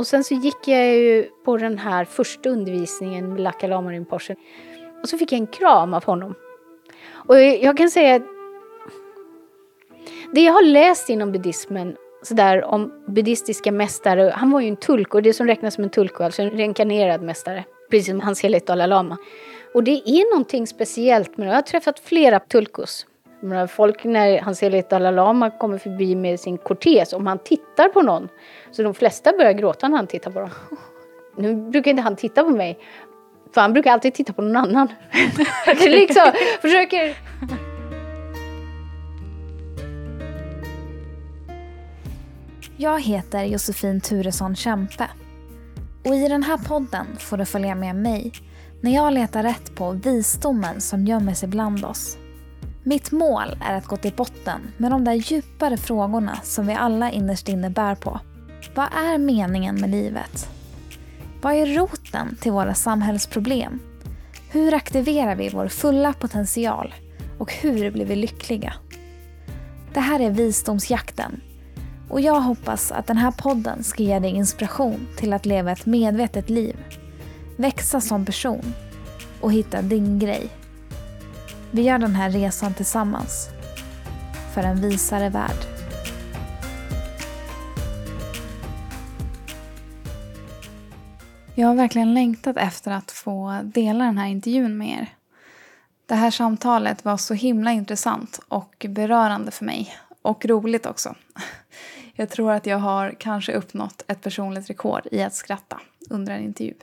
Och 0.00 0.06
sen 0.06 0.24
så 0.24 0.34
gick 0.34 0.68
jag 0.68 0.96
ju 0.96 1.28
på 1.44 1.56
den 1.56 1.78
här 1.78 2.04
första 2.04 2.50
undervisningen 2.50 3.32
med 3.32 3.40
Lakalama 3.40 3.90
Rinpoche. 3.90 4.36
Och 5.02 5.08
så 5.08 5.18
fick 5.18 5.32
jag 5.32 5.38
en 5.38 5.46
kram 5.46 5.94
av 5.94 6.04
honom. 6.04 6.34
Och 7.12 7.40
jag 7.40 7.76
kan 7.76 7.90
säga 7.90 8.14
att 8.14 8.22
det 10.32 10.40
jag 10.40 10.52
har 10.52 10.62
läst 10.62 11.08
inom 11.08 11.32
buddhismen 11.32 11.96
sådär 12.22 12.64
om 12.64 13.04
buddhistiska 13.06 13.72
mästare, 13.72 14.32
han 14.36 14.50
var 14.50 14.60
ju 14.60 14.68
en 14.68 14.76
tulko, 14.76 15.20
det 15.20 15.32
som 15.32 15.46
räknas 15.46 15.74
som 15.74 15.84
en 15.84 15.90
tulko, 15.90 16.24
alltså 16.24 16.42
en 16.42 16.50
reinkarnerad 16.50 17.22
mästare, 17.22 17.64
precis 17.90 18.06
som 18.06 18.20
hans 18.20 18.42
helighet 18.42 18.66
Dalai 18.66 18.86
Lama. 18.86 19.16
Och 19.74 19.84
det 19.84 20.02
är 20.06 20.30
någonting 20.32 20.66
speciellt 20.66 21.36
med 21.36 21.46
det. 21.46 21.50
Jag 21.50 21.56
har 21.56 21.62
träffat 21.62 22.00
flera 22.00 22.40
tulkos. 22.40 23.06
Folk 23.68 24.04
när 24.04 24.40
hans 24.40 24.62
helighet 24.62 24.90
Dalai 24.90 25.12
Lama 25.12 25.50
kommer 25.50 25.78
förbi 25.78 26.16
med 26.16 26.40
sin 26.40 26.58
kortes, 26.58 27.12
om 27.12 27.26
han 27.26 27.38
tittar 27.38 27.88
på 27.88 28.02
någon, 28.02 28.28
så 28.70 28.82
de 28.82 28.94
flesta 28.94 29.32
börjar 29.32 29.52
gråta 29.52 29.88
när 29.88 29.96
han 29.96 30.06
tittar 30.06 30.30
på 30.30 30.40
dem. 30.40 30.50
Nu 31.36 31.54
brukar 31.56 31.90
inte 31.90 32.02
han 32.02 32.16
titta 32.16 32.44
på 32.44 32.50
mig, 32.50 32.78
för 33.54 33.60
han 33.60 33.72
brukar 33.72 33.92
alltid 33.92 34.14
titta 34.14 34.32
på 34.32 34.42
någon 34.42 34.56
annan. 34.56 34.88
liksom, 35.80 36.32
försöker... 36.62 37.16
Jag 42.76 43.00
heter 43.00 43.44
Josefin 43.44 44.00
Turesson 44.00 44.56
Kämpe. 44.56 45.08
Och 46.04 46.14
i 46.14 46.28
den 46.28 46.42
här 46.42 46.58
podden 46.58 47.06
får 47.18 47.36
du 47.36 47.44
följa 47.44 47.74
med 47.74 47.96
mig 47.96 48.32
när 48.80 48.94
jag 48.94 49.12
letar 49.12 49.42
rätt 49.42 49.74
på 49.74 49.90
visdomen 49.90 50.80
som 50.80 51.04
gömmer 51.04 51.34
sig 51.34 51.48
bland 51.48 51.84
oss. 51.84 52.19
Mitt 52.82 53.12
mål 53.12 53.56
är 53.60 53.76
att 53.76 53.86
gå 53.86 53.96
till 53.96 54.12
botten 54.16 54.60
med 54.76 54.90
de 54.90 55.04
där 55.04 55.12
djupare 55.12 55.76
frågorna 55.76 56.38
som 56.42 56.66
vi 56.66 56.74
alla 56.74 57.10
innerst 57.10 57.48
inne 57.48 57.70
bär 57.70 57.94
på. 57.94 58.20
Vad 58.74 58.86
är 58.86 59.18
meningen 59.18 59.80
med 59.80 59.90
livet? 59.90 60.48
Vad 61.42 61.54
är 61.54 61.66
roten 61.66 62.36
till 62.40 62.52
våra 62.52 62.74
samhällsproblem? 62.74 63.80
Hur 64.50 64.74
aktiverar 64.74 65.34
vi 65.36 65.48
vår 65.48 65.68
fulla 65.68 66.12
potential? 66.12 66.94
Och 67.38 67.52
hur 67.52 67.90
blir 67.90 68.04
vi 68.04 68.16
lyckliga? 68.16 68.74
Det 69.94 70.00
här 70.00 70.20
är 70.20 70.30
Visdomsjakten 70.30 71.40
och 72.08 72.20
jag 72.20 72.40
hoppas 72.40 72.92
att 72.92 73.06
den 73.06 73.16
här 73.16 73.30
podden 73.30 73.84
ska 73.84 74.02
ge 74.02 74.18
dig 74.18 74.30
inspiration 74.30 75.08
till 75.16 75.32
att 75.32 75.46
leva 75.46 75.72
ett 75.72 75.86
medvetet 75.86 76.50
liv, 76.50 76.76
växa 77.56 78.00
som 78.00 78.24
person 78.24 78.74
och 79.40 79.52
hitta 79.52 79.82
din 79.82 80.18
grej. 80.18 80.59
Vi 81.72 81.82
gör 81.82 81.98
den 81.98 82.14
här 82.14 82.30
resan 82.30 82.74
tillsammans 82.74 83.48
för 84.54 84.62
en 84.62 84.80
visare 84.80 85.28
värld. 85.28 85.56
Jag 91.54 91.68
har 91.68 91.74
verkligen 91.74 92.14
längtat 92.14 92.56
efter 92.56 92.90
att 92.90 93.10
få 93.10 93.60
dela 93.64 94.04
den 94.04 94.18
här 94.18 94.28
intervjun 94.28 94.78
med 94.78 94.88
er. 94.88 95.06
Det 96.06 96.14
här 96.14 96.30
samtalet 96.30 97.04
var 97.04 97.16
så 97.16 97.34
himla 97.34 97.72
intressant 97.72 98.40
och 98.48 98.86
berörande 98.88 99.50
för 99.50 99.64
mig. 99.64 99.96
Och 100.22 100.46
roligt 100.46 100.86
också. 100.86 101.14
Jag 102.14 102.30
tror 102.30 102.52
att 102.52 102.66
jag 102.66 102.78
har 102.78 103.14
kanske 103.18 103.52
uppnått 103.52 104.04
ett 104.06 104.20
personligt 104.20 104.70
rekord 104.70 105.06
i 105.12 105.22
att 105.22 105.34
skratta 105.34 105.80
under 106.10 106.32
en 106.34 106.42
intervju. 106.42 106.74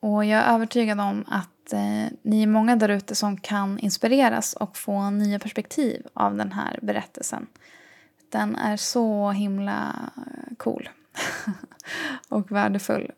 Och 0.00 0.24
jag 0.24 0.42
är 0.42 0.54
övertygad 0.54 1.00
om 1.00 1.24
att 1.28 1.48
eh, 1.72 2.06
ni 2.22 2.42
är 2.42 2.46
många 2.46 2.76
där 2.76 2.88
ute 2.88 3.14
som 3.14 3.36
kan 3.36 3.78
inspireras 3.78 4.54
och 4.54 4.76
få 4.76 5.10
nya 5.10 5.38
perspektiv 5.38 6.06
av 6.12 6.36
den 6.36 6.52
här 6.52 6.78
berättelsen. 6.82 7.46
Den 8.28 8.56
är 8.56 8.76
så 8.76 9.30
himla 9.30 10.10
eh, 10.16 10.56
cool 10.56 10.88
och 12.28 12.52
värdefull. 12.52 13.12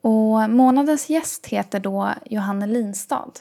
Och 0.00 0.50
månadens 0.50 1.10
gäst 1.10 1.46
heter 1.46 1.80
då 1.80 2.14
Johanne 2.26 2.66
Linstad. 2.66 3.32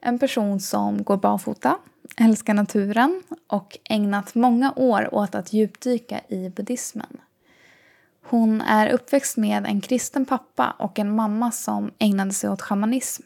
En 0.00 0.18
person 0.18 0.60
som 0.60 1.02
går 1.02 1.16
barfota 1.16 1.78
älskar 2.16 2.54
naturen 2.54 3.22
och 3.46 3.78
ägnat 3.84 4.34
många 4.34 4.72
år 4.76 5.14
åt 5.14 5.34
att 5.34 5.52
djupdyka 5.52 6.20
i 6.28 6.48
buddhismen. 6.48 7.20
Hon 8.24 8.60
är 8.60 8.88
uppväxt 8.88 9.36
med 9.36 9.66
en 9.66 9.80
kristen 9.80 10.24
pappa 10.24 10.74
och 10.78 10.98
en 10.98 11.16
mamma 11.16 11.50
som 11.50 11.90
ägnade 11.98 12.32
sig 12.32 12.50
åt 12.50 12.62
shamanism. 12.62 13.22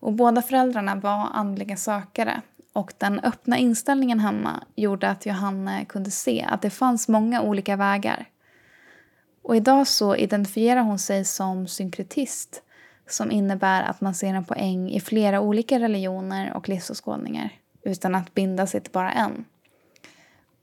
Och 0.00 0.12
båda 0.12 0.42
föräldrarna 0.42 0.94
var 0.94 1.28
andliga 1.32 1.76
sökare 1.76 2.42
och 2.72 2.92
den 2.98 3.20
öppna 3.20 3.58
inställningen 3.58 4.20
hemma 4.20 4.64
gjorde 4.74 5.10
att 5.10 5.26
Johanne 5.26 5.84
kunde 5.84 6.10
se 6.10 6.46
att 6.48 6.62
det 6.62 6.70
fanns 6.70 7.08
många 7.08 7.42
olika 7.42 7.76
vägar. 7.76 8.26
Och 9.42 9.56
idag 9.56 9.86
så 9.88 10.16
identifierar 10.16 10.80
hon 10.80 10.98
sig 10.98 11.24
som 11.24 11.66
synkretist 11.66 12.62
som 13.06 13.30
innebär 13.30 13.82
att 13.82 14.00
man 14.00 14.14
ser 14.14 14.34
en 14.34 14.44
poäng 14.44 14.90
i 14.90 15.00
flera 15.00 15.40
olika 15.40 15.80
religioner 15.80 16.52
och 16.52 16.68
livsåskådningar 16.68 17.50
utan 17.84 18.14
att 18.14 18.34
binda 18.34 18.66
sig 18.66 18.80
till 18.80 18.92
bara 18.92 19.12
en. 19.12 19.44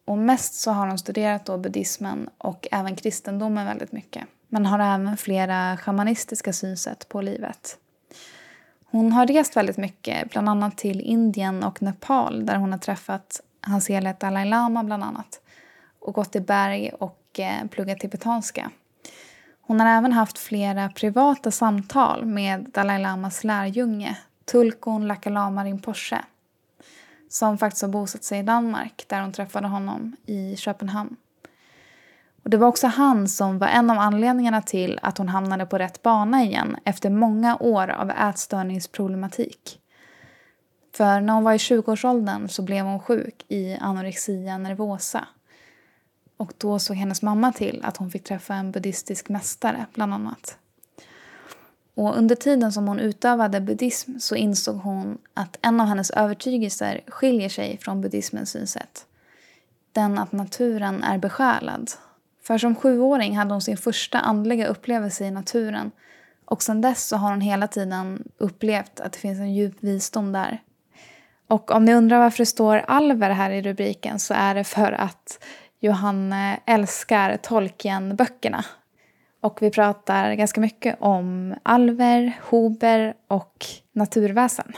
Och 0.09 0.17
mest 0.17 0.53
så 0.53 0.71
har 0.71 0.87
hon 0.87 0.97
studerat 0.97 1.45
då 1.45 1.57
buddhismen 1.57 2.29
och 2.37 2.67
även 2.71 2.95
kristendomen 2.95 3.65
väldigt 3.65 3.91
mycket. 3.91 4.23
Men 4.47 4.65
har 4.65 4.79
även 4.79 5.17
flera 5.17 5.77
shamanistiska 5.77 6.53
synsätt 6.53 7.09
på 7.09 7.21
livet. 7.21 7.77
Hon 8.85 9.11
har 9.11 9.27
rest 9.27 9.57
väldigt 9.57 9.77
mycket, 9.77 10.29
bland 10.29 10.49
annat 10.49 10.77
till 10.77 11.01
Indien 11.01 11.63
och 11.63 11.81
Nepal 11.81 12.45
där 12.45 12.55
hon 12.55 12.71
har 12.71 12.79
träffat 12.79 13.41
hans 13.61 13.89
helhet 13.89 14.19
Dalai 14.19 14.45
Lama 14.45 14.83
bland 14.83 15.03
annat. 15.03 15.41
Och 15.99 16.13
gått 16.13 16.35
i 16.35 16.39
berg 16.39 16.89
och 16.99 17.39
eh, 17.39 17.67
pluggat 17.71 17.99
tibetanska. 17.99 18.71
Hon 19.61 19.79
har 19.79 19.97
även 19.97 20.13
haft 20.13 20.37
flera 20.37 20.89
privata 20.89 21.51
samtal 21.51 22.25
med 22.25 22.69
Dalai 22.73 22.99
Lamas 23.01 23.43
lärjunge, 23.43 24.17
Tulkun 24.45 25.07
Lakalama 25.07 25.65
Rinpoche 25.65 26.23
som 27.29 27.57
faktiskt 27.57 27.81
har 27.81 27.89
bosatt 27.89 28.23
sig 28.23 28.39
i 28.39 28.43
Danmark 28.43 29.05
där 29.07 29.21
hon 29.21 29.31
träffade 29.31 29.67
honom 29.67 30.15
i 30.25 30.55
Köpenhamn. 30.55 31.15
Och 32.43 32.49
det 32.49 32.57
var 32.57 32.67
också 32.67 32.87
han 32.87 33.27
som 33.27 33.59
var 33.59 33.67
en 33.67 33.89
av 33.89 33.99
anledningarna 33.99 34.61
till 34.61 34.99
att 35.01 35.17
hon 35.17 35.29
hamnade 35.29 35.65
på 35.65 35.77
rätt 35.77 36.01
bana 36.01 36.43
igen 36.43 36.77
efter 36.85 37.09
många 37.09 37.57
år 37.57 37.89
av 37.89 38.11
ätstörningsproblematik. 38.11 39.79
För 40.95 41.21
när 41.21 41.33
hon 41.33 41.43
var 41.43 41.53
i 41.53 41.57
20-årsåldern 41.57 42.49
så 42.49 42.61
blev 42.61 42.85
hon 42.85 42.99
sjuk 42.99 43.45
i 43.47 43.77
anorexia 43.81 44.57
nervosa. 44.57 45.27
Och 46.37 46.53
då 46.57 46.79
såg 46.79 46.97
hennes 46.97 47.21
mamma 47.21 47.51
till 47.51 47.81
att 47.83 47.97
hon 47.97 48.11
fick 48.11 48.23
träffa 48.23 48.53
en 48.53 48.71
buddhistisk 48.71 49.29
mästare 49.29 49.85
bland 49.93 50.13
annat. 50.13 50.57
Och 51.99 52.17
under 52.17 52.35
tiden 52.35 52.71
som 52.71 52.87
hon 52.87 52.99
utövade 52.99 53.61
buddhism 53.61 54.17
så 54.19 54.35
insåg 54.35 54.75
hon 54.75 55.17
att 55.33 55.57
en 55.61 55.81
av 55.81 55.87
hennes 55.87 56.09
övertygelser 56.09 57.01
skiljer 57.07 57.49
sig 57.49 57.77
från 57.77 58.01
buddhismens 58.01 58.51
synsätt. 58.51 59.05
Den 59.91 60.17
att 60.17 60.31
naturen 60.31 61.03
är 61.03 61.17
besjälad. 61.17 61.91
För 62.43 62.57
som 62.57 62.75
sjuåring 62.75 63.37
hade 63.37 63.51
hon 63.51 63.61
sin 63.61 63.77
första 63.77 64.19
andliga 64.19 64.67
upplevelse 64.67 65.25
i 65.25 65.31
naturen 65.31 65.91
och 66.45 66.63
sedan 66.63 66.81
dess 66.81 67.07
så 67.07 67.17
har 67.17 67.29
hon 67.29 67.41
hela 67.41 67.67
tiden 67.67 68.23
upplevt 68.37 68.99
att 68.99 69.13
det 69.13 69.19
finns 69.19 69.39
en 69.39 69.53
djup 69.53 69.75
visdom 69.79 70.31
där. 70.31 70.61
Och 71.47 71.71
om 71.71 71.85
ni 71.85 71.93
undrar 71.93 72.19
varför 72.19 72.37
det 72.37 72.45
står 72.45 72.77
Alver 72.77 73.29
här 73.29 73.51
i 73.51 73.61
rubriken 73.61 74.19
så 74.19 74.33
är 74.33 74.55
det 74.55 74.63
för 74.63 74.91
att 74.91 75.43
Johanne 75.79 76.59
älskar 76.65 77.37
Tolkien-böckerna 77.37 78.65
och 79.41 79.61
vi 79.61 79.71
pratar 79.71 80.33
ganska 80.33 80.61
mycket 80.61 80.97
om 80.99 81.55
alver, 81.63 82.39
hober 82.49 83.13
och 83.27 83.65
naturväsen. 83.91 84.73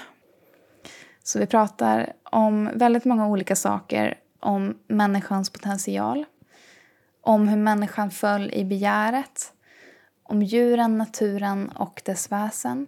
Så 1.24 1.40
vi 1.40 1.46
pratar 1.46 2.14
om 2.24 2.70
väldigt 2.74 3.06
många 3.06 3.28
olika 3.28 3.56
saker. 3.56 4.18
Om 4.40 4.78
människans 4.88 5.50
potential, 5.50 6.26
om 7.22 7.48
hur 7.48 7.58
människan 7.58 8.12
föll 8.12 8.52
i 8.54 8.66
begäret, 8.66 9.54
om 10.24 10.44
djuren, 10.44 10.98
naturen 10.98 11.70
och 11.70 12.02
dess 12.06 12.32
väsen, 12.32 12.88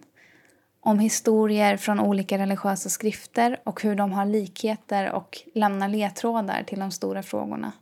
om 0.80 0.98
historier 0.98 1.76
från 1.76 2.00
olika 2.00 2.38
religiösa 2.38 2.88
skrifter 2.88 3.60
och 3.64 3.82
hur 3.82 3.94
de 3.94 4.12
har 4.12 4.26
likheter 4.26 5.12
och 5.12 5.38
lämnar 5.54 5.88
ledtrådar 5.88 6.62
till 6.62 6.78
de 6.78 6.90
stora 6.90 7.22
frågorna. 7.22 7.72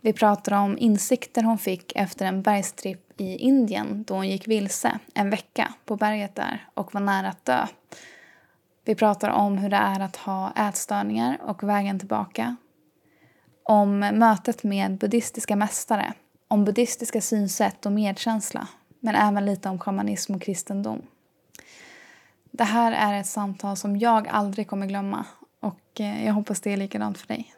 Vi 0.00 0.12
pratar 0.12 0.52
om 0.52 0.78
insikter 0.78 1.42
hon 1.42 1.58
fick 1.58 1.92
efter 1.96 2.26
en 2.26 2.42
bergstripp 2.42 3.03
i 3.16 3.36
Indien 3.36 4.04
då 4.06 4.14
hon 4.14 4.28
gick 4.28 4.48
vilse 4.48 4.98
en 5.14 5.30
vecka 5.30 5.74
på 5.84 5.96
berget 5.96 6.34
där 6.34 6.68
och 6.74 6.94
var 6.94 7.00
nära 7.00 7.28
att 7.28 7.44
dö. 7.44 7.66
Vi 8.84 8.94
pratar 8.94 9.30
om 9.30 9.58
hur 9.58 9.70
det 9.70 9.76
är 9.76 10.00
att 10.00 10.16
ha 10.16 10.52
ätstörningar 10.68 11.38
och 11.42 11.62
vägen 11.62 11.98
tillbaka. 11.98 12.56
Om 13.62 13.98
mötet 13.98 14.62
med 14.62 14.98
buddhistiska 14.98 15.56
mästare, 15.56 16.12
om 16.48 16.64
buddhistiska 16.64 17.20
synsätt 17.20 17.86
och 17.86 17.92
medkänsla 17.92 18.68
men 19.00 19.14
även 19.14 19.46
lite 19.46 19.68
om 19.68 19.78
shamanism 19.78 20.34
och 20.34 20.42
kristendom. 20.42 21.02
Det 22.50 22.64
här 22.64 22.92
är 22.92 23.20
ett 23.20 23.26
samtal 23.26 23.76
som 23.76 23.98
jag 23.98 24.28
aldrig 24.28 24.68
kommer 24.68 24.86
glömma 24.86 25.24
och 25.60 26.00
eh, 26.00 26.26
jag 26.26 26.34
hoppas 26.34 26.60
det 26.60 26.72
är 26.72 26.76
likadant 26.76 27.18
för 27.18 27.28
dig. 27.28 27.53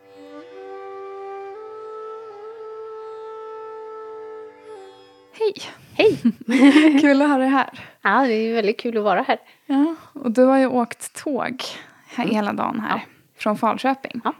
Hej! 5.38 5.54
Hej! 5.94 6.18
Kul 7.00 7.22
att 7.22 7.28
ha 7.28 7.38
dig 7.38 7.48
här. 7.48 7.70
Ja, 8.02 8.26
det 8.26 8.32
är 8.34 8.54
väldigt 8.54 8.80
kul 8.80 8.96
att 8.96 9.04
vara 9.04 9.22
här. 9.22 9.38
Ja, 9.66 9.94
och 10.12 10.30
du 10.30 10.42
har 10.44 10.58
ju 10.58 10.66
åkt 10.66 11.14
tåg 11.14 11.62
här 12.06 12.24
hela 12.24 12.52
dagen 12.52 12.80
här. 12.80 13.04
Från 13.36 13.58
Falköping. 13.58 14.20
Ja. 14.24 14.32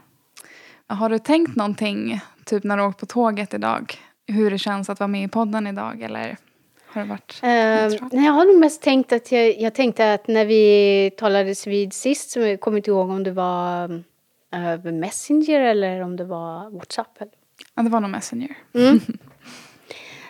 Har 0.95 1.09
du 1.09 1.19
tänkt 1.19 1.55
någonting, 1.55 2.19
typ 2.45 2.63
när 2.63 2.77
du 2.77 2.83
åkt 2.83 2.99
på 2.99 3.05
tåget 3.05 3.53
idag? 3.53 3.93
Hur 4.27 4.51
det 4.51 4.57
känns 4.57 4.89
att 4.89 4.99
vara 4.99 5.07
med 5.07 5.23
i 5.23 5.27
podden 5.27 5.67
idag 5.67 6.01
eller 6.01 6.37
har 6.87 7.01
det 7.01 7.07
varit 7.07 7.39
nej, 7.41 8.25
jag 8.25 8.33
har 8.33 8.45
nog 8.45 8.57
mest 8.57 8.81
tänkt 8.81 9.13
att 9.13 9.31
jag, 9.31 9.59
jag 9.59 9.75
tänkte 9.75 10.13
att 10.13 10.27
när 10.27 10.45
vi 10.45 11.11
talades 11.17 11.67
vid 11.67 11.93
sist, 11.93 12.29
så 12.29 12.39
jag 12.39 12.59
kommer 12.59 12.77
inte 12.77 12.89
ihåg 12.91 13.09
om 13.09 13.23
det 13.23 13.31
var 13.31 14.03
eh, 14.53 14.67
över 14.67 14.91
Messenger 14.91 15.59
eller 15.61 16.01
om 16.01 16.15
det 16.15 16.25
var 16.25 16.69
WhatsApp. 16.69 17.21
Eller. 17.21 17.33
Ja, 17.75 17.83
det 17.83 17.89
var 17.89 17.99
nog 17.99 18.09
Messenger. 18.09 18.57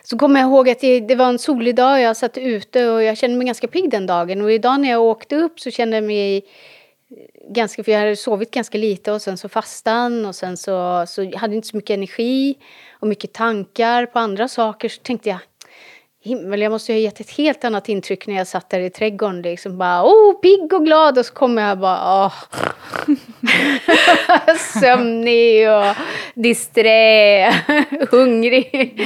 Så 0.09 0.17
kommer 0.17 0.39
jag 0.39 0.49
ihåg 0.49 0.69
att 0.69 0.79
det, 0.79 0.99
det 0.99 1.15
var 1.15 1.29
en 1.29 1.39
solig 1.39 1.75
dag, 1.75 2.01
jag 2.01 2.17
satt 2.17 2.37
ute 2.37 2.89
och 2.89 3.03
jag 3.03 3.17
kände 3.17 3.37
mig 3.37 3.47
ganska 3.47 3.67
pigg 3.67 3.91
den 3.91 4.05
dagen. 4.05 4.41
Och 4.41 4.51
idag 4.51 4.79
när 4.79 4.89
jag 4.89 5.01
åkte 5.01 5.35
upp 5.35 5.59
så 5.59 5.71
kände 5.71 5.97
jag 5.97 6.03
mig 6.03 6.45
ganska, 7.49 7.83
för 7.83 7.91
jag 7.91 7.99
hade 7.99 8.15
sovit 8.15 8.51
ganska 8.51 8.77
lite 8.77 9.11
och 9.11 9.21
sen 9.21 9.37
så 9.37 9.49
fastan 9.49 10.25
och 10.25 10.35
sen 10.35 10.57
så, 10.57 11.05
så 11.07 11.23
jag 11.23 11.39
hade 11.39 11.55
inte 11.55 11.67
så 11.67 11.77
mycket 11.77 11.93
energi 11.93 12.55
och 12.99 13.07
mycket 13.07 13.33
tankar 13.33 14.05
på 14.05 14.19
andra 14.19 14.47
saker. 14.47 14.89
Så 14.89 15.01
tänkte 15.01 15.29
jag, 15.29 15.39
himmel, 16.27 16.61
jag 16.61 16.71
måste 16.71 16.93
ju 16.93 16.97
ha 16.97 17.03
gett 17.03 17.19
ett 17.19 17.29
helt 17.29 17.63
annat 17.63 17.89
intryck 17.89 18.27
när 18.27 18.35
jag 18.35 18.47
satt 18.47 18.69
där 18.69 18.79
i 18.79 18.89
trädgården. 18.89 19.41
Liksom 19.41 19.77
bara, 19.77 20.03
oh, 20.03 20.33
pigg 20.33 20.73
och 20.73 20.85
glad 20.85 21.17
och 21.17 21.25
så 21.25 21.33
kommer 21.33 21.67
jag 21.67 21.79
bara, 21.79 22.25
åh. 22.25 22.33
Sömnig 24.81 25.69
och 25.69 25.95
disträ, 26.35 27.51
hungrig. 28.11 29.01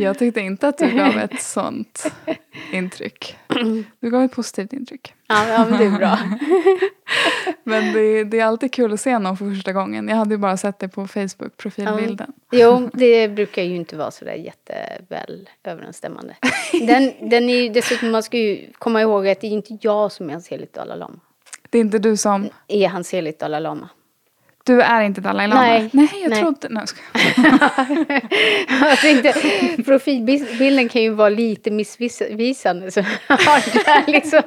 Jag 0.00 0.18
tyckte 0.18 0.40
inte 0.40 0.68
att 0.68 0.78
du 0.78 0.90
gav 0.90 1.18
ett 1.18 1.42
sånt 1.42 2.12
intryck. 2.72 3.36
Du 4.00 4.10
gav 4.10 4.22
ett 4.22 4.32
positivt 4.32 4.72
intryck. 4.72 5.14
Ja, 5.28 5.48
ja, 5.48 5.66
men 5.70 5.78
det 5.78 5.84
är 5.84 5.98
bra. 5.98 6.18
Men 7.64 7.92
det, 7.92 8.24
det 8.24 8.40
är 8.40 8.44
alltid 8.44 8.72
kul 8.72 8.92
att 8.92 9.00
se 9.00 9.18
någon 9.18 9.36
för 9.36 9.54
första 9.54 9.72
gången. 9.72 10.08
Jag 10.08 10.16
hade 10.16 10.34
ju 10.34 10.38
bara 10.38 10.56
sett 10.56 10.78
det 10.78 10.88
på 10.88 11.06
Facebook, 11.06 11.56
profilbilden. 11.56 12.32
Jo, 12.50 12.90
det 12.92 13.28
brukar 13.28 13.62
ju 13.62 13.76
inte 13.76 13.96
vara 13.96 14.10
så 14.10 14.24
där 14.24 14.34
jätteväl 14.34 15.48
överensstämmande. 15.64 16.36
Den, 16.72 17.12
den 17.30 17.50
är 17.50 17.56
ju, 17.56 17.68
dessutom, 17.68 18.10
man 18.10 18.22
ska 18.22 18.38
ju 18.38 18.72
komma 18.72 19.02
ihåg 19.02 19.28
att 19.28 19.40
det 19.40 19.46
är 19.46 19.50
inte 19.50 19.78
jag 19.80 20.12
som 20.12 20.28
är 20.28 20.32
hans 20.32 20.48
heligt 20.48 20.72
Dalai 20.72 20.98
Lama. 20.98 21.20
Det 21.70 21.78
är 21.78 21.80
inte 21.82 21.98
du 21.98 22.16
som... 22.16 22.48
Är 22.68 22.88
hans 22.88 23.12
heligt 23.12 23.38
Dalai 23.38 23.60
Lama. 23.60 23.88
Du 24.64 24.80
är 24.82 25.02
inte 25.02 25.20
Dalai 25.20 25.48
Lama? 25.48 25.60
Nej. 25.60 25.90
Nej, 25.92 26.08
jag 26.22 26.30
Nej. 26.30 26.40
trodde... 26.40 26.68
Nej, 26.68 26.84
jag 28.80 28.98
tänkte, 28.98 29.32
profilbilden 29.82 30.88
kan 30.88 31.02
ju 31.02 31.10
vara 31.10 31.28
lite 31.28 31.70
missvisande. 31.70 32.90
Så 32.90 33.00
där 33.28 34.12
liksom 34.12 34.42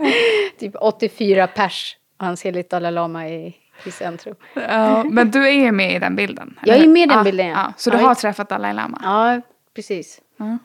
typ 0.59 0.75
84 0.75 1.47
pers, 1.47 1.97
hans 2.17 2.45
heligt 2.45 2.69
Dalai 2.69 2.91
Lama 2.91 3.27
i, 3.27 3.55
i 3.85 3.91
centrum. 3.91 4.35
Ja, 4.53 5.03
men 5.03 5.31
du 5.31 5.47
är 5.47 5.51
ju 5.51 5.71
med 5.71 5.95
i 5.95 5.99
den 5.99 6.15
bilden? 6.15 6.59
Jag 6.63 6.75
eller? 6.75 6.85
är 6.85 6.89
med 6.89 7.03
i 7.03 7.05
den 7.05 7.23
bilden, 7.23 7.47
ja. 7.47 7.53
ja. 7.53 7.73
Så 7.77 7.89
du 7.89 7.97
har 7.97 8.15
träffat 8.15 8.49
Dalai 8.49 8.73
Lama? 8.73 8.99
Ja, 9.03 9.41
precis. 9.75 10.21
Ja. 10.37 10.57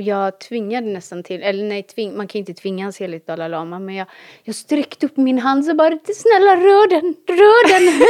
Och 0.00 0.06
jag 0.06 0.38
tvingade 0.40 0.86
nästan 0.86 1.22
till, 1.22 1.42
eller 1.42 1.64
nej, 1.64 1.82
tving, 1.82 2.16
man 2.16 2.28
kan 2.28 2.38
inte 2.38 2.54
tvinga 2.54 2.84
hans 2.84 3.00
heligt 3.00 3.26
Dalai 3.26 3.48
Lama, 3.48 3.78
men 3.78 3.94
jag, 3.94 4.06
jag 4.44 4.54
sträckte 4.54 5.06
upp 5.06 5.16
min 5.16 5.38
hand 5.38 5.64
så 5.64 5.74
bara, 5.74 5.98
snälla 6.14 6.56
rör 6.56 6.88
den, 6.88 7.14
rör 7.28 7.68
den. 7.68 8.02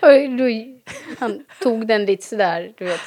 och 0.30 0.38
då, 0.38 0.44
han 1.18 1.44
tog 1.62 1.86
den 1.86 2.04
lite 2.04 2.26
sådär, 2.26 2.72
du 2.78 2.84
vet. 2.84 3.00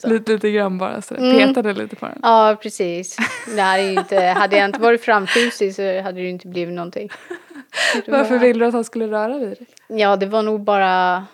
så-. 0.00 0.08
Lite, 0.08 0.32
lite 0.32 0.50
grann 0.50 0.78
bara 0.78 1.02
sådär. 1.02 1.20
Mm. 1.20 1.48
Petade 1.54 1.72
lite 1.72 1.96
på 1.96 2.06
den. 2.06 2.18
Ja, 2.22 2.56
precis. 2.62 3.16
Det 3.56 3.62
hade, 3.62 3.82
ju 3.82 3.92
inte, 3.92 4.20
hade 4.20 4.56
jag 4.56 4.64
inte 4.64 4.80
varit 4.80 5.02
framfusig 5.02 5.74
så 5.74 6.00
hade 6.02 6.20
det 6.20 6.28
inte 6.28 6.48
blivit 6.48 6.74
någonting. 6.74 7.08
Varför 8.06 8.38
ville 8.38 8.58
du 8.58 8.66
att 8.66 8.74
han 8.74 8.84
skulle 8.84 9.06
röra 9.06 9.38
vid 9.38 9.48
dig? 9.48 9.66
Ja, 9.88 10.16
det 10.16 10.26
var 10.26 10.42
nog 10.42 10.60
bara... 10.60 11.24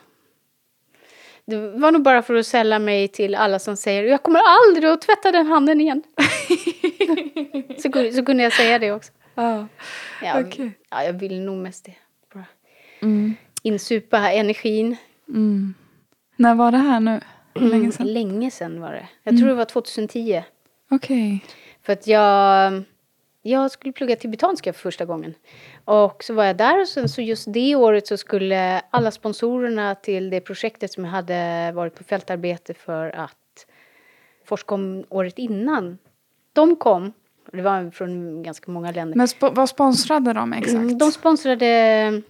Det 1.47 1.56
var 1.71 1.93
nog 1.93 2.03
bara 2.03 2.23
för 2.23 2.35
att 2.35 2.47
sälla 2.47 2.79
mig 2.79 3.09
till 3.09 3.35
alla 3.35 3.59
som 3.59 3.77
säger 3.77 4.05
jag 4.05 4.23
kommer 4.23 4.41
aldrig 4.47 4.91
att 4.91 5.00
tvätta 5.03 5.33
den 5.33 5.47
handen 5.47 5.81
igen. 5.81 6.03
så, 7.79 8.12
så 8.17 8.25
kunde 8.25 8.43
jag 8.43 8.53
säga 8.53 8.79
det 8.79 8.93
också. 8.93 9.12
Ja. 9.35 9.67
Ja, 10.23 10.41
Okej. 10.41 10.71
ja, 10.91 11.05
jag 11.05 11.12
vill 11.12 11.41
nog 11.41 11.56
mest 11.56 11.85
det. 11.85 11.94
Bara 12.35 12.44
Mm. 13.03 13.35
insupa 13.62 14.31
energin. 14.33 14.97
Mm. 15.29 15.75
När 16.37 16.55
var 16.55 16.71
det 16.73 16.79
här 16.79 17.00
nu? 17.00 17.21
Länge 17.55 17.93
sedan? 17.93 18.06
Länge 18.12 18.50
sedan 18.50 18.81
var 18.81 18.93
det. 18.93 19.09
Jag 19.23 19.39
tror 19.39 19.49
det 19.49 19.55
var 19.55 19.65
2010. 19.65 20.43
Okej. 20.91 21.44
För 21.83 21.93
att 21.93 22.06
jag, 22.06 22.83
jag 23.43 23.71
skulle 23.71 23.93
plugga 23.93 24.17
tibetanska 24.17 24.73
för 24.73 24.81
första 24.81 25.05
gången. 25.05 25.35
Och 25.84 26.25
så 26.25 26.34
var 26.34 26.44
jag 26.44 26.56
där 26.56 26.81
och 26.81 26.88
sen 26.88 27.08
så 27.08 27.23
just 27.23 27.52
det 27.52 27.75
året 27.76 28.06
så 28.06 28.17
skulle 28.17 28.81
alla 28.90 29.11
sponsorerna 29.11 29.94
till 29.94 30.31
det 30.31 30.40
projektet 30.40 30.93
som 30.93 31.05
jag 31.05 31.11
hade 31.12 31.73
varit 31.75 31.94
på 31.94 32.05
fältarbete 32.05 32.75
för 32.75 33.11
att 33.17 33.67
forska 34.44 34.75
om 34.75 35.05
året 35.08 35.38
innan. 35.38 35.99
De 36.52 36.76
kom. 36.76 37.12
Det 37.52 37.62
var 37.62 37.90
från 37.90 38.43
ganska 38.43 38.70
många 38.70 38.90
länder. 38.90 39.17
Men 39.17 39.26
sp- 39.26 39.55
vad 39.55 39.69
sponsrade 39.69 40.32
de 40.32 40.52
exakt? 40.52 40.75
Mm, 40.75 40.99
De 40.99 41.12
sponsrade 41.12 42.23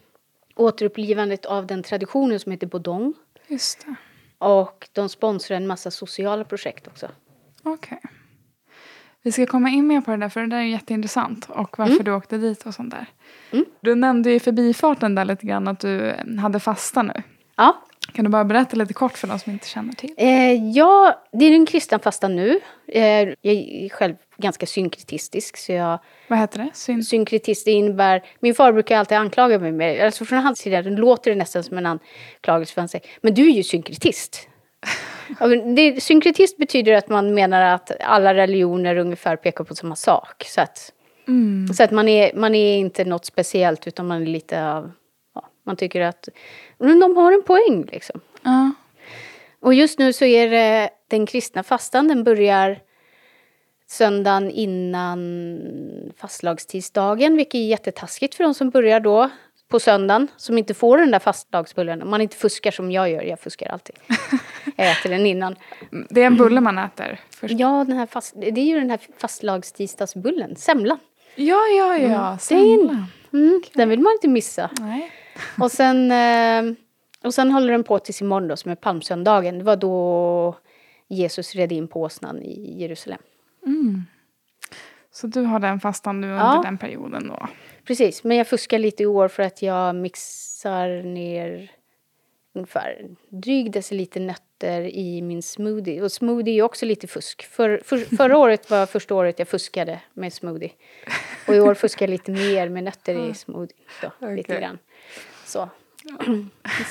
återupplivandet 0.57 1.47
av 1.47 1.67
den 1.67 1.83
traditionen 1.83 2.41
som 2.41 2.53
heter 2.53 2.67
Bodong. 2.67 3.15
Just 3.47 3.87
det. 3.87 3.95
Och 4.39 4.89
de 4.93 5.09
sponsrade 5.09 5.57
en 5.57 5.67
massa 5.67 5.91
sociala 5.91 6.45
projekt 6.45 6.87
också. 6.87 7.09
Okej. 7.63 8.01
Vi 9.23 9.33
ska 9.33 9.47
komma 9.47 9.69
in 9.71 9.87
mer 9.87 10.01
på 10.01 10.11
det 10.11 10.17
där 10.17 10.29
för 10.29 10.41
det 10.41 10.47
där 10.47 10.57
är 10.57 10.63
jätteintressant 10.63 11.47
och 11.51 11.79
varför 11.79 12.03
du 12.03 12.13
åkte 12.13 12.39
dit 12.39 12.67
och 12.67 12.75
sånt 12.75 12.91
där. 12.91 13.07
Mm. 13.53 13.65
Du 13.81 13.95
nämnde 13.95 14.31
ju 14.31 14.37
i 14.37 14.41
förbifarten 14.41 15.15
där 15.15 15.25
lite 15.25 15.47
grann 15.47 15.69
att 15.69 15.81
du 15.81 16.15
hade 16.43 16.61
fasta 16.61 17.03
nu. 17.03 17.23
Ja, 17.57 17.83
Kan 18.13 18.25
du 18.25 18.31
bara 18.31 18.45
berätta 18.45 18.77
lite 18.77 18.95
kort 18.95 19.19
för 19.19 19.29
de 19.29 19.39
som 19.39 19.53
inte 19.53 19.69
känner 19.69 19.93
till? 19.93 20.15
Eh, 20.17 20.53
ja, 20.71 21.23
det 21.33 21.45
är 21.45 21.51
den 21.51 21.67
kristna 21.67 21.99
fastan 21.99 22.37
nu. 22.37 22.61
Eh, 22.89 23.03
jag 23.21 23.55
är 23.55 23.89
själv 23.89 24.15
ganska 24.37 24.67
synkretistisk. 24.67 25.57
Så 25.57 25.73
jag, 25.73 25.99
Vad 26.29 26.39
heter 26.39 26.59
det? 26.59 26.71
Syn- 26.75 27.03
synkretist 27.05 27.65
det 27.65 27.71
innebär... 27.71 28.23
Min 28.41 28.55
far 28.55 28.73
brukar 28.73 28.99
alltid 28.99 29.19
anklaga 29.19 29.59
mig 29.59 29.73
med 29.73 29.97
det. 29.97 30.05
Alltså 30.07 30.25
från 30.25 30.39
hans 30.39 30.59
sida 30.59 30.81
låter 30.81 31.31
det 31.31 31.37
nästan 31.37 31.65
som 31.65 31.79
en 31.79 31.87
anklagelse. 31.87 32.75
För 32.75 32.81
han 32.81 32.89
säger, 32.89 33.07
men 33.21 33.35
du 33.35 33.43
är 33.51 33.53
ju 33.53 33.63
synkretist. 33.63 34.49
Det, 35.77 36.03
synkretist 36.03 36.57
betyder 36.57 36.93
att 36.93 37.09
man 37.09 37.35
menar 37.35 37.75
att 37.75 37.91
alla 38.01 38.35
religioner 38.35 38.97
ungefär 38.97 39.37
pekar 39.37 39.65
på 39.65 39.75
samma 39.75 39.97
sak. 39.97 40.45
Så 40.47 40.61
att, 40.61 40.93
Mm. 41.29 41.75
så 41.75 41.83
att 41.83 41.91
man, 41.91 42.09
är, 42.09 42.35
man 42.35 42.55
är 42.55 42.77
inte 42.77 43.05
något 43.05 43.25
speciellt 43.25 43.87
utan 43.87 44.07
man 44.07 44.23
är 44.23 44.27
lite 44.27 44.67
av... 44.67 44.93
Ja, 45.35 45.49
man 45.67 45.77
tycker 45.77 46.01
att 46.01 46.29
men 46.79 47.01
de 47.01 47.17
har 47.17 47.33
en 47.33 47.43
poäng 47.43 47.89
liksom. 47.93 48.21
Ja. 48.43 48.73
Och 49.61 49.75
just 49.75 49.99
nu 49.99 50.13
så 50.13 50.25
är 50.25 50.51
det 50.51 50.91
den 51.09 51.27
kristna 51.27 51.63
fastan, 51.63 52.09
den 52.09 52.25
börjar 52.25 52.79
söndagen 53.87 54.51
innan 54.51 56.13
fastlagstidsdagen, 56.17 57.37
vilket 57.37 57.55
är 57.55 57.67
jättetaskigt 57.67 58.35
för 58.35 58.45
de 58.45 58.55
som 58.55 58.71
börjar 58.71 59.01
då 59.01 59.31
på 59.73 59.81
söndagen, 59.81 60.29
som 60.37 60.59
inte 60.59 60.75
får 60.75 60.99
den 60.99 61.11
där 61.11 61.19
fastlagsbullen. 61.19 62.03
Om 62.03 62.11
man 62.11 62.21
inte 62.21 62.37
fuskar 62.37 62.71
som 62.71 62.91
jag 62.93 63.11
gör, 63.11 63.23
jag 63.23 63.41
fuskar 63.41 63.69
alltid. 63.69 63.97
Jag 64.77 64.91
äter 64.91 65.11
den 65.11 65.27
innan. 65.27 65.57
Det 66.11 66.23
är 66.23 66.27
en 66.27 66.37
bulle 66.37 66.61
man 66.61 66.79
äter 66.79 67.21
först. 67.31 67.55
Ja, 67.59 67.85
den 67.89 67.97
här 67.97 68.07
fast, 68.07 68.35
det 68.37 68.61
är 68.61 68.65
ju 68.65 68.81
den 68.81 68.91
här 68.91 69.01
fastlagstidsdagsbullen, 69.19 70.57
semlan. 70.57 70.99
Ja, 71.35 71.61
ja, 71.79 71.97
ja. 71.99 72.33
en- 72.33 72.39
Semlan. 72.39 73.07
Mm, 73.33 73.63
Den 73.75 73.89
vill 73.89 74.01
man 74.01 74.13
inte 74.13 74.29
missa. 74.29 74.71
Nej. 74.81 75.11
Och 75.61 75.71
sen, 75.73 76.13
eh, 76.13 76.75
och 77.25 77.35
sen 77.35 77.51
håller 77.51 77.73
den 77.73 77.85
på 77.85 77.99
tills 77.99 78.21
imorgon 78.21 78.49
då, 78.49 78.57
som 78.57 78.71
är 78.71 78.75
palmsöndagen. 78.75 79.59
Det 79.59 79.65
var 79.65 79.77
då 79.77 80.57
Jesus 81.09 81.55
red 81.55 81.73
in 81.73 81.89
på 81.89 82.01
åsnan 82.03 82.43
i 82.43 82.81
Jerusalem. 82.81 83.19
Mm. 83.67 84.03
Så 85.13 85.27
du 85.27 85.41
har 85.43 85.59
den 85.59 85.81
fastan 85.81 86.21
nu 86.21 86.27
under 86.27 86.45
Ja. 86.45 86.61
den 86.65 86.79
perioden 86.79 87.29
då? 87.29 87.49
Precis, 87.87 88.25
men 88.25 88.37
jag 88.37 88.47
fuskar 88.47 88.79
lite 88.79 89.03
i 89.03 89.07
år 89.07 89.29
för 89.29 89.43
att 89.43 89.63
jag 89.63 89.95
mixar 89.95 91.03
ner 91.03 91.71
ungefär 92.55 93.07
dryg 93.29 93.73
deciliter 93.73 94.21
nötter 94.21 94.81
i 94.83 95.23
min 95.23 95.43
smoothie. 95.43 96.03
Och 96.03 96.13
smoothie 96.13 96.59
är 96.59 96.63
också 96.63 96.87
lite 96.87 97.07
fusk. 97.07 97.43
För, 97.43 97.81
för, 97.85 97.99
förra 98.17 98.37
året 98.39 98.71
var 98.71 98.87
första 98.87 99.15
året 99.15 99.39
jag 99.39 99.49
fuskade 99.49 100.01
med 100.15 100.33
smoothie. 100.33 100.71
Och 101.49 101.55
i 101.55 101.61
år 101.61 101.75
fuskar 101.75 102.07
jag 102.07 102.11
lite 102.11 102.31
mer 102.31 102.69
med 102.69 102.85
nötter 102.85 103.31
i 103.31 103.35
smoothie. 103.35 103.77
Då, 104.03 104.27
lite 104.31 104.53
Okej. 104.53 104.61
grann. 104.61 104.79
Så. 105.45 105.69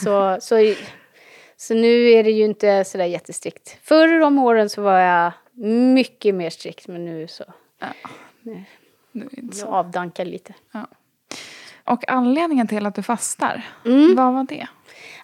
så, 0.04 0.38
så, 0.42 0.74
så 1.58 1.74
nu 1.74 2.10
är 2.12 2.24
det 2.24 2.32
ju 2.32 2.44
inte 2.44 2.84
sådär 2.84 3.06
jättestrikt. 3.06 3.78
Förr 3.82 4.20
om 4.22 4.40
åren 4.40 4.70
så 4.70 4.82
var 4.82 5.00
jag 5.00 5.32
mycket 5.94 6.36
mer 6.36 6.50
strikt, 6.50 6.88
men 6.88 7.06
nu 7.06 7.28
så 7.28 7.44
Det 8.44 9.38
inte 9.38 9.58
jag 9.60 9.70
avdankar 9.70 10.26
lite. 10.26 10.54
Ja. 10.72 10.88
Och 11.84 12.10
anledningen 12.10 12.68
till 12.68 12.86
att 12.86 12.96
du 12.96 13.04
fastar, 13.04 13.64
Mm. 13.86 14.16
vad 14.16 14.34
var 14.34 14.44
det? 14.44 14.68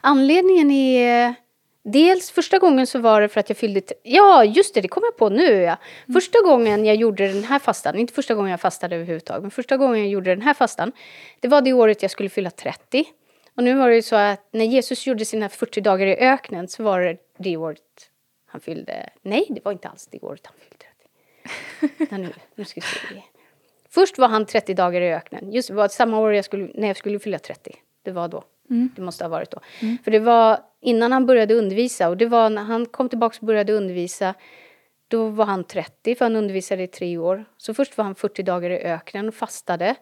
Anledningen 0.01 0.71
är... 0.71 1.35
Dels 1.83 2.31
första 2.31 2.59
gången 2.59 2.87
så 2.87 2.99
var 2.99 3.21
det 3.21 3.29
för 3.29 3.39
att 3.39 3.49
jag 3.49 3.57
fyllde... 3.57 3.81
Ja, 4.03 4.43
just 4.43 4.73
det, 4.73 4.81
det 4.81 4.87
kom 4.87 5.03
jag 5.05 5.17
på 5.17 5.29
nu. 5.29 5.53
Ja. 5.61 5.77
Första 6.13 6.41
gången 6.41 6.85
jag 6.85 6.95
gjorde 6.95 7.27
den 7.27 7.43
här 7.43 7.59
fastan, 7.59 7.95
inte 7.97 8.13
första 8.13 8.35
gången 8.35 8.51
jag 8.51 8.61
fastade 8.61 8.95
överhuvudtaget, 8.95 9.41
men 9.41 9.51
första 9.51 9.77
gången 9.77 9.99
jag 9.99 10.07
gjorde 10.07 10.29
den 10.35 10.41
här 10.41 10.53
fastan, 10.53 10.91
det 11.39 11.47
var 11.47 11.61
det 11.61 11.73
året 11.73 12.01
jag 12.01 12.11
skulle 12.11 12.29
fylla 12.29 12.49
30. 12.49 13.05
Och 13.55 13.63
nu 13.63 13.73
var 13.73 13.89
det 13.89 13.95
ju 13.95 14.01
så 14.01 14.15
att 14.15 14.47
när 14.51 14.65
Jesus 14.65 15.07
gjorde 15.07 15.25
sina 15.25 15.49
40 15.49 15.81
dagar 15.81 16.07
i 16.07 16.15
öknen 16.17 16.67
så 16.67 16.83
var 16.83 16.99
det 16.99 17.17
det 17.37 17.57
året 17.57 18.09
han 18.47 18.61
fyllde... 18.61 19.09
Nej, 19.21 19.45
det 19.49 19.65
var 19.65 19.71
inte 19.71 19.87
alls 19.89 20.07
det 20.11 20.19
året 20.19 20.41
han 20.47 20.55
fyllde 20.69 20.85
30. 21.97 22.07
Nej, 22.09 22.21
nu, 22.21 22.33
nu 22.55 22.65
ska 22.65 22.81
vi 22.81 22.87
se. 22.87 23.23
Först 23.89 24.17
var 24.17 24.27
han 24.27 24.45
30 24.45 24.73
dagar 24.73 25.01
i 25.01 25.13
öknen. 25.13 25.51
Just 25.51 25.67
det 25.67 25.73
var 25.73 25.87
samma 25.87 26.19
år 26.19 26.33
jag 26.33 26.45
skulle, 26.45 26.71
när 26.73 26.87
jag 26.87 26.97
skulle 26.97 27.19
fylla 27.19 27.39
30. 27.39 27.75
Det 28.03 28.11
var 28.11 28.27
då. 28.27 28.43
Mm. 28.69 28.89
Det 28.95 29.01
måste 29.01 29.23
ha 29.23 29.29
varit 29.29 29.51
då. 29.51 29.59
Mm. 29.81 29.97
För 30.03 30.11
det 30.11 30.19
var 30.19 30.59
innan 30.81 31.11
han 31.11 31.25
började 31.25 31.53
undervisa. 31.53 32.09
Och 32.09 32.17
det 32.17 32.25
var 32.25 32.49
när 32.49 32.63
han 32.63 32.85
kom 32.85 33.09
tillbaka 33.09 33.37
och 33.41 33.45
började 33.45 33.73
undervisa. 33.73 34.33
Då 35.07 35.29
var 35.29 35.45
han 35.45 35.63
30, 35.63 36.15
för 36.15 36.25
han 36.25 36.35
undervisade 36.35 36.83
i 36.83 36.87
tre 36.87 37.17
år. 37.17 37.45
Så 37.57 37.73
först 37.73 37.97
var 37.97 38.05
han 38.05 38.15
40 38.15 38.43
dagar 38.43 38.69
i 38.69 38.83
öknen 38.83 39.27
och 39.27 39.33
fastade. 39.33 39.95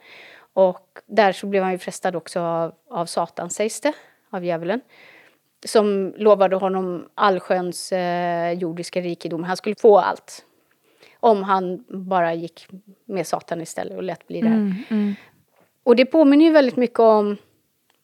Och 0.53 0.99
där 1.05 1.31
så 1.31 1.47
blev 1.47 1.63
han 1.63 1.71
ju 1.71 1.77
frestad 1.77 2.15
också 2.15 2.39
av, 2.39 2.73
av 2.89 3.05
Satan, 3.05 3.49
sägs 3.49 3.81
det, 3.81 3.93
av 4.29 4.45
djävulen. 4.45 4.81
Som 5.65 6.13
lovade 6.17 6.55
honom 6.55 7.09
allsköns 7.15 7.91
eh, 7.91 8.51
jordiska 8.51 9.01
rikedom. 9.01 9.43
Han 9.43 9.57
skulle 9.57 9.75
få 9.75 9.97
allt. 9.97 10.45
Om 11.19 11.43
han 11.43 11.83
bara 11.87 12.33
gick 12.33 12.67
med 13.05 13.27
Satan 13.27 13.61
istället 13.61 13.97
och 13.97 14.03
lät 14.03 14.27
bli 14.27 14.41
det 14.41 14.47
här. 14.47 14.55
Mm, 14.55 14.73
mm. 14.89 15.15
Och 15.83 15.95
det 15.95 16.05
påminner 16.05 16.45
ju 16.45 16.51
väldigt 16.51 16.75
mycket 16.75 16.99
om 16.99 17.37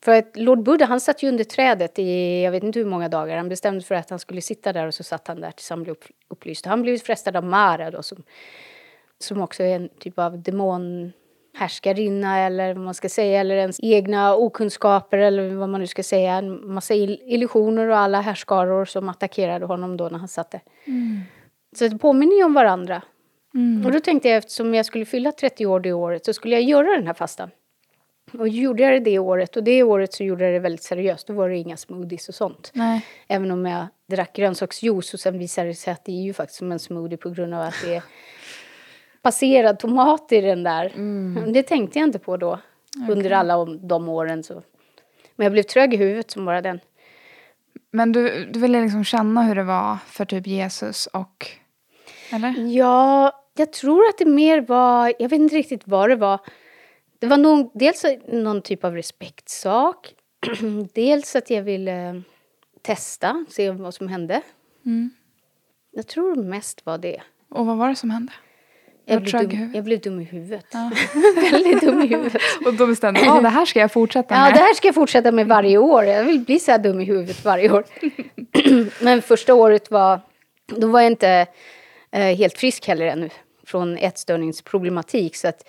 för 0.03 0.15
att 0.15 0.37
Lord 0.37 0.63
Buddha 0.63 0.85
han 0.85 0.99
satt 0.99 1.23
ju 1.23 1.29
under 1.29 1.43
trädet 1.43 1.99
i 1.99 2.41
jag 2.43 2.51
vet 2.51 2.63
inte 2.63 2.79
hur 2.79 2.85
många 2.85 3.09
dagar. 3.09 3.37
Han 3.37 3.49
bestämde 3.49 3.81
för 3.81 3.95
att 3.95 4.09
han 4.09 4.19
skulle 4.19 4.41
sitta 4.41 4.73
där 4.73 4.87
och 4.87 4.93
så 4.93 5.03
satt 5.03 5.27
han 5.27 5.41
där 5.41 5.51
tills 5.51 5.69
han 5.69 5.83
blev 5.83 5.95
upplyst. 6.27 6.65
Han 6.65 6.81
blev 6.81 6.97
frestad 6.97 7.35
av 7.35 7.43
Mara 7.43 7.91
då 7.91 8.03
som, 8.03 8.23
som 9.19 9.41
också 9.41 9.63
är 9.63 9.75
en 9.75 9.89
typ 9.99 10.19
av 10.19 10.41
demonhärskarinna 10.41 12.39
eller 12.39 12.73
vad 12.73 12.83
man 12.83 12.93
ska 12.93 13.09
säga. 13.09 13.39
Eller 13.39 13.55
ens 13.55 13.79
egna 13.83 14.35
okunskaper 14.35 15.17
eller 15.17 15.55
vad 15.55 15.69
man 15.69 15.81
nu 15.81 15.87
ska 15.87 16.03
säga. 16.03 16.33
En 16.33 16.73
massa 16.73 16.93
illusioner 16.93 17.87
och 17.87 17.97
alla 17.97 18.21
härskaror 18.21 18.85
som 18.85 19.09
attackerade 19.09 19.65
honom 19.65 19.97
då 19.97 20.09
när 20.09 20.19
han 20.19 20.27
satt 20.27 20.51
där. 20.51 20.61
Mm. 20.85 21.19
Så 21.75 21.87
det 21.87 21.97
påminner 21.97 22.35
ju 22.35 22.43
om 22.43 22.53
varandra. 22.53 23.01
Mm. 23.53 23.85
Och 23.85 23.91
då 23.91 23.99
tänkte 23.99 24.29
jag 24.29 24.37
eftersom 24.37 24.73
jag 24.73 24.85
skulle 24.85 25.05
fylla 25.05 25.31
30 25.31 25.65
år 25.65 25.79
det 25.79 25.93
året 25.93 26.25
så 26.25 26.33
skulle 26.33 26.55
jag 26.55 26.63
göra 26.63 26.95
den 26.95 27.07
här 27.07 27.13
fastan. 27.13 27.49
Och 28.33 28.47
gjorde 28.47 28.83
jag 28.83 28.93
det 28.93 28.99
det 28.99 29.19
året, 29.19 29.55
och 29.55 29.63
det 29.63 29.83
året 29.83 30.13
så 30.13 30.23
gjorde 30.23 30.43
jag 30.43 30.53
det 30.53 30.59
väldigt 30.59 30.83
seriöst. 30.83 31.27
Då 31.27 31.33
var 31.33 31.49
det 31.49 31.57
inga 31.57 31.77
smoothies 31.77 32.29
och 32.29 32.35
sånt. 32.35 32.71
Nej. 32.73 33.05
Även 33.27 33.51
om 33.51 33.65
jag 33.65 33.87
drack 34.09 34.35
grönsaksjuice 34.35 35.13
och 35.13 35.19
sen 35.19 35.39
visade 35.39 35.67
det 35.67 35.75
sig 35.75 35.93
att 35.93 36.05
det 36.05 36.11
är 36.11 36.23
ju 36.23 36.33
faktiskt 36.33 36.59
som 36.59 36.71
en 36.71 36.79
smoothie 36.79 37.17
på 37.17 37.29
grund 37.29 37.53
av 37.53 37.61
att 37.61 37.75
det 37.83 37.95
är 37.95 38.03
passerad 39.21 39.79
tomat 39.79 40.31
i 40.31 40.41
den 40.41 40.63
där. 40.63 40.85
Mm. 40.95 41.53
Det 41.53 41.63
tänkte 41.63 41.99
jag 41.99 42.07
inte 42.07 42.19
på 42.19 42.37
då, 42.37 42.59
okay. 43.03 43.15
under 43.15 43.31
alla 43.31 43.65
de 43.65 44.09
åren. 44.09 44.43
Så. 44.43 44.61
Men 45.35 45.45
jag 45.45 45.51
blev 45.51 45.63
trög 45.63 45.93
i 45.93 45.97
huvudet 45.97 46.31
som 46.31 46.45
bara 46.45 46.61
den. 46.61 46.79
Men 47.91 48.11
du, 48.11 48.45
du 48.45 48.59
ville 48.59 48.81
liksom 48.81 49.03
känna 49.03 49.43
hur 49.43 49.55
det 49.55 49.63
var 49.63 49.97
för 50.07 50.25
typ 50.25 50.47
Jesus 50.47 51.07
och... 51.07 51.47
Eller? 52.31 52.53
Ja, 52.77 53.31
jag 53.57 53.73
tror 53.73 54.05
att 54.09 54.17
det 54.17 54.25
mer 54.25 54.61
var... 54.61 55.13
Jag 55.19 55.29
vet 55.29 55.39
inte 55.39 55.55
riktigt 55.55 55.81
vad 55.85 56.09
det 56.09 56.15
var. 56.15 56.39
Det 57.19 57.27
var 57.27 57.37
nog 57.37 57.71
dels 57.73 58.05
någon 58.27 58.61
typ 58.61 58.83
av 58.83 58.95
respektsak. 58.95 60.13
dels 60.93 61.35
att 61.35 61.49
jag 61.49 61.63
ville 61.63 62.21
testa, 62.81 63.45
se 63.49 63.71
vad 63.71 63.93
som 63.93 64.07
hände. 64.07 64.41
Mm. 64.85 65.09
Jag 65.91 66.07
tror 66.07 66.35
mest 66.35 66.85
var 66.85 66.97
det. 66.97 67.21
Och 67.49 67.65
vad 67.65 67.77
var 67.77 67.89
det 67.89 67.95
som 67.95 68.09
hände? 68.09 68.33
Jag 69.05 69.23
blev, 69.23 69.49
dum, 69.49 69.71
jag 69.75 69.83
blev 69.83 70.01
dum 70.01 70.19
i 70.19 70.23
huvudet. 70.23 70.65
Ja. 70.71 70.91
Väldigt 71.51 71.81
dum 71.81 72.01
i 72.01 72.07
huvudet. 72.07 72.41
och 72.65 72.73
då 72.73 72.87
bestämde 72.87 73.21
du, 73.21 73.29
ah, 73.29 73.41
det 73.41 73.49
här 73.49 73.65
ska 73.65 73.79
jag 73.79 73.91
fortsätta 73.91 74.35
med. 74.35 74.47
Ja, 74.47 74.53
det 74.53 74.59
här 74.59 74.73
ska 74.73 74.87
jag 74.87 74.95
fortsätta 74.95 75.31
med 75.31 75.47
varje 75.47 75.77
år. 75.77 76.03
Jag 76.03 76.23
vill 76.23 76.39
bli 76.39 76.59
så 76.59 76.71
här 76.71 76.79
dum 76.79 77.01
i 77.01 77.03
huvudet 77.03 77.45
varje 77.45 77.71
år. 77.71 77.83
Men 79.03 79.21
första 79.21 79.53
året 79.53 79.91
var, 79.91 80.19
då 80.67 80.87
var 80.87 81.01
jag 81.01 81.11
inte 81.11 81.29
eh, 81.29 81.47
helt 82.11 82.57
frisk 82.57 82.87
heller 82.87 83.05
ännu. 83.05 83.29
Från 83.65 83.97
ätstörningsproblematik. 83.97 85.35
Så 85.35 85.47
att 85.47 85.63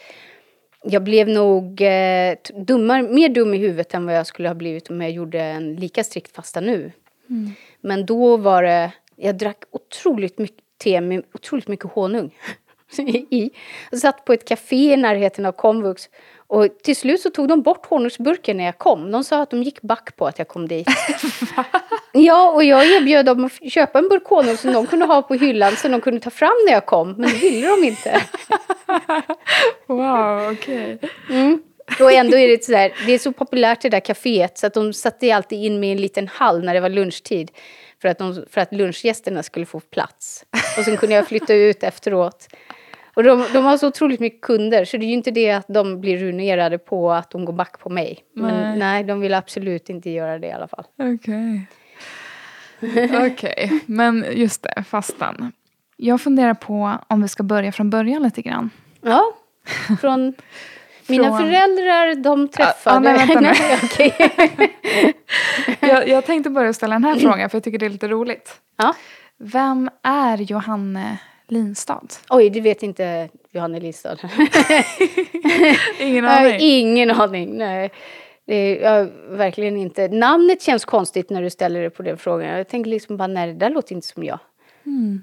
jag 0.82 1.02
blev 1.02 1.28
nog 1.28 1.80
eh, 1.80 2.34
dummar, 2.54 3.02
mer 3.02 3.28
dum 3.28 3.54
i 3.54 3.58
huvudet 3.58 3.94
än 3.94 4.06
vad 4.06 4.16
jag 4.16 4.26
skulle 4.26 4.48
ha 4.48 4.54
blivit 4.54 4.90
om 4.90 5.00
jag 5.00 5.10
gjorde 5.10 5.40
en 5.40 5.76
lika 5.76 6.04
strikt 6.04 6.34
fasta 6.34 6.60
nu. 6.60 6.92
Mm. 7.30 7.50
Men 7.80 8.06
då 8.06 8.36
var 8.36 8.62
det, 8.62 8.92
jag 9.16 9.38
drack 9.38 9.62
otroligt 9.70 10.38
mycket 10.38 10.64
te 10.78 11.00
med 11.00 11.22
otroligt 11.34 11.68
mycket 11.68 11.92
honung 11.92 12.34
i. 13.30 13.50
Jag 13.90 14.00
satt 14.00 14.24
på 14.24 14.32
ett 14.32 14.48
café 14.48 14.92
i 14.92 14.96
närheten 14.96 15.46
av 15.46 15.52
komvux 15.52 16.08
och 16.36 16.68
till 16.82 16.96
slut 16.96 17.20
så 17.20 17.30
tog 17.30 17.48
de 17.48 17.62
bort 17.62 17.86
honungsburken 17.86 18.56
när 18.56 18.64
jag 18.64 18.78
kom. 18.78 19.10
De 19.10 19.24
sa 19.24 19.42
att 19.42 19.50
de 19.50 19.62
gick 19.62 19.82
back 19.82 20.16
på 20.16 20.26
att 20.26 20.38
jag 20.38 20.48
kom 20.48 20.68
dit. 20.68 20.88
ja, 22.12 22.50
och 22.50 22.64
jag 22.64 22.86
erbjöd 22.86 23.26
dem 23.26 23.44
att 23.44 23.72
köpa 23.72 23.98
en 23.98 24.08
burk 24.08 24.24
honung 24.24 24.56
som 24.56 24.72
de 24.72 24.86
kunde 24.86 25.04
ha 25.06 25.22
på 25.22 25.34
hyllan 25.34 25.76
så 25.76 25.88
de 25.88 26.00
kunde 26.00 26.20
ta 26.20 26.30
fram 26.30 26.56
när 26.66 26.72
jag 26.72 26.86
kom. 26.86 27.14
Men 27.18 27.30
det 27.30 27.36
ville 27.36 27.66
de 27.66 27.84
inte. 27.84 28.22
wow, 29.86 30.52
okej. 30.52 30.94
Okay. 30.94 31.10
Mm. 31.30 31.62
Och 32.00 32.12
ändå 32.12 32.36
är 32.36 32.48
det 32.48 32.64
sådär, 32.64 32.92
det 33.06 33.12
är 33.12 33.18
så 33.18 33.32
populärt 33.32 33.80
det 33.80 33.88
där 33.88 34.00
kaféet 34.00 34.58
så 34.58 34.66
att 34.66 34.74
de 34.74 34.92
satte 34.92 35.36
alltid 35.36 35.64
in 35.64 35.80
mig 35.80 35.88
i 35.88 35.92
en 35.92 36.00
liten 36.00 36.28
hall 36.28 36.64
när 36.64 36.74
det 36.74 36.80
var 36.80 36.88
lunchtid. 36.88 37.50
För 38.02 38.08
att, 38.08 38.18
de, 38.18 38.44
för 38.50 38.60
att 38.60 38.72
lunchgästerna 38.72 39.42
skulle 39.42 39.66
få 39.66 39.80
plats. 39.80 40.44
Och 40.78 40.84
sen 40.84 40.96
kunde 40.96 41.14
jag 41.14 41.28
flytta 41.28 41.54
ut 41.54 41.82
efteråt. 41.82 42.48
Och 43.14 43.22
de, 43.22 43.46
de 43.52 43.64
har 43.64 43.76
så 43.76 43.88
otroligt 43.88 44.20
mycket 44.20 44.40
kunder 44.40 44.84
så 44.84 44.96
det 44.96 45.04
är 45.04 45.06
ju 45.06 45.12
inte 45.12 45.30
det 45.30 45.50
att 45.50 45.66
de 45.68 46.00
blir 46.00 46.18
ruinerade 46.18 46.78
på 46.78 47.12
att 47.12 47.30
de 47.30 47.44
går 47.44 47.52
back 47.52 47.78
på 47.78 47.90
mig. 47.90 48.18
Men 48.34 48.54
nej, 48.54 48.78
nej 48.78 49.04
de 49.04 49.20
vill 49.20 49.34
absolut 49.34 49.88
inte 49.88 50.10
göra 50.10 50.38
det 50.38 50.46
i 50.46 50.52
alla 50.52 50.68
fall. 50.68 50.84
Okay. 50.98 51.60
Okej, 53.06 53.30
okay. 53.32 53.78
men 53.86 54.26
just 54.32 54.62
det, 54.62 54.84
fastan. 54.88 55.52
Jag 55.96 56.20
funderar 56.20 56.54
på 56.54 56.98
om 57.08 57.22
vi 57.22 57.28
ska 57.28 57.42
börja 57.42 57.72
från 57.72 57.90
början 57.90 58.22
lite 58.22 58.42
grann. 58.42 58.70
Ja, 59.00 59.32
från... 60.00 60.34
Mina 61.06 61.28
från... 61.28 61.38
föräldrar, 61.38 62.14
de 62.14 62.48
träffade... 62.48 63.10
Ja, 63.10 63.16
nej, 63.16 63.26
vänta 63.26 63.40
nu. 63.40 63.52
jag, 65.88 66.08
jag 66.08 66.26
tänkte 66.26 66.50
börja 66.50 66.72
ställa 66.72 66.94
den 66.94 67.04
här 67.04 67.16
frågan 67.16 67.50
för 67.50 67.56
jag 67.56 67.64
tycker 67.64 67.78
det 67.78 67.86
är 67.86 67.90
lite 67.90 68.08
roligt. 68.08 68.60
Ja. 68.76 68.94
Vem 69.38 69.90
är 70.02 70.38
Johanne 70.38 71.18
Linstad? 71.48 72.06
Oj, 72.28 72.50
det 72.50 72.60
vet 72.60 72.82
inte 72.82 73.28
Johanne 73.50 73.80
Linstad. 73.80 74.16
ingen 75.98 76.24
aning? 76.24 76.56
ingen 76.60 77.10
aning, 77.10 77.58
nej. 77.58 77.90
Det 78.52 78.56
är, 78.56 78.92
jag, 78.92 79.08
verkligen 79.28 79.76
inte. 79.76 80.08
Namnet 80.08 80.62
känns 80.62 80.84
konstigt 80.84 81.30
när 81.30 81.42
du 81.42 81.50
ställer 81.50 81.82
det 81.82 81.90
på 81.90 82.02
den 82.02 82.18
frågan. 82.18 82.48
Jag 82.48 82.68
tänker 82.68 82.90
liksom 82.90 83.16
bara, 83.16 83.26
nej 83.26 83.46
det 83.46 83.58
där 83.58 83.70
låter 83.70 83.94
inte 83.94 84.06
som 84.06 84.24
jag. 84.24 84.38
Mm. 84.86 85.22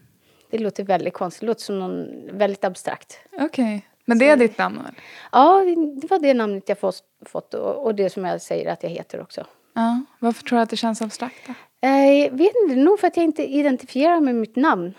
Det 0.49 0.57
låter 0.57 0.83
väldigt 0.83 1.13
konstigt, 1.13 1.41
det 1.41 1.47
låter 1.47 1.61
som 1.61 1.79
någon 1.79 2.07
väldigt 2.31 2.65
abstrakt. 2.65 3.19
Okej, 3.31 3.45
okay. 3.45 3.81
men 4.05 4.19
det 4.19 4.29
är 4.29 4.37
ditt 4.37 4.57
namn? 4.57 4.79
Eller? 4.79 4.93
Ja, 5.31 5.63
det 6.01 6.09
var 6.09 6.19
det 6.19 6.33
namnet 6.33 6.69
jag 6.69 6.79
fått, 6.79 7.03
fått 7.25 7.53
och, 7.53 7.85
och 7.85 7.95
det 7.95 8.09
som 8.09 8.25
jag 8.25 8.41
säger 8.41 8.71
att 8.71 8.83
jag 8.83 8.89
heter 8.89 9.21
också. 9.21 9.45
Ja, 9.73 10.01
varför 10.19 10.43
tror 10.43 10.57
du 10.57 10.63
att 10.63 10.69
det 10.69 10.77
känns 10.77 11.01
abstrakt 11.01 11.47
då? 11.47 11.53
Jag 11.87 12.31
vet 12.31 12.51
inte, 12.63 12.75
nog 12.75 12.99
för 12.99 13.07
att 13.07 13.17
jag 13.17 13.23
inte 13.23 13.51
identifierar 13.53 14.19
med 14.19 14.35
mitt 14.35 14.55
namn. 14.55 14.93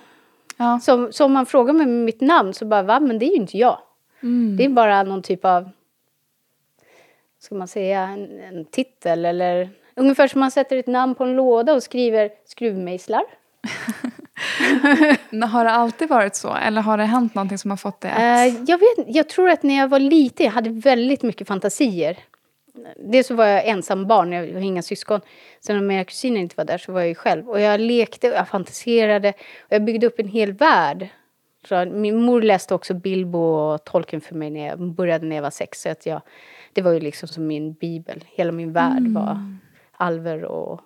Ja. 0.56 0.80
Så, 0.82 1.12
så 1.12 1.24
om 1.24 1.32
man 1.32 1.46
frågar 1.46 1.72
mig 1.72 1.86
med 1.86 2.04
mitt 2.04 2.20
namn 2.20 2.54
så 2.54 2.64
bara, 2.64 2.82
va? 2.82 3.00
Men 3.00 3.18
det 3.18 3.24
är 3.26 3.30
ju 3.30 3.36
inte 3.36 3.58
jag. 3.58 3.78
Mm. 4.22 4.56
Det 4.56 4.64
är 4.64 4.68
bara 4.68 5.02
någon 5.02 5.22
typ 5.22 5.44
av, 5.44 5.70
ska 7.40 7.54
man 7.54 7.68
säga, 7.68 8.00
en, 8.00 8.40
en 8.40 8.64
titel 8.64 9.24
eller 9.24 9.70
ungefär 9.94 10.28
som 10.28 10.40
man 10.40 10.50
sätter 10.50 10.76
ett 10.76 10.86
namn 10.86 11.14
på 11.14 11.24
en 11.24 11.36
låda 11.36 11.74
och 11.74 11.82
skriver 11.82 12.30
skruvmejslar. 12.46 13.22
har 15.46 15.64
det 15.64 15.70
alltid 15.70 16.08
varit 16.08 16.34
så 16.34 16.54
eller 16.54 16.82
har 16.82 16.98
det 16.98 17.04
hänt 17.04 17.34
någonting 17.34 17.58
som 17.58 17.70
har 17.70 17.78
fått 17.78 18.00
det 18.00 18.10
att... 18.10 18.48
Uh, 18.48 18.64
jag, 18.66 18.78
vet, 18.78 19.06
jag 19.06 19.28
tror 19.28 19.50
att 19.50 19.62
när 19.62 19.74
jag 19.74 19.88
var 19.88 19.98
liten, 19.98 20.46
jag 20.46 20.52
hade 20.52 20.70
väldigt 20.70 21.22
mycket 21.22 21.48
fantasier. 21.48 22.18
Dels 22.96 23.26
så 23.26 23.34
var 23.34 23.46
jag 23.46 23.66
ensam 23.66 24.06
barn, 24.06 24.32
jag 24.32 24.52
har 24.52 24.60
inga 24.60 24.82
syskon. 24.82 25.20
Sen 25.60 25.76
när 25.76 25.82
mina 25.82 26.04
kusiner 26.04 26.40
inte 26.40 26.54
var 26.56 26.64
där 26.64 26.78
så 26.78 26.92
var 26.92 27.00
jag 27.00 27.08
ju 27.08 27.14
själv. 27.14 27.50
Och 27.50 27.60
jag 27.60 27.80
lekte 27.80 28.30
och 28.30 28.36
jag 28.36 28.48
fantiserade. 28.48 29.28
Och 29.60 29.72
jag 29.72 29.84
byggde 29.84 30.06
upp 30.06 30.18
en 30.18 30.28
hel 30.28 30.52
värld. 30.52 31.08
Så 31.68 31.84
min 31.84 32.22
mor 32.22 32.42
läste 32.42 32.74
också 32.74 32.94
Bilbo 32.94 33.38
och 33.38 33.84
Tolkien 33.84 34.20
för 34.20 34.34
mig 34.34 34.50
när 34.50 34.66
jag 34.66 34.78
började 34.78 35.26
när 35.26 35.36
jag 35.36 35.42
var 35.42 35.50
sex. 35.50 35.82
Så 35.82 35.88
att 35.88 36.06
jag, 36.06 36.22
det 36.72 36.82
var 36.82 36.92
ju 36.92 37.00
liksom 37.00 37.28
som 37.28 37.46
min 37.46 37.72
bibel. 37.72 38.24
Hela 38.26 38.52
min 38.52 38.72
värld 38.72 38.98
mm. 38.98 39.14
var 39.14 39.38
alver 39.92 40.44
och 40.44 40.80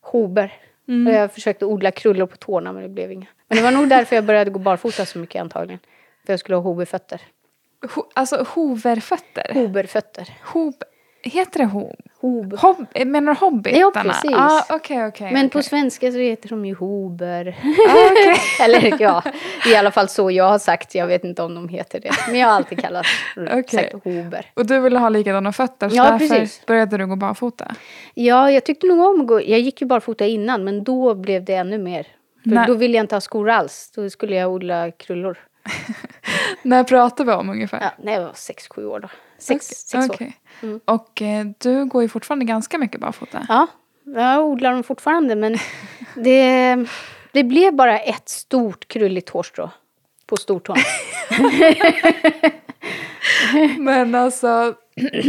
hober. 0.00 0.52
Mm. 0.88 1.06
Och 1.06 1.12
jag 1.12 1.32
försökte 1.32 1.64
odla 1.66 1.90
krullor 1.90 2.26
på 2.26 2.36
tårna 2.36 2.72
men 2.72 2.82
det 2.82 2.88
blev 2.88 3.12
inga. 3.12 3.26
Men 3.48 3.56
det 3.56 3.62
var 3.62 3.70
nog 3.70 3.88
därför 3.88 4.16
jag 4.16 4.24
började 4.24 4.50
gå 4.50 4.58
barfota 4.58 5.06
så 5.06 5.18
mycket 5.18 5.40
antagligen. 5.40 5.80
För 6.26 6.32
jag 6.32 6.40
skulle 6.40 6.56
ha 6.56 6.62
hoberfötter. 6.62 7.20
Ho 7.94 8.02
alltså 8.14 8.46
hoverfötter? 8.48 9.54
Hoberfötter. 9.54 10.36
Hob 10.44 10.74
Heter 11.28 11.58
det 11.58 11.66
Hob? 11.66 11.96
Hob. 12.20 12.58
Hob 12.58 12.86
menar 13.06 13.34
du 13.34 13.40
Hobbitarna? 13.40 13.80
Ja, 13.80 13.90
precis. 14.02 14.30
Ah, 14.34 14.76
okay, 14.76 15.06
okay, 15.06 15.32
Men 15.32 15.46
okay. 15.46 15.48
på 15.48 15.62
svenska 15.62 16.12
så 16.12 16.18
heter 16.18 16.48
de 16.48 16.66
ju 16.66 16.74
Hober. 16.74 17.56
Ah, 17.88 18.12
okay. 18.12 18.36
Eller 18.64 19.02
ja, 19.02 19.22
i 19.66 19.74
alla 19.74 19.90
fall 19.90 20.08
så 20.08 20.30
jag 20.30 20.48
har 20.48 20.58
sagt. 20.58 20.94
Jag 20.94 21.06
vet 21.06 21.24
inte 21.24 21.42
om 21.42 21.54
de 21.54 21.68
heter 21.68 22.00
det. 22.00 22.10
Men 22.26 22.40
jag 22.40 22.48
har 22.48 22.54
alltid 22.54 22.80
kallat 22.80 23.06
sagt 23.70 23.92
Hober. 24.04 24.46
Och 24.54 24.66
du 24.66 24.80
ville 24.80 24.98
ha 24.98 25.08
likadana 25.08 25.52
fötter 25.52 25.88
så 25.88 25.96
Ja, 25.96 26.10
därför 26.10 26.28
precis. 26.28 26.66
började 26.66 26.96
du 26.96 27.06
gå 27.06 27.16
barfota? 27.16 27.74
Ja, 28.14 28.50
jag 28.50 28.64
tyckte 28.64 28.86
nog 28.86 29.00
om 29.00 29.20
att 29.20 29.26
gå. 29.26 29.40
Jag 29.40 29.60
gick 29.60 29.80
ju 29.80 29.86
barfota 29.86 30.26
innan, 30.26 30.64
men 30.64 30.84
då 30.84 31.14
blev 31.14 31.44
det 31.44 31.54
ännu 31.54 31.78
mer. 31.78 32.06
För 32.42 32.50
Nej. 32.50 32.66
då 32.66 32.74
ville 32.74 32.96
jag 32.96 33.04
inte 33.04 33.14
ha 33.14 33.20
skor 33.20 33.50
alls. 33.50 33.92
Då 33.94 34.10
skulle 34.10 34.36
jag 34.36 34.52
odla 34.52 34.90
krullor. 34.90 35.38
När 36.62 36.84
pratar 36.84 37.24
vi 37.24 37.32
om 37.32 37.50
ungefär? 37.50 37.80
Ja, 37.80 37.90
när 38.04 38.12
jag 38.12 38.20
var 38.20 38.32
sex, 38.34 38.68
sju 38.68 38.86
år 38.86 39.00
då. 39.00 39.08
Sex, 39.38 39.66
sex 39.66 40.08
år. 40.10 40.14
Okej. 40.14 40.36
Mm. 40.62 40.80
Och 40.84 41.22
eh, 41.22 41.46
du 41.58 41.84
går 41.84 42.02
ju 42.02 42.08
fortfarande 42.08 42.44
ganska 42.44 42.78
mycket 42.78 43.00
barfota. 43.00 43.46
Ja, 43.48 43.66
jag 44.04 44.44
odlar 44.46 44.72
dem 44.72 44.82
fortfarande, 44.82 45.36
men 45.36 45.56
det, 46.14 46.76
det 47.32 47.44
blev 47.44 47.74
bara 47.74 47.98
ett 47.98 48.28
stort 48.28 48.88
krulligt 48.88 49.28
hårstrå 49.28 49.70
på 50.26 50.36
stortån. 50.36 50.76
Men 53.78 54.14
alltså, 54.14 54.74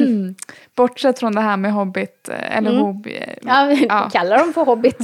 bortsett 0.75 1.19
från 1.19 1.35
det 1.35 1.41
här 1.41 1.57
med 1.57 1.73
hobbit, 1.73 2.29
eh, 2.29 2.57
eller 2.57 2.69
Mm. 2.71 2.81
hobby. 2.83 3.15
eh, 3.15 3.33
Ja, 3.41 3.65
vi 3.69 3.85
Ja. 3.89 4.09
kallar 4.13 4.37
dem 4.37 4.53
för 4.53 4.65
hobbit. 4.65 4.97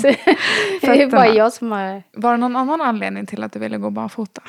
det 0.81 1.01
är 1.01 1.09
bara 1.11 1.27
jag 1.27 1.53
som 1.53 1.71
har... 1.71 2.03
Var 2.11 2.31
det 2.31 2.37
någon 2.37 2.55
annan 2.55 2.81
anledning 2.81 3.25
till 3.25 3.43
att 3.43 3.51
du 3.51 3.59
ville 3.59 3.77
gå 3.77 3.89
barfota? 3.89 4.41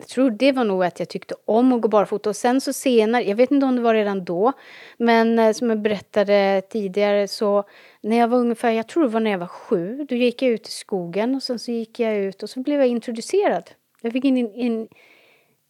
Jag 0.00 0.08
tror 0.08 0.30
det 0.30 0.52
var 0.52 0.64
nog 0.64 0.84
att 0.84 0.98
jag 0.98 1.08
tyckte 1.08 1.34
om 1.44 1.72
att 1.72 1.80
gå 1.80 1.88
barfota. 1.88 2.30
Och 2.30 2.36
sen 2.36 2.60
så 2.60 2.72
senare, 2.72 3.24
jag 3.24 3.36
vet 3.36 3.50
inte 3.50 3.66
om 3.66 3.76
det 3.76 3.82
var 3.82 3.94
redan 3.94 4.24
då, 4.24 4.52
men 4.96 5.38
eh, 5.38 5.52
som 5.52 5.70
jag 5.70 5.80
berättade 5.80 6.62
tidigare 6.70 7.28
så 7.28 7.64
när 8.00 8.16
jag 8.16 8.28
var 8.28 8.38
ungefär, 8.38 8.70
jag 8.70 8.88
tror 8.88 9.02
det 9.02 9.08
var 9.08 9.20
när 9.20 9.30
jag 9.30 9.38
var 9.38 9.46
sju, 9.46 10.06
då 10.08 10.14
gick 10.14 10.42
jag 10.42 10.50
ut 10.50 10.68
i 10.68 10.70
skogen 10.70 11.34
och 11.34 11.42
sen 11.42 11.58
så 11.58 11.70
gick 11.70 12.00
jag 12.00 12.16
ut 12.16 12.42
och 12.42 12.50
så 12.50 12.60
blev 12.60 12.80
jag 12.80 12.88
introducerad. 12.88 13.70
Jag 14.00 14.12
fick 14.12 14.24
en, 14.24 14.36
en 14.36 14.88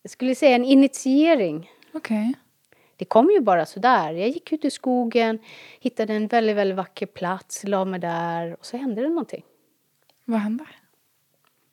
jag 0.02 0.10
skulle 0.10 0.34
säga 0.34 0.56
en 0.56 0.64
initiering. 0.64 1.70
Okej. 1.92 2.34
Det 2.96 3.04
kom 3.04 3.30
ju 3.30 3.40
bara 3.40 3.66
sådär. 3.66 4.12
Jag 4.12 4.28
gick 4.28 4.52
ut 4.52 4.64
i 4.64 4.70
skogen, 4.70 5.38
hittade 5.80 6.14
en 6.14 6.26
väldigt, 6.26 6.56
väldigt 6.56 6.76
vacker 6.76 7.06
plats, 7.06 7.64
la 7.64 7.84
mig 7.84 8.00
där 8.00 8.56
och 8.58 8.66
så 8.66 8.76
hände 8.76 9.02
det 9.02 9.08
någonting. 9.08 9.44
Vad 10.25 10.40
hände? 10.40 10.64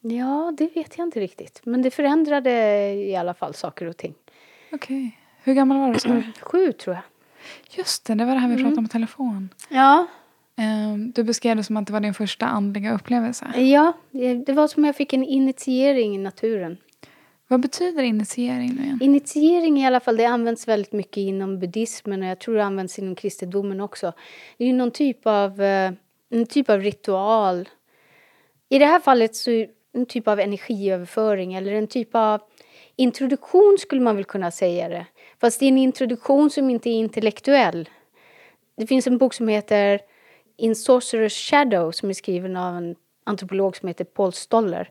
Ja, 0.09 0.53
det 0.57 0.75
vet 0.75 0.97
jag 0.97 1.07
inte 1.07 1.19
riktigt. 1.19 1.61
Men 1.63 1.81
det 1.81 1.91
förändrade 1.91 2.51
i 2.93 3.15
alla 3.15 3.33
fall 3.33 3.53
saker 3.53 3.85
och 3.85 3.97
ting. 3.97 4.13
Okej. 4.71 5.17
Hur 5.43 5.53
gammal 5.53 5.77
var 5.77 5.93
du? 6.15 6.23
Sju 6.41 6.71
tror 6.71 6.95
jag. 6.95 7.03
Just 7.77 8.05
det, 8.05 8.15
det 8.15 8.25
var 8.25 8.33
det 8.33 8.39
här 8.39 8.49
vi 8.49 8.55
pratade 8.55 8.77
om 8.77 8.85
på 8.87 8.91
telefon. 8.91 9.49
Ja, 9.69 10.07
Ehm, 10.59 11.11
Du 11.11 11.23
beskrev 11.23 11.55
det 11.57 11.63
som 11.63 11.77
att 11.77 11.87
det 11.87 11.93
var 11.93 11.99
din 11.99 12.13
första 12.13 12.45
andliga 12.45 12.93
upplevelse. 12.93 13.45
ja 13.55 13.93
det 14.11 14.33
det 14.33 14.53
var 14.53 14.67
som 14.67 14.85
jag 14.85 14.95
fick 14.95 15.13
en 15.13 15.23
initiering 15.23 16.15
i 16.15 16.17
naturen. 16.17 16.77
Vad 17.47 17.59
betyder 17.61 18.03
initiering 18.03 18.73
nu 18.75 18.83
igen? 18.83 18.99
Initiering 19.01 19.77
i 19.81 19.85
alla 19.87 19.99
fall, 19.99 20.17
det 20.17 20.25
används 20.25 20.67
väldigt 20.67 20.91
mycket 20.91 21.17
inom 21.17 21.59
buddhismen 21.59 22.21
och 22.23 22.27
jag 22.29 22.39
tror 22.39 22.55
det 22.55 22.63
används 22.63 22.99
inom 22.99 23.15
kristendomen 23.15 23.81
också. 23.81 24.13
Det 24.57 24.63
är 24.63 24.67
ju 24.67 24.73
någon 24.73 24.91
typ 24.91 25.19
av, 25.27 25.61
eh, 25.61 25.91
en 26.29 26.45
typ 26.45 26.69
av 26.69 26.79
ritual. 26.81 27.69
I 28.69 28.79
det 28.79 28.85
här 28.85 28.99
fallet 28.99 29.35
så 29.35 29.65
en 29.93 30.05
typ 30.05 30.27
av 30.27 30.39
energiöverföring 30.39 31.53
eller 31.53 31.73
en 31.73 31.87
typ 31.87 32.09
av 32.11 32.41
introduktion 32.95 33.77
skulle 33.79 34.01
man 34.01 34.15
väl 34.15 34.25
kunna 34.25 34.51
säga 34.51 34.89
det. 34.89 35.05
Fast 35.41 35.59
det 35.59 35.65
är 35.65 35.67
en 35.67 35.77
introduktion 35.77 36.49
som 36.49 36.69
inte 36.69 36.89
är 36.89 36.93
intellektuell. 36.93 37.89
Det 38.77 38.87
finns 38.87 39.07
en 39.07 39.17
bok 39.17 39.33
som 39.33 39.47
heter 39.47 40.01
In 40.57 40.73
Sorcerer's 40.73 41.49
Shadow 41.49 41.91
som 41.91 42.09
är 42.09 42.13
skriven 42.13 42.55
av 42.55 42.75
en 42.75 42.95
antropolog 43.23 43.75
som 43.77 43.87
heter 43.87 44.05
Paul 44.05 44.33
Stoller. 44.33 44.89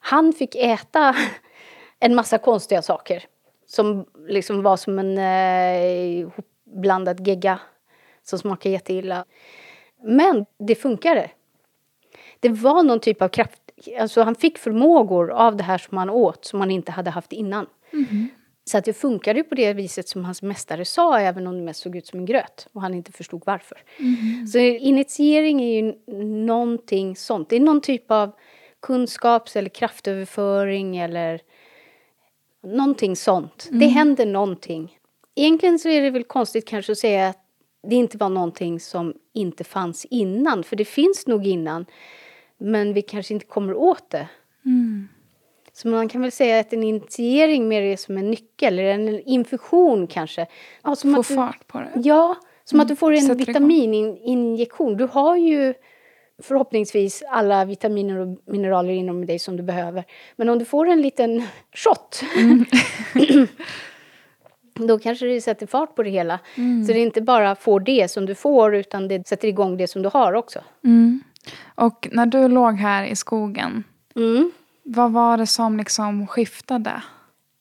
Han 0.00 0.32
fick 0.32 0.54
äta 0.54 1.16
en 2.00 2.14
massa 2.14 2.38
konstiga 2.38 2.82
saker 2.82 3.24
som 3.66 4.06
liksom 4.28 4.62
var 4.62 4.76
som 4.76 4.98
en 4.98 5.18
eh, 5.18 6.28
blandad 6.64 7.26
gegga 7.26 7.60
som 8.22 8.38
smakade 8.38 8.72
jätteilla. 8.72 9.24
Men 10.02 10.46
det 10.58 10.74
funkade. 10.74 11.30
Det 12.40 12.48
var 12.48 12.82
någon 12.82 13.00
typ 13.00 13.22
av 13.22 13.28
kraft. 13.28 13.63
Alltså 14.00 14.22
han 14.22 14.34
fick 14.34 14.58
förmågor 14.58 15.30
av 15.30 15.56
det 15.56 15.64
här 15.64 15.78
som 15.78 15.98
han 15.98 16.10
åt 16.10 16.44
som 16.44 16.60
han 16.60 16.70
inte 16.70 16.92
hade 16.92 17.10
haft 17.10 17.32
innan. 17.32 17.66
Så 18.64 18.78
att 18.78 18.84
det 18.84 18.92
funkade 18.92 19.38
ju 19.38 19.44
på 19.44 19.54
det 19.54 19.72
viset 19.72 20.08
som 20.08 20.24
hans 20.24 20.42
mästare 20.42 20.84
sa, 20.84 21.18
även 21.18 21.46
om 21.46 21.56
det 21.56 21.62
mest 21.62 21.80
såg 21.80 21.96
ut 21.96 22.06
som 22.06 22.18
en 22.18 22.26
gröt 22.26 22.68
och 22.72 22.82
han 22.82 22.94
inte 22.94 23.12
förstod 23.12 23.42
varför. 23.46 23.78
Så 24.52 24.58
initiering 24.58 25.62
är 25.62 25.82
ju 25.82 25.94
någonting 26.46 27.16
sånt. 27.16 27.48
Det 27.48 27.56
är 27.56 27.60
någon 27.60 27.80
typ 27.80 28.10
av 28.10 28.32
kunskaps 28.80 29.56
eller 29.56 29.68
kraftöverföring 29.68 30.96
eller 30.96 31.40
någonting 32.62 33.16
sånt. 33.16 33.68
Det 33.70 33.86
händer 33.86 34.26
någonting. 34.26 34.98
Egentligen 35.34 35.78
så 35.78 35.88
är 35.88 36.02
det 36.02 36.10
väl 36.10 36.24
konstigt 36.24 36.68
kanske 36.68 36.92
att 36.92 36.98
säga 36.98 37.28
att 37.28 37.38
det 37.88 37.94
inte 37.96 38.18
var 38.18 38.28
någonting 38.28 38.80
som 38.80 39.14
inte 39.32 39.64
fanns 39.64 40.04
innan, 40.04 40.64
för 40.64 40.76
det 40.76 40.84
finns 40.84 41.26
nog 41.26 41.46
innan. 41.46 41.86
Men 42.64 42.92
vi 42.92 43.02
kanske 43.02 43.34
inte 43.34 43.46
kommer 43.46 43.74
åt 43.74 44.10
det. 44.10 44.28
Så 45.72 45.88
man 45.88 46.08
kan 46.08 46.22
väl 46.22 46.32
säga 46.32 46.60
att 46.60 46.72
en 46.72 46.82
initiering 46.82 47.68
mer 47.68 47.82
är 47.82 47.96
som 47.96 48.16
en 48.16 48.30
nyckel, 48.30 48.78
eller 48.78 48.90
en 48.90 49.20
infusion 49.20 50.06
kanske. 50.06 50.46
Ja, 50.82 50.96
som 50.96 51.14
Få 51.14 51.20
att 51.20 51.28
du, 51.28 51.34
fart 51.34 51.66
på 51.66 51.78
det. 51.78 51.90
Ja, 51.94 52.36
som 52.64 52.80
att 52.80 52.88
du 52.88 52.96
får 52.96 53.12
en 53.12 53.22
Sätter 53.22 53.46
vitamininjektion. 53.46 54.96
Du 54.96 55.04
har 55.04 55.36
ju 55.36 55.74
förhoppningsvis 56.42 57.22
alla 57.28 57.64
vitaminer 57.64 58.18
och 58.18 58.38
mineraler 58.46 58.92
inom 58.92 59.26
dig 59.26 59.38
som 59.38 59.56
du 59.56 59.62
behöver. 59.62 60.04
Men 60.36 60.48
om 60.48 60.58
du 60.58 60.64
får 60.64 60.88
en 60.88 61.02
liten 61.02 61.42
shot 61.72 62.22
då 64.74 64.98
kanske 64.98 65.26
det 65.26 65.40
sätter 65.40 65.66
fart 65.66 65.94
på 65.94 66.02
det 66.02 66.10
hela. 66.10 66.38
Så 66.86 66.92
det 66.92 66.98
är 66.98 67.02
inte 67.02 67.22
bara 67.22 67.54
får 67.54 67.80
det 67.80 68.10
som 68.10 68.26
du 68.26 68.34
får 68.34 68.74
utan 68.74 69.08
det 69.08 69.28
sätter 69.28 69.48
igång 69.48 69.76
det 69.76 69.88
som 69.88 70.02
du 70.02 70.08
har 70.12 70.32
också. 70.32 70.60
Mm. 70.84 71.22
Och 71.74 72.08
när 72.12 72.26
du 72.26 72.48
låg 72.48 72.74
här 72.74 73.04
i 73.04 73.16
skogen, 73.16 73.84
Mm. 74.16 74.52
vad 74.82 75.12
var 75.12 75.36
det 75.38 75.46
som 75.46 75.76
liksom 75.76 76.26
skiftade? 76.26 77.02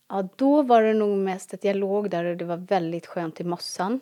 Ja, 0.09 0.27
då 0.35 0.61
var 0.61 0.81
det 0.83 0.93
nog 0.93 1.17
mest 1.17 1.53
att 1.53 1.63
jag 1.63 1.75
låg 1.75 2.09
där 2.09 2.25
och 2.25 2.37
det 2.37 2.45
var 2.45 2.57
väldigt 2.57 3.05
skönt 3.05 3.39
i 3.41 3.43
mossan. 3.43 3.99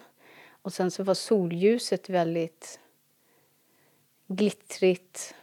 Och 0.61 0.73
sen 0.73 0.91
så 0.91 1.03
var 1.03 1.13
solljuset 1.13 2.09
väldigt 2.09 2.79
glittrigt 4.27 5.35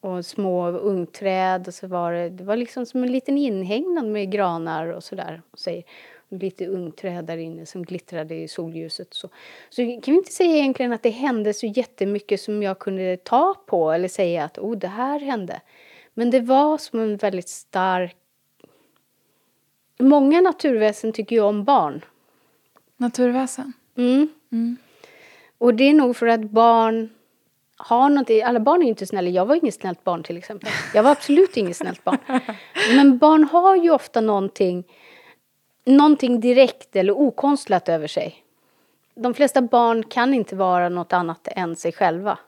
och 0.00 0.26
små 0.26 0.68
ungträd 0.68 1.68
och 1.68 1.74
så 1.74 1.86
var 1.86 2.12
det, 2.12 2.30
det 2.30 2.44
var 2.44 2.56
liksom 2.56 2.86
som 2.86 3.02
en 3.02 3.12
liten 3.12 3.38
inhägnad 3.38 4.06
med 4.06 4.32
granar 4.32 4.86
och 4.86 5.04
sådär. 5.04 5.42
Och 5.50 5.58
så, 5.58 5.82
lite 6.38 6.66
ungträd 6.66 7.24
där 7.24 7.36
inne 7.36 7.66
som 7.66 7.82
glittrade 7.82 8.34
i 8.34 8.48
solljuset. 8.48 9.14
Så, 9.14 9.28
så 9.70 9.82
kan 9.82 10.14
vi 10.14 10.18
inte 10.18 10.32
säga 10.32 10.56
egentligen 10.56 10.92
att 10.92 11.02
det 11.02 11.10
hände 11.10 11.54
så 11.54 11.66
jättemycket 11.66 12.40
som 12.40 12.62
jag 12.62 12.78
kunde 12.78 13.16
ta 13.16 13.54
på 13.66 13.92
eller 13.92 14.08
säga 14.08 14.44
att 14.44 14.58
oh, 14.58 14.76
det 14.76 14.88
här 14.88 15.20
hände. 15.20 15.60
Men 16.14 16.30
det 16.30 16.40
var 16.40 16.78
som 16.78 17.00
en 17.00 17.16
väldigt 17.16 17.48
stark 17.48 18.16
Många 19.98 20.40
naturväsen 20.40 21.12
tycker 21.12 21.36
ju 21.36 21.42
om 21.42 21.64
barn. 21.64 22.04
Naturväsen? 22.96 23.72
Mm. 23.96 24.28
Mm. 24.52 24.76
Och 25.58 25.74
det 25.74 25.84
är 25.84 25.94
nog 25.94 26.16
för 26.16 26.26
att 26.26 26.40
barn 26.40 27.10
har 27.76 28.08
någonting. 28.08 28.42
Alla 28.42 28.60
barn 28.60 28.80
är 28.80 28.84
ju 28.84 28.88
inte 28.88 29.06
snälla. 29.06 29.30
Jag 29.30 29.46
var 29.46 29.54
inget 29.54 29.74
snällt 29.74 30.04
barn 30.04 30.22
till 30.22 30.36
exempel. 30.36 30.70
Jag 30.94 31.02
var 31.02 31.10
absolut 31.10 31.56
inget 31.56 31.76
snällt 31.76 32.04
barn. 32.04 32.18
Men 32.96 33.18
barn 33.18 33.44
har 33.44 33.76
ju 33.76 33.90
ofta 33.90 34.20
någonting, 34.20 34.84
någonting 35.84 36.40
direkt 36.40 36.96
eller 36.96 37.12
okonstlat 37.18 37.88
över 37.88 38.06
sig. 38.06 38.44
De 39.14 39.34
flesta 39.34 39.62
barn 39.62 40.02
kan 40.02 40.34
inte 40.34 40.56
vara 40.56 40.88
något 40.88 41.12
annat 41.12 41.48
än 41.50 41.76
sig 41.76 41.92
själva. 41.92 42.38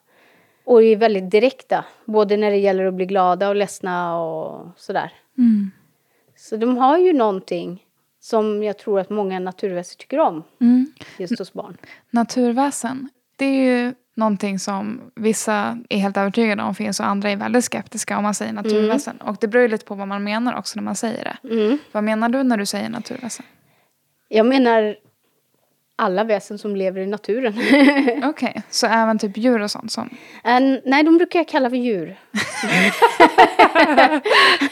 Och 0.65 0.83
är 0.83 0.97
väldigt 0.97 1.31
direkta, 1.31 1.85
både 2.05 2.37
när 2.37 2.51
det 2.51 2.57
gäller 2.57 2.85
att 2.85 2.95
bli 2.95 3.07
glada 3.07 3.49
och 3.49 3.57
ledsna 3.57 4.21
och 4.21 4.67
sådär. 4.77 5.13
Mm. 5.39 5.71
Så 6.37 6.57
de 6.57 6.79
har 6.79 6.99
ju 6.99 7.13
någonting 7.13 7.87
som 8.21 8.63
jag 8.63 8.79
tror 8.79 9.01
att 9.01 9.11
många 9.11 9.39
naturväsen 9.39 9.99
tycker 9.99 10.19
om, 10.19 10.43
Mm. 10.61 10.93
just 11.19 11.39
hos 11.39 11.53
barn. 11.53 11.77
Naturväsen, 12.11 13.09
det 13.37 13.45
är 13.45 13.65
ju 13.85 13.95
någonting 14.17 14.59
som 14.59 15.01
vissa 15.15 15.79
är 15.89 15.99
helt 15.99 16.17
övertygade 16.17 16.63
om 16.63 16.75
finns 16.75 17.01
och 17.01 17.07
andra 17.07 17.31
är 17.31 17.37
väldigt 17.37 17.65
skeptiska 17.65 18.17
om 18.17 18.23
man 18.23 18.35
säger 18.35 18.53
naturväsen. 18.53 19.17
Och 19.17 19.37
det 19.41 19.49
beror 19.49 19.63
ju 19.63 19.69
lite 19.69 19.85
på 19.85 19.95
vad 19.95 20.09
man 20.09 20.25
menar 20.25 20.59
också 20.59 20.79
när 20.79 20.85
man 20.85 20.97
säger 20.97 21.25
det. 21.25 21.55
Mm. 21.55 21.79
Vad 21.93 22.05
menar 22.05 22.29
du 22.29 22.43
när 22.43 22.57
du 22.57 22.67
säger 22.67 22.89
naturväsen? 22.89 23.47
Jag 24.29 24.47
menar 24.47 24.97
alla 25.99 26.25
väsen 26.25 26.59
som 26.59 26.77
lever 26.77 27.01
i 27.01 27.07
naturen. 27.07 27.55
Okej, 28.25 28.63
så 28.71 28.87
även 28.87 29.19
typ 29.19 29.37
djur 29.37 29.63
och 29.63 29.71
sånt 29.71 29.93
som... 29.93 30.11
En, 30.45 30.81
nej, 30.85 31.03
de 31.03 31.17
brukar 31.17 31.39
jag 31.39 31.49
kalla 31.49 31.71
för 31.71 31.77
djur. 31.77 32.17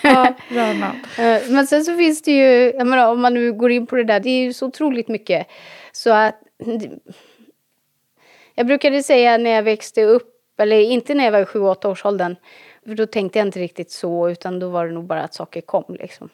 Ja. 0.02 0.35
Eh, 1.18 1.42
Men 1.50 1.66
sen 1.66 1.85
så 1.85 1.96
finns 1.96 2.22
det 2.22 2.33
ju, 2.33 2.72
menar, 2.85 3.12
om 3.12 3.20
man 3.20 3.35
nu 3.35 3.52
går 3.52 3.70
in 3.70 3.87
på 3.87 3.96
det 3.96 4.04
där, 4.04 4.20
det 4.20 4.30
är 4.30 4.44
ju 4.44 4.52
så 4.52 4.66
otroligt 4.66 5.09
mycket. 5.09 5.46
Så 5.92 6.11
att 6.11 6.35
Jag 8.54 8.66
brukade 8.66 9.02
säga 9.02 9.38
när 9.38 9.50
jag 9.50 9.62
växte 9.62 10.04
upp, 10.04 10.60
eller 10.60 10.80
inte 10.80 11.14
när 11.14 11.24
jag 11.24 11.32
var 11.32 11.40
i 11.40 11.44
7-8 11.44 11.86
års 11.86 12.04
åldern, 12.04 12.36
för 12.86 12.94
då 12.94 13.06
tänkte 13.06 13.38
jag 13.38 13.48
inte 13.48 13.60
riktigt 13.60 13.90
så, 13.90 14.30
utan 14.30 14.58
då 14.58 14.68
var 14.68 14.86
det 14.86 14.92
nog 14.92 15.04
bara 15.04 15.22
att 15.22 15.34
saker 15.34 15.60
kom 15.60 15.84
liksom. 15.88 16.28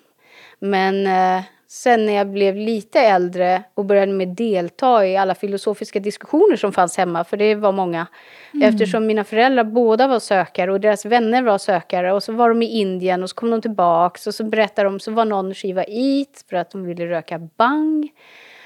Men 0.58 1.06
eh, 1.06 1.44
sen 1.68 2.06
när 2.06 2.12
jag 2.12 2.30
blev 2.30 2.56
lite 2.56 3.00
äldre 3.00 3.62
och 3.74 3.84
började 3.84 4.12
med 4.12 4.28
delta 4.28 5.06
i 5.06 5.16
alla 5.16 5.34
filosofiska 5.34 6.00
diskussioner 6.00 6.56
som 6.56 6.72
fanns 6.72 6.96
hemma, 6.96 7.24
för 7.24 7.36
det 7.36 7.54
var 7.54 7.72
många. 7.72 8.06
Mm. 8.54 8.68
Eftersom 8.68 9.06
mina 9.06 9.24
föräldrar 9.24 9.64
båda 9.64 10.06
var 10.06 10.18
sökare 10.18 10.72
och 10.72 10.80
deras 10.80 11.04
vänner 11.04 11.42
var 11.42 11.58
sökare 11.58 12.12
och 12.12 12.22
så 12.22 12.32
var 12.32 12.48
de 12.48 12.62
i 12.62 12.66
Indien 12.66 13.22
och 13.22 13.30
så 13.30 13.36
kom 13.36 13.50
de 13.50 13.62
tillbaks 13.62 14.26
och 14.26 14.34
så 14.34 14.44
berättade 14.44 14.88
de, 14.88 15.00
så 15.00 15.10
var 15.10 15.24
någon 15.24 15.54
skiva 15.54 15.84
it 15.88 16.44
för 16.50 16.56
att 16.56 16.70
de 16.70 16.84
ville 16.84 17.06
röka 17.06 17.38
bang. 17.38 18.10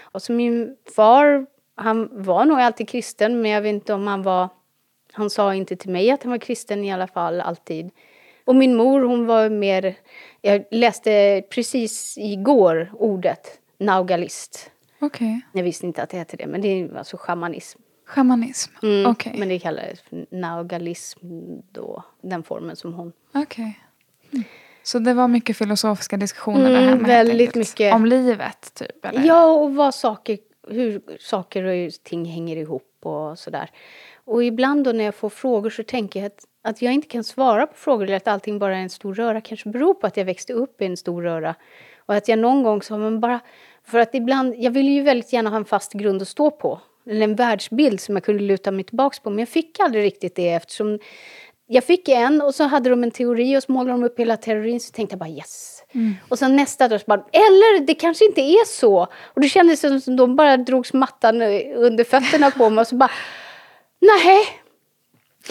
Och 0.02 0.22
så 0.22 0.32
min 0.32 0.76
far, 0.96 1.46
han 1.74 2.08
var 2.12 2.44
nog 2.44 2.60
alltid 2.60 2.88
kristen 2.88 3.42
men 3.42 3.50
jag 3.50 3.62
vet 3.62 3.74
inte 3.74 3.94
om 3.94 4.06
han 4.06 4.22
var, 4.22 4.48
han 5.12 5.30
sa 5.30 5.54
inte 5.54 5.76
till 5.76 5.90
mig 5.90 6.10
att 6.10 6.22
han 6.22 6.30
var 6.30 6.38
kristen 6.38 6.84
i 6.84 6.92
alla 6.92 7.06
fall 7.06 7.40
alltid. 7.40 7.90
Och 8.44 8.56
min 8.56 8.76
mor 8.76 9.00
hon 9.00 9.26
var 9.26 9.48
mer, 9.50 9.96
jag 10.40 10.64
läste 10.70 11.42
precis 11.50 12.18
igår 12.18 12.90
ordet 12.92 13.60
naugalist. 13.78 14.70
Okej. 15.00 15.28
Okay. 15.28 15.40
Jag 15.52 15.62
visste 15.62 15.87
inte 15.87 16.02
att 16.02 16.10
det 16.10 16.18
hette 16.18 16.37
det, 16.37 16.46
men 16.46 16.60
det 16.60 16.68
är 16.68 16.96
alltså 16.96 17.16
shamanism. 17.16 17.80
Shamanism, 18.06 18.72
mm, 18.82 19.06
okej. 19.06 19.30
Okay. 19.30 19.40
Men 19.40 19.48
det 19.48 19.58
kallades 19.58 20.00
för 20.00 20.26
naugalism 20.30 21.26
då, 21.72 22.04
den 22.22 22.42
formen 22.42 22.76
som 22.76 22.94
hon. 22.94 23.12
Okej. 23.34 23.42
Okay. 23.42 23.72
Mm. 24.32 24.44
Så 24.82 24.98
det 24.98 25.14
var 25.14 25.28
mycket 25.28 25.56
filosofiska 25.56 26.16
diskussioner 26.16 26.70
mm, 26.70 26.72
där 26.72 26.88
hemma? 26.88 27.06
Väldigt 27.06 27.54
mycket. 27.54 27.94
Om 27.94 28.06
livet, 28.06 28.74
typ? 28.74 29.04
Eller? 29.04 29.24
Ja, 29.24 29.46
och 29.46 29.74
vad 29.74 29.94
saker, 29.94 30.38
hur 30.68 31.03
saker 31.20 31.64
och 31.64 31.92
ting 32.03 32.24
hänger 32.24 32.57
ihop 32.57 32.98
och 33.03 33.38
sådär. 33.38 33.70
Och 34.24 34.44
ibland 34.44 34.85
då 34.85 34.92
när 34.92 35.05
jag 35.05 35.14
får 35.14 35.29
frågor 35.29 35.70
så 35.70 35.83
tänker 35.83 36.20
jag 36.20 36.27
att 36.27 36.46
att 36.64 36.83
jag 36.83 36.92
inte 36.92 37.09
kan 37.09 37.24
svara 37.24 37.66
på 37.66 37.74
frågor 37.74 38.05
eller 38.05 38.16
att 38.16 38.29
allting 38.29 38.59
bara 38.59 38.77
är 38.77 38.83
en 38.83 38.90
stor 38.90 39.14
röra 39.14 39.40
kanske 39.40 39.68
beror 39.68 39.94
på 39.94 40.07
att 40.07 40.16
jag 40.16 40.24
växte 40.24 40.53
upp 40.53 40.83
i 40.83 40.85
en 40.85 40.96
stor 40.96 41.22
röra. 41.22 41.55
Och 42.07 42.14
att 42.14 42.29
jag 42.29 42.38
någon 42.38 42.62
gång 42.62 42.83
så 42.83 42.94
har 42.94 42.98
man 42.98 43.20
bara... 43.20 43.40
För 43.87 43.98
att 43.98 44.14
ibland, 44.14 44.55
jag 44.59 44.70
ville 44.70 44.90
ju 44.90 45.03
väldigt 45.03 45.33
gärna 45.33 45.50
ha 45.50 45.57
en 45.57 45.64
fast 45.64 45.92
grund 45.92 46.22
att 46.22 46.29
stå 46.29 46.50
på. 46.50 46.81
Eller 47.07 47.24
en 47.24 47.35
världsbild 47.35 48.00
som 48.00 48.16
jag 48.16 48.24
kunde 48.24 48.42
luta 48.42 48.70
mig 48.70 48.85
tillbaka 48.85 49.16
på. 49.22 49.31
Men 49.31 49.38
jag 49.38 49.48
fick 49.48 49.81
aldrig 49.81 50.05
riktigt 50.05 50.35
det 50.35 50.48
eftersom 50.48 50.98
jag 51.66 51.85
fick 51.85 52.09
en 52.09 52.42
och 52.42 52.55
så 52.55 52.64
hade 52.64 52.90
de 52.90 53.03
en 53.03 53.11
teori 53.11 53.59
och 53.59 53.62
så 53.62 53.72
målade 53.72 53.92
de 53.92 54.05
upp 54.05 54.18
hela 54.18 54.37
teorin 54.37 54.81
så 54.81 54.92
tänkte 54.92 55.12
jag 55.12 55.18
bara 55.18 55.29
yes. 55.29 55.83
Mm. 55.92 56.14
Och 56.29 56.38
sen 56.38 56.57
nästa 56.57 56.88
dag 56.88 57.00
så 57.00 57.05
bara, 57.07 57.24
eller 57.33 57.87
det 57.87 57.94
kanske 57.94 58.24
inte 58.24 58.40
är 58.40 58.66
så. 58.66 59.07
Och 59.24 59.40
det 59.40 59.48
kändes 59.48 60.05
som 60.05 60.16
de 60.16 60.37
bara 60.37 60.57
drogs 60.57 60.92
mattan 60.92 61.42
under 61.77 62.05
fötterna 62.05 62.50
på 62.50 62.70
mig 62.70 62.81
och 62.81 62.88
så 62.88 62.96
bara, 62.96 63.11
nej, 64.00 64.46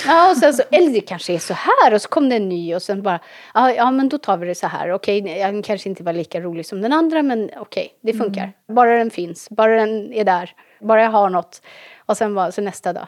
Ja, 0.07 0.31
och 0.31 0.37
sen 0.37 0.53
så, 0.53 0.63
eller 0.71 0.89
det 0.89 1.01
kanske 1.01 1.33
är 1.33 1.39
så 1.39 1.53
här 1.53 1.93
och 1.93 2.01
så 2.01 2.09
kom 2.09 2.29
det 2.29 2.35
en 2.35 2.49
ny 2.49 2.75
och 2.75 2.81
sen 2.81 3.01
bara, 3.01 3.19
ja, 3.53 3.71
ja 3.71 3.91
men 3.91 4.09
då 4.09 4.17
tar 4.17 4.37
vi 4.37 4.47
det 4.47 4.55
så 4.55 4.67
här. 4.67 4.91
Okej, 4.91 5.21
den 5.21 5.61
kanske 5.61 5.89
inte 5.89 6.03
var 6.03 6.13
lika 6.13 6.41
rolig 6.41 6.65
som 6.65 6.81
den 6.81 6.93
andra 6.93 7.23
men 7.23 7.49
okej, 7.57 7.93
det 8.01 8.13
funkar. 8.13 8.43
Mm. 8.43 8.53
Bara 8.75 8.97
den 8.97 9.11
finns, 9.11 9.49
bara 9.49 9.75
den 9.75 10.13
är 10.13 10.23
där, 10.23 10.51
bara 10.81 11.03
jag 11.03 11.11
har 11.11 11.29
något. 11.29 11.61
Och 12.05 12.17
sen 12.17 12.33
var 12.33 12.51
så 12.51 12.61
nästa 12.61 12.93
dag. 12.93 13.07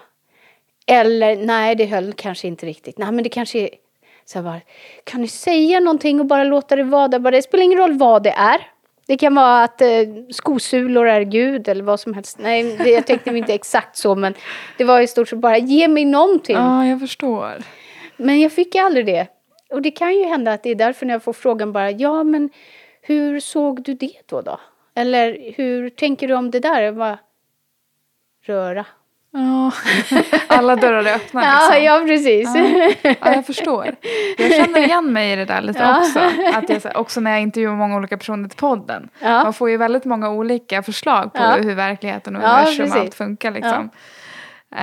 Eller 0.85 1.35
nej, 1.35 1.75
det 1.75 1.85
höll 1.85 2.13
kanske 2.13 2.47
inte 2.47 2.65
riktigt. 2.65 2.97
Nej, 2.97 3.11
men 3.11 3.23
det 3.23 3.29
kanske 3.29 3.59
är... 3.59 3.69
Så 4.25 4.41
bara, 4.41 4.61
kan 5.03 5.21
ni 5.21 5.27
säga 5.27 5.79
någonting 5.79 6.19
och 6.19 6.25
bara 6.25 6.43
låta 6.43 6.75
det 6.75 6.83
vara 6.83 7.07
där? 7.07 7.31
det 7.31 7.41
spelar 7.41 7.63
ingen 7.63 7.79
roll 7.79 7.93
vad 7.97 8.23
det 8.23 8.29
är. 8.29 8.67
Det 9.07 9.17
kan 9.17 9.35
vara 9.35 9.63
att 9.63 9.81
eh, 9.81 9.87
skosulor 10.29 11.07
är 11.07 11.21
Gud 11.21 11.67
eller 11.67 11.83
vad 11.83 11.99
som 11.99 12.13
helst. 12.13 12.37
Nej, 12.39 12.77
det, 12.77 12.89
jag 12.89 13.07
tänkte 13.07 13.29
inte 13.29 13.53
exakt 13.53 13.97
så 13.97 14.15
men 14.15 14.33
det 14.77 14.83
var 14.83 15.01
i 15.01 15.07
stort 15.07 15.29
sett 15.29 15.39
bara 15.39 15.57
ge 15.57 15.87
mig 15.87 16.05
någonting. 16.05 16.55
Ja, 16.55 16.85
jag 16.85 16.99
förstår. 16.99 17.53
Men 18.17 18.41
jag 18.41 18.51
fick 18.51 18.75
aldrig 18.75 19.05
det. 19.05 19.27
Och 19.69 19.81
det 19.81 19.91
kan 19.91 20.15
ju 20.15 20.23
hända 20.23 20.53
att 20.53 20.63
det 20.63 20.69
är 20.69 20.75
därför 20.75 21.05
när 21.05 21.13
jag 21.13 21.23
får 21.23 21.33
frågan 21.33 21.71
bara 21.71 21.91
ja 21.91 22.23
men 22.23 22.49
hur 23.01 23.39
såg 23.39 23.83
du 23.83 23.93
det 23.93 24.21
då 24.25 24.41
då? 24.41 24.59
Eller 24.95 25.53
hur 25.55 25.89
tänker 25.89 26.27
du 26.27 26.33
om 26.33 26.51
det 26.51 26.59
där? 26.59 26.81
Jag 26.81 26.95
bara, 26.95 27.19
röra. 28.45 28.85
Ja, 29.37 29.71
alla 30.47 30.75
dörrar 30.75 31.03
är 31.05 31.15
öppna 31.15 31.41
liksom. 31.41 31.69
Ja, 31.71 31.77
ja 31.77 32.03
precis. 32.07 32.49
Ja. 32.55 33.15
ja, 33.21 33.35
jag 33.35 33.45
förstår. 33.45 33.95
Jag 34.37 34.53
känner 34.53 34.79
igen 34.79 35.13
mig 35.13 35.33
i 35.33 35.35
det 35.35 35.45
där 35.45 35.61
lite 35.61 35.79
ja. 35.79 35.99
också. 35.99 36.19
Att 36.53 36.69
jag, 36.69 36.81
också 36.95 37.19
när 37.19 37.31
jag 37.31 37.41
intervjuar 37.41 37.75
många 37.75 37.95
olika 37.95 38.17
personer 38.17 38.49
till 38.49 38.57
podden. 38.57 39.09
Man 39.21 39.53
får 39.53 39.69
ju 39.69 39.77
väldigt 39.77 40.05
många 40.05 40.29
olika 40.29 40.83
förslag 40.83 41.33
på 41.33 41.43
hur 41.43 41.75
verkligheten 41.75 42.35
och 42.35 42.43
universum 42.43 42.91
och 42.91 42.97
allt 42.97 43.15
funkar 43.15 43.51
liksom. 43.51 43.89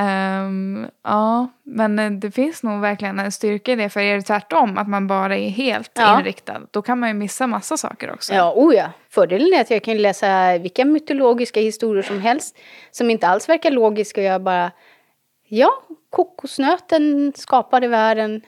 Um, 0.00 0.86
ja, 1.04 1.48
men 1.62 2.20
det 2.20 2.30
finns 2.30 2.62
nog 2.62 2.80
verkligen 2.80 3.18
en 3.18 3.32
styrka 3.32 3.72
i 3.72 3.76
det. 3.76 3.88
För 3.88 4.00
är 4.00 4.16
det 4.16 4.22
tvärtom, 4.22 4.78
att 4.78 4.88
man 4.88 5.06
bara 5.06 5.36
är 5.36 5.48
helt 5.48 5.90
ja. 5.94 6.18
inriktad, 6.18 6.60
då 6.70 6.82
kan 6.82 6.98
man 6.98 7.08
ju 7.08 7.14
missa 7.14 7.46
massa 7.46 7.76
saker 7.76 8.12
också. 8.12 8.34
Ja, 8.34 8.52
oh 8.56 8.74
ja. 8.74 8.90
Fördelen 9.08 9.52
är 9.54 9.60
att 9.60 9.70
jag 9.70 9.82
kan 9.82 9.96
läsa 9.96 10.58
vilka 10.58 10.84
mytologiska 10.84 11.60
historier 11.60 12.02
som 12.02 12.20
helst, 12.20 12.58
som 12.90 13.10
inte 13.10 13.28
alls 13.28 13.48
verkar 13.48 13.70
logiska. 13.70 14.20
Och 14.20 14.26
jag 14.26 14.42
bara, 14.42 14.70
ja, 15.48 15.70
kokosnöten 16.10 17.32
skapade 17.36 17.88
världen. 17.88 18.40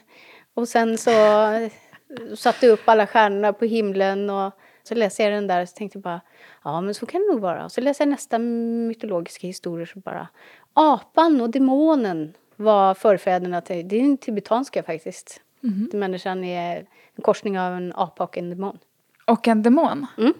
Och 0.55 0.67
sen 0.67 0.97
så 0.97 1.11
satte 2.37 2.67
upp 2.67 2.89
alla 2.89 3.07
stjärnorna 3.07 3.53
på 3.53 3.65
himlen. 3.65 4.29
Och 4.29 4.53
så 4.83 4.95
läser 4.95 5.23
jag 5.23 5.33
den 5.33 5.47
där 5.47 5.61
och 5.61 5.69
så 5.69 5.75
tänkte 5.75 5.97
jag 5.97 6.03
bara, 6.03 6.21
ja 6.63 6.81
men 6.81 6.93
så 6.93 7.05
kan 7.05 7.21
det 7.21 7.33
nog 7.33 7.41
vara. 7.41 7.65
Och 7.65 7.71
så 7.71 7.81
läser 7.81 8.05
jag 8.05 8.09
nästa 8.09 8.39
mytologiska 8.39 9.47
historier 9.47 9.85
så 9.85 9.99
bara, 9.99 10.27
apan 10.75 11.41
och 11.41 11.49
demonen 11.49 12.33
var 12.55 12.93
förfäderna 12.93 13.61
till, 13.61 13.87
det 13.87 13.95
är 13.95 14.01
den 14.01 14.17
tibetanska 14.17 14.83
faktiskt. 14.83 15.41
Mm. 15.63 15.89
Människan 15.93 16.43
är 16.43 16.77
en 17.15 17.21
korsning 17.21 17.59
av 17.59 17.73
en 17.73 17.93
apa 17.95 18.23
och 18.23 18.37
en 18.37 18.49
demon. 18.49 18.77
Och 19.25 19.47
en 19.47 19.63
demon? 19.63 20.05
Mm. 20.17 20.33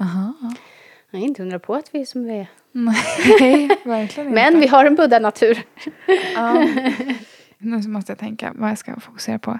Aha. 0.00 0.34
Jag 1.10 1.20
är 1.20 1.24
inte 1.24 1.42
undra 1.42 1.58
på 1.58 1.74
att 1.74 1.94
vi 1.94 2.00
är 2.00 2.04
som 2.04 2.24
vi 2.24 2.38
är. 2.38 2.46
Nej, 2.72 3.68
verkligen 3.84 4.28
inte. 4.28 4.34
Men 4.34 4.60
vi 4.60 4.66
har 4.66 4.84
en 4.84 4.94
buddha-natur. 4.94 5.62
ja. 6.34 6.68
Nu 7.58 7.88
måste 7.88 8.12
jag 8.12 8.18
tänka 8.18 8.52
vad 8.56 8.70
jag 8.70 8.78
ska 8.78 9.00
fokusera 9.00 9.38
på. 9.38 9.58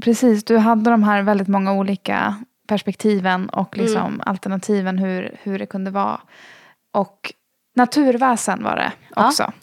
Precis, 0.00 0.44
du 0.44 0.58
hade 0.58 0.90
de 0.90 1.02
här 1.02 1.22
väldigt 1.22 1.48
många 1.48 1.72
olika 1.72 2.44
perspektiven 2.66 3.48
och 3.48 3.76
liksom 3.76 4.06
mm. 4.06 4.20
alternativen 4.26 4.98
hur, 4.98 5.36
hur 5.42 5.58
det 5.58 5.66
kunde 5.66 5.90
vara. 5.90 6.20
Och 6.92 7.34
naturväsen 7.74 8.64
var 8.64 8.76
det 8.76 8.92
också. 9.16 9.52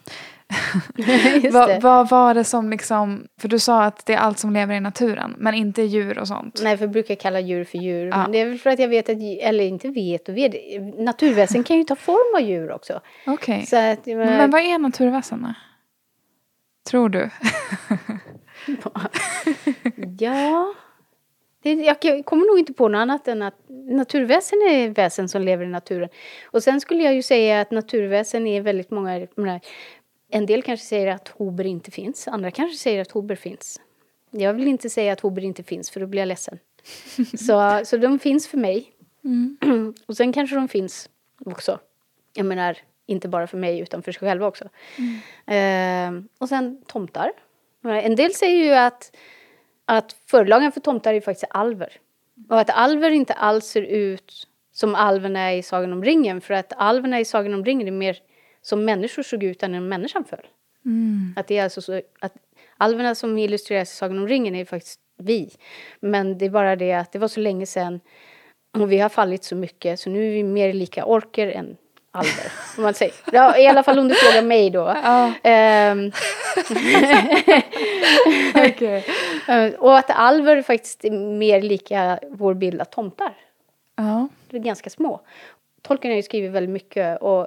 Ja. 0.96 1.50
vad, 1.50 1.82
vad 1.82 2.08
var 2.08 2.34
det 2.34 2.44
som 2.44 2.70
liksom, 2.70 3.26
för 3.40 3.48
du 3.48 3.58
sa 3.58 3.84
att 3.84 4.06
det 4.06 4.14
är 4.14 4.18
allt 4.18 4.38
som 4.38 4.52
lever 4.52 4.74
i 4.74 4.80
naturen, 4.80 5.34
men 5.38 5.54
inte 5.54 5.82
djur 5.82 6.18
och 6.18 6.28
sånt. 6.28 6.60
Nej, 6.62 6.76
för 6.76 6.84
jag 6.84 6.92
brukar 6.92 7.14
kalla 7.14 7.40
djur 7.40 7.64
för 7.64 7.78
djur. 7.78 8.06
Ja. 8.06 8.16
Men 8.16 8.32
det 8.32 8.40
är 8.40 8.46
väl 8.46 8.58
för 8.58 8.70
att 8.70 8.78
jag 8.78 8.88
vet 8.88 9.08
att, 9.08 9.16
eller 9.40 9.64
inte 9.64 9.88
vet 9.88 10.28
och 10.28 10.36
vet, 10.36 10.54
naturväsen 10.98 11.64
kan 11.64 11.76
ju 11.76 11.84
ta 11.84 11.96
form 11.96 12.42
av 12.42 12.48
djur 12.48 12.72
också. 12.72 13.00
Okej. 13.26 13.62
Okay. 13.66 14.16
Men, 14.16 14.26
men 14.26 14.50
vad 14.50 14.60
är 14.60 14.78
naturväsen 14.78 15.54
Tror 16.90 17.08
du? 17.08 17.30
ja. 20.18 20.74
Det, 21.62 21.72
jag 21.72 22.24
kommer 22.24 22.46
nog 22.46 22.58
inte 22.58 22.72
på 22.72 22.88
något 22.88 22.98
annat 22.98 23.28
än 23.28 23.42
att 23.42 23.54
naturväsen 23.68 24.58
är 24.58 24.88
väsen 24.88 25.28
som 25.28 25.42
lever 25.42 25.64
i 25.64 25.68
naturen. 25.68 26.08
Och 26.44 26.62
sen 26.62 26.80
skulle 26.80 27.02
jag 27.02 27.14
ju 27.14 27.22
säga 27.22 27.60
att 27.60 27.70
naturväsen 27.70 28.46
är 28.46 28.60
väldigt 28.60 28.90
många... 28.90 29.60
En 30.32 30.46
del 30.46 30.62
kanske 30.62 30.86
säger 30.86 31.06
att 31.06 31.28
hober 31.28 31.66
inte 31.66 31.90
finns, 31.90 32.28
andra 32.28 32.50
kanske 32.50 32.78
säger 32.78 33.00
att 33.00 33.10
hober 33.10 33.34
finns. 33.34 33.80
Jag 34.30 34.54
vill 34.54 34.68
inte 34.68 34.90
säga 34.90 35.12
att 35.12 35.20
hober 35.20 35.44
inte 35.44 35.62
finns 35.62 35.90
för 35.90 36.00
då 36.00 36.06
blir 36.06 36.20
jag 36.20 36.26
ledsen. 36.26 36.58
så, 37.38 37.80
så 37.84 37.96
de 37.96 38.18
finns 38.18 38.48
för 38.48 38.58
mig. 38.58 38.92
Mm. 39.24 39.94
Och 40.06 40.16
sen 40.16 40.32
kanske 40.32 40.56
de 40.56 40.68
finns 40.68 41.08
också. 41.44 41.78
Jag 42.34 42.46
menar, 42.46 42.78
inte 43.06 43.28
bara 43.28 43.46
för 43.46 43.58
mig 43.58 43.78
utan 43.78 44.02
för 44.02 44.12
sig 44.12 44.20
själva 44.20 44.46
också. 44.46 44.68
Mm. 44.98 46.18
Eh, 46.18 46.24
och 46.38 46.48
sen 46.48 46.82
tomtar. 46.86 47.32
En 47.84 48.16
del 48.16 48.34
säger 48.34 48.64
ju 48.64 48.72
att 48.72 49.16
att 49.90 50.16
förlagen 50.26 50.72
för 50.72 50.80
tomtar 50.80 51.14
är 51.14 51.20
faktiskt 51.20 51.50
alver. 51.50 51.92
Och 52.48 52.60
att 52.60 52.70
alver 52.70 53.10
inte 53.10 53.32
alls 53.32 53.66
ser 53.66 53.82
ut 53.82 54.48
som 54.72 54.94
alverna 54.94 55.54
i 55.54 55.62
Sagan 55.62 55.92
om 55.92 56.04
ringen. 56.04 56.40
För 56.40 56.54
att 56.54 56.72
alverna 56.76 57.20
i 57.20 57.24
Sagan 57.24 57.54
om 57.54 57.64
ringen 57.64 57.86
är 57.86 57.92
mer 57.92 58.18
som 58.62 58.84
människor 58.84 59.22
såg 59.22 59.42
ut 59.42 59.62
när 59.62 59.80
människan 59.80 60.24
föll. 60.24 60.46
Mm. 60.84 61.34
Att 61.36 61.46
det 61.46 61.58
är 61.58 61.64
alltså 61.64 61.82
så, 61.82 62.02
att 62.20 62.32
alverna 62.76 63.14
som 63.14 63.38
illustreras 63.38 63.92
i 63.92 63.96
Sagan 63.96 64.18
om 64.18 64.28
ringen 64.28 64.54
är 64.54 64.64
faktiskt 64.64 65.00
vi. 65.18 65.50
Men 66.00 66.38
det 66.38 66.44
är 66.44 66.50
bara 66.50 66.76
det 66.76 66.92
att 66.92 67.12
det 67.12 67.18
var 67.18 67.28
så 67.28 67.40
länge 67.40 67.66
sedan 67.66 68.00
och 68.72 68.92
vi 68.92 68.98
har 68.98 69.08
fallit 69.08 69.44
så 69.44 69.56
mycket 69.56 70.00
så 70.00 70.10
nu 70.10 70.26
är 70.26 70.30
vi 70.30 70.42
mer 70.42 70.72
lika 70.72 71.04
orker 71.04 71.46
än 71.46 71.76
alver. 72.10 72.52
Om 72.76 72.82
man 72.82 72.94
säger. 72.94 73.14
Ja, 73.32 73.58
I 73.58 73.66
alla 73.66 73.82
fall 73.82 73.98
om 73.98 74.08
du 74.08 74.14
frågar 74.14 74.42
mig 74.42 74.70
då. 74.70 74.96
Ja. 75.02 75.32
Um, 75.90 76.12
okay. 78.54 79.02
och 79.78 79.98
att 79.98 80.10
alver 80.10 80.62
faktiskt 80.62 81.04
är 81.04 81.10
mer 81.10 81.62
lika 81.62 82.18
vår 82.30 82.54
bild 82.54 82.80
av 82.80 82.84
tomtar. 82.84 83.32
Ja. 83.96 84.28
De 84.48 84.56
är 84.56 84.60
ganska 84.60 84.90
små. 84.90 85.20
Tolkien 85.82 86.12
har 86.12 86.16
ju 86.16 86.22
skrivit 86.22 86.50
väldigt 86.50 86.70
mycket 86.70 87.22
och 87.22 87.46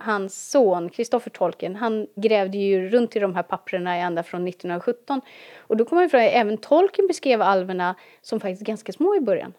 hans 0.00 0.50
son, 0.50 0.88
Kristoffer 0.88 1.30
Tolkien, 1.30 1.76
han 1.76 2.06
grävde 2.16 2.58
ju 2.58 2.88
runt 2.88 3.16
i 3.16 3.18
de 3.18 3.34
här 3.34 3.42
papperna 3.42 3.96
ända 3.96 4.22
från 4.22 4.48
1917. 4.48 5.20
Och 5.58 5.76
då 5.76 5.84
kommer 5.84 6.02
man 6.02 6.06
ifrån 6.06 6.20
att 6.20 6.32
även 6.32 6.58
Tolkien 6.58 7.06
beskrev 7.06 7.42
alverna 7.42 7.94
som 8.22 8.40
faktiskt 8.40 8.62
ganska 8.62 8.92
små 8.92 9.16
i 9.16 9.20
början. 9.20 9.52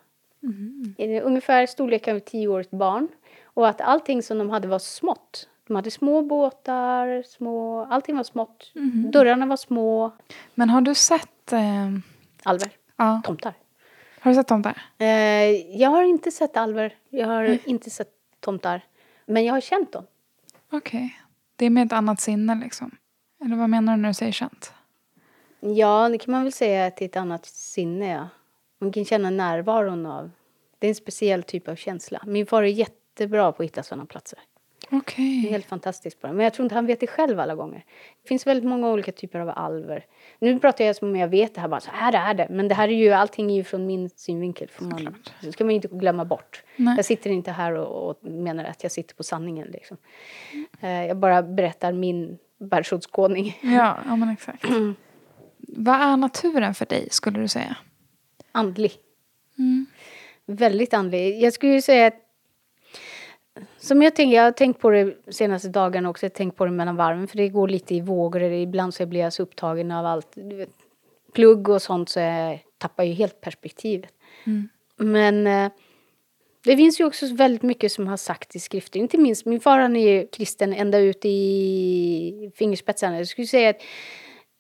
Mm. 0.44 1.22
Ungefär 1.24 1.66
storleken 1.66 2.12
av 2.12 2.18
ett 2.18 2.26
tioårigt 2.26 2.72
barn. 2.72 3.08
Och 3.54 3.68
att 3.68 3.82
allting 3.82 4.24
som 4.24 4.38
de 4.38 4.50
hade 4.50 4.68
var 4.68 4.80
smått. 4.80 5.50
De 5.68 5.76
hade 5.76 5.92
små 5.92 6.22
båtar, 6.22 7.24
små, 7.24 7.86
allting 7.86 8.18
var 8.18 8.24
smått. 8.24 8.72
Mm. 8.76 9.12
Dörrarna 9.12 9.46
var 9.46 9.58
små. 9.58 10.12
Men 10.56 10.70
har 10.70 10.82
du 10.82 10.96
sett... 10.96 11.54
Eh... 11.54 11.90
Alver? 12.44 12.70
Ja. 12.96 13.22
Tomtar? 13.26 13.54
Har 14.20 14.32
du 14.32 14.36
sett 14.36 14.48
tomtar? 14.48 14.82
Eh, 14.98 15.08
jag 15.78 15.90
har 15.90 16.04
inte 16.04 16.32
sett 16.32 16.58
alver. 16.58 16.96
Jag 17.10 17.28
har 17.28 17.44
mm. 17.44 17.60
inte 17.66 17.90
sett 17.90 18.12
tomtar. 18.40 18.82
Men 19.26 19.46
jag 19.46 19.54
har 19.54 19.62
känt 19.62 19.92
dem. 19.92 20.06
Okej. 20.72 21.06
Okay. 21.06 21.10
Det 21.56 21.66
är 21.66 21.70
med 21.70 21.86
ett 21.86 21.94
annat 21.94 22.22
sinne 22.22 22.62
liksom? 22.64 22.92
Eller 23.46 23.56
vad 23.56 23.70
menar 23.70 23.96
du 23.96 24.02
när 24.02 24.10
du 24.10 24.14
säger 24.14 24.32
känt? 24.32 24.74
Ja, 25.60 26.10
det 26.10 26.18
kan 26.18 26.32
man 26.32 26.44
väl 26.44 26.52
säga 26.54 26.92
till 26.92 27.08
ett 27.08 27.16
annat 27.16 27.46
sinne, 27.46 28.08
ja. 28.08 28.28
Man 28.80 28.92
kan 28.92 29.06
känna 29.06 29.30
närvaron 29.30 30.06
av... 30.06 30.32
Det 30.80 30.88
är 30.88 30.90
en 30.90 30.96
speciell 30.96 31.44
typ 31.44 31.68
av 31.68 31.76
känsla. 31.76 32.24
Min 32.26 32.46
far 32.46 32.64
är 32.64 32.68
jättebra 33.12 33.52
på 33.52 33.64
att 33.64 33.70
hitta 33.70 33.84
sådana 33.84 34.06
platser. 34.06 34.40
Okay. 34.92 35.42
Det 35.42 35.48
är 35.48 35.52
helt 35.52 35.66
fantastiskt 35.66 36.22
bra. 36.22 36.34
Men 36.34 36.44
jag 36.44 36.54
tror 36.54 36.64
inte 36.64 36.76
han 36.76 36.86
vet 36.86 37.00
det 37.00 37.08
själv 37.08 37.40
alla 37.40 37.56
gånger. 37.56 37.86
Det 38.22 38.28
finns 38.28 38.48
väldigt 38.48 38.70
många 38.70 38.90
olika 38.90 39.12
typer 39.12 39.40
av 39.40 39.50
alver. 39.56 40.06
Nu 40.40 40.60
pratar 40.60 40.86
jag 40.86 40.96
som 40.96 41.10
om 41.10 41.16
jag 41.16 41.28
vet 41.28 41.56
det 41.56 41.62
här, 41.62 41.68
bara 41.68 41.80
så 41.80 41.92
här 41.94 42.30
är 42.30 42.34
det. 42.34 42.48
Men 42.50 42.68
det 42.68 42.76
här 42.76 42.88
är 42.88 42.94
ju, 42.94 43.12
allting 43.12 43.52
är 43.52 43.56
ju 43.56 43.64
från 43.64 43.86
min 43.86 44.10
synvinkel. 44.10 44.70
För 44.70 44.84
man, 44.84 45.16
det 45.42 45.52
ska 45.52 45.64
man 45.64 45.72
inte 45.72 45.88
glömma 45.88 46.26
bort. 46.26 46.64
Nej. 46.76 46.96
Jag 46.96 47.06
sitter 47.06 47.30
inte 47.30 47.52
här 47.52 47.74
och, 47.74 48.10
och, 48.10 48.24
menar 48.24 48.64
att 48.66 48.84
jag 48.84 48.92
sitter 48.92 49.16
på 49.16 49.24
sanningen. 49.24 49.68
Liksom. 49.68 49.98
Mm. 50.82 51.08
Jag 51.08 51.18
bara 51.18 51.44
berättar 51.44 51.94
min 51.94 52.38
världsåskådning. 52.58 53.60
Ja, 53.62 53.98
ja 54.06 54.16
men 54.16 54.30
exakt. 54.30 54.64
Mm. 54.64 54.96
Vad 55.58 55.96
är 55.96 56.18
naturen 56.18 56.74
för 56.74 56.86
dig, 56.86 57.08
skulle 57.12 57.40
du 57.40 57.48
säga? 57.48 57.76
Andlig. 58.52 58.92
Mm. 59.58 59.86
Väldigt 60.46 60.94
andlig. 60.94 61.42
Jag 61.42 61.54
skulle 61.54 61.82
säga 61.82 62.08
att 62.08 62.21
som 63.78 64.02
jag, 64.02 64.16
tänker, 64.16 64.36
jag 64.36 64.44
har 64.44 64.52
tänkt 64.52 64.82
på 64.82 64.90
det 64.90 65.16
senaste 65.30 65.70
dagarna 65.70 66.10
också, 66.10 66.26
jag 66.26 66.30
har 66.30 66.36
tänkt 66.36 66.58
på 66.58 66.66
det 66.66 66.72
mellan 66.72 66.96
varven 66.96 67.28
för 67.28 67.38
det 67.38 67.50
går 67.50 67.68
lite 67.68 67.96
i 67.96 68.02
vågor, 68.02 68.44
ibland 68.44 68.94
så 68.94 69.06
blir 69.06 69.20
jag 69.20 69.34
så 69.34 69.44
upptagen 69.44 69.92
av 69.92 70.06
allt, 70.06 70.38
vet, 70.38 70.70
plugg 71.34 71.70
och 71.70 71.82
sånt 71.82 72.10
så 72.10 72.20
jag 72.20 72.64
tappar 72.78 73.04
ju 73.04 73.14
helt 73.14 73.42
perspektivet. 73.42 74.12
Mm. 74.46 74.70
Men 74.98 75.48
eh, 75.48 75.72
det 76.64 76.78
finns 76.78 77.00
ju 77.00 77.06
också 77.06 77.36
väldigt 77.36 77.64
mycket 77.64 77.92
som 77.92 78.08
har 78.08 78.18
sagt 78.18 78.56
i 78.56 78.60
skrifter, 78.60 79.00
inte 79.00 79.18
minst 79.18 79.46
min 79.46 79.60
far 79.60 79.80
han 79.80 79.96
är 79.96 80.12
ju 80.12 80.28
kristen 80.28 80.74
ända 80.74 80.98
ut 80.98 81.26
i 81.26 82.52
fingerspetsarna. 82.56 83.18
Jag 83.18 83.28
skulle 83.28 83.48
säga 83.48 83.70
att 83.70 83.82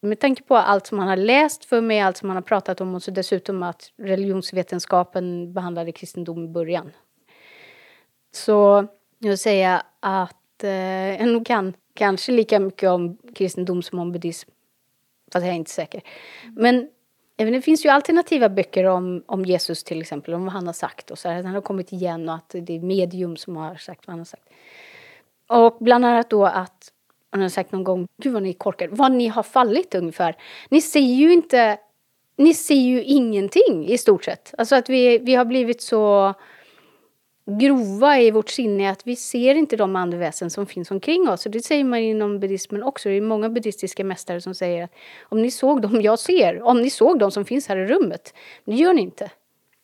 med 0.01 0.19
tanke 0.19 0.43
på 0.43 0.57
allt 0.57 0.87
som 0.87 0.99
han 0.99 1.07
har 1.07 1.15
läst 1.15 1.65
för 1.65 1.81
mig, 1.81 1.99
allt 1.99 2.17
som 2.17 2.29
han 2.29 2.35
har 2.35 2.41
pratat 2.41 2.81
om 2.81 2.95
och 2.95 3.03
så 3.03 3.11
dessutom 3.11 3.63
att 3.63 3.91
religionsvetenskapen 3.97 5.53
behandlade 5.53 5.91
kristendom 5.91 6.45
i 6.45 6.47
början 6.47 6.91
så 8.31 8.87
jag 9.19 9.29
vill 9.29 9.37
säga 9.37 9.83
att 9.99 10.63
eh, 10.63 11.19
jag 11.19 11.27
nog 11.27 11.45
kan 11.45 11.73
kanske 11.93 12.31
lika 12.31 12.59
mycket 12.59 12.89
om 12.89 13.17
kristendom 13.35 13.81
som 13.81 13.99
om 13.99 14.11
buddhism. 14.11 14.49
Fast 15.31 15.45
jag 15.45 15.53
är 15.53 15.57
inte 15.57 15.71
säker. 15.71 16.01
Men 16.55 16.89
även 17.37 17.53
det 17.53 17.61
finns 17.61 17.85
ju 17.85 17.89
alternativa 17.89 18.49
böcker 18.49 18.85
om, 18.85 19.23
om 19.25 19.45
Jesus 19.45 19.83
till 19.83 20.01
exempel, 20.01 20.33
om 20.33 20.43
vad 20.43 20.53
han 20.53 20.67
har 20.67 20.73
sagt 20.73 21.11
och 21.11 21.19
så 21.19 21.29
här, 21.29 21.39
att 21.39 21.45
han 21.45 21.53
har 21.53 21.61
kommit 21.61 21.91
igen 21.91 22.29
och 22.29 22.35
att 22.35 22.49
det 22.49 22.75
är 22.75 22.79
medium 22.79 23.37
som 23.37 23.57
har 23.57 23.75
sagt 23.75 24.07
vad 24.07 24.11
han 24.11 24.19
har 24.19 24.25
sagt. 24.25 24.49
Och 25.47 25.77
bland 25.79 26.05
annat 26.05 26.29
då 26.29 26.45
att 26.45 26.91
han 27.29 27.41
har 27.41 27.49
sagt 27.49 27.71
någon 27.71 27.83
gång, 27.83 28.07
gud 28.17 28.33
vad 28.33 28.43
ni 28.43 28.49
är 28.49 28.53
korkade, 28.53 28.95
vad 28.95 29.11
ni 29.11 29.27
har 29.27 29.43
fallit 29.43 29.95
ungefär. 29.95 30.37
Ni 30.69 30.81
ser 30.81 30.99
ju 30.99 31.33
inte, 31.33 31.77
ni 32.35 32.53
ser 32.53 32.75
ju 32.75 33.03
ingenting 33.03 33.87
i 33.87 33.97
stort 33.97 34.23
sett. 34.23 34.53
Alltså 34.57 34.75
att 34.75 34.89
vi, 34.89 35.17
vi 35.17 35.35
har 35.35 35.45
blivit 35.45 35.81
så 35.81 36.33
grova 37.59 38.19
i 38.19 38.31
vårt 38.31 38.49
sinne 38.49 38.91
att 38.91 39.07
vi 39.07 39.15
ser 39.15 39.55
inte 39.55 39.75
de 39.75 39.95
andeväsen 39.95 40.49
som 40.49 40.65
finns 40.65 40.91
omkring 40.91 41.29
oss. 41.29 41.45
Och 41.45 41.51
det 41.51 41.61
säger 41.61 41.83
man 41.83 41.99
inom 41.99 42.39
buddhismen 42.39 42.83
också. 42.83 43.09
Det 43.09 43.15
är 43.15 43.21
många 43.21 43.49
buddhistiska 43.49 44.03
mästare 44.03 44.41
som 44.41 44.55
säger 44.55 44.83
att 44.83 44.91
om 45.21 45.41
ni 45.41 45.51
såg 45.51 45.81
dem 45.81 46.01
jag 46.01 46.19
ser, 46.19 46.61
om 46.61 46.81
ni 46.81 46.89
såg 46.89 47.19
dem 47.19 47.31
som 47.31 47.45
finns 47.45 47.67
här 47.67 47.77
i 47.77 47.85
rummet, 47.85 48.33
det 48.65 48.75
gör 48.75 48.93
ni 48.93 49.01
inte. 49.01 49.31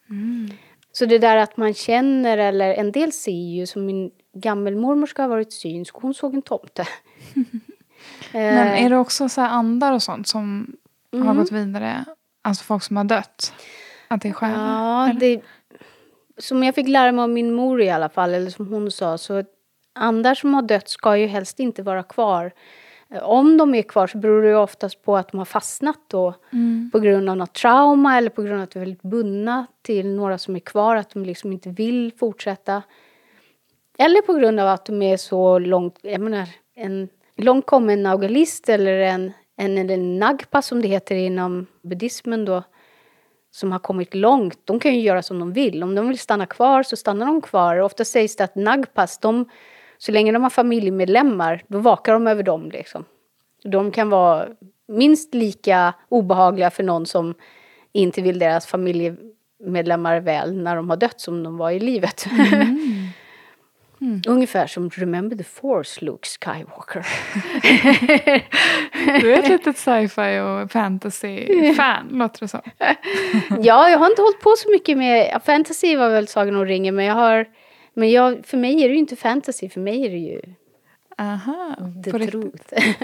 Mm. 0.10 0.49
Så 0.91 1.06
det 1.06 1.17
där 1.17 1.38
att 1.38 1.58
man 1.58 1.73
känner, 1.73 2.38
eller 2.38 2.73
en 2.73 2.91
del 2.91 3.12
ser 3.12 3.32
ju, 3.32 3.65
som 3.65 3.86
min 3.86 4.12
gammelmormor 4.34 5.08
ska 5.08 5.21
ha 5.21 5.27
varit 5.27 5.53
synsk, 5.53 5.95
hon 5.95 6.13
såg 6.13 6.36
en 6.36 6.41
tomte. 6.41 6.88
Men 8.32 8.67
är 8.67 8.89
det 8.89 8.97
också 8.97 9.30
så 9.30 9.41
andar 9.41 9.93
och 9.93 10.03
sånt 10.03 10.27
som 10.27 10.75
mm. 11.13 11.27
har 11.27 11.36
gått 11.36 11.51
vidare? 11.51 12.06
Alltså 12.41 12.63
folk 12.63 12.84
som 12.84 12.97
har 12.97 13.03
dött? 13.03 13.53
Att 14.08 14.21
det 14.21 14.30
är 14.30 14.34
själar? 14.34 15.08
Ja, 15.08 15.13
det, 15.13 15.41
som 16.38 16.63
jag 16.63 16.76
fick 16.76 16.88
lära 16.88 17.12
mig 17.12 17.23
av 17.23 17.30
min 17.30 17.54
mor 17.54 17.82
i 17.82 17.89
alla 17.89 18.10
fall, 18.10 18.34
eller 18.34 18.50
som 18.50 18.67
hon 18.67 18.91
sa, 18.91 19.17
så 19.17 19.43
andar 19.93 20.36
som 20.36 20.54
har 20.54 20.62
dött 20.62 20.89
ska 20.89 21.17
ju 21.17 21.28
helst 21.28 21.60
inte 21.60 21.84
vara 21.84 22.04
kvar. 22.04 22.52
Om 23.21 23.58
de 23.58 23.76
är 23.76 23.82
kvar 23.82 24.08
så 24.08 24.17
beror 24.17 24.41
det 24.41 24.56
oftast 24.56 25.04
på 25.04 25.17
att 25.17 25.32
de 25.32 25.38
har 25.38 25.45
fastnat 25.45 26.00
då 26.08 26.34
mm. 26.54 26.89
på 26.93 27.00
grund 27.00 27.30
av 27.30 27.38
något 27.38 27.54
trauma 27.54 28.17
eller 28.17 28.30
på 28.30 28.41
grund 28.41 28.58
av 28.58 28.63
att 28.63 28.71
de 28.71 28.80
är 28.80 28.86
väldigt 28.86 29.02
bundna 29.02 29.67
till 29.82 30.15
några 30.15 30.38
som 30.38 30.56
är 30.56 30.60
kvar, 30.60 30.95
att 30.95 31.10
de 31.10 31.23
liksom 31.23 31.52
inte 31.54 31.69
vill 31.69 32.12
fortsätta. 32.19 32.84
Eller 33.97 34.21
på 34.21 34.34
grund 34.34 34.60
av 34.60 34.67
att 34.67 34.86
de 34.86 35.02
är 35.02 35.17
så 35.17 35.60
långt, 35.60 36.00
jag 36.02 36.21
menar, 36.21 36.47
en 36.76 37.10
långt 37.36 37.65
kommen 37.65 38.04
naugalist 38.04 38.69
eller 38.69 39.00
en, 39.00 39.32
en, 39.58 39.89
en 39.89 40.19
nagpa 40.19 40.62
som 40.62 40.82
det 40.82 40.88
heter 40.88 41.15
inom 41.15 41.67
buddhismen 41.82 42.45
då 42.45 42.63
som 43.57 43.71
har 43.71 43.79
kommit 43.79 44.13
långt, 44.13 44.59
de 44.63 44.79
kan 44.79 44.95
ju 44.95 45.01
göra 45.01 45.21
som 45.21 45.39
de 45.39 45.53
vill. 45.53 45.83
Om 45.83 45.95
de 45.95 46.07
vill 46.07 46.19
stanna 46.19 46.45
kvar 46.45 46.83
så 46.83 46.95
stannar 46.95 47.25
de 47.25 47.41
kvar. 47.41 47.79
Ofta 47.79 48.05
sägs 48.05 48.35
det 48.35 48.43
att 48.43 48.55
nagpas, 48.55 49.17
de, 49.17 49.49
så 49.97 50.11
länge 50.11 50.31
de 50.31 50.43
har 50.43 50.49
familjemedlemmar, 50.49 51.63
då 51.67 51.79
vakar 51.79 52.13
de 52.13 52.27
över 52.27 52.43
dem. 52.43 52.69
Liksom. 52.71 53.05
De 53.63 53.91
kan 53.91 54.09
vara 54.09 54.47
minst 54.87 55.33
lika 55.33 55.93
obehagliga 56.09 56.69
för 56.69 56.83
någon 56.83 57.05
som 57.05 57.33
inte 57.93 58.21
vill 58.21 58.39
deras 58.39 58.67
familjemedlemmar 58.67 60.19
väl 60.19 60.57
när 60.57 60.75
de 60.75 60.89
har 60.89 60.97
dött 60.97 61.21
som 61.21 61.43
de 61.43 61.57
var 61.57 61.71
i 61.71 61.79
livet. 61.79 62.25
Mm. 62.25 62.96
Mm. 64.01 64.21
Ungefär 64.27 64.67
som 64.67 64.89
Remember 64.89 65.36
the 65.36 65.43
Force, 65.43 66.05
Luke 66.05 66.27
Skywalker. 66.27 67.05
du 69.21 69.33
är 69.33 69.39
ett 69.39 69.49
litet 69.49 69.77
sci-fi 69.77 70.39
och 70.39 70.71
fantasy-fan, 70.71 72.07
låter 72.12 72.39
det 72.39 72.47
som. 72.47 72.62
ja, 73.63 73.89
jag 73.89 73.99
har 73.99 74.10
inte 74.10 74.21
hållit 74.21 74.39
på 74.39 74.53
så 74.57 74.71
mycket 74.71 74.97
med... 74.97 75.41
Fantasy 75.45 75.95
var 75.95 76.10
väl 76.10 76.27
Sagan 76.27 76.55
om 76.55 76.65
ringen, 76.65 76.95
men 76.95 77.05
jag 77.05 77.15
har... 77.15 77.45
Men 77.93 78.12
jag, 78.12 78.45
för 78.45 78.57
mig 78.57 78.83
är 78.83 78.88
det 78.88 78.93
ju 78.93 78.99
inte 78.99 79.15
fantasy, 79.15 79.69
för 79.69 79.79
mig 79.79 80.05
är 80.05 80.10
det 80.10 80.17
ju... 80.17 80.41
Aha, 81.17 81.75
the 82.05 82.12
på 82.12 82.19
truth. 82.19 82.73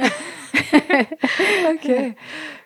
Okej. 1.65 1.75
Okay. 1.75 2.13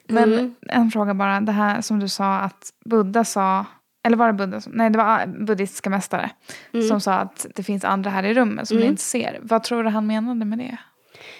Men 0.07 0.33
mm. 0.33 0.55
en 0.67 0.91
fråga 0.91 1.13
bara, 1.13 1.41
det 1.41 1.51
här 1.51 1.81
som 1.81 1.99
du 1.99 2.07
sa 2.07 2.35
att 2.35 2.73
Buddha 2.85 3.23
sa 3.23 3.65
eller 4.07 4.17
var 4.17 4.27
det 4.27 4.33
Buddha 4.33 4.61
som, 4.61 4.71
nej 4.71 4.89
det 4.89 4.97
var 4.97 5.25
buddhistiska 5.25 5.89
mästare 5.89 6.29
mm. 6.73 6.87
som 6.87 7.01
sa 7.01 7.13
att 7.13 7.45
det 7.55 7.63
finns 7.63 7.83
andra 7.83 8.09
här 8.09 8.23
i 8.23 8.33
rummet 8.33 8.67
som 8.67 8.77
mm. 8.77 8.85
ni 8.85 8.89
inte 8.91 9.01
ser. 9.01 9.39
Vad 9.41 9.63
tror 9.63 9.83
du 9.83 9.89
han 9.89 10.07
menade 10.07 10.45
med 10.45 10.57
det? 10.57 10.77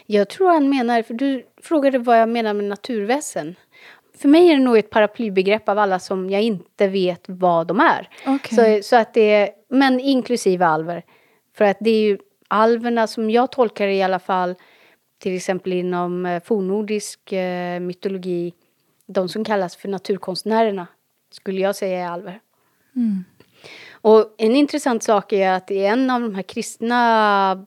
Jag 0.06 0.30
tror 0.30 0.50
han 0.54 0.70
menar, 0.70 1.02
för 1.02 1.14
du 1.14 1.46
frågade 1.64 2.00
vad 2.00 2.22
jag 2.22 2.30
menar 2.30 2.54
med 2.54 2.66
naturväsen. 2.66 3.56
För 4.18 4.28
mig 4.28 4.50
är 4.50 4.54
det 4.54 4.64
nog 4.64 4.78
ett 4.78 4.90
paraplybegrepp 4.90 5.70
av 5.70 5.80
alla 5.80 6.00
som 6.00 6.30
jag 6.30 6.42
inte 6.42 6.88
vet 6.88 7.24
vad 7.26 7.68
de 7.68 7.80
är. 7.80 8.10
Okay. 8.26 8.80
Så, 8.82 8.88
så 8.88 8.96
att 8.96 9.14
det 9.14 9.34
är, 9.34 9.50
men 9.70 10.00
inklusive 10.00 10.66
alver. 10.66 11.04
För 11.58 11.66
att 11.66 11.78
det 11.80 11.90
är 11.90 12.02
ju 12.02 12.18
alverna 12.48 13.08
som 13.08 13.30
jag 13.30 13.52
tolkar 13.52 13.88
i 13.88 14.04
alla 14.04 14.20
fall, 14.20 14.56
till 15.20 15.36
exempel 15.36 15.74
inom 15.74 16.26
eh, 16.26 16.44
fornnordisk 16.44 17.32
eh, 17.32 17.80
mytologi, 17.80 18.54
de 19.08 19.30
som 19.30 19.44
kallas 19.44 19.76
för 19.76 19.90
naturkonstnärerna, 19.90 20.88
skulle 21.32 21.62
jag 21.62 21.76
säga 21.76 22.00
är 22.00 22.10
alver. 22.10 22.40
Mm. 22.98 23.24
Och 23.92 24.36
en 24.38 24.56
intressant 24.56 25.04
sak 25.04 25.34
är 25.34 25.52
att 25.52 25.72
i 25.72 25.86
en 25.86 26.10
av 26.10 26.22
de 26.22 26.36
här 26.36 26.44
kristna, 26.44 27.66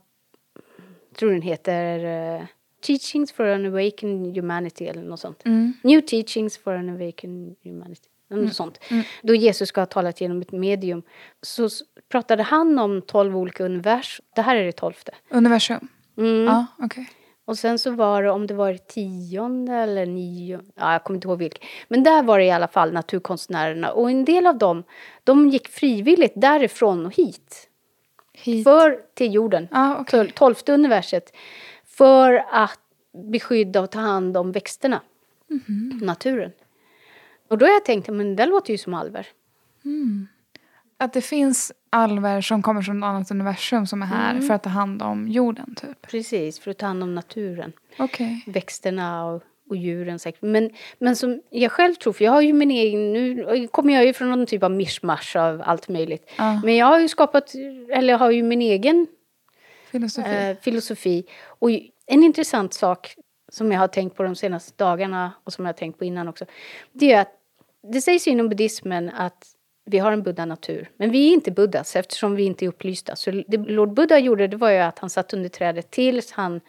tror 1.18 1.30
den 1.30 1.42
heter 1.42 2.04
uh, 2.40 2.46
Teachings 2.86 3.32
for 3.32 3.46
an 3.46 3.66
Awakened 3.66 4.36
Humanity 4.36 4.84
eller 4.84 5.02
något 5.02 5.20
sånt. 5.20 5.42
Mm. 5.44 5.72
New 5.82 6.00
Teachings 6.00 6.58
for 6.58 6.74
an 6.74 6.88
Awakened 6.88 7.56
Humanity. 7.64 8.08
Något 8.30 8.38
mm. 8.38 8.50
sånt. 8.50 8.78
Mm. 8.88 9.04
Då 9.22 9.34
Jesus 9.34 9.68
ska 9.68 9.80
ha 9.80 9.86
talat 9.86 10.20
genom 10.20 10.40
ett 10.40 10.52
medium. 10.52 11.02
Så 11.42 11.68
pratade 12.08 12.42
han 12.42 12.78
om 12.78 13.02
tolv 13.02 13.36
olika 13.36 13.64
universum. 13.64 14.26
Det 14.34 14.42
här 14.42 14.56
är 14.56 14.64
det 14.64 14.72
tolfte. 14.72 15.12
Universum? 15.28 15.88
Mm. 16.16 16.44
Ja, 16.44 16.66
okej. 16.78 16.86
Okay. 16.86 17.19
Och 17.50 17.58
sen 17.58 17.78
så 17.78 17.90
var 17.90 18.22
det, 18.22 18.30
om 18.30 18.46
det 18.46 18.54
var 18.54 18.74
tionde 18.74 19.72
eller 19.72 20.06
nionde, 20.06 20.64
ja 20.74 20.92
jag 20.92 21.04
kommer 21.04 21.16
inte 21.16 21.28
ihåg 21.28 21.38
vilket. 21.38 21.62
Men 21.88 22.02
där 22.02 22.22
var 22.22 22.38
det 22.38 22.44
i 22.44 22.50
alla 22.50 22.68
fall 22.68 22.92
naturkonstnärerna 22.92 23.92
och 23.92 24.10
en 24.10 24.24
del 24.24 24.46
av 24.46 24.58
dem, 24.58 24.82
de 25.24 25.48
gick 25.48 25.68
frivilligt 25.68 26.32
därifrån 26.36 27.06
och 27.06 27.14
hit. 27.14 27.68
Hit. 28.32 28.64
För, 28.64 29.00
till 29.14 29.34
jorden. 29.34 29.68
Ah. 29.70 30.04
Tol- 30.04 30.32
Tolfte 30.34 30.72
universet. 30.72 31.32
För 31.86 32.44
att 32.50 32.78
beskydda 33.30 33.80
och 33.80 33.90
ta 33.90 33.98
hand 34.00 34.36
om 34.36 34.52
växterna. 34.52 35.00
Mhm. 35.48 36.00
Naturen. 36.02 36.52
Och 37.48 37.58
då 37.58 37.66
har 37.66 37.72
jag 37.72 37.84
tänkt, 37.84 38.08
men 38.08 38.36
det 38.36 38.46
låter 38.46 38.70
ju 38.72 38.78
som 38.78 38.94
alver. 38.94 39.26
Att 41.00 41.12
det 41.12 41.20
finns 41.20 41.72
alver 41.90 42.40
som 42.40 42.62
kommer 42.62 42.82
från 42.82 42.98
ett 42.98 43.04
annat 43.06 43.30
universum 43.30 43.86
som 43.86 44.02
är 44.02 44.06
här 44.06 44.30
Mm. 44.30 44.46
för 44.46 44.54
att 44.54 44.62
ta 44.62 44.70
hand 44.70 45.02
om 45.02 45.28
jorden 45.28 45.74
typ. 45.74 46.02
Precis, 46.10 46.58
för 46.58 46.70
att 46.70 46.78
ta 46.78 46.86
hand 46.86 47.02
om 47.02 47.14
naturen. 47.14 47.72
Okej. 47.98 48.44
Växterna 48.46 49.24
och, 49.24 49.42
och 49.70 49.76
djuren 49.76 50.18
säkert. 50.18 50.42
Men, 50.42 50.70
men 50.98 51.16
som 51.16 51.42
jag 51.50 51.72
själv 51.72 51.94
tror, 51.94 52.12
för 52.12 52.24
jag 52.24 52.32
har 52.32 52.40
ju 52.40 52.52
min 52.52 52.70
egen, 52.70 53.12
nu 53.12 53.68
kommer 53.68 53.94
jag 53.94 54.04
ju 54.06 54.12
från 54.12 54.30
någon 54.30 54.46
typ 54.46 54.62
av 54.62 54.70
mischmasch 54.70 55.36
av 55.36 55.62
allt 55.66 55.88
möjligt. 55.88 56.30
Ja. 56.38 56.60
Men 56.64 56.76
jag 56.76 56.86
har 56.86 56.98
ju 57.00 57.08
skapat, 57.08 57.54
eller 57.92 58.18
har 58.18 58.30
ju 58.30 58.42
min 58.42 58.62
egen 58.62 59.06
Filosofi. 59.90 60.30
eh, 60.50 60.56
filosofi. 60.62 61.24
Och 61.46 61.70
en 62.06 62.22
intressant 62.24 62.74
sak 62.74 63.14
som 63.52 63.72
jag 63.72 63.80
har 63.80 63.88
tänkt 63.88 64.16
på 64.16 64.22
de 64.22 64.34
senaste 64.36 64.72
dagarna 64.84 65.32
och 65.44 65.52
som 65.52 65.64
jag 65.64 65.72
har 65.72 65.78
tänkt 65.78 65.98
på 65.98 66.04
innan 66.04 66.28
också. 66.28 66.44
Det 66.92 67.12
är 67.12 67.20
att 67.20 67.32
det 67.92 68.00
sägs 68.00 68.26
inom 68.28 68.48
buddhismen 68.48 69.08
att 69.10 69.46
vi 69.90 69.98
har 69.98 70.12
en 70.12 70.22
buddha-natur. 70.22 70.90
Men 70.96 71.10
vi 71.10 71.28
är 71.28 71.32
inte 71.32 71.50
buddhas 71.50 71.96
eftersom 71.96 72.34
vi 72.34 72.42
inte 72.42 72.64
är 72.64 72.68
upplysta. 72.68 73.16
Så 73.16 73.30
det 73.30 73.56
Lord 73.56 73.92
Buddha 73.92 74.18
gjorde 74.18 74.46
det 74.46 74.56
var 74.56 74.70
ju 74.70 74.78
att 74.78 74.98
han 74.98 75.10
satt 75.10 75.34
under 75.34 75.48
trädet 75.48 75.90
tills 75.90 76.32
han 76.32 76.60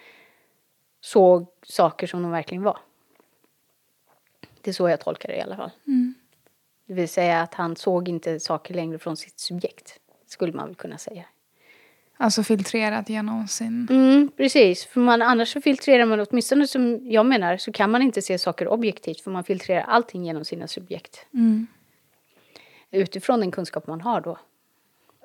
såg 1.01 1.47
saker 1.63 2.07
som 2.07 2.21
de 2.21 2.31
verkligen 2.31 2.63
var. 2.63 2.77
Det 4.61 4.71
är 4.71 4.73
så 4.73 4.89
jag 4.89 4.99
tolkar 4.99 5.29
det 5.29 5.35
i 5.35 5.41
alla 5.41 5.57
fall. 5.57 5.71
Det 6.87 6.93
vill 6.93 7.09
säga 7.09 7.41
att 7.41 7.53
han 7.53 7.75
såg 7.75 8.09
inte 8.09 8.39
saker 8.39 8.73
längre 8.73 8.99
från 8.99 9.17
sitt 9.17 9.39
subjekt. 9.39 9.99
Skulle 10.27 10.53
man 10.53 10.67
väl 10.67 10.75
kunna 10.75 10.97
säga. 10.97 11.25
Alltså 12.17 12.43
filtrerat 12.43 13.09
genom 13.09 13.47
sin... 13.47 13.87
Mm, 13.89 14.31
precis, 14.37 14.85
för 14.85 14.99
man, 14.99 15.21
annars 15.21 15.53
så 15.53 15.61
filtrerar 15.61 16.05
man, 16.05 16.25
åtminstone 16.29 16.67
som 16.67 17.11
jag 17.11 17.25
menar, 17.25 17.57
så 17.57 17.71
kan 17.71 17.91
man 17.91 18.01
inte 18.01 18.21
se 18.21 18.37
saker 18.37 18.67
objektivt 18.67 19.21
för 19.21 19.31
man 19.31 19.43
filtrerar 19.43 19.81
allting 19.81 20.25
genom 20.25 20.45
sina 20.45 20.67
subjekt. 20.67 21.25
Mm. 21.33 21.67
Utifrån 22.91 23.39
den 23.39 23.51
kunskap 23.51 23.87
man 23.87 24.01
har 24.01 24.21
då. 24.21 24.37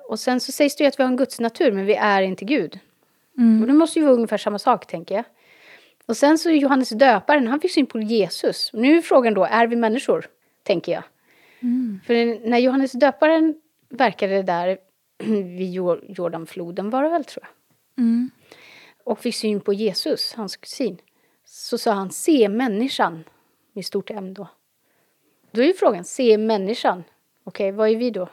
Och 0.09 0.19
sen 0.19 0.39
så 0.39 0.51
sägs 0.51 0.75
det 0.75 0.83
ju 0.83 0.87
att 0.87 0.99
vi 0.99 1.03
har 1.03 1.09
en 1.09 1.17
gudsnatur 1.17 1.71
men 1.71 1.85
vi 1.85 1.93
är 1.95 2.21
inte 2.21 2.45
Gud. 2.45 2.79
Mm. 3.37 3.61
Och 3.61 3.67
det 3.67 3.73
måste 3.73 3.99
ju 3.99 4.05
vara 4.05 4.15
ungefär 4.15 4.37
samma 4.37 4.59
sak 4.59 4.87
tänker 4.87 5.15
jag. 5.15 5.23
Och 6.05 6.17
sen 6.17 6.37
så 6.37 6.49
Johannes 6.49 6.89
döparen, 6.89 7.47
han 7.47 7.59
fick 7.59 7.71
syn 7.71 7.85
på 7.85 7.99
Jesus. 7.99 8.69
Nu 8.73 8.97
är 8.97 9.01
frågan 9.01 9.33
då, 9.33 9.43
är 9.45 9.67
vi 9.67 9.75
människor? 9.75 10.27
Tänker 10.63 10.91
jag. 10.91 11.03
För 12.05 12.47
när 12.49 12.57
Johannes 12.57 12.91
döparen 12.91 13.61
verkade 13.89 14.41
där 14.43 14.77
vid 15.57 15.73
Jor- 15.73 16.05
Jordanfloden 16.09 16.89
var 16.89 17.03
det 17.03 17.09
väl 17.09 17.23
tror 17.25 17.43
jag 17.45 17.53
Mm. 18.03 18.29
och 19.03 19.19
fick 19.19 19.35
syn 19.35 19.59
på 19.61 19.73
Jesus, 19.73 20.33
hans 20.33 20.57
kusin, 20.57 20.97
så 21.45 21.77
sa 21.77 21.91
han 21.91 22.11
se 22.11 22.49
människan 22.49 23.23
med 23.73 23.85
stort 23.85 24.09
M 24.09 24.33
då. 24.33 24.47
Då 25.51 25.61
är 25.61 25.65
ju 25.65 25.73
frågan, 25.73 26.03
se 26.03 26.37
människan. 26.37 27.03
Okej, 27.47 27.71
vad 27.71 27.89
är 27.89 27.95
vi 27.95 28.11
då? 28.11 28.29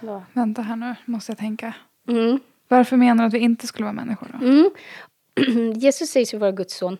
Ja. 0.00 0.22
Vänta 0.32 0.62
här 0.62 0.76
nu, 0.76 0.94
måste 1.04 1.30
jag 1.32 1.38
tänka. 1.38 1.74
Mm. 2.08 2.40
Varför 2.68 2.96
menar 2.96 3.24
du 3.24 3.28
att 3.28 3.34
vi 3.34 3.38
inte 3.38 3.66
skulle 3.66 3.84
vara 3.84 3.92
människor 3.92 4.28
då? 4.40 4.46
Mm. 4.46 4.70
Jesus 5.80 6.10
sägs 6.10 6.34
ju 6.34 6.38
vara 6.38 6.52
Guds 6.52 6.74
son. 6.76 6.98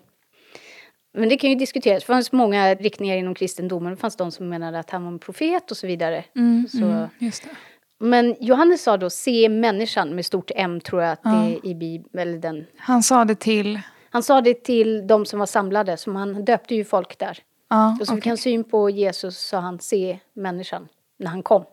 Men 1.14 1.28
det 1.28 1.36
kan 1.36 1.50
ju 1.50 1.56
diskuteras. 1.56 2.02
Det 2.02 2.06
fanns 2.06 2.32
många 2.32 2.74
riktningar 2.74 3.16
inom 3.16 3.34
kristendomen. 3.34 3.90
Det 3.90 3.96
fanns 3.96 4.16
de 4.16 4.30
som 4.30 4.48
menade 4.48 4.78
att 4.78 4.90
han 4.90 5.04
var 5.04 5.12
en 5.12 5.18
profet 5.18 5.70
och 5.70 5.76
så 5.76 5.86
vidare. 5.86 6.24
Mm, 6.36 6.68
Så- 6.68 6.84
mm, 6.84 7.08
just 7.18 7.42
det. 7.42 7.50
Men 7.98 8.36
Johannes 8.40 8.82
sa 8.82 8.96
då 8.96 9.10
se 9.10 9.48
människan 9.48 10.14
med 10.14 10.26
stort 10.26 10.50
M 10.54 10.80
tror 10.80 11.02
jag 11.02 11.12
att 11.12 11.22
det 11.22 11.28
Ja. 11.30 11.44
är 11.44 11.66
i 11.66 11.74
Bibeln. 11.74 12.18
Eller 12.28 12.38
den. 12.38 12.66
Han 12.76 13.02
sa 13.02 13.24
det 13.24 13.34
till... 13.40 13.80
Han 14.10 14.22
sa 14.22 14.40
det 14.40 14.64
till 14.64 15.06
de 15.06 15.26
som 15.26 15.38
var 15.38 15.46
samlade, 15.46 15.96
som 15.96 16.16
han 16.16 16.44
döpte 16.44 16.74
ju 16.74 16.84
folk 16.84 17.18
där. 17.18 17.38
Ja, 17.74 17.96
Och 18.00 18.06
så 18.06 18.14
fick 18.14 18.22
okej. 18.22 18.30
han 18.30 18.36
syn 18.38 18.64
på 18.64 18.90
Jesus 18.90 19.38
sa 19.38 19.58
han 19.58 19.78
se 19.80 20.18
människan 20.32 20.88
när 21.16 21.26
han 21.30 21.42
kom. 21.42 21.64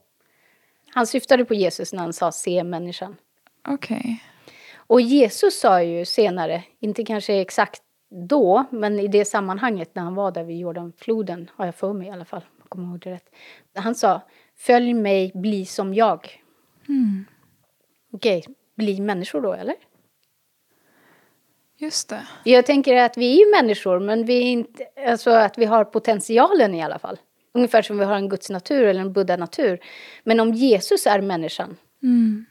Han 0.94 1.08
syftade 1.08 1.46
på 1.46 1.54
Jesus 1.54 1.94
när 1.94 2.00
han 2.02 2.14
sa 2.14 2.32
se 2.32 2.64
människan. 2.64 3.16
Okej. 3.68 4.24
Och 4.76 5.02
Jesus 5.02 5.60
sa 5.60 5.84
ju 5.84 6.06
senare, 6.06 6.64
inte 6.80 7.04
kanske 7.04 7.42
exakt 7.42 7.82
då, 8.10 8.66
men 8.72 9.00
i 9.00 9.08
det 9.08 9.26
sammanhanget 9.26 9.96
när 9.96 10.04
han 10.04 10.16
var 10.16 10.32
där 10.32 10.44
vid 10.44 10.60
Jordanfloden, 10.60 11.50
har 11.56 11.66
jag 11.66 11.76
för 11.76 11.94
mig 11.94 12.08
i 12.08 12.12
alla 12.12 12.26
fall, 12.26 12.44
jag 12.60 12.70
kommer 12.70 12.88
ihåg 12.88 13.00
det 13.00 13.12
rätt. 13.12 13.30
Han 13.76 13.96
sa, 13.96 14.22
följ 14.58 14.94
mig, 14.94 15.32
bli 15.36 15.66
som 15.66 15.94
jag. 15.94 16.42
Mm. 16.90 17.26
Okej, 18.14 18.44
bli 18.76 19.00
människor 19.02 19.42
då 19.42 19.54
eller? 19.54 19.76
Just 21.82 22.10
det. 22.10 22.28
Jag 22.44 22.65
tänker 22.65 22.96
att 22.96 23.17
vi 23.17 23.41
är 23.41 23.62
människor, 23.62 24.00
men 24.00 24.26
vi 24.26 24.39
inte, 24.39 24.84
alltså 25.08 25.30
att 25.32 25.58
vi 25.58 25.65
har 25.65 25.86
potentialen 25.86 26.76
i 26.76 26.84
alla 26.84 27.00
fall. 27.00 27.20
Ungefär 27.54 27.82
som 27.82 27.98
vi 27.98 28.06
har 28.06 28.15
en 28.15 28.30
Guds 28.30 28.50
natur 28.50 28.86
eller 28.86 29.02
en 29.02 29.13
buddha-natur. 29.13 29.80
Men 30.24 30.39
om 30.39 30.54
Jesus 30.54 31.08
är 31.08 31.22
människan, 31.22 31.78
Mm. 32.04 32.46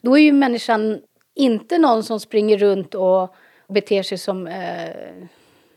då 0.00 0.18
är 0.18 0.22
ju 0.22 0.32
människan 0.32 1.00
inte 1.34 1.78
någon 1.78 2.02
som 2.02 2.20
springer 2.20 2.58
runt 2.58 2.94
och 2.94 3.34
beter 3.68 4.02
sig 4.02 4.18
som 4.18 4.46
eh, 4.46 4.90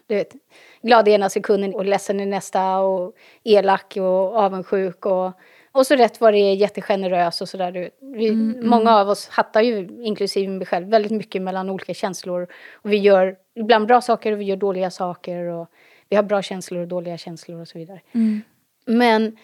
du 0.08 0.16
vet, 0.16 0.34
glad 0.82 1.08
i 1.08 1.12
ena 1.12 1.30
sekunden 1.30 1.76
och 1.76 1.86
ledsen 1.86 2.20
i 2.20 2.26
nästa 2.26 2.78
och 2.80 3.16
elak 3.44 3.94
och 3.98 4.36
avundsjuk 4.38 5.06
och, 5.06 5.32
och 5.74 5.88
så 5.88 5.96
rätt 5.96 6.22
vad 6.22 6.34
det 6.34 6.40
är 6.40 6.54
jättegenerös 6.54 7.42
och 7.42 7.50
sådär. 7.50 7.72
vet. 7.72 7.94
Vi, 8.00 8.32
Många 8.62 8.96
av 8.96 9.10
oss 9.10 9.28
hattar 9.28 9.62
ju, 9.62 9.88
inklusive 10.04 10.52
mig 10.52 10.68
själv, 10.68 10.88
väldigt 10.88 11.12
mycket 11.12 11.42
mellan 11.42 11.70
olika 11.70 11.94
känslor. 11.94 12.48
Och 12.74 12.94
vi 12.94 12.98
gör 12.98 13.36
ibland 13.56 13.88
bra 13.88 14.02
saker 14.02 14.32
och 14.32 14.42
vi 14.42 14.46
gör 14.46 14.58
dåliga 14.58 14.92
saker 14.92 15.46
och 15.46 15.68
vi 16.10 16.16
har 16.16 16.24
bra 16.24 16.42
känslor 16.42 16.82
och 16.82 16.88
dåliga 16.88 17.18
känslor 17.18 17.62
och 17.62 17.68
så 17.68 17.78
vidare. 17.78 18.02
Mm. 18.12 18.42
Men 18.86 19.38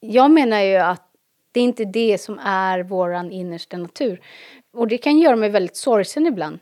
jag 0.00 0.30
menar 0.30 0.60
ju 0.60 0.76
att 0.76 1.02
det 1.52 1.60
är 1.60 1.64
inte 1.64 1.84
det 1.84 2.20
som 2.20 2.38
är 2.38 2.82
våran 2.82 3.32
innersta 3.32 3.76
natur. 3.76 4.20
Och 4.72 4.88
det 4.88 4.98
kan 4.98 5.18
göra 5.18 5.36
mig 5.36 5.48
väldigt 5.48 5.76
sorgsen 5.76 6.26
ibland. 6.26 6.58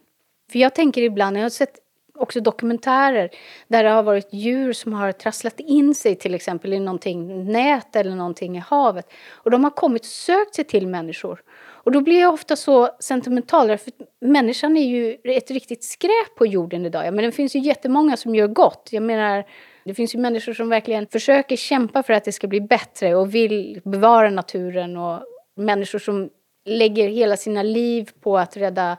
För 0.52 0.58
jag 0.58 0.74
tänker 0.74 1.02
ibland, 1.02 1.36
jag 1.36 1.42
har 1.42 1.50
sett 1.50 1.78
också 2.18 2.40
dokumentärer 2.40 3.30
där 3.68 3.84
det 3.84 3.90
har 3.90 4.02
varit 4.02 4.32
djur 4.32 4.72
som 4.72 4.92
har 4.92 5.12
trasslat 5.12 5.60
in 5.60 5.94
sig 5.94 6.14
till 6.14 6.34
exempel 6.34 6.72
i 6.72 6.80
någonting, 6.80 7.52
nät 7.52 7.96
eller 7.96 8.14
någonting 8.14 8.56
i 8.56 8.60
havet. 8.60 9.12
Och 9.30 9.50
de 9.50 9.64
har 9.64 9.70
kommit 9.70 10.02
och 10.02 10.06
sökt 10.06 10.54
sig 10.54 10.64
till 10.64 10.86
människor. 10.86 11.42
Och 11.88 11.92
då 11.92 12.00
blir 12.00 12.20
jag 12.20 12.34
ofta 12.34 12.56
så 12.56 12.88
sentimental, 13.00 13.78
för 13.78 13.92
människan 14.20 14.76
är 14.76 14.86
ju 14.86 15.16
ett 15.24 15.50
riktigt 15.50 15.84
skräp 15.84 16.34
på 16.36 16.46
jorden 16.46 16.86
idag. 16.86 17.06
Ja, 17.06 17.10
men 17.10 17.24
det 17.24 17.32
finns 17.32 17.56
ju 17.56 17.60
jättemånga 17.60 18.16
som 18.16 18.34
gör 18.34 18.46
gott. 18.46 18.88
Jag 18.92 19.02
menar, 19.02 19.44
det 19.84 19.94
finns 19.94 20.14
ju 20.14 20.18
människor 20.18 20.52
som 20.52 20.68
verkligen 20.68 21.06
försöker 21.06 21.56
kämpa 21.56 22.02
för 22.02 22.12
att 22.12 22.24
det 22.24 22.32
ska 22.32 22.46
bli 22.46 22.60
bättre 22.60 23.14
och 23.14 23.34
vill 23.34 23.80
bevara 23.84 24.30
naturen. 24.30 24.96
Och 24.96 25.20
människor 25.56 25.98
som 25.98 26.30
lägger 26.64 27.08
hela 27.08 27.36
sina 27.36 27.62
liv 27.62 28.10
på 28.20 28.38
att 28.38 28.56
rädda 28.56 28.96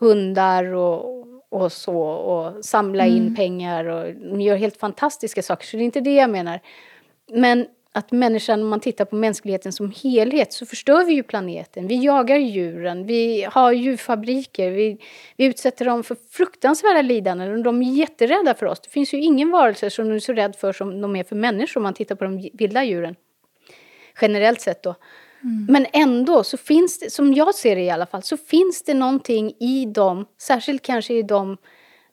hundar 0.00 0.64
och, 0.64 1.26
och 1.50 1.72
så 1.72 1.98
och 2.02 2.64
samla 2.64 3.06
in 3.06 3.36
pengar 3.36 3.84
och 3.84 4.14
de 4.14 4.40
gör 4.40 4.56
helt 4.56 4.76
fantastiska 4.76 5.42
saker. 5.42 5.66
Så 5.66 5.76
det 5.76 5.82
är 5.82 5.84
inte 5.84 6.00
det 6.00 6.14
jag 6.14 6.30
menar. 6.30 6.60
Men 7.32 7.66
att 7.92 8.12
människan, 8.12 8.62
om 8.62 8.68
man 8.68 8.80
tittar 8.80 9.04
på 9.04 9.16
mänskligheten 9.16 9.72
som 9.72 9.92
helhet 10.02 10.52
så 10.52 10.66
förstör 10.66 11.04
vi 11.04 11.12
ju 11.12 11.22
planeten. 11.22 11.86
Vi 11.86 12.04
jagar 12.04 12.36
djuren, 12.36 13.06
vi 13.06 13.46
har 13.50 13.72
djurfabriker, 13.72 14.70
vi, 14.70 14.98
vi 15.36 15.44
utsätter 15.44 15.84
dem 15.84 16.04
för 16.04 16.16
fruktansvärda 16.30 17.02
lidanden 17.02 17.52
och 17.52 17.62
de 17.62 17.82
är 17.82 17.92
jätterädda 17.92 18.54
för 18.54 18.66
oss. 18.66 18.80
Det 18.80 18.90
finns 18.90 19.14
ju 19.14 19.18
ingen 19.18 19.50
varelse 19.50 19.90
som 19.90 20.08
de 20.08 20.14
är 20.14 20.18
så 20.18 20.32
rädd 20.32 20.56
för 20.56 20.72
som 20.72 21.00
de 21.00 21.16
är 21.16 21.24
för 21.24 21.36
människor 21.36 21.80
om 21.80 21.82
man 21.82 21.94
tittar 21.94 22.14
på 22.14 22.24
de 22.24 22.50
vilda 22.52 22.84
djuren. 22.84 23.16
Generellt 24.20 24.60
sett 24.60 24.82
då. 24.82 24.94
Men 25.68 25.86
ändå 25.92 26.44
så 26.44 26.56
finns 26.56 26.98
det, 26.98 27.10
som 27.10 27.34
jag 27.34 27.54
ser 27.54 27.76
det 27.76 27.82
i 27.82 27.90
alla 27.90 28.06
fall, 28.06 28.22
så 28.22 28.36
finns 28.36 28.82
det 28.82 28.94
någonting 28.94 29.52
i 29.58 29.86
dem, 29.86 30.26
särskilt 30.38 30.82
kanske 30.82 31.14
i 31.14 31.22
de 31.22 31.56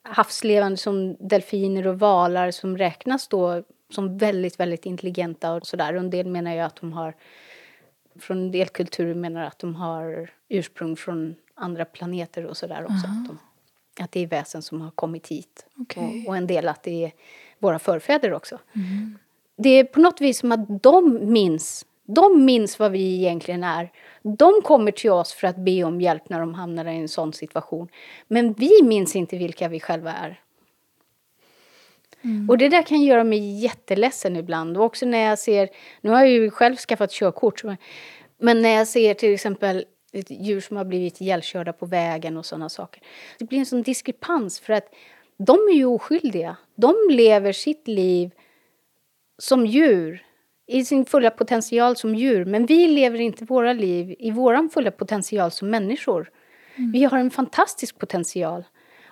havslevande 0.02 0.78
som 0.78 1.16
delfiner 1.20 1.88
och 1.88 2.00
valar 2.00 2.52
som 2.52 2.78
räknas 2.78 3.28
då 3.28 3.64
som 3.90 4.18
väldigt, 4.18 4.60
väldigt 4.60 4.86
intelligenta 4.86 5.54
och 5.54 5.68
sådär. 5.68 5.94
En 5.94 6.10
del 6.10 6.28
menar 6.28 6.54
ju 6.54 6.60
att 6.60 6.76
de 6.76 6.94
har, 6.94 7.16
från 8.20 8.38
en 8.38 8.52
del 8.52 8.68
kulturer 8.68 9.14
menar 9.14 9.44
att 9.44 9.60
de 9.60 9.76
har 9.76 10.30
ursprung 10.50 10.96
från 10.96 11.36
andra 11.56 11.86
planeter 11.86 12.46
och 12.46 12.58
sådär 12.58 12.84
också. 12.84 13.08
Att, 13.08 13.28
de, 13.28 13.40
att 14.04 14.12
det 14.12 14.20
är 14.20 14.28
väsen 14.28 14.62
som 14.62 14.82
har 14.82 14.92
kommit 14.92 15.28
hit. 15.28 15.66
Okej. 15.78 16.24
Och, 16.24 16.30
och 16.30 16.38
en 16.38 16.48
del 16.48 16.68
att 16.68 16.84
det 16.84 17.06
är 17.06 17.12
våra 17.60 17.80
förfäder 17.80 18.34
också. 18.34 18.60
Det 19.58 19.70
är 19.70 19.84
på 19.84 20.00
något 20.00 20.22
vis 20.22 20.40
som 20.40 20.52
att 20.52 20.84
de 20.84 21.32
minns 21.32 21.86
de 22.08 22.46
minns 22.46 22.80
vad 22.80 22.92
vi 22.92 23.16
egentligen 23.16 23.64
är. 23.64 23.92
De 24.22 24.62
kommer 24.64 24.92
till 24.92 25.12
oss 25.12 25.34
för 25.34 25.48
att 25.48 25.58
be 25.58 25.84
om 25.84 26.02
hjälp 26.02 26.30
när 26.30 26.40
de 26.40 26.54
hamnar 26.54 26.86
i 26.86 26.96
en 26.96 27.08
sån 27.08 27.34
situation. 27.34 27.88
Men 28.28 28.54
vi 28.54 28.84
minns 28.84 29.16
inte 29.16 29.38
vilka 29.38 29.68
vi 29.68 29.80
själva 29.80 30.14
är. 30.14 30.42
Och 32.50 32.58
det 32.58 32.70
där 32.70 32.84
kan 32.84 33.02
göra 33.02 33.24
mig 33.24 33.60
jätteledsen 33.60 34.36
ibland. 34.36 34.78
Och 34.78 34.84
också 34.84 35.06
när 35.06 35.30
jag 35.30 35.40
ser, 35.40 35.70
nu 36.02 36.10
har 36.10 36.20
jag 36.20 36.30
ju 36.30 36.52
själv 36.52 36.76
skaffat 36.76 37.12
körkort. 37.12 37.64
Men 38.38 38.62
när 38.62 38.70
jag 38.70 38.88
ser 38.88 39.14
till 39.14 39.34
exempel 39.34 39.86
ett 40.14 40.32
djur 40.32 40.62
som 40.62 40.78
har 40.78 40.86
blivit 40.86 41.22
ihjälkörda 41.22 41.74
på 41.74 41.86
vägen 41.86 42.38
och 42.38 42.46
sådana 42.46 42.70
saker. 42.70 43.04
Det 43.40 43.46
blir 43.46 43.60
en 43.60 43.66
sån 43.66 43.82
diskrepans 43.82 44.60
för 44.60 44.74
att 44.74 44.94
de 45.38 45.54
är 45.54 45.74
ju 45.74 45.86
oskyldiga. 45.86 46.58
De 46.76 46.96
lever 47.10 47.52
sitt 47.52 47.88
liv 47.88 48.32
som 49.38 49.66
djur, 49.66 50.27
i 50.68 50.86
sin 50.86 51.06
fulla 51.06 51.30
potential 51.30 51.96
som 51.96 52.16
djur. 52.16 52.46
Men 52.46 52.66
vi 52.66 52.88
lever 52.88 53.20
inte 53.20 53.46
våra 53.46 53.74
liv 53.74 54.16
i 54.20 54.32
vår 54.32 54.70
fulla 54.70 54.92
potential 54.92 55.52
som 55.52 55.70
människor. 55.70 56.30
Mm. 56.76 56.92
Vi 56.92 57.04
har 57.04 57.18
en 57.18 57.32
fantastisk 57.32 58.00
potential 58.00 58.64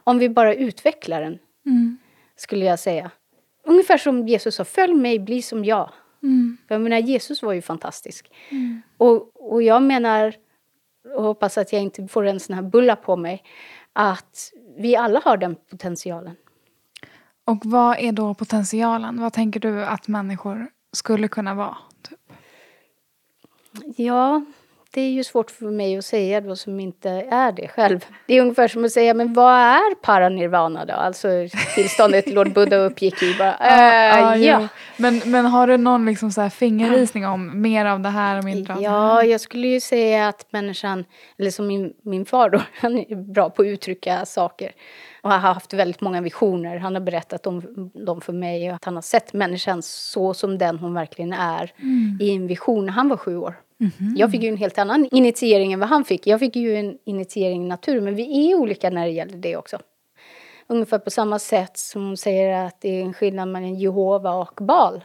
om 0.04 0.20
vi 0.20 0.30
bara 0.30 0.54
utvecklar 0.54 1.22
den, 1.22 1.40
mm. 1.66 1.98
skulle 2.36 2.66
jag 2.66 2.80
säga. 2.80 3.12
Ungefär 3.64 3.98
som 3.98 4.28
Jesus 4.28 4.56
sa, 4.56 4.66
följ 4.66 4.94
mig, 4.94 5.20
bli 5.20 5.42
som 5.42 5.66
jag. 5.66 5.92
Mm. 6.24 6.58
Jag 6.68 6.82
menar, 6.82 6.98
Jesus 6.98 7.44
var 7.44 7.54
ju 7.54 7.62
fantastisk. 7.62 8.32
Mm. 8.50 8.82
Och, 8.98 9.52
och 9.52 9.64
jag 9.64 9.84
menar, 9.84 10.36
och 11.16 11.24
hoppas 11.24 11.58
att 11.58 11.74
jag 11.74 11.82
inte 11.82 12.08
får 12.08 12.26
en 12.26 12.40
sån 12.40 12.56
här 12.56 12.62
bulla 12.62 12.96
på 12.96 13.16
mig, 13.16 13.44
att 13.94 14.52
vi 14.78 14.96
alla 14.96 15.22
har 15.26 15.38
den 15.38 15.56
potentialen. 15.70 16.36
Och 17.46 17.62
vad 17.64 18.00
är 18.00 18.12
då 18.12 18.34
potentialen? 18.34 19.22
Vad 19.22 19.34
tänker 19.34 19.60
du 19.60 19.86
att 19.86 20.08
människor 20.08 20.68
skulle 20.96 21.28
kunna 21.28 21.54
vara? 21.54 21.78
Typ? 22.02 22.20
Ja, 23.98 24.46
det 24.96 25.02
är 25.02 25.10
ju 25.10 25.24
svårt 25.24 25.52
för 25.52 25.66
mig 25.66 25.98
att 25.98 26.06
säga 26.06 26.42
då 26.42 26.56
som 26.56 26.80
inte 26.80 27.10
är 27.32 27.52
det 27.52 27.68
själv. 27.68 28.06
Det 28.28 28.38
är 28.38 28.42
ungefär 28.42 28.68
som 28.68 28.86
att 28.86 28.92
säga, 28.92 29.14
men 29.14 29.34
vad 29.34 29.54
är 29.54 29.96
paranirvana 29.96 30.86
då? 30.86 30.94
Alltså 30.94 31.28
tillståndet 31.76 32.28
Lord 32.28 32.54
Buddha 32.54 32.76
uppgick 32.76 33.24
i. 33.24 33.36
Bara, 33.38 33.58
äh, 33.58 34.20
ja, 34.22 34.36
ja. 34.36 34.68
Men, 34.98 35.22
men 35.26 35.46
har 35.46 35.68
du 35.68 35.78
någon 35.78 36.06
liksom 36.06 36.32
så 36.32 36.50
fingervisning 36.50 37.28
om 37.28 37.62
mer 37.62 37.86
av 37.86 38.00
det 38.00 38.10
här 38.10 38.38
och 38.38 38.44
mindre 38.44 38.74
av 38.74 38.82
ja, 38.82 38.92
det 38.92 38.98
här? 38.98 39.24
jag 39.24 39.42
skulle 39.42 39.68
ju 39.68 39.80
säga 39.80 40.28
att 40.28 40.52
människan, 40.52 41.06
eller 41.38 41.52
som 41.52 41.68
min, 41.68 41.94
min 42.04 42.26
far 42.26 42.50
då, 42.50 42.62
han 42.82 42.98
är 42.98 43.34
bra 43.34 43.50
på 43.50 43.62
att 43.62 43.68
uttrycka 43.68 44.26
saker 44.26 44.72
och 45.26 45.32
har 45.32 45.40
haft 45.40 45.74
väldigt 45.74 46.02
många 46.02 46.22
visioner. 46.22 46.78
Han 46.78 46.94
har 46.94 47.02
berättat 47.02 47.48
om 47.48 47.92
dem 47.94 48.22
för 48.22 48.34
mig 48.34 48.70
och 48.70 48.76
att 48.76 48.86
han 48.86 48.96
har 48.96 49.02
sett 49.02 49.34
människan 49.34 49.82
så 49.82 50.34
som 50.34 50.58
den 50.58 50.80
hon 50.80 50.94
verkligen 50.94 51.34
är 51.34 51.74
mm. 51.78 52.18
i 52.22 52.36
en 52.36 52.48
vision. 52.48 52.90
Han 52.90 53.10
var 53.10 53.18
sju 53.18 53.38
år. 53.38 53.56
Mm-hmm. 53.80 54.14
Jag 54.18 54.32
fick 54.32 54.44
ju 54.44 54.50
en 54.50 54.58
helt 54.58 54.78
annan 54.78 55.08
initiering 55.12 55.74
än 55.74 55.80
vad 55.80 55.90
han 55.90 56.06
fick. 56.06 56.28
Jag 56.28 56.40
fick 56.40 56.56
ju 56.56 56.76
en 56.76 56.98
initiering 57.06 57.66
i 57.66 57.68
natur, 57.68 58.02
men 58.02 58.16
vi 58.16 58.52
är 58.52 58.56
olika 58.56 58.90
när 58.90 59.06
det 59.06 59.12
gäller 59.12 59.38
det 59.38 59.58
också. 59.58 59.80
Ungefär 60.68 61.00
på 61.00 61.10
samma 61.10 61.40
sätt 61.40 61.78
som 61.78 62.06
hon 62.06 62.18
säger 62.18 62.66
att 62.66 62.82
det 62.82 62.90
är 62.90 63.04
en 63.04 63.14
skillnad 63.14 63.48
mellan 63.48 63.76
Jehova 63.76 64.34
och 64.34 64.60
Bal. 64.62 65.04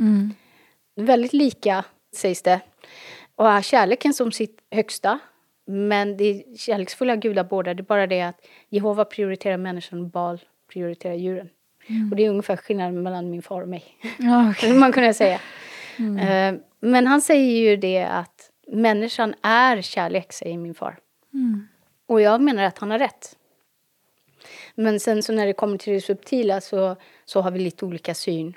Mm. 0.00 0.34
Väldigt 0.96 1.32
lika, 1.32 1.84
sägs 2.16 2.42
det. 2.42 2.60
Och 3.34 3.64
kärleken 3.64 4.14
som 4.14 4.32
sitt 4.32 4.58
högsta. 4.70 5.18
Men 5.66 6.16
det 6.16 6.24
är 6.24 6.56
kärleksfulla 6.56 7.16
gudar 7.16 7.44
båda. 7.44 7.74
Det 7.74 7.80
är 7.80 7.84
bara 7.84 8.06
det 8.06 8.22
att 8.22 8.46
Jehova 8.68 9.04
prioriterar 9.04 9.56
människan 9.56 10.00
och 10.00 10.10
Bal 10.10 10.40
prioriterar 10.72 11.14
djuren. 11.14 11.48
Mm. 11.86 12.10
Och 12.10 12.16
det 12.16 12.24
är 12.24 12.30
ungefär 12.30 12.56
skillnaden 12.56 13.02
mellan 13.02 13.30
min 13.30 13.42
far 13.42 13.62
och 13.62 13.68
mig. 13.68 13.84
Okay. 14.50 14.72
man 14.78 14.92
kunna 14.92 15.12
säga. 15.12 15.40
Mm. 15.98 16.54
Uh, 16.54 16.60
men 16.80 17.06
han 17.06 17.20
säger 17.20 17.70
ju 17.70 17.76
det 17.76 18.02
att 18.02 18.50
människan 18.66 19.34
är 19.42 19.82
kärlek, 19.82 20.32
säger 20.32 20.58
min 20.58 20.74
far. 20.74 20.98
Mm. 21.34 21.68
Och 22.06 22.20
jag 22.20 22.40
menar 22.40 22.62
att 22.62 22.78
han 22.78 22.90
har 22.90 22.98
rätt. 22.98 23.36
Men 24.74 25.00
sen 25.00 25.22
så 25.22 25.32
när 25.32 25.46
det 25.46 25.52
kommer 25.52 25.78
till 25.78 25.92
det 25.92 26.00
subtila 26.00 26.60
så, 26.60 26.96
så 27.24 27.40
har 27.40 27.50
vi 27.50 27.58
lite 27.58 27.84
olika 27.84 28.14
syn. 28.14 28.54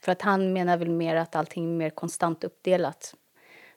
För 0.00 0.12
att 0.12 0.22
han 0.22 0.52
menar 0.52 0.76
väl 0.76 0.90
mer 0.90 1.16
att 1.16 1.36
allting 1.36 1.64
är 1.72 1.76
mer 1.76 1.90
konstant 1.90 2.44
uppdelat. 2.44 3.14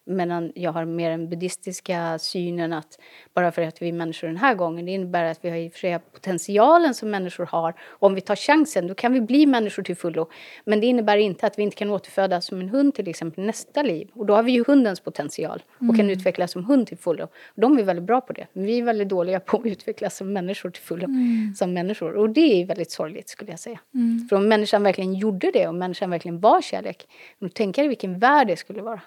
Medan 0.06 0.52
jag 0.56 0.72
har 0.72 0.86
mer 0.86 1.10
den 1.10 1.30
buddhistiska 1.30 2.20
synen 2.20 2.74
att 2.74 3.00
bara 3.34 3.52
för 3.52 3.62
att 3.62 3.82
vi 3.82 3.90
är 3.90 3.94
människor 3.94 4.28
den 4.28 4.38
här 4.38 4.56
gången, 4.56 4.86
det 4.86 4.92
innebär 4.92 5.24
att 5.24 5.40
vi 5.42 5.50
har 5.50 5.58
i 5.58 5.68
och 5.68 5.72
för 5.72 5.80
sig 5.80 6.00
potentialen 6.00 6.94
som 6.94 7.10
människor 7.10 7.46
har. 7.46 7.74
Och 7.82 8.08
om 8.08 8.16
vi 8.16 8.22
tar 8.22 8.36
chansen, 8.36 8.88
då 8.88 8.96
kan 8.96 9.14
vi 9.14 9.22
bli 9.22 9.46
människor 9.46 9.84
till 9.84 9.96
fullo. 9.96 10.30
Men 10.66 10.82
det 10.82 10.88
innebär 10.88 11.18
inte 11.18 11.48
att 11.48 11.60
vi 11.60 11.64
inte 11.64 11.76
kan 11.76 11.90
återfödas 11.90 12.46
som 12.46 12.60
en 12.60 12.70
hund 12.70 12.96
till 12.96 13.08
exempel 13.08 13.46
nästa 13.46 13.84
liv. 13.84 14.10
Och 14.14 14.26
då 14.26 14.36
har 14.36 14.44
vi 14.44 14.52
ju 14.52 14.64
hundens 14.68 15.00
potential 15.00 15.64
och 15.76 15.82
mm. 15.82 15.98
kan 15.98 16.10
utvecklas 16.10 16.52
som 16.52 16.66
hund 16.66 16.88
till 16.88 16.98
fullo. 16.98 17.28
De 17.56 17.80
är 17.80 17.84
väldigt 17.84 18.06
bra 18.06 18.22
på 18.22 18.34
det. 18.34 18.48
Men 18.54 18.66
vi 18.66 18.80
är 18.80 18.84
väldigt 18.84 19.10
dåliga 19.10 19.40
på 19.40 19.58
att 19.58 19.66
utvecklas 19.66 20.18
som 20.18 20.34
människor 20.34 20.70
till 20.70 20.84
fullo. 20.84 21.06
Mm. 21.06 21.54
Som 21.56 21.74
människor. 21.74 22.16
Och 22.16 22.30
det 22.30 22.62
är 22.62 22.66
väldigt 22.66 22.92
sorgligt 22.92 23.30
skulle 23.30 23.52
jag 23.52 23.60
säga. 23.60 23.80
Mm. 23.94 24.28
För 24.30 24.36
om 24.36 24.48
människan 24.48 24.84
verkligen 24.84 25.14
gjorde 25.14 25.52
det 25.52 25.68
och 25.68 25.76
människan 25.76 26.10
verkligen 26.10 26.40
var 26.40 26.62
kärlek, 26.62 27.08
då 27.40 27.50
tänker 27.50 27.82
jag 27.82 27.90
vilken 27.90 28.20
värld 28.20 28.48
det 28.48 28.58
skulle 28.58 28.82
vara. 28.82 29.02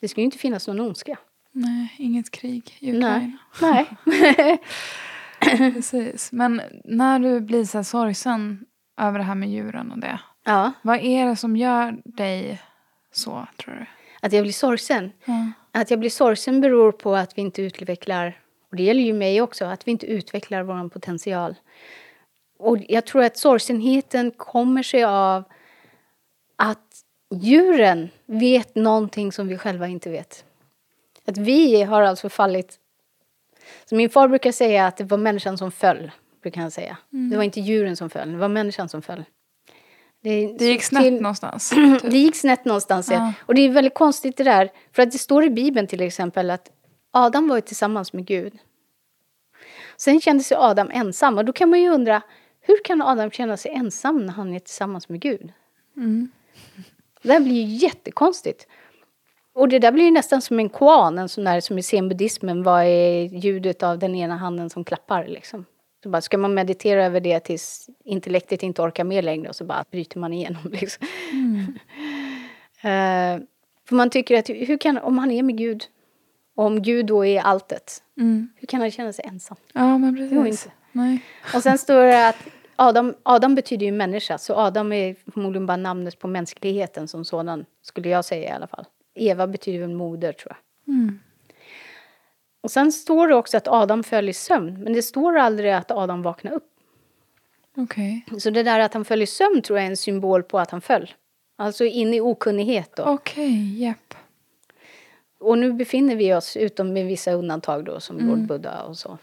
Det 0.00 0.08
skulle 0.08 0.24
inte 0.24 0.38
finnas 0.38 0.68
någon 0.68 0.80
ondska. 0.80 1.18
Nej, 1.52 1.94
inget 1.98 2.30
krig 2.30 2.76
i 2.78 2.96
Ukraina. 2.96 3.38
Nej. 3.62 3.86
Nej. 4.04 4.58
Precis. 5.72 6.32
Men 6.32 6.62
när 6.84 7.18
du 7.18 7.40
blir 7.40 7.64
så 7.64 7.78
här 7.78 7.82
sorgsen 7.82 8.66
över 9.00 9.18
det 9.18 9.24
här 9.24 9.34
med 9.34 9.50
djuren 9.50 9.92
och 9.92 9.98
det. 9.98 10.20
Ja. 10.44 10.72
Vad 10.82 11.00
är 11.00 11.26
det 11.26 11.36
som 11.36 11.56
gör 11.56 11.96
dig 12.04 12.62
så, 13.12 13.46
tror 13.56 13.74
du? 13.74 13.86
Att 14.20 14.32
jag 14.32 14.42
blir 14.42 14.52
sorgsen? 14.52 15.12
Ja. 15.24 15.50
Att 15.72 15.90
jag 15.90 16.00
blir 16.00 16.10
sorgsen 16.10 16.60
beror 16.60 16.92
på 16.92 17.16
att 17.16 17.38
vi 17.38 17.42
inte 17.42 17.62
utvecklar, 17.62 18.40
och 18.70 18.76
det 18.76 18.82
gäller 18.82 19.02
ju 19.02 19.12
mig 19.12 19.42
också, 19.42 19.64
att 19.64 19.86
vi 19.86 19.90
inte 19.90 20.06
utvecklar 20.06 20.62
vår 20.62 20.88
potential. 20.88 21.54
Och 22.58 22.78
jag 22.88 23.06
tror 23.06 23.24
att 23.24 23.36
sorgsenheten 23.36 24.30
kommer 24.30 24.82
sig 24.82 25.04
av 25.04 25.44
att 26.56 26.85
djuren 27.30 28.08
vet 28.26 28.74
någonting 28.74 29.32
som 29.32 29.48
vi 29.48 29.58
själva 29.58 29.88
inte 29.88 30.10
vet. 30.10 30.44
Att 31.24 31.38
vi 31.38 31.82
har 31.82 32.02
alltså 32.02 32.28
fallit... 32.28 32.78
Så 33.84 33.94
min 33.94 34.10
far 34.10 34.28
brukar 34.28 34.52
säga 34.52 34.86
att 34.86 34.96
det 34.96 35.04
var 35.04 35.18
människan 35.18 35.58
som 35.58 35.72
föll. 35.72 36.10
Brukar 36.42 36.60
han 36.60 36.70
säga. 36.70 36.96
Mm. 37.12 37.30
Det 37.30 37.36
var 37.36 37.44
inte 37.44 37.60
djuren 37.60 37.96
som 37.96 38.10
föll, 38.10 38.32
det 38.32 38.38
var 38.38 38.48
människan 38.48 38.88
som 38.88 39.02
föll. 39.02 39.24
Det, 40.22 40.56
det 40.58 40.64
gick 40.64 40.82
snett 40.82 41.02
till, 41.02 41.20
någonstans. 41.20 41.70
Typ. 41.70 42.02
det 42.10 42.18
gick 42.18 42.36
snett 42.36 42.64
någonstans, 42.64 43.10
ja. 43.10 43.32
Och 43.40 43.54
det 43.54 43.60
är 43.60 43.70
väldigt 43.70 43.94
konstigt 43.94 44.36
det 44.36 44.44
där. 44.44 44.70
För 44.92 45.02
att 45.02 45.12
det 45.12 45.18
står 45.18 45.44
i 45.44 45.50
Bibeln 45.50 45.86
till 45.86 46.00
exempel 46.00 46.50
att 46.50 46.70
Adam 47.10 47.48
var 47.48 47.60
tillsammans 47.60 48.12
med 48.12 48.26
Gud. 48.26 48.58
Sen 49.96 50.20
kände 50.20 50.44
sig 50.44 50.56
Adam 50.56 50.90
ensam. 50.92 51.38
Och 51.38 51.44
då 51.44 51.52
kan 51.52 51.70
man 51.70 51.80
ju 51.80 51.88
undra, 51.88 52.22
hur 52.60 52.84
kan 52.84 53.02
Adam 53.02 53.30
känna 53.30 53.56
sig 53.56 53.70
ensam 53.70 54.26
när 54.26 54.32
han 54.32 54.54
är 54.54 54.58
tillsammans 54.58 55.08
med 55.08 55.20
Gud? 55.20 55.52
Mm. 55.96 56.30
Det 57.26 57.32
där 57.32 57.40
blir 57.40 57.54
ju 57.54 57.86
jättekonstigt. 57.86 58.66
Och 59.54 59.68
det 59.68 59.78
där 59.78 59.92
blir 59.92 60.04
ju 60.04 60.10
nästan 60.10 60.42
som 60.42 60.58
en 60.58 60.68
kwan, 60.68 61.18
en 61.18 61.28
sån 61.28 61.44
där 61.44 61.60
som 61.60 61.78
i 61.78 61.82
zenbuddismen, 61.82 62.62
vad 62.62 62.82
är 62.82 63.22
ljudet 63.22 63.82
av 63.82 63.98
den 63.98 64.14
ena 64.14 64.36
handen 64.36 64.70
som 64.70 64.84
klappar 64.84 65.26
liksom. 65.26 65.64
Så 66.02 66.08
bara, 66.08 66.22
ska 66.22 66.38
man 66.38 66.54
meditera 66.54 67.04
över 67.04 67.20
det 67.20 67.40
tills 67.40 67.88
intellektet 68.04 68.62
inte 68.62 68.82
orkar 68.82 69.04
med 69.04 69.24
längre 69.24 69.48
och 69.48 69.56
så 69.56 69.64
bara 69.64 69.84
bryter 69.90 70.18
man 70.18 70.32
igenom 70.32 70.62
liksom. 70.70 71.06
Mm. 71.32 71.58
uh, 72.76 73.46
för 73.88 73.94
man 73.94 74.10
tycker 74.10 74.38
att, 74.38 74.48
hur 74.48 74.78
kan, 74.78 74.98
om 74.98 75.18
han 75.18 75.30
är 75.30 75.42
med 75.42 75.58
Gud, 75.58 75.84
och 76.56 76.64
om 76.64 76.82
Gud 76.82 77.06
då 77.06 77.24
är 77.24 77.40
alltet, 77.40 78.02
mm. 78.18 78.48
hur 78.56 78.66
kan 78.66 78.80
han 78.80 78.90
känna 78.90 79.12
sig 79.12 79.24
ensam? 79.28 79.56
Ja, 79.72 79.98
men 79.98 80.16
precis. 80.16 80.32
Jo, 80.32 80.46
inte. 80.46 80.70
Nej. 80.92 81.18
Och 81.54 81.62
sen 81.62 81.78
står 81.78 82.04
det 82.04 82.28
att 82.28 82.36
Adam, 82.76 83.14
Adam 83.22 83.54
betyder 83.54 83.86
ju 83.86 83.92
människa, 83.92 84.38
så 84.38 84.54
Adam 84.54 84.92
är 84.92 85.16
förmodligen 85.32 85.66
bara 85.66 85.76
namnet 85.76 86.18
på 86.18 86.28
mänskligheten 86.28 87.08
som 87.08 87.24
sådan, 87.24 87.64
skulle 87.82 88.08
jag 88.08 88.24
säga 88.24 88.48
i 88.48 88.52
alla 88.52 88.66
fall. 88.66 88.84
Eva 89.14 89.46
betyder 89.46 89.78
väl 89.78 89.94
moder, 89.96 90.32
tror 90.32 90.56
jag. 90.56 90.94
Mm. 90.94 91.18
Och 92.60 92.70
sen 92.70 92.92
står 92.92 93.28
det 93.28 93.34
också 93.34 93.56
att 93.56 93.68
Adam 93.68 94.02
föll 94.02 94.28
i 94.28 94.32
sömn, 94.32 94.82
men 94.82 94.92
det 94.92 95.02
står 95.02 95.36
aldrig 95.36 95.72
att 95.72 95.90
Adam 95.90 96.22
vaknade 96.22 96.56
upp. 96.56 96.72
Okay. 97.76 98.20
Så 98.38 98.50
det 98.50 98.62
där 98.62 98.80
att 98.80 98.94
han 98.94 99.04
föll 99.04 99.22
i 99.22 99.26
sömn 99.26 99.62
tror 99.62 99.78
jag 99.78 99.86
är 99.86 99.90
en 99.90 99.96
symbol 99.96 100.42
på 100.42 100.58
att 100.58 100.70
han 100.70 100.80
föll. 100.80 101.12
Alltså 101.56 101.84
in 101.84 102.14
i 102.14 102.20
okunnighet 102.20 102.96
då. 102.96 103.02
Okej, 103.02 103.44
okay, 103.44 103.78
japp. 103.78 104.14
Och 105.38 105.58
nu 105.58 105.72
befinner 105.72 106.16
vi 106.16 106.34
oss, 106.34 106.56
utom 106.56 106.92
med 106.92 107.06
vissa 107.06 107.32
undantag 107.32 107.84
då, 107.84 108.00
som 108.00 108.16
mm. 108.16 108.28
Lord 108.28 108.46
Buddha 108.46 108.82
och 108.82 108.98
så, 108.98 109.18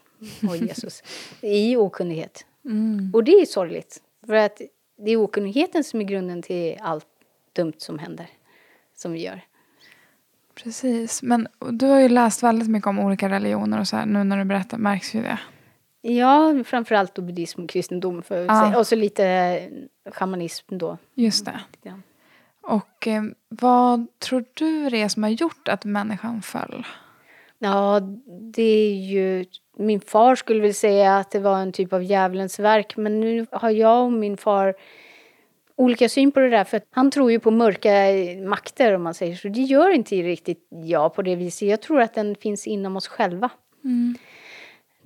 och 0.49 0.57
Jesus, 0.57 1.03
i 1.41 1.75
okunnighet. 1.75 2.45
Mm. 2.65 3.11
Och 3.13 3.23
det 3.23 3.31
är 3.31 3.45
sorgligt. 3.45 4.01
För 4.25 4.33
att 4.33 4.61
det 4.97 5.11
är 5.11 5.17
okunnigheten 5.17 5.83
som 5.83 6.01
är 6.01 6.05
grunden 6.05 6.41
till 6.41 6.77
allt 6.81 7.07
dumt 7.53 7.73
som 7.77 7.99
händer. 7.99 8.27
Som 8.95 9.11
vi 9.11 9.23
gör. 9.23 9.41
Precis. 10.55 11.23
Men 11.23 11.47
du 11.71 11.85
har 11.85 11.99
ju 11.99 12.09
läst 12.09 12.43
väldigt 12.43 12.69
mycket 12.69 12.87
om 12.87 12.99
olika 12.99 13.29
religioner 13.29 13.79
och 13.79 13.87
så 13.87 13.95
här. 13.95 14.05
Nu 14.05 14.23
när 14.23 14.37
du 14.37 14.45
berättar 14.45 14.77
märks 14.77 15.15
ju 15.15 15.21
det. 15.21 15.39
Ja, 16.01 16.63
framförallt 16.65 17.15
då 17.15 17.21
buddhism 17.21 17.63
och 17.63 17.69
kristendom. 17.69 18.23
För 18.23 18.45
ja. 18.45 18.77
Och 18.77 18.87
så 18.87 18.95
lite 18.95 19.69
shamanism 20.11 20.77
då. 20.77 20.97
Just 21.13 21.45
det. 21.45 21.59
Ja. 21.81 21.93
Och 22.61 23.07
eh, 23.07 23.23
vad 23.49 24.19
tror 24.19 24.45
du 24.53 24.89
det 24.89 25.01
är 25.01 25.09
som 25.09 25.23
har 25.23 25.29
gjort 25.29 25.67
att 25.67 25.85
människan 25.85 26.41
föll? 26.41 26.85
Ja, 27.63 27.99
det 28.53 28.61
är 28.63 28.93
ju 28.93 29.45
min 29.77 30.01
far 30.01 30.35
skulle 30.35 30.61
väl 30.61 30.73
säga 30.73 31.17
att 31.17 31.31
det 31.31 31.39
var 31.39 31.59
en 31.59 31.71
typ 31.71 31.93
av 31.93 32.03
djävulens 32.03 32.59
verk 32.59 32.97
men 32.97 33.19
nu 33.19 33.45
har 33.51 33.69
jag 33.69 34.03
och 34.03 34.13
min 34.13 34.37
far 34.37 34.73
olika 35.75 36.09
syn 36.09 36.31
på 36.31 36.39
det 36.39 36.49
där. 36.49 36.63
För 36.63 36.81
han 36.91 37.11
tror 37.11 37.31
ju 37.31 37.39
på 37.39 37.51
mörka 37.51 37.91
makter 38.47 38.95
om 38.95 39.03
man 39.03 39.13
säger 39.13 39.35
så. 39.35 39.47
Det 39.47 39.61
gör 39.61 39.89
inte 39.89 40.15
riktigt 40.15 40.67
jag 40.69 41.15
på 41.15 41.21
det 41.21 41.35
viset. 41.35 41.67
Jag 41.67 41.81
tror 41.81 42.01
att 42.01 42.13
den 42.13 42.35
finns 42.35 42.67
inom 42.67 42.97
oss 42.97 43.07
själva. 43.07 43.49
Mm. 43.83 44.15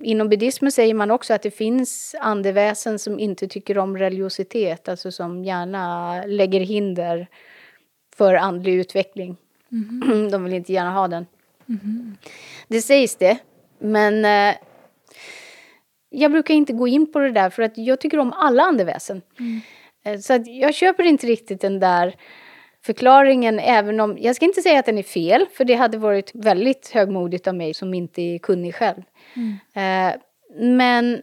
Inom 0.00 0.28
buddhismen 0.28 0.72
säger 0.72 0.94
man 0.94 1.10
också 1.10 1.34
att 1.34 1.42
det 1.42 1.50
finns 1.50 2.14
andeväsen 2.20 2.98
som 2.98 3.18
inte 3.18 3.48
tycker 3.48 3.78
om 3.78 3.98
religiositet, 3.98 4.88
alltså 4.88 5.12
som 5.12 5.44
gärna 5.44 6.22
lägger 6.26 6.60
hinder 6.60 7.26
för 8.16 8.34
andlig 8.34 8.74
utveckling. 8.74 9.36
Mm. 9.72 10.28
De 10.30 10.44
vill 10.44 10.52
inte 10.52 10.72
gärna 10.72 10.92
ha 10.92 11.08
den. 11.08 11.26
Det 12.68 12.82
sägs 12.82 13.16
det, 13.16 13.38
men 13.78 14.24
eh, 14.24 14.56
jag 16.10 16.32
brukar 16.32 16.54
inte 16.54 16.72
gå 16.72 16.88
in 16.88 17.12
på 17.12 17.18
det 17.18 17.32
där 17.32 17.50
för 17.50 17.62
att 17.62 17.78
jag 17.78 18.00
tycker 18.00 18.18
om 18.18 18.32
alla 18.32 18.62
andeväsen. 18.62 19.22
Eh, 20.04 20.18
Så 20.18 20.44
jag 20.46 20.74
köper 20.74 21.04
inte 21.04 21.26
riktigt 21.26 21.60
den 21.60 21.80
där 21.80 22.16
förklaringen 22.84 23.58
även 23.58 24.00
om, 24.00 24.16
jag 24.20 24.36
ska 24.36 24.44
inte 24.44 24.62
säga 24.62 24.78
att 24.78 24.86
den 24.86 24.98
är 24.98 25.02
fel 25.02 25.46
för 25.52 25.64
det 25.64 25.74
hade 25.74 25.98
varit 25.98 26.30
väldigt 26.34 26.90
högmodigt 26.90 27.46
av 27.46 27.54
mig 27.54 27.74
som 27.74 27.94
inte 27.94 28.22
är 28.22 28.38
kunnig 28.38 28.74
själv. 28.74 29.02
Eh, 29.74 30.14
men 30.60 31.22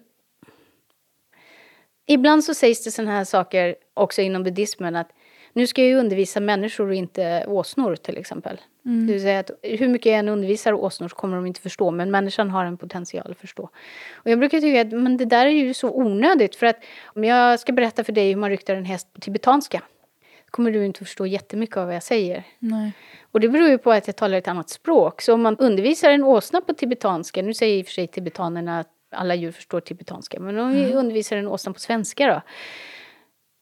ibland 2.08 2.44
så 2.44 2.54
sägs 2.54 2.84
det 2.84 2.92
sådana 2.92 3.12
här 3.12 3.24
saker 3.24 3.76
också 3.94 4.22
inom 4.22 4.44
buddhismen 4.44 4.96
att 4.96 5.10
nu 5.56 5.68
ska 5.68 5.82
jag 5.82 5.90
ju 5.90 5.96
undervisa 5.96 6.40
människor 6.40 6.88
och 6.88 6.96
inte 6.96 7.46
åsnor 7.48 7.96
till 7.96 8.18
exempel. 8.18 8.62
Det 8.82 9.14
vill 9.14 9.22
säga 9.22 9.40
att 9.40 9.52
hur 9.62 9.88
mycket 9.88 10.06
jag 10.06 10.20
än 10.20 10.30
undervisar 10.30 10.74
åsnor 10.74 11.08
så 11.08 11.16
kommer 11.16 11.36
de 11.36 11.46
inte 11.46 11.62
förstå 11.62 11.92
men 11.92 12.12
människan 12.12 12.50
har 12.50 12.66
en 12.66 12.78
potential 12.78 13.32
att 13.32 13.38
förstå. 13.38 13.64
Och 14.14 14.32
jag 14.32 14.40
brukar 14.40 14.62
tycka 14.62 14.82
att 14.82 14.92
men 14.92 15.18
det 15.18 15.26
där 15.26 15.46
är 15.46 15.50
ju 15.50 15.74
så 15.74 15.92
onödigt 15.92 16.56
för 16.56 16.66
att 16.66 16.84
om 17.06 17.24
jag 17.24 17.60
ska 17.60 17.74
berätta 17.74 18.04
för 18.04 18.14
dig 18.14 18.30
hur 18.30 18.36
man 18.36 18.50
ryktar 18.50 18.76
en 18.76 18.86
häst 18.86 19.14
på 19.14 19.20
tibetanska 19.20 19.82
kommer 20.56 20.72
du 20.72 20.86
inte 20.86 21.00
förstå 21.00 21.26
jättemycket 21.26 21.78
av 21.78 21.86
vad 21.86 21.96
jag 21.96 22.04
säger. 22.04 22.44
Nej. 22.60 22.92
Och 23.32 23.40
det 23.40 23.50
beror 23.50 23.70
ju 23.70 23.78
på 23.78 23.92
att 23.92 24.08
jag 24.08 24.16
talar 24.16 24.38
ett 24.38 24.48
annat 24.48 24.70
språk. 24.70 25.22
Så 25.22 25.34
om 25.34 25.42
man 25.42 25.58
undervisar 25.58 26.12
en 26.12 26.24
åsna 26.24 26.62
på 26.62 26.74
tibetanska, 26.74 27.42
nu 27.42 27.54
säger 27.54 27.80
i 27.80 27.82
och 27.82 27.86
för 27.86 27.94
sig 27.94 28.08
tibetanerna 28.08 28.80
att 28.80 28.90
alla 29.12 29.36
djur 29.36 29.52
förstår 29.52 29.80
tibetanska, 29.80 30.40
men 30.40 30.60
om 30.60 30.72
vi 30.72 30.94
undervisar 30.94 31.38
en 31.38 31.48
åsna 31.48 31.74
på 31.74 31.80
svenska 31.80 32.28
då? 32.28 32.42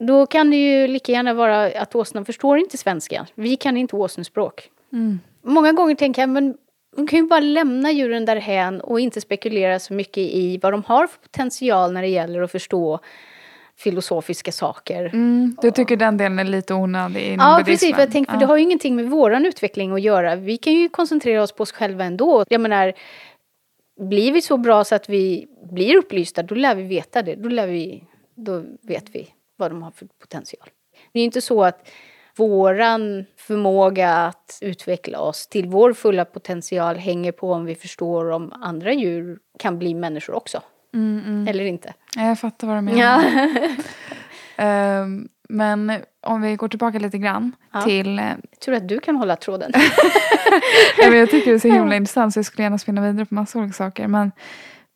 Då 0.08 0.26
kan 0.26 0.50
det 0.50 0.58
ju 0.58 0.88
lika 0.88 1.12
gärna 1.12 1.34
vara 1.34 1.66
att 1.66 1.96
åsnan 1.96 2.26
förstår 2.26 2.58
inte 2.58 2.78
svenska. 2.78 3.28
Vi 3.36 3.56
kan 3.56 3.78
inte 3.78 3.96
åsnespråk. 3.96 4.70
Mm. 4.94 5.20
Många 5.44 5.72
gånger 5.72 5.96
tänker 5.96 6.22
jag, 6.22 6.30
men 6.30 6.58
man 6.98 7.08
kan 7.08 7.20
ju 7.20 7.28
bara 7.28 7.40
lämna 7.40 7.92
djuren 7.92 8.26
därhän 8.26 8.82
och 8.82 9.00
inte 9.00 9.22
spekulera 9.22 9.80
så 9.80 9.94
mycket 9.94 10.18
i 10.18 10.60
vad 10.62 10.74
de 10.74 10.84
har 10.88 11.08
för 11.08 11.20
potential 11.20 11.94
när 11.94 12.02
det 12.02 12.08
gäller 12.08 12.42
att 12.42 12.52
förstå 12.52 13.00
filosofiska 13.78 14.52
saker. 14.52 15.06
Mm. 15.06 15.56
Du 15.62 15.72
tycker 15.72 15.96
den 15.98 16.18
delen 16.18 16.40
är 16.40 16.44
lite 16.44 16.74
onödig 16.74 17.22
inom 17.22 17.46
Ja, 17.48 17.58
buddhismen? 17.58 17.66
precis. 17.66 17.96
För 17.96 18.02
jag 18.02 18.12
tänker, 18.12 18.32
för 18.32 18.40
det 18.40 18.44
Ja. 18.44 18.48
har 18.48 18.58
ju 18.58 18.64
ingenting 18.64 18.96
med 18.96 19.10
våran 19.10 19.46
utveckling 19.46 19.92
att 19.92 20.02
göra. 20.02 20.36
Vi 20.36 20.58
kan 20.58 20.74
ju 20.74 20.90
koncentrera 20.90 21.44
oss 21.44 21.52
på 21.52 21.64
oss 21.64 21.72
själva 21.72 22.04
ändå. 22.04 22.46
Jag 22.50 22.62
menar, 22.62 22.94
blir 24.00 24.32
vi 24.32 24.42
så 24.42 24.58
bra 24.58 24.84
så 24.84 24.96
att 24.96 25.10
vi 25.10 25.48
blir 25.72 25.96
upplysta, 25.98 26.44
då 26.44 26.56
lär 26.56 26.76
vi 26.76 26.84
veta 26.84 27.22
det. 27.22 27.36
Då, 27.36 27.50
lär 27.50 27.68
vi, 27.68 28.04
då 28.36 28.64
vet 28.82 29.06
vi 29.16 29.28
vad 29.64 29.72
de 29.72 29.82
har 29.84 29.92
för 29.92 30.08
potential. 30.22 30.70
Det 31.14 31.20
är 31.20 31.24
inte 31.24 31.42
så 31.42 31.64
att 31.64 31.88
våran 32.38 33.26
förmåga 33.38 34.10
att 34.14 34.58
utveckla 34.62 35.20
oss 35.20 35.48
till 35.48 35.68
vår 35.68 35.94
fulla 35.94 36.26
potential 36.26 36.96
hänger 36.96 37.32
på 37.32 37.52
om 37.54 37.66
vi 37.66 37.76
förstår 37.76 38.30
om 38.32 38.54
andra 38.62 38.94
djur 38.94 39.38
kan 39.60 39.80
bli 39.80 39.94
människor 39.94 40.36
också. 40.36 40.62
Mm, 40.94 41.24
mm. 41.26 41.48
Eller 41.48 41.66
inte. 41.66 41.94
Ja, 42.16 42.28
Jag 42.28 42.40
fattar 42.40 42.68
vad 42.68 42.78
du 42.78 42.82
menar. 42.82 43.00
Ja. 43.02 43.24
Ehm, 44.58 45.28
men 45.50 45.92
om 46.22 46.42
vi 46.42 46.56
går 46.56 46.68
tillbaka 46.68 47.00
lite 47.00 47.18
grann 47.18 47.52
Ja. 47.74 47.82
till... 47.82 48.20
eh, 48.20 48.26
Tur 48.66 48.74
att 48.74 48.88
du 48.88 49.00
kan 49.00 49.16
hålla 49.16 49.36
tråden. 49.36 49.72
ja, 50.98 51.10
men 51.10 51.20
jag 51.20 51.30
tycker 51.32 51.52
det 51.52 51.58
är 51.58 51.60
så 51.60 51.68
himla 51.74 51.96
intressant 51.96 52.34
så 52.34 52.38
jag 52.40 52.46
skulle 52.46 52.64
gärna 52.64 52.78
spinna 52.78 53.02
vidare 53.02 53.26
på 53.26 53.34
massa 53.36 53.60
olika 53.60 53.74
saker. 53.74 54.08
Men 54.08 54.32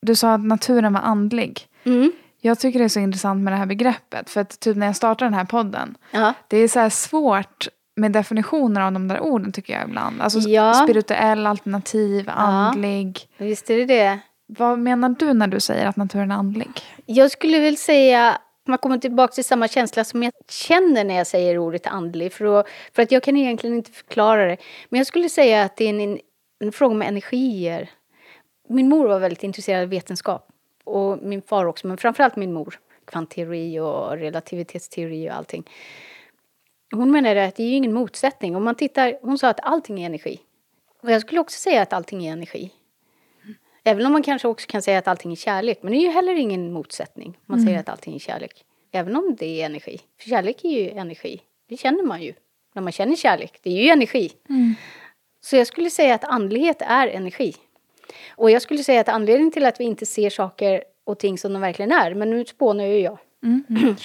du 0.01 0.15
sa 0.15 0.33
att 0.33 0.45
naturen 0.45 0.93
var 0.93 1.01
andlig. 1.01 1.61
Mm. 1.83 2.11
Jag 2.47 2.59
tycker 2.59 2.79
det 2.79 2.85
är 2.85 2.89
så 2.89 2.99
intressant 2.99 3.43
med 3.43 3.53
det 3.53 3.57
här 3.57 3.65
begreppet. 3.65 4.29
För 4.29 4.41
att 4.41 4.59
typ 4.59 4.77
när 4.77 4.85
jag 4.85 4.95
startade 4.95 5.25
den 5.29 5.33
här 5.33 5.45
podden. 5.45 5.97
Ja. 6.11 6.33
Det 6.47 6.57
är 6.57 6.67
så 6.67 6.79
här 6.79 6.89
svårt 6.89 7.67
med 7.95 8.11
definitioner 8.11 8.81
av 8.81 8.91
de 8.91 9.07
där 9.07 9.19
orden 9.19 9.51
tycker 9.51 9.73
jag 9.73 9.83
ibland. 9.87 10.21
Alltså 10.21 10.39
Ja. 10.39 10.73
spirituell, 10.73 11.47
alternativ, 11.47 12.29
andlig. 12.29 13.19
Visst 13.37 13.69
är 13.69 13.77
det 13.77 13.85
det. 13.85 14.19
Vad 14.47 14.79
menar 14.79 15.09
du 15.19 15.33
när 15.33 15.47
du 15.47 15.59
säger 15.59 15.85
att 15.85 15.95
naturen 15.97 16.31
är 16.31 16.35
andlig? 16.35 16.69
Jag 17.05 17.31
skulle 17.31 17.59
väl 17.59 17.77
säga, 17.77 18.37
man 18.67 18.77
kommer 18.77 18.97
tillbaka 18.97 19.31
till 19.33 19.43
samma 19.43 19.67
känsla 19.67 20.03
som 20.03 20.23
jag 20.23 20.33
känner 20.49 21.03
när 21.03 21.15
jag 21.15 21.27
säger 21.27 21.57
ordet 21.57 21.87
andlig. 21.87 22.33
För, 22.33 22.59
att, 22.59 22.67
för 22.95 23.03
att 23.03 23.11
jag 23.11 23.23
kan 23.23 23.37
egentligen 23.37 23.75
inte 23.75 23.91
förklara 23.91 24.45
det. 24.45 24.57
Men 24.89 24.97
jag 24.97 25.07
skulle 25.07 25.29
säga 25.29 25.63
att 25.63 25.75
det 25.77 25.85
är 25.85 25.89
en, 25.89 25.99
en, 26.01 26.19
en 26.63 26.71
fråga 26.71 26.95
om 26.95 27.01
energier. 27.01 27.89
Min 28.69 28.89
mor 28.89 29.07
var 29.07 29.19
väldigt 29.19 29.43
intresserad 29.43 29.83
av 29.83 29.89
vetenskap. 29.89 30.47
Och 30.87 31.19
min 31.21 31.41
far 31.41 31.65
också, 31.65 31.87
men 31.87 31.97
framförallt 31.97 32.35
min 32.35 32.53
mor. 32.53 32.79
Kvantteori 33.05 33.79
och 33.79 34.11
relativitetsteori 34.11 35.29
och 35.29 35.33
allting. 35.33 35.69
Hon 36.91 37.11
menade 37.11 37.45
att 37.45 37.55
det 37.55 37.63
är 37.63 37.67
ju 37.67 37.75
ingen 37.75 37.93
motsättning. 37.93 38.55
Om 38.55 38.63
man 38.63 38.75
tittar, 38.75 39.19
hon 39.21 39.37
sa 39.37 39.49
att 39.49 39.59
allting 39.63 40.01
är 40.01 40.05
energi. 40.05 40.39
Och 41.01 41.11
jag 41.11 41.21
skulle 41.21 41.41
också 41.41 41.59
säga 41.59 41.81
att 41.81 41.93
allting 41.93 42.25
är 42.25 42.33
energi. 42.33 42.71
Även 43.83 44.05
om 44.05 44.11
man 44.11 44.23
kanske 44.23 44.47
också 44.47 44.67
kan 44.67 44.81
säga 44.81 44.99
att 44.99 45.07
allting 45.07 45.31
är 45.31 45.35
kärlek. 45.35 45.79
Men 45.81 45.91
det 45.91 45.97
är 45.97 46.01
ju 46.01 46.09
heller 46.09 46.35
ingen 46.35 46.73
motsättning. 46.73 47.37
Man 47.45 47.59
säger 47.65 47.79
att 47.79 47.89
allting 47.89 48.15
är 48.15 48.19
kärlek. 48.19 48.65
Även 48.91 49.15
om 49.15 49.35
det 49.39 49.61
är 49.61 49.65
energi. 49.65 50.01
För 50.21 50.29
kärlek 50.29 50.65
är 50.65 50.69
ju 50.69 50.89
energi. 50.89 51.41
Det 51.69 51.77
känner 51.77 52.03
man 52.03 52.21
ju. 52.21 52.33
När 52.73 52.81
man 52.81 52.91
känner 52.91 53.15
kärlek. 53.15 53.59
Det 53.63 53.69
är 53.69 53.83
ju 53.83 53.89
energi. 53.89 54.31
Så 55.41 55.55
jag 55.55 55.67
skulle 55.67 55.89
säga 55.89 56.15
att 56.15 56.23
andlighet 56.23 56.81
är 56.81 57.07
energi. 57.07 57.55
Och 58.29 58.51
jag 58.51 58.61
skulle 58.61 58.83
säga 58.83 59.01
att 59.01 59.09
anledningen 59.09 59.51
till 59.51 59.65
att 59.65 59.79
vi 59.79 59.83
inte 59.83 60.05
ser 60.05 60.29
saker 60.29 60.83
och 61.03 61.19
ting 61.19 61.37
som 61.37 61.53
de 61.53 61.61
verkligen 61.61 61.91
är. 61.91 62.13
Men 62.13 62.29
nu 62.29 62.45
spånar 62.45 62.85
ju 62.85 62.99
jag 62.99 63.17
Mm, 63.43 63.63
mm, 63.69 63.95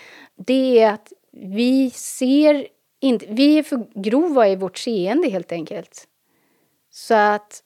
det 0.36 0.80
är 0.80 0.92
att 0.92 1.12
vi 1.30 1.90
ser 1.90 2.68
inte, 3.00 3.26
vi 3.28 3.58
är 3.58 3.62
för 3.62 3.86
grova 3.94 4.48
i 4.48 4.56
vårt 4.56 4.78
seende 4.78 5.28
helt 5.28 5.52
enkelt. 5.52 6.08
Så 6.90 7.14
att 7.14 7.62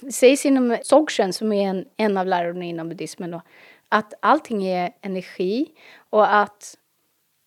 det 0.00 0.12
sägs 0.12 0.46
inom 0.46 0.76
Dzogchen, 0.82 1.32
som 1.32 1.52
är 1.52 1.68
en, 1.68 1.84
en 1.96 2.16
av 2.16 2.26
lärarna 2.26 2.64
inom 2.64 2.88
buddhismen, 2.88 3.30
då, 3.30 3.42
att 3.88 4.14
allting 4.20 4.64
är 4.64 4.92
energi 5.00 5.66
och 6.10 6.34
att 6.36 6.78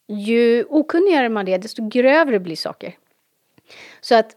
ju 0.07 0.63
okunnigare 0.63 1.29
man 1.29 1.47
är, 1.47 1.57
desto 1.57 1.87
grövre 1.87 2.39
blir 2.39 2.55
saker. 2.55 2.97
Så 4.01 4.15
att 4.15 4.35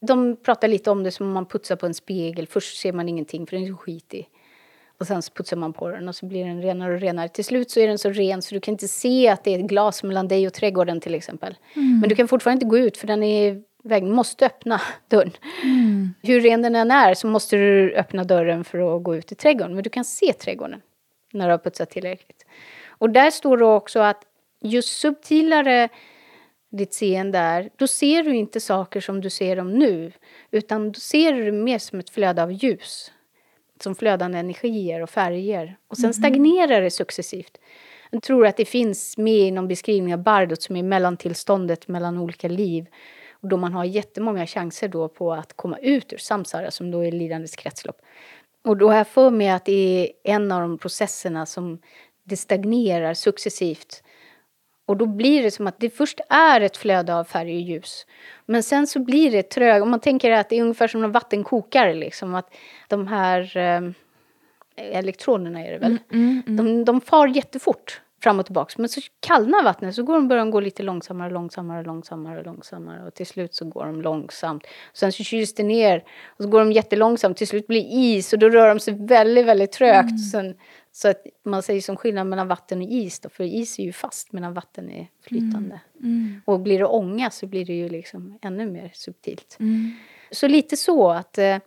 de 0.00 0.36
pratar 0.36 0.68
lite 0.68 0.90
om 0.90 1.02
det 1.02 1.10
som 1.10 1.26
om 1.26 1.32
man 1.32 1.46
putsar 1.46 1.76
på 1.76 1.86
en 1.86 1.94
spegel. 1.94 2.46
Först 2.46 2.80
ser 2.80 2.92
man 2.92 3.08
ingenting 3.08 3.46
för 3.46 3.56
den 3.56 3.64
är 3.64 3.68
så 3.68 3.76
skitig. 3.76 4.28
Och 4.98 5.06
sen 5.06 5.22
putsar 5.34 5.56
man 5.56 5.72
på 5.72 5.88
den 5.88 6.08
och 6.08 6.14
så 6.14 6.26
blir 6.26 6.44
den 6.44 6.62
renare 6.62 6.94
och 6.94 7.00
renare. 7.00 7.28
Till 7.28 7.44
slut 7.44 7.70
så 7.70 7.80
är 7.80 7.88
den 7.88 7.98
så 7.98 8.10
ren 8.10 8.42
så 8.42 8.54
du 8.54 8.60
kan 8.60 8.72
inte 8.72 8.88
se 8.88 9.28
att 9.28 9.44
det 9.44 9.54
är 9.54 9.58
ett 9.58 9.64
glas 9.68 10.02
mellan 10.02 10.28
dig 10.28 10.46
och 10.46 10.52
trädgården 10.52 11.00
till 11.00 11.14
exempel. 11.14 11.56
Men 12.00 12.08
du 12.08 12.14
kan 12.14 12.28
fortfarande 12.28 12.64
inte 12.64 12.70
gå 12.70 12.78
ut 12.78 12.96
för 12.96 13.06
den 13.06 13.22
är 13.22 13.52
i 13.52 13.62
väg. 13.82 14.04
Du 14.04 14.10
måste 14.10 14.46
öppna 14.46 14.80
dörren. 15.08 15.32
Hur 16.22 16.40
ren 16.40 16.62
den 16.62 16.76
än 16.76 16.90
är 16.90 17.14
så 17.14 17.26
måste 17.26 17.56
du 17.56 17.94
öppna 17.94 18.24
dörren 18.24 18.64
för 18.64 18.96
att 18.96 19.02
gå 19.02 19.16
ut 19.16 19.32
i 19.32 19.34
trädgården. 19.34 19.74
Men 19.74 19.82
du 19.82 19.90
kan 19.90 20.04
se 20.04 20.32
trädgården 20.32 20.80
när 21.32 21.46
du 21.46 21.50
har 21.50 21.58
putsat 21.58 21.90
tillräckligt. 21.90 22.46
Och 22.88 23.10
där 23.10 23.30
står 23.30 23.56
det 23.56 23.64
också 23.64 24.00
att 24.00 24.24
ju 24.62 24.82
subtilare 24.82 25.88
ditt 26.70 26.94
seende 26.94 27.38
är, 27.38 27.70
då 27.76 27.86
ser 27.86 28.22
du 28.22 28.36
inte 28.36 28.60
saker 28.60 29.00
som 29.00 29.20
du 29.20 29.30
ser 29.30 29.56
dem 29.56 29.72
nu. 29.72 30.12
Utan 30.50 30.92
då 30.92 31.00
ser 31.00 31.32
du 31.32 31.44
det 31.44 31.52
mer 31.52 31.78
som 31.78 31.98
ett 31.98 32.10
flöde 32.10 32.42
av 32.42 32.52
ljus. 32.52 33.12
Som 33.80 33.94
flödande 33.94 34.38
energier 34.38 35.02
och 35.02 35.10
färger. 35.10 35.76
Och 35.88 35.98
sen 35.98 36.14
stagnerar 36.14 36.80
det 36.80 36.90
successivt. 36.90 37.58
Jag 38.10 38.22
tror 38.22 38.46
att 38.46 38.56
det 38.56 38.64
finns 38.64 39.18
med 39.18 39.34
i 39.34 39.50
någon 39.50 39.68
beskrivning 39.68 40.14
av 40.14 40.22
bardot 40.22 40.62
som 40.62 40.76
är 40.76 40.82
mellantillståndet 40.82 41.88
mellan 41.88 42.18
olika 42.18 42.48
liv. 42.48 42.86
Och 43.40 43.48
då 43.48 43.56
man 43.56 43.72
har 43.72 43.84
jättemånga 43.84 44.46
chanser 44.46 44.88
då 44.88 45.08
på 45.08 45.32
att 45.32 45.56
komma 45.56 45.78
ut 45.78 46.12
ur 46.12 46.18
samsara 46.18 46.70
som 46.70 46.90
då 46.90 47.04
är 47.04 47.12
lidandets 47.12 47.56
kretslopp. 47.56 48.00
Och 48.64 48.76
då 48.76 48.88
har 48.88 48.96
jag 48.96 49.08
för 49.08 49.30
mig 49.30 49.48
att 49.48 49.64
det 49.64 49.72
är 49.72 50.32
en 50.32 50.52
av 50.52 50.60
de 50.60 50.78
processerna 50.78 51.46
som 51.46 51.78
det 52.24 52.36
stagnerar 52.36 53.14
successivt. 53.14 54.02
Och 54.88 54.96
då 54.96 55.06
blir 55.06 55.42
det 55.42 55.50
som 55.50 55.66
att 55.66 55.80
det 55.80 55.90
först 55.90 56.20
är 56.28 56.60
ett 56.60 56.76
flöde 56.76 57.14
av 57.14 57.24
färg 57.24 57.54
och 57.54 57.60
ljus. 57.60 58.06
Men 58.46 58.62
sen 58.62 58.86
så 58.86 58.98
blir 58.98 59.30
det 59.30 59.42
trögt. 59.42 59.82
Om 59.82 59.90
man 59.90 60.00
tänker 60.00 60.30
att 60.30 60.48
det 60.48 60.58
är 60.58 60.62
ungefär 60.62 60.88
som 60.88 61.04
en 61.04 61.12
vattenkokare. 61.12 61.94
Liksom, 61.94 62.34
att 62.34 62.54
de 62.88 63.06
här 63.06 63.56
eh, 63.56 63.80
elektronerna 64.76 65.66
är 65.66 65.72
det 65.72 65.78
väl. 65.78 65.98
De, 66.56 66.84
de 66.84 67.00
far 67.00 67.26
jättefort. 67.26 68.00
fram 68.22 68.38
och 68.38 68.44
tillbaka. 68.46 68.74
Men 68.78 68.88
så 68.88 69.00
kallnar 69.20 69.64
vattnet 69.64 69.94
så 69.94 70.02
går 70.02 70.14
de, 70.14 70.28
börjar 70.28 70.44
de 70.44 70.50
gå 70.50 70.60
lite 70.60 70.82
långsammare, 70.82 71.30
långsammare, 71.30 71.84
långsammare, 71.84 72.42
långsammare 72.42 73.06
och 73.06 73.14
till 73.14 73.26
slut 73.26 73.54
så 73.54 73.64
går 73.64 73.86
de 73.86 74.02
långsamt. 74.02 74.66
Sen 74.92 75.12
så 75.12 75.24
kyls 75.24 75.54
det 75.54 75.62
ner 75.62 76.04
och 76.26 76.44
så 76.44 76.50
går 76.50 76.58
de 76.58 76.72
jättelångsamt. 76.72 77.36
Till 77.36 77.48
slut 77.48 77.66
blir 77.66 77.86
is 77.90 78.32
och 78.32 78.38
då 78.38 78.48
rör 78.48 78.68
de 78.68 78.80
sig 78.80 78.94
väldigt, 79.06 79.46
väldigt 79.46 79.72
trögt. 79.72 80.10
Mm. 80.10 80.18
Sen, 80.18 80.54
så 80.92 81.08
att 81.08 81.26
man 81.44 81.62
säger 81.62 81.80
som 81.80 81.96
skillnad 81.96 82.26
mellan 82.26 82.48
vatten 82.48 82.82
och 82.82 82.88
is 82.88 83.20
då, 83.20 83.28
för 83.28 83.44
is 83.44 83.78
är 83.78 83.82
ju 83.82 83.92
fast 83.92 84.32
medan 84.32 84.54
vatten 84.54 84.90
är 84.90 85.08
flytande. 85.22 85.80
Mm. 86.00 86.10
Mm. 86.16 86.42
Och 86.44 86.60
blir 86.60 86.78
det 86.78 86.86
ånga 86.86 87.30
så 87.30 87.46
blir 87.46 87.64
det 87.64 87.74
ju 87.74 87.88
liksom 87.88 88.38
ännu 88.42 88.66
mer 88.66 88.90
subtilt. 88.94 89.56
Mm. 89.60 89.92
Så 90.30 90.48
lite 90.48 90.76
så 90.76 91.10
att 91.10 91.38
eh, 91.38 91.58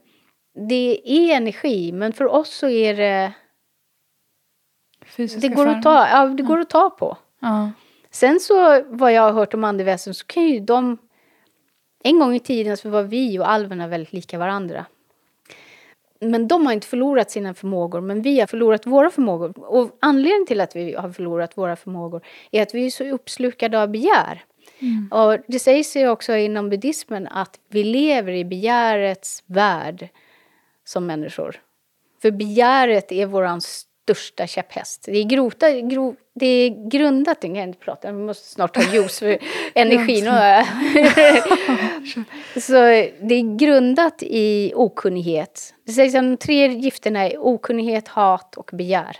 det 0.69 1.01
är 1.11 1.38
energi, 1.38 1.91
men 1.91 2.13
för 2.13 2.26
oss 2.26 2.49
så 2.49 2.69
är 2.69 2.95
det 2.95 3.34
Fysiska 5.05 5.49
det 5.49 5.55
går, 5.55 5.67
att 5.67 5.84
ta, 5.84 6.07
ja, 6.07 6.26
det 6.26 6.43
går 6.43 6.59
att 6.59 6.69
ta 6.69 6.89
på. 6.89 7.17
Ja. 7.39 7.72
Sen 8.11 8.39
så, 8.39 8.84
vad 8.84 9.13
jag 9.13 9.22
har 9.22 9.32
hört 9.32 9.53
om 9.53 9.63
andeväsen 9.63 10.13
så 10.13 10.26
kan 10.26 10.43
ju 10.43 10.59
de... 10.59 10.97
En 12.03 12.19
gång 12.19 12.36
i 12.36 12.39
tiden 12.39 12.78
så 12.78 12.89
var 12.89 13.03
vi 13.03 13.39
och 13.39 13.49
alverna 13.49 13.88
väldigt 13.88 14.13
lika 14.13 14.38
varandra. 14.38 14.86
Men 16.22 16.47
de 16.47 16.65
har 16.65 16.74
inte 16.74 16.88
förlorat 16.88 17.32
sina 17.32 17.53
förmågor, 17.53 18.01
men 18.01 18.22
vi 18.22 18.39
har 18.39 18.47
förlorat 18.47 18.86
våra 18.86 19.09
förmågor. 19.09 19.53
Och 19.59 19.97
anledningen 19.99 20.45
till 20.45 20.61
att 20.61 20.76
vi 20.76 20.93
har 20.93 21.09
förlorat 21.09 21.57
våra 21.57 21.76
förmågor 21.76 22.26
är 22.51 22.61
att 22.61 22.76
vi 22.76 22.86
är 22.86 22.89
så 22.89 23.03
uppslukade 23.03 23.82
av 23.82 23.89
begär. 23.89 24.43
Mm. 24.80 25.09
Och 25.11 25.38
det 25.47 25.59
sägs 25.59 25.95
ju 25.95 26.09
också 26.09 26.36
inom 26.36 26.69
buddhismen 26.69 27.28
att 27.28 27.59
vi 27.69 27.84
lever 27.84 28.32
i 28.32 28.45
begärets 28.45 29.43
värld 29.45 30.09
som 30.84 31.05
människor. 31.05 31.61
För 32.22 32.32
begäret 32.32 33.11
är 33.11 33.26
våran 33.26 33.61
största 34.04 34.47
käpphäst. 34.47 35.06
Det 35.06 35.18
är, 35.18 35.24
grota, 35.24 35.72
gro, 35.72 36.16
det 36.34 36.45
är 36.45 36.89
grundat, 36.89 37.38
jag 37.41 37.56
kan 37.56 37.64
inte 37.64 37.80
prata, 37.80 38.12
vi 38.12 38.18
måste 38.18 38.47
snart 38.47 38.74
ta 38.74 38.82
juice 38.82 39.20
för 39.20 39.38
energin. 39.76 40.24
så 42.62 42.74
det 43.22 43.36
är 43.36 43.58
grundat 43.58 44.24
i 44.24 44.74
okunnighet. 44.76 45.74
Det 45.86 45.91
sägs 45.91 46.16
att 46.16 46.24
de 46.24 46.38
tre 46.38 46.68
gifterna 46.68 47.30
är 47.30 47.38
okunnighet, 47.38 48.08
hat 48.08 48.58
och 48.58 48.70
begär. 48.74 49.18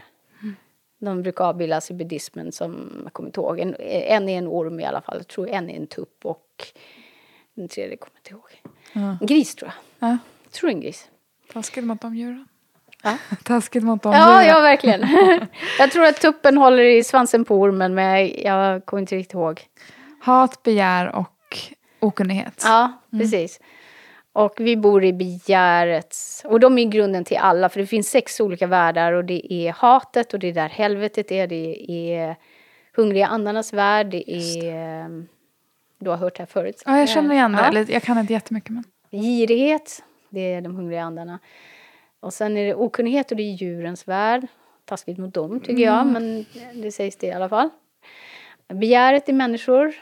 De 1.00 1.24
brukar 1.24 1.46
avbildas 1.46 1.92
i 1.92 1.94
buddhismen 1.94 2.52
som, 2.52 3.02
jag 3.04 3.14
kommer 3.14 3.30
inte 3.30 3.40
ihåg, 3.40 3.60
en, 3.60 3.76
en 3.80 4.30
är 4.30 4.38
en 4.38 4.48
orm 4.48 4.80
i 4.80 4.86
alla 4.86 5.02
fall, 5.02 5.18
jag 5.18 5.28
tror 5.28 5.50
en 5.50 5.70
är 5.70 5.76
en 5.76 5.88
tupp 5.88 6.26
och 6.26 6.68
den 7.54 7.68
tredje 7.68 7.98
kommer 7.98 8.14
jag 8.14 8.20
inte 8.20 8.32
ihåg. 8.32 8.62
En 9.22 9.28
gris 9.28 9.56
tror 9.56 9.72
jag. 9.72 10.10
Ja. 10.10 10.18
Jag 10.44 10.52
tror 10.52 10.70
en 10.70 10.82
gris. 10.82 11.10
Taskigt 11.54 11.86
mot 11.86 12.02
de 12.02 12.16
djuren. 12.16 12.48
Ja. 13.02 13.18
Taskigt 13.44 13.84
mot 13.84 14.04
dem. 14.04 14.14
Ja, 14.14 14.44
ja, 14.44 14.60
verkligen. 14.60 15.08
jag 15.80 15.92
tror 15.92 16.06
att 16.06 16.22
tuppen 16.22 16.58
håller 16.58 16.84
i 16.84 17.04
svansen 17.04 17.46
på 17.46 17.56
ormen, 17.56 17.94
men 17.94 18.42
jag 18.42 18.86
kommer 18.86 19.02
inte 19.02 19.16
riktigt 19.16 19.34
ihåg. 19.34 19.62
Hat, 20.20 20.64
begär 20.64 21.16
och 21.16 21.58
okunnighet. 22.00 22.62
Ja, 22.66 22.92
mm. 23.12 23.24
precis. 23.24 23.60
Mm. 23.60 23.68
Och 24.34 24.54
vi 24.58 24.78
bor 24.78 25.04
i 25.04 25.14
begäret. 25.14 26.16
Och 26.44 26.60
de 26.60 26.78
är 26.78 26.86
grunden 26.86 27.24
till 27.24 27.38
alla, 27.38 27.70
för 27.70 27.80
det 27.80 27.88
finns 27.88 28.10
sex 28.10 28.40
olika 28.40 28.68
världar. 28.68 29.14
Och 29.14 29.26
det 29.26 29.54
är 29.54 29.72
hatet, 29.72 30.34
och 30.34 30.40
det 30.40 30.48
är 30.48 30.54
där 30.54 30.70
helvetet 30.70 31.32
är. 31.32 31.48
Det 31.48 31.92
är 32.16 32.36
hungriga 32.96 33.28
andarnas 33.28 33.74
värld. 33.74 34.08
Det 34.08 34.32
är... 34.32 35.26
Du 36.00 36.10
har 36.10 36.18
hört 36.18 36.36
det 36.36 36.42
här 36.42 36.48
förut. 36.48 36.84
Ja, 36.86 37.00
jag 37.00 37.10
känner 37.10 37.36
igen 37.36 37.52
det. 37.52 37.70
Ja. 37.74 37.86
Jag 37.88 38.04
kan 38.04 38.18
inte 38.18 38.34
jättemycket. 38.34 38.70
Men... 38.70 38.84
Girighet, 39.12 40.04
det 40.30 40.54
är 40.54 40.62
de 40.62 40.76
hungriga 40.76 41.04
andarna. 41.04 41.40
Och 42.22 42.34
sen 42.34 42.58
är 42.58 42.66
det 42.66 42.76
okunnighet 42.76 43.32
och 43.32 43.38
det 43.38 43.44
är 43.44 43.54
djurens 43.54 44.08
värld. 44.08 44.48
Taskigt 44.86 45.18
mot 45.18 45.34
dem 45.34 45.60
tycker 45.60 45.84
jag, 45.84 46.02
mm. 46.02 46.14
men 46.14 46.46
det 46.82 46.92
sägs 46.92 47.16
det 47.16 47.28
i 47.28 47.32
alla 47.32 47.50
fall. 47.50 47.70
Begäret 48.68 49.30
i 49.30 49.34
människor. 49.34 49.94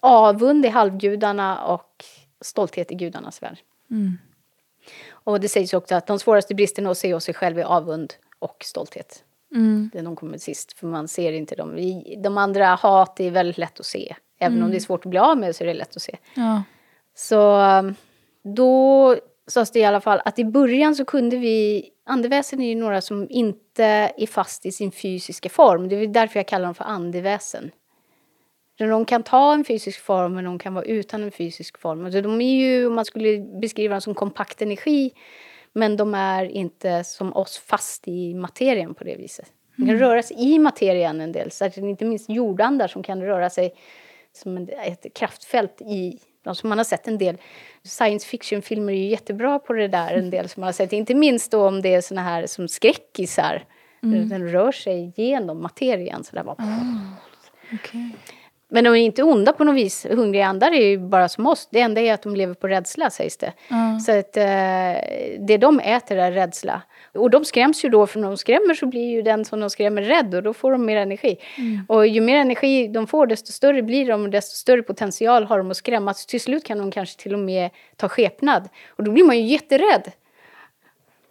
Avund 0.00 0.66
i 0.66 0.68
halvgudarna 0.68 1.64
och 1.64 2.04
stolthet 2.40 2.92
i 2.92 2.94
gudarnas 2.94 3.42
värld. 3.42 3.58
Mm. 3.90 4.18
Och 5.10 5.40
det 5.40 5.48
sägs 5.48 5.74
också 5.74 5.94
att 5.94 6.06
de 6.06 6.18
svåraste 6.18 6.54
bristerna 6.54 6.90
att 6.90 6.98
se 6.98 7.14
oss 7.14 7.24
sig 7.24 7.34
själv 7.34 7.58
är 7.58 7.64
avund 7.64 8.14
och 8.38 8.56
stolthet. 8.64 9.24
Mm. 9.54 9.90
Det 9.92 10.02
de 10.02 10.16
kommer 10.16 10.38
sist, 10.38 10.72
för 10.72 10.86
man 10.86 11.08
ser 11.08 11.32
inte 11.32 11.54
dem. 11.54 11.76
De 12.18 12.38
andra 12.38 12.66
hat 12.66 13.20
är 13.20 13.30
väldigt 13.30 13.58
lätt 13.58 13.80
att 13.80 13.86
se. 13.86 14.16
Även 14.38 14.52
mm. 14.52 14.64
om 14.64 14.70
det 14.70 14.76
är 14.76 14.80
svårt 14.80 15.06
att 15.06 15.10
bli 15.10 15.18
av 15.18 15.38
med 15.38 15.56
så 15.56 15.64
är 15.64 15.68
det 15.68 15.74
lätt 15.74 15.96
att 15.96 16.02
se. 16.02 16.16
Ja. 16.34 16.62
Så 17.14 17.60
då 18.42 19.16
sades 19.46 19.70
det 19.70 19.78
i 19.78 19.84
alla 19.84 20.00
fall 20.00 20.20
att 20.24 20.38
i 20.38 20.44
början 20.44 20.94
så 20.94 21.04
kunde 21.04 21.36
vi, 21.36 21.84
andeväsen 22.04 22.60
är 22.60 22.68
ju 22.68 22.74
några 22.74 23.00
som 23.00 23.26
inte 23.30 23.84
är 24.16 24.26
fast 24.26 24.66
i 24.66 24.72
sin 24.72 24.92
fysiska 24.92 25.48
form. 25.48 25.88
Det 25.88 25.96
är 25.96 26.06
därför 26.06 26.38
jag 26.38 26.48
kallar 26.48 26.64
dem 26.64 26.74
för 26.74 26.84
andeväsen. 26.84 27.70
De 28.78 29.04
kan 29.04 29.22
ta 29.22 29.54
en 29.54 29.64
fysisk 29.64 30.00
form 30.00 30.34
men 30.34 30.44
de 30.44 30.58
kan 30.58 30.74
vara 30.74 30.84
utan 30.84 31.22
en 31.22 31.30
fysisk 31.30 31.78
form. 31.78 32.04
Alltså 32.04 32.20
de 32.20 32.40
är 32.40 32.54
ju, 32.54 32.90
man 32.90 33.04
skulle 33.04 33.38
beskriva 33.60 33.94
dem 33.94 34.00
som 34.00 34.14
kompakt 34.14 34.62
energi, 34.62 35.12
men 35.72 35.96
de 35.96 36.14
är 36.14 36.44
inte 36.44 37.04
som 37.04 37.36
oss 37.36 37.58
fast 37.58 38.08
i 38.08 38.34
materien 38.34 38.94
på 38.94 39.04
det 39.04 39.16
viset. 39.16 39.52
De 39.76 39.82
kan 39.82 39.94
mm. 39.94 40.00
röra 40.00 40.22
sig 40.22 40.54
i 40.54 40.58
materien 40.58 41.20
en 41.20 41.32
del, 41.32 41.50
särskilt 41.50 41.84
inte 41.84 42.04
minst 42.04 42.30
jordandar 42.30 42.88
som 42.88 43.02
kan 43.02 43.22
röra 43.22 43.50
sig 43.50 43.74
som 44.32 44.68
ett 44.84 45.06
kraftfält 45.14 45.82
i 45.82 46.18
Alltså 46.46 46.66
man 46.66 46.78
har 46.78 46.84
sett 46.84 47.08
en 47.08 47.18
del 47.18 47.36
science 47.82 48.26
fiction-filmer 48.26 48.92
är 48.92 48.96
ju 48.96 49.08
jättebra 49.08 49.58
på 49.58 49.72
det 49.72 49.88
där, 49.88 50.14
en 50.14 50.30
del 50.30 50.48
som 50.48 50.60
man 50.60 50.68
har 50.68 50.72
sett. 50.72 50.92
Inte 50.92 51.14
minst 51.14 51.50
då 51.50 51.68
om 51.68 51.82
det 51.82 51.94
är 51.94 52.00
såna 52.00 52.22
här 52.22 52.46
som 52.46 52.68
skräckisar. 52.68 53.64
Mm. 54.02 54.28
Den 54.28 54.48
rör 54.48 54.72
sig 54.72 55.12
genom 55.16 55.62
materien. 55.62 56.24
Så 56.24 56.36
där 56.36 56.44
bara, 56.44 56.56
mm. 56.58 57.10
okay. 57.72 58.10
Men 58.74 58.84
de 58.84 58.90
är 58.90 58.96
inte 58.96 59.22
onda 59.22 59.52
på 59.52 59.64
något 59.64 59.74
vis. 59.74 60.06
Hungriga 60.10 60.46
andar 60.46 60.72
är 60.72 60.86
ju 60.86 60.98
bara 60.98 61.28
som 61.28 61.46
oss. 61.46 61.68
Det 61.70 61.80
enda 61.80 62.00
är 62.00 62.14
att 62.14 62.22
de 62.22 62.36
lever 62.36 62.54
på 62.54 62.68
rädsla 62.68 63.10
sägs 63.10 63.36
det. 63.36 63.52
Mm. 63.70 64.00
Så 64.00 64.18
att 64.18 64.36
eh, 64.36 64.44
det 65.38 65.56
de 65.60 65.80
äter 65.80 66.16
är 66.16 66.32
rädsla. 66.32 66.82
Och 67.14 67.30
de 67.30 67.44
skräms 67.44 67.84
ju 67.84 67.88
då, 67.88 68.06
för 68.06 68.20
när 68.20 68.28
de 68.28 68.36
skrämmer 68.36 68.74
så 68.74 68.86
blir 68.86 69.10
ju 69.10 69.22
den 69.22 69.44
som 69.44 69.60
de 69.60 69.70
skrämmer 69.70 70.02
rädd 70.02 70.34
och 70.34 70.42
då 70.42 70.54
får 70.54 70.72
de 70.72 70.86
mer 70.86 70.96
energi. 70.96 71.36
Mm. 71.58 71.86
Och 71.88 72.06
ju 72.06 72.20
mer 72.20 72.36
energi 72.36 72.88
de 72.88 73.06
får 73.06 73.26
desto 73.26 73.52
större 73.52 73.82
blir 73.82 74.08
de 74.08 74.22
och 74.22 74.30
desto 74.30 74.56
större 74.56 74.82
potential 74.82 75.44
har 75.44 75.58
de 75.58 75.70
att 75.70 75.76
skrämmas. 75.76 76.26
Till 76.26 76.40
slut 76.40 76.64
kan 76.64 76.78
de 76.78 76.90
kanske 76.90 77.22
till 77.22 77.32
och 77.32 77.40
med 77.40 77.70
ta 77.96 78.08
skepnad. 78.08 78.68
Och 78.88 79.04
då 79.04 79.10
blir 79.10 79.24
man 79.24 79.38
ju 79.38 79.44
jätterädd. 79.44 80.12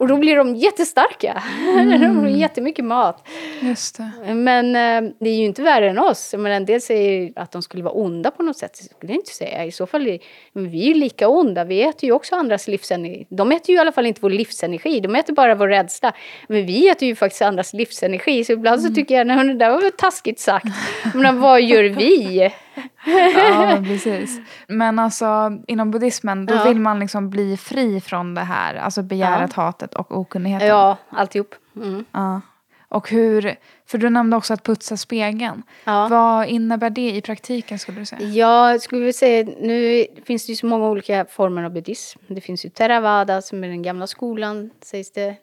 Och 0.03 0.09
då 0.09 0.17
blir 0.17 0.35
de 0.35 0.55
jättestarka. 0.55 1.43
Mm. 1.59 2.01
de 2.15 2.21
får 2.21 2.29
jättemycket 2.29 2.85
mat. 2.85 3.27
Just 3.61 3.97
det. 3.97 4.33
Men 4.33 4.65
eh, 4.65 5.11
det 5.19 5.29
är 5.29 5.35
ju 5.35 5.45
inte 5.45 5.61
värre 5.61 5.89
än 5.89 5.99
oss. 5.99 6.33
Men 6.37 6.51
en 6.51 6.65
del 6.65 6.81
säger 6.81 7.33
att 7.35 7.51
de 7.51 7.61
skulle 7.61 7.83
vara 7.83 7.93
onda 7.93 8.31
på 8.31 8.43
något 8.43 8.57
sätt. 8.57 8.77
Det 8.77 8.83
skulle 8.83 9.13
jag 9.13 9.19
inte 9.19 9.33
säga. 9.33 9.65
I 9.65 9.71
så 9.71 9.85
fall 9.85 10.07
är 10.07 10.19
vi 10.53 10.83
är 10.83 10.87
ju 10.87 10.93
lika 10.93 11.27
onda. 11.27 11.63
Vi 11.63 11.83
äter 11.83 12.07
ju 12.07 12.11
också 12.11 12.35
andras 12.35 12.67
livsenergi. 12.67 13.25
De 13.29 13.51
äter 13.51 13.69
ju 13.69 13.75
i 13.75 13.79
alla 13.79 13.91
fall 13.91 14.05
inte 14.05 14.21
vår 14.21 14.29
livsenergi. 14.29 14.99
De 14.99 15.15
äter 15.15 15.33
bara 15.33 15.55
vår 15.55 15.67
rädsla. 15.67 16.13
Men 16.47 16.65
vi 16.65 16.89
äter 16.89 17.07
ju 17.07 17.15
faktiskt 17.15 17.41
andras 17.41 17.73
livsenergi. 17.73 18.43
Så 18.43 18.53
ibland 18.53 18.79
mm. 18.79 18.89
så 18.89 18.95
tycker 18.95 19.15
jag 19.15 19.31
att 19.31 19.47
det 19.47 19.53
där 19.53 19.69
var 19.69 19.81
väl 19.81 19.91
taskigt 19.91 20.39
sagt. 20.39 20.65
Men 21.13 21.39
vad 21.39 21.61
gör 21.61 21.83
vi? 21.83 22.51
Ja, 23.35 23.65
men 23.65 23.83
precis. 23.83 24.39
Men 24.67 24.99
alltså 24.99 25.51
inom 25.67 25.91
buddhismen 25.91 26.45
då 26.45 26.53
ja. 26.53 26.63
vill 26.63 26.79
man 26.79 26.99
liksom 26.99 27.29
bli 27.29 27.57
fri 27.57 28.01
från 28.01 28.35
det 28.35 28.41
här. 28.41 28.75
Alltså 28.75 29.01
begäret, 29.01 29.51
ja. 29.55 29.63
hatet 29.63 29.93
och 29.93 30.17
okunnigheten. 30.17 30.67
Ja, 30.67 30.97
alltihop. 31.09 31.55
Mm. 31.75 32.05
Ja. 32.11 32.41
Och 32.89 33.09
hur, 33.09 33.55
för 33.85 33.97
du 33.97 34.09
nämnde 34.09 34.37
också 34.37 34.53
att 34.53 34.63
putsa 34.63 34.97
spegeln. 34.97 35.63
Ja. 35.83 36.07
Vad 36.07 36.47
innebär 36.47 36.89
det 36.89 37.11
i 37.11 37.21
praktiken 37.21 37.79
skulle 37.79 37.99
du 37.99 38.05
säga? 38.05 38.21
Ja, 38.21 38.71
jag 38.71 38.81
skulle 38.81 38.99
vilja 38.99 39.13
säga, 39.13 39.53
nu 39.61 40.05
finns 40.25 40.45
det 40.45 40.51
ju 40.51 40.55
så 40.55 40.65
många 40.65 40.89
olika 40.89 41.25
former 41.25 41.63
av 41.63 41.71
buddhism. 41.71 42.19
Det 42.27 42.41
finns 42.41 42.65
ju 42.65 42.69
Theravada 42.69 43.41
som 43.41 43.63
är 43.63 43.67
den 43.67 43.81
gamla 43.81 44.07
skolan, 44.07 44.69
sägs 44.81 45.11
det 45.11 45.35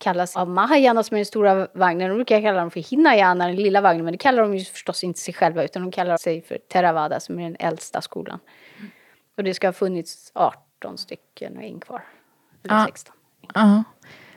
kallas 0.00 0.36
av 0.36 0.48
Mahayana 0.48 1.02
som 1.02 1.14
är 1.14 1.18
den 1.18 1.26
stora 1.26 1.68
vagnen. 1.74 2.08
De 2.08 2.14
brukar 2.14 2.40
kalla 2.42 2.60
dem 2.60 2.70
för 2.70 2.80
Hinayana, 2.80 3.46
den 3.46 3.56
lilla 3.56 3.80
vagnen. 3.80 4.04
Men 4.04 4.12
det 4.12 4.18
kallar 4.18 4.42
de 4.42 4.56
ju 4.56 4.64
förstås 4.64 5.04
inte 5.04 5.20
sig 5.20 5.34
själva 5.34 5.64
utan 5.64 5.82
de 5.82 5.90
kallar 5.90 6.16
sig 6.16 6.42
för 6.42 6.58
Theravada 6.58 7.20
som 7.20 7.38
är 7.38 7.42
den 7.42 7.56
äldsta 7.58 8.00
skolan. 8.00 8.38
Mm. 8.78 8.90
Och 9.36 9.44
det 9.44 9.54
ska 9.54 9.68
ha 9.68 9.72
funnits 9.72 10.32
18 10.34 10.98
stycken 10.98 11.56
och 11.56 11.62
en 11.62 11.80
kvar. 11.80 12.02
Eller 12.64 12.74
ja. 12.74 12.86
16. 12.86 13.14
Ja. 13.54 13.84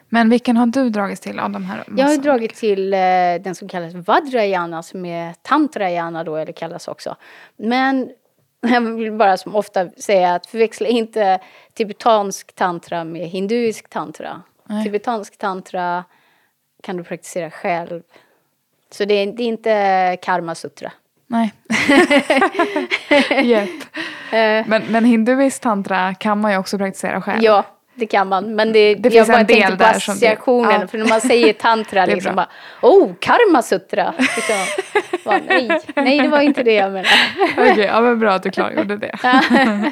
Men 0.09 0.29
vilken 0.29 0.57
har 0.57 0.65
du 0.65 0.89
dragits 0.89 1.21
till 1.21 1.39
av 1.39 1.49
de 1.49 1.63
här? 1.63 1.83
Jag 1.97 2.07
har 2.07 2.17
dragit 2.17 2.55
till 2.55 2.93
eh, 2.93 2.99
den 3.43 3.55
som 3.55 3.67
kallas 3.67 3.93
Vajrayana 3.93 4.83
som 4.83 5.05
är 5.05 5.33
Tantrayana 5.41 6.23
då, 6.23 6.35
eller 6.35 6.53
kallas 6.53 6.87
också. 6.87 7.15
Men 7.57 8.09
jag 8.61 8.81
vill 8.81 9.11
bara 9.11 9.37
som 9.37 9.55
ofta 9.55 9.89
säga 9.89 10.35
att 10.35 10.45
förväxla 10.45 10.87
inte 10.87 11.39
tibetansk 11.73 12.53
tantra 12.53 13.03
med 13.03 13.29
hinduisk 13.29 13.89
tantra. 13.89 14.41
Nej. 14.73 14.83
Tibetansk 14.83 15.37
tantra 15.37 16.03
kan 16.83 16.97
du 16.97 17.03
praktisera 17.03 17.51
själv. 17.51 18.01
Så 18.91 19.05
det 19.05 19.13
är, 19.13 19.33
det 19.33 19.43
är 19.43 19.47
inte 19.47 20.17
karma 20.21 20.55
sutra. 20.55 20.91
Nej. 21.27 21.53
yep. 23.43 23.69
Eh. 24.31 24.67
men, 24.67 24.83
men 24.89 25.05
hinduisk 25.05 25.61
tantra 25.61 26.13
kan 26.13 26.41
man 26.41 26.51
ju 26.51 26.57
också 26.57 26.77
praktisera 26.77 27.21
själv. 27.21 27.43
Ja, 27.43 27.65
det 27.95 28.05
kan 28.07 28.27
man. 28.29 28.55
Men 28.55 28.73
det, 28.73 28.95
Det 28.95 29.13
jag 29.13 29.27
bara 29.27 29.43
tänkte 29.43 29.77
på 29.77 29.83
associationen. 29.83 30.81
ja. 30.81 30.87
För 30.87 30.97
när 30.97 31.05
man 31.09 31.21
säger 31.21 31.53
tantra, 31.53 32.05
Det 32.05 32.11
är 32.11 32.15
liksom 32.15 32.35
bara, 32.35 32.49
oh, 32.81 33.11
karmasutra. 33.19 34.13
Liksom. 34.17 34.55
Bara, 35.25 35.39
nej, 35.47 35.79
nej, 35.95 36.21
det 36.21 36.27
var 36.27 36.41
inte 36.41 36.63
det 36.63 36.73
jag 36.73 36.91
menade. 36.91 37.09
Okej, 37.71 37.85
ja, 37.85 38.01
men 38.01 38.19
bra 38.19 38.31
att 38.33 38.43
du 38.43 38.49
klargjorde 38.51 38.97
det. 38.97 39.19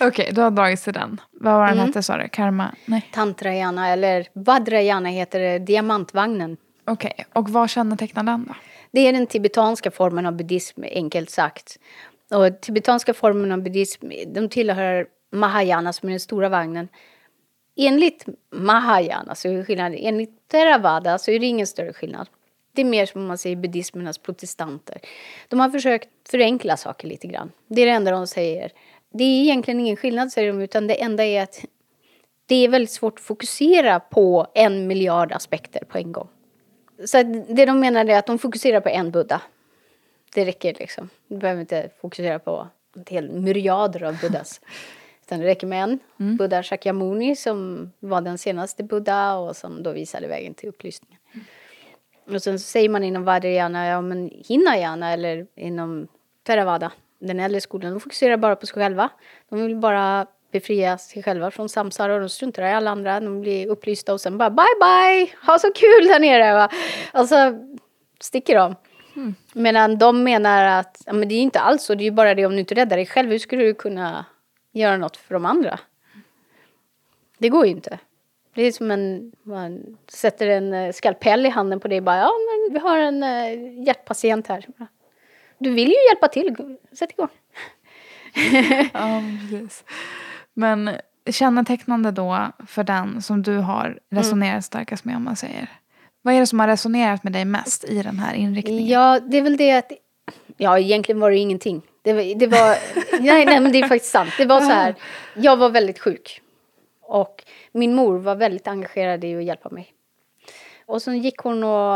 Okej, 0.00 0.30
du 0.32 0.40
har 0.40 0.50
dragits 0.50 0.84
till 0.84 0.92
den. 0.92 1.20
Vad 1.32 1.54
var 1.54 1.66
den 1.66 1.74
Mm. 1.74 1.86
hette 1.86 2.02
sa 2.02 2.16
du? 2.16 2.28
Karma? 2.28 2.74
Nej. 2.84 3.08
Tantrayana, 3.12 3.88
eller 3.88 4.26
Vajrayana 4.32 5.08
heter 5.08 5.40
det, 5.40 5.58
diamantvagnen. 5.58 6.56
Okej, 6.86 7.26
och 7.32 7.48
vad 7.50 7.70
kännetecknar 7.70 8.22
den 8.22 8.44
då? 8.48 8.54
Det 8.92 9.00
är 9.00 9.12
den 9.12 9.26
tibetanska 9.26 9.90
formen 9.90 10.26
av 10.26 10.32
buddhism, 10.36 10.82
enkelt 10.94 11.30
sagt. 11.30 11.76
Och 12.30 12.60
tibetanska 12.60 13.14
formen 13.14 13.52
av 13.52 13.62
buddhism, 13.62 14.06
de 14.26 14.48
tillhör 14.48 15.06
Mahayana 15.32 15.92
som 15.92 16.08
är 16.08 16.10
den 16.10 16.20
stora 16.20 16.48
vagnen. 16.48 16.88
Enligt 17.76 18.24
Mahayana 18.50 19.34
så 19.34 19.48
är 19.48 19.64
skillnaden. 19.64 19.98
Enligt 19.98 20.48
Theravada 20.48 21.18
så 21.18 21.30
är 21.30 21.40
det 21.40 21.46
ingen 21.46 21.66
större 21.66 21.92
skillnad. 21.92 22.28
Det 22.72 22.82
är 22.82 22.86
mer 22.86 23.06
som 23.06 23.26
man 23.26 23.38
säger 23.38 23.56
buddhismernas 23.56 24.18
protestanter. 24.18 25.00
De 25.48 25.60
har 25.60 25.70
försökt 25.70 26.08
förenkla 26.30 26.76
saker 26.76 27.08
lite 27.08 27.26
grann. 27.26 27.52
Det 27.66 27.82
är 27.82 27.86
det 27.86 27.92
enda 27.92 28.10
de 28.10 28.26
säger. 28.26 28.72
Det 29.12 29.24
är 29.24 29.42
egentligen 29.42 29.80
ingen 29.80 29.96
skillnad 29.96 30.32
säger 30.32 30.52
de, 30.52 30.60
utan 30.60 30.86
det 30.86 31.02
enda 31.02 31.24
är 31.24 31.42
att 31.42 31.64
det 32.46 32.64
är 32.64 32.68
väldigt 32.68 32.90
svårt 32.90 33.18
att 33.18 33.24
fokusera 33.24 34.00
på 34.00 34.46
en 34.54 34.86
miljard 34.86 35.32
aspekter 35.32 35.84
på 35.84 35.98
en 35.98 36.12
gång. 36.12 36.28
Så 37.04 37.22
det 37.48 37.66
de 37.66 37.80
menar 37.80 38.04
är 38.04 38.18
att 38.18 38.26
de 38.26 38.38
fokuserar 38.38 38.80
på 38.80 38.88
en 38.88 39.10
buddha. 39.10 39.40
Det 40.34 40.44
räcker 40.44 40.74
liksom. 40.78 41.08
Du 41.28 41.36
behöver 41.36 41.60
inte 41.60 41.90
fokusera 42.00 42.38
på 42.38 42.68
en 42.96 43.04
hel 43.08 43.30
myriader 43.30 44.02
av 44.02 44.20
buddhas. 44.20 44.60
Utan 45.26 45.40
det 45.40 45.46
räcker 45.46 45.66
med 45.66 45.82
en. 45.82 45.98
Buddha 46.36 46.62
Shakyamuni 46.62 47.36
som 47.36 47.90
var 48.00 48.20
den 48.20 48.38
senaste 48.38 48.84
buddha 48.84 49.36
och 49.36 49.56
som 49.56 49.82
då 49.82 49.92
visade 49.92 50.26
vägen 50.28 50.54
till 50.54 50.68
upplysningen. 50.68 51.18
Och 52.30 52.42
sen 52.42 52.58
så 52.58 52.64
säger 52.64 52.88
man 52.88 53.04
inom 53.04 53.24
Vajrayana, 53.24 53.86
ja 53.86 54.00
men 54.00 54.30
Hinayana 54.48 55.12
eller 55.12 55.46
inom 55.54 56.08
Theravada, 56.46 56.92
den 57.18 57.40
äldre 57.40 57.60
skolan, 57.60 57.90
de 57.90 58.00
fokuserar 58.00 58.36
bara 58.36 58.56
på 58.56 58.66
sig 58.66 58.74
själva. 58.74 59.08
De 59.48 59.62
vill 59.62 59.76
bara 59.76 60.26
befria 60.52 60.98
sig 60.98 61.22
själva 61.22 61.50
från 61.50 61.68
samsara 61.68 62.14
och 62.14 62.20
de 62.20 62.28
struntar 62.28 62.62
i 62.62 62.72
alla 62.72 62.90
andra. 62.90 63.20
De 63.20 63.40
blir 63.40 63.66
upplysta 63.66 64.12
och 64.12 64.20
sen 64.20 64.38
bara 64.38 64.50
bye 64.50 64.64
bye, 64.80 65.36
ha 65.46 65.58
så 65.58 65.72
kul 65.72 66.08
där 66.08 66.20
nere. 66.20 66.54
Va? 66.54 66.68
Och 67.14 67.28
så 67.28 67.66
sticker 68.20 68.54
de. 68.54 68.74
Medan 69.52 69.98
de 69.98 70.22
menar 70.22 70.78
att 70.78 71.02
ja, 71.06 71.12
men 71.12 71.28
det 71.28 71.34
är 71.34 71.40
inte 71.40 71.60
alls 71.60 71.82
så, 71.82 71.94
det 71.94 72.02
är 72.02 72.04
ju 72.04 72.10
bara 72.10 72.34
det 72.34 72.46
om 72.46 72.52
du 72.52 72.58
inte 72.58 72.74
räddar 72.74 72.96
dig 72.96 73.06
själv, 73.06 73.30
hur 73.30 73.38
skulle 73.38 73.64
du 73.64 73.74
kunna 73.74 74.24
göra 74.78 74.96
något 74.96 75.16
för 75.16 75.34
de 75.34 75.46
andra? 75.46 75.80
Det 77.38 77.48
går 77.48 77.66
ju 77.66 77.72
inte. 77.72 77.98
Det 78.54 78.62
är 78.62 78.72
som 78.72 78.90
en, 78.90 79.32
man 79.42 79.96
sätter 80.08 80.46
en 80.46 80.72
eh, 80.74 80.92
skalpell 80.92 81.46
i 81.46 81.48
handen 81.48 81.80
på 81.80 81.88
dig 81.88 81.98
och 81.98 82.04
bara, 82.04 82.18
ja 82.18 82.30
men 82.46 82.72
vi 82.72 82.78
har 82.78 82.98
en 82.98 83.22
eh, 83.22 83.84
hjärtpatient 83.86 84.46
här. 84.46 84.66
Du 85.58 85.70
vill 85.70 85.88
ju 85.88 86.08
hjälpa 86.08 86.28
till, 86.28 86.76
sätt 86.92 87.10
igång. 87.10 87.28
Ja, 88.92 89.22
precis. 89.50 89.84
Men 90.54 90.90
kännetecknande 91.30 92.10
då 92.10 92.52
för 92.66 92.84
den 92.84 93.22
som 93.22 93.42
du 93.42 93.56
har 93.56 93.98
resonerat 94.10 94.64
starkast 94.64 95.04
med 95.04 95.16
om 95.16 95.24
man 95.24 95.36
säger. 95.36 95.68
Vad 96.22 96.34
är 96.34 96.40
det 96.40 96.46
som 96.46 96.60
har 96.60 96.68
resonerat 96.68 97.24
med 97.24 97.32
dig 97.32 97.44
mest 97.44 97.84
i 97.84 98.02
den 98.02 98.18
här 98.18 98.34
inriktningen? 98.34 98.86
Ja, 98.86 99.20
det 99.20 99.38
är 99.38 99.42
väl 99.42 99.56
det 99.56 99.72
att... 99.72 99.92
Ja, 100.56 100.78
egentligen 100.78 101.20
var 101.20 101.30
det 101.30 101.36
ingenting. 101.36 101.82
Det 102.06 102.12
var... 102.12 102.34
Det 102.34 102.46
var 102.46 102.76
nej, 103.20 103.46
nej, 103.46 103.60
men 103.60 103.72
det 103.72 103.78
är 103.78 103.88
faktiskt 103.88 104.12
sant. 104.12 104.30
Det 104.38 104.44
var 104.44 104.60
så 104.60 104.70
här. 104.70 104.94
Jag 105.34 105.56
var 105.56 105.70
väldigt 105.70 105.98
sjuk. 105.98 106.42
Och 107.02 107.44
min 107.72 107.94
mor 107.94 108.18
var 108.18 108.34
väldigt 108.34 108.68
engagerad 108.68 109.24
i 109.24 109.36
att 109.36 109.44
hjälpa 109.44 109.68
mig. 109.68 109.92
Och 110.86 111.02
sen 111.02 111.18
gick 111.18 111.38
hon 111.38 111.64
och 111.64 111.94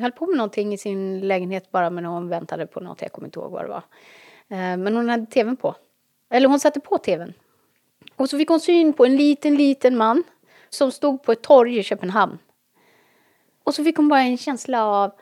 höll 0.00 0.12
på 0.12 0.26
med 0.26 0.36
någonting 0.36 0.72
i 0.72 0.78
sin 0.78 1.20
lägenhet 1.20 1.70
bara 1.70 1.90
men 1.90 2.04
hon 2.04 2.28
väntade 2.28 2.66
på 2.66 2.80
något. 2.80 3.02
Jag 3.02 3.12
kommer 3.12 3.28
inte 3.28 3.40
ihåg 3.40 3.50
vad 3.50 3.64
det 3.64 3.68
var. 3.68 3.82
Eh, 4.48 4.76
men 4.76 4.96
hon 4.96 5.08
hade 5.08 5.26
tvn 5.26 5.56
på. 5.56 5.74
Eller 6.30 6.48
hon 6.48 6.60
satte 6.60 6.80
på 6.80 6.98
tvn. 6.98 7.32
Och 8.16 8.30
så 8.30 8.38
fick 8.38 8.48
hon 8.48 8.60
syn 8.60 8.92
på 8.92 9.04
en 9.04 9.16
liten, 9.16 9.56
liten 9.56 9.96
man 9.96 10.22
som 10.68 10.92
stod 10.92 11.22
på 11.22 11.32
ett 11.32 11.42
torg 11.42 11.78
i 11.78 11.82
Köpenhamn. 11.82 12.38
Och 13.64 13.74
så 13.74 13.84
fick 13.84 13.96
hon 13.96 14.08
bara 14.08 14.20
en 14.20 14.38
känsla 14.38 14.86
av 14.86 15.12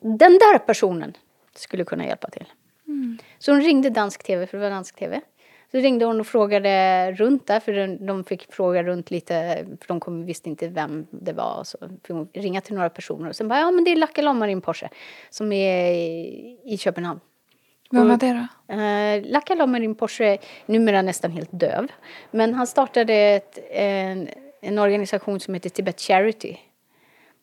den 0.00 0.32
där 0.32 0.58
personen 0.58 1.16
skulle 1.54 1.84
kunna 1.84 2.06
hjälpa 2.06 2.30
till. 2.30 2.46
Så 3.38 3.52
hon 3.52 3.62
ringde 3.62 3.90
dansk 3.90 4.22
tv, 4.22 4.46
för 4.46 4.58
det 4.58 4.64
var 4.64 4.70
dansk 4.70 4.96
tv. 4.96 5.20
Så 5.70 5.78
ringde 5.78 6.04
hon 6.04 6.20
och 6.20 6.26
frågade 6.26 7.12
runt 7.12 7.46
där, 7.46 7.60
för 7.60 8.06
de- 8.06 8.24
fick 8.24 8.52
fråga 8.52 8.82
runt 8.82 9.10
lite, 9.10 9.66
för 9.80 9.88
de 9.88 10.00
kom, 10.00 10.26
visste 10.26 10.48
inte 10.48 10.68
vem 10.68 11.06
det 11.10 11.32
var. 11.32 11.64
Så 11.64 11.78
fick 11.78 12.08
hon 12.08 12.28
ringa 12.32 12.60
till 12.60 12.74
några 12.74 12.90
personer 12.90 13.28
och 13.28 13.36
sen 13.36 13.48
bara, 13.48 13.60
ja 13.60 13.70
men 13.70 13.84
det 13.84 13.90
är 13.90 13.96
Lacka 13.96 14.22
Lommarin 14.22 14.60
Porsche 14.60 14.88
som 15.30 15.52
är 15.52 15.92
i, 15.92 16.58
i 16.64 16.78
Köpenhamn. 16.78 17.20
Vem 17.90 18.08
var 18.08 18.16
det 18.16 18.48
då? 18.68 18.74
Uh, 18.74 19.32
Lacka 19.32 19.54
Lommarin 19.54 19.94
Porsche 19.94 20.38
numera 20.66 21.02
nästan 21.02 21.30
helt 21.30 21.50
döv. 21.52 21.86
Men 22.30 22.54
han 22.54 22.66
startade 22.66 23.14
ett, 23.14 23.58
en, 23.70 24.28
en 24.60 24.78
organisation 24.78 25.40
som 25.40 25.54
heter 25.54 25.70
Tibet 25.70 26.00
Charity. 26.00 26.56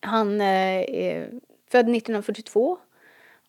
Han 0.01 0.41
eh, 0.41 0.47
är 0.47 1.29
född 1.71 1.89
1942 1.89 2.77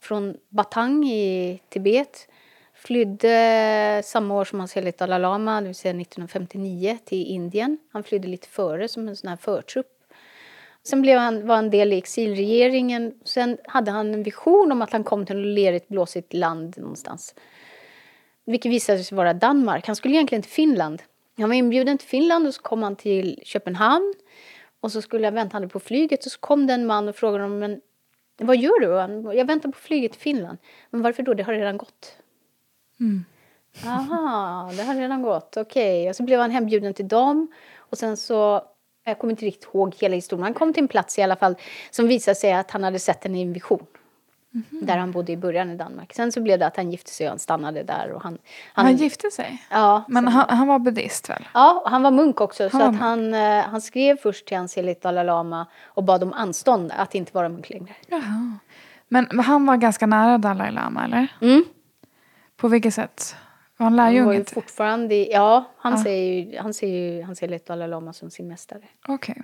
från 0.00 0.36
Batang 0.48 1.04
i 1.04 1.60
Tibet. 1.68 2.28
Flydde 2.74 4.02
samma 4.04 4.34
år 4.34 4.44
som 4.44 4.58
hans 4.58 4.74
helhet 4.74 4.98
Dalai 4.98 5.20
Lama, 5.20 5.60
det 5.60 5.66
vill 5.66 5.74
säga 5.74 5.90
1959, 5.90 6.98
till 7.04 7.26
Indien. 7.26 7.78
Han 7.92 8.04
flydde 8.04 8.28
lite 8.28 8.48
före 8.48 8.88
som 8.88 9.08
en 9.08 9.16
sån 9.16 9.28
här 9.28 9.36
förtrupp. 9.36 10.00
Sen 10.82 11.02
blev 11.02 11.18
han, 11.18 11.46
var 11.46 11.56
han 11.56 11.70
del 11.70 11.92
i 11.92 11.98
exilregeringen. 11.98 13.14
Sen 13.24 13.58
hade 13.64 13.90
han 13.90 14.14
en 14.14 14.22
vision 14.22 14.72
om 14.72 14.82
att 14.82 14.92
han 14.92 15.04
kom 15.04 15.26
till 15.26 15.40
ett 15.40 15.54
lerigt, 15.54 15.88
blåsigt 15.88 16.32
land 16.32 16.78
någonstans. 16.78 17.34
Vilket 18.44 18.72
visade 18.72 19.04
sig 19.04 19.16
vara 19.16 19.34
Danmark. 19.34 19.86
Han 19.86 19.96
skulle 19.96 20.14
egentligen 20.14 20.42
till 20.42 20.52
Finland. 20.52 21.02
Han 21.36 21.48
var 21.48 21.56
inbjuden 21.56 21.98
till 21.98 22.08
Finland 22.08 22.46
och 22.46 22.54
så 22.54 22.62
kom 22.62 22.82
han 22.82 22.96
till 22.96 23.42
Köpenhamn. 23.44 24.14
Och 24.80 24.92
så 24.92 25.02
skulle 25.02 25.24
jag 25.24 25.32
vänta 25.32 25.68
på 25.68 25.80
flyget 25.80 26.26
och 26.26 26.32
så 26.32 26.40
kom 26.40 26.66
det 26.66 26.74
en 26.74 26.86
man 26.86 27.08
och 27.08 27.16
frågade 27.16 27.44
honom 27.44 27.58
men 27.58 27.80
vad 28.46 28.56
gör 28.56 28.80
du? 28.80 29.36
Jag 29.36 29.44
väntar 29.46 29.68
på 29.68 29.78
flyget 29.78 30.12
till 30.12 30.20
Finland. 30.20 30.58
Men 30.90 31.02
varför 31.02 31.22
då? 31.22 31.34
Det 31.34 31.42
har 31.42 31.52
redan 31.52 31.76
gått. 31.76 32.16
Aha, 33.86 34.70
det 34.76 34.82
har 34.82 34.94
redan 34.94 35.22
gått. 35.22 35.56
Okej. 35.56 36.08
Och 36.08 36.16
så 36.16 36.22
blev 36.22 36.40
han 36.40 36.50
hembjuden 36.50 36.94
till 36.94 37.08
dem. 37.08 37.52
Och 37.76 37.98
sen 37.98 38.16
så, 38.16 38.62
jag 39.04 39.18
kommer 39.18 39.30
inte 39.30 39.44
riktigt 39.44 39.74
ihåg 39.74 39.94
hela 39.94 40.14
historien. 40.14 40.42
Han 40.42 40.54
kom 40.54 40.72
till 40.72 40.82
en 40.82 40.88
plats 40.88 41.18
i 41.18 41.22
alla 41.22 41.36
fall 41.36 41.54
som 41.90 42.08
visade 42.08 42.34
sig 42.34 42.52
att 42.52 42.70
han 42.70 42.84
hade 42.84 42.98
sett 42.98 43.24
henne 43.24 43.38
i 43.38 43.44
en 44.54 44.60
vision. 44.70 44.86
Där 44.86 44.96
han 44.98 45.10
bodde 45.12 45.32
i 45.32 45.36
början 45.36 45.70
i 45.70 45.76
Danmark. 45.76 46.12
Sen 46.14 46.32
så 46.32 46.40
blev 46.40 46.58
det 46.58 46.66
att 46.66 46.76
han 46.76 46.90
gifte 46.90 47.10
sig 47.10 47.26
och 47.26 47.30
han 47.30 47.38
stannade 47.38 47.82
där. 47.82 48.12
Och 48.12 48.22
han, 48.22 48.38
han, 48.74 48.84
Han 48.86 48.96
gifte 48.96 49.30
sig? 49.30 49.62
ja, 49.70 50.04
Men 50.08 50.28
han, 50.28 50.46
han 50.48 50.66
var 50.68 50.78
buddhist 50.78 51.30
väl? 51.30 51.48
Ja, 51.54 51.82
och 51.84 51.90
han 51.90 52.02
var 52.02 52.10
munk 52.10 52.40
också. 52.40 52.62
Han 52.62 52.70
så 52.70 52.82
att 52.82 52.96
han, 52.96 53.34
eh, 53.34 53.64
han 53.64 53.80
skrev 53.80 54.16
först 54.16 54.46
till 54.46 54.56
hans 54.56 54.76
heligt 54.76 55.02
Dalai 55.02 55.24
Lama 55.24 55.66
och 55.86 56.04
bad 56.04 56.22
om 56.22 56.32
anstånd 56.32 56.92
att 56.96 57.14
inte 57.14 57.32
vara 57.34 57.48
munk 57.48 57.70
längre. 57.70 57.94
Jaha. 58.08 58.58
Men 59.08 59.40
han 59.40 59.66
var 59.66 59.76
ganska 59.76 60.06
nära 60.06 60.38
Dalai 60.38 60.70
Lama 60.70 61.04
eller? 61.04 61.26
Mm. 61.40 61.64
På 62.56 62.68
vilket 62.68 62.94
sätt? 62.94 63.36
Var 63.76 63.84
han 63.84 63.98
Han 63.98 64.06
var 64.06 64.12
ju 64.12 64.24
lärjunge? 64.26 64.44
fortfarande, 64.44 65.14
ja, 65.14 65.64
han, 65.78 65.92
Ja. 65.92 66.02
Ser 66.04 66.10
ju, 66.16 66.58
han 66.58 66.74
ser 66.74 66.86
ju 66.88 67.22
hans 67.22 67.42
heligt 67.42 67.66
Dalai 67.66 67.88
Lama 67.88 68.12
som 68.12 68.30
sin 68.30 68.48
mästare. 68.48 68.82
Okej. 69.08 69.42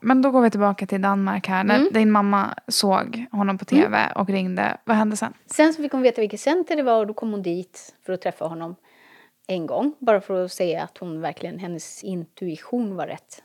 Men 0.00 0.22
då 0.22 0.30
går 0.30 0.40
vi 0.42 0.50
tillbaka 0.50 0.86
till 0.86 1.02
Danmark 1.02 1.48
här. 1.48 1.64
När 1.64 1.76
Mm. 1.78 1.92
din 1.92 2.10
mamma 2.10 2.54
såg 2.68 3.24
honom 3.32 3.58
på 3.58 3.64
tv 3.64 4.12
och 4.14 4.28
ringde. 4.28 4.76
Vad 4.84 4.96
hände 4.96 5.16
sen? 5.16 5.32
Sen 5.46 5.72
så 5.72 5.82
fick 5.82 5.92
hon 5.92 6.02
veta 6.02 6.20
vilket 6.20 6.40
center 6.40 6.76
det 6.76 6.82
var 6.82 6.98
och 6.98 7.06
då 7.06 7.14
kom 7.14 7.30
hon 7.30 7.42
dit 7.42 7.94
för 8.06 8.12
att 8.12 8.20
träffa 8.20 8.44
honom 8.44 8.76
en 9.46 9.66
gång. 9.66 9.94
Bara 9.98 10.20
för 10.20 10.44
att 10.44 10.52
säga 10.52 10.82
att 10.82 10.98
hon 10.98 11.20
verkligen, 11.20 11.58
hennes 11.58 12.04
intuition 12.04 12.96
var 12.96 13.06
rätt. 13.06 13.42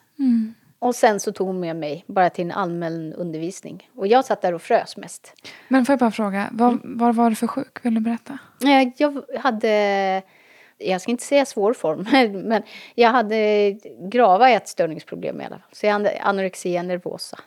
Och 0.80 0.96
sen 0.96 1.20
så 1.20 1.32
tog 1.32 1.48
hon 1.48 1.60
med 1.60 1.76
mig 1.76 2.04
bara 2.08 2.30
till 2.30 2.46
en 2.46 2.52
allmän 2.52 3.14
undervisning. 3.14 3.90
Och 3.96 4.08
jag 4.08 4.26
satt 4.26 4.42
där 4.42 4.54
och 4.54 4.62
frös 4.62 4.98
mest. 4.98 5.34
Men 5.68 5.86
får 5.86 5.94
jag 5.94 6.00
bara 6.00 6.12
fråga, 6.12 6.50
vad, 6.52 6.70
Mm. 6.72 6.98
vad 6.98 7.16
var 7.16 7.30
du 7.30 7.36
för 7.36 7.48
sjuk? 7.48 7.86
Vill 7.86 7.94
du 7.96 8.02
berätta? 8.02 8.38
Jag 8.98 9.22
hade, 9.40 10.22
jag 10.82 11.02
ska 11.02 11.12
inte 11.12 11.24
säga 11.24 11.46
svår 11.46 11.74
form, 11.74 12.08
men 12.48 12.64
jag 12.96 13.10
hade 13.10 13.72
grava 14.00 14.50
ätstörningsproblem 14.50 15.42
i 15.42 15.46
alla 15.46 15.58
fall. 15.58 15.70
Så 15.72 15.86
jag 15.86 15.94
hade 15.94 16.22
anorexia 16.22 16.84
nervosa. 16.84 17.40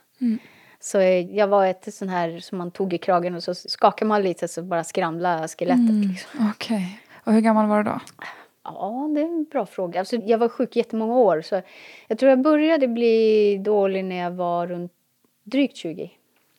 Så 0.80 0.98
eh, 0.98 1.36
jag 1.36 1.48
var 1.48 1.66
ett 1.66 1.94
sån 1.94 2.08
här 2.08 2.38
som 2.38 2.58
man 2.58 2.70
tog 2.70 2.92
i 2.92 2.98
kragen 2.98 3.34
och 3.34 3.42
så 3.42 3.54
skakade 3.54 4.08
man 4.08 4.22
lite 4.22 4.48
så 4.48 4.62
bara 4.62 4.84
skramla 4.84 5.48
skelettet. 5.48 6.08
Liksom. 6.10 6.52
Okej. 6.54 7.00
Och 7.24 7.32
hur 7.32 7.40
gammal 7.40 7.66
var 7.66 7.82
du 7.82 7.90
då? 7.90 8.00
Ja, 8.64 9.10
det 9.14 9.20
är 9.20 9.24
en 9.24 9.44
bra 9.44 9.66
fråga. 9.66 10.00
Alltså, 10.00 10.16
jag 10.16 10.38
var 10.38 10.48
sjuk 10.48 10.76
jättemånga 10.76 11.14
år. 11.14 11.42
Så 11.42 11.62
jag 12.08 12.18
tror 12.18 12.30
jag 12.30 12.42
började 12.42 12.88
bli 12.88 13.58
dålig 13.58 14.04
när 14.04 14.16
jag 14.16 14.30
var 14.30 14.66
runt 14.66 14.92
drygt 15.44 15.76
20. 15.76 16.10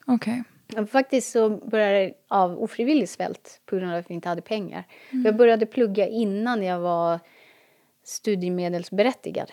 Okej. 0.06 0.34
Ja, 0.38 0.44
Faktiskt 0.92 1.32
så 1.32 1.50
började 1.50 2.04
jag 2.04 2.14
av 2.28 2.64
ofrivillig 2.64 3.10
svält 3.10 3.62
på 3.66 3.76
grund 3.76 3.92
av 3.92 4.00
att 4.00 4.10
vi 4.10 4.14
inte 4.14 4.30
hade 4.30 4.42
pengar. 4.42 4.84
Jag 5.10 5.36
började 5.36 5.66
plugga 5.66 6.08
innan 6.08 6.64
jag 6.64 6.80
var 6.80 7.20
studiemedelsberättigad. 8.04 9.52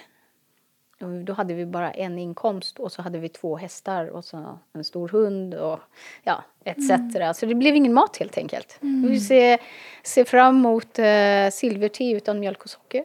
Då 1.25 1.33
hade 1.33 1.55
vi 1.55 1.67
bara 1.67 1.91
en 1.91 2.19
inkomst 2.19 2.79
och 2.79 2.93
så 2.93 3.03
hade 3.03 3.19
vi 3.19 3.29
två 3.29 3.57
hästar 3.57 4.07
och 4.07 4.25
så 4.25 4.59
en 4.73 4.85
stor 4.85 5.09
hund 5.09 5.55
och 5.55 5.81
ja, 6.23 6.45
etc. 6.65 6.91
Mm. 6.91 7.35
Så 7.35 7.47
det 7.47 7.55
blev 7.55 7.77
ingen 7.77 7.93
mat 7.93 8.17
helt 8.17 8.39
enkelt. 8.39 8.79
Mm. 8.83 9.11
Vi 9.11 9.21
ser, 9.21 9.59
ser 10.03 10.25
fram 10.25 10.57
emot 10.57 10.99
uh, 10.99 11.51
silverte 11.53 12.05
utan 12.05 12.41
mjölk 12.41 12.63
och 12.63 12.71
socker. 12.71 13.05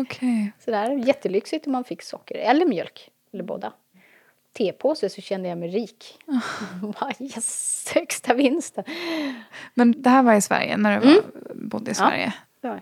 okay. 0.00 0.50
Sådär, 0.64 1.06
jättelyxigt 1.06 1.66
om 1.66 1.72
man 1.72 1.84
fick 1.84 2.02
socker 2.02 2.34
eller 2.34 2.66
mjölk, 2.66 3.10
eller 3.32 3.44
båda. 3.44 3.72
Tepåse 4.52 5.08
så 5.08 5.20
kände 5.20 5.48
jag 5.48 5.58
mig 5.58 5.68
rik. 5.68 6.18
Oh. 6.82 7.10
yes, 7.22 7.92
högsta 7.94 8.34
vinsten. 8.34 8.84
Men 9.74 10.02
det 10.02 10.10
här 10.10 10.22
var 10.22 10.34
i 10.34 10.40
Sverige, 10.40 10.76
när 10.76 11.00
du 11.00 11.06
var, 11.06 11.12
mm. 11.12 11.68
bodde 11.68 11.90
i 11.90 11.94
Sverige? 11.94 12.32
Ja, 12.60 12.78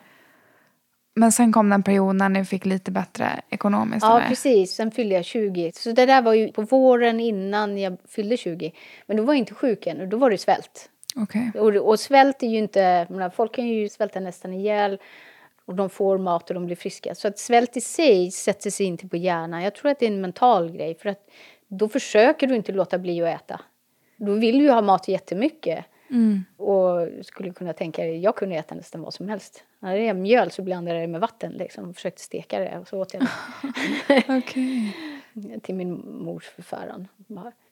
men 1.18 1.32
sen 1.32 1.52
kom 1.52 1.68
den 1.68 1.82
period 1.82 2.16
när 2.16 2.28
ni 2.28 2.44
fick 2.44 2.64
lite 2.64 2.90
bättre 2.90 3.40
ekonomiskt? 3.50 4.02
Ja, 4.02 4.16
eller? 4.16 4.28
precis. 4.28 4.74
Sen 4.74 4.90
fyllde 4.90 5.14
jag 5.14 5.24
20. 5.24 5.72
Så 5.74 5.92
det 5.92 6.06
där 6.06 6.22
var 6.22 6.34
ju 6.34 6.52
på 6.52 6.62
våren 6.62 7.20
innan 7.20 7.78
jag 7.78 7.96
fyllde 8.08 8.36
20. 8.36 8.72
Men 9.06 9.16
då 9.16 9.22
var 9.22 9.34
jag 9.34 9.38
inte 9.38 9.54
sjuk 9.54 9.86
än 9.86 10.00
och 10.00 10.08
då 10.08 10.16
var 10.16 10.30
det 10.30 10.38
svält. 10.38 10.90
Okay. 11.16 11.50
Och, 11.60 11.88
och 11.88 12.00
svält 12.00 12.42
är 12.42 12.46
ju 12.46 12.58
inte... 12.58 13.06
Menar, 13.10 13.30
folk 13.30 13.54
kan 13.54 13.66
ju 13.66 13.88
svälta 13.88 14.20
nästan 14.20 14.52
ihjäl 14.52 14.98
och 15.64 15.74
de 15.74 15.90
får 15.90 16.18
mat 16.18 16.50
och 16.50 16.54
de 16.54 16.66
blir 16.66 16.76
friska. 16.76 17.14
Så 17.14 17.28
att 17.28 17.38
svält 17.38 17.76
i 17.76 17.80
sig 17.80 18.30
sätter 18.30 18.70
sig 18.70 18.86
inte 18.86 19.08
på 19.08 19.16
hjärnan. 19.16 19.62
Jag 19.62 19.74
tror 19.74 19.90
att 19.90 19.98
det 19.98 20.06
är 20.06 20.10
en 20.10 20.20
mental 20.20 20.70
grej. 20.70 20.94
För 20.94 21.08
att 21.08 21.30
då 21.68 21.88
försöker 21.88 22.46
du 22.46 22.56
inte 22.56 22.72
låta 22.72 22.98
bli 22.98 23.22
att 23.22 23.40
äta. 23.40 23.60
Då 24.16 24.32
vill 24.32 24.58
du 24.58 24.64
ju 24.64 24.70
ha 24.70 24.82
mat 24.82 25.08
jättemycket. 25.08 25.84
Mm. 26.10 26.44
Och 26.56 27.08
skulle 27.26 27.52
kunna 27.52 27.72
tänka 27.72 28.02
dig, 28.02 28.20
jag 28.20 28.36
kunde 28.36 28.56
äta 28.56 28.74
nästan 28.74 29.02
vad 29.02 29.14
som 29.14 29.28
helst. 29.28 29.64
När 29.78 29.96
det 29.96 30.08
är 30.08 30.14
mjöl 30.14 30.50
så 30.50 30.62
blandade 30.62 30.98
jag 30.98 31.08
det 31.08 31.12
med 31.12 31.20
vatten 31.20 31.52
liksom, 31.52 31.88
och 31.88 31.94
försökte 31.94 32.22
steka 32.22 32.58
det 32.58 32.78
och 32.78 32.88
så 32.88 33.00
åt 33.00 33.14
jag 33.14 33.22
det. 33.22 33.28
okay. 34.38 34.92
Till 35.62 35.74
min 35.74 36.22
mors 36.24 36.44
förfäran. 36.44 37.08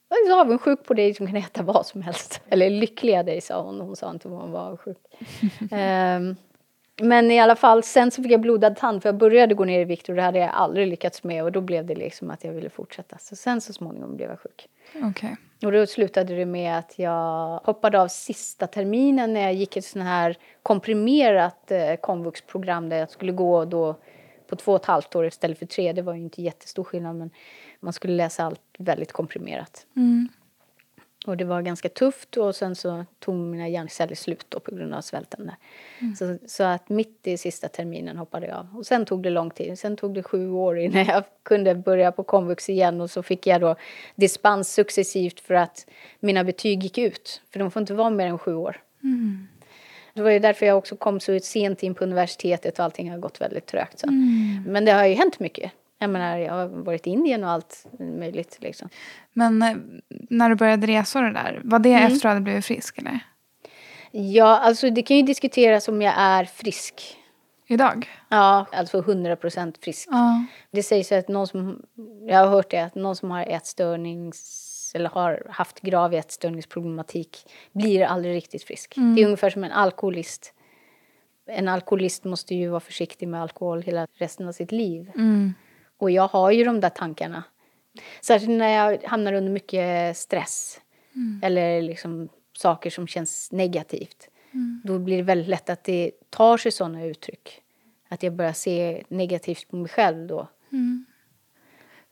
Jag 0.08 0.18
är 0.18 0.30
så 0.30 0.40
avundsjuk 0.40 0.84
på 0.84 0.94
dig 0.94 1.14
som 1.14 1.26
kan 1.26 1.36
äta 1.36 1.62
vad 1.62 1.86
som 1.86 2.02
helst. 2.02 2.40
Eller 2.48 2.70
lyckliga 2.70 3.22
dig 3.22 3.40
sa 3.40 3.62
hon, 3.62 3.80
hon 3.80 3.96
sa 3.96 4.10
inte 4.10 4.28
vad 4.28 4.40
hon 4.40 4.52
var 4.52 4.60
avundsjuk. 4.60 4.98
um, 5.60 6.36
men 7.02 7.30
i 7.30 7.40
alla 7.40 7.56
fall, 7.56 7.82
sen 7.82 8.10
så 8.10 8.22
fick 8.22 8.32
jag 8.32 8.40
blodad 8.40 8.76
tand 8.76 9.02
för 9.02 9.08
jag 9.08 9.16
började 9.16 9.54
gå 9.54 9.64
ner 9.64 9.80
i 9.80 9.84
vikt 9.84 10.08
och 10.08 10.14
det 10.14 10.22
hade 10.22 10.38
jag 10.38 10.50
aldrig 10.50 10.86
lyckats 10.86 11.24
med 11.24 11.44
och 11.44 11.52
då 11.52 11.60
blev 11.60 11.86
det 11.86 11.94
liksom 11.94 12.30
att 12.30 12.44
jag 12.44 12.52
ville 12.52 12.70
fortsätta. 12.70 13.18
Så 13.18 13.36
sen 13.36 13.60
så 13.60 13.72
småningom 13.72 14.16
blev 14.16 14.30
jag 14.30 14.40
sjuk. 14.40 14.68
Okay. 15.10 15.36
Och 15.64 15.72
då 15.72 15.86
slutade 15.86 16.34
det 16.34 16.46
med 16.46 16.78
att 16.78 16.98
jag 16.98 17.60
hoppade 17.64 18.00
av 18.00 18.08
sista 18.08 18.66
terminen 18.66 19.32
när 19.32 19.40
jag 19.40 19.54
gick 19.54 19.76
ett 19.76 19.84
sån 19.84 20.02
här 20.02 20.36
komprimerat 20.62 21.70
eh, 21.70 21.94
komvuxprogram 21.94 22.88
där 22.88 22.96
jag 22.96 23.10
skulle 23.10 23.32
gå 23.32 23.64
då 23.64 23.96
på 24.46 24.56
två 24.56 24.72
och 24.72 24.80
ett 24.80 24.86
halvt 24.86 25.16
år 25.16 25.26
istället 25.26 25.58
för 25.58 25.66
tre. 25.66 25.92
Det 25.92 26.02
var 26.02 26.14
ju 26.14 26.20
inte 26.20 26.42
jättestor 26.42 26.84
skillnad 26.84 27.16
men 27.16 27.30
man 27.80 27.92
skulle 27.92 28.14
läsa 28.14 28.44
allt 28.44 28.60
väldigt 28.78 29.12
komprimerat. 29.12 29.86
Mm. 29.96 30.28
Och 31.26 31.36
det 31.36 31.44
var 31.44 31.62
ganska 31.62 31.88
tufft 31.88 32.36
och 32.36 32.56
sen 32.56 32.74
så 32.74 33.04
tog 33.18 33.34
mina 33.34 33.68
hjärnceller 33.68 34.14
slut 34.14 34.46
då 34.48 34.60
på 34.60 34.74
grund 34.74 34.94
av 34.94 35.00
svälten 35.00 35.46
där. 35.46 35.56
Mm. 36.00 36.16
Så, 36.16 36.38
så, 36.46 36.64
att 36.64 36.88
mitt 36.88 37.26
i 37.26 37.38
sista 37.38 37.68
terminen 37.68 38.16
hoppade 38.16 38.46
jag 38.46 38.56
av. 38.56 38.76
Och 38.76 38.86
sen 38.86 39.04
tog 39.04 39.22
det 39.22 39.30
lång 39.30 39.50
tid. 39.50 39.78
Sen 39.78 39.96
tog 39.96 40.14
det 40.14 40.22
sju 40.22 40.50
år 40.50 40.78
innan 40.78 41.04
jag 41.04 41.24
kunde 41.42 41.74
börja 41.74 42.12
på 42.12 42.22
komvux 42.22 42.68
igen 42.68 43.00
och 43.00 43.10
så 43.10 43.22
fick 43.22 43.46
jag 43.46 43.60
då 43.60 43.76
dispens 44.14 44.74
successivt 44.74 45.40
för 45.40 45.54
att 45.54 45.86
mina 46.20 46.44
betyg 46.44 46.82
gick 46.82 46.98
ut. 46.98 47.42
För 47.52 47.58
de 47.58 47.70
får 47.70 47.80
inte 47.80 47.94
vara 47.94 48.10
mer 48.10 48.26
än 48.26 48.38
sju 48.38 48.54
år. 48.54 48.80
Mm. 49.02 49.48
Det 50.14 50.22
var 50.22 50.30
ju 50.30 50.38
därför 50.38 50.66
jag 50.66 50.78
också 50.78 50.96
kom 50.96 51.20
så 51.20 51.40
sent 51.40 51.82
in 51.82 51.94
på 51.94 52.04
universitetet 52.04 52.78
och 52.78 52.84
allting 52.84 53.10
har 53.10 53.18
gått 53.18 53.40
väldigt 53.40 53.66
trögt. 53.66 54.04
Mm. 54.04 54.64
Men 54.66 54.84
det 54.84 54.92
har 54.92 55.06
ju 55.06 55.14
hänt 55.14 55.40
mycket. 55.40 55.72
Jag 55.98 56.10
menar, 56.10 56.38
jag 56.38 56.52
har 56.52 56.68
varit 56.68 57.06
i 57.06 57.10
Indien 57.10 57.44
och 57.44 57.50
allt 57.50 57.86
möjligt. 57.98 58.58
Liksom. 58.60 58.88
Men 59.32 59.62
eh, 59.62 59.76
när 60.08 60.48
du 60.48 60.54
började 60.54 60.86
resa 60.86 61.20
det 61.20 61.32
där, 61.32 61.60
var 61.64 61.78
det 61.78 61.92
mm. 61.92 62.06
efter 62.06 62.16
att 62.16 62.22
du 62.22 62.28
hade 62.28 62.40
blivit 62.40 62.64
frisk 62.64 62.98
eller? 62.98 63.20
Ja, 64.10 64.58
alltså 64.58 64.90
det 64.90 65.02
kan 65.02 65.16
ju 65.16 65.22
diskuteras 65.22 65.88
om 65.88 66.02
jag 66.02 66.14
är 66.16 66.44
frisk. 66.44 67.16
Idag? 67.68 68.08
Ja, 68.28 68.66
alltså 68.72 68.98
100 68.98 69.36
procent 69.36 69.78
frisk. 69.78 70.08
Ja. 70.10 70.44
Det 70.70 70.82
sägs 70.82 71.12
att 71.12 71.28
någon 71.28 71.46
som, 71.46 71.82
jag 72.28 72.38
har 72.38 72.46
hört 72.46 72.70
det, 72.70 72.84
att 72.84 72.94
någon 72.94 73.16
som 73.16 73.30
har 73.30 73.42
ätstörnings 73.42 74.92
eller 74.94 75.10
har 75.10 75.46
haft 75.50 75.80
grav 75.80 76.14
ätstörningsproblematik 76.14 77.52
blir 77.72 78.04
aldrig 78.04 78.34
riktigt 78.34 78.64
frisk. 78.64 78.96
Mm. 78.96 79.14
Det 79.14 79.22
är 79.22 79.24
ungefär 79.24 79.50
som 79.50 79.64
en 79.64 79.72
alkoholist. 79.72 80.52
En 81.46 81.68
alkoholist 81.68 82.24
måste 82.24 82.54
ju 82.54 82.68
vara 82.68 82.80
försiktig 82.80 83.28
med 83.28 83.42
alkohol 83.42 83.82
hela 83.82 84.06
resten 84.14 84.48
av 84.48 84.52
sitt 84.52 84.72
liv. 84.72 85.10
Mm. 85.14 85.54
Och 85.98 86.10
jag 86.10 86.28
har 86.28 86.50
ju 86.50 86.64
de 86.64 86.80
där 86.80 86.90
tankarna. 86.90 87.44
Särskilt 88.20 88.58
när 88.58 88.68
jag 88.68 89.04
hamnar 89.04 89.32
under 89.32 89.52
mycket 89.52 90.16
stress. 90.16 90.80
Mm. 91.14 91.40
Eller 91.42 91.82
liksom 91.82 92.28
saker 92.52 92.90
som 92.90 93.06
känns 93.06 93.52
negativt. 93.52 94.28
Mm. 94.52 94.82
Då 94.84 94.98
blir 94.98 95.16
det 95.16 95.22
väldigt 95.22 95.48
lätt 95.48 95.70
att 95.70 95.84
det 95.84 96.10
tar 96.30 96.56
sig 96.56 96.72
sådana 96.72 97.04
uttryck. 97.04 97.62
Att 98.08 98.22
jag 98.22 98.32
börjar 98.32 98.52
se 98.52 99.04
negativt 99.08 99.68
på 99.68 99.76
mig 99.76 99.88
själv 99.88 100.26
då. 100.26 100.48
Mm. 100.72 101.06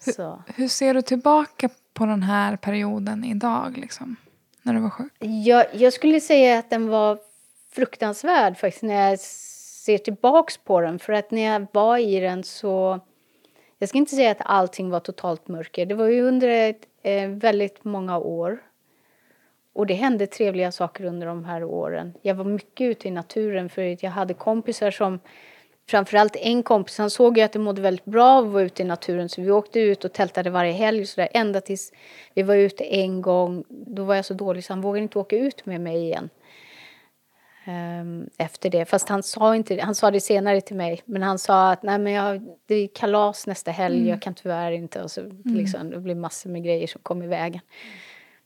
Hur, 0.04 0.42
hur, 0.54 0.68
ser 0.68 0.94
du 0.94 1.02
tillbaka 1.02 1.68
på 1.92 2.06
den 2.06 2.22
här 2.22 2.56
perioden 2.56 3.24
idag, 3.24 3.78
liksom? 3.78 4.16
När 4.62 4.74
du 4.74 4.80
var 4.80 4.90
sjuk? 4.90 5.12
Jag, 5.18 5.66
jag 5.72 5.92
skulle 5.92 6.20
säga 6.20 6.58
att 6.58 6.70
den 6.70 6.88
var 6.88 7.18
fruktansvärd 7.70 8.58
faktiskt 8.58 8.82
när 8.82 9.10
jag 9.10 9.20
ser 9.20 9.98
tillbaks 9.98 10.58
på 10.58 10.80
den. 10.80 10.98
För 10.98 11.12
att 11.12 11.30
när 11.30 11.42
jag 11.42 11.66
var 11.72 11.98
i 11.98 12.20
den 12.20 12.44
så 12.44 13.00
jag 13.84 13.88
ska 13.88 13.98
inte 13.98 14.14
säga 14.14 14.30
att 14.30 14.40
allting 14.40 14.90
var 14.90 15.00
totalt 15.00 15.48
mörker. 15.48 15.86
Det 15.86 15.94
var 15.94 16.06
ju 16.06 16.22
under 16.22 16.48
ett, 16.48 16.86
eh, 17.02 17.28
väldigt 17.28 17.84
många 17.84 18.18
år. 18.18 18.62
Och 19.72 19.86
det 19.86 19.94
hände 19.94 20.26
trevliga 20.26 20.72
saker 20.72 21.04
under 21.04 21.26
de 21.26 21.44
här 21.44 21.64
åren. 21.64 22.14
Jag 22.22 22.34
var 22.34 22.44
mycket 22.44 22.84
ute 22.84 23.08
i 23.08 23.10
naturen 23.10 23.68
för 23.68 24.04
jag 24.04 24.10
hade 24.10 24.34
kompisar 24.34 24.90
som 24.90 25.20
Framförallt 25.86 26.36
en 26.36 26.62
kompis, 26.62 26.98
han 26.98 27.10
såg 27.10 27.38
ju 27.38 27.44
att 27.44 27.52
det 27.52 27.58
mådde 27.58 27.82
väldigt 27.82 28.04
bra 28.04 28.24
av 28.24 28.46
att 28.46 28.52
vara 28.52 28.62
ute 28.62 28.82
i 28.82 28.84
naturen 28.84 29.28
så 29.28 29.42
vi 29.42 29.50
åkte 29.50 29.80
ut 29.80 30.04
och 30.04 30.12
tältade 30.12 30.50
varje 30.50 30.72
helg 30.72 31.06
så 31.06 31.20
där, 31.20 31.28
ända 31.32 31.60
tills 31.60 31.92
vi 32.34 32.42
var 32.42 32.54
ute 32.54 32.84
en 32.84 33.22
gång. 33.22 33.64
Då 33.68 34.04
var 34.04 34.14
jag 34.14 34.24
så 34.24 34.34
dålig 34.34 34.64
så 34.64 34.72
han 34.72 34.80
vågade 34.80 35.02
inte 35.02 35.18
åka 35.18 35.36
ut 35.36 35.66
med 35.66 35.80
mig 35.80 35.96
igen. 35.96 36.30
Um, 37.66 38.28
efter 38.38 38.70
det. 38.70 38.84
Fast 38.84 39.08
han 39.08 39.22
sa, 39.22 39.56
inte, 39.56 39.80
han 39.82 39.94
sa 39.94 40.10
det 40.10 40.20
senare 40.20 40.60
till 40.60 40.76
mig. 40.76 41.02
Men 41.04 41.22
han 41.22 41.38
sa 41.38 41.70
att 41.72 41.82
Nej, 41.82 41.98
men 41.98 42.12
jag, 42.12 42.42
det 42.66 42.74
är 42.74 42.88
kalas 42.94 43.46
nästa 43.46 43.70
helg, 43.70 43.96
mm. 43.96 44.08
jag 44.08 44.22
kan 44.22 44.34
tyvärr 44.34 44.72
inte. 44.72 45.02
Och 45.02 45.10
så, 45.10 45.20
mm. 45.20 45.40
liksom, 45.44 45.90
det 45.90 46.00
blir 46.00 46.14
massor 46.14 46.50
med 46.50 46.64
grejer 46.64 46.86
som 46.86 47.00
kom 47.02 47.22
i 47.22 47.26
vägen. 47.26 47.60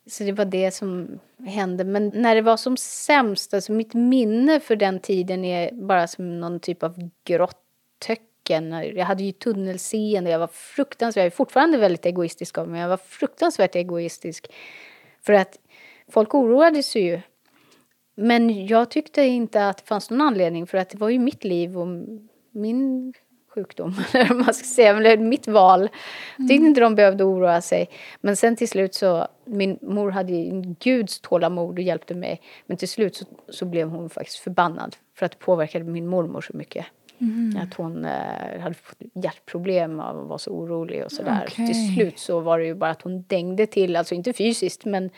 Så 0.06 0.24
det 0.24 0.32
var 0.32 0.44
det 0.44 0.70
som 0.70 1.18
hände. 1.46 1.84
Men 1.84 2.12
när 2.14 2.34
det 2.34 2.42
var 2.42 2.56
som 2.56 2.76
sämst, 2.76 3.54
alltså 3.54 3.72
mitt 3.72 3.94
minne 3.94 4.60
för 4.60 4.76
den 4.76 5.00
tiden 5.00 5.44
är 5.44 5.72
bara 5.72 6.06
som 6.06 6.40
någon 6.40 6.60
typ 6.60 6.82
av 6.82 7.10
grått 7.24 7.62
töcken. 7.98 8.72
Jag 8.72 9.04
hade 9.04 9.22
ju 9.22 9.32
tunnelseende, 9.32 10.30
jag 10.30 10.38
var 10.38 10.50
fruktansvärt, 10.52 11.20
jag 11.20 11.26
är 11.26 11.30
fortfarande 11.30 11.78
väldigt 11.78 12.06
egoistisk 12.06 12.58
av 12.58 12.68
mig, 12.68 12.80
jag 12.80 12.88
var 12.88 12.96
fruktansvärt 12.96 13.76
egoistisk. 13.76 14.46
För 15.22 15.32
att 15.32 15.58
folk 16.08 16.34
oroade 16.34 16.82
sig 16.82 17.02
ju 17.02 17.20
men 18.20 18.66
jag 18.66 18.90
tyckte 18.90 19.22
inte 19.22 19.68
att 19.68 19.76
det 19.76 19.86
fanns 19.86 20.10
någon 20.10 20.20
anledning 20.20 20.66
för 20.66 20.78
att 20.78 20.90
det 20.90 20.98
var 20.98 21.08
ju 21.08 21.18
mitt 21.18 21.44
liv 21.44 21.78
och 21.78 21.86
min 22.52 23.12
sjukdom, 23.54 23.94
eller 24.12 24.34
man 24.34 24.54
ska 24.54 24.64
säga, 24.64 24.96
eller 24.96 25.16
mitt 25.16 25.48
val. 25.48 25.80
Jag 25.80 26.48
tyckte 26.48 26.54
mm. 26.54 26.66
inte 26.66 26.80
de 26.80 26.94
behövde 26.94 27.24
oroa 27.24 27.60
sig. 27.60 27.90
Men 28.20 28.36
sen 28.36 28.56
till 28.56 28.68
slut 28.68 28.94
så, 28.94 29.26
min 29.44 29.78
mor 29.82 30.10
hade 30.10 30.32
en 30.32 30.74
guds 30.74 31.20
tålamod 31.20 31.78
och 31.78 31.82
hjälpte 31.82 32.14
mig. 32.14 32.40
Men 32.66 32.76
till 32.76 32.88
slut 32.88 33.16
så, 33.16 33.24
så 33.48 33.64
blev 33.64 33.88
hon 33.88 34.10
faktiskt 34.10 34.38
förbannad 34.38 34.96
för 35.14 35.26
att 35.26 35.32
det 35.32 35.38
påverkade 35.38 35.84
min 35.84 36.06
mormor 36.06 36.40
så 36.40 36.56
mycket. 36.56 36.86
Mm. 37.20 37.62
Att 37.62 37.74
hon 37.74 38.04
eh, 38.04 38.60
hade 38.60 38.74
fått 38.74 38.98
hjärtproblem 39.14 40.00
och 40.00 40.28
var 40.28 40.38
så 40.38 40.50
orolig 40.50 41.04
och 41.04 41.12
sådär. 41.12 41.44
Okay. 41.46 41.66
Till 41.66 41.94
slut 41.94 42.18
så 42.18 42.40
var 42.40 42.58
det 42.58 42.64
ju 42.64 42.74
bara 42.74 42.90
att 42.90 43.02
hon 43.02 43.22
dängde 43.22 43.66
till, 43.66 43.96
alltså 43.96 44.14
inte 44.14 44.32
fysiskt 44.32 44.84
men 44.84 45.10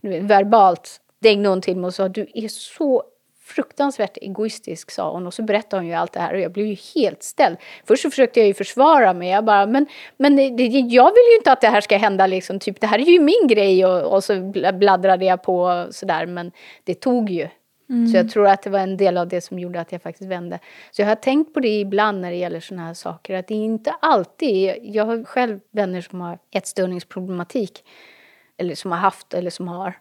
verbalt 0.00 1.00
dängde 1.24 1.48
hon 1.48 1.60
till 1.60 1.76
mig 1.76 1.86
och 1.86 1.94
sa 1.94 2.08
du 2.08 2.26
är 2.34 2.48
så 2.48 3.04
fruktansvärt 3.44 4.16
egoistisk, 4.16 4.90
sa 4.90 5.10
hon. 5.12 5.26
Och 5.26 5.34
så 5.34 5.42
berättade 5.42 5.82
hon 5.82 5.88
ju 5.88 5.94
allt 5.94 6.12
det 6.12 6.20
här 6.20 6.34
och 6.34 6.40
jag 6.40 6.52
blev 6.52 6.66
ju 6.66 6.76
helt 6.94 7.22
ställd. 7.22 7.56
Först 7.84 8.02
så 8.02 8.10
försökte 8.10 8.40
jag 8.40 8.46
ju 8.46 8.54
försvara 8.54 9.12
mig. 9.12 9.28
Jag 9.30 9.44
bara, 9.44 9.66
men, 9.66 9.86
men 10.16 10.36
det, 10.36 10.42
jag 10.68 11.10
vill 11.14 11.24
ju 11.32 11.36
inte 11.38 11.52
att 11.52 11.60
det 11.60 11.68
här 11.68 11.80
ska 11.80 11.96
hända 11.96 12.26
liksom. 12.26 12.58
Typ, 12.58 12.80
det 12.80 12.86
här 12.86 12.98
är 12.98 13.04
ju 13.04 13.20
min 13.20 13.46
grej. 13.48 13.86
Och, 13.86 14.14
och 14.14 14.24
så 14.24 14.52
bladdrade 14.74 15.24
jag 15.24 15.42
på 15.42 15.86
sådär. 15.90 16.26
Men 16.26 16.52
det 16.84 16.94
tog 16.94 17.30
ju. 17.30 17.48
Mm. 17.90 18.08
Så 18.08 18.16
jag 18.16 18.30
tror 18.30 18.48
att 18.48 18.62
det 18.62 18.70
var 18.70 18.78
en 18.78 18.96
del 18.96 19.18
av 19.18 19.28
det 19.28 19.40
som 19.40 19.58
gjorde 19.58 19.80
att 19.80 19.92
jag 19.92 20.02
faktiskt 20.02 20.30
vände. 20.30 20.58
Så 20.90 21.02
jag 21.02 21.06
har 21.06 21.14
tänkt 21.14 21.54
på 21.54 21.60
det 21.60 21.80
ibland 21.80 22.20
när 22.20 22.30
det 22.30 22.36
gäller 22.36 22.60
sådana 22.60 22.86
här 22.86 22.94
saker. 22.94 23.34
Att 23.34 23.48
det 23.48 23.54
inte 23.54 23.90
alltid, 23.90 24.76
jag 24.82 25.04
har 25.04 25.24
själv 25.24 25.60
vänner 25.70 26.00
som 26.00 26.20
har 26.20 26.38
ätstörningsproblematik. 26.50 27.84
Eller 28.56 28.74
som 28.74 28.90
har 28.90 28.98
haft 28.98 29.34
eller 29.34 29.50
som 29.50 29.68
har. 29.68 29.94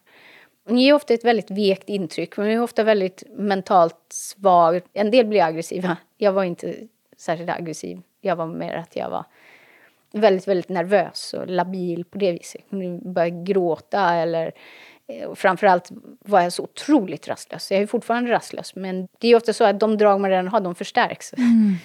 Hon 0.66 0.80
ger 0.80 0.94
ofta 0.94 1.14
ett 1.14 1.26
väldigt 1.26 1.52
vekt 1.52 1.90
intryck. 1.90 2.36
Hon 2.36 2.46
är 2.46 2.62
ofta 2.62 2.84
väldigt 2.84 3.24
mentalt 3.30 4.06
svag. 4.10 4.82
En 4.94 5.12
del 5.12 5.26
blir 5.26 5.44
aggressiva. 5.44 5.98
Jag 6.18 6.32
var 6.32 6.44
inte 6.44 6.76
särskilt 7.18 7.50
aggressiv. 7.50 8.02
Jag 8.22 8.36
var 8.36 8.48
mer 8.48 8.74
att 8.74 8.96
jag 8.96 9.10
var 9.10 9.26
väldigt, 10.14 10.48
väldigt 10.48 10.70
nervös 10.70 11.34
och 11.34 11.48
labil 11.48 12.06
på 12.06 12.18
det 12.18 12.32
viset. 12.32 12.62
Jag 12.62 12.70
kunde 12.70 13.10
börja 13.10 13.30
gråta 13.30 14.14
eller 14.14 14.52
eh, 15.08 15.34
framförallt 15.34 15.92
var 16.20 16.42
jag 16.42 16.54
så 16.54 16.64
otroligt 16.64 17.28
rastlös. 17.28 17.72
Jag 17.72 17.82
är 17.82 17.88
fortfarande 17.88 18.32
rastlös, 18.32 18.76
men 18.76 19.08
det 19.20 19.28
är 19.28 19.36
ofta 19.36 19.54
så 19.54 19.64
att 19.64 19.80
de 19.80 19.98
drag 19.98 20.20
man 20.20 20.30
redan 20.30 20.48
har, 20.48 20.60
de 20.60 20.76
förstärks. 20.76 21.34
Mm. 21.34 21.76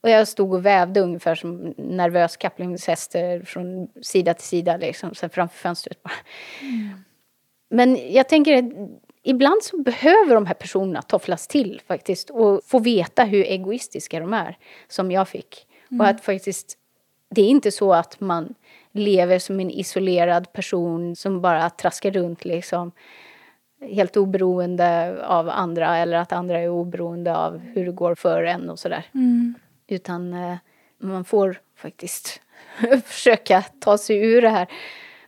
Och 0.00 0.10
jag 0.10 0.28
stod 0.28 0.54
och 0.54 0.66
vävde 0.66 1.00
ungefär 1.00 1.34
som 1.34 1.74
nervös 1.78 2.36
kapplingshäst 2.36 3.16
från 3.44 3.88
sida 4.02 4.34
till 4.34 4.46
sida, 4.46 4.76
liksom, 4.76 5.14
så 5.14 5.28
framför 5.28 5.56
fönstret 5.58 6.02
bara. 6.02 6.12
Mm. 6.60 7.04
Men 7.68 8.12
jag 8.12 8.28
tänker 8.28 8.58
att 8.58 8.90
ibland 9.22 9.62
så 9.62 9.78
behöver 9.78 10.34
de 10.34 10.46
här 10.46 10.54
personerna 10.54 11.02
tofflas 11.02 11.46
till 11.46 11.82
faktiskt 11.86 12.30
och 12.30 12.64
få 12.64 12.78
veta 12.78 13.24
hur 13.24 13.44
egoistiska 13.44 14.20
de 14.20 14.34
är, 14.34 14.58
som 14.88 15.10
jag 15.10 15.28
fick. 15.28 15.66
Mm. 15.90 16.00
Och 16.00 16.06
att 16.06 16.20
faktiskt, 16.20 16.78
det 17.30 17.42
är 17.42 17.48
inte 17.48 17.70
så 17.70 17.92
att 17.92 18.20
man 18.20 18.54
lever 18.92 19.38
som 19.38 19.60
en 19.60 19.70
isolerad 19.70 20.52
person 20.52 21.16
som 21.16 21.40
bara 21.40 21.70
traskar 21.70 22.10
runt 22.10 22.44
liksom 22.44 22.92
helt 23.80 24.16
oberoende 24.16 25.16
av 25.26 25.48
andra 25.48 25.96
eller 25.96 26.16
att 26.16 26.32
andra 26.32 26.60
är 26.60 26.68
oberoende 26.68 27.36
av 27.36 27.58
hur 27.58 27.86
det 27.86 27.92
går 27.92 28.14
för 28.14 28.42
en 28.42 28.70
och 28.70 28.78
sådär. 28.78 29.04
Mm. 29.14 29.54
Utan 29.88 30.32
eh, 30.34 30.56
man 30.98 31.24
får 31.24 31.60
faktiskt 31.76 32.40
försöka 33.04 33.62
ta 33.80 33.98
sig 33.98 34.16
ur 34.16 34.42
det 34.42 34.48
här. 34.48 34.66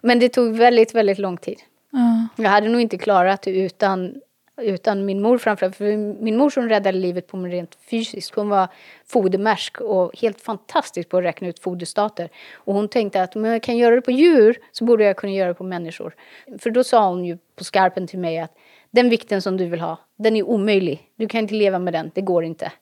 Men 0.03 0.18
det 0.18 0.28
tog 0.28 0.57
väldigt, 0.57 0.95
väldigt 0.95 1.18
lång 1.18 1.36
tid. 1.36 1.59
Ja. 1.91 2.28
Jag 2.36 2.51
hade 2.51 2.68
nog 2.68 2.80
inte 2.80 2.99
klarat 2.99 3.43
det 3.43 3.51
utan, 3.51 4.14
utan 4.61 5.05
min 5.05 5.22
mor 5.22 5.39
framförallt. 5.39 5.76
För 5.76 5.97
min 6.22 6.36
mor 6.36 6.51
som 6.51 6.68
räddade 6.68 6.99
livet 6.99 7.26
på 7.26 7.36
mig 7.36 7.53
rent 7.53 7.78
fysiskt. 7.91 8.34
Hon 8.34 8.49
var 8.49 8.68
fodermärsk 9.07 9.80
och 9.80 10.20
helt 10.20 10.41
fantastisk 10.41 11.09
på 11.09 11.18
att 11.18 11.24
räkna 11.24 11.49
ut 11.49 11.59
foderstater. 11.59 12.30
Och 12.55 12.74
hon 12.74 12.89
tänkte 12.89 13.22
att 13.22 13.36
om 13.36 13.45
jag 13.45 13.62
kan 13.62 13.76
göra 13.76 13.95
det 13.95 14.03
på 14.03 14.11
djur 14.11 14.59
så 14.72 14.84
borde 14.84 15.05
jag 15.05 15.16
kunna 15.16 15.32
göra 15.32 15.49
det 15.49 15.55
på 15.55 15.64
människor. 15.64 16.14
För 16.59 16.70
då 16.70 16.84
sa 16.84 17.09
hon 17.09 17.24
ju 17.24 17.39
på 17.57 17.64
skarpen 17.64 18.07
till 18.07 18.18
mig 18.18 18.39
att 18.39 18.55
den 18.91 19.11
vikten 19.11 19.43
som 19.43 19.57
du 19.57 19.66
vill 19.66 19.80
ha, 19.80 19.99
den 20.16 20.36
är 20.36 20.43
omöjlig. 20.43 21.09
Du 21.16 21.28
kan 21.28 21.41
inte 21.41 21.55
leva 21.55 21.78
med 21.78 21.93
den, 21.93 22.11
det 22.14 22.20
går 22.20 22.45
inte. 22.45 22.72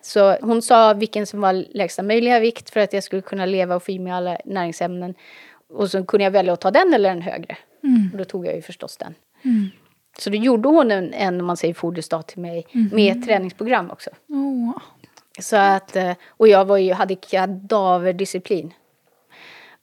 Så 0.00 0.36
hon 0.40 0.62
sa 0.62 0.94
vilken 0.94 1.26
som 1.26 1.40
var 1.40 1.52
lägsta 1.52 2.02
möjliga 2.02 2.40
vikt 2.40 2.70
för 2.70 2.80
att 2.80 2.92
jag 2.92 3.02
skulle 3.02 3.22
kunna 3.22 3.46
leva 3.46 3.76
och 3.76 3.82
få 3.82 3.92
i 3.92 3.98
mig 3.98 4.12
alla 4.12 4.38
näringsämnen. 4.44 5.14
Och 5.68 5.90
så 5.90 6.04
kunde 6.04 6.24
jag 6.24 6.30
välja 6.30 6.52
att 6.52 6.60
ta 6.60 6.70
den 6.70 6.94
eller 6.94 7.10
en 7.10 7.22
högre. 7.22 7.56
Mm. 7.82 8.08
Och 8.12 8.18
då 8.18 8.24
tog 8.24 8.46
jag 8.46 8.54
ju 8.54 8.62
förstås 8.62 8.96
den. 8.96 9.14
Mm. 9.42 9.68
Så 10.18 10.30
då 10.30 10.36
gjorde 10.36 10.68
hon 10.68 10.90
en, 10.90 11.14
en 11.14 11.44
man 11.44 11.56
säger, 11.56 11.74
foderstat 11.74 12.28
till 12.28 12.40
mig 12.40 12.66
mm. 12.72 12.88
med 12.92 13.16
ett 13.16 13.24
träningsprogram 13.24 13.90
också. 13.90 14.10
Oh. 14.28 14.78
Så 15.40 15.56
att, 15.56 15.96
eh, 15.96 16.12
och 16.28 16.48
jag 16.48 16.64
var 16.64 16.76
ju, 16.76 16.92
hade 16.92 17.14
kadaverdisciplin. 17.14 18.74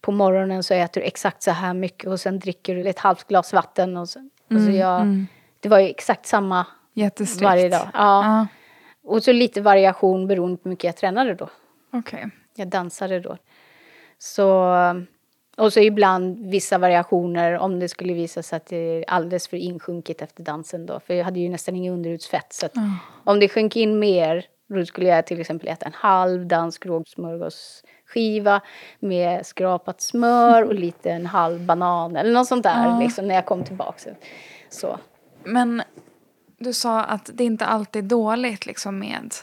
På 0.01 0.11
morgonen 0.11 0.63
så 0.63 0.73
äter 0.73 1.01
du 1.01 1.07
exakt 1.07 1.43
så 1.43 1.51
här 1.51 1.73
mycket 1.73 2.09
och 2.09 2.19
sen 2.19 2.39
dricker 2.39 2.75
du 2.75 2.89
ett 2.89 2.99
halvt 2.99 3.27
glas 3.27 3.53
vatten. 3.53 3.97
Och 3.97 4.09
så, 4.09 4.29
och 4.49 4.61
så 4.61 4.71
jag, 4.71 5.01
mm. 5.01 5.27
Det 5.59 5.69
var 5.69 5.79
ju 5.79 5.89
exakt 5.89 6.25
samma 6.25 6.65
varje 7.41 7.69
dag. 7.69 7.89
Ja. 7.93 8.23
ja. 8.23 8.47
Och 9.03 9.23
så 9.23 9.31
lite 9.31 9.61
variation 9.61 10.27
beroende 10.27 10.57
på 10.57 10.63
hur 10.63 10.69
mycket 10.69 10.83
jag 10.83 10.97
tränade 10.97 11.33
då. 11.33 11.49
Okay. 11.91 12.25
Jag 12.55 12.67
dansade 12.67 13.19
då. 13.19 13.37
Så, 14.17 14.73
och 15.58 15.74
så 15.74 15.80
ibland 15.80 16.49
vissa 16.49 16.78
variationer 16.78 17.58
om 17.58 17.80
det 17.80 17.89
skulle 17.89 18.14
visa 18.14 18.43
sig 18.43 18.58
att 18.58 18.66
det 18.66 18.78
är 18.78 19.06
alldeles 19.08 19.47
för 19.47 19.58
insjunket 19.58 20.22
efter 20.22 20.43
dansen 20.43 20.86
då. 20.86 20.99
För 20.99 21.14
jag 21.14 21.26
hade 21.26 21.39
ju 21.39 21.49
nästan 21.49 21.76
ingen 21.76 21.93
underhudsfett. 21.93 22.53
Så 22.53 22.66
oh. 22.66 22.95
om 23.24 23.39
det 23.39 23.49
sjönk 23.49 23.76
in 23.76 23.99
mer 23.99 24.45
då 24.68 24.86
skulle 24.86 25.10
jag 25.10 25.28
till 25.28 25.41
exempel 25.41 25.68
äta 25.68 25.86
en 25.86 25.93
halv 25.93 26.47
dansk 26.47 26.86
rågsmörgåsskiva 26.86 28.62
med 28.99 29.45
skrapat 29.45 30.01
smör 30.01 30.64
och 30.64 30.76
lite 30.76 31.12
en 31.12 31.26
halv 31.26 31.66
banan 31.66 32.16
eller 32.16 32.34
något 32.34 32.47
sånt 32.47 32.64
där 32.64 32.88
oh. 32.88 32.99
liksom, 32.99 33.28
när 33.28 33.36
jag 33.36 33.45
kom 33.45 33.64
tillbaka. 33.64 34.10
Så. 34.70 34.99
Men 35.43 35.82
du 36.58 36.74
sa 36.74 37.03
att 37.03 37.30
det 37.34 37.43
inte 37.43 37.66
alltid 37.66 38.06
är 38.06 38.10
dåligt 38.10 38.66
liksom 38.66 38.99
med... 38.99 39.34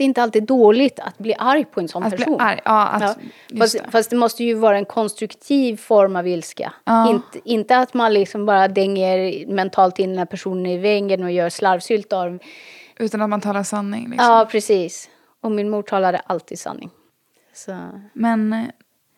Det 0.00 0.04
är 0.04 0.06
inte 0.06 0.22
alltid 0.22 0.42
dåligt 0.42 1.00
att 1.00 1.18
bli 1.18 1.34
arg 1.38 1.64
på 1.64 1.80
en 1.80 1.88
sån 1.88 2.02
att 2.02 2.16
person. 2.16 2.40
Arg, 2.40 2.60
ja, 2.64 2.86
att, 2.86 3.02
ja. 3.02 3.14
Fast, 3.58 3.78
det. 3.84 3.90
fast, 3.90 4.10
det. 4.10 4.16
måste 4.16 4.44
ju 4.44 4.54
vara 4.54 4.78
en 4.78 4.84
konstruktiv 4.84 5.76
form 5.76 6.16
av 6.16 6.28
ilska. 6.28 6.72
Ja. 6.84 7.10
Inte, 7.10 7.40
inte 7.44 7.78
att 7.78 7.94
man 7.94 8.12
liksom 8.12 8.46
bara 8.46 8.68
dänger 8.68 9.46
mentalt 9.46 9.98
in 9.98 10.08
den 10.08 10.18
här 10.18 10.26
personen 10.26 10.66
i 10.66 10.78
väggen 10.78 11.22
och 11.22 11.30
gör 11.30 11.48
slarvsylt 11.48 12.12
av 12.12 12.38
Utan 12.98 13.22
att 13.22 13.30
man 13.30 13.40
talar 13.40 13.62
sanning? 13.62 14.10
Liksom. 14.10 14.26
Ja, 14.26 14.48
precis. 14.50 15.08
Och 15.40 15.52
min 15.52 15.70
mor 15.70 15.82
talade 15.82 16.18
alltid 16.18 16.58
sanning. 16.58 16.90
Så. 17.54 17.76
Men 18.12 18.52
eh, 18.52 18.64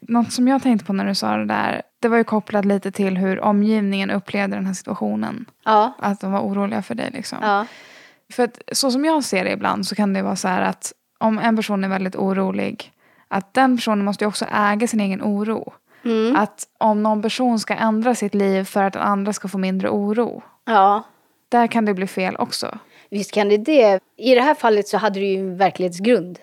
något 0.01 0.33
som 0.33 0.49
jag 0.49 0.62
tänkte 0.62 0.87
på 0.87 0.93
när 0.93 1.07
du 1.07 1.14
sa 1.14 1.37
det 1.37 1.47
där, 1.47 1.83
det 2.01 2.09
var 2.09 2.16
ju 2.16 2.24
kopplat 2.24 2.64
lite 2.64 2.91
till 2.91 3.16
hur 3.16 3.41
omgivningen 3.41 4.11
upplevde 4.11 4.57
den 4.57 4.66
här 4.66 4.74
situationen. 4.74 5.47
Ja. 5.64 5.93
Att 5.99 6.20
de 6.20 6.33
var 6.33 6.41
oroliga 6.41 6.83
för 6.83 6.95
dig 6.95 7.11
liksom. 7.12 7.39
Ja. 7.43 7.66
För 8.33 8.43
att 8.43 8.62
så 8.72 8.91
som 8.91 9.05
jag 9.05 9.24
ser 9.24 9.45
det 9.45 9.53
ibland 9.53 9.87
så 9.87 9.95
kan 9.95 10.12
det 10.12 10.22
vara 10.22 10.37
så 10.37 10.49
här 10.49 10.62
att 10.62 10.93
om 11.18 11.39
en 11.39 11.57
person 11.57 11.85
är 11.85 11.89
väldigt 11.89 12.16
orolig, 12.16 12.93
att 13.28 13.55
den 13.55 13.76
personen 13.76 14.05
måste 14.05 14.24
ju 14.24 14.28
också 14.28 14.45
äga 14.53 14.87
sin 14.87 15.01
egen 15.01 15.22
oro. 15.22 15.72
Mm. 16.05 16.37
Att 16.37 16.66
om 16.78 17.03
någon 17.03 17.22
person 17.22 17.59
ska 17.59 17.74
ändra 17.74 18.14
sitt 18.14 18.35
liv 18.35 18.64
för 18.64 18.83
att 18.83 18.93
den 18.93 19.03
andra 19.03 19.33
ska 19.33 19.49
få 19.49 19.59
mindre 19.59 19.91
oro. 19.91 20.43
Ja. 20.64 21.03
Där 21.49 21.66
kan 21.66 21.85
det 21.85 21.95
bli 21.95 22.07
fel 22.07 22.37
också. 22.37 22.78
Visst 23.11 23.33
kan 23.33 23.49
det 23.49 23.57
det. 23.57 24.01
I 24.16 24.35
det 24.35 24.41
här 24.41 24.55
fallet 24.55 24.89
så 24.89 24.99
hade 24.99 25.20
det 25.20 25.26
ju 25.26 25.39
en 25.39 25.57
verklighetsgrund. 25.57 26.39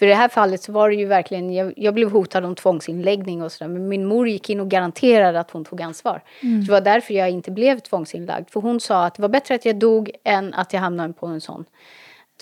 För 0.00 0.06
i 0.06 0.08
det 0.08 0.14
här 0.14 0.28
fallet 0.28 0.62
så 0.62 0.72
var 0.72 0.88
det 0.88 0.94
ju 0.94 1.06
verkligen, 1.06 1.54
jag, 1.54 1.72
jag 1.76 1.94
blev 1.94 2.10
hotad 2.10 2.44
om 2.44 2.54
tvångsinläggning 2.54 3.42
och 3.42 3.52
sådär. 3.52 3.68
Men 3.68 3.88
min 3.88 4.06
mor 4.06 4.28
gick 4.28 4.50
in 4.50 4.60
och 4.60 4.68
garanterade 4.68 5.40
att 5.40 5.50
hon 5.50 5.64
tog 5.64 5.82
ansvar. 5.82 6.22
Mm. 6.42 6.64
det 6.64 6.72
var 6.72 6.80
därför 6.80 7.14
jag 7.14 7.30
inte 7.30 7.50
blev 7.50 7.78
tvångsinlagd. 7.78 8.50
För 8.50 8.60
hon 8.60 8.80
sa 8.80 9.06
att 9.06 9.14
det 9.14 9.22
var 9.22 9.28
bättre 9.28 9.54
att 9.54 9.64
jag 9.64 9.76
dog 9.76 10.10
än 10.24 10.54
att 10.54 10.72
jag 10.72 10.80
hamnade 10.80 11.12
på 11.12 11.26
en 11.26 11.40
sån 11.40 11.64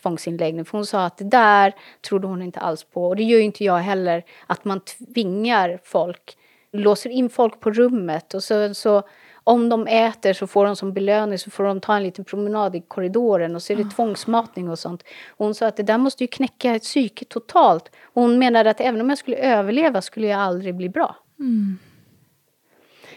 tvångsinläggning. 0.02 0.64
För 0.64 0.78
hon 0.78 0.86
sa 0.86 1.04
att 1.04 1.16
det 1.16 1.24
där 1.24 1.74
trodde 2.09 2.26
hon 2.26 2.42
inte 2.42 2.61
alls 2.61 2.84
på. 2.84 3.09
Och 3.09 3.16
det 3.16 3.22
gör 3.22 3.38
ju 3.38 3.44
inte 3.44 3.64
jag 3.64 3.78
heller. 3.78 4.24
Att 4.46 4.64
man 4.64 4.80
tvingar 4.80 5.78
folk, 5.84 6.36
låser 6.72 7.11
in 7.11 7.30
folk 7.30 7.61
på 7.61 7.70
rummet 7.70 8.34
och 8.34 8.44
så, 8.44 8.74
så 8.74 9.02
om 9.49 9.68
de 9.68 9.86
äter 9.86 10.32
så 10.32 10.46
får 10.46 10.66
de 10.66 10.76
som 10.76 10.92
belöning 10.92 11.38
så 11.38 11.51
får 11.51 11.64
de 11.64 11.80
ta 11.80 11.96
en 11.96 12.03
liten 12.03 12.24
promenad 12.24 12.76
i 12.76 12.80
korridoren 12.80 13.57
och 13.57 13.62
så 13.62 13.72
är 13.72 13.76
det 13.76 13.82
oh. 13.82 13.90
tvångsmatning 13.90 14.70
och 14.70 14.78
sånt. 14.78 15.03
Och 15.28 15.44
hon 15.44 15.55
sa 15.55 15.66
att 15.66 15.76
det 15.76 15.82
där 15.82 15.99
måste 15.99 16.24
ju 16.24 16.28
knäcka 16.28 16.74
ett 16.74 16.82
psyke 16.82 17.24
totalt. 17.24 17.90
Och 18.03 18.22
hon 18.22 18.38
menade 18.38 18.70
att 18.70 18.80
även 18.80 19.01
om 19.01 19.09
jag 19.09 19.18
skulle 19.18 19.36
överleva 19.36 20.03
skulle 20.03 20.26
jag 20.26 20.40
aldrig 20.40 20.74
bli 20.74 20.88
bra. 20.88 21.16
Mm. 21.38 21.78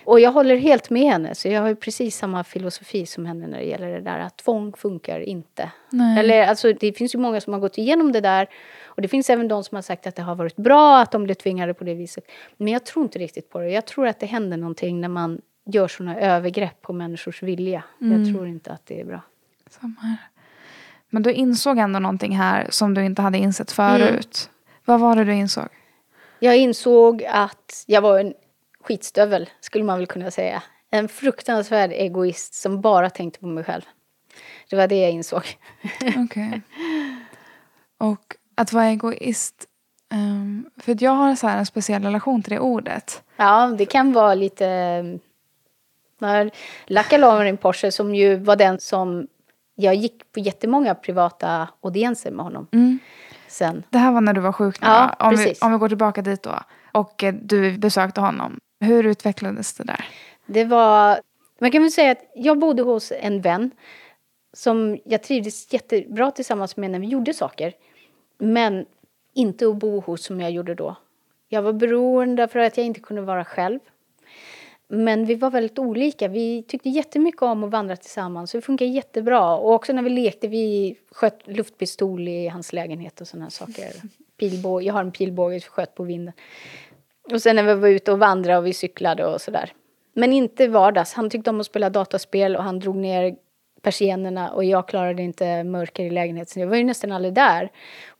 Och 0.03 0.19
jag 0.19 0.31
håller 0.31 0.55
helt 0.55 0.89
med 0.89 1.11
henne, 1.11 1.35
så 1.35 1.47
jag 1.47 1.61
har 1.61 1.75
precis 1.75 2.17
samma 2.17 2.43
filosofi 2.43 3.05
som 3.05 3.25
henne 3.25 3.47
när 3.47 3.57
det 3.57 3.65
gäller 3.65 3.91
det 3.91 4.01
där 4.01 4.19
att 4.19 4.37
tvång 4.37 4.73
funkar 4.73 5.19
inte. 5.19 5.71
Nej. 5.89 6.19
Eller, 6.19 6.47
alltså, 6.47 6.73
det 6.73 6.93
finns 6.93 7.15
ju 7.15 7.19
många 7.19 7.41
som 7.41 7.53
har 7.53 7.59
gått 7.59 7.77
igenom 7.77 8.11
det 8.11 8.21
där 8.21 8.49
och 8.83 9.01
det 9.01 9.07
finns 9.07 9.29
även 9.29 9.47
de 9.47 9.63
som 9.63 9.75
har 9.75 9.81
sagt 9.81 10.07
att 10.07 10.15
det 10.15 10.21
har 10.21 10.35
varit 10.35 10.55
bra 10.55 10.99
att 10.99 11.11
de 11.11 11.23
blev 11.23 11.33
tvingade 11.33 11.73
på 11.73 11.83
det 11.83 11.93
viset. 11.93 12.23
Men 12.57 12.67
jag 12.67 12.85
tror 12.85 13.03
inte 13.03 13.19
riktigt 13.19 13.49
på 13.49 13.59
det. 13.59 13.69
Jag 13.69 13.85
tror 13.85 14.07
att 14.07 14.19
det 14.19 14.25
händer 14.25 14.57
någonting 14.57 15.01
när 15.01 15.09
man 15.09 15.41
gör 15.65 15.87
sådana 15.87 16.19
övergrepp 16.19 16.81
på 16.81 16.93
människors 16.93 17.43
vilja. 17.43 17.83
Mm. 18.01 18.23
Jag 18.23 18.33
tror 18.33 18.47
inte 18.47 18.71
att 18.71 18.85
det 18.85 19.01
är 19.01 19.05
bra. 19.05 19.21
Samma 19.69 20.01
här. 20.01 20.17
Men 21.09 21.23
du 21.23 21.33
insåg 21.33 21.77
ändå 21.77 21.99
någonting 21.99 22.37
här 22.37 22.67
som 22.69 22.93
du 22.93 23.05
inte 23.05 23.21
hade 23.21 23.37
insett 23.37 23.71
förut. 23.71 24.49
Mm. 24.49 24.81
Vad 24.85 24.99
var 24.99 25.15
det 25.15 25.23
du 25.23 25.33
insåg? 25.33 25.67
Jag 26.39 26.57
insåg 26.57 27.23
att 27.23 27.83
jag 27.87 28.01
var 28.01 28.19
en 28.19 28.33
skitstövel, 28.83 29.49
skulle 29.59 29.83
man 29.83 29.97
väl 29.97 30.07
kunna 30.07 30.31
säga. 30.31 30.63
En 30.89 31.07
fruktansvärd 31.07 31.91
egoist 31.91 32.53
som 32.53 32.81
bara 32.81 33.09
tänkte 33.09 33.39
på 33.39 33.47
mig 33.47 33.63
själv. 33.63 33.81
Det 34.69 34.75
var 34.75 34.87
det 34.87 35.01
jag 35.01 35.11
insåg. 35.11 35.43
Okej. 36.01 36.23
Okay. 36.25 36.61
Och 37.97 38.35
att 38.55 38.73
vara 38.73 38.85
egoist, 38.85 39.65
um, 40.13 40.69
för 40.77 41.03
jag 41.03 41.11
har 41.11 41.35
så 41.35 41.47
en 41.47 41.65
speciell 41.65 42.03
relation 42.03 42.43
till 42.43 42.53
det 42.53 42.59
ordet. 42.59 43.23
Ja, 43.37 43.75
det 43.77 43.85
kan 43.85 44.13
vara 44.13 44.33
lite 44.33 45.19
när 46.21 46.51
Lacka 46.85 47.17
la 47.17 47.37
mig 47.37 47.49
en 47.49 47.57
Porsche 47.57 47.91
som 47.91 48.15
ju 48.15 48.35
var 48.35 48.55
den 48.55 48.79
som 48.79 49.27
jag 49.75 49.95
gick 49.95 50.31
på 50.31 50.39
jättemånga 50.39 50.95
privata 50.95 51.67
audienser 51.81 52.31
med 52.31 52.45
honom. 52.45 52.67
Mm. 52.71 52.99
Sen. 53.47 53.83
Det 53.89 53.97
här 53.97 54.11
var 54.11 54.21
när 54.21 54.33
du 54.33 54.41
var 54.41 54.51
sjuk 54.51 54.81
nu, 54.81 54.87
ja, 54.87 55.15
om, 55.19 55.35
vi, 55.35 55.53
om 55.61 55.71
vi 55.71 55.77
går 55.77 55.87
tillbaka 55.87 56.21
dit 56.21 56.43
då. 56.43 56.59
Och 56.91 57.23
eh, 57.23 57.33
du 57.33 57.77
besökte 57.77 58.21
honom. 58.21 58.59
Hur 58.79 59.05
utvecklades 59.05 59.73
det 59.73 59.83
där? 59.83 60.05
Det 60.45 60.65
var, 60.65 61.21
man 61.59 61.71
kan 61.71 61.81
väl 61.81 61.91
säga 61.91 62.11
att 62.11 62.31
jag 62.35 62.59
bodde 62.59 62.81
hos 62.81 63.11
en 63.11 63.41
vän 63.41 63.71
som 64.53 64.97
jag 65.05 65.23
trivdes 65.23 65.73
jättebra 65.73 66.31
tillsammans 66.31 66.77
med 66.77 66.91
när 66.91 66.99
vi 66.99 67.07
gjorde 67.07 67.33
saker. 67.33 67.73
Men 68.37 68.85
inte 69.33 69.67
att 69.67 69.75
bo 69.75 69.99
hos 69.99 70.23
som 70.23 70.41
jag 70.41 70.51
gjorde 70.51 70.75
då. 70.75 70.95
Jag 71.49 71.61
var 71.61 71.73
beroende 71.73 72.47
för 72.47 72.59
att 72.59 72.77
jag 72.77 72.85
inte 72.85 72.99
kunde 72.99 73.21
vara 73.21 73.45
själv. 73.45 73.79
Men 74.93 75.25
vi 75.25 75.35
var 75.35 75.49
väldigt 75.49 75.79
olika. 75.79 76.27
Vi 76.27 76.63
tyckte 76.63 76.89
jättemycket 76.89 77.41
om 77.41 77.63
att 77.63 77.71
vandra 77.71 77.95
tillsammans. 77.95 78.51
Det 78.51 78.61
funkade 78.61 78.91
jättebra. 78.91 79.55
Och 79.55 79.73
också 79.73 79.93
när 79.93 80.01
vi 80.01 80.09
lekte, 80.09 80.47
vi 80.47 80.95
sköt 81.11 81.47
luftpistol 81.47 82.27
i 82.27 82.47
hans 82.47 82.73
lägenhet 82.73 83.21
och 83.21 83.27
sådana 83.27 83.49
saker. 83.49 83.91
Pilbåge, 84.39 84.85
jag 84.85 84.93
har 84.93 85.01
en 85.01 85.11
pilbåge 85.11 85.59
som 85.59 85.71
sköt 85.71 85.95
på 85.95 86.03
vinden. 86.03 86.33
Och 87.31 87.41
sen 87.41 87.55
när 87.55 87.63
vi 87.63 87.73
var 87.73 87.87
ute 87.87 88.11
och 88.11 88.19
vandrade 88.19 88.57
och 88.57 88.65
vi 88.65 88.73
cyklade 88.73 89.25
och 89.25 89.41
sådär. 89.41 89.73
Men 90.13 90.33
inte 90.33 90.67
vardags. 90.67 91.13
Han 91.13 91.29
tyckte 91.29 91.49
om 91.49 91.59
att 91.59 91.65
spela 91.65 91.89
dataspel 91.89 92.55
och 92.55 92.63
han 92.63 92.79
drog 92.79 92.95
ner 92.95 93.35
persiennerna 93.81 94.51
och 94.51 94.63
jag 94.63 94.87
klarade 94.87 95.23
inte 95.23 95.63
mörker 95.63 96.03
i 96.03 96.09
lägenheten. 96.09 96.61
Jag 96.61 96.69
var 96.69 96.75
ju 96.75 96.83
nästan 96.83 97.11
aldrig 97.11 97.33
där. 97.33 97.71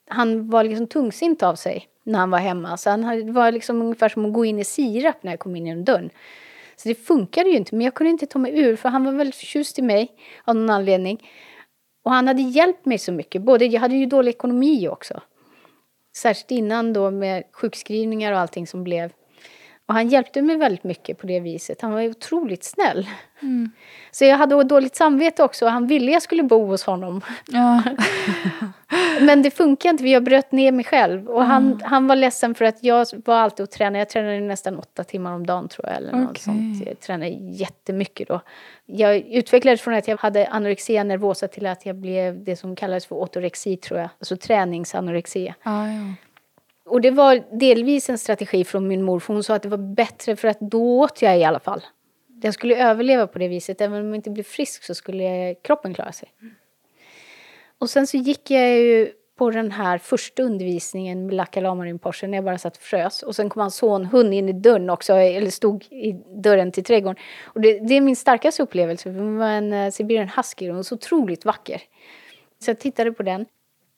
Han 0.08 0.50
var 0.50 0.64
liksom 0.64 0.88
tungsint 0.88 1.44
av 1.44 1.56
sig 1.56 1.88
när 2.04 2.20
han 2.20 2.32
var 2.32 2.40
hemma. 2.40 2.78
Så 2.78 2.90
han 2.90 3.34
var 3.34 3.52
liksom 3.52 3.82
ungefär 3.82 4.10
som 4.10 4.26
att 4.26 4.34
gå 4.34 4.46
in 4.46 4.60
i 4.60 4.64
sirap 4.64 5.24
när 5.24 5.32
jag 5.32 5.40
kom 5.40 5.56
in 5.56 5.68
genom 5.68 5.86
dörren. 5.86 6.10
Så 6.82 6.90
det 6.90 6.96
funkade 6.96 7.50
ju 7.50 7.58
inte, 7.58 7.76
men 7.76 7.86
jag 7.86 7.94
kunde 7.94 8.12
inte 8.12 8.26
ta 8.26 8.40
mig 8.40 8.60
ur 8.60 8.76
för 8.76 8.90
han 8.90 9.06
var 9.06 9.12
väldigt 9.12 9.36
förtjust 9.36 9.80
i 9.80 9.82
mig 9.82 10.12
av 10.46 10.56
någon 10.56 10.70
anledning. 10.70 11.30
Och 12.04 12.12
han 12.12 12.28
hade 12.28 12.42
hjälpt 12.42 12.86
mig 12.86 12.98
så 12.98 13.12
mycket. 13.12 13.42
Både, 13.42 13.66
jag 13.66 13.82
hade 13.82 13.96
ju 13.96 14.06
dålig 14.06 14.30
ekonomi 14.32 14.88
också. 14.88 15.22
Särskilt 16.18 16.52
innan 16.52 16.94
då 16.94 17.12
med 17.12 17.44
sjukskrivningar 17.54 18.34
och 18.34 18.40
allting 18.40 18.68
som 18.68 18.84
blev. 18.84 19.12
Och 19.92 19.96
han 19.96 20.10
hjälpte 20.10 20.42
mig 20.42 20.58
väldigt 20.58 20.84
mycket 20.84 21.18
på 21.18 21.28
det 21.28 21.40
viset. 21.40 21.82
Han 21.82 21.92
var 21.92 22.10
otroligt 22.10 22.64
snäll. 22.64 23.08
Mm. 23.42 23.72
Så 24.12 24.26
jag 24.26 24.38
hade 24.38 24.64
dåligt 24.64 24.96
samvete 24.96 25.44
också. 25.44 25.68
Han 25.68 25.88
ville 25.88 26.12
jag 26.12 26.22
skulle 26.22 26.44
bo 26.44 26.66
hos 26.66 26.84
honom. 26.84 27.22
Ja. 27.48 27.84
Men 29.22 29.42
det 29.42 29.52
funkar 29.52 29.90
inte, 29.90 30.08
jag 30.08 30.24
bröt 30.24 30.52
ner 30.52 30.72
mig 30.72 30.86
själv. 30.86 31.28
Och 31.30 31.46
han, 31.46 31.66
mm. 31.68 31.80
han 31.84 32.08
var 32.08 32.16
ledsen 32.16 32.56
för 32.56 32.66
att 32.66 32.84
jag 32.84 33.08
var 33.26 33.36
alltid 33.36 33.64
och 33.64 33.70
tränade. 33.70 33.98
Jag 33.98 34.10
tränade 34.10 34.40
nästan 34.40 34.80
åtta 34.80 35.04
timmar 35.04 35.34
om 35.34 35.46
dagen 35.46 35.68
tror 35.68 35.88
jag. 35.88 35.98
Eller 35.98 36.12
något 36.12 36.30
okay. 36.30 36.44
sånt. 36.44 36.88
Jag 36.88 37.00
tränade 37.00 37.30
jättemycket 37.52 38.28
då. 38.28 38.42
Jag 38.86 39.18
utvecklades 39.18 39.82
från 39.82 39.94
att 39.94 40.08
jag 40.08 40.18
hade 40.18 40.48
anorexia 40.48 41.04
nervosa 41.04 41.48
till 41.48 41.68
att 41.68 41.86
jag 41.86 41.96
blev 41.96 42.44
det 42.44 42.56
som 42.56 42.76
kallades 42.76 43.06
för 43.06 43.16
ortorexi 43.16 43.78
tror 43.78 44.00
jag. 44.00 44.10
Alltså 44.20 44.38
träningsanorexia. 44.38 45.56
Ah, 45.64 45.88
ja. 45.88 46.14
Och 46.86 47.02
det 47.02 47.12
var 47.12 47.58
delvis 47.60 48.10
en 48.10 48.18
strategi 48.18 48.64
från 48.64 48.88
min 48.88 49.04
mor, 49.04 49.20
för 49.20 49.34
hon 49.34 49.44
sa 49.44 49.56
att 49.56 49.64
det 49.64 49.70
var 49.70 49.96
bättre 49.96 50.36
för 50.36 50.48
att 50.48 50.60
då 50.60 51.00
åt 51.00 51.22
jag 51.22 51.40
i 51.40 51.44
alla 51.44 51.60
fall. 51.60 51.82
Jag 52.42 52.54
skulle 52.54 52.90
överleva 52.90 53.28
på 53.28 53.40
det 53.40 53.48
viset, 53.48 53.82
även 53.82 54.02
om 54.02 54.08
jag 54.08 54.16
inte 54.16 54.30
blev 54.30 54.44
frisk 54.44 54.84
så 54.84 54.96
skulle 54.96 55.56
kroppen 55.62 55.94
klara 55.94 56.12
sig. 56.12 56.30
Och 57.78 57.90
sen 57.90 58.08
så 58.08 58.18
gick 58.18 58.52
jag 58.52 58.70
ju 58.70 59.12
på 59.38 59.52
den 59.52 59.72
här 59.72 59.98
första 59.98 60.44
undervisningen 60.44 61.26
med 61.26 61.36
Lakka 61.36 61.62
Lamarin-Porschen 61.62 62.32
när 62.32 62.38
jag 62.38 62.46
bara 62.46 62.58
satt 62.58 62.78
och 62.78 62.84
frös. 62.84 63.24
Och 63.24 63.36
sen 63.36 63.50
kom 63.50 63.60
hans 63.60 63.76
sonhund 63.76 64.34
in 64.34 64.50
i 64.50 64.54
dörren 64.54 64.90
också, 64.90 65.14
eller 65.14 65.50
stod 65.50 65.84
i 65.84 66.14
dörren 66.44 66.72
till 66.72 66.84
trädgården. 66.84 67.24
Och 67.44 67.62
det, 67.62 67.80
det 67.80 67.94
är 67.94 68.02
min 68.02 68.16
starkaste 68.16 68.64
upplevelse, 68.64 69.10
hon 69.10 69.38
var 69.38 69.48
en 69.48 69.74
eh, 69.74 69.86
uh, 69.86 69.92
Siberian 69.92 70.30
husky 70.38 70.72
och 70.72 70.86
så 70.86 70.96
otroligt 70.96 71.46
vacker. 71.46 71.82
Så 72.60 72.70
jag 72.70 72.80
tittade 72.80 73.12
på 73.12 73.24
den. 73.24 73.46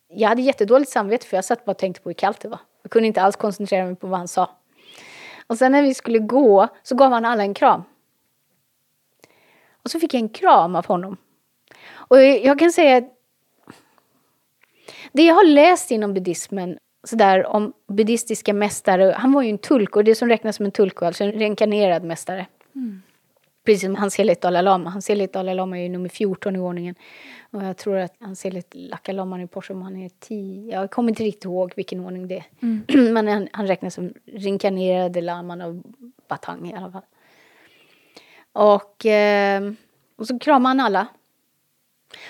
Jag 0.10 0.30
hade 0.30 0.42
jättedåligt 0.42 0.92
samvete 0.92 1.28
för 1.28 1.38
jag 1.38 1.46
satt 1.46 1.66
bara 1.66 1.72
och 1.72 1.78
tänkte 1.78 2.02
på 2.02 2.10
hur 2.10 2.14
kallt 2.14 2.40
det 2.40 2.50
var. 2.50 2.60
Jag 2.84 2.92
kunde 2.92 3.08
inte 3.08 3.22
alls 3.22 3.36
koncentrera 3.36 3.86
mig 3.86 3.96
på 3.96 4.08
vad 4.08 4.20
han 4.20 4.28
sa. 4.28 4.50
Och 5.48 5.58
sen 5.58 5.72
när 5.72 5.82
vi 5.82 5.94
skulle 5.94 6.20
gå 6.20 6.68
så 6.84 6.96
gav 6.96 7.12
han 7.12 7.26
alla 7.26 7.44
en 7.44 7.54
kram. 7.54 7.84
Och 9.84 9.92
så 9.92 10.00
fick 10.00 10.14
jag 10.14 10.22
en 10.22 10.30
kram 10.30 10.76
av 10.76 10.86
honom. 10.86 11.18
Och 11.92 12.22
jag 12.24 12.60
kan 12.60 12.72
säga 12.72 12.98
att 12.98 13.04
det 15.12 15.24
jag 15.24 15.36
har 15.36 15.46
läst 15.46 15.92
inom 15.92 16.14
buddhismen 16.14 16.78
sådär 17.04 17.46
om 17.46 17.74
buddhistiska 17.88 18.54
mästare, 18.54 19.16
han 19.18 19.34
var 19.34 19.42
ju 19.42 19.50
en 19.50 19.58
tulk 19.58 19.96
och 19.96 20.04
det 20.04 20.16
som 20.16 20.30
räknas 20.30 20.56
som 20.56 20.66
en 20.66 20.72
tulk 20.72 21.02
alltså 21.02 21.24
en 21.24 21.32
reinkarnerad 21.32 22.04
mästare. 22.04 22.48
Mm. 22.76 23.02
Precis 23.64 23.82
som 23.82 23.96
Hans 23.96 24.16
Heligt 24.16 24.42
Dalai 24.42 24.62
Lama. 24.64 24.90
Hans 24.90 25.10
Heligt 25.10 25.34
Dalai 25.34 25.56
Lama 25.56 25.80
är 25.80 25.90
nummer 25.90 26.10
14 26.10 26.56
i 26.56 26.60
ordningen. 26.60 26.96
Och 27.52 27.64
jag 27.64 27.78
tror 27.78 27.98
att 27.98 28.16
Hans 28.20 28.44
Heligt 28.44 28.76
Laka 28.76 29.12
Lama 29.12 29.42
i 29.42 29.48
Porsche, 29.48 29.74
han 29.74 29.96
är 29.96 30.12
10, 30.20 30.74
jag 30.74 30.92
kommer 30.92 31.10
inte 31.10 31.24
riktigt 31.24 31.46
ihåg 31.46 31.74
vilken 31.76 32.00
ordning 32.00 32.28
det 32.28 32.36
är. 32.36 32.46
Mm. 32.62 32.84
Men 33.14 33.28
han, 33.28 33.48
han 33.52 33.68
räknas 33.68 33.94
som 33.94 34.14
reinkarnerade 34.26 35.22
laman 35.22 35.62
av 35.62 35.84
Batang 36.28 36.70
i 36.70 36.74
alla 36.74 36.92
fall. 36.92 37.02
Och, 38.54 39.06
eh, 39.06 39.72
och 40.16 40.28
så 40.28 40.40
kramar 40.40 40.70
han 40.70 40.80
alla. 40.80 41.08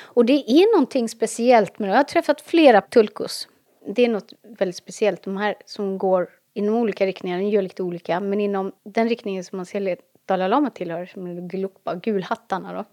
Och 0.02 0.26
det 0.26 0.52
är 0.52 0.76
någonting 0.76 1.10
speciellt 1.10 1.80
med 1.80 1.90
det. 1.90 1.94
Jag 1.94 2.00
har 2.00 2.04
träffat 2.04 2.42
flera 2.42 2.82
tulkos. 2.82 3.48
Det 3.96 4.06
är 4.06 4.10
något 4.10 4.34
väldigt 4.60 4.76
speciellt. 4.76 5.24
De 5.24 5.38
här 5.38 5.56
som 5.66 5.98
går 5.98 6.30
inom 6.54 6.76
olika 6.76 7.06
riktningar, 7.06 7.40
de 7.40 7.50
gör 7.50 7.62
lite 7.62 7.84
olika. 7.84 8.20
Men 8.20 8.40
inom 8.40 8.72
den 8.84 9.10
riktningen 9.10 9.44
som 9.44 9.58
man 9.58 9.66
ser 9.66 9.80
Dalai 10.26 10.50
Lama 10.50 10.70
tillhör, 10.70 11.06
som 11.06 11.28
är 11.28 11.50
Gelukpa, 11.52 11.96
gulhattarna 11.96 12.74
då. 12.74 12.86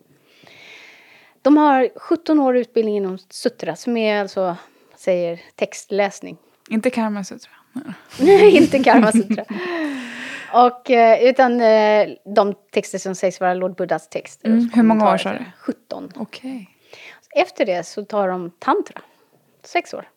De 1.42 1.56
har 1.56 1.88
17 1.96 2.38
år 2.38 2.56
utbildning 2.56 2.96
inom 2.96 3.18
sutra, 3.18 3.76
som 3.76 3.96
är 3.96 4.20
alltså, 4.20 4.56
säger 4.96 5.40
textläsning. 5.54 6.36
Inte 6.70 6.90
Karma 6.90 7.24
Sutra? 7.24 7.50
Nej, 8.20 8.56
inte 8.56 8.78
Karma 8.82 9.12
Sutra. 9.12 9.44
Och, 10.52 10.90
eh, 10.90 11.22
utan 11.22 11.60
eh, 11.60 12.08
de 12.24 12.54
texter 12.70 12.98
som 12.98 13.14
sägs 13.14 13.40
vara 13.40 13.54
Lord 13.54 13.76
Buddhas 13.76 14.08
texter. 14.08 14.48
Mm. 14.48 14.70
Hur 14.74 14.82
många 14.82 15.12
år 15.12 15.16
sa 15.16 15.32
du? 15.32 15.44
17. 15.58 16.12
Okay. 16.16 16.66
Efter 17.34 17.66
det 17.66 17.86
så 17.86 18.04
tar 18.04 18.28
de 18.28 18.50
tantra. 18.58 19.02
Sex 19.62 19.94
år. 19.94 20.08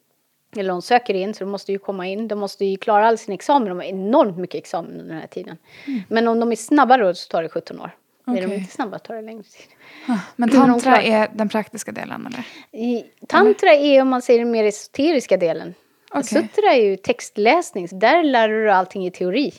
Eller 0.58 0.70
de 0.70 0.82
söker 0.82 1.14
in, 1.14 1.34
så 1.34 1.44
de 1.44 1.52
måste 1.52 1.72
ju 1.72 1.80
komma 1.80 2.08
in. 2.08 2.28
De 2.28 2.40
måste 2.40 2.66
ju 2.66 2.78
klara 2.78 3.08
all 3.08 3.18
sin 3.18 3.34
examen. 3.34 3.70
De 3.70 3.78
har 3.78 3.84
enormt 3.84 4.38
mycket 4.38 4.58
examen 4.58 4.92
under 4.92 5.06
den 5.06 5.22
här 5.22 5.28
tiden. 5.28 5.58
Mm. 5.88 6.02
Men 6.10 6.28
om 6.28 6.40
de 6.40 6.52
är 6.52 6.56
snabba 6.56 6.98
då 6.98 7.14
så 7.14 7.30
tar 7.30 7.44
det 7.44 7.50
17 7.50 7.82
år. 7.82 7.92
Okay. 8.26 8.44
Är 8.44 8.48
de 8.48 8.54
inte 8.54 8.74
snabba 8.74 9.00
tar 9.00 9.16
det 9.16 9.22
längre 9.22 9.44
tid. 9.44 9.68
Ah, 10.08 10.20
men 10.36 10.50
tantra 10.50 11.02
är 11.02 11.30
den 11.34 11.50
praktiska 11.50 11.92
delen 11.92 12.28
eller? 12.28 12.46
I, 12.84 13.06
tantra 13.28 13.70
eller? 13.70 13.86
är 13.86 14.02
om 14.02 14.10
man 14.10 14.22
säger 14.22 14.40
den 14.40 14.52
mer 14.52 14.64
esoteriska 14.64 15.38
delen. 15.38 15.74
Okay. 16.10 16.24
Sutra 16.24 16.74
är 16.74 16.82
ju 16.82 16.98
textläsning, 16.98 17.88
så 17.88 17.96
där 17.96 18.24
lär 18.24 18.50
du 18.50 18.72
allting 18.72 19.06
i 19.06 19.12
teori. 19.12 19.54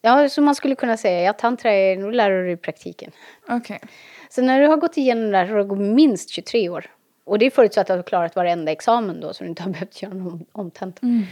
Ja, 0.00 0.28
så 0.28 0.42
man 0.42 0.54
skulle 0.54 0.74
kunna 0.74 0.96
säga, 0.96 1.22
ja 1.22 1.32
tantra 1.32 1.72
är, 1.72 1.96
nu 1.96 2.12
lär 2.12 2.30
du 2.30 2.50
i 2.50 2.56
praktiken. 2.56 3.10
Okay. 3.48 3.78
Så 4.28 4.42
när 4.42 4.60
du 4.60 4.66
har 4.66 4.76
gått 4.76 4.96
igenom 4.96 5.30
det 5.30 5.38
här 5.38 5.46
så 5.46 5.52
har 5.52 5.58
det 5.58 5.64
gått 5.64 5.78
minst 5.78 6.30
23 6.30 6.68
år. 6.68 6.86
Och 7.24 7.38
det 7.38 7.46
är 7.46 7.50
förutsatt 7.50 7.90
att 7.90 7.94
du 7.94 7.98
har 7.98 8.02
klarat 8.02 8.36
varenda 8.36 8.72
examen 8.72 9.20
då 9.20 9.32
så 9.32 9.44
du 9.44 9.50
inte 9.50 9.62
har 9.62 9.70
behövt 9.70 10.02
göra 10.02 10.14
någon 10.14 10.44
omtenta. 10.52 11.06
Mm. 11.06 11.22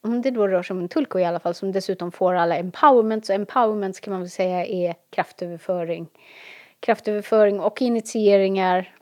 Om 0.00 0.22
det 0.22 0.30
då 0.30 0.48
rör 0.48 0.62
sig 0.62 0.74
om 0.74 0.80
en 0.80 0.88
tulko 0.88 1.18
i 1.18 1.24
alla 1.24 1.40
fall 1.40 1.54
som 1.54 1.72
dessutom 1.72 2.12
får 2.12 2.34
alla 2.34 2.56
empowerment. 2.56 3.26
Så 3.26 3.32
empowerment 3.32 4.00
kan 4.00 4.12
man 4.12 4.20
väl 4.20 4.30
säga 4.30 4.66
är 4.66 4.94
kraftöverföring. 5.10 6.06
Kraftöverföring 6.80 7.60
och 7.60 7.82
initieringar 7.82 8.94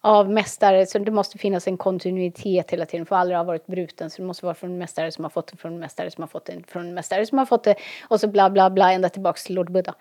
av 0.00 0.30
mästare. 0.30 0.86
Så 0.86 0.98
det 0.98 1.10
måste 1.10 1.38
finnas 1.38 1.66
en 1.68 1.76
kontinuitet 1.76 2.70
hela 2.70 2.86
tiden. 2.86 3.06
För 3.06 3.16
aldrig 3.16 3.38
har 3.38 3.44
varit 3.44 3.66
bruten. 3.66 4.10
Så 4.10 4.22
det 4.22 4.26
måste 4.26 4.44
vara 4.44 4.54
från 4.54 4.70
en 4.70 4.78
mästare 4.78 5.12
som 5.12 5.24
har 5.24 5.30
fått 5.30 5.46
det, 5.46 5.56
från 5.56 5.72
en 5.72 5.80
mästare 5.80 6.10
som 6.10 6.22
har 6.22 6.28
fått 6.28 6.46
det, 6.46 6.62
från 6.66 6.86
en 6.86 6.94
mästare 6.94 7.26
som 7.26 7.38
har 7.38 7.46
fått 7.46 7.64
det. 7.64 7.74
Och 8.08 8.20
så 8.20 8.28
bla 8.28 8.50
bla 8.50 8.70
bla 8.70 8.92
ända 8.92 9.08
tillbaks 9.08 9.44
till 9.44 9.54
Lord 9.54 9.70
Buddha. 9.70 9.94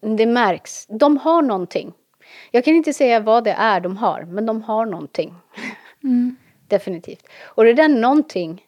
Det 0.00 0.26
märks. 0.26 0.86
De 0.86 1.16
har 1.16 1.42
någonting. 1.42 1.92
Jag 2.50 2.64
kan 2.64 2.74
inte 2.74 2.92
säga 2.92 3.20
vad 3.20 3.44
det 3.44 3.50
är 3.58 3.80
de 3.80 3.96
har, 3.96 4.22
men 4.22 4.46
de 4.46 4.62
har 4.62 4.86
någonting. 4.86 5.34
Mm. 6.04 6.36
Definitivt. 6.68 7.28
Och 7.42 7.64
det 7.64 7.72
där 7.72 7.88
någonting, 7.88 8.66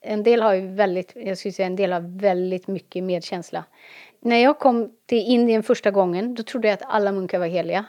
en 0.00 0.22
del 0.22 0.42
har 0.42 0.54
ju 0.54 0.66
väldigt, 0.66 1.12
jag 1.14 1.38
skulle 1.38 1.52
säga 1.52 1.66
en 1.66 1.76
del 1.76 1.92
har 1.92 2.18
väldigt 2.20 2.68
mycket 2.68 3.04
medkänsla. 3.04 3.64
När 4.20 4.36
jag 4.36 4.58
kom 4.58 4.92
till 5.06 5.26
Indien 5.26 5.62
första 5.62 5.90
gången, 5.90 6.34
då 6.34 6.42
trodde 6.42 6.68
jag 6.68 6.74
att 6.74 6.94
alla 6.94 7.12
munkar 7.12 7.38
var 7.38 7.46
heliga. 7.46 7.84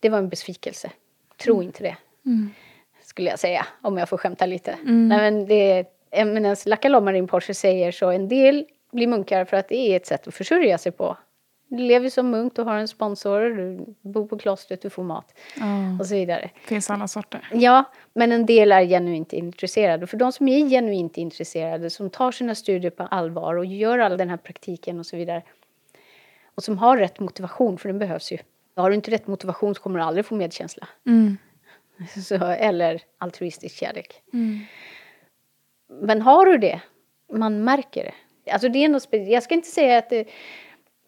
Det 0.00 0.08
var 0.08 0.18
en 0.18 0.28
besvikelse. 0.28 0.90
Tro 1.36 1.54
mm. 1.54 1.66
inte 1.66 1.82
det. 1.82 1.96
Mm. 2.26 2.50
Skulle 3.02 3.30
jag 3.30 3.38
säga, 3.38 3.66
om 3.82 3.98
jag 3.98 4.08
får 4.08 4.18
skämta 4.18 4.46
lite. 4.46 4.72
Mm. 4.72 5.08
Nej, 5.08 5.18
men 5.18 5.46
det, 5.46 5.84
eminens 6.10 6.66
Lakalomarin 6.66 7.26
Porsche 7.26 7.54
säger 7.54 7.92
så, 7.92 8.10
en 8.10 8.28
del 8.28 8.66
blir 8.92 9.06
munkar 9.06 9.44
för 9.44 9.56
att 9.56 9.68
det 9.68 9.76
är 9.76 9.96
ett 9.96 10.06
sätt 10.06 10.28
att 10.28 10.34
försörja 10.34 10.78
sig 10.78 10.92
på. 10.92 11.16
Du 11.76 11.82
lever 11.82 12.10
som 12.10 12.30
munk, 12.30 12.56
du 12.56 12.62
har 12.62 12.76
en 12.76 12.88
sponsor, 12.88 13.40
du 13.40 13.94
bor 14.00 14.26
på 14.26 14.38
klostret, 14.38 14.82
du 14.82 14.90
får 14.90 15.02
mat 15.02 15.34
mm. 15.60 16.00
och 16.00 16.06
så 16.06 16.14
vidare. 16.14 16.50
finns 16.64 16.90
alla 16.90 17.08
sorter. 17.08 17.48
Ja, 17.52 17.84
men 18.12 18.32
en 18.32 18.46
del 18.46 18.72
är 18.72 18.84
genuint 18.84 19.32
intresserade. 19.32 20.06
För 20.06 20.16
de 20.16 20.32
som 20.32 20.48
är 20.48 20.68
genuint 20.68 21.16
intresserade, 21.16 21.90
som 21.90 22.10
tar 22.10 22.32
sina 22.32 22.54
studier 22.54 22.90
på 22.90 23.02
allvar 23.02 23.54
och 23.54 23.66
gör 23.66 23.98
all 23.98 24.16
den 24.16 24.30
här 24.30 24.36
praktiken 24.36 24.98
och 24.98 25.06
så 25.06 25.16
vidare. 25.16 25.42
Och 26.54 26.64
som 26.64 26.78
har 26.78 26.96
rätt 26.96 27.20
motivation, 27.20 27.78
för 27.78 27.88
den 27.88 27.98
behövs 27.98 28.32
ju. 28.32 28.38
Har 28.76 28.90
du 28.90 28.96
inte 28.96 29.10
rätt 29.10 29.26
motivation 29.26 29.74
så 29.74 29.82
kommer 29.82 29.98
du 29.98 30.04
aldrig 30.04 30.26
få 30.26 30.34
medkänsla. 30.34 30.88
Mm. 31.06 31.36
Så, 32.24 32.34
eller 32.44 33.02
altruistisk 33.18 33.76
kärlek. 33.76 34.22
Mm. 34.32 34.58
Men 35.88 36.22
har 36.22 36.46
du 36.46 36.58
det, 36.58 36.80
man 37.32 37.64
märker 37.64 38.04
det. 38.04 38.52
Alltså 38.52 38.68
det 38.68 38.84
är 38.84 38.88
något 38.88 39.08
jag 39.10 39.42
ska 39.42 39.54
inte 39.54 39.68
säga 39.68 39.98
att 39.98 40.10
det, 40.10 40.28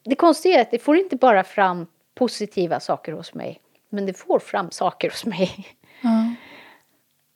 det 0.09 0.15
konstiga 0.15 0.59
är 0.59 0.63
att 0.63 0.71
det 0.71 0.79
får 0.79 0.97
inte 0.97 1.17
bara 1.17 1.45
fram 1.45 1.87
positiva 2.15 2.81
saker 2.81 3.13
hos 3.13 3.35
mig, 3.35 3.61
men 3.89 4.07
det 4.07 4.15
får 4.15 4.39
fram 4.39 4.71
saker 4.71 5.11
hos 5.11 5.27
mig. 5.27 5.67
Mm. 6.03 6.35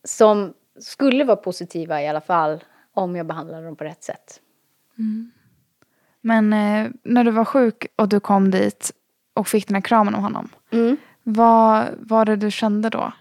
Som 0.05 0.55
skulle 0.79 1.25
vara 1.25 1.37
positiva 1.37 2.03
i 2.03 2.09
alla 2.09 2.21
fall 2.21 2.65
om 2.93 3.17
jag 3.17 3.27
behandlar 3.27 3.63
dem 3.63 3.77
på 3.77 3.85
rätt 3.85 4.05
sätt. 4.05 4.41
Mm. 4.99 5.31
Men 6.21 6.53
eh, 6.53 6.91
när 7.03 7.25
du 7.25 7.31
var 7.31 7.45
sjuk 7.45 7.87
och 7.97 8.09
du 8.09 8.21
kom 8.21 8.51
dit 8.51 8.93
och 9.35 9.49
fick 9.49 9.69
den 9.69 9.75
här 9.75 9.83
kramen 9.83 10.15
av 10.15 10.21
honom. 10.21 10.49
Mm. 10.71 10.97
Vad 11.23 11.87
var 11.99 12.25
det 12.25 12.37
du 12.37 12.51
kände 12.51 12.91
då? 12.91 13.13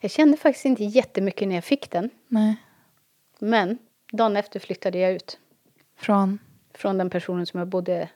Jag 0.00 0.10
kände 0.10 0.36
faktiskt 0.36 0.64
inte 0.64 0.84
jättemycket 0.84 1.48
när 1.48 1.54
jag 1.54 1.64
fick 1.64 1.90
den. 1.90 2.10
Nej. 2.28 2.56
Men 3.38 3.78
dagen 4.12 4.36
efter 4.36 4.60
flyttade 4.60 4.98
jag 4.98 5.12
ut. 5.12 5.38
Från? 5.98 6.38
från 6.76 6.98
den 6.98 7.10
personen 7.10 7.46
som 7.46 7.58
jag 7.58 7.68
bodde 7.68 8.08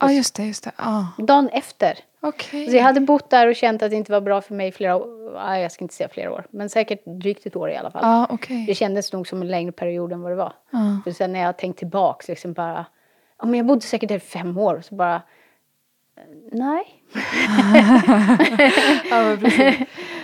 Ja, 0.00 0.12
just 0.12 0.34
det. 0.34 0.44
Just 0.44 0.64
det. 0.64 0.72
Ja. 0.78 1.06
dagen 1.18 1.48
efter. 1.48 1.98
Okej. 2.20 2.70
Så 2.70 2.76
jag 2.76 2.82
hade 2.82 3.00
bott 3.00 3.30
där 3.30 3.46
och 3.48 3.56
känt 3.56 3.82
att 3.82 3.90
det 3.90 3.96
inte 3.96 4.12
var 4.12 4.20
bra 4.20 4.40
för 4.40 4.54
mig 4.54 4.72
flera 4.72 4.96
år. 4.96 5.34
Jag 5.34 5.72
ska 5.72 5.84
inte 5.84 5.94
säga 5.94 6.08
flera 6.08 6.32
år, 6.32 6.46
men 6.50 6.70
säkert 6.70 7.02
drygt 7.04 7.46
ett 7.46 7.56
år 7.56 7.70
i 7.70 7.76
alla 7.76 7.90
fall. 7.90 8.02
Ja, 8.04 8.26
okej. 8.30 8.64
Det 8.66 8.74
kändes 8.74 9.12
nog 9.12 9.28
som 9.28 9.42
en 9.42 9.48
längre 9.48 9.72
period 9.72 10.12
än 10.12 10.22
vad 10.22 10.32
det 10.32 10.36
var. 10.36 10.52
Ja. 10.70 11.00
För 11.04 11.10
sen 11.10 11.32
när 11.32 11.40
jag 11.40 11.56
tänkt 11.56 11.78
tillbaks, 11.78 12.28
liksom 12.28 12.52
bara, 12.52 12.86
ja 13.38 13.46
men 13.46 13.54
jag 13.54 13.66
bodde 13.66 13.80
säkert 13.80 14.08
där 14.08 14.16
i 14.16 14.20
fem 14.20 14.58
år, 14.58 14.82
så 14.88 14.94
bara, 14.94 15.14
eh, 15.14 15.22
nej. 16.52 17.02
Ja, 19.10 19.36
precis. 19.40 19.74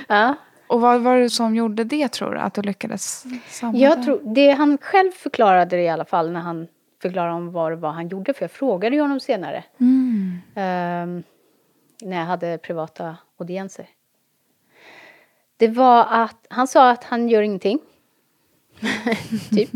Ja. 0.08 0.34
Och 0.66 0.80
vad 0.80 1.00
var 1.00 1.16
det 1.16 1.30
som 1.30 1.54
gjorde 1.56 1.84
det 1.84 2.08
tror 2.12 2.30
du? 2.34 2.38
Att 2.38 2.54
du 2.54 2.62
lyckades 2.62 3.24
samla 3.48 3.78
Jag 3.78 4.02
tror, 4.02 4.20
det 4.34 4.50
han 4.50 4.78
själv 4.80 5.10
förklarade 5.10 5.76
det 5.76 5.82
i 5.82 5.88
alla 5.88 6.04
fall 6.04 6.30
när 6.30 6.40
han 6.40 6.68
förklarade 7.02 7.34
om 7.34 7.52
vad 7.52 7.72
det 7.72 7.76
var 7.76 7.90
han 7.90 8.08
gjorde, 8.08 8.34
för 8.34 8.42
jag 8.42 8.50
frågade 8.50 8.96
ju 8.96 9.02
honom 9.02 9.20
senare. 9.20 9.64
Mm. 9.80 10.38
ehm, 10.54 11.22
när 12.02 12.16
jag 12.16 12.24
hade 12.24 12.58
privata 12.58 13.16
audienser. 13.38 13.86
Det 15.56 15.68
var 15.68 16.06
att 16.10 16.46
han 16.50 16.68
sa 16.68 16.90
att 16.90 17.04
han 17.04 17.28
gör 17.28 17.42
ingenting. 17.42 17.78
typ. 19.50 19.70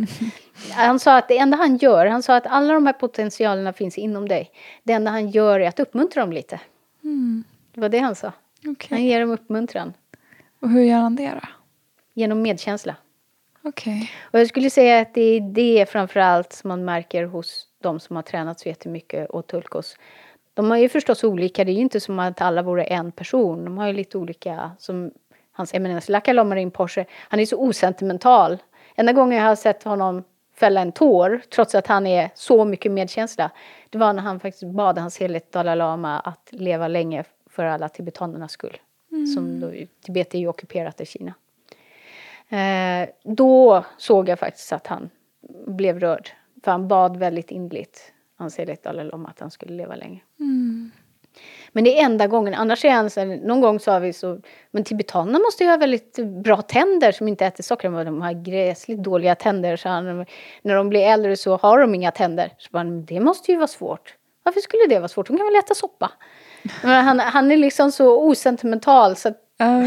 Han 0.72 0.98
sa 1.00 1.16
att 1.16 1.28
det 1.28 1.38
enda 1.38 1.56
han 1.56 1.76
gör, 1.76 2.06
han 2.06 2.22
sa 2.22 2.36
att 2.36 2.46
alla 2.46 2.74
de 2.74 2.86
här 2.86 2.92
potentialerna 2.92 3.72
finns 3.72 3.98
inom 3.98 4.28
dig. 4.28 4.50
Det 4.82 4.92
enda 4.92 5.10
han 5.10 5.30
gör 5.30 5.60
är 5.60 5.68
att 5.68 5.80
uppmuntra 5.80 6.20
dem 6.20 6.32
lite. 6.32 6.60
Mm. 7.04 7.44
Det 7.74 7.80
var 7.80 7.88
det 7.88 7.98
han 7.98 8.14
sa. 8.14 8.32
Okej. 8.66 8.88
Han 8.90 9.04
ger 9.04 9.20
dem 9.20 9.30
uppmuntran 9.30 9.92
Och 10.60 10.70
hur 10.70 10.82
gör 10.82 10.98
han 10.98 11.16
det 11.16 11.30
då? 11.30 11.48
genom 12.14 12.42
medkänsla. 12.42 12.96
Okej. 13.68 14.10
Och 14.20 14.40
jag 14.40 14.48
skulle 14.48 14.70
säga 14.70 15.00
att 15.00 15.14
det 15.14 15.20
är 15.20 15.40
det 15.40 15.90
framförallt 15.90 16.52
som 16.52 16.68
man 16.68 16.84
märker 16.84 17.24
hos 17.24 17.66
de 17.82 18.00
som 18.00 18.16
har 18.16 18.22
tränat 18.22 18.60
så 18.60 18.68
jättemycket 18.68 19.30
och 19.30 19.46
Tulkos. 19.46 19.96
De 20.54 20.72
är 20.72 20.76
ju 20.76 20.88
förstås 20.88 21.24
olika, 21.24 21.64
det 21.64 21.70
är 21.70 21.74
ju 21.74 21.80
inte 21.80 22.00
som 22.00 22.18
att 22.18 22.40
alla 22.40 22.62
vore 22.62 22.84
en 22.84 23.12
person. 23.12 23.64
De 23.64 23.78
har 23.78 23.86
ju 23.86 23.92
lite 23.92 24.18
olika, 24.18 24.70
som 24.78 25.10
hans 25.52 25.74
eminens 25.74 26.08
Lakalomarin 26.08 26.70
Porsche, 26.70 27.04
han 27.10 27.40
är 27.40 27.46
så 27.46 27.56
osentimental. 27.56 28.58
Enda 28.94 29.12
gången 29.12 29.38
jag 29.38 29.44
har 29.44 29.56
sett 29.56 29.82
honom 29.82 30.24
fälla 30.54 30.80
en 30.80 30.92
tår, 30.92 31.42
trots 31.54 31.74
att 31.74 31.86
han 31.86 32.06
är 32.06 32.30
så 32.34 32.64
mycket 32.64 32.92
medkänsla, 32.92 33.50
det 33.90 33.98
var 33.98 34.12
när 34.12 34.22
han 34.22 34.40
faktiskt 34.40 34.64
bad 34.64 34.98
hans 34.98 35.18
helighet 35.18 35.52
Dalai 35.52 35.76
Lama 35.76 36.18
att 36.18 36.48
leva 36.50 36.88
länge 36.88 37.24
för 37.50 37.64
alla 37.64 37.88
tibetanernas 37.88 38.52
skull. 38.52 38.76
Som 39.34 39.60
då, 39.60 39.72
Tibet 40.04 40.34
är 40.34 40.38
ju 40.38 40.48
ockuperat 40.48 41.00
av 41.00 41.04
Kina. 41.04 41.34
Eh, 42.48 43.08
då 43.24 43.84
såg 43.98 44.28
jag 44.28 44.38
faktiskt 44.38 44.72
att 44.72 44.86
han 44.86 45.10
blev 45.66 46.00
rörd. 46.00 46.30
För 46.64 46.70
han 46.70 46.88
bad 46.88 47.16
väldigt 47.16 47.50
innerligt, 47.50 48.12
hans 48.38 48.58
helighet 48.58 48.82
Dalai 48.82 49.04
Lama, 49.04 49.28
att 49.28 49.40
han 49.40 49.50
skulle 49.50 49.72
leva 49.76 49.94
länge. 49.94 50.20
Mm. 50.40 50.90
Men 51.72 51.84
det 51.84 51.98
är 52.00 52.04
enda 52.04 52.26
gången. 52.26 52.54
Annars 52.54 52.84
är 52.84 52.90
han 52.90 53.10
så 53.10 53.24
någon 53.24 53.60
gång 53.60 53.80
sa 53.80 53.98
vi 53.98 54.12
så, 54.12 54.40
men 54.70 54.84
tibetanerna 54.84 55.38
måste 55.38 55.64
ju 55.64 55.70
ha 55.70 55.76
väldigt 55.76 56.18
bra 56.42 56.62
tänder 56.62 57.12
som 57.12 57.28
inte 57.28 57.46
äter 57.46 57.62
socker. 57.62 57.88
Men 57.88 58.06
De 58.06 58.22
har 58.22 58.32
gräsligt 58.32 59.02
dåliga 59.02 59.34
tänder. 59.34 59.76
Så 59.76 59.88
han, 59.88 60.26
när 60.62 60.74
de 60.74 60.88
blir 60.88 61.00
äldre 61.00 61.36
så 61.36 61.56
har 61.56 61.80
de 61.80 61.94
inga 61.94 62.10
tänder. 62.10 62.52
Så 62.58 62.68
"Men 62.72 63.04
det 63.06 63.20
måste 63.20 63.50
ju 63.52 63.56
vara 63.58 63.66
svårt. 63.66 64.14
Varför 64.42 64.60
skulle 64.60 64.86
det 64.88 64.98
vara 64.98 65.08
svårt? 65.08 65.26
De 65.26 65.36
kan 65.36 65.46
väl 65.46 65.56
äta 65.56 65.74
soppa? 65.74 66.12
Men 66.82 67.04
han, 67.04 67.20
han 67.20 67.50
är 67.50 67.56
liksom 67.56 67.92
så 67.92 68.22
osentimental 68.28 69.16
så 69.16 69.28
att, 69.28 69.38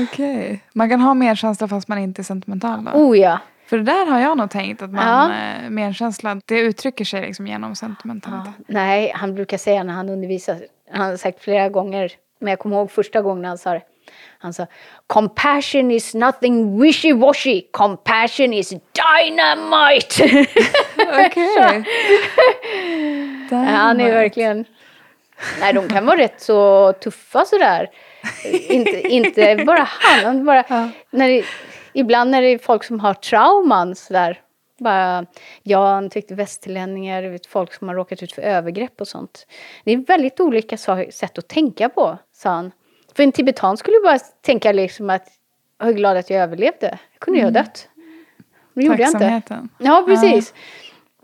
Okej. 0.04 0.64
Man 0.74 0.90
kan 0.90 1.02
ha 1.02 1.14
medkänsla 1.14 1.68
fast 1.68 1.88
man 1.88 1.98
inte 1.98 2.22
är 2.22 2.24
sentimental 2.24 2.86
då? 2.86 2.92
oh 2.92 3.18
ja. 3.18 3.40
För 3.68 3.78
det 3.78 3.84
där 3.84 4.06
har 4.06 4.20
jag 4.20 4.38
nog 4.38 4.50
tänkt 4.50 4.82
att 4.82 4.90
man, 4.90 5.08
Ja. 5.32 5.36
eh, 5.64 5.70
medkänsla, 5.70 6.42
det 6.46 6.60
uttrycker 6.60 7.06
sig 7.06 7.22
liksom 7.22 7.48
genom 7.48 7.76
sentimentalitet. 7.76 8.54
Ja, 8.58 8.64
nej, 8.68 9.12
han 9.16 9.36
brukar 9.36 9.58
säga 9.58 9.84
när 9.84 9.94
han 9.94 10.10
undervisar, 10.10 10.58
han 10.92 11.10
har 11.10 11.18
sagt 11.18 11.44
flera 11.44 11.70
gånger, 11.70 12.12
men 12.40 12.50
jag 12.50 12.60
kommer 12.60 12.76
ihåg 12.76 12.92
första 12.92 13.22
gången 13.22 13.46
han 13.46 13.58
sa 13.58 13.74
det. 13.74 13.82
Han 14.40 14.54
sa 14.54 14.66
Compassion 15.08 15.92
is 15.92 16.14
nothing 16.14 16.84
wishy-washy, 16.84 17.62
compassion 17.72 18.54
is 18.54 18.70
dynamite! 18.70 20.24
Okej. 21.28 21.84
Ja, 23.52 23.58
han 23.58 24.02
är 24.02 24.12
verkligen... 24.14 24.66
Nej, 25.60 25.74
de 25.74 25.88
kan 25.90 26.06
vara 26.06 26.18
rätt 26.18 26.42
så 26.42 26.94
tuffa 26.94 27.46
sådär. 27.46 27.90
Inte, 28.70 29.08
inte 29.08 29.64
bara 29.66 29.88
han, 29.90 30.46
bara... 30.46 30.64
Ja. 30.70 30.90
När 31.10 31.28
det, 31.28 31.44
ibland 31.94 32.32
när 32.32 32.42
det 32.42 32.48
är 32.48 32.58
folk 32.58 32.84
som 32.84 33.00
har 33.00 33.14
trauman 33.14 33.96
sådär. 33.96 34.42
Bara, 34.80 35.26
ja, 35.64 35.94
han 35.94 36.10
tyckte 36.10 36.36
västerlänningar, 36.36 37.40
folk 37.50 37.74
som 37.74 37.88
har 37.88 37.96
råkat 37.96 38.24
ut 38.24 38.32
för 38.32 38.42
övergrepp 38.42 39.02
och 39.02 39.08
sånt. 39.08 39.48
Det 39.84 39.92
är 39.92 39.98
väldigt 39.98 40.40
olika 40.40 40.78
sätt 40.78 41.38
att 41.38 41.48
tänka 41.48 41.90
på, 41.90 42.18
sa 42.34 42.50
han. 42.50 42.72
För 43.16 43.24
en 43.24 43.32
tibetan 43.32 43.78
skulle 43.78 43.98
bara 44.04 44.20
tänka 44.20 44.72
liksom 44.72 45.10
att 45.10 45.28
jag 45.80 45.90
är 45.90 45.94
glad 45.94 46.18
att 46.18 46.30
jag 46.30 46.42
överlevde. 46.42 47.00
Jag 47.14 47.20
kunde 47.20 47.40
ju 47.40 47.46
ha 47.46 47.52
dött. 47.52 47.90
Men 48.74 48.84
det 48.84 48.88
gjorde 48.88 49.02
jag 49.02 49.10
inte. 49.10 49.68
Ja, 49.78 50.04
precis. 50.08 50.54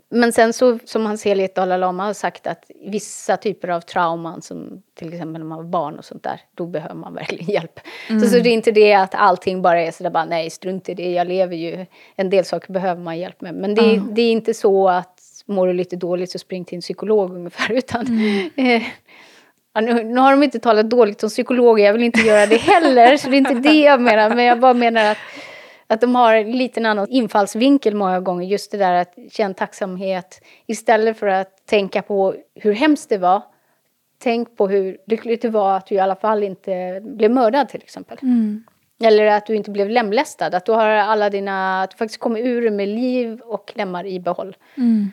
Men 0.08 0.32
sen 0.32 0.52
så, 0.52 0.78
som 0.84 1.06
hans 1.06 1.24
helighet 1.24 1.54
Dalai 1.54 1.78
Lama 1.78 2.04
har 2.04 2.12
sagt 2.12 2.46
att 2.46 2.70
vissa 2.84 3.36
typer 3.36 3.68
av 3.68 3.80
trauman, 3.80 4.42
som 4.42 4.82
till 4.98 5.08
exempel 5.12 5.40
när 5.40 5.48
man 5.48 5.58
var 5.58 5.64
barn 5.64 5.98
och 5.98 6.04
sånt 6.04 6.22
där, 6.22 6.40
då 6.54 6.66
behöver 6.66 6.94
man 6.94 7.14
verkligen 7.14 7.46
hjälp. 7.54 7.80
Så, 8.08 8.28
så 8.28 8.38
det 8.38 8.48
är 8.48 8.54
inte 8.54 8.70
det 8.70 8.94
att 8.94 9.14
allting 9.14 9.62
bara 9.62 9.80
är 9.80 9.90
sådär 9.90 10.10
bara, 10.10 10.24
nej 10.24 10.50
strunt 10.50 10.88
i 10.88 10.94
det, 10.94 11.12
jag 11.12 11.28
lever 11.28 11.56
ju. 11.56 11.86
En 12.16 12.30
del 12.30 12.44
saker 12.44 12.72
behöver 12.72 13.02
man 13.02 13.18
hjälp 13.18 13.40
med. 13.40 13.54
Men 13.54 13.74
det, 13.74 14.02
det 14.10 14.22
är 14.22 14.32
inte 14.32 14.54
så 14.54 14.88
att 14.88 15.20
mår 15.46 15.66
du 15.66 15.72
lite 15.72 15.96
dåligt 15.96 16.30
så 16.30 16.38
spring 16.38 16.64
till 16.64 16.76
en 16.76 16.82
psykolog 16.82 17.34
ungefär. 17.34 17.72
Utan, 17.78 18.06
eh, 18.56 18.82
ja, 19.74 19.80
nu, 19.80 20.04
nu 20.04 20.20
har 20.20 20.30
de 20.30 20.42
inte 20.42 20.58
talat 20.58 20.90
dåligt 20.90 21.22
om 21.22 21.28
psykologer, 21.28 21.84
jag 21.84 21.92
vill 21.92 22.02
inte 22.02 22.20
göra 22.20 22.46
det 22.46 22.56
heller, 22.56 23.16
så 23.16 23.28
det 23.28 23.36
är 23.36 23.38
inte 23.38 23.54
det 23.54 23.80
jag 23.80 24.00
menar. 24.00 24.34
Men 24.34 24.44
jag 24.44 24.60
bara 24.60 24.74
menar 24.74 25.10
att 25.10 25.18
att 25.86 26.00
de 26.00 26.14
har 26.14 26.34
en 26.34 26.52
liten 26.52 26.86
annan 26.86 27.08
infallsvinkel 27.10 27.94
många 27.94 28.20
gånger. 28.20 28.46
Just 28.46 28.70
det 28.70 28.78
där 28.78 28.92
att 28.92 29.14
känna 29.30 29.54
tacksamhet. 29.54 30.40
Istället 30.66 31.18
för 31.18 31.26
att 31.26 31.66
tänka 31.66 32.02
på 32.02 32.34
hur 32.54 32.72
hemskt 32.72 33.08
det 33.08 33.18
var. 33.18 33.42
Tänk 34.18 34.56
på 34.56 34.68
hur 34.68 34.98
lyckligt 35.06 35.42
det 35.42 35.48
var 35.48 35.76
att 35.76 35.86
du 35.86 35.94
i 35.94 35.98
alla 35.98 36.16
fall 36.16 36.42
inte 36.42 37.00
blev 37.04 37.30
mördad 37.30 37.68
till 37.68 37.82
exempel. 37.82 38.18
Mm. 38.22 38.64
Eller 39.02 39.26
att 39.26 39.46
du 39.46 39.54
inte 39.54 39.70
blev 39.70 39.90
lemlästad. 39.90 40.46
Att 40.54 40.66
du 40.66 40.72
har 40.72 40.88
alla 40.88 41.30
dina, 41.30 41.82
att 41.82 41.90
du 41.90 41.96
faktiskt 41.96 42.20
kommer 42.20 42.40
ur 42.40 42.70
med 42.70 42.88
liv 42.88 43.40
och 43.40 43.72
lemmar 43.74 44.06
i 44.06 44.20
behåll. 44.20 44.56
Mm. 44.76 45.10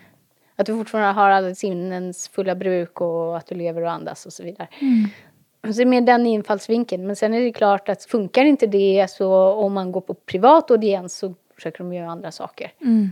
Att 0.56 0.66
du 0.66 0.78
fortfarande 0.78 1.22
har 1.22 1.30
alla 1.30 1.56
sinnens 1.56 2.30
fulla 2.30 2.56
bruk 2.56 3.02
och 3.02 3.38
att 3.38 3.48
du 3.48 3.56
lever 3.56 3.82
och 3.82 3.91
andas 3.91 4.26
och 4.26 4.34
så 4.34 4.44
vidare. 4.44 4.68
Mm. 4.82 5.10
Så 5.68 5.73
det 5.73 5.81
är 5.81 5.85
mer 5.85 6.02
den 6.02 6.26
infallsvinkeln. 6.26 7.07
Men 7.07 7.15
sen 7.15 7.34
är 7.34 7.41
det 7.41 7.52
klart 7.52 7.90
att 7.90 8.03
funkar 8.03 8.45
inte 8.45 8.68
det 8.68 9.07
så 9.10 9.34
om 9.35 9.73
man 9.73 9.91
går 9.91 10.02
på 10.02 10.14
privat 10.14 10.72
audiens 10.72 11.18
så 11.18 11.34
försöker 11.56 11.77
de 11.77 11.94
göra 11.94 12.11
andra 12.11 12.31
saker. 12.31 12.72
Mm. 12.81 13.10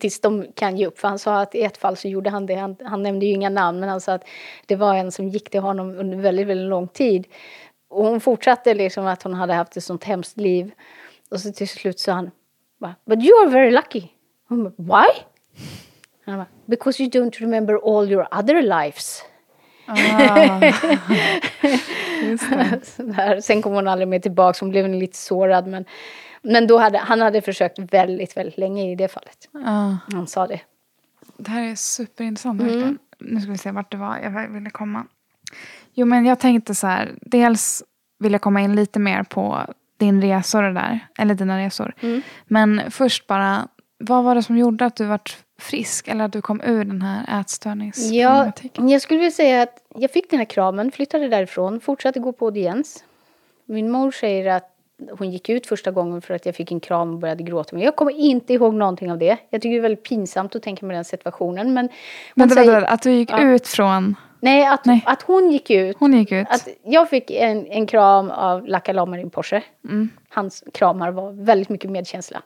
Tills 0.00 0.20
de 0.20 0.46
kan 0.54 0.76
ge 0.76 0.86
upp. 0.86 0.98
För 0.98 1.08
han 1.08 1.18
sa 1.18 1.40
att 1.40 1.54
i 1.54 1.62
ett 1.62 1.76
fall 1.76 1.96
så 1.96 2.08
gjorde 2.08 2.30
han 2.30 2.46
det. 2.46 2.54
Han, 2.54 2.76
han 2.84 3.02
nämnde 3.02 3.26
ju 3.26 3.32
inga 3.32 3.48
namn 3.48 3.80
men 3.80 3.88
han 3.88 4.00
sa 4.00 4.12
att 4.12 4.24
det 4.66 4.76
var 4.76 4.94
en 4.94 5.12
som 5.12 5.28
gick 5.28 5.50
till 5.50 5.60
honom 5.60 5.98
under 5.98 6.18
väldigt, 6.18 6.46
väldigt 6.46 6.68
lång 6.68 6.88
tid. 6.88 7.26
Och 7.88 8.04
hon 8.04 8.20
fortsatte 8.20 8.74
liksom 8.74 9.06
att 9.06 9.22
hon 9.22 9.34
hade 9.34 9.54
haft 9.54 9.76
ett 9.76 9.84
sånt 9.84 10.04
hemskt 10.04 10.36
liv. 10.36 10.70
Och 11.30 11.40
så 11.40 11.52
till 11.52 11.68
slut 11.68 11.98
sa 11.98 12.12
han 12.12 12.30
But 13.06 13.24
you 13.24 13.42
are 13.42 13.50
very 13.50 13.70
lucky. 13.70 14.02
Hon 14.48 14.64
bara, 14.64 14.74
Why? 14.76 15.22
Han 16.24 16.36
bara, 16.36 16.46
Because 16.66 17.02
you 17.02 17.10
don't 17.10 17.40
remember 17.40 17.74
all 17.74 18.12
your 18.12 18.28
other 18.38 18.62
lives. 18.62 19.22
Ah. 19.86 20.60
Sådär. 22.82 23.40
Sen 23.40 23.62
kom 23.62 23.72
hon 23.72 23.88
aldrig 23.88 24.08
mer 24.08 24.18
tillbaka, 24.18 24.58
hon 24.60 24.70
blev 24.70 24.88
lite 24.88 25.16
sårad. 25.16 25.66
Men, 25.66 25.84
men 26.42 26.66
då 26.66 26.78
hade, 26.78 26.98
han 26.98 27.20
hade 27.20 27.42
försökt 27.42 27.78
väldigt, 27.78 28.36
väldigt 28.36 28.58
länge 28.58 28.92
i 28.92 28.94
det 28.94 29.08
fallet. 29.08 29.48
Ja. 29.52 29.98
Han 30.12 30.26
sa 30.26 30.46
det. 30.46 30.60
Det 31.36 31.50
här 31.50 31.62
är 31.62 31.74
superintressant. 31.74 32.62
Mm. 32.62 32.98
Nu 33.18 33.40
ska 33.40 33.50
vi 33.50 33.58
se 33.58 33.70
vart 33.70 33.90
det 33.90 33.96
var 33.96 34.18
jag 34.18 34.48
ville 34.48 34.70
komma. 34.70 35.06
Jo, 35.94 36.06
men 36.06 36.26
jag 36.26 36.38
tänkte 36.38 36.74
så 36.74 36.86
här. 36.86 37.14
Dels 37.20 37.82
vill 38.18 38.32
jag 38.32 38.40
komma 38.40 38.60
in 38.60 38.76
lite 38.76 38.98
mer 38.98 39.22
på 39.22 39.74
din 39.96 40.22
resor 40.22 40.62
och 40.62 40.74
det 40.74 40.80
där. 40.80 41.06
Eller 41.18 41.34
dina 41.34 41.58
resor. 41.58 41.94
Mm. 42.00 42.22
Men 42.46 42.90
först 42.90 43.26
bara. 43.26 43.68
Vad 43.98 44.24
var 44.24 44.34
det 44.34 44.42
som 44.42 44.58
gjorde 44.58 44.84
att 44.84 44.96
du 44.96 45.04
vart 45.04 45.38
frisk? 45.58 46.08
Eller 46.08 46.24
att 46.24 46.32
du 46.32 46.42
kom 46.42 46.60
ur 46.64 46.84
den 46.84 47.02
här 47.02 47.24
Ja, 47.28 47.40
ätstörningsproblematiken? 47.40 48.88
jag 48.88 49.02
skulle 49.02 49.18
vilja 49.18 49.30
säga 49.30 49.62
att 49.62 49.82
jag 49.94 50.10
fick 50.10 50.30
den 50.30 50.38
här 50.38 50.44
kramen, 50.46 50.92
flyttade 50.92 51.28
därifrån, 51.28 51.80
fortsatte 51.80 52.20
gå 52.20 52.32
på 52.32 52.44
audiens. 52.44 53.04
Min 53.64 53.90
mor 53.90 54.10
säger 54.10 54.46
att 54.56 54.72
hon 55.18 55.30
gick 55.30 55.48
ut 55.48 55.66
första 55.66 55.90
gången 55.90 56.22
för 56.22 56.34
att 56.34 56.46
jag 56.46 56.54
fick 56.54 56.72
en 56.72 56.80
kram 56.80 57.12
och 57.12 57.18
började 57.18 57.42
gråta. 57.42 57.76
Men 57.76 57.84
jag 57.84 57.96
kommer 57.96 58.12
inte 58.12 58.52
ihåg 58.54 58.74
någonting 58.74 59.12
av 59.12 59.18
det. 59.18 59.36
Jag 59.50 59.62
tycker 59.62 59.70
det 59.70 59.76
är 59.78 59.82
väldigt 59.82 60.02
pinsamt 60.04 60.56
att 60.56 60.62
tänka 60.62 60.86
mig 60.86 60.94
den 60.96 61.04
situationen. 61.04 61.74
Men 61.74 61.88
man 62.34 62.48
Vänta, 62.48 62.54
säger, 62.54 62.72
vänta, 62.72 62.88
att 62.88 63.02
du 63.02 63.12
gick 63.12 63.30
Ja. 63.30 63.42
ut 63.42 63.66
från... 63.68 64.14
nej, 64.40 64.66
att, 64.66 64.84
Nej. 64.84 65.02
att 65.06 65.22
hon 65.22 65.50
gick 65.52 65.70
ut. 65.70 65.96
Hon 65.98 66.12
gick 66.12 66.32
ut. 66.32 66.46
Att 66.50 66.68
jag 66.84 67.10
fick 67.10 67.30
en, 67.30 67.66
en 67.66 67.86
kram 67.86 68.30
av 68.30 68.66
Laka 68.66 68.92
Lamarin 68.92 69.30
Porsche. 69.30 69.62
Mm. 69.84 70.08
Hans 70.28 70.64
kramar 70.74 71.10
var 71.10 71.32
väldigt 71.32 71.68
mycket 71.68 71.90
medkänsla. 71.90 72.42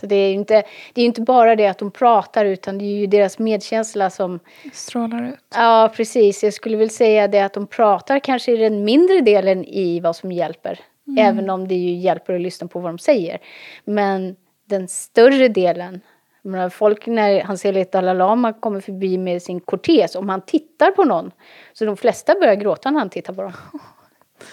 Så 0.00 0.06
det 0.06 0.16
är 0.16 0.28
ju 0.28 0.34
inte, 0.34 0.62
det 0.92 1.02
är 1.02 1.04
inte 1.04 1.20
bara 1.20 1.56
det 1.56 1.66
att 1.66 1.78
de 1.78 1.90
pratar 1.90 2.44
utan 2.44 2.78
det 2.78 2.84
är 2.84 2.96
ju 2.96 3.06
deras 3.06 3.38
medkänsla 3.38 4.10
som... 4.10 4.40
Strålar 4.72 5.28
ut. 5.28 5.54
Ja, 5.54 5.92
precis. 5.96 6.44
Jag 6.44 6.54
skulle 6.54 6.76
väl 6.76 6.90
säga 6.90 7.28
det 7.28 7.40
att 7.40 7.52
de 7.52 7.66
pratar 7.66 8.18
kanske 8.18 8.52
är 8.52 8.58
den 8.58 8.84
mindre 8.84 9.20
delen 9.20 9.64
i 9.64 10.00
vad 10.00 10.16
som 10.16 10.32
hjälper. 10.32 10.80
Mm. 11.06 11.26
Även 11.26 11.50
om 11.50 11.68
det 11.68 11.74
ju 11.74 11.94
hjälper 11.94 12.34
att 12.34 12.40
lyssna 12.40 12.68
på 12.68 12.80
vad 12.80 12.90
de 12.90 12.98
säger. 12.98 13.38
Men 13.84 14.36
den 14.64 14.88
större 14.88 15.48
delen 15.48 16.00
menar, 16.42 16.68
folk 16.68 17.06
när 17.06 17.42
han 17.42 17.58
ser 17.58 17.72
lite 17.72 17.98
Dalai 17.98 18.14
Lama 18.14 18.52
kommer 18.52 18.80
förbi 18.80 19.18
med 19.18 19.42
sin 19.42 19.60
kortes, 19.60 20.14
om 20.14 20.28
han 20.28 20.40
tittar 20.40 20.90
på 20.90 21.04
någon, 21.04 21.30
så 21.72 21.84
de 21.84 21.96
flesta 21.96 22.34
börjar 22.34 22.54
gråta 22.54 22.90
när 22.90 22.98
han 22.98 23.10
tittar 23.10 23.32
på 23.32 23.42
dem. 23.42 23.52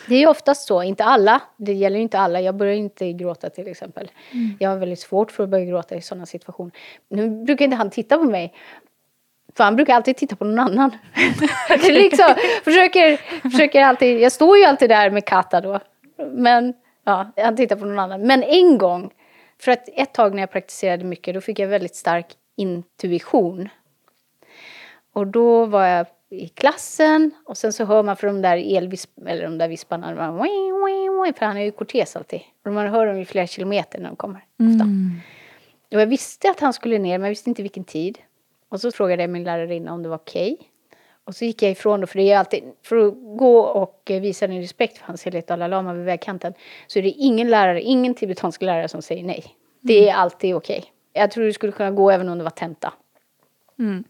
Det 0.07 0.16
är 0.16 0.20
ju 0.20 0.28
oftast 0.28 0.68
så, 0.68 0.84
inte 0.84 1.03
alla. 1.03 1.41
Det 1.57 1.74
gäller 1.74 1.98
ju 1.98 2.03
inte 2.03 2.20
alla. 2.20 2.41
Jag 2.41 2.56
börjar 2.56 2.74
inte 2.74 3.14
gråta 3.14 3.49
till 3.49 3.68
exempel. 3.68 4.12
Mm. 4.32 4.57
Jag 4.60 4.70
har 4.70 4.78
väldigt 4.78 4.99
svårt 4.99 5.32
för 5.32 5.44
att 5.44 5.49
börja 5.49 5.66
gråta 5.66 5.95
i 5.95 6.02
sådana 6.02 6.26
situationer. 6.26 6.72
Nu 7.10 7.30
brukar 7.30 7.66
inte 7.66 7.78
han 7.78 7.90
titta 7.90 8.18
på 8.18 8.24
mig. 8.24 8.53
För 9.57 9.64
han 9.64 9.76
brukar 9.76 9.95
alltid 9.95 10.18
titta 10.18 10.36
på 10.36 10.45
någon 10.45 10.60
annan. 10.60 10.91
liksom, 11.84 12.36
försöker, 12.64 13.18
försöker 13.49 13.82
alltid, 13.82 14.20
jag 14.20 14.32
står 14.32 14.57
ju 14.57 14.66
alltid 14.66 14.90
där 14.90 15.10
med 15.10 15.26
Kata 15.26 15.62
då. 15.62 15.80
Men 16.32 16.74
ja, 17.03 17.32
han 17.38 17.56
tittar 17.56 17.76
på 17.76 17.86
någon 17.86 17.99
annan. 17.99 18.22
Men 18.22 18.44
en 18.44 18.78
gång, 18.78 19.12
för 19.60 19.72
att 19.72 19.90
ett 19.94 20.14
tag 20.14 20.34
när 20.34 20.41
jag 20.41 20.52
praktiserade 20.52 21.03
mycket 21.03 21.34
då 21.34 21.41
fick 21.41 21.60
jag 21.60 21.68
väldigt 21.68 21.95
stark 21.95 22.28
intuition. 22.56 23.70
Och 25.14 25.28
då 25.28 25.66
var 25.66 25.86
jag 25.86 26.06
i 26.30 26.47
klassen 26.47 27.31
och 27.45 27.57
sen 27.57 27.73
så 27.73 27.85
hör 27.85 28.03
man 28.03 28.18
från 28.18 28.34
de 28.34 28.41
där 28.41 28.77
elvisp 28.77 29.10
eller 29.26 29.43
de 29.43 29.57
där 29.57 29.68
visparna, 29.68 30.15
för 31.35 31.45
han 31.45 31.57
är 31.57 31.64
ju 31.64 31.72
kortes 31.72 32.15
alltid. 32.15 32.41
Och 32.65 32.72
man 32.72 32.88
hör 32.88 33.06
dem 33.06 33.18
i 33.18 33.26
flera 33.26 33.47
kilometer 33.47 33.99
när 33.99 34.07
de 34.07 34.15
kommer. 34.15 34.45
Ofta. 34.53 34.84
Mm. 34.84 35.19
Och 35.93 36.02
jag 36.02 36.07
visste 36.07 36.49
att 36.49 36.60
han 36.60 36.73
skulle 36.73 36.97
ner 36.97 37.18
men 37.18 37.26
jag 37.26 37.30
visste 37.30 37.49
inte 37.49 37.61
vilken 37.61 37.84
tid. 37.84 38.18
Och 38.69 38.81
så 38.81 38.91
frågade 38.91 39.23
jag 39.23 39.30
min 39.30 39.43
lärarinna 39.43 39.93
om 39.93 40.03
det 40.03 40.10
var 40.10 40.18
okej. 40.18 40.53
Okay. 40.53 40.68
Och 41.23 41.35
så 41.35 41.45
gick 41.45 41.61
jag 41.61 41.72
ifrån 41.72 42.02
då, 42.02 42.07
för 42.07 42.19
det 42.19 42.31
är 42.31 42.38
alltid, 42.38 42.64
för 42.84 43.07
att 43.07 43.14
gå 43.38 43.60
och 43.60 44.02
visa 44.07 44.47
din 44.47 44.61
respekt 44.61 44.97
för 44.97 45.06
hans 45.06 45.26
helighet 45.26 45.47
Dalai 45.47 45.69
Lama 45.69 45.93
vid 45.93 46.06
vägkanten, 46.06 46.53
så 46.88 46.99
är 46.99 47.03
det 47.03 47.10
ingen 47.10 47.49
lärare, 47.49 47.81
ingen 47.81 48.14
tibetansk 48.14 48.61
lärare 48.61 48.88
som 48.88 49.02
säger 49.02 49.23
nej. 49.23 49.45
Det 49.81 49.99
är 49.99 50.14
mm. 50.14 50.19
alltid 50.19 50.56
okej. 50.56 50.77
Okay. 50.77 50.89
Jag 51.14 51.31
tror 51.31 51.45
du 51.45 51.53
skulle 51.53 51.72
kunna 51.72 51.91
gå 51.91 52.11
även 52.11 52.30
om 52.30 52.38
det 52.38 52.43
var 52.43 52.52
tenta. 52.52 52.93
Mm. 53.80 54.03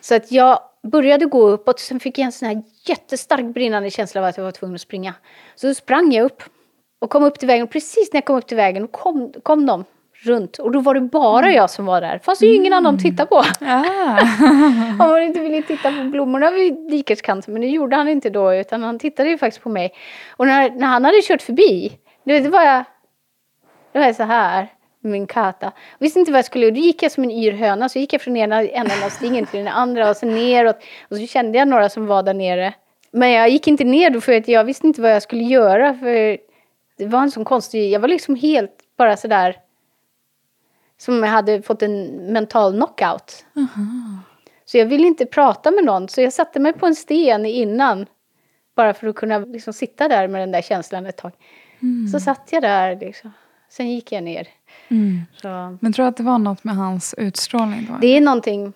så 0.00 0.14
att 0.14 0.32
jag 0.32 0.60
började 0.86 1.26
gå 1.26 1.48
uppåt, 1.48 1.80
sen 1.80 2.00
fick 2.00 2.18
jag 2.18 2.24
en 2.24 2.32
sån 2.32 2.48
här 2.48 2.62
jättestark 2.84 3.44
brinnande 3.44 3.90
känsla 3.90 4.20
av 4.20 4.26
att 4.26 4.36
jag 4.36 4.44
var 4.44 4.52
tvungen 4.52 4.74
att 4.74 4.80
springa. 4.80 5.14
Så 5.54 5.66
då 5.66 5.74
sprang 5.74 6.12
jag 6.12 6.24
upp 6.24 6.42
och 6.98 7.10
kom 7.10 7.24
upp 7.24 7.38
till 7.38 7.48
vägen. 7.48 7.64
Och 7.64 7.70
precis 7.70 8.12
när 8.12 8.16
jag 8.16 8.24
kom 8.24 8.36
upp 8.36 8.46
till 8.46 8.56
vägen 8.56 8.88
kom, 8.88 9.32
kom 9.42 9.66
de 9.66 9.84
runt. 10.12 10.58
Och 10.58 10.70
då 10.72 10.80
var 10.80 10.94
det 10.94 11.00
bara 11.00 11.46
mm. 11.46 11.56
jag 11.56 11.70
som 11.70 11.86
var 11.86 12.00
där. 12.00 12.18
Fanns 12.18 12.38
det 12.38 12.46
ju 12.46 12.54
ingen 12.54 12.72
annan 12.72 12.94
att 12.94 13.00
titta 13.00 13.26
på. 13.26 13.36
Ah. 13.60 14.20
Om 14.90 14.96
man 14.98 15.22
inte 15.22 15.40
ville 15.40 15.62
titta 15.62 15.92
på 15.92 16.04
blommorna 16.04 16.50
vid 16.50 16.90
dikeskanten. 16.90 17.52
Men 17.52 17.62
det 17.62 17.68
gjorde 17.68 17.96
han 17.96 18.08
inte 18.08 18.30
då. 18.30 18.54
Utan 18.54 18.82
han 18.82 18.98
tittade 18.98 19.28
ju 19.28 19.38
faktiskt 19.38 19.62
på 19.62 19.68
mig. 19.68 19.92
Och 20.30 20.46
när, 20.46 20.70
när 20.70 20.86
han 20.86 21.04
hade 21.04 21.22
kört 21.22 21.42
förbi. 21.42 21.98
Det 22.24 22.48
var 22.48 22.62
jag. 22.62 22.84
Det 23.92 23.98
var 23.98 24.12
så 24.12 24.22
här 24.22 24.68
min 25.06 25.26
kata. 25.26 25.72
Jag 25.98 26.04
visste 26.04 26.18
inte 26.18 26.32
vad 26.32 26.38
jag 26.38 26.44
skulle 26.44 26.64
göra. 26.64 26.74
Då 26.74 26.80
gick 26.80 27.02
jag 27.02 27.12
som 27.12 27.24
en 27.24 27.30
yr 27.30 27.52
höna. 27.52 27.88
Så 27.88 27.98
gick 27.98 28.12
jag 28.12 28.20
från 28.20 28.36
ena 28.36 28.62
änden 28.62 29.02
av 29.04 29.08
stingen 29.08 29.46
till 29.46 29.58
den 29.58 29.68
andra 29.68 30.10
och 30.10 30.16
sen 30.16 30.34
neråt. 30.34 30.76
Och 31.08 31.16
så 31.16 31.26
kände 31.26 31.58
jag 31.58 31.68
några 31.68 31.88
som 31.88 32.06
var 32.06 32.22
där 32.22 32.34
nere. 32.34 32.74
Men 33.10 33.30
jag 33.30 33.48
gick 33.48 33.68
inte 33.68 33.84
ner 33.84 34.10
då 34.10 34.20
för 34.20 34.32
att 34.32 34.48
jag 34.48 34.64
visste 34.64 34.86
inte 34.86 35.00
vad 35.00 35.14
jag 35.14 35.22
skulle 35.22 35.44
göra. 35.44 35.94
För 35.94 36.38
det 36.98 37.06
var 37.06 37.22
en 37.22 37.30
sån 37.30 37.44
konstig... 37.44 37.90
Jag 37.90 38.00
var 38.00 38.08
liksom 38.08 38.34
helt 38.36 38.72
bara 38.96 39.16
sådär... 39.16 39.56
Som 40.98 41.22
jag 41.22 41.30
hade 41.30 41.62
fått 41.62 41.82
en 41.82 42.06
mental 42.32 42.72
knockout. 42.72 43.44
-huh. 43.54 44.18
Så 44.64 44.78
jag 44.78 44.86
ville 44.86 45.06
inte 45.06 45.26
prata 45.26 45.70
med 45.70 45.84
någon. 45.84 46.08
Så 46.08 46.20
jag 46.20 46.32
satte 46.32 46.60
mig 46.60 46.72
på 46.72 46.86
en 46.86 46.94
sten 46.94 47.46
innan. 47.46 48.06
Bara 48.76 48.94
för 48.94 49.06
att 49.06 49.16
kunna 49.16 49.38
liksom 49.38 49.72
sitta 49.72 50.08
där 50.08 50.28
med 50.28 50.40
den 50.42 50.52
där 50.52 50.62
känslan 50.62 51.06
ett 51.06 51.16
tag. 51.16 51.32
Mm. 51.82 52.08
Så 52.08 52.20
satt 52.20 52.48
jag 52.50 52.62
där 52.62 52.96
liksom. 52.96 53.32
Sen 53.68 53.90
gick 53.90 54.12
jag 54.12 54.22
ner. 54.22 54.48
Mm. 54.88 55.78
Men 55.80 55.92
tror 55.92 56.04
du 56.04 56.08
att 56.08 56.16
det 56.16 56.22
var 56.22 56.38
något 56.38 56.64
med 56.64 56.76
hans 56.76 57.14
utstrålning? 57.18 57.86
Då? 57.90 57.98
Det 58.00 58.16
är 58.16 58.20
någonting. 58.20 58.72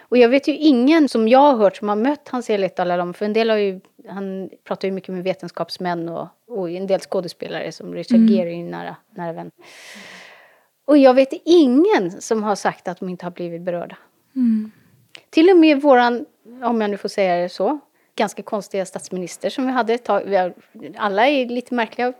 Och 0.00 0.18
jag 0.18 0.28
vet 0.28 0.48
ju 0.48 0.56
ingen 0.56 1.08
som 1.08 1.28
jag 1.28 1.38
har 1.38 1.56
hört 1.56 1.76
som 1.76 1.88
har 1.88 1.96
mött 1.96 2.28
hans 2.28 2.50
Elit 2.50 2.76
För 2.76 3.22
en 3.22 3.32
del 3.32 3.50
har 3.50 3.56
ju, 3.56 3.80
han 4.08 4.50
pratar 4.64 4.88
ju 4.88 4.92
mycket 4.92 5.14
med 5.14 5.24
vetenskapsmän 5.24 6.08
och, 6.08 6.28
och 6.48 6.70
en 6.70 6.86
del 6.86 7.00
skådespelare 7.00 7.72
som 7.72 7.94
Richard 7.94 8.20
mm. 8.20 8.34
Gere 8.34 8.54
är 8.54 8.64
nära, 8.64 8.96
nära 9.16 9.32
vän. 9.32 9.50
Och 10.84 10.98
jag 10.98 11.14
vet 11.14 11.28
ingen 11.44 12.20
som 12.20 12.42
har 12.42 12.54
sagt 12.54 12.88
att 12.88 12.98
de 12.98 13.08
inte 13.08 13.26
har 13.26 13.30
blivit 13.30 13.62
berörda. 13.62 13.96
Mm. 14.36 14.70
Till 15.30 15.50
och 15.50 15.56
med 15.56 15.82
våran, 15.82 16.26
om 16.62 16.80
jag 16.80 16.90
nu 16.90 16.96
får 16.96 17.08
säga 17.08 17.42
det 17.42 17.48
så, 17.48 17.78
ganska 18.16 18.42
konstiga 18.42 18.86
statsminister 18.86 19.50
som 19.50 19.66
vi 19.66 19.72
hade 19.72 19.94
ett 19.94 20.04
tag. 20.04 20.52
Alla 20.96 21.28
är 21.28 21.46
lite 21.46 21.74
märkliga 21.74 22.12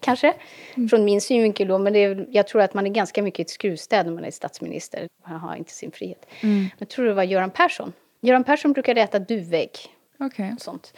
kanske. 0.00 0.34
Mm. 0.74 0.88
Från 0.88 1.04
min 1.04 1.20
synvinkel 1.20 1.68
då, 1.68 1.78
men 1.78 1.96
är, 1.96 2.26
jag 2.30 2.46
tror 2.46 2.62
att 2.62 2.74
man 2.74 2.86
är 2.86 2.90
ganska 2.90 3.22
mycket 3.22 3.46
ett 3.46 3.50
skruvstäd 3.50 4.06
när 4.06 4.12
man 4.12 4.24
är 4.24 4.30
statsminister. 4.30 5.08
Man 5.28 5.40
har 5.40 5.56
inte 5.56 5.72
sin 5.72 5.92
frihet. 5.92 6.26
Mm. 6.40 6.66
Jag 6.78 6.88
tror 6.88 7.06
det 7.06 7.14
var 7.14 7.22
Göran 7.22 7.50
Persson. 7.50 7.92
Göran 8.20 8.44
Persson 8.44 8.72
brukade 8.72 9.00
äta 9.00 9.18
duvägg. 9.18 9.70
Okay. 10.18 10.52
Och 10.52 10.60
sånt. 10.60 10.94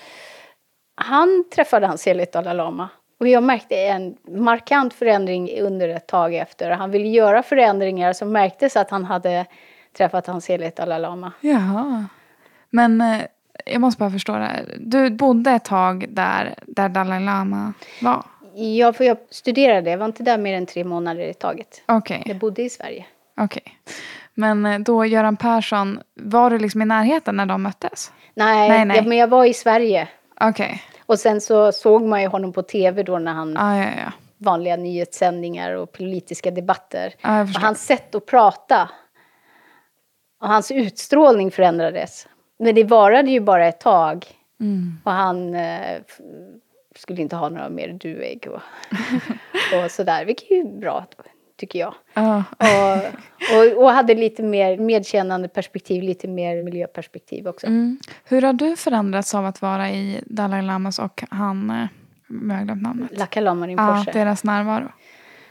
Han 0.95 1.45
träffade 1.55 1.87
hans 1.87 2.07
heligt 2.07 2.33
Dalai 2.33 2.55
Lama. 2.55 2.89
Och 3.21 3.29
jag 3.29 3.43
märkte 3.43 3.77
en 3.77 4.17
markant 4.29 4.95
förändring 4.95 5.61
under 5.61 5.89
ett 5.89 6.07
tag 6.07 6.35
efter. 6.35 6.71
Han 6.71 6.91
ville 6.91 7.09
göra 7.09 7.43
förändringar 7.43 8.13
som 8.13 8.33
märktes 8.33 8.77
att 8.77 8.91
han 8.91 9.05
hade 9.05 9.47
träffat 9.97 10.27
hans 10.27 10.49
heligt 10.49 10.77
Dalai 10.77 11.01
Lama. 11.01 11.33
Jaha. 11.41 12.07
Men 12.71 13.01
eh, 13.01 13.23
jag 13.65 13.81
måste 13.81 13.99
bara 13.99 14.11
förstå 14.11 14.33
det 14.33 14.45
här. 14.45 14.77
Du 14.81 15.11
bodde 15.11 15.51
ett 15.51 15.65
tag 15.65 16.07
där, 16.09 16.55
där 16.63 16.89
Dalai 16.89 17.25
Lama 17.25 17.73
var? 18.03 18.25
Ja, 18.55 18.93
för 18.93 19.05
jag 19.05 19.17
studerade. 19.31 19.91
Jag 19.91 19.99
var 19.99 20.07
inte 20.07 20.23
där 20.23 20.39
mer 20.39 20.55
än 20.55 20.67
tre 20.67 20.85
månader 20.85 21.23
i 21.23 21.35
taget. 21.35 21.83
Okay. 21.89 22.23
Jag 22.25 22.39
bodde 22.39 22.63
i 22.63 22.71
Sverige. 22.71 23.07
Okej. 23.37 23.63
Okay. 23.65 23.73
Men 24.35 24.67
eh, 24.67 24.79
då 24.79 25.05
Göran 25.05 25.37
Persson, 25.37 26.01
var 26.15 26.51
du 26.51 26.59
liksom 26.59 26.83
i 26.83 26.85
närheten 26.85 27.37
när 27.37 27.47
de 27.47 27.63
möttes? 27.63 28.13
Nej, 28.35 28.69
nej, 28.69 28.85
nej. 28.85 28.97
Ja, 28.97 29.03
men 29.03 29.19
jag 29.19 29.29
var 29.29 29.45
i 29.45 29.55
Sverige. 29.55 30.09
Okej. 30.41 30.67
Okay. 30.67 30.79
Och 31.07 31.19
sen 31.19 31.41
så 31.41 31.73
såg 31.73 32.03
man 32.03 32.23
ju 32.23 32.29
honom 32.29 32.53
på 32.53 32.63
tv 32.63 33.03
då 33.03 33.19
när 33.19 33.33
han... 33.33 33.57
Ah, 33.57 33.77
ja, 33.77 33.89
ja. 33.97 34.13
Vanliga 34.39 34.77
nyhetssändningar 34.77 35.75
och 35.75 35.93
politiska 35.93 36.51
debatter. 36.51 37.15
Ah, 37.21 37.43
och 37.43 37.49
hans 37.49 37.87
sätt 37.87 38.15
att 38.15 38.27
prata. 38.27 38.91
Och 40.41 40.49
hans 40.49 40.71
utstrålning 40.71 41.51
förändrades. 41.51 42.29
Men 42.59 42.75
det 42.75 42.85
varade 42.85 43.31
ju 43.31 43.41
bara 43.41 43.67
ett 43.67 43.81
tag. 43.81 44.27
Mm. 44.61 45.01
Och 45.05 45.13
han 45.13 45.55
eh, 45.55 45.99
skulle 46.97 47.23
inte 47.23 47.37
ha 47.37 47.49
några 47.49 47.69
mer 47.69 47.89
duägg 47.89 48.49
och, 48.51 48.61
och 49.85 49.91
sådär. 49.91 50.25
Vilket 50.25 50.51
är 50.51 50.55
ju 50.55 50.65
bra, 50.65 51.07
tycker 51.57 51.79
jag. 51.79 51.95
Uh. 52.19 52.43
Och, 52.59 53.77
och, 53.77 53.83
och, 53.83 53.91
hade 53.91 54.15
lite 54.15 54.43
mer 54.43 54.79
medkännande 54.79 55.49
perspektiv, 55.49 56.03
lite 56.03 56.29
mer 56.29 56.63
miljöperspektiv 56.63 57.49
också. 57.49 57.67
Mm. 57.67 57.99
Hur 58.25 58.43
har 58.43 58.53
du 58.53 58.77
förändrats 58.77 59.35
av 59.35 59.47
att 59.47 59.63
vara 59.63 59.91
i 59.91 60.21
Dalai 60.27 60.63
Lamas 60.63 60.99
och 60.99 61.25
han, 61.31 61.71
eh, 61.71 61.87
jag 62.49 62.57
har 62.57 62.65
glömt 62.65 62.83
namnet. 62.83 63.19
Laka 63.19 63.41
Lama 63.41 63.67
Rinpoche. 63.67 64.05
Ja, 64.07 64.13
deras 64.13 64.45
närvaro. 64.45 64.93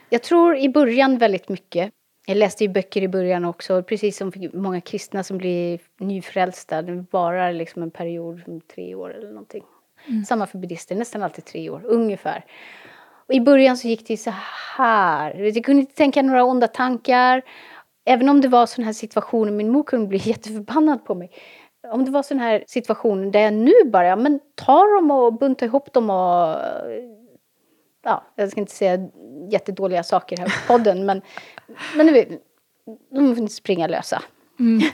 Jag 0.09 0.23
tror 0.23 0.57
i 0.57 0.69
början 0.69 1.17
väldigt 1.17 1.49
mycket. 1.49 1.91
Jag 2.25 2.37
läste 2.37 2.63
ju 2.63 2.69
böcker 2.69 3.01
i 3.01 3.07
början 3.07 3.45
också, 3.45 3.83
precis 3.83 4.17
som 4.17 4.31
många 4.53 4.81
kristna 4.81 5.23
som 5.23 5.37
blir 5.37 5.79
nyfrälsta. 5.99 6.81
Det 6.81 7.05
varar 7.11 7.53
liksom 7.53 7.83
en 7.83 7.91
period, 7.91 8.41
som 8.45 8.61
tre 8.61 8.95
år 8.95 9.13
eller 9.13 9.29
någonting. 9.29 9.63
Mm. 10.07 10.25
Samma 10.25 10.47
för 10.47 10.57
buddister, 10.57 10.95
nästan 10.95 11.23
alltid 11.23 11.45
tre 11.45 11.69
år, 11.69 11.81
ungefär. 11.85 12.45
Och 13.27 13.33
I 13.33 13.41
början 13.41 13.77
så 13.77 13.87
gick 13.87 14.07
det 14.07 14.17
så 14.17 14.33
här. 14.77 15.35
Jag 15.35 15.65
kunde 15.65 15.81
inte 15.81 15.95
tänka 15.95 16.21
några 16.21 16.43
onda 16.43 16.67
tankar. 16.67 17.41
Även 18.05 18.29
om 18.29 18.41
det 18.41 18.47
var 18.47 18.65
sån 18.65 18.85
här 18.85 18.93
situationer, 18.93 19.51
min 19.51 19.69
mor 19.69 19.83
kunde 19.83 20.07
bli 20.07 20.17
jätteförbannad 20.23 21.05
på 21.05 21.15
mig. 21.15 21.31
Om 21.91 22.05
det 22.05 22.11
var 22.11 22.23
sån 22.23 22.39
här 22.39 22.63
situationer 22.67 23.31
där 23.31 23.39
jag 23.39 23.53
nu 23.53 23.73
bara, 23.85 24.07
ja 24.07 24.15
men 24.15 24.39
ta 24.55 24.85
dem 24.95 25.11
och 25.11 25.33
bunta 25.33 25.65
ihop 25.65 25.93
dem 25.93 26.09
och... 26.09 26.57
Ja, 28.05 28.23
jag 28.35 28.51
ska 28.51 28.59
inte 28.59 28.73
säga 28.73 29.09
jättedåliga 29.49 30.03
saker 30.03 30.37
här 30.37 30.45
på 30.45 30.73
podden, 30.73 31.05
men, 31.05 31.21
men 31.95 32.05
nu, 32.05 32.39
de 33.09 33.35
får 33.35 33.37
inte 33.37 33.53
springa 33.53 33.87
lösa. 33.87 34.21
Mm. 34.59 34.81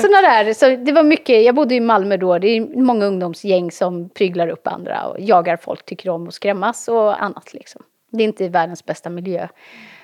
Sådana 0.00 0.20
där. 0.20 0.52
Så 0.52 0.76
det 0.76 0.92
var 0.92 1.02
mycket, 1.02 1.44
jag 1.44 1.54
bodde 1.54 1.74
i 1.74 1.80
Malmö 1.80 2.16
då, 2.16 2.38
det 2.38 2.48
är 2.48 2.60
många 2.82 3.06
ungdomsgäng 3.06 3.70
som 3.70 4.08
pryglar 4.08 4.48
upp 4.48 4.66
andra 4.66 5.06
och 5.06 5.20
jagar 5.20 5.56
folk, 5.56 5.84
tycker 5.84 6.10
om 6.10 6.28
att 6.28 6.34
skrämmas 6.34 6.88
och 6.88 7.22
annat 7.22 7.54
liksom. 7.54 7.82
Det 8.10 8.22
är 8.22 8.26
inte 8.26 8.48
världens 8.48 8.84
bästa 8.84 9.10
miljö 9.10 9.48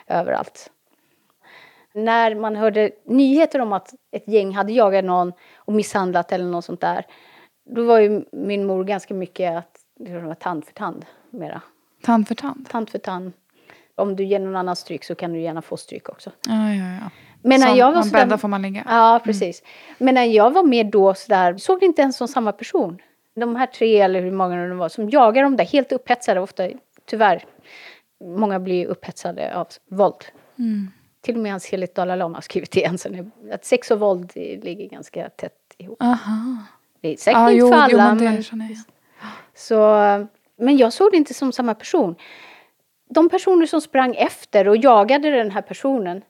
överallt. 0.06 0.70
När 1.94 2.35
man 2.35 2.56
hörde 2.56 2.90
nyheter 3.05 3.60
om 3.60 3.73
att 3.73 3.94
ett 4.12 4.28
gäng 4.28 4.55
hade 4.55 4.73
jagat 4.73 5.05
någon 5.05 5.32
och 5.56 5.73
misshandlat 5.73 6.32
eller 6.32 6.44
något 6.44 6.64
sånt 6.64 6.81
där, 6.81 7.06
då 7.64 7.85
var 7.85 7.98
ju 7.98 8.24
min 8.32 8.66
mor 8.66 8.85
ganska 8.85 9.14
mycket 9.14 9.56
att 9.56 9.77
det 9.98 10.19
var 10.19 10.35
tand 10.35 10.64
för 10.64 10.73
tand 10.73 11.05
mera. 11.31 11.62
Tand 12.02 12.28
för 12.28 12.35
tand? 12.35 12.69
Tand 12.69 12.90
för 12.90 12.98
tand. 12.98 13.32
Om 13.94 14.16
du 14.16 14.24
ger 14.24 14.39
någon 14.39 14.56
annan 14.56 14.77
stryk 14.77 15.05
så 15.05 15.14
kan 15.14 15.32
du 15.32 15.40
gärna 15.40 15.62
få 15.62 15.77
stryk 15.77 16.09
också. 16.09 16.31
Ja, 16.48 16.74
ja, 16.74 16.85
ja. 17.01 17.10
Men 17.43 17.60
när 17.60 17.69
Som 17.69 17.77
jag 17.77 17.93
var 17.93 18.01
man 18.01 18.10
bäddar 18.10 18.36
får 18.36 18.48
man 18.48 18.62
ligga. 18.62 18.82
Ja, 18.86 19.20
precis. 19.24 19.62
Men 19.98 20.14
när 20.14 20.24
jag 20.24 20.51
var 20.51 20.62
med 20.62 20.86
då 20.86 21.14
sådär, 21.14 21.56
såg 21.56 21.81
det 21.81 21.86
inte 21.86 22.02
ens 22.02 22.16
som 22.16 22.28
samma 22.28 22.52
person. 22.52 22.98
De 23.35 23.56
här 23.56 23.66
tre, 23.66 24.01
eller 24.01 24.20
hur 24.23 24.31
många 24.31 24.69
de 24.69 24.78
var, 24.78 24.89
som 24.89 25.10
jagar 25.10 25.43
de 25.43 25.56
där 25.56 25.64
helt 25.64 25.93
upphetsade, 25.93 26.40
ofta 26.40 26.69
tyvärr. 27.06 27.44
Många 28.24 28.60
blir 28.60 28.86
upphetsade 28.86 29.56
av 29.56 29.69
våld. 29.90 30.24
Mm. 30.59 30.90
Till 31.20 31.35
och 31.36 31.43
med 31.43 31.52
hans 31.52 31.66
heligt 31.66 31.94
Dalai 31.94 32.16
Lama 32.16 32.36
har 32.36 32.43
skrivit 32.43 32.70
det. 32.70 33.01
Sen, 33.01 33.32
att 33.52 33.64
sex 33.64 33.90
och 33.90 34.01
våld 34.01 34.32
ligger 34.35 34.89
ganska 34.89 35.28
tätt 35.28 35.52
ihop. 35.78 36.02
Aha. 36.02 36.56
Det 37.01 37.09
är 37.12 37.16
säkert 37.16 37.39
Ja, 37.39 37.51
inte 37.51 37.66
för 37.66 37.74
alla, 37.74 37.90
jo, 37.90 37.98
men 37.98 38.16
men, 38.59 38.69
jag. 38.69 38.77
så, 39.55 39.77
men 40.56 40.77
jag 40.77 40.93
såg 40.93 41.10
det 41.10 41.16
inte 41.16 41.35
som 41.35 41.52
samma 41.52 41.74
person. 41.74 42.14
De 43.10 43.28
personer 43.28 43.66
som 43.66 43.81
sprang 43.81 44.14
efter 44.14 44.69
och 44.69 44.77
jagade 44.77 45.31
den 45.31 45.51
här 45.51 45.62
personen. 45.62 46.23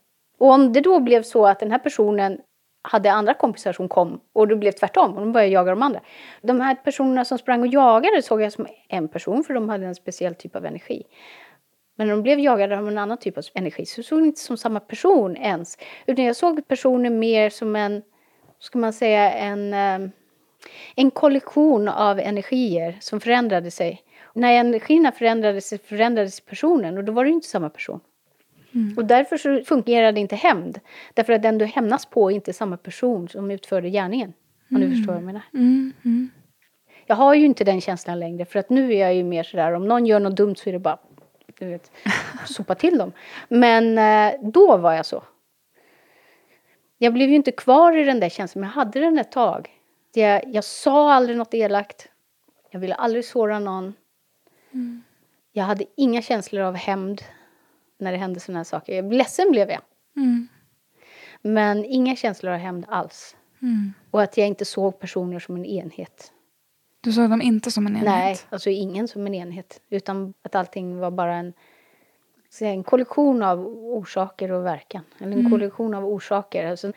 Och 0.43 0.51
om 0.51 0.73
det 0.73 0.81
då 0.81 1.01
blev 1.01 1.23
så 1.23 1.47
att 1.47 1.61
den 1.61 1.71
här 1.71 1.79
personen 1.79 2.39
hade 2.83 3.13
andra 3.13 3.35
kompisar 3.35 3.73
som 3.73 3.89
kom 3.89 4.21
och 4.33 4.49
det 4.49 4.57
blev 4.57 4.73
tvärtom 4.73 5.15
och 5.15 5.21
de 5.21 5.33
började 5.33 5.53
jaga 5.53 5.71
de 5.71 5.83
andra. 5.83 6.01
De 6.43 6.61
här 6.61 6.75
personerna 6.75 7.25
som 7.25 7.39
sprang 7.39 7.61
och 7.61 7.67
jagade 7.67 8.23
såg 8.23 8.43
jag 8.43 8.53
som 8.53 8.67
en 8.89 9.09
person 9.09 9.45
för 9.45 9.55
de 9.55 9.69
hade 9.69 9.87
en 9.87 9.95
speciell 9.95 10.35
typ 10.35 10.57
av 10.57 10.67
energi. 10.67 11.03
Men 11.97 12.07
när 12.07 12.15
de 12.15 12.23
blev 12.23 12.39
jagade 12.39 12.79
av 12.79 12.89
en 12.89 12.99
annan 12.99 13.19
typ 13.19 13.39
av 13.39 13.45
energi 13.55 13.87
så 13.87 14.03
såg 14.03 14.19
jag 14.19 14.27
inte 14.27 14.41
som 14.41 14.57
samma 14.57 14.81
person 14.81 15.37
ens. 15.37 15.79
Utan 16.07 16.25
jag 16.25 16.37
såg 16.37 16.69
personen 16.69 17.19
mer 17.19 17.51
som 17.51 17.77
en, 17.77 18.03
ska 18.59 18.79
man 18.79 18.93
säga, 18.93 19.33
en, 19.33 19.75
eh, 19.75 20.11
en 20.97 21.11
kollektion 21.11 21.89
av 21.89 22.19
energier 22.19 22.97
som 23.01 23.21
förändrade 23.21 23.71
sig. 23.71 24.03
När 24.35 24.53
energierna 24.53 25.13
förändrades 25.13 25.69
så 25.69 25.79
förändrades 25.79 26.41
personen 26.41 26.99
och 26.99 27.05
då 27.05 27.13
var 27.13 27.25
det 27.25 27.31
inte 27.31 27.49
samma 27.49 27.71
person. 27.71 28.01
Och 28.97 29.05
därför 29.05 29.37
så 29.37 29.65
fungerade 29.65 30.21
inte 30.21 30.37
hämnd. 30.37 30.81
Därför 31.15 31.33
att 31.33 31.43
den 31.43 31.59
du 31.59 31.65
hämnas 31.65 32.07
på 32.07 32.31
är 32.31 32.35
inte 32.35 32.53
samma 32.53 32.77
person 32.77 33.29
som 33.29 33.51
utförde 33.51 33.91
gärningen. 33.91 34.33
Om 34.71 34.81
du 34.81 34.91
förstår 34.91 35.07
vad 35.13 35.17
jag 35.17 35.27
menar. 35.27 35.43
Mm, 35.55 35.93
mm. 36.05 36.31
Jag 37.07 37.17
har 37.17 37.35
ju 37.35 37.45
inte 37.45 37.65
den 37.65 37.81
känslan 37.81 38.21
längre 38.21 38.45
för 38.45 38.59
att 38.59 38.71
nu 38.71 38.95
är 38.95 39.01
jag 39.01 39.15
ju 39.15 39.25
mer 39.25 39.43
sådär 39.43 39.73
om 39.73 39.89
någon 39.89 40.07
gör 40.07 40.21
något 40.21 40.37
dumt 40.37 40.57
så 40.57 40.69
är 40.69 40.73
det 40.73 40.79
bara 40.79 40.99
du 41.59 41.67
vet, 41.67 41.91
sopa 42.47 42.75
till 42.75 42.99
dem. 42.99 43.13
Men 43.49 43.99
eh, 43.99 44.41
då 44.43 44.77
var 44.77 44.93
jag 44.93 45.07
så. 45.07 45.23
Jag 46.99 47.13
blev 47.13 47.29
ju 47.29 47.37
inte 47.37 47.53
kvar 47.53 47.97
i 47.97 48.05
den 48.05 48.21
där 48.21 48.29
känslan 48.29 48.61
men 48.61 48.71
jag 48.71 48.75
hade 48.75 49.01
den 49.01 49.19
ett 49.19 49.33
tag. 49.33 49.71
Jag, 50.15 50.43
jag 50.47 50.65
sa 50.65 51.13
aldrig 51.13 51.39
något 51.39 51.55
elakt. 51.55 52.09
Jag 52.71 52.81
ville 52.81 52.95
aldrig 52.95 53.25
såra 53.25 53.59
någon. 53.59 53.95
Jag 55.53 55.65
hade 55.65 55.85
inga 55.97 56.23
känslor 56.23 56.63
av 56.63 56.75
hämnd 56.75 57.23
när 58.03 58.13
det 58.13 58.19
hände 58.19 58.41
sådana 58.41 58.59
här 58.59 58.65
saker. 58.65 59.03
Ledsen 59.03 59.51
blev 59.51 59.71
jag. 59.71 59.81
Mm. 60.17 60.49
Men 61.43 61.85
inga 61.85 62.17
känslor 62.17 62.53
av 62.53 62.59
hämnd 62.59 62.85
alls. 62.89 63.37
Mm. 63.63 63.93
Och 64.11 64.23
att 64.23 64.37
jag 64.37 64.49
inte 64.49 64.65
såg 64.65 64.99
personer 64.99 65.39
som 65.39 65.57
en 65.57 65.65
enhet. 65.65 66.33
Du 67.01 67.13
såg 67.13 67.31
dem 67.31 67.43
inte 67.43 67.71
som 67.71 67.87
en 67.87 67.93
enhet? 67.93 68.05
Nej, 68.05 68.37
alltså 68.49 68.71
ingen 68.71 69.09
som 69.09 69.27
en 69.27 69.35
enhet. 69.35 69.81
Utan 69.91 70.35
att 70.43 70.55
allting 70.55 70.99
var 70.99 71.11
bara 71.11 71.35
en, 71.35 71.53
en 72.61 72.85
kollektion 72.85 73.43
av 73.43 73.67
orsaker 73.67 74.53
och 74.53 74.67
verkan. 74.67 75.03
Eller 75.19 75.37
en 75.37 75.51
kollektion 75.51 75.95
av 75.95 76.07
orsaker. 76.07 76.67
Alltså, 76.67 76.93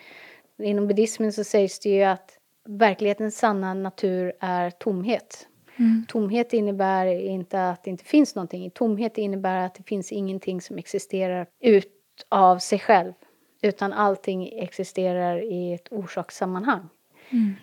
inom 0.57 0.87
buddhismen 0.87 1.33
så 1.33 1.43
sägs 1.43 1.79
det 1.79 1.89
ju 1.89 2.03
att 2.03 2.37
verklighetens 2.65 3.37
sanna 3.37 3.73
natur 3.73 4.33
är 4.39 4.69
tomhet. 4.69 5.47
Mm. 5.77 6.05
Tomhet 6.07 6.53
innebär 6.53 7.05
inte 7.05 7.69
att 7.69 7.83
det 7.83 7.89
inte 7.89 8.03
finns 8.03 8.35
någonting. 8.35 8.69
Tomhet 8.69 9.17
innebär 9.17 9.65
att 9.65 9.75
det 9.75 9.83
finns 9.83 10.11
ingenting 10.11 10.61
som 10.61 10.77
existerar 10.77 11.47
ut 11.59 11.91
av 12.29 12.57
sig 12.59 12.79
själv. 12.79 13.13
Utan 13.61 13.93
allting 13.93 14.59
existerar 14.59 15.43
i 15.51 15.73
ett 15.73 15.87
orsakssammanhang. 15.91 16.89
Mm. 17.29 17.53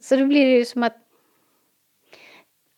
Så 0.00 0.16
då 0.16 0.26
blir 0.26 0.44
det 0.44 0.58
ju 0.58 0.64
som 0.64 0.82
att 0.82 0.96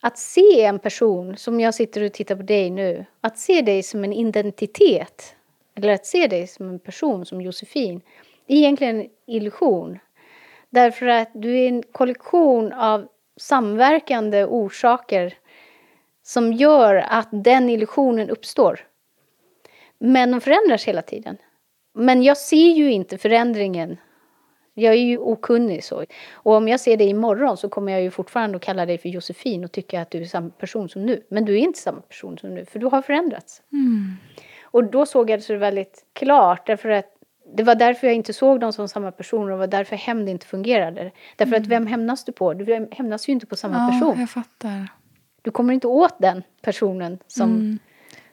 att 0.01 0.17
se 0.17 0.61
en 0.63 0.79
person, 0.79 1.37
som 1.37 1.59
jag 1.59 1.73
sitter 1.73 2.03
och 2.03 2.13
tittar 2.13 2.35
på 2.35 2.41
dig 2.41 2.69
nu, 2.69 3.05
att 3.21 3.37
se 3.37 3.61
dig 3.61 3.83
som 3.83 4.03
en 4.03 4.13
identitet, 4.13 5.35
eller 5.75 5.93
att 5.93 6.05
se 6.05 6.27
dig 6.27 6.47
som 6.47 6.69
en 6.69 6.79
person, 6.79 7.25
som 7.25 7.41
Josefin, 7.41 8.01
är 8.47 8.55
egentligen 8.55 9.01
en 9.01 9.09
illusion. 9.25 9.99
Därför 10.69 11.05
att 11.05 11.31
du 11.33 11.59
är 11.59 11.67
en 11.67 11.83
kollektion 11.83 12.73
av 12.73 13.07
samverkande 13.37 14.45
orsaker 14.45 15.37
som 16.23 16.53
gör 16.53 16.95
att 16.95 17.29
den 17.31 17.69
illusionen 17.69 18.29
uppstår. 18.29 18.79
Men 19.99 20.31
de 20.31 20.41
förändras 20.41 20.83
hela 20.83 21.01
tiden. 21.01 21.37
Men 21.93 22.23
jag 22.23 22.37
ser 22.37 22.73
ju 22.73 22.91
inte 22.91 23.17
förändringen 23.17 23.97
jag 24.79 24.93
är 24.93 24.97
ju 24.97 25.17
okunnig 25.17 25.83
så. 25.83 26.05
Och 26.31 26.53
om 26.53 26.67
jag 26.67 26.79
ser 26.79 26.97
dig 26.97 27.09
imorgon 27.09 27.57
så 27.57 27.69
kommer 27.69 27.91
jag 27.91 28.01
ju 28.01 28.11
fortfarande 28.11 28.55
att 28.55 28.63
kalla 28.63 28.85
dig 28.85 28.97
för 28.97 29.09
Josefin 29.09 29.63
och 29.63 29.71
tycka 29.71 30.01
att 30.01 30.11
du 30.11 30.21
är 30.21 30.25
samma 30.25 30.49
person 30.49 30.89
som 30.89 31.05
nu. 31.05 31.23
Men 31.29 31.45
du 31.45 31.53
är 31.53 31.57
inte 31.57 31.79
samma 31.79 32.01
person 32.01 32.37
som 32.37 32.55
nu, 32.55 32.65
för 32.65 32.79
du 32.79 32.85
har 32.85 33.01
förändrats. 33.01 33.61
Mm. 33.71 34.13
Och 34.63 34.83
då 34.83 35.05
såg 35.05 35.29
jag 35.29 35.39
det 35.39 35.43
så 35.43 35.55
väldigt 35.55 36.05
klart, 36.13 36.67
därför 36.67 36.89
att 36.89 37.16
det 37.55 37.63
var 37.63 37.75
därför 37.75 38.07
jag 38.07 38.15
inte 38.15 38.33
såg 38.33 38.59
dem 38.59 38.73
som 38.73 38.87
samma 38.87 39.11
personer 39.11 39.51
och 39.51 39.59
var 39.59 39.67
därför 39.67 39.95
hämnd 39.95 40.29
inte 40.29 40.45
fungerade. 40.45 41.11
Därför 41.35 41.55
att 41.55 41.67
vem 41.67 41.87
hämnas 41.87 42.23
du 42.23 42.31
på? 42.31 42.53
Du 42.53 42.87
hämnas 42.91 43.29
ju 43.29 43.33
inte 43.33 43.45
på 43.45 43.55
samma 43.55 43.77
Ja, 43.77 43.91
person. 43.91 44.19
jag 44.19 44.29
fattar. 44.29 44.87
Du 45.41 45.51
kommer 45.51 45.73
inte 45.73 45.87
åt 45.87 46.15
den 46.19 46.43
personen 46.61 47.19
som... 47.27 47.49
Mm. 47.49 47.79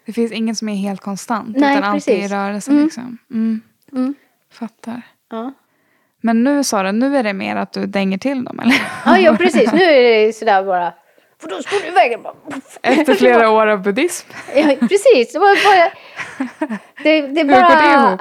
Det 0.07 0.12
finns 0.12 0.32
inget 0.32 0.59
som 0.59 0.69
är 0.69 0.74
helt 0.74 1.01
konstant 1.01 1.57
Nej, 1.57 1.78
utan 1.78 1.91
alltid 1.91 2.15
i 2.15 2.16
precis. 2.16 2.32
rörelse. 2.32 2.70
Mm. 2.70 2.85
Liksom. 2.85 3.19
Mm. 3.31 3.61
Mm. 3.93 4.15
Fattar. 4.53 5.03
Ja. 5.31 5.53
Men 6.20 6.45
nu 6.45 6.65
Sara, 6.65 6.93
nu 6.93 7.16
är 7.16 7.23
det 7.23 7.32
mer 7.32 7.57
att 7.57 7.73
du 7.73 7.86
dänger 7.86 8.19
till 8.19 8.45
dem 8.45 8.61
eller? 8.61 8.74
Ja, 9.07 9.19
ja, 9.19 9.36
precis. 9.39 9.73
Nu 9.73 9.82
är 9.82 10.27
det 10.27 10.32
sådär 10.32 10.65
bara... 10.65 10.95
För 11.40 11.48
då 11.48 11.62
står 11.62 11.81
du 11.81 11.86
i 11.86 11.90
vägen. 11.90 12.23
Bara. 12.23 12.35
Efter 12.82 13.15
flera 13.24 13.51
år 13.51 13.66
av 13.66 13.82
buddhism. 13.82 14.28
Ja, 14.55 14.77
precis. 14.81 15.32
Det 15.32 15.39
var 15.39 15.65
bara... 15.65 15.90
Det, 17.02 17.20
det 17.20 17.43
Hur 17.43 17.51
bara... 17.51 17.69
går 17.69 17.77
det 17.77 18.09
ihop? 18.09 18.20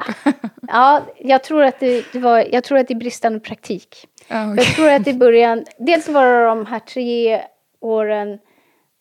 Ja, 0.67 1.01
jag 1.17 1.43
tror 1.43 1.63
att 1.63 1.79
det, 1.79 2.05
det 2.13 2.19
var... 2.19 2.47
Jag 2.51 2.63
tror 2.63 2.77
att 2.77 2.87
det 2.87 2.93
är 2.93 2.99
bristande 2.99 3.39
praktik. 3.39 4.07
Ja, 4.27 4.55
Jag 4.55 4.65
tror 4.65 4.89
att 4.89 5.07
i 5.07 5.13
början... 5.13 5.65
Dels 5.77 6.09
var 6.09 6.25
det 6.25 6.45
de 6.45 6.65
här 6.65 6.79
tre 6.79 7.41
åren 7.81 8.39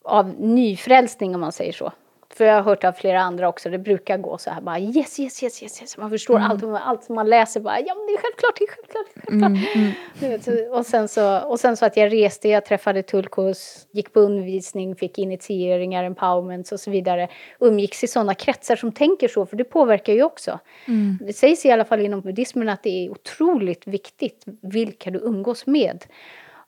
av 0.05 0.27
nyfrälsning, 0.39 1.35
om 1.35 1.41
man 1.41 1.51
säger 1.51 1.73
så. 1.73 1.91
För 2.35 2.45
jag 2.45 2.55
har 2.55 2.61
hört 2.61 2.83
av 2.83 2.91
flera 2.91 3.21
andra 3.21 3.49
också, 3.49 3.69
det 3.69 3.77
brukar 3.77 4.17
gå 4.17 4.37
så 4.37 4.49
här 4.49 4.61
bara 4.61 4.79
yes, 4.79 5.19
yes, 5.19 5.43
yes, 5.43 5.63
yes, 5.63 5.81
yes. 5.81 5.97
Man 5.97 6.09
förstår 6.09 6.39
allt, 6.39 6.63
allt 6.63 7.03
som 7.03 7.15
man 7.15 7.29
läser 7.29 7.59
bara 7.59 7.79
ja 7.79 7.95
men 7.95 8.05
det 8.05 8.13
är 8.13 8.17
självklart, 8.17 8.55
det 8.59 8.63
är 8.63 8.67
självklart, 8.67 9.05
det 9.15 9.21
är 9.21 9.39
självklart. 9.39 9.75
Mm, 10.21 10.59
mm. 10.61 10.73
Och, 10.73 10.85
sen 10.85 11.07
så, 11.07 11.39
och 11.39 11.59
sen 11.59 11.77
så 11.77 11.85
att 11.85 11.97
jag 11.97 12.13
reste, 12.13 12.49
jag 12.49 12.65
träffade 12.65 13.03
tullkurs, 13.03 13.57
gick 13.91 14.13
på 14.13 14.19
undervisning, 14.19 14.95
fick 14.95 15.17
initieringar, 15.17 16.03
empowerments 16.03 16.71
och 16.71 16.79
så 16.79 16.91
vidare. 16.91 17.27
Umgicks 17.59 18.03
i 18.03 18.07
sådana 18.07 18.33
kretsar 18.33 18.75
som 18.75 18.91
tänker 18.91 19.27
så, 19.27 19.45
för 19.45 19.57
det 19.57 19.63
påverkar 19.63 20.13
ju 20.13 20.23
också. 20.23 20.59
Mm. 20.87 21.19
Det 21.21 21.33
sägs 21.33 21.65
i 21.65 21.71
alla 21.71 21.85
fall 21.85 21.99
inom 21.99 22.21
buddhismen 22.21 22.69
att 22.69 22.83
det 22.83 23.05
är 23.05 23.09
otroligt 23.09 23.87
viktigt 23.87 24.43
vilka 24.61 25.11
du 25.11 25.19
umgås 25.19 25.65
med. 25.65 26.05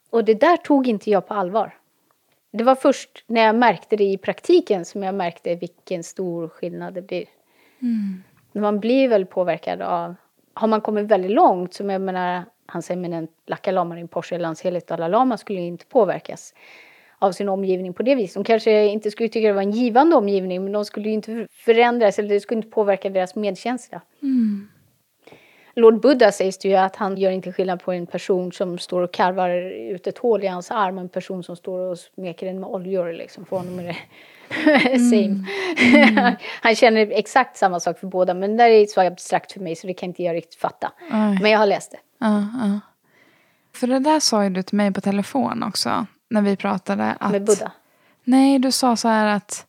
Och 0.10 0.26
det 0.26 0.34
där 0.34 0.58
tog 0.58 0.88
inte 0.88 1.10
jag 1.10 1.28
på 1.28 1.34
allvar. 1.34 1.74
Det 2.58 2.64
var 2.64 2.76
först 2.76 3.24
när 3.28 3.42
jag 3.42 3.56
märkte 3.56 3.96
det 3.96 4.04
i 4.04 4.18
praktiken 4.18 4.86
som 4.86 5.04
jag 5.04 5.16
märkte 5.16 5.56
vilken 5.56 6.04
stor 6.04 6.48
skillnad 6.48 6.94
det 6.94 7.02
blir. 7.02 7.26
Mm. 7.82 8.24
Man 8.54 8.80
blir 8.80 9.08
väl 9.08 9.26
påverkad 9.26 9.82
av... 9.82 10.16
Har 10.54 10.68
man 10.68 10.82
kommit 10.82 11.06
väldigt 11.06 11.32
långt, 11.32 11.74
som 11.74 11.90
jag 11.90 12.02
menar, 12.02 12.44
hans 12.66 12.92
eminent 12.92 13.32
Laka 13.46 13.72
Lama 13.72 13.96
Rinpoche 13.96 14.36
eller 14.36 14.46
hans 14.46 14.62
heligt 14.62 14.88
Dalai 14.88 15.10
Lama 15.10 15.38
skulle 15.38 15.60
inte 15.60 15.86
påverkas 15.86 16.54
av 17.20 17.32
sin 17.32 17.50
omgivning 17.50 17.94
på 17.94 18.04
det 18.04 18.16
viset. 18.16 18.34
De 18.34 18.44
kanske 18.44 18.86
inte 18.86 19.12
skulle 19.12 19.30
tycka 19.30 19.48
det 19.48 19.54
var 19.54 19.62
en 19.62 19.72
givande 19.72 20.16
omgivning, 20.16 20.64
men 20.64 20.74
de 20.74 20.86
skulle 20.86 21.10
inte 21.10 21.48
förändras 21.52 22.20
eller 22.20 22.30
det 22.30 22.40
skulle 22.40 22.58
inte 22.58 22.70
påverka 22.70 23.10
deras 23.10 23.36
medkänsla. 23.36 24.02
Mm. 24.22 24.68
Lord 25.76 26.02
Buddha 26.02 26.32
sägs 26.32 26.58
det 26.58 26.70
ju 26.70 26.76
att 26.76 26.96
han 26.96 27.18
gör 27.18 27.32
inte 27.32 27.52
skillnad 27.52 27.84
på 27.84 27.92
en 27.92 28.08
person 28.08 28.52
som 28.52 28.78
står 28.78 29.02
och 29.02 29.14
karvar 29.14 29.50
ut 29.94 30.08
ett 30.08 30.18
hål 30.18 30.44
i 30.44 30.48
hans 30.48 30.72
arm 30.72 30.98
och 30.98 31.04
en 31.04 31.10
person 31.10 31.44
som 31.44 31.56
står 31.56 31.80
och 31.80 31.98
smeker 31.98 32.46
den 32.46 32.60
med 32.60 32.70
oljor. 32.70 33.14
Liksom. 33.14 33.46
För 33.46 33.58
honom 33.58 33.80
är 33.80 33.84
det 33.84 33.96
same. 35.00 35.46
han 36.62 36.76
känner 36.76 37.12
exakt 37.12 37.58
samma 37.58 37.80
sak 37.80 38.00
för 38.00 38.08
båda 38.08 38.34
men 38.34 38.58
det 38.58 38.64
är 38.64 38.86
så 38.86 39.02
abstrakt 39.02 39.52
för 39.52 39.60
mig 39.60 39.76
så 39.76 39.88
det 39.88 39.94
kan 39.94 40.10
inte 40.10 40.24
jag 40.24 40.36
riktigt 40.36 40.60
fatta. 40.60 40.92
Aj. 41.12 41.40
Men 41.42 41.52
jag 41.52 41.60
har 41.60 41.66
läst 41.66 41.92
det. 41.92 41.98
Ja, 42.20 42.48
ja. 42.60 42.80
För 43.74 43.88
det 43.88 44.00
där 44.00 44.20
sa 44.20 44.44
ju 44.44 44.50
du 44.50 44.64
till 44.64 44.78
mig 44.78 44.94
på 44.94 45.02
telefon 45.02 45.64
också. 45.64 46.06
När 46.30 46.42
vi 46.42 46.56
pratade. 46.56 47.16
Att, 47.20 47.32
Med 47.32 47.44
Buddha. 47.46 47.72
Nej, 48.24 48.60
du 48.60 48.72
sa 48.72 48.96
så 48.96 49.08
här 49.08 49.36
att. 49.36 49.66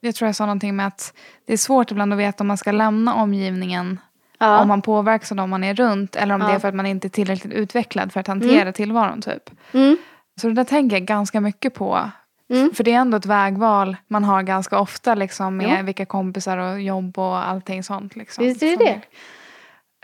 Jag 0.00 0.14
tror 0.14 0.28
jag 0.28 0.36
sa 0.36 0.46
någonting 0.46 0.76
med 0.76 0.86
att 0.86 1.14
det 1.44 1.52
är 1.52 1.56
svårt 1.56 1.90
ibland 1.90 2.12
att 2.12 2.18
veta 2.18 2.44
om 2.44 2.48
man 2.48 2.56
ska 2.56 2.72
lämna 2.72 3.14
omgivningen. 3.14 3.98
Ja. 4.42 4.60
Om 4.60 4.68
man 4.68 4.82
påverkas 4.82 5.30
av 5.30 5.36
dem 5.36 5.50
man 5.50 5.64
är 5.64 5.74
runt. 5.74 6.16
Eller 6.16 6.34
om 6.34 6.40
det 6.40 6.46
Ja. 6.46 6.54
är 6.54 6.58
för 6.58 6.68
att 6.68 6.74
man 6.74 6.86
inte 6.86 7.06
är 7.06 7.10
tillräckligt 7.10 7.52
utvecklad 7.52 8.12
för 8.12 8.20
att 8.20 8.26
hantera 8.26 8.72
tillvaron 8.72 9.22
typ. 9.22 9.50
Mm. 9.72 9.96
Så 10.40 10.48
det 10.48 10.54
där 10.54 10.64
tänker 10.64 10.96
jag 10.96 11.06
ganska 11.06 11.40
mycket 11.40 11.74
på. 11.74 12.10
Mm. 12.52 12.74
För 12.74 12.84
det 12.84 12.92
är 12.92 12.98
ändå 12.98 13.16
ett 13.16 13.26
vägval 13.26 13.96
man 14.08 14.24
har 14.24 14.42
ganska 14.42 14.78
ofta 14.78 15.14
liksom, 15.14 15.56
med 15.56 15.78
Ja. 15.78 15.82
vilka 15.82 16.06
kompisar 16.06 16.56
och 16.58 16.80
jobb 16.80 17.18
och 17.18 17.48
allting 17.48 17.82
sånt. 17.82 18.16
Liksom, 18.16 18.44
Visst 18.44 18.62
är 18.62 18.76
det 18.76 18.84
det? 18.84 19.00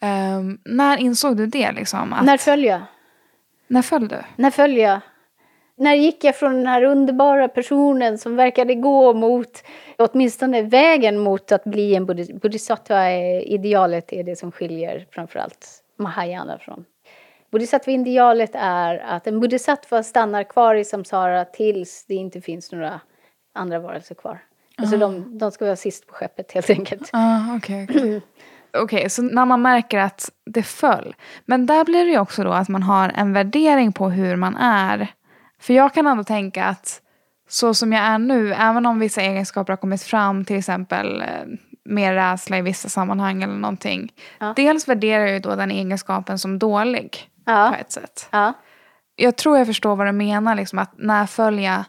Ehm, 0.06 0.58
när 0.64 0.96
insåg 0.96 1.36
du 1.36 1.46
det? 1.46 1.72
Liksom, 1.72 2.12
att, 2.12 2.24
När 2.24 2.36
föll 2.36 2.64
jag? 2.64 2.80
när 3.68 3.82
föll 3.82 4.08
du? 4.08 4.16
När 4.36 4.50
föll 4.50 4.76
jag? 4.76 5.00
När 5.78 5.94
gick 5.94 6.24
jag 6.24 6.36
från 6.36 6.54
den 6.54 6.66
här 6.66 6.82
underbara 6.82 7.48
personen 7.48 8.18
som 8.18 8.36
verkade 8.36 8.74
gå 8.74 9.14
mot, 9.14 9.62
åtminstone 9.98 10.62
vägen 10.62 11.18
mot 11.18 11.52
att 11.52 11.64
bli 11.64 11.94
en. 11.94 12.06
Bodhisattva-idealet 12.40 14.12
är 14.12 14.24
det 14.24 14.36
som 14.36 14.52
skiljer 14.52 15.06
framförallt 15.10 15.82
Mahayana 15.98 16.58
från. 16.58 16.84
Bodhisattva-idealet 17.50 18.50
är 18.54 18.98
att 18.98 19.26
en 19.26 19.40
bodhisattva 19.40 20.02
stannar 20.02 20.42
kvar 20.42 20.74
i 20.74 20.84
samsara 20.84 21.44
tills 21.44 22.04
det 22.08 22.14
inte 22.14 22.40
finns 22.40 22.72
några 22.72 23.00
andra 23.54 23.78
varelser 23.78 24.14
kvar. 24.14 24.38
Alltså 24.78 24.96
de, 24.96 25.38
de 25.38 25.50
ska 25.50 25.64
vara 25.64 25.76
sist 25.76 26.06
på 26.06 26.14
skeppet 26.14 26.52
helt 26.52 26.70
enkelt. 26.70 27.10
Ah, 27.12 27.56
Okej, 27.56 27.86
okej. 27.90 28.22
Okej, 28.78 29.10
så 29.10 29.22
när 29.22 29.44
man 29.44 29.62
märker 29.62 29.98
att 29.98 30.30
det 30.46 30.62
föll. 30.62 31.14
Men 31.44 31.66
där 31.66 31.84
blir 31.84 32.04
det 32.04 32.10
ju 32.10 32.18
också 32.18 32.44
då 32.44 32.52
att 32.52 32.68
man 32.68 32.82
har 32.82 33.12
en 33.14 33.32
värdering 33.32 33.92
på 33.92 34.10
hur 34.10 34.36
man 34.36 34.56
är. 34.56 35.08
För 35.60 35.74
jag 35.74 35.94
kan 35.94 36.06
ändå 36.06 36.24
tänka 36.24 36.64
att 36.64 37.00
så 37.48 37.74
som 37.74 37.92
jag 37.92 38.02
är 38.04 38.18
nu, 38.18 38.54
även 38.54 38.86
om 38.86 38.98
vissa 38.98 39.22
egenskaper 39.22 39.72
har 39.72 39.76
kommit 39.76 40.02
fram, 40.02 40.44
till 40.44 40.56
exempel 40.58 41.20
eh, 41.20 41.26
mer 41.84 42.14
rädsla 42.14 42.58
i 42.58 42.62
vissa 42.62 42.88
sammanhang 42.88 43.42
eller 43.42 43.54
någonting. 43.54 44.12
Ja. 44.38 44.52
Dels 44.56 44.88
värderar 44.88 45.26
jag 45.26 45.42
då 45.42 45.54
den 45.54 45.70
egenskapen 45.70 46.38
som 46.38 46.58
dålig 46.58 47.30
Ja. 47.44 47.68
på 47.74 47.80
ett 47.80 47.92
sätt. 47.92 48.28
Ja. 48.30 48.52
Jag 49.16 49.36
tror 49.36 49.58
jag 49.58 49.66
förstår 49.66 49.96
vad 49.96 50.06
du 50.06 50.12
menar, 50.12 50.54
liksom, 50.54 50.78
att 50.78 50.92
när 50.96 51.26
följa. 51.26 51.84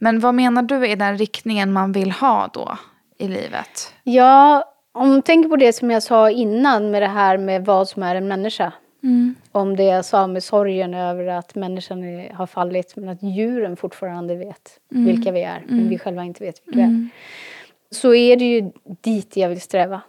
Men 0.00 0.20
vad 0.20 0.34
menar 0.34 0.62
du 0.62 0.86
är 0.86 0.96
den 0.96 1.18
riktningen 1.18 1.72
man 1.72 1.92
vill 1.92 2.12
ha 2.12 2.48
då 2.52 2.78
i 3.18 3.28
livet? 3.28 3.94
Ja, 4.02 4.64
om 4.92 5.14
du 5.14 5.22
tänker 5.22 5.48
på 5.48 5.56
det 5.56 5.72
som 5.72 5.90
jag 5.90 6.02
sa 6.02 6.30
innan 6.30 6.90
med 6.90 7.02
det 7.02 7.08
här 7.08 7.38
med 7.38 7.64
vad 7.64 7.88
som 7.88 8.02
är 8.02 8.14
en 8.14 8.28
människa. 8.28 8.72
Om 9.52 9.76
det 9.76 9.84
jag 9.84 10.04
sa 10.04 10.26
med 10.26 10.42
sorgen 10.42 10.94
över 10.94 11.26
att 11.26 11.54
människan 11.54 12.04
är, 12.04 12.32
har 12.32 12.46
fallit 12.46 12.96
men 12.96 13.08
att 13.08 13.22
djuren 13.22 13.76
fortfarande 13.76 14.34
vet 14.36 14.80
vilka 14.88 15.32
vi 15.32 15.42
är 15.42 15.64
men 15.68 15.88
vi 15.88 15.98
själva 15.98 16.24
inte 16.24 16.44
vet 16.44 16.62
vilka 16.66 16.78
vi 16.78 16.84
är. 16.84 17.08
Så 17.90 18.14
är 18.14 18.36
det 18.36 18.44
ju 18.44 18.70
dit 19.00 19.36
jag 19.36 19.48
vill 19.48 19.60
sträva. 19.60 20.00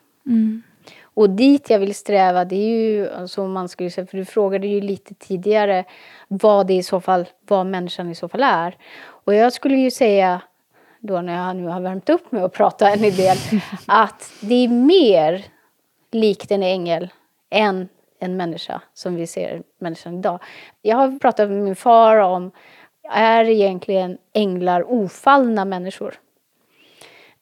Och 1.14 1.30
dit 1.30 1.70
jag 1.70 1.80
vill 1.80 1.96
sträva 1.96 2.46
det 2.46 2.56
är 2.56 2.90
ju, 2.90 3.10
alltså 3.10 3.48
man 3.48 3.70
skulle 3.70 3.90
säga, 3.90 4.08
för 4.08 4.18
du 4.18 4.26
frågade 4.26 4.68
ju 4.68 4.82
lite 4.82 5.14
tidigare 5.14 5.86
vad 6.28 6.68
det 6.68 6.74
i 6.74 6.84
så 6.84 7.02
fall, 7.02 7.26
vad 7.48 7.66
människan 7.66 8.10
i 8.10 8.16
så 8.16 8.28
fall 8.30 8.44
är. 8.44 8.78
Och 9.04 9.34
jag 9.34 9.54
skulle 9.54 9.76
ju 9.76 9.92
säga, 9.92 10.42
då 11.00 11.22
när 11.22 11.48
jag 11.48 11.56
nu 11.56 11.68
har 11.68 11.82
värmt 11.82 12.10
upp 12.10 12.32
med 12.32 12.44
att 12.44 12.54
prata 12.54 12.90
en 12.90 13.02
del, 13.02 13.38
att 13.86 14.34
det 14.42 14.56
är 14.56 14.68
mer 14.68 15.46
likt 16.12 16.52
en 16.52 16.64
ängel 16.64 17.10
än 17.50 17.90
en 18.22 18.38
människa 18.38 18.82
som 18.94 19.16
vi 19.16 19.28
ser 19.28 19.64
människan 19.80 20.18
idag. 20.18 20.40
Jag 20.82 20.98
har 20.98 21.20
pratat 21.20 21.50
med 21.50 21.64
min 21.64 21.76
far 21.76 22.18
om, 22.18 22.52
är 23.12 23.50
egentligen 23.50 24.18
änglar 24.34 24.92
ofallna 24.92 25.66
människor? 25.66 26.14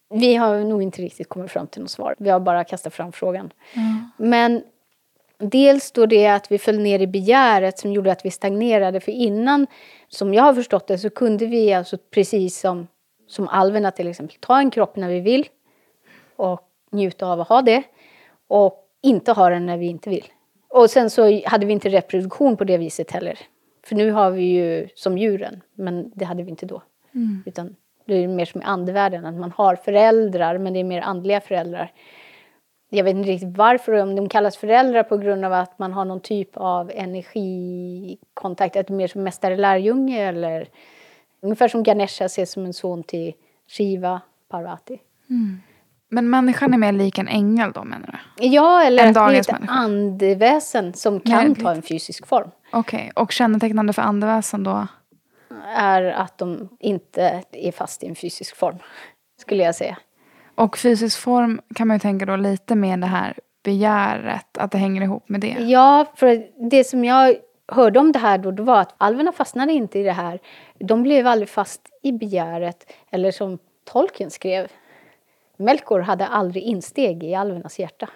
Vi 0.10 0.36
har 0.36 0.60
nog 0.60 0.84
inte 0.84 1.02
riktigt 1.02 1.30
kommit 1.30 1.52
fram 1.52 1.68
till 1.68 1.82
något 1.82 1.92
svar. 1.92 2.16
Vi 2.18 2.30
har 2.30 2.40
bara 2.40 2.64
kastat 2.64 2.94
fram 2.94 3.12
frågan. 3.12 3.52
Men 4.18 4.64
dels 5.38 5.92
då 5.92 6.06
det 6.06 6.28
att 6.28 6.52
vi 6.52 6.58
föll 6.58 6.80
ner 6.80 7.00
i 7.00 7.08
begäret 7.08 7.80
som 7.80 7.94
gjorde 7.94 8.12
att 8.12 8.26
vi 8.26 8.32
stagnerade. 8.32 9.00
För 9.00 9.12
innan, 9.12 9.68
som 10.08 10.34
jag 10.34 10.44
har 10.44 10.54
förstått 10.54 10.88
det, 10.88 10.98
så 10.98 11.10
kunde 11.10 11.46
vi 11.46 11.74
alltså 11.74 11.98
precis 11.98 12.60
som, 12.60 12.88
som 13.28 13.48
alverna 13.48 13.92
till 13.92 14.08
exempel 14.08 14.38
ta 14.40 14.60
en 14.60 14.72
kropp 14.72 14.96
när 14.96 15.10
vi 15.10 15.20
vill 15.20 15.48
och 16.36 16.62
njuta 16.92 17.28
av 17.28 17.42
att 17.42 17.50
ha 17.50 17.62
det 17.62 17.84
och 18.48 18.86
inte 19.02 19.32
ha 19.32 19.50
den 19.50 19.66
när 19.66 19.78
vi 19.78 19.88
inte 19.88 20.10
vill. 20.10 20.26
Och 20.70 20.90
sen 20.90 21.10
så 21.10 21.42
hade 21.46 21.66
vi 21.66 21.74
inte 21.74 21.90
reproduktion 21.90 22.58
på 22.58 22.64
det 22.64 22.78
viset 22.78 23.12
heller. 23.12 23.40
För 23.84 23.96
nu 23.96 24.12
har 24.12 24.32
vi 24.32 24.44
ju 24.44 24.88
som 24.96 25.18
djuren, 25.18 25.62
men 25.74 26.12
det 26.16 26.26
hade 26.26 26.44
vi 26.44 26.50
inte 26.50 26.66
då. 26.66 26.82
Utan 27.46 27.76
det 28.06 28.16
är 28.16 28.28
mer 28.28 28.46
som 28.46 28.62
i 28.62 28.64
andevärlden, 28.64 29.26
att 29.26 29.36
man 29.36 29.52
har 29.52 29.76
föräldrar, 29.76 30.58
men 30.58 30.74
det 30.74 30.80
är 30.80 30.84
mer 30.84 31.02
andliga 31.02 31.42
föräldrar. 31.42 31.92
Jag 32.90 33.04
vet 33.04 33.16
inte 33.16 33.30
riktigt 33.30 33.58
varför, 33.58 33.92
om 33.94 34.16
de 34.16 34.30
kallas 34.30 34.58
föräldrar 34.58 35.04
på 35.04 35.18
grund 35.18 35.46
av 35.46 35.54
att 35.54 35.80
man 35.80 35.94
har 35.94 36.06
någon 36.06 36.20
typ 36.20 36.50
av 36.54 36.92
energikontakt, 36.96 38.76
att 38.76 38.88
det 38.88 38.94
är 38.94 38.96
mer 38.96 39.08
som 39.08 39.24
mästare-lärjunge 39.24 40.28
eller 40.28 40.68
ungefär 41.42 41.68
som 41.68 41.84
Ganesha 41.84 42.26
ses 42.26 42.52
som 42.52 42.66
en 42.66 42.74
son 42.74 43.04
till 43.04 43.34
Shiva, 43.68 44.22
Parvati. 44.50 45.00
Men 46.10 46.30
människan 46.30 46.74
är 46.74 46.78
mer 46.78 46.92
lik 46.92 47.18
en 47.18 47.28
ängel 47.28 47.72
då 47.72 47.84
menar 47.84 48.20
du? 48.38 48.48
Ja, 48.48 48.84
eller 48.84 49.04
En 49.04 49.18
att 49.18 49.32
vi 49.32 49.36
är 49.36 49.40
ett 49.42 49.52
människa. 49.52 49.74
andeväsen 49.74 50.94
som 50.94 51.20
kan 51.20 51.46
Nej, 51.48 51.56
ta 51.56 51.72
en 51.72 51.82
fysisk 51.82 52.28
form. 52.28 52.52
Okej, 52.72 53.12
och 53.16 53.32
kännetecknande 53.32 53.94
för 53.94 54.02
andeväsen 54.02 54.64
då? 54.64 54.88
Är 55.76 56.04
att 56.04 56.38
de 56.38 56.70
inte 56.80 57.44
är 57.52 57.72
fast 57.72 58.04
i 58.04 58.08
en 58.08 58.16
fysisk 58.16 58.56
form, 58.56 58.78
skulle 59.42 59.64
jag 59.64 59.76
säga. 59.76 59.98
Och 60.56 60.78
fysisk 60.78 61.20
form 61.20 61.62
kan 61.76 61.88
man 61.88 61.96
ju 61.96 62.00
tänka 62.00 62.26
då 62.26 62.36
lite 62.36 62.76
med 62.76 63.00
det 63.00 63.08
här 63.08 63.38
begäret, 63.64 64.58
att 64.58 64.72
det 64.72 64.78
hänger 64.78 65.02
ihop 65.02 65.30
med 65.30 65.42
det. 65.42 65.56
Ja, 65.60 66.06
för 66.16 66.44
det 66.70 66.84
som 66.84 67.06
jag 67.06 67.36
hörde 67.68 68.00
om 68.00 68.12
det 68.12 68.20
här 68.20 68.38
då, 68.38 68.52
det 68.52 68.64
var 68.64 68.82
att 68.82 68.96
alverna 68.98 69.32
fastnade 69.32 69.74
inte 69.74 70.00
i 70.00 70.04
det 70.04 70.12
här. 70.12 70.40
De 70.80 71.04
blev 71.04 71.28
aldrig 71.28 71.50
fast 71.50 71.82
i 72.04 72.12
begäret. 72.12 72.92
Eller 73.12 73.32
som 73.32 73.58
Tolkien 73.92 74.32
skrev, 74.32 74.68
Melkor 75.60 76.00
hade 76.00 76.28
aldrig 76.28 76.64
insteg 76.64 77.24
i 77.24 77.36
alvernas 77.36 77.80
hjärta. 77.80 78.10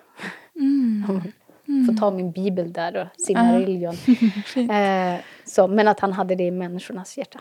Om 1.08 1.22
man 1.66 1.86
Får 1.86 1.94
ta 2.00 2.12
min 2.12 2.32
bibel 2.32 2.74
där 2.74 2.92
då, 2.92 3.08
Silmarillion. 3.18 3.94
eh, 4.72 5.20
så, 5.46 5.68
men 5.68 5.88
att 5.88 6.00
han 6.00 6.14
hade 6.14 6.36
det 6.36 6.44
i 6.44 6.52
människornas 6.52 7.18
hjärta. 7.18 7.40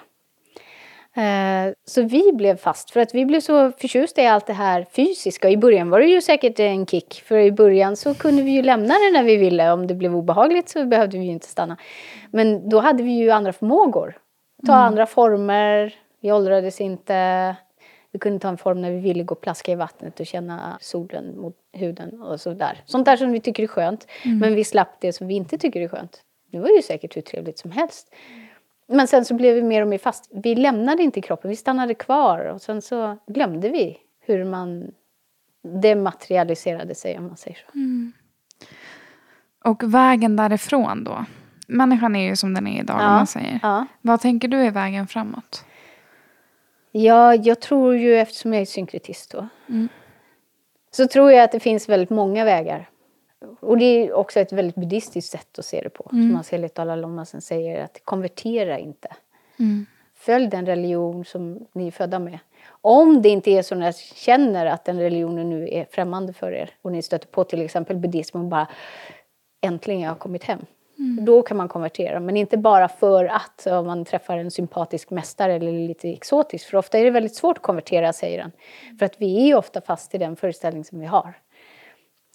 Eh, 1.17 1.75
så 1.85 2.03
vi 2.03 2.33
blev 2.33 2.57
fast, 2.57 2.91
för 2.91 3.01
att 3.01 3.15
vi 3.15 3.27
blev 3.27 3.41
så 3.41 3.73
förtjusta 3.73 4.23
i 4.23 4.27
allt 4.27 4.47
det 4.47 4.53
här 4.53 4.87
fysiska. 4.97 5.51
I 5.51 5.57
början 5.57 5.91
var 5.91 6.01
det 6.01 6.07
ju 6.07 6.21
säkert 6.21 6.61
en 6.61 6.87
kick, 6.87 7.23
för 7.27 7.39
i 7.39 7.53
början 7.53 7.97
så 7.97 8.15
kunde 8.15 8.43
vi 8.43 8.51
ju 8.51 8.63
lämna 8.63 8.95
det 8.95 9.13
när 9.13 9.23
vi 9.23 9.37
ville. 9.37 9.73
Om 9.73 9.87
det 9.87 9.95
blev 9.95 10.17
obehagligt 10.17 10.69
så 10.69 10.87
behövde 10.87 11.19
vi 11.19 11.25
ju 11.25 11.31
inte 11.31 11.49
stanna. 11.49 11.77
Men 12.31 12.69
då 12.69 12.81
hade 12.81 13.03
vi 13.03 13.11
ju 13.13 13.31
andra 13.31 13.53
förmågor. 13.53 14.19
Ta 14.67 14.75
andra 14.75 15.07
former, 15.07 15.95
vi 16.21 16.33
åldrades 16.33 16.81
inte. 16.81 17.57
Vi 18.13 18.19
kunde 18.19 18.39
ta 18.39 18.49
en 18.49 18.59
form 18.59 18.81
när 18.81 18.91
vi 18.91 18.99
ville 18.99 19.25
gå 19.25 19.35
och 19.35 19.41
plaska 19.41 19.73
i 19.73 19.75
vattnet 19.75 20.21
och 20.21 20.27
känna 20.27 20.79
solen 20.81 21.41
mot 21.41 21.57
huden 21.73 22.23
och 22.23 22.41
sådär. 22.41 22.83
Sånt 22.87 23.05
där 23.05 23.17
som 23.17 23.33
vi 23.33 23.41
tycker 23.41 23.63
är 23.63 23.67
skönt. 23.67 24.07
Men 24.25 24.55
vi 24.55 24.65
slapp 24.65 25.01
det 25.01 25.13
som 25.13 25.27
vi 25.27 25.35
inte 25.35 25.59
tycker 25.59 25.81
är 25.81 25.89
skönt. 25.89 26.23
Det 26.51 26.59
var 26.59 26.69
ju 26.69 26.83
säkert 26.83 27.17
hur 27.17 27.23
trevligt 27.23 27.59
som 27.59 27.71
helst. 27.71 28.15
Men 28.89 29.07
sen 29.09 29.25
så 29.25 29.35
blev 29.35 29.55
vi 29.55 29.63
mer 29.63 29.83
och 29.83 29.89
mer 29.89 29.99
fast. 29.99 30.31
Vi 30.35 30.55
lämnade 30.55 31.03
inte 31.03 31.21
kroppen, 31.21 31.51
vi 31.51 31.57
stannade 31.57 31.95
kvar. 31.95 32.45
Och 32.45 32.63
sen 32.63 32.83
så 32.83 33.17
glömde 33.27 33.69
vi 33.69 33.99
hur 34.21 34.45
man 34.45 34.91
dematerialiserade 35.63 36.95
sig, 36.95 37.19
om 37.19 37.27
man 37.27 37.37
säger 37.37 37.57
så. 37.57 37.79
Och 39.69 39.95
vägen 39.95 40.37
därifrån 40.37 41.05
då? 41.05 41.25
Människan 41.69 42.17
är 42.17 42.29
ju 42.29 42.37
som 42.37 42.55
den 42.55 42.67
är 42.67 42.81
idag, 42.81 42.97
om 42.97 43.07
man 43.07 43.27
säger. 43.27 43.59
Ja. 43.63 43.87
Vad 44.01 44.21
tänker 44.21 44.49
du 44.49 44.57
är 44.57 44.71
vägen 44.71 45.07
framåt? 45.07 45.65
Ja, 46.93 47.35
jag 47.35 47.61
tror 47.61 47.97
ju, 47.97 48.17
eftersom 48.17 48.53
jag 48.53 48.63
är 48.63 48.67
synkretist 48.67 49.31
då, 49.31 49.49
så 50.91 51.07
tror 51.09 51.33
jag 51.33 51.45
att 51.45 51.53
det 51.53 51.61
finns 51.61 51.89
väldigt 51.89 52.11
många 52.11 52.45
vägar. 52.45 52.89
Och 53.61 53.79
det 53.79 53.85
är 53.85 54.13
också 54.13 54.41
ett 54.41 54.53
väldigt 54.53 54.77
buddhistiskt 54.77 55.31
sätt 55.33 55.59
att 55.59 55.65
se 55.65 55.81
det 55.81 55.91
på. 55.91 56.05
Som 56.09 56.33
Marceliet 56.33 56.75
Dalai 56.75 56.97
Lama 57.01 57.25
sen 57.25 57.41
säger, 57.41 57.85
att 57.85 58.01
konvertera 58.05 58.79
inte. 58.79 59.09
Följ 60.15 60.47
den 60.47 60.67
religion 60.67 61.25
som 61.25 61.67
ni 61.73 61.87
är 61.87 61.91
födda 61.91 62.19
med. 62.19 62.39
Om 62.81 63.23
det 63.23 63.29
inte 63.29 63.51
är 63.51 63.63
så 63.63 63.75
att 63.75 63.81
ni 63.81 63.93
känner 64.15 64.67
att 64.67 64.85
den 64.85 65.01
religionen 65.01 65.51
nu 65.51 65.69
är 65.69 65.87
främmande 65.91 66.33
för 66.33 66.53
er 66.53 66.71
och 66.83 66.93
ni 66.93 67.03
stöter 67.03 67.29
på 67.29 67.45
till 67.45 67.63
exempel 67.63 67.97
buddhism 67.97 68.37
och 68.39 68.45
bara 68.45 68.69
äntligen 69.61 70.01
jag 70.01 70.11
har 70.11 70.17
kommit 70.17 70.45
hem. 70.45 70.67
Då 71.21 71.43
kan 71.43 71.57
man 71.57 71.69
konvertera, 71.69 72.21
men 72.21 72.37
inte 72.37 72.57
bara 72.57 72.89
för 72.89 73.25
att 73.25 73.67
om 73.67 73.87
man 73.87 74.05
träffar 74.05 74.39
en 74.39 74.51
sympatisk 74.51 75.11
mästare 75.11 75.55
eller 75.55 75.73
lite 75.73 76.13
exotisk. 76.13 76.71
För 76.71 76.77
ofta 76.79 76.99
är 76.99 77.05
det 77.05 77.11
väldigt 77.11 77.35
svårt 77.35 77.57
att 77.57 77.63
konvertera, 77.63 78.13
säger 78.13 78.43
han. 78.43 78.53
För 78.99 79.07
att 79.07 79.15
vi 79.21 79.51
är 79.51 79.57
ofta 79.57 79.81
fast 79.81 80.15
i 80.15 80.19
den 80.19 80.37
föreställning 80.37 80.85
som 80.85 81.01
vi 81.01 81.07
har. 81.07 81.35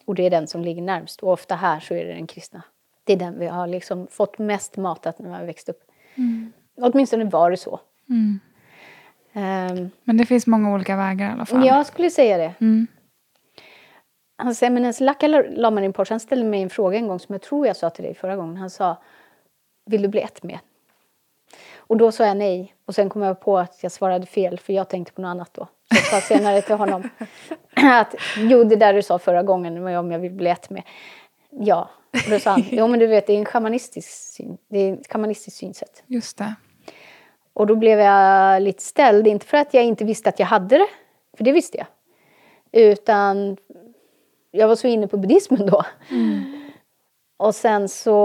Och 0.06 0.16
det 0.16 0.24
är 0.26 0.30
den 0.30 0.48
som 0.48 0.62
ligger 0.62 0.82
närmst. 0.82 1.24
Och 1.24 1.32
ofta 1.32 1.56
här 1.56 1.80
så 1.80 1.94
är 1.94 2.06
det 2.06 2.14
den 2.14 2.28
kristna. 2.28 2.64
Det 3.04 3.14
är 3.14 3.18
den 3.18 3.40
vi 3.40 3.48
har 3.48 3.68
liksom 3.68 4.08
fått 4.12 4.38
mest 4.40 4.78
matat 4.78 5.20
när 5.20 5.30
man 5.30 5.46
växt 5.46 5.70
upp. 5.70 5.80
Åtminstone 6.82 7.26
var 7.26 7.52
det 7.52 7.58
så. 7.58 7.80
Ehm, 9.34 9.90
Men 10.04 10.18
det 10.18 10.26
finns 10.26 10.48
många 10.48 10.74
olika 10.74 10.96
vägar 10.96 11.30
i 11.30 11.34
alla 11.34 11.46
fall. 11.46 11.66
jag 11.66 11.86
skulle 11.86 12.10
säga 12.10 12.38
det. 12.38 12.54
Mm. 12.60 12.88
Hans 14.38 14.64
eminens 14.64 15.00
Laka 15.00 15.28
Lama 15.50 15.82
Rinpoche, 15.82 16.14
han 16.14 16.20
ställde 16.20 16.46
mig 16.46 16.62
en 16.62 16.70
fråga 16.70 16.98
en 16.98 17.08
gång 17.08 17.20
som 17.20 17.34
jag 17.34 17.42
tror 17.42 17.68
jag 17.68 17.76
sa 17.76 17.90
till 17.90 18.04
dig 18.04 18.14
förra 18.14 18.36
gången. 18.36 18.58
Han 18.58 18.70
sa, 18.70 18.98
vill 19.86 20.02
du 20.02 20.08
bli 20.08 20.22
ett 20.22 20.44
med? 20.44 20.60
Och 21.78 21.98
då 21.98 22.12
sa 22.12 22.26
jag 22.26 22.38
nej. 22.38 22.76
Och 22.86 22.96
sen 22.96 23.10
kom 23.10 23.22
jag 23.22 23.40
på 23.40 23.58
att 23.58 23.84
jag 23.84 23.92
svarade 23.92 24.26
fel 24.26 24.60
för 24.60 24.74
jag 24.74 24.90
tänkte 24.90 25.14
på 25.14 25.22
något 25.22 25.30
annat 25.30 25.54
då. 25.54 25.66
Så 25.66 25.96
jag 25.96 26.04
sa 26.04 26.22
senare 26.22 26.62
till 26.62 26.76
honom 26.76 27.10
att 27.76 28.16
jo, 28.38 28.64
det 28.64 28.76
där 28.76 28.94
du 28.94 29.02
sa 29.02 29.20
förra 29.20 29.44
gången 29.44 29.84
var 29.84 29.98
om 29.98 30.12
jag 30.12 30.20
vill 30.20 30.32
bli 30.32 30.50
ett 30.50 30.70
med. 30.70 30.84
Ja. 31.50 31.90
Och 32.12 32.32
då 32.32 32.40
sa 32.40 32.52
han, 32.52 32.64
jo 32.72 32.88
men 32.88 33.00
du 33.00 33.08
vet 33.08 33.28
det 33.28 33.34
är 33.34 33.38
en 33.38 33.46
shamanistisk, 33.46 34.10
syn, 34.10 34.58
det 34.70 34.80
är 34.80 34.94
ett 34.94 35.12
shamanistiskt 35.12 35.60
synsätt. 35.60 36.04
Just 36.08 36.38
det. 36.38 36.56
Och 37.54 37.68
då 37.68 37.76
blev 37.76 38.00
jag 38.00 38.62
lite 38.62 38.84
ställd, 38.84 39.28
inte 39.28 39.46
för 39.46 39.58
att 39.58 39.74
jag 39.74 39.84
inte 39.84 40.06
visste 40.06 40.30
att 40.30 40.40
jag 40.40 40.48
hade 40.48 40.78
det, 40.78 40.88
för 41.38 41.44
det 41.44 41.52
visste 41.52 41.78
jag. 41.78 41.88
Utan 42.72 43.58
jag 44.58 44.68
var 44.68 44.76
så 44.76 44.88
inne 44.88 45.08
på 45.08 45.18
buddhismen 45.18 45.66
då. 45.66 45.84
Mm. 46.12 46.58
Och 47.40 47.56
sen 47.56 47.90
så 47.90 48.16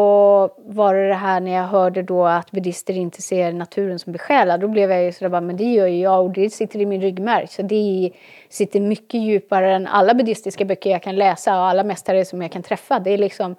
var 0.58 0.94
det 0.94 1.08
det 1.08 1.14
här 1.14 1.40
när 1.40 1.52
jag 1.52 1.66
hörde 1.66 2.02
då 2.02 2.26
att 2.26 2.50
buddister 2.50 2.96
inte 2.96 3.22
ser 3.22 3.52
naturen 3.52 3.98
som 3.98 4.12
besjälad. 4.12 4.60
Då 4.60 4.68
blev 4.68 4.90
jag 4.90 5.04
ju 5.04 5.12
sådär 5.12 5.28
bara, 5.28 5.40
men 5.40 5.56
det 5.56 5.72
gör 5.72 5.86
ju 5.86 6.00
jag 6.00 6.24
och 6.24 6.30
det 6.30 6.50
sitter 6.50 6.78
i 6.78 6.86
min 6.86 7.00
ryggmärg. 7.00 7.46
Så 7.46 7.62
det 7.62 8.10
sitter 8.48 8.80
mycket 8.80 9.20
djupare 9.20 9.74
än 9.74 9.86
alla 9.86 10.14
buddhistiska 10.14 10.64
böcker 10.64 10.90
jag 10.90 11.02
kan 11.02 11.16
läsa 11.16 11.58
och 11.58 11.64
alla 11.64 11.84
mästare 11.84 12.24
som 12.24 12.42
jag 12.42 12.52
kan 12.52 12.62
träffa. 12.62 12.98
Det 12.98 13.10
är 13.10 13.18
liksom, 13.18 13.56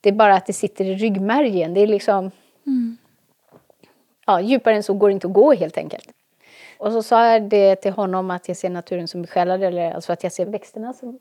det 0.00 0.08
är 0.08 0.12
bara 0.12 0.34
att 0.34 0.46
det 0.46 0.52
sitter 0.52 0.84
i 0.84 0.94
ryggmärgen. 0.94 1.74
Det 1.74 1.80
är 1.80 1.86
liksom, 1.86 2.30
mm. 2.66 2.96
ja, 4.26 4.40
djupare 4.40 4.74
än 4.74 4.82
så 4.82 4.94
går 4.94 5.08
det 5.08 5.12
inte 5.12 5.26
att 5.26 5.32
gå 5.32 5.52
helt 5.52 5.78
enkelt. 5.78 6.08
Och 6.78 6.92
så 6.92 7.02
sa 7.02 7.26
jag 7.26 7.42
det 7.42 7.76
till 7.76 7.92
honom 7.92 8.30
att 8.30 8.48
jag 8.48 8.56
ser 8.56 8.70
naturen 8.70 9.08
som 9.08 9.22
besjälad, 9.22 9.62
eller 9.62 9.92
alltså 9.92 10.12
att 10.12 10.22
jag 10.22 10.32
ser 10.32 10.46
växterna 10.46 10.92
som 10.92 11.18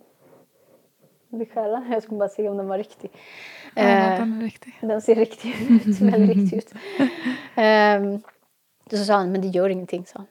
besjälad. 1.38 1.84
Jag 1.92 2.04
skulle 2.04 2.18
bara 2.20 2.30
se 2.30 2.50
om 2.50 2.58
den 2.58 2.68
var 2.68 2.78
riktig. 2.78 3.12
Ja, 3.76 3.82
eh, 3.82 4.20
den 4.20 4.42
riktig. 4.42 4.78
Den 4.82 5.02
ser 5.02 5.16
riktig 5.16 5.56
ut, 5.70 6.00
väldigt 6.02 6.38
riktig 6.38 6.58
ut. 6.58 6.74
Um, 7.58 8.22
så 8.90 9.06
sa 9.06 9.14
han, 9.14 9.32
men 9.32 9.42
det 9.42 9.48
gör 9.48 9.70
ingenting, 9.70 10.06
sa 10.06 10.18
han. 10.20 10.28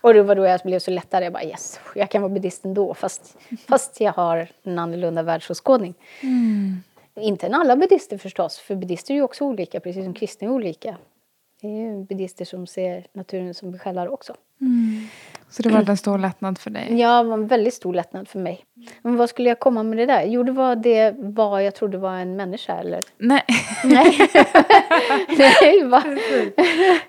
Och 0.00 0.14
det 0.14 0.22
var 0.22 0.34
då 0.34 0.44
jag 0.44 0.60
blev 0.64 0.78
så 0.78 0.90
lättare. 0.90 1.24
Jag 1.24 1.32
bara 1.32 1.44
yes, 1.44 1.80
jag 1.94 2.10
kan 2.10 2.22
vara 2.22 2.32
buddhist 2.32 2.64
ändå 2.64 2.94
fast, 2.94 3.38
fast 3.68 4.00
jag 4.00 4.12
har 4.12 4.48
en 4.62 4.78
annorlunda 4.78 5.22
världsåskådning. 5.22 5.94
Mm. 6.22 6.82
Inte 7.14 7.46
än 7.46 7.54
alla 7.54 7.76
buddister 7.76 8.18
förstås, 8.18 8.58
för 8.58 8.74
buddister 8.74 9.14
är 9.14 9.16
ju 9.16 9.22
också 9.22 9.44
olika 9.44 9.80
precis 9.80 10.04
som 10.04 10.14
kristna 10.14 10.46
är 10.46 10.50
olika. 10.52 10.96
Det 11.60 11.66
är 11.66 11.70
ju 11.70 12.04
buddister 12.04 12.44
som 12.44 12.66
ser 12.66 13.06
naturen 13.12 13.54
som 13.54 13.70
besjälar 13.70 14.08
också. 14.08 14.36
Mm. 14.60 15.08
Så 15.50 15.62
det 15.62 15.68
var 15.68 15.90
en 15.90 15.96
stor 15.96 16.18
lättnad 16.18 16.58
för 16.58 16.70
dig? 16.70 17.00
Ja, 17.00 17.22
det 17.22 17.28
var 17.28 17.34
en 17.34 17.46
väldigt 17.46 17.74
stor 17.74 17.94
lättnad 17.94 18.28
för 18.28 18.38
mig. 18.38 18.64
Men 19.02 19.16
vad 19.16 19.28
skulle 19.28 19.48
jag 19.48 19.58
komma 19.58 19.82
med 19.82 19.98
det 19.98 20.06
där? 20.06 20.24
Jo, 20.24 20.42
det 20.42 20.52
var 20.52 20.76
det 20.76 21.14
vad 21.18 21.64
jag 21.64 21.74
trodde 21.74 21.98
var 21.98 22.14
en 22.14 22.36
människa, 22.36 22.76
eller? 22.76 23.00
Nej. 23.18 23.42
Nej. 23.84 24.18
Nej, 25.38 25.84
va? 25.84 26.02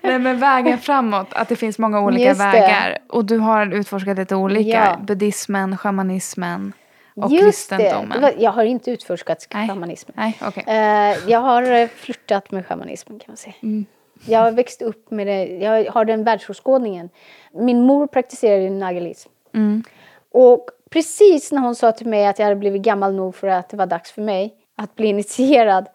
Nej, 0.00 0.18
men 0.18 0.38
vägen 0.38 0.78
framåt, 0.78 1.26
att 1.30 1.48
det 1.48 1.56
finns 1.56 1.78
många 1.78 2.00
olika 2.00 2.24
Just 2.24 2.40
vägar. 2.40 2.90
Det. 2.90 2.98
Och 3.08 3.24
du 3.24 3.38
har 3.38 3.74
utforskat 3.74 4.18
lite 4.18 4.36
olika. 4.36 4.70
Ja. 4.70 4.98
Buddhismen, 5.06 5.76
shamanismen 5.76 6.72
och 7.16 7.32
Just 7.32 7.44
kristendomen. 7.44 8.20
Det. 8.20 8.34
Jag 8.38 8.50
har 8.50 8.64
inte 8.64 8.90
utforskat 8.90 9.46
shamanismen. 9.50 10.14
Nej, 10.16 10.38
okay. 10.48 10.64
Eh, 10.66 11.16
jag 11.30 11.40
har 11.40 11.72
eh, 11.72 11.88
flirtat 11.88 12.50
med 12.50 12.66
shamanismen, 12.66 13.18
kan 13.18 13.26
man 13.28 13.36
säga. 13.36 13.54
Mm. 13.62 13.86
Jag 14.26 14.38
har 14.38 14.52
växt 14.52 14.82
upp 14.82 15.10
med 15.10 15.26
det. 15.26 15.44
Jag 15.44 15.92
har 15.92 16.04
den 16.04 16.24
världsåskådningen. 16.24 17.08
Min 17.54 17.82
mor 17.82 18.06
praktiserade 18.06 18.70
nagalism. 18.70 19.30
Mm. 19.54 19.82
Och 20.30 20.70
precis 20.90 21.52
när 21.52 21.60
hon 21.62 21.74
sa 21.74 21.92
till 21.92 22.06
mig 22.06 22.26
att 22.26 22.38
jag 22.38 22.46
hade 22.46 22.56
blivit 22.56 22.82
gammal 22.82 23.14
nog 23.14 23.34
för 23.34 23.46
att 23.46 23.68
det 23.68 23.76
var 23.76 23.86
dags 23.86 24.12
för 24.12 24.22
mig 24.22 24.54
att 24.76 24.94
bli 24.94 25.06
initierad 25.06 25.88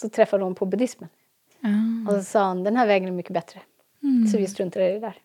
så 0.00 0.08
träffade 0.08 0.44
hon 0.44 0.54
på 0.54 0.66
buddhismen. 0.66 1.08
Mm. 1.64 2.06
Och 2.08 2.14
så 2.14 2.22
sa 2.22 2.48
hon, 2.48 2.64
den 2.64 2.76
här 2.76 2.86
vägen 2.86 3.08
är 3.08 3.12
mycket 3.12 3.32
bättre. 3.32 3.60
Mm. 4.02 4.26
Så 4.26 4.38
vi 4.38 4.46
struntade 4.46 4.90
i 4.90 4.92
det 4.92 5.00
där. 5.00 5.16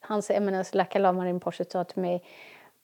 Hans 0.00 0.30
eminens 0.30 0.74
Laka 0.74 0.98
Lama 0.98 1.24
Rinpoche 1.24 1.64
sa 1.70 1.84
till 1.84 2.02
mig 2.02 2.22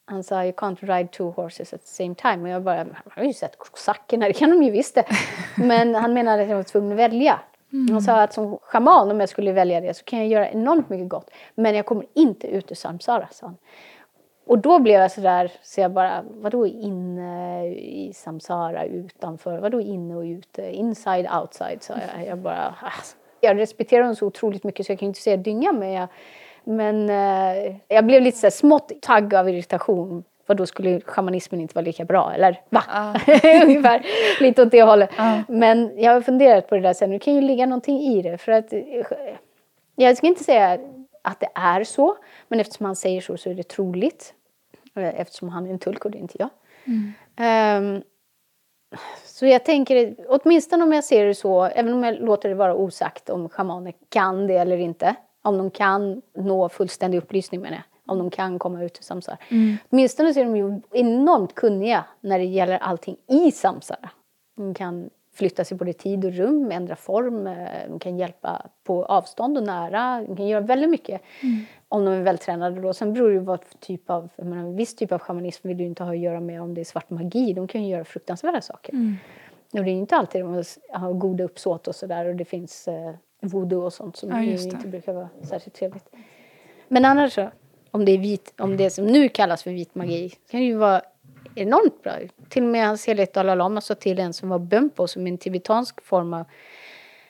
han 0.09 0.25
sa 0.25 0.45
you 0.45 0.53
can't 0.53 0.81
ride 0.81 1.09
two 1.09 1.31
horses 1.31 1.73
at 1.73 1.81
the 1.81 1.89
same 1.89 2.15
time. 2.15 2.43
Och 2.43 2.49
jag 2.49 2.63
bara, 2.63 2.77
jag 2.77 2.87
har 3.05 3.25
ju 3.25 3.33
sett 3.33 3.59
kosackerna, 3.59 4.27
det 4.27 4.33
kan 4.33 4.51
de 4.51 4.63
ju 4.63 4.71
visst 4.71 4.95
det. 4.95 5.05
Men 5.57 5.95
han 5.95 6.15
menade 6.15 6.43
att 6.43 6.49
jag 6.49 6.57
var 6.57 6.63
tvungen 6.63 6.93
att 6.93 6.99
välja. 6.99 7.41
Mm. 7.73 7.93
Han 7.93 8.03
sa 8.03 8.23
att 8.23 8.33
som 8.33 8.59
shaman, 8.63 9.11
om 9.11 9.21
jag 9.21 9.29
skulle 9.29 9.53
välja 9.53 9.81
det, 9.81 9.95
så 9.95 10.05
kan 10.05 10.19
jag 10.19 10.29
göra 10.29 10.51
enormt 10.51 10.89
mycket 10.89 11.09
gott. 11.09 11.31
Men 11.55 11.75
jag 11.75 11.87
kommer 11.87 12.07
inte 12.15 12.47
ut 12.47 12.71
ur 12.73 12.77
samsara, 12.77 13.29
sa 13.31 13.47
han. 13.47 13.57
Och 14.47 14.59
då 14.59 14.79
blev 14.79 15.01
jag 15.01 15.11
sådär, 15.11 15.53
så 15.63 15.81
jag 15.81 15.93
bara, 15.93 16.25
vadå 16.31 16.67
inne 16.67 17.67
i 17.69 18.13
samsara, 18.15 18.85
utanför, 18.85 19.59
vadå 19.59 19.81
inne 19.81 20.17
och 20.17 20.23
ute, 20.23 20.77
inside, 20.77 21.29
outside, 21.41 21.83
sa 21.83 21.95
jag. 21.95 22.27
Jag 22.27 22.39
bara, 22.39 22.75
alltså. 22.81 23.17
Jag 23.41 23.59
respekterar 23.59 24.03
honom 24.03 24.17
så 24.17 24.27
otroligt 24.27 24.65
mycket 24.65 24.87
så 24.87 24.93
jag 24.93 24.99
kan 24.99 25.09
inte 25.09 25.21
säga 25.21 25.37
dynga, 25.37 25.73
men 25.73 25.93
jag, 25.93 26.09
men 26.65 27.11
eh, 27.11 27.77
jag 27.89 28.07
blev 28.07 28.23
lite 28.23 28.39
så 28.39 28.51
smått 28.51 28.93
tagg 29.03 29.35
av 29.35 29.49
irritation 29.49 30.25
vad 30.49 30.57
då 30.57 30.67
skulle 30.67 31.01
shamanismen 31.01 31.61
inte 31.61 31.75
vara 31.75 31.85
lika 31.85 32.05
bra? 32.05 32.33
Eller 32.35 32.61
va? 32.69 32.85
Uh. 33.27 33.63
Ungefär 33.65 34.07
lite 34.41 34.63
åt 34.63 34.71
det 34.71 34.83
hållet. 34.83 35.11
Uh. 35.19 35.41
Men 35.49 35.93
jag 35.97 36.13
har 36.13 36.21
funderat 36.21 36.69
på 36.69 36.75
det 36.75 36.81
där 36.81 36.93
sen. 36.93 37.11
Det 37.11 37.19
kan 37.19 37.35
ju 37.35 37.41
ligga 37.41 37.67
någonting 37.67 38.01
i 38.01 38.23
det. 38.23 38.39
För 38.39 38.53
att, 38.53 38.73
jag 39.97 40.17
ska 40.17 40.27
inte 40.27 40.45
säga 40.45 40.79
att 41.23 41.41
det 41.41 41.49
är 41.55 41.85
så. 41.85 42.17
Men 42.49 42.61
eftersom 42.61 42.87
han 42.87 42.97
säger 42.97 43.21
så 43.21 43.37
så 43.37 43.51
är 43.51 43.55
det 43.55 43.69
troligt. 43.69 44.35
Eftersom 44.95 45.49
han 45.49 45.67
är 45.67 45.71
en 45.71 45.79
tulk 45.79 46.05
och 46.05 46.11
det 46.11 46.19
är 46.19 46.21
inte 46.21 46.37
jag. 46.39 46.49
Mm. 46.85 47.95
Um, 47.97 48.03
så 49.25 49.47
jag 49.47 49.65
tänker, 49.65 50.15
åtminstone 50.29 50.85
om 50.85 50.93
jag 50.93 51.05
ser 51.05 51.27
det 51.27 51.35
så, 51.35 51.65
även 51.65 51.95
om 51.95 52.05
jag 52.05 52.21
låter 52.21 52.49
det 52.49 52.55
vara 52.55 52.75
osagt 52.75 53.31
om 53.31 53.49
shamaner 53.49 53.95
kan 54.09 54.47
det 54.47 54.55
eller 54.55 54.77
inte. 54.77 55.15
Om 55.43 55.59
de 55.59 55.71
kan 55.71 56.23
nå 56.35 56.69
fullständig 56.69 57.19
upplysning 57.19 57.61
med 57.61 57.73
det 57.73 57.83
om 58.09 58.19
de 58.19 58.31
kan 58.31 58.59
komma 58.59 58.85
ut 58.85 58.99
ur 58.99 59.03
samsara. 59.03 59.39
Mm. 59.49 59.77
Åtminstone 59.91 60.35
så 60.35 60.41
är 60.41 60.45
de 60.45 60.57
ju 60.57 60.81
enormt 60.93 61.55
kunniga 61.55 62.05
när 62.21 62.39
det 62.39 62.45
gäller 62.45 62.79
allting 62.79 63.17
i 63.27 63.53
samsara. 63.53 64.11
De 64.57 64.75
kan 64.75 65.11
flytta 65.39 65.65
sig 65.65 65.77
både 65.77 65.93
tid 65.93 66.25
och 66.25 66.33
rum, 66.33 66.71
ändra 66.71 66.97
form, 66.97 67.47
eh, 67.47 67.69
de 67.89 67.99
kan 67.99 68.19
hjälpa 68.19 68.67
på 68.85 69.05
avstånd 69.05 69.59
och 69.59 69.65
nära, 69.65 70.25
de 70.27 70.37
kan 70.37 70.47
göra 70.47 70.61
väldigt 70.61 70.91
mycket 70.91 71.21
mm. 71.43 71.65
om 71.89 72.05
de 72.05 72.15
är 72.15 72.23
vältränade. 72.23 72.81
Då. 72.81 72.93
Sen 72.93 73.13
beror 73.13 73.31
det 73.31 73.39
på 73.39 73.45
vad 73.45 73.81
typ 73.81 74.11
av, 74.11 74.29
jag 74.37 74.47
menar, 74.47 74.63
en 74.63 74.77
viss 74.77 74.97
typ 74.97 75.13
av 75.13 75.19
shamanism 75.19 75.69
vill 75.69 75.77
du 75.77 75.85
inte 75.85 76.03
ha 76.03 76.11
att 76.11 76.19
göra 76.19 76.41
med 76.41 76.63
om 76.63 76.75
det 76.75 76.81
är 76.81 76.85
svart 76.85 77.11
magi, 77.11 77.53
de 77.53 77.69
kan 77.69 77.85
ju 77.85 77.91
göra 77.91 78.05
fruktansvärda 78.05 78.61
saker. 78.61 78.93
Mm. 78.93 79.17
Och 79.73 79.85
det 79.85 79.91
är 79.91 79.95
inte 79.95 80.17
alltid 80.17 80.41
de 80.41 80.65
har 80.91 81.13
goda 81.13 81.45
uppsåt 81.45 81.89
och 81.89 81.95
sådär 81.95 82.27
och 82.27 82.35
det 82.35 82.45
finns 82.45 82.89
eh, 82.89 83.15
voodoo 83.41 83.85
och 83.85 83.93
sånt 83.93 84.17
som 84.17 84.31
ja, 84.31 84.43
inte 84.43 84.89
brukar 84.89 85.13
vara 85.13 85.29
särskilt 85.43 85.77
trevligt. 85.77 86.09
Men 86.89 87.05
annars 87.05 87.33
så, 87.33 87.51
om 87.91 88.05
det 88.05 88.13
är 88.13 88.19
vit, 88.19 88.55
om 88.59 88.77
det 88.77 88.91
som 88.91 89.07
nu 89.07 89.29
kallas 89.29 89.63
för 89.63 89.71
vit 89.71 89.95
magi, 89.95 90.35
kan 90.51 90.63
ju 90.63 90.75
vara 90.75 91.03
enormt 91.55 92.03
bra. 92.03 92.13
Till 92.49 92.63
och 92.63 92.69
med 92.69 92.87
hans 92.87 93.07
helighet 93.07 93.35
Dalai 93.35 93.57
Lama 93.57 93.81
sa 93.81 93.95
till 93.95 94.19
en 94.19 94.33
som 94.33 94.49
var 94.49 94.59
bumpo, 94.59 95.07
som 95.07 95.27
en 95.27 95.39
tibetansk 95.39 96.03
form 96.03 96.35
av 96.35 96.45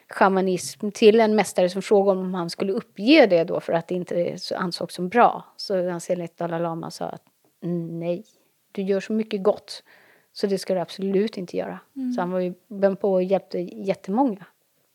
shamanism, 0.09 0.91
till 0.91 1.21
en 1.21 1.37
mästare 1.37 1.69
som 1.69 1.83
frågade 1.83 2.21
om 2.21 2.35
han 2.35 2.51
skulle 2.51 2.73
uppge 2.73 3.27
det 3.27 3.45
då 3.45 3.61
för 3.61 3.73
att 3.73 3.89
det 3.89 3.95
inte 3.95 4.37
ansågs 4.57 4.95
som 4.95 5.09
bra. 5.09 5.45
Så 5.57 5.91
hans 5.91 6.09
helighet 6.09 6.37
Dalai 6.37 6.61
Lama 6.61 6.91
sa 6.91 7.05
att 7.05 7.23
nej, 7.91 8.25
du 8.73 8.83
gör 8.83 9.01
så 9.01 9.13
mycket 9.13 9.43
gott 9.43 9.83
så 10.33 10.47
det 10.47 10.59
ska 10.59 10.75
du 10.75 10.81
absolut 10.81 11.37
inte 11.37 11.57
göra. 11.57 11.79
Mm. 11.97 12.13
Så 12.13 12.21
han 12.21 12.31
var 12.31 12.41
ju 12.41 12.55
bumpo 12.69 13.09
och 13.09 13.23
hjälpte 13.23 13.59
jättemånga 13.59 14.45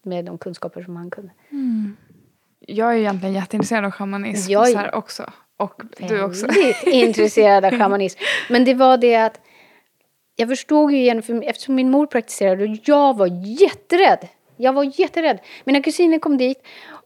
med 0.03 0.25
de 0.25 0.37
kunskaper 0.37 0.83
som 0.83 0.95
han 0.95 1.09
kunde. 1.09 1.31
Mm. 1.49 1.97
Jag 2.59 2.93
är 2.93 2.97
egentligen 2.97 3.35
jätteintresserad 3.35 3.85
av 3.85 3.91
shamanism 3.91 4.51
jag 4.51 4.67
så 4.67 4.77
här 4.77 4.95
också. 4.95 5.31
Och 5.57 5.81
du 5.97 6.23
också. 6.23 6.47
Intresserad 6.85 7.65
av 7.65 7.71
shamanism. 7.71 8.19
Men 8.49 8.65
det 8.65 8.73
var 8.73 8.97
det 8.97 9.15
att 9.15 9.39
jag 10.35 10.49
förstod 10.49 10.91
ju 10.91 10.97
igen, 10.97 11.21
för 11.21 11.43
eftersom 11.43 11.75
min 11.75 11.89
mor 11.89 12.05
praktiserade 12.05 12.63
och 12.63 12.77
jag 12.83 13.17
var 13.17 13.29
jätterädd. 13.61 14.27
Jag 14.57 14.73
var 14.73 14.99
jätterädd. 14.99 15.39
Mina 15.63 15.81
kusiner 15.81 16.19
kom 16.19 16.37
dit 16.37 16.57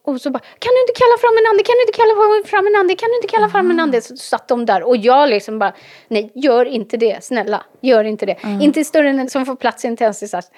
och 0.04 0.22
så 0.22 0.30
bara, 0.30 0.40
kan 0.40 0.72
du 0.74 0.82
inte 0.82 0.94
kalla 0.96 1.18
fram 1.22 1.38
en 1.38 1.52
ande, 1.52 1.64
kan 1.64 1.76
du 1.76 1.82
inte 1.82 1.98
kalla 1.98 2.46
fram 2.46 2.68
en 2.68 2.76
ande, 2.76 2.96
kan 2.96 3.10
du 3.10 3.16
inte 3.16 3.28
kalla 3.28 3.50
fram 3.50 3.72
en 3.72 3.80
ande? 3.80 4.02
Så 4.02 4.18
satt 4.18 4.48
de 4.48 4.66
där 4.66 4.84
och 4.84 4.98
jag 4.98 5.30
liksom 5.30 5.60
bara, 5.60 5.74
nej, 6.08 6.32
gör 6.36 6.66
inte 6.66 6.98
det, 6.98 7.24
snälla, 7.24 7.64
gör 7.82 8.04
inte 8.04 8.26
det. 8.26 8.38
Mm. 8.44 8.62
Inte 8.62 8.84
större 8.84 9.10
än 9.10 9.30
som 9.30 9.46
får 9.46 9.56
plats 9.56 9.86
i 9.86 9.88
en 9.88 9.98
tändsticksask 9.98 10.52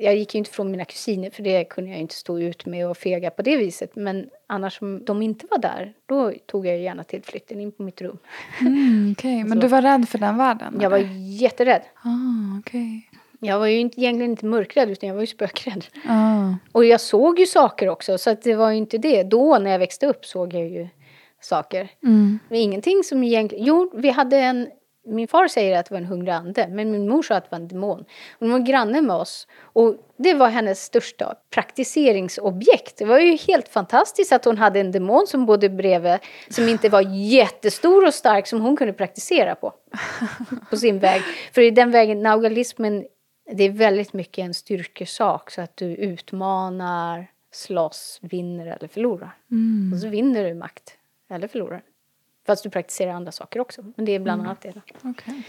jag 0.00 0.16
gick 0.16 0.34
ju 0.34 0.38
inte 0.38 0.50
från 0.50 0.70
mina 0.70 0.84
kusiner 0.84 1.30
för 1.30 1.42
det 1.42 1.64
kunde 1.64 1.90
jag 1.90 2.00
inte 2.00 2.14
stå 2.14 2.38
ut 2.38 2.66
med 2.66 2.88
och 2.88 2.96
fega 2.96 3.30
på 3.30 3.42
det 3.42 3.56
viset. 3.56 3.96
Men 3.96 4.30
annars 4.46 4.82
om 4.82 5.04
de 5.04 5.22
inte 5.22 5.46
var 5.50 5.58
där, 5.58 5.92
då 6.06 6.32
tog 6.46 6.66
jag 6.66 6.78
gärna 6.78 7.04
tillflykten 7.04 7.60
in 7.60 7.72
på 7.72 7.82
mitt 7.82 8.00
rum. 8.00 8.18
Mm, 8.60 9.12
okay. 9.12 9.44
Men 9.48 9.60
du 9.60 9.68
var 9.68 9.82
rädd 9.82 10.08
för 10.08 10.18
den 10.18 10.36
världen? 10.36 10.78
Jag 10.80 10.92
eller? 10.92 11.04
var 11.08 11.14
jätterädd. 11.42 11.82
Ah, 12.02 12.58
okay. 12.58 13.00
Jag 13.40 13.58
var 13.58 13.66
ju 13.66 13.78
inte, 13.78 14.00
egentligen 14.00 14.30
inte 14.30 14.46
mörkrädd 14.46 14.90
utan 14.90 15.08
jag 15.08 15.14
var 15.14 15.22
ju 15.22 15.26
spökrädd. 15.26 15.84
Ah. 16.08 16.52
Och 16.72 16.84
jag 16.84 17.00
såg 17.00 17.38
ju 17.38 17.46
saker 17.46 17.88
också 17.88 18.18
så 18.18 18.30
att 18.30 18.42
det 18.42 18.54
var 18.54 18.70
ju 18.70 18.76
inte 18.76 18.98
det. 18.98 19.22
Då 19.22 19.58
när 19.58 19.70
jag 19.70 19.78
växte 19.78 20.06
upp 20.06 20.24
såg 20.24 20.54
jag 20.54 20.68
ju 20.68 20.88
saker. 21.40 21.88
Mm. 22.02 22.38
Men 22.48 22.58
ingenting 22.58 23.02
som 23.04 23.24
egentligen, 23.24 23.64
jo 23.64 23.92
vi 23.94 24.10
hade 24.10 24.36
en 24.36 24.68
Min 25.06 25.28
far 25.28 25.48
säger 25.48 25.78
att 25.78 25.86
det 25.86 25.94
var 25.94 26.00
en 26.00 26.06
hungrig 26.06 26.32
ande, 26.32 26.68
men 26.68 26.90
min 26.90 27.08
mor 27.08 27.22
sa 27.22 27.34
att 27.34 27.44
det 27.44 27.50
var 27.50 27.58
en 27.58 27.68
demon. 27.68 28.04
Hon 28.38 28.52
var 28.52 28.58
granne 28.58 29.00
med 29.02 29.16
oss 29.16 29.46
och 29.60 29.96
det 30.18 30.34
var 30.34 30.48
hennes 30.48 30.84
största 30.84 31.34
praktiseringsobjekt. 31.50 32.98
Det 32.98 33.04
var 33.04 33.18
ju 33.18 33.36
helt 33.36 33.68
fantastiskt 33.68 34.32
att 34.32 34.44
hon 34.44 34.58
hade 34.58 34.80
en 34.80 34.92
demon 34.92 35.26
som 35.26 35.46
bodde 35.46 35.68
bredvid, 35.68 36.18
som 36.48 36.68
inte 36.68 36.88
var 36.88 37.00
jättestor 37.14 38.06
och 38.06 38.14
stark, 38.14 38.46
som 38.46 38.60
hon 38.60 38.76
kunde 38.76 38.92
praktisera 38.92 39.54
på. 39.54 39.72
På 40.70 40.76
sin 40.76 40.98
väg. 40.98 41.22
För 41.52 41.62
i 41.62 41.70
den 41.70 41.90
vägen, 41.90 42.22
naugalismen, 42.22 43.04
det 43.52 43.64
är 43.64 43.70
väldigt 43.70 44.12
mycket 44.12 44.44
en 44.44 44.54
styrkesak, 44.54 45.50
så 45.50 45.60
att 45.60 45.76
du 45.76 45.86
utmanar, 45.86 47.26
slåss, 47.52 48.18
vinner 48.22 48.66
eller 48.66 48.88
förlorar. 48.88 49.36
Och 49.94 50.00
så 50.00 50.08
vinner 50.08 50.44
du 50.44 50.54
makt, 50.54 50.96
eller 51.30 51.48
förlorar. 51.48 51.82
Fast 52.50 52.62
du 52.62 52.70
praktiserar 52.70 53.12
andra 53.12 53.32
saker 53.32 53.60
också. 53.60 53.82
Men 53.96 54.04
det 54.04 54.12
är 54.12 54.20
bland 54.20 54.42
annat 54.42 54.60
det. 54.60 54.74
Okej. 55.02 55.42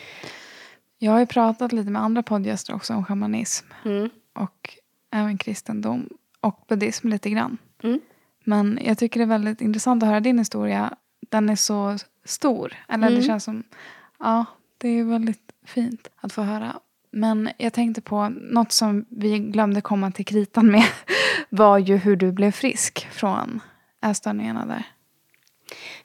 Jag 0.98 1.12
har 1.12 1.20
ju 1.20 1.26
pratat 1.26 1.72
lite 1.72 1.90
med 1.92 2.02
andra 2.02 2.24
poddgäster 2.24 2.76
också 2.76 2.94
om 2.94 3.06
shamanism. 3.06 3.68
Mm. 3.86 4.10
Och 4.34 4.78
även 5.12 5.38
kristendom. 5.38 6.10
Och 6.42 6.66
buddhism 6.68 7.08
lite 7.08 7.30
grann. 7.30 7.58
Mm. 7.84 8.00
Men 8.44 8.80
jag 8.82 8.98
tycker 8.98 9.20
det 9.20 9.24
är 9.24 9.28
väldigt 9.28 9.62
intressant 9.62 10.04
att 10.04 10.10
höra 10.10 10.20
din 10.20 10.40
historia. 10.40 10.94
Den 11.30 11.50
är 11.50 11.56
så 11.56 11.98
stor. 12.26 12.74
Eller 12.88 13.08
det 13.08 13.14
Mm. 13.14 13.28
känns 13.28 13.44
som... 13.44 13.64
Ja, 14.20 14.46
det 14.78 14.88
är 14.90 15.04
väldigt 15.04 15.52
fint 15.66 16.08
att 16.16 16.34
få 16.34 16.42
höra. 16.42 16.80
Men 17.12 17.50
jag 17.58 17.74
tänkte 17.74 18.02
på 18.02 18.30
något 18.30 18.72
som 18.72 19.06
vi 19.10 19.40
glömde 19.40 19.82
komma 19.82 20.12
till 20.12 20.26
kritan 20.26 20.72
med. 20.72 20.84
Var 21.50 21.78
ju 21.78 21.98
hur 21.98 22.16
du 22.16 22.32
blev 22.32 22.52
frisk 22.52 23.08
från 23.12 23.60
ätstörningarna 24.06 24.66
där. 24.66 24.86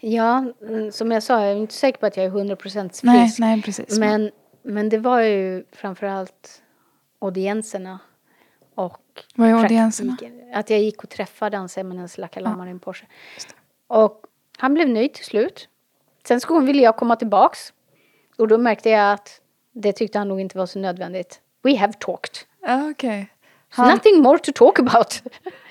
Ja, 0.00 0.44
mm, 0.62 0.92
som 0.92 1.12
jag 1.12 1.22
sa, 1.22 1.42
jag 1.42 1.52
är 1.52 1.56
inte 1.56 1.74
säker 1.74 1.98
på 1.98 2.06
att 2.06 2.16
jag 2.16 2.26
är 2.26 2.30
100% 2.30 2.88
frisk. 2.88 3.04
Nej, 3.04 3.34
nej 3.38 3.62
precis. 3.62 3.98
Men, 3.98 4.30
men 4.62 4.88
det 4.88 4.98
var 4.98 5.20
ju 5.20 5.64
framförallt 5.72 6.62
audienserna 7.18 7.98
och 8.74 9.24
Vad 9.34 9.48
är 9.48 9.54
audienserna? 9.54 10.16
Att 10.54 10.70
jag 10.70 10.80
gick 10.80 11.04
och 11.04 11.10
träffade 11.10 11.58
Anse 11.58 11.80
Eminence 11.80 12.20
Lakalamar 12.20 12.66
i 12.66 12.70
en 12.70 12.80
Porsche. 12.80 13.06
Och 13.86 14.22
han 14.58 14.74
blev 14.74 14.88
nöjd 14.88 15.14
till 15.14 15.24
slut. 15.24 15.68
Sen 16.28 16.40
så 16.40 16.60
ville 16.60 16.82
jag 16.82 16.96
komma 16.96 17.16
tillbaks. 17.16 17.72
Och 18.38 18.48
då 18.48 18.58
märkte 18.58 18.90
jag 18.90 19.12
att 19.12 19.40
det 19.72 19.92
tyckte 19.92 20.18
han 20.18 20.28
nog 20.28 20.40
inte 20.40 20.58
var 20.58 20.66
så 20.66 20.78
nödvändigt. 20.78 21.40
We 21.62 21.76
have 21.76 21.92
talked. 21.92 22.36
Ja, 22.62 22.90
Okej. 22.90 23.32
So 23.74 23.82
Han, 23.82 23.90
nothing 23.90 24.22
more 24.22 24.38
to 24.38 24.52
talk 24.54 24.78
about. 24.78 25.22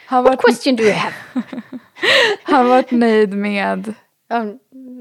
Han, 0.06 0.23
What 0.23 0.41
question 0.41 0.76
do 0.76 0.84
you 0.84 0.94
have? 0.94 1.14
han 2.44 2.69
var 2.69 2.86
nöjd 2.90 3.34
med... 3.34 3.94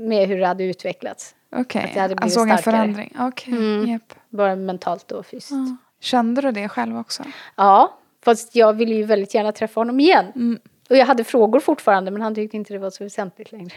Med 0.08 0.28
hur 0.28 0.38
det 0.38 0.46
hade 0.46 0.64
utvecklats. 0.64 1.34
Okej, 1.56 1.80
hade 1.88 2.00
han 2.00 2.08
blivit 2.16 2.32
såg 2.34 2.48
en 2.48 2.58
förändring. 2.58 3.16
Okej, 3.18 3.52
Mm. 3.54 3.86
japp. 3.90 4.14
Bara 4.28 4.56
mentalt 4.56 5.12
och 5.12 5.26
fysiskt. 5.26 5.50
Ja. 5.50 5.76
Kände 6.00 6.40
du 6.40 6.52
det 6.52 6.68
själv 6.68 6.98
också? 6.98 7.22
Ja, 7.56 7.98
fast 8.24 8.54
jag 8.56 8.72
ville 8.72 8.94
ju 8.94 9.02
väldigt 9.04 9.34
gärna 9.34 9.52
träffa 9.52 9.80
honom 9.80 10.00
igen. 10.00 10.26
Mm. 10.34 10.58
Och 10.90 10.96
jag 10.96 11.06
hade 11.06 11.24
frågor 11.24 11.60
fortfarande 11.60 12.10
men 12.10 12.22
han 12.22 12.34
tyckte 12.34 12.56
inte 12.56 12.72
det 12.72 12.78
var 12.78 12.90
så 12.90 13.04
väsentligt 13.04 13.52
längre. 13.52 13.74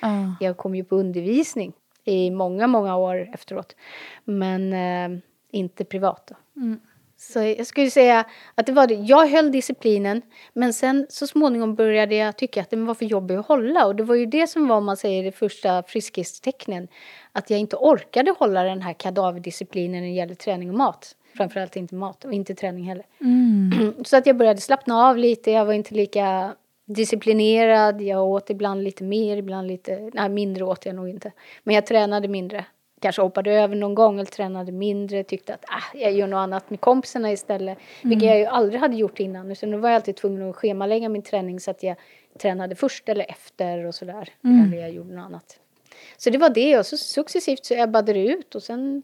Ja. 0.00 0.34
Jag 0.40 0.56
kom 0.56 0.74
ju 0.74 0.84
på 0.84 0.96
undervisning 0.96 1.72
i 2.04 2.30
många, 2.30 2.66
många 2.66 2.96
år 2.96 3.28
efteråt. 3.34 3.76
Men 4.24 4.72
eh, 4.72 5.18
inte 5.50 5.84
privat 5.84 6.26
då. 6.54 6.60
Mm. 6.60 6.80
Så 7.22 7.38
jag 7.38 7.66
skulle 7.66 7.90
säga 7.90 8.24
att 8.54 8.66
det 8.66 8.72
var 8.72 8.86
det. 8.86 8.94
Jag 8.94 9.26
höll 9.28 9.52
disciplinen 9.52 10.22
men 10.52 10.72
sen 10.72 11.06
så 11.08 11.26
småningom 11.26 11.74
började 11.74 12.14
jag 12.14 12.36
tycka 12.36 12.60
att 12.60 12.70
den 12.70 12.86
var 12.86 12.94
för 12.94 13.04
jobbig 13.04 13.34
att 13.34 13.46
hålla. 13.46 13.86
Och 13.86 13.96
det 13.96 14.02
var 14.02 14.14
ju 14.14 14.26
det 14.26 14.46
som 14.46 14.68
var, 14.68 14.80
man 14.80 14.96
säger, 14.96 15.24
det 15.24 15.32
första 15.32 15.82
friskhetstecknen. 15.82 16.88
Att 17.32 17.50
jag 17.50 17.60
inte 17.60 17.76
orkade 17.76 18.34
hålla 18.38 18.62
den 18.62 18.82
här 18.82 18.92
kadaverdisciplinen 18.92 20.00
när 20.00 20.08
det 20.08 20.14
gäller 20.14 20.34
träning 20.34 20.68
och 20.68 20.76
mat. 20.76 21.16
Framförallt 21.36 21.76
inte 21.76 21.94
mat 21.94 22.24
och 22.24 22.32
inte 22.32 22.54
träning 22.54 22.84
heller. 22.84 23.06
Mm. 23.20 23.94
Så 24.04 24.16
att 24.16 24.26
jag 24.26 24.36
började 24.36 24.60
slappna 24.60 25.08
av 25.08 25.18
lite, 25.18 25.50
jag 25.50 25.64
var 25.64 25.72
inte 25.72 25.94
lika 25.94 26.54
disciplinerad, 26.86 28.02
jag 28.02 28.24
åt 28.24 28.50
ibland 28.50 28.84
lite 28.84 29.04
mer, 29.04 29.36
ibland 29.36 29.68
lite, 29.68 30.10
nej 30.12 30.28
mindre 30.28 30.64
åt 30.64 30.86
jag 30.86 30.94
nog 30.94 31.08
inte. 31.08 31.32
Men 31.62 31.74
jag 31.74 31.86
tränade 31.86 32.28
mindre. 32.28 32.64
Kanske 33.00 33.22
hoppade 33.22 33.52
över 33.52 33.76
någon 33.76 33.94
gång 33.94 34.14
eller 34.14 34.30
tränade 34.30 34.72
mindre, 34.72 35.24
tyckte 35.24 35.54
att 35.54 35.64
ah, 35.68 35.96
jag 35.96 36.12
gör 36.12 36.26
något 36.26 36.38
annat 36.38 36.70
med 36.70 36.80
kompisarna 36.80 37.32
istället. 37.32 37.78
Vilket 38.02 38.28
jag 38.28 38.38
ju 38.38 38.44
aldrig 38.44 38.80
hade 38.80 38.96
gjort 38.96 39.20
innan, 39.20 39.50
utan 39.50 39.70
då 39.70 39.78
var 39.78 39.88
jag 39.88 39.96
alltid 39.96 40.16
tvungen 40.16 40.50
att 40.50 40.56
schemalägga 40.56 41.08
min 41.08 41.22
träning 41.22 41.60
så 41.60 41.70
att 41.70 41.82
jag 41.82 41.96
tränade 42.38 42.74
först 42.74 43.08
eller 43.08 43.30
efter 43.30 43.84
och 43.84 43.94
sådär. 43.94 44.28
Eller 44.44 44.78
jag 44.80 44.90
gjorde 44.90 45.14
något 45.14 45.24
annat. 45.24 45.60
Så 46.16 46.30
det 46.30 46.38
var 46.38 46.48
det 46.48 46.78
och 46.78 46.86
så 46.86 46.96
successivt 46.96 47.64
så 47.64 47.74
ebbade 47.74 48.12
det 48.12 48.26
ut 48.26 48.54
och 48.54 48.62
sen, 48.62 49.02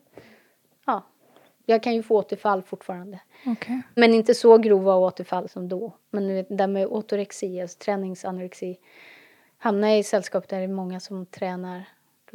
ja, 0.86 1.02
jag 1.66 1.82
kan 1.82 1.94
ju 1.94 2.02
få 2.02 2.16
återfall 2.16 2.62
fortfarande. 2.62 3.20
Okej. 3.46 3.82
Men 3.94 4.14
inte 4.14 4.34
så 4.34 4.58
grova 4.58 4.94
återfall 4.94 5.48
som 5.48 5.68
då. 5.68 5.92
Men 6.10 6.28
det 6.28 6.46
där 6.48 6.66
med 6.66 6.86
ortorexi, 6.86 7.60
alltså 7.60 7.78
träningsanorexi. 7.78 8.78
Hamnar 9.58 9.88
jag 9.88 9.98
i 9.98 10.02
sällskap 10.02 10.48
där 10.48 10.58
det 10.58 10.64
är 10.64 10.68
många 10.68 11.00
som 11.00 11.26
tränar, 11.26 11.84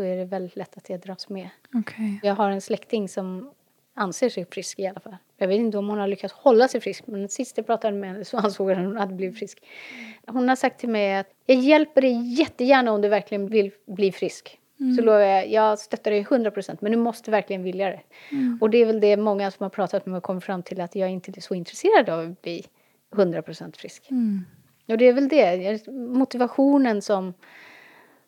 är 0.03 0.17
det 0.17 0.25
väldigt 0.25 0.55
lätt 0.55 0.77
att 0.77 0.89
jag 0.89 0.99
dras 0.99 1.29
med. 1.29 1.49
Okej. 1.73 2.19
Jag 2.23 2.35
har 2.35 2.49
en 2.49 2.61
släkting 2.61 3.09
som 3.09 3.51
anser 3.93 4.29
sig 4.29 4.45
frisk 4.45 4.79
i 4.79 4.87
alla 4.87 4.99
fall. 4.99 5.17
Jag 5.37 5.47
vet 5.47 5.59
inte 5.59 5.77
om 5.77 5.89
hon 5.89 5.99
har 5.99 6.07
lyckats 6.07 6.33
hålla 6.33 6.67
sig 6.67 6.81
frisk, 6.81 7.07
men 7.07 7.29
sist 7.29 7.57
jag 7.57 7.65
pratade 7.65 7.97
med 7.97 8.09
henne 8.09 8.25
så 8.25 8.37
ansåg 8.43 8.71
hon 8.71 8.97
att 8.97 9.09
blivit 9.09 9.39
frisk. 9.39 9.63
Hon 10.27 10.49
har 10.49 10.55
sagt 10.55 10.79
till 10.79 10.89
mig 10.89 11.17
att 11.17 11.27
jag 11.45 11.57
hjälper 11.57 12.01
dig 12.01 12.33
jättegärna 12.33 12.91
om 12.91 13.01
du 13.01 13.09
verkligen 13.09 13.47
vill 13.47 13.71
bli 13.85 14.11
frisk. 14.11 14.57
Så 14.97 15.01
lovar 15.01 15.19
jag, 15.19 15.49
jag 15.49 15.79
stöttar 15.79 16.11
dig 16.11 16.23
100% 16.23 16.77
men 16.81 16.91
du 16.91 16.97
måste 16.97 17.31
verkligen 17.31 17.63
vilja 17.63 17.89
det. 17.89 18.01
Och 18.61 18.69
det 18.69 18.77
är 18.77 18.85
väl 18.85 18.99
det 18.99 19.17
många 19.17 19.51
som 19.51 19.63
har 19.63 19.69
pratat 19.69 20.05
med 20.05 20.11
mig 20.11 20.21
kommer 20.21 20.41
fram 20.41 20.63
till 20.63 20.81
att 20.81 20.95
jag 20.95 21.09
inte 21.09 21.31
är 21.31 21.41
så 21.41 21.53
intresserad 21.53 22.09
av 22.09 22.19
att 22.19 22.41
bli 22.41 22.65
100% 23.11 23.77
frisk. 23.77 24.11
Mm. 24.11 24.45
Och 24.87 24.97
det 24.97 25.05
är 25.05 25.13
väl 25.13 25.27
det, 25.27 25.87
motivationen 25.91 27.01
som, 27.01 27.33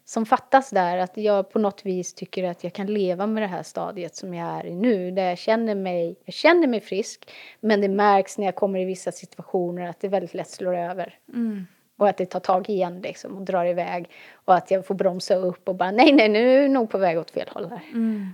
som 0.06 0.26
fattas 0.26 0.70
där. 0.70 0.98
Att 0.98 1.18
jag 1.18 1.50
på 1.50 1.60
något 1.60 1.86
vis 1.86 2.14
tycker 2.14 2.44
att 2.44 2.64
jag 2.64 2.74
kan 2.74 2.88
leva 2.88 3.28
med 3.28 3.44
det 3.44 3.48
här 3.48 3.64
stadiet 3.64 4.16
som 4.16 4.34
jag 4.34 4.48
är 4.48 4.66
i 4.66 4.76
nu. 4.76 5.12
Där 5.12 5.30
jag 5.30 5.38
känner 5.38 5.76
mig, 5.76 6.16
jag 6.26 6.34
känner 6.34 6.68
mig 6.68 6.82
frisk. 6.82 7.32
Men 7.60 7.82
det 7.82 7.90
märks 7.90 8.38
när 8.38 8.46
jag 8.46 8.56
kommer 8.56 8.80
i 8.80 8.86
vissa 8.86 9.12
situationer 9.12 9.90
att 9.90 10.00
det 10.00 10.08
väldigt 10.08 10.34
lätt 10.34 10.50
slår 10.50 10.76
över. 10.76 11.20
Mm. 11.34 11.68
Och 11.98 12.10
att 12.10 12.18
det 12.18 12.26
tar 12.26 12.40
tag 12.40 12.70
igen 12.70 13.02
liksom 13.02 13.38
och 13.38 13.42
drar 13.42 13.66
iväg. 13.66 14.10
Och 14.34 14.56
att 14.56 14.72
jag 14.72 14.86
får 14.86 14.96
bromsa 14.96 15.36
upp 15.36 15.70
och 15.70 15.76
bara 15.76 15.92
nej, 15.92 16.14
nej, 16.14 16.30
nu 16.30 16.58
är 16.58 16.62
jag 16.62 16.72
nog 16.72 16.90
på 16.90 16.98
väg 16.98 17.20
åt 17.20 17.32
fel 17.32 17.50
håll 17.52 17.70
här. 17.70 17.82
Mm. 17.94 18.30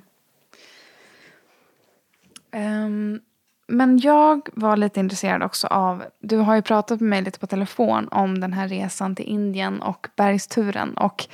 Ehm, 2.51 3.21
men 3.69 3.97
jag 3.99 4.49
var 4.53 4.77
lite 4.77 4.99
intresserad 4.99 5.43
också 5.43 5.67
av, 5.67 6.03
du 6.19 6.37
har 6.37 6.55
ju 6.55 6.61
pratat 6.61 6.99
med 7.01 7.09
mig 7.09 7.21
lite 7.21 7.39
på 7.39 7.47
telefon 7.47 8.07
om 8.11 8.39
den 8.39 8.53
här 8.53 8.67
resan 8.67 9.15
till 9.15 9.25
Indien 9.25 9.81
och 9.81 10.07
bergsturen. 10.15 10.93
Och 10.93 11.25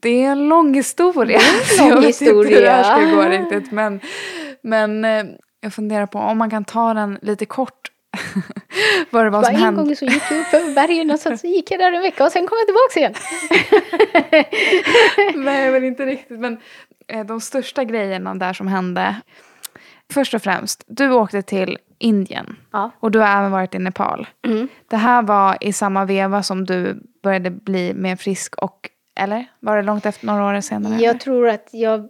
det 0.00 0.24
är 0.24 0.30
en 0.32 0.48
lång 0.48 0.74
historia. 0.74 1.40
så 1.64 1.82
lång 1.82 1.88
jag 1.88 2.00
vet 2.00 2.20
inte 2.20 2.34
hur 2.34 2.60
det 2.60 2.70
här 2.70 2.82
ska 2.82 2.94
historia. 2.94 3.38
gå 3.38 3.42
riktigt. 3.42 3.72
Men, 3.72 4.00
men 4.62 5.04
eh, 5.04 5.24
jag 5.60 5.74
funderar 5.74 6.06
på 6.06 6.18
om 6.18 6.38
man 6.38 6.50
kan 6.50 6.64
ta 6.64 6.94
den 6.94 7.18
lite 7.22 7.46
kort. 7.46 7.88
Vad 9.10 9.24
det 9.24 9.30
var 9.30 9.38
Bara 9.38 9.44
som 9.46 9.54
en 9.54 9.60
hände. 9.60 9.82
gång 9.82 9.96
så 9.96 10.04
gick 10.04 10.22
jag 10.30 10.40
upp 10.40 10.54
över 10.54 10.74
bergen 10.74 11.10
och 11.10 11.18
sen 11.18 11.38
så 11.38 11.46
gick 11.56 11.70
jag 11.70 11.80
där 11.80 11.92
en 11.92 12.02
vecka 12.02 12.24
och 12.24 12.32
sen 12.32 12.46
kom 12.46 12.58
jag 12.58 12.66
tillbaka 12.66 13.00
igen. 13.00 13.14
Nej, 15.44 15.72
men 15.72 15.84
inte 15.84 16.06
riktigt. 16.06 16.40
Men 16.40 16.58
eh, 17.08 17.26
de 17.26 17.40
största 17.40 17.84
grejerna 17.84 18.34
där 18.34 18.52
som 18.52 18.68
hände. 18.68 19.16
Först 20.12 20.34
och 20.34 20.42
främst, 20.42 20.84
du 20.86 21.12
åkte 21.12 21.42
till 21.42 21.78
Indien. 21.98 22.56
Ja. 22.70 22.90
Och 23.00 23.10
du 23.10 23.18
har 23.18 23.38
även 23.38 23.50
varit 23.50 23.74
i 23.74 23.78
Nepal. 23.78 24.26
Mm. 24.46 24.68
Det 24.88 24.96
här 24.96 25.22
var 25.22 25.56
i 25.60 25.72
samma 25.72 26.04
veva 26.04 26.42
som 26.42 26.64
du 26.64 27.02
började 27.22 27.50
bli 27.50 27.94
mer 27.94 28.16
frisk 28.16 28.54
och, 28.56 28.90
eller? 29.16 29.46
Var 29.60 29.76
det 29.76 29.82
långt 29.82 30.06
efter 30.06 30.26
några 30.26 30.44
år 30.44 30.60
senare? 30.60 30.94
eller? 30.94 31.04
Jag 31.04 31.20
tror 31.20 31.48
att 31.48 31.68
jag 31.72 32.08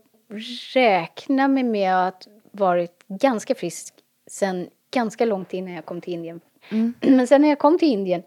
räknar 0.74 1.48
mig 1.48 1.62
med 1.62 2.08
att 2.08 2.26
varit 2.52 3.04
ganska 3.08 3.54
frisk 3.54 3.94
sen 4.30 4.68
ganska 4.94 5.24
långt 5.24 5.52
innan 5.52 5.74
jag 5.74 5.84
kom 5.84 6.00
till 6.00 6.12
Indien. 6.12 6.40
Mm. 6.68 6.94
Men 7.16 7.26
sen 7.26 7.42
när 7.42 7.48
jag 7.48 7.58
kom 7.58 7.78
till 7.78 7.88
Indien, 7.88 8.22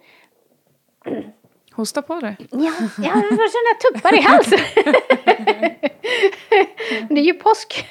Hosta 1.76 2.02
på 2.02 2.20
dig. 2.20 2.38
ja, 2.52 2.74
jag 2.98 3.14
får 3.14 3.50
sådana 3.50 3.76
tuppar 3.82 4.16
i 4.16 4.22
halsen. 4.22 4.60
det 7.10 7.20
är 7.22 7.26
ju 7.26 7.34
påsk. 7.34 7.86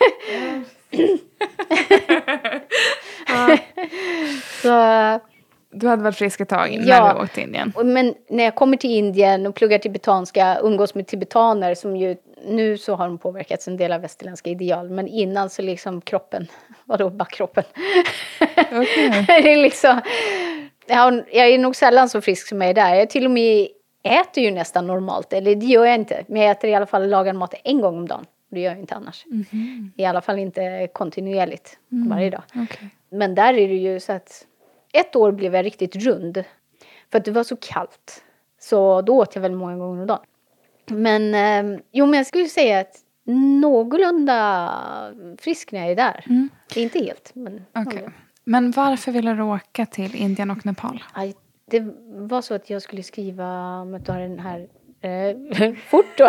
Så, 4.62 5.20
Du 5.70 5.88
hade 5.88 6.02
varit 6.02 6.16
frisk 6.16 6.40
ett 6.40 6.48
tag 6.48 6.70
när 6.80 6.88
Ja. 6.88 7.12
du 7.12 7.22
åkte 7.22 7.34
till 7.34 7.42
Indien. 7.42 7.72
men 7.84 8.14
när 8.30 8.44
jag 8.44 8.54
kommer 8.54 8.76
till 8.76 8.90
Indien 8.90 9.46
och 9.46 9.54
pluggar 9.54 9.78
tibetanska, 9.78 10.58
umgås 10.62 10.94
med 10.94 11.06
tibetaner 11.06 11.74
som 11.74 11.96
ju, 11.96 12.16
nu 12.46 12.78
så 12.78 12.94
har 12.94 13.06
de 13.06 13.18
påverkats 13.18 13.68
en 13.68 13.76
del 13.76 13.92
av 13.92 14.00
västerländska 14.00 14.50
ideal, 14.50 14.90
men 14.90 15.08
innan 15.08 15.50
så 15.50 15.62
liksom 15.62 16.00
kroppen, 16.00 16.46
vadå 16.84 17.10
backkroppen? 17.10 17.64
Okej. 18.72 19.24
det 19.26 19.52
är 19.52 19.56
liksom, 19.62 20.00
jag, 20.86 21.14
jag 21.32 21.48
är 21.48 21.58
nog 21.58 21.76
sällan 21.76 22.08
så 22.08 22.20
frisk 22.20 22.48
som 22.48 22.60
jag 22.60 22.70
är 22.70 22.74
där. 22.74 22.94
Jag 22.94 23.10
till 23.10 23.24
och 23.24 23.30
med 23.30 23.68
äter 24.02 24.44
ju 24.44 24.50
nästan 24.50 24.86
normalt, 24.86 25.32
eller 25.32 25.54
det 25.54 25.66
gör 25.66 25.84
jag 25.84 25.94
inte, 25.94 26.24
men 26.28 26.42
jag 26.42 26.50
äter 26.50 26.70
i 26.70 26.74
alla 26.74 26.86
fall 26.86 27.08
lagad 27.08 27.36
mat 27.36 27.54
en 27.64 27.80
gång 27.80 27.96
om 27.96 28.08
dagen. 28.08 28.26
Det 28.54 28.60
gör 28.60 28.70
jag 28.70 28.80
inte 28.80 28.94
annars. 28.94 29.24
I 29.96 30.04
alla 30.04 30.20
fall 30.20 30.38
inte 30.38 30.88
kontinuerligt 30.92 31.78
varje 31.88 32.30
dag. 32.30 32.42
Okej. 32.54 32.90
Men 33.10 33.34
där 33.34 33.54
är 33.54 33.68
det 33.68 33.74
ju 33.74 34.00
så 34.00 34.12
att 34.12 34.46
ett 34.92 35.16
år 35.16 35.32
blev 35.32 35.54
jag 35.54 35.64
riktigt 35.64 35.96
rund. 35.96 36.44
För 37.10 37.18
att 37.18 37.24
det 37.24 37.30
var 37.30 37.44
så 37.44 37.56
kallt. 37.56 38.24
Så 38.60 39.02
då 39.02 39.18
åt 39.18 39.34
jag 39.34 39.42
väl 39.42 39.54
många 39.54 39.76
gånger 39.76 40.00
om 40.00 40.06
dagen. 40.06 40.24
Men 40.86 41.34
eh, 41.34 41.80
jo, 41.92 42.06
men 42.06 42.16
jag 42.16 42.26
skulle 42.26 42.48
säga 42.48 42.80
att 42.80 43.00
någorlunda 43.60 44.70
frisk 45.38 45.72
när 45.72 45.80
jag 45.80 45.90
är 45.90 45.96
där. 45.96 46.48
Inte 46.76 46.98
helt, 46.98 47.30
men 47.34 47.64
Okej. 47.74 48.08
Men 48.44 48.70
varför 48.70 49.12
ville 49.12 49.34
du 49.34 49.42
åka 49.42 49.86
till 49.86 50.14
Indien 50.14 50.50
och 50.50 50.66
Nepal? 50.66 51.02
Aj, 51.12 51.34
det 51.70 51.80
var 52.06 52.42
så 52.42 52.54
att 52.54 52.70
jag 52.70 52.82
skulle 52.82 53.02
skriva, 53.02 53.78
om 53.80 54.00
den 54.06 54.38
här 54.38 54.68
eh, 55.04 55.74
fort 55.86 56.18
då. 56.18 56.28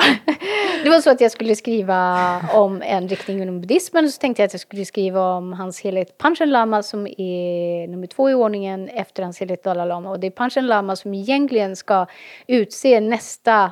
Det 0.84 0.90
var 0.90 1.02
så 1.02 1.10
att 1.10 1.22
jag 1.22 1.32
skulle 1.32 1.56
skriva 1.56 2.42
om 2.54 2.82
en 2.82 3.08
riktning 3.08 3.42
inom 3.42 3.62
buddhismen 3.62 4.06
och 4.06 4.12
så 4.12 4.20
tänkte 4.20 4.42
jag 4.42 4.48
att 4.48 4.54
jag 4.54 4.62
skulle 4.62 4.86
skriva 4.86 5.22
om 5.22 5.54
hans 5.54 5.82
helhet 5.82 6.18
Panchen 6.18 6.50
Lama 6.50 6.84
som 6.84 7.08
är 7.08 7.88
nummer 7.88 8.08
två 8.08 8.30
i 8.30 8.34
ordningen 8.34 8.90
efter 8.90 9.24
hans 9.24 9.40
helhet 9.40 9.64
Dalai 9.64 9.88
Lama. 9.88 10.10
Och 10.10 10.20
det 10.20 10.28
är 10.28 10.32
Panchen 10.32 10.68
Lama 10.68 10.96
som 10.96 11.14
egentligen 11.14 11.76
ska 11.76 12.06
utse 12.48 13.00
nästa 13.00 13.72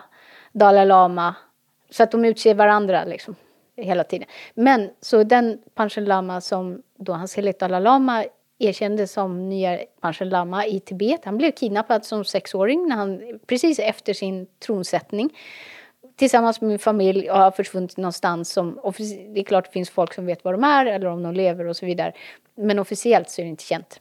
Dalai 0.51 0.85
Lama 0.85 1.35
så 1.89 2.03
att 2.03 2.11
de 2.11 2.25
utser 2.25 2.53
varandra 2.53 3.03
liksom 3.03 3.35
hela 3.77 4.03
tiden. 4.03 4.27
Men 4.53 4.89
så 5.01 5.23
den 5.23 5.59
Panchen 5.75 6.05
Lama 6.05 6.41
som 6.41 6.81
då 6.97 7.13
hans 7.13 7.35
helhet 7.35 7.59
Dalai 7.59 7.81
Lama 7.81 8.25
erkände 8.63 9.07
som 9.07 9.49
nya 9.49 9.79
Panchen 10.01 10.29
Lama 10.29 10.65
i 10.65 10.79
Tibet. 10.79 11.25
Han 11.25 11.37
blev 11.37 11.51
kidnappad 11.51 12.05
som 12.05 12.25
sexåring 12.25 12.87
när 12.87 12.95
han, 12.95 13.39
precis 13.47 13.79
efter 13.79 14.13
sin 14.13 14.47
tronsättning 14.59 15.29
tillsammans 16.15 16.61
med 16.61 16.67
min 16.67 16.79
familj 16.79 17.31
och 17.31 17.37
har 17.37 17.51
försvunnit 17.51 17.97
någonstans. 17.97 18.51
Som, 18.51 18.79
det 19.33 19.39
är 19.39 19.43
klart 19.43 19.65
det 19.65 19.71
finns 19.71 19.89
folk 19.89 20.13
som 20.13 20.25
vet 20.25 20.43
var 20.43 20.51
de 20.51 20.63
är 20.63 20.85
eller 20.85 21.07
om 21.07 21.23
de 21.23 21.33
lever 21.33 21.67
och 21.67 21.75
så 21.75 21.85
vidare. 21.85 22.13
Men 22.55 22.79
officiellt 22.79 23.29
så 23.29 23.41
är 23.41 23.43
det 23.43 23.49
inte 23.49 23.63
känt. 23.63 23.99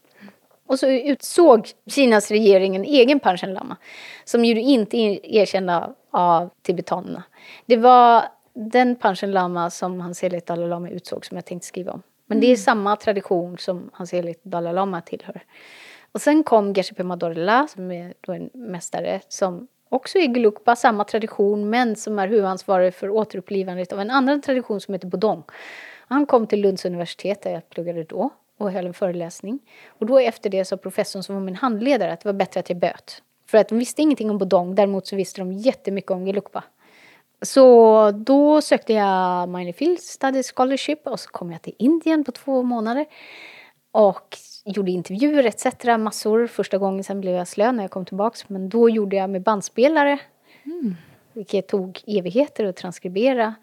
Och 0.67 0.79
så 0.79 0.89
utsåg 0.89 1.69
Kinas 1.87 2.31
regering 2.31 2.77
en 2.77 2.85
egen 2.85 3.21
Panchen 3.21 3.55
Lama 3.55 3.77
som 4.25 4.45
ju 4.45 4.61
inte 4.61 4.97
är 4.97 5.27
erkända 5.37 5.95
av 6.11 6.51
tibetanerna. 6.63 7.23
Det 7.67 7.77
var 7.77 8.25
den 8.55 8.97
Panchen 8.97 9.31
Lama 9.31 9.71
som 9.71 10.01
hans 10.01 10.23
helighet 10.23 10.47
Dalai 10.47 10.69
Lama 10.69 10.89
utsåg 10.89 11.27
som 11.27 11.37
jag 11.37 11.45
tänkte 11.45 11.67
skriva 11.67 11.93
om. 11.93 12.03
Men 12.27 12.41
det 12.41 12.47
är 12.47 12.57
samma 12.57 12.97
tradition 12.97 13.59
som 13.59 13.91
hans 13.93 14.13
helighet 14.13 14.45
Dalai 14.45 14.73
Lama 14.73 15.01
tillhör. 15.01 15.43
Och 16.13 16.21
sen 16.21 16.45
kom 16.45 16.73
Geshe 16.73 16.95
Pema 16.95 17.17
Dorla 17.17 17.69
som 17.69 17.91
är 17.91 18.15
då 18.21 18.33
en 18.33 18.51
mästare 18.55 19.21
som 19.29 19.69
också 19.89 20.19
är 20.19 20.29
Gelugpa, 20.29 20.77
samma 20.77 21.05
tradition 21.05 21.71
men 21.71 21.97
som 21.97 22.19
är 22.19 22.29
huvudansvarig 22.29 22.95
för 22.95 23.11
återupplivandet 23.11 23.93
av 23.93 24.01
en 24.01 24.11
annan 24.11 24.41
tradition 24.41 24.81
som 24.81 24.95
heter 24.95 25.09
Bodong. 25.09 25.43
Han 26.09 26.27
kom 26.27 26.47
till 26.47 26.61
Lunds 26.61 26.85
universitet 26.85 27.43
där 27.43 27.51
jag 27.51 27.69
pluggade 27.69 28.05
då 28.05 28.31
och 28.59 28.73
höll 28.73 28.87
en 28.87 28.95
föreläsning. 28.95 29.59
Och 29.87 30.07
då 30.07 30.19
efter 30.19 30.51
det 30.51 30.65
sa 30.65 30.77
professorn 30.77 31.23
som 31.23 31.35
var 31.35 31.43
min 31.43 31.55
handledare 31.55 32.13
att 32.13 32.21
det 32.21 32.29
var 32.29 32.33
bättre 32.33 32.61
att 32.61 32.69
jag 32.69 32.79
böt. 32.79 33.23
För 33.47 33.59
att 33.59 33.69
de 33.69 33.79
visste 33.79 34.03
ingenting 34.03 34.31
om 34.31 34.39
Bodong, 34.39 34.75
däremot 34.75 35.07
så 35.07 35.17
visste 35.17 35.41
de 35.41 35.53
jättemycket 35.53 36.11
om 36.11 36.27
Gelugpa. 36.27 36.65
Så 37.43 38.11
då 38.11 38.61
sökte 38.61 38.93
jag 38.93 39.49
Minor 39.49 39.73
Field 39.73 40.01
Studies 40.01 40.53
Scholarship 40.53 41.07
och 41.07 41.21
så 41.21 41.31
kom 41.31 41.53
jag 41.53 41.63
till 41.63 41.75
Indien 41.79 42.25
på 42.25 42.33
två 42.33 42.63
månader. 42.63 43.07
Och 43.93 44.37
gjorde 44.65 44.91
intervjuer 44.91 45.45
etc. 45.45 45.85
massor. 45.99 46.47
Första 46.47 46.79
gången 46.79 47.05
sen 47.05 47.21
blev 47.21 47.35
jag 47.35 47.49
slö 47.49 47.73
när 47.73 47.85
jag 47.85 47.91
kom 47.91 48.05
tillbaks. 48.05 48.49
Men 48.49 48.69
då 48.69 48.91
gjorde 48.91 49.17
jag 49.17 49.31
med 49.31 49.43
bandspelare. 49.43 50.19
Vilket 51.33 51.69
tog 51.69 52.01
evigheter 52.07 52.65
att 52.65 52.77
transkribera. 52.77 53.55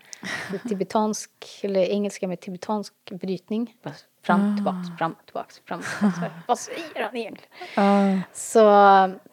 Tibetansk, 0.69 1.31
eller 1.61 1.81
engelska 1.81 2.27
med 2.27 2.39
tibetansk 2.39 2.93
brytning. 3.11 3.75
Fram, 4.23 4.55
tillbaks, 4.55 4.87
fram, 4.97 5.15
tillbaks, 5.25 5.61
fram, 5.65 5.81
tillbaks. 5.81 6.33
Vad 6.47 6.59
säger 6.59 7.03
han 7.03 7.15
egentligen? 7.15 8.15
Uh, 8.15 8.19
Så 8.33 8.59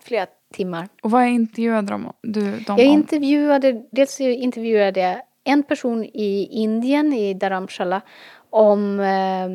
flera 0.00 0.26
timmar. 0.54 0.88
och 1.02 1.10
vad 1.10 1.26
intervjuade 1.26 1.88
de, 1.92 2.12
du 2.22 2.58
dem 2.60 2.76
Jag 2.78 2.86
intervjuade, 2.86 3.82
dels 3.90 4.20
intervjuade 4.20 5.00
jag 5.00 5.22
en 5.44 5.62
person 5.62 6.04
i 6.04 6.48
Indien, 6.50 7.12
i 7.12 7.34
Dharamshala, 7.34 8.00
om 8.50 9.00
eh, 9.00 9.48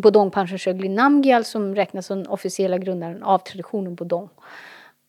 Bodong 0.00 0.30
Panchen 0.30 0.94
Namgyal 0.94 1.44
som 1.44 1.74
räknas 1.74 2.06
som 2.06 2.18
den 2.18 2.26
officiella 2.26 2.78
grundaren 2.78 3.22
av 3.22 3.38
traditionen 3.38 3.94
Bodong. 3.94 4.28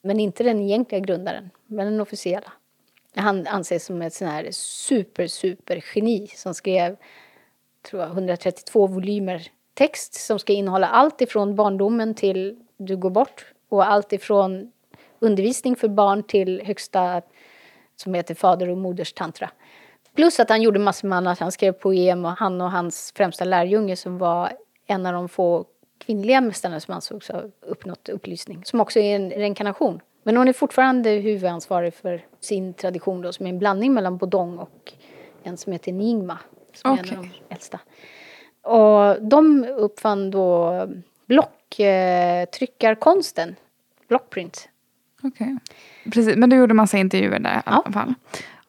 Men 0.03 0.19
inte 0.19 0.43
den 0.43 0.61
egentliga 0.61 0.99
grundaren, 0.99 1.49
men 1.67 1.85
den 1.85 2.01
officiella. 2.01 2.51
Han 3.15 3.47
anses 3.47 3.85
som 3.85 4.01
ett 4.01 4.13
sån 4.13 4.27
här 4.27 4.47
super, 4.51 5.27
super 5.27 5.83
geni 5.95 6.27
som 6.27 6.53
skrev 6.53 6.95
tror 7.89 8.01
jag, 8.01 8.11
132 8.11 8.87
volymer 8.87 9.47
text 9.73 10.13
som 10.13 10.39
ska 10.39 10.53
innehålla 10.53 10.87
allt 10.87 11.21
ifrån 11.21 11.55
barndomen 11.55 12.15
till 12.15 12.59
du 12.77 12.97
går 12.97 13.09
bort 13.09 13.45
och 13.69 13.87
allt 13.87 14.13
ifrån 14.13 14.71
undervisning 15.21 15.75
för 15.75 15.87
barn 15.87 16.23
till 16.23 16.61
högsta 16.65 17.21
som 17.95 18.13
heter 18.13 18.35
fader 18.35 18.69
och 18.69 18.77
moders 18.77 19.13
tantra. 19.13 19.49
Plus 20.15 20.39
att 20.39 20.49
han 20.49 20.61
gjorde 20.61 20.79
massor 20.79 21.07
med 21.07 21.17
annat. 21.17 21.39
Han 21.39 21.51
skrev 21.51 21.71
poem 21.71 22.25
och 22.25 22.31
han 22.31 22.61
och 22.61 22.71
hans 22.71 23.13
främsta 23.15 23.45
lärjunge 23.45 23.95
som 23.95 24.17
var 24.17 24.51
en 24.87 25.05
av 25.05 25.13
de 25.13 25.29
få 25.29 25.65
kvinnliga 25.97 26.41
mästarna 26.41 26.79
som 26.79 26.93
ansågs 26.93 27.29
ha 27.29 27.41
uppnått 27.61 28.09
upplysning. 28.09 28.65
Som 28.65 28.81
också 28.81 28.99
är 28.99 29.15
en 29.15 29.31
reinkarnation. 29.31 29.99
Men 30.23 30.37
hon 30.37 30.47
är 30.47 30.53
fortfarande 30.53 31.09
huvudansvarig 31.09 31.93
för 31.93 32.25
sin 32.39 32.73
tradition 32.73 33.21
då, 33.21 33.33
som 33.33 33.45
är 33.45 33.49
en 33.49 33.59
blandning 33.59 33.93
mellan 33.93 34.17
Bodong 34.17 34.57
och 34.57 34.93
en 35.43 35.57
som 35.57 35.73
heter 35.73 35.91
Nyingma. 35.91 36.39
Som 36.73 36.91
är 36.91 36.97
en 36.97 37.17
av 37.17 37.25
de 37.25 37.29
äldsta. 37.53 37.79
Och 38.61 39.21
de 39.21 39.65
uppfann 39.65 40.31
då 40.31 40.87
blocktryckarkonsten. 41.25 43.55
Blockprint. 44.07 44.69
Okej. 45.23 45.57
Precis, 46.03 46.35
men 46.35 46.49
du 46.49 46.55
gjorde 46.55 46.73
massa 46.73 46.97
intervjuer 46.97 47.39
där 47.39 47.57
i 47.57 47.61
Ja. 47.65 47.71
alla 47.85 47.91
fall. 47.93 48.13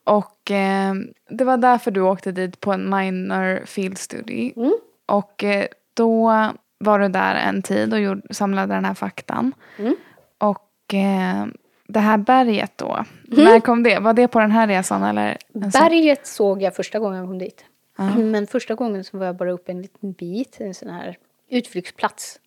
Och 0.04 0.50
eh, 0.50 0.94
det 1.30 1.44
var 1.44 1.56
därför 1.56 1.90
du 1.90 2.00
åkte 2.00 2.32
dit 2.32 2.60
på 2.60 2.72
en 2.72 2.90
minor 2.90 3.66
field 3.66 3.98
study. 3.98 4.52
Mm. 4.56 4.72
Och 5.06 5.44
eh, 5.44 5.66
då 5.94 6.32
var 6.78 6.98
du 6.98 7.08
där 7.08 7.34
en 7.34 7.62
tid 7.62 7.92
och 7.92 8.00
gjorde, 8.00 8.34
samlade 8.34 8.74
den 8.74 8.84
här 8.84 8.94
faktan. 8.94 9.52
Mm. 9.78 9.96
Och 10.38 10.94
eh, 10.94 11.46
det 11.88 12.00
här 12.00 12.18
berget 12.18 12.78
då, 12.78 13.04
när 13.24 13.60
kom 13.60 13.82
det? 13.82 13.98
Var 13.98 14.12
det 14.12 14.28
på 14.28 14.38
den 14.40 14.50
här 14.50 14.66
resan 14.66 15.02
eller? 15.02 15.38
sån- 15.52 15.70
Berget 15.70 16.26
såg 16.26 16.62
jag 16.62 16.76
första 16.76 16.98
gången 16.98 17.18
jag 17.18 17.26
kom 17.28 17.38
dit. 17.38 17.64
Ja. 17.98 18.14
Men 18.16 18.46
första 18.46 18.74
gången 18.74 19.04
så 19.04 19.18
var 19.18 19.26
jag 19.26 19.36
bara 19.36 19.52
uppe 19.52 19.72
en 19.72 19.82
liten 19.82 20.12
bit, 20.12 20.56
en 20.60 20.74
sån 20.74 20.88
här 20.90 21.16
utflyktsplats. 21.50 22.40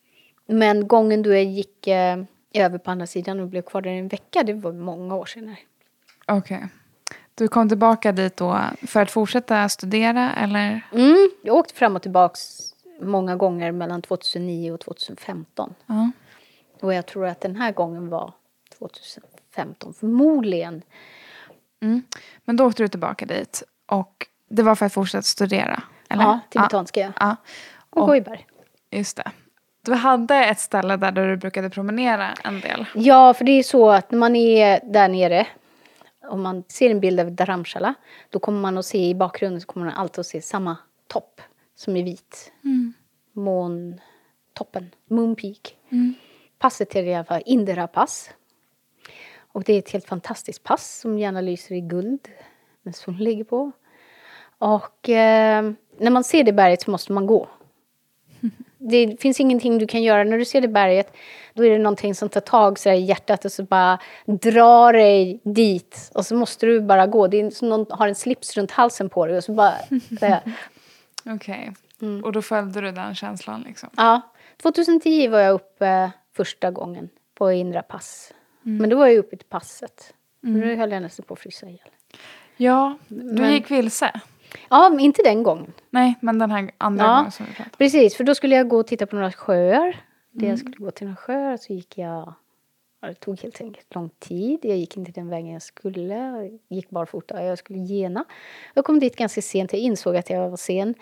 Men 0.47 0.87
gången 0.87 1.23
då 1.23 1.33
jag 1.33 1.43
gick 1.43 1.87
eh, 1.87 2.17
över 2.55 2.77
på 2.77 2.91
andra 2.91 3.07
sidan 3.07 3.39
och 3.39 3.47
blev 3.47 3.61
kvar 3.61 3.81
där 3.81 3.91
en 3.91 4.07
vecka, 4.07 4.43
det 4.43 4.53
var 4.53 4.71
många 4.71 5.15
år 5.15 5.25
senare. 5.25 5.57
Okej. 6.27 6.67
Du 7.35 7.47
kom 7.47 7.69
tillbaka 7.69 8.11
dit 8.11 8.37
då 8.37 8.59
för 8.87 9.01
att 9.01 9.11
fortsätta 9.11 9.69
studera 9.69 10.33
eller? 10.33 10.81
Mm, 10.91 11.29
jag 11.43 11.55
åkte 11.55 11.73
fram 11.73 11.95
och 11.95 12.01
tillbaks 12.01 12.59
många 13.01 13.35
gånger 13.35 13.71
mellan 13.71 14.01
2009 14.01 14.71
och 14.71 14.79
2015. 14.79 15.73
Ja. 15.85 16.11
Och 16.81 16.93
jag 16.93 17.05
tror 17.05 17.25
att 17.25 17.41
den 17.41 17.55
här 17.55 17.71
gången 17.71 18.09
var 18.09 18.33
2015, 18.77 19.93
förmodligen. 19.93 20.81
Mm. 21.81 22.01
Men 22.45 22.55
då 22.55 22.65
åkte 22.65 22.83
du 22.83 22.87
tillbaka 22.87 23.25
dit 23.25 23.63
och 23.85 24.27
det 24.49 24.63
var 24.63 24.75
för 24.75 24.85
att 24.85 24.93
fortsätta 24.93 25.21
studera? 25.21 25.83
Eller? 26.09 26.23
Ja, 26.23 26.39
tibetanska 26.49 26.99
ja. 26.99 27.11
Ja, 27.19 27.35
Och 27.89 28.01
Och- 28.01 28.07
berg. 28.23 28.47
just 28.91 29.17
det. 29.17 29.31
Du 29.85 29.93
hade 29.93 30.35
ett 30.35 30.59
ställe 30.59 30.97
där 30.97 31.11
du 31.11 31.37
brukade 31.37 31.69
promenera 31.69 32.33
en 32.43 32.59
del. 32.59 32.85
Ja, 32.95 33.33
för 33.33 33.45
det 33.45 33.51
är 33.51 33.63
så 33.63 33.89
att 33.89 34.11
när 34.11 34.19
man 34.19 34.35
är 34.35 34.79
där 34.83 35.07
nere 35.07 35.47
om 36.27 36.41
man 36.41 36.63
ser 36.67 36.89
en 36.89 36.99
bild 36.99 37.19
av 37.19 37.31
Dharamshala 37.31 37.93
då 38.29 38.39
kommer 38.39 38.59
man 38.59 38.77
att 38.77 38.85
se 38.85 39.09
i 39.09 39.15
bakgrunden 39.15 39.61
så 39.61 39.67
kommer 39.67 39.85
man 39.85 39.95
alltid 39.95 40.19
att 40.19 40.25
se 40.25 40.41
samma 40.41 40.77
topp 41.07 41.41
som 41.75 41.95
är 41.97 42.03
vit. 42.03 42.51
Måntoppen, 43.33 44.89
Moon 45.09 45.35
Peak. 45.35 45.75
Passet 46.59 46.93
heter 46.93 47.03
i 47.03 47.15
alla 47.15 47.25
fall 47.25 47.41
Indira 47.45 47.87
pass. 47.87 48.29
Och 49.37 49.63
det 49.63 49.73
är 49.73 49.79
ett 49.79 49.91
helt 49.91 50.05
fantastiskt 50.05 50.63
pass 50.63 50.99
som 50.99 51.19
gärna 51.19 51.41
lyser 51.41 51.75
i 51.75 51.81
guld 51.81 52.27
med 52.81 52.95
solen 52.95 53.23
ligger 53.23 53.43
på. 53.43 53.71
Och 54.57 55.09
eh, 55.09 55.71
när 55.97 56.11
man 56.11 56.23
ser 56.23 56.43
det 56.43 56.53
berget 56.53 56.81
så 56.81 56.91
måste 56.91 57.13
man 57.13 57.27
gå. 57.27 57.47
Det 58.89 59.21
finns 59.21 59.39
ingenting 59.39 59.77
du 59.77 59.87
kan 59.87 60.03
göra. 60.03 60.23
När 60.23 60.37
du 60.37 60.45
ser 60.45 60.61
det 60.61 60.67
berget, 60.67 61.13
då 61.53 61.65
är 61.65 61.69
det 61.69 61.77
någonting 61.77 62.15
som 62.15 62.29
tar 62.29 62.41
tag 62.41 62.79
så 62.79 62.89
där 62.89 62.95
i 62.95 62.99
hjärtat 62.99 63.45
och 63.45 63.51
så 63.51 63.63
bara 63.63 63.99
drar 64.25 64.93
dig 64.93 65.39
dit. 65.43 66.11
Och 66.13 66.25
så 66.25 66.35
måste 66.35 66.65
du 66.65 66.81
bara 66.81 67.07
gå. 67.07 67.27
Det 67.27 67.41
är 67.41 67.49
som 67.49 67.69
någon 67.69 67.85
har 67.89 68.07
en 68.07 68.15
slips 68.15 68.57
runt 68.57 68.71
halsen 68.71 69.09
på 69.09 69.25
dig 69.25 69.37
och 69.37 69.43
så 69.43 69.51
bara... 69.51 69.73
så 70.19 70.25
här. 70.25 70.41
Okej. 71.25 71.71
Mm. 72.01 72.23
Och 72.23 72.31
då 72.31 72.41
följde 72.41 72.81
du 72.81 72.91
den 72.91 73.15
känslan 73.15 73.61
liksom? 73.67 73.89
Ja, 73.97 74.21
2010 74.61 75.27
var 75.27 75.39
jag 75.39 75.53
uppe 75.53 76.11
första 76.33 76.71
gången 76.71 77.09
på 77.35 77.51
Indra 77.51 77.81
pass. 77.81 78.33
Men 78.61 78.89
då 78.89 78.97
var 78.97 79.07
jag 79.07 79.17
uppe 79.17 79.37
till 79.37 79.47
passet. 79.47 80.13
Mm. 80.43 80.61
Då 80.61 80.75
höll 80.75 80.91
jag 80.91 81.01
nästan 81.01 81.25
på 81.25 81.33
att 81.33 81.39
frysa 81.39 81.65
ihjäl. 81.65 81.79
Ja, 82.57 82.97
du 83.07 83.41
Men- 83.41 83.51
gick 83.53 83.71
vilse. 83.71 84.11
Ja, 84.69 84.99
inte 84.99 85.21
den 85.23 85.43
gången. 85.43 85.73
Nej, 85.89 86.15
men 86.21 86.39
den 86.39 86.51
här 86.51 86.71
andra 86.77 87.05
Ja. 87.05 87.15
gången 87.17 87.31
som 87.31 87.45
vi 87.45 87.53
pratade. 87.53 87.77
Precis, 87.77 88.15
för 88.15 88.23
då 88.23 88.35
skulle 88.35 88.55
jag 88.55 88.67
gå 88.67 88.77
och 88.79 88.87
titta 88.87 89.05
på 89.05 89.15
några 89.15 89.31
sjöar. 89.31 90.01
Mm. 90.35 90.49
jag 90.49 90.59
skulle 90.59 90.75
gå 90.77 90.91
till 90.91 91.07
några 91.07 91.15
sjöar 91.17 91.57
så 91.57 91.73
gick 91.73 91.97
jag... 91.97 92.33
ja, 93.01 93.07
Det 93.07 93.13
tog 93.13 93.39
helt 93.39 93.61
enkelt 93.61 93.95
lång 93.95 94.09
tid. 94.19 94.59
Jag 94.63 94.77
gick 94.77 94.97
inte 94.97 95.11
den 95.11 95.29
vägen 95.29 95.51
jag 95.51 95.61
skulle. 95.61 96.15
Jag 96.15 96.59
gick 96.69 96.89
barfota. 96.89 97.43
Jag 97.43 97.57
skulle 97.57 97.79
gena. 97.79 98.25
Jag 98.73 98.85
kom 98.85 98.99
dit 98.99 99.15
ganska 99.15 99.41
sent. 99.41 99.73
Jag 99.73 99.81
insåg 99.81 100.15
att 100.15 100.29
jag 100.29 100.49
var 100.49 100.57
sen. 100.57 100.95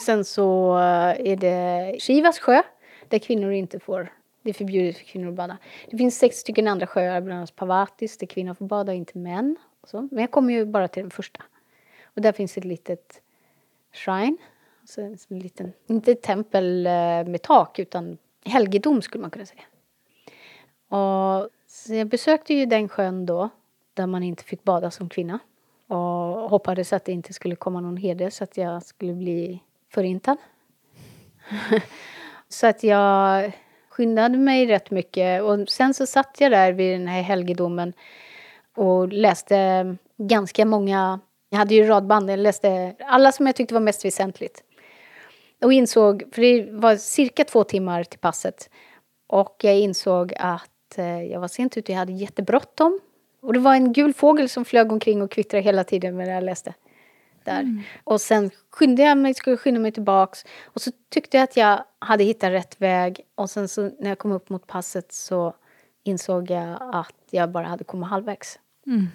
Sen 0.00 0.24
så 0.24 0.74
eh, 0.78 1.30
är 1.32 1.36
det 1.36 1.96
Shivas 2.00 2.38
sjö 2.38 2.62
där 3.08 3.18
kvinnor 3.18 3.52
inte 3.52 3.80
får... 3.80 4.12
Det 4.42 4.50
är 4.50 4.54
förbjudet 4.54 4.96
för 4.98 5.04
kvinnor 5.04 5.28
att 5.28 5.34
bada. 5.34 5.56
Det 5.90 5.96
finns 5.96 6.18
sex 6.18 6.36
stycken 6.36 6.68
andra 6.68 6.86
sjöar, 6.86 7.20
bland 7.20 7.38
annat 7.38 7.56
Pavatis, 7.56 8.18
där 8.18 8.26
kvinnor 8.26 8.54
får 8.54 8.66
bada, 8.66 8.92
inte 8.94 9.18
män. 9.18 9.56
Men 9.92 10.18
jag 10.18 10.30
kom 10.30 10.50
ju 10.50 10.64
bara 10.66 10.88
till 10.88 11.02
den 11.02 11.10
första. 11.10 11.42
Och 12.16 12.22
där 12.22 12.32
finns 12.32 12.58
ett 12.58 12.64
litet 12.64 13.22
shrine. 13.92 14.36
Alltså 14.80 15.00
en 15.00 15.18
liten, 15.28 15.72
inte 15.86 16.12
ett 16.12 16.22
tempel 16.22 16.86
eh, 16.86 16.92
med 17.26 17.42
tak 17.42 17.78
utan 17.78 18.18
helgedom 18.44 19.02
skulle 19.02 19.22
man 19.22 19.30
kunna 19.30 19.46
säga. 19.46 19.62
Och, 20.88 21.48
så 21.66 21.94
jag 21.94 22.06
besökte 22.06 22.54
ju 22.54 22.66
den 22.66 22.88
sjön 22.88 23.26
då 23.26 23.48
där 23.94 24.06
man 24.06 24.22
inte 24.22 24.44
fick 24.44 24.64
bada 24.64 24.90
som 24.90 25.08
kvinna. 25.08 25.38
Och 25.86 25.96
hoppades 26.50 26.92
att 26.92 27.04
det 27.04 27.12
inte 27.12 27.32
skulle 27.32 27.56
komma 27.56 27.80
någon 27.80 27.96
heder 27.96 28.30
så 28.30 28.44
att 28.44 28.56
jag 28.56 28.82
skulle 28.82 29.12
bli 29.12 29.62
förintad. 29.88 30.36
så 32.48 32.66
att 32.66 32.82
jag 32.82 33.52
skyndade 33.88 34.38
mig 34.38 34.66
rätt 34.66 34.90
mycket 34.90 35.42
och 35.42 35.68
sen 35.68 35.94
så 35.94 36.06
satt 36.06 36.36
jag 36.40 36.52
där 36.52 36.72
vid 36.72 37.00
den 37.00 37.08
här 37.08 37.22
helgedomen 37.22 37.92
och 38.74 39.08
läste 39.08 39.96
ganska 40.16 40.64
många, 40.64 41.20
jag 41.54 41.58
hade 41.58 41.74
ju 41.74 41.84
radband, 41.84 42.30
jag 42.30 42.38
läste 42.38 42.94
alla 42.98 43.32
som 43.32 43.46
jag 43.46 43.56
tyckte 43.56 43.74
var 43.74 43.80
mest 43.80 44.04
väsentligt. 44.04 44.62
Och 45.62 45.72
insåg, 45.72 46.24
för 46.32 46.42
det 46.42 46.70
var 46.70 46.96
cirka 46.96 47.44
två 47.44 47.64
timmar 47.64 48.04
till 48.04 48.18
passet. 48.18 48.70
Och 49.26 49.56
jag 49.62 49.78
insåg 49.78 50.34
att 50.36 50.98
eh, 50.98 51.22
jag 51.22 51.40
var 51.40 51.48
sent 51.48 51.76
ute, 51.76 51.92
jag 51.92 51.98
hade 51.98 52.12
jättebråttom. 52.12 53.00
Och 53.40 53.52
det 53.52 53.58
var 53.58 53.74
en 53.74 53.92
gul 53.92 54.14
fågel 54.14 54.48
som 54.48 54.64
flög 54.64 54.92
omkring 54.92 55.22
och 55.22 55.30
kvittrade 55.30 55.62
hela 55.64 55.84
tiden 55.84 56.16
medan 56.16 56.34
jag 56.34 56.44
läste. 56.44 56.74
Där. 57.44 57.82
Och 58.04 58.20
sen 58.20 58.50
skyndade 58.70 59.08
jag 59.08 59.18
mig, 59.18 59.34
skulle 59.34 59.56
skynda 59.56 59.80
mig 59.80 59.92
tillbaks. 59.92 60.44
Och 60.64 60.80
så 60.80 60.90
tyckte 61.08 61.36
jag 61.36 61.44
att 61.44 61.56
jag 61.56 61.84
hade 61.98 62.24
hittat 62.24 62.50
rätt 62.50 62.80
väg. 62.80 63.20
Och 63.34 63.50
sen 63.50 63.68
så 63.68 63.90
när 63.98 64.08
jag 64.08 64.18
kom 64.18 64.32
upp 64.32 64.48
mot 64.48 64.66
passet 64.66 65.12
så 65.12 65.54
insåg 66.04 66.50
jag 66.50 66.78
att 66.80 67.14
jag 67.30 67.50
bara 67.50 67.66
hade 67.66 67.84
kommit 67.84 68.08
halvvägs. 68.08 68.58
Mm. 68.86 69.06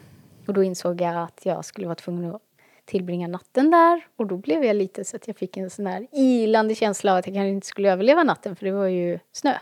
Och 0.49 0.55
då 0.55 0.63
insåg 0.63 1.01
jag 1.01 1.15
att 1.15 1.41
jag 1.43 1.65
skulle 1.65 1.87
vara 1.87 1.95
tvungen 1.95 2.35
att 2.35 2.41
tillbringa 2.85 3.27
natten 3.27 3.71
där. 3.71 4.07
Och 4.15 4.27
då 4.27 4.37
blev 4.37 4.63
jag 4.63 4.75
lite 4.75 5.03
så 5.03 5.15
att 5.15 5.27
jag 5.27 5.37
fick 5.37 5.57
en 5.57 5.69
sån 5.69 5.87
här 5.87 6.07
ilande 6.11 6.75
känsla 6.75 7.11
av 7.11 7.17
att 7.17 7.27
jag 7.27 7.35
kanske 7.35 7.49
inte 7.49 7.67
skulle 7.67 7.91
överleva 7.91 8.23
natten 8.23 8.55
för 8.55 8.65
det 8.65 8.71
var 8.71 8.85
ju 8.85 9.19
snö. 9.31 9.53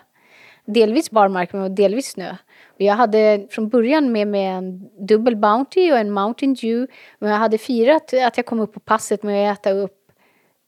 Delvis 0.66 1.12
barmark 1.12 1.54
men 1.54 1.76
delvis 1.76 2.08
snö. 2.08 2.36
Och 2.66 2.82
jag 2.82 2.94
hade 2.94 3.48
från 3.50 3.70
början 3.70 4.12
med 4.12 4.28
mig 4.28 4.46
en 4.46 4.90
dubbel 5.08 5.36
Bounty 5.36 5.92
och 5.92 5.98
en 5.98 6.12
Mountain 6.12 6.54
Dew. 6.54 6.94
Men 7.20 7.32
jag 7.32 7.38
hade 7.38 7.58
firat 7.58 8.14
att 8.14 8.38
jag 8.38 8.46
kom 8.46 8.60
upp 8.60 8.74
på 8.74 8.80
passet 8.80 9.24
med 9.24 9.52
att 9.52 9.60
äta 9.60 9.72
upp 9.72 10.12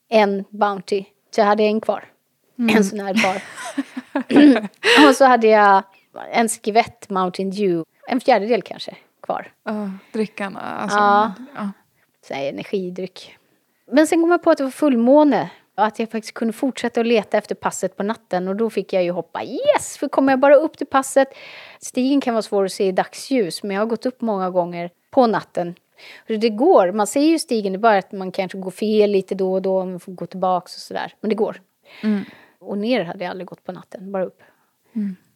en 0.10 0.44
Bounty. 0.50 1.06
Så 1.36 1.42
jag 1.42 1.46
hade 1.46 1.64
en 1.64 1.82
kvar. 1.82 2.06
En 2.76 2.84
sån 2.84 3.00
här 3.00 3.14
bar. 3.24 3.42
och 5.10 5.16
så 5.16 5.26
hade 5.26 5.48
jag 5.48 5.84
en 6.32 6.50
skvätt 6.50 7.10
Mountain 7.10 7.52
Dew. 7.52 7.84
En 8.08 8.20
fjärdedel 8.20 8.62
kanske 8.62 8.96
kvar. 9.30 9.52
Uh, 9.70 9.90
drickan, 10.12 10.58
alltså. 10.58 10.98
Ja. 10.98 11.34
ja. 11.56 11.72
så 12.28 12.34
här, 12.34 12.50
energidryck. 12.50 13.38
Men 13.92 14.08
sen 14.08 14.22
kom 14.22 14.32
jag 14.32 14.44
på 14.44 14.52
att 14.52 14.58
det 14.58 14.64
var 14.64 14.72
fullmåne 14.72 15.50
och 15.76 15.86
att 15.86 16.00
jag 16.00 16.12
faktiskt 16.12 16.34
kunde 16.34 16.54
fortsätta 16.54 17.02
att 17.02 17.08
leta 17.08 17.38
efter 17.38 17.56
passet 17.56 17.98
på 17.98 18.04
natten 18.04 18.48
och 18.48 18.56
då 18.56 18.70
fick 18.70 18.94
jag 18.94 19.04
ju 19.04 19.12
hoppa 19.12 19.44
yes, 19.44 19.98
för 19.98 20.08
kommer 20.08 20.32
jag 20.32 20.40
bara 20.40 20.56
upp 20.56 20.78
till 20.78 20.88
passet, 20.88 21.28
stigen 21.80 22.22
kan 22.22 22.34
vara 22.34 22.42
svår 22.42 22.66
att 22.66 22.72
se 22.72 22.88
i 22.88 22.92
dagsljus 22.92 23.64
men 23.64 23.72
jag 23.72 23.82
har 23.82 23.88
gått 23.88 24.06
upp 24.06 24.22
många 24.22 24.50
gånger 24.50 24.90
på 25.12 25.28
natten. 25.28 25.76
Och 26.30 26.40
det 26.40 26.50
går, 26.50 26.92
man 26.92 27.08
ser 27.08 27.22
ju 27.22 27.40
stigen, 27.40 27.74
det 27.74 27.78
är 27.78 27.80
bara 27.80 27.98
att 27.98 28.12
man 28.12 28.32
kanske 28.32 28.58
går 28.58 28.72
fel 28.72 29.12
lite 29.12 29.36
då 29.36 29.54
och 29.54 29.62
då, 29.62 29.86
man 29.86 30.00
får 30.00 30.12
gå 30.12 30.26
tillbaks 30.26 30.76
och 30.76 30.82
sådär, 30.82 31.14
men 31.22 31.30
det 31.30 31.36
går. 31.36 31.62
Mm. 32.04 32.24
Och 32.60 32.78
ner 32.78 33.04
hade 33.04 33.24
jag 33.24 33.32
aldrig 33.32 33.48
gått 33.48 33.64
på 33.64 33.72
natten, 33.72 34.12
bara 34.12 34.26
upp. 34.26 34.42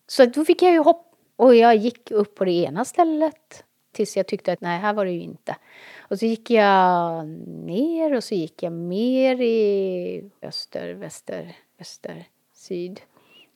Så 0.08 0.24
att 0.24 0.34
då 0.34 0.46
fick 0.46 0.62
jag 0.62 0.72
ju 0.72 0.80
hopp 0.80 1.14
och 1.36 1.56
jag 1.56 1.76
gick 1.76 2.12
upp 2.12 2.36
på 2.36 2.46
det 2.46 2.52
ena 2.52 2.86
stället 2.86 3.64
tills 3.94 4.18
jag 4.18 4.28
tyckte 4.28 4.54
att 4.54 4.62
nej, 4.62 4.80
här 4.80 4.94
var 4.94 5.06
det 5.06 5.12
ju 5.12 5.22
inte. 5.22 5.56
Och 5.98 6.20
så 6.20 6.26
gick 6.26 6.50
jag 6.50 7.28
ner 7.48 8.16
och 8.16 8.24
så 8.24 8.36
gick 8.36 8.64
jag 8.64 8.74
mer 8.74 9.42
i 9.42 10.30
öster, 10.42 10.94
väster, 10.94 11.56
öster, 11.80 12.26
syd. 12.54 13.02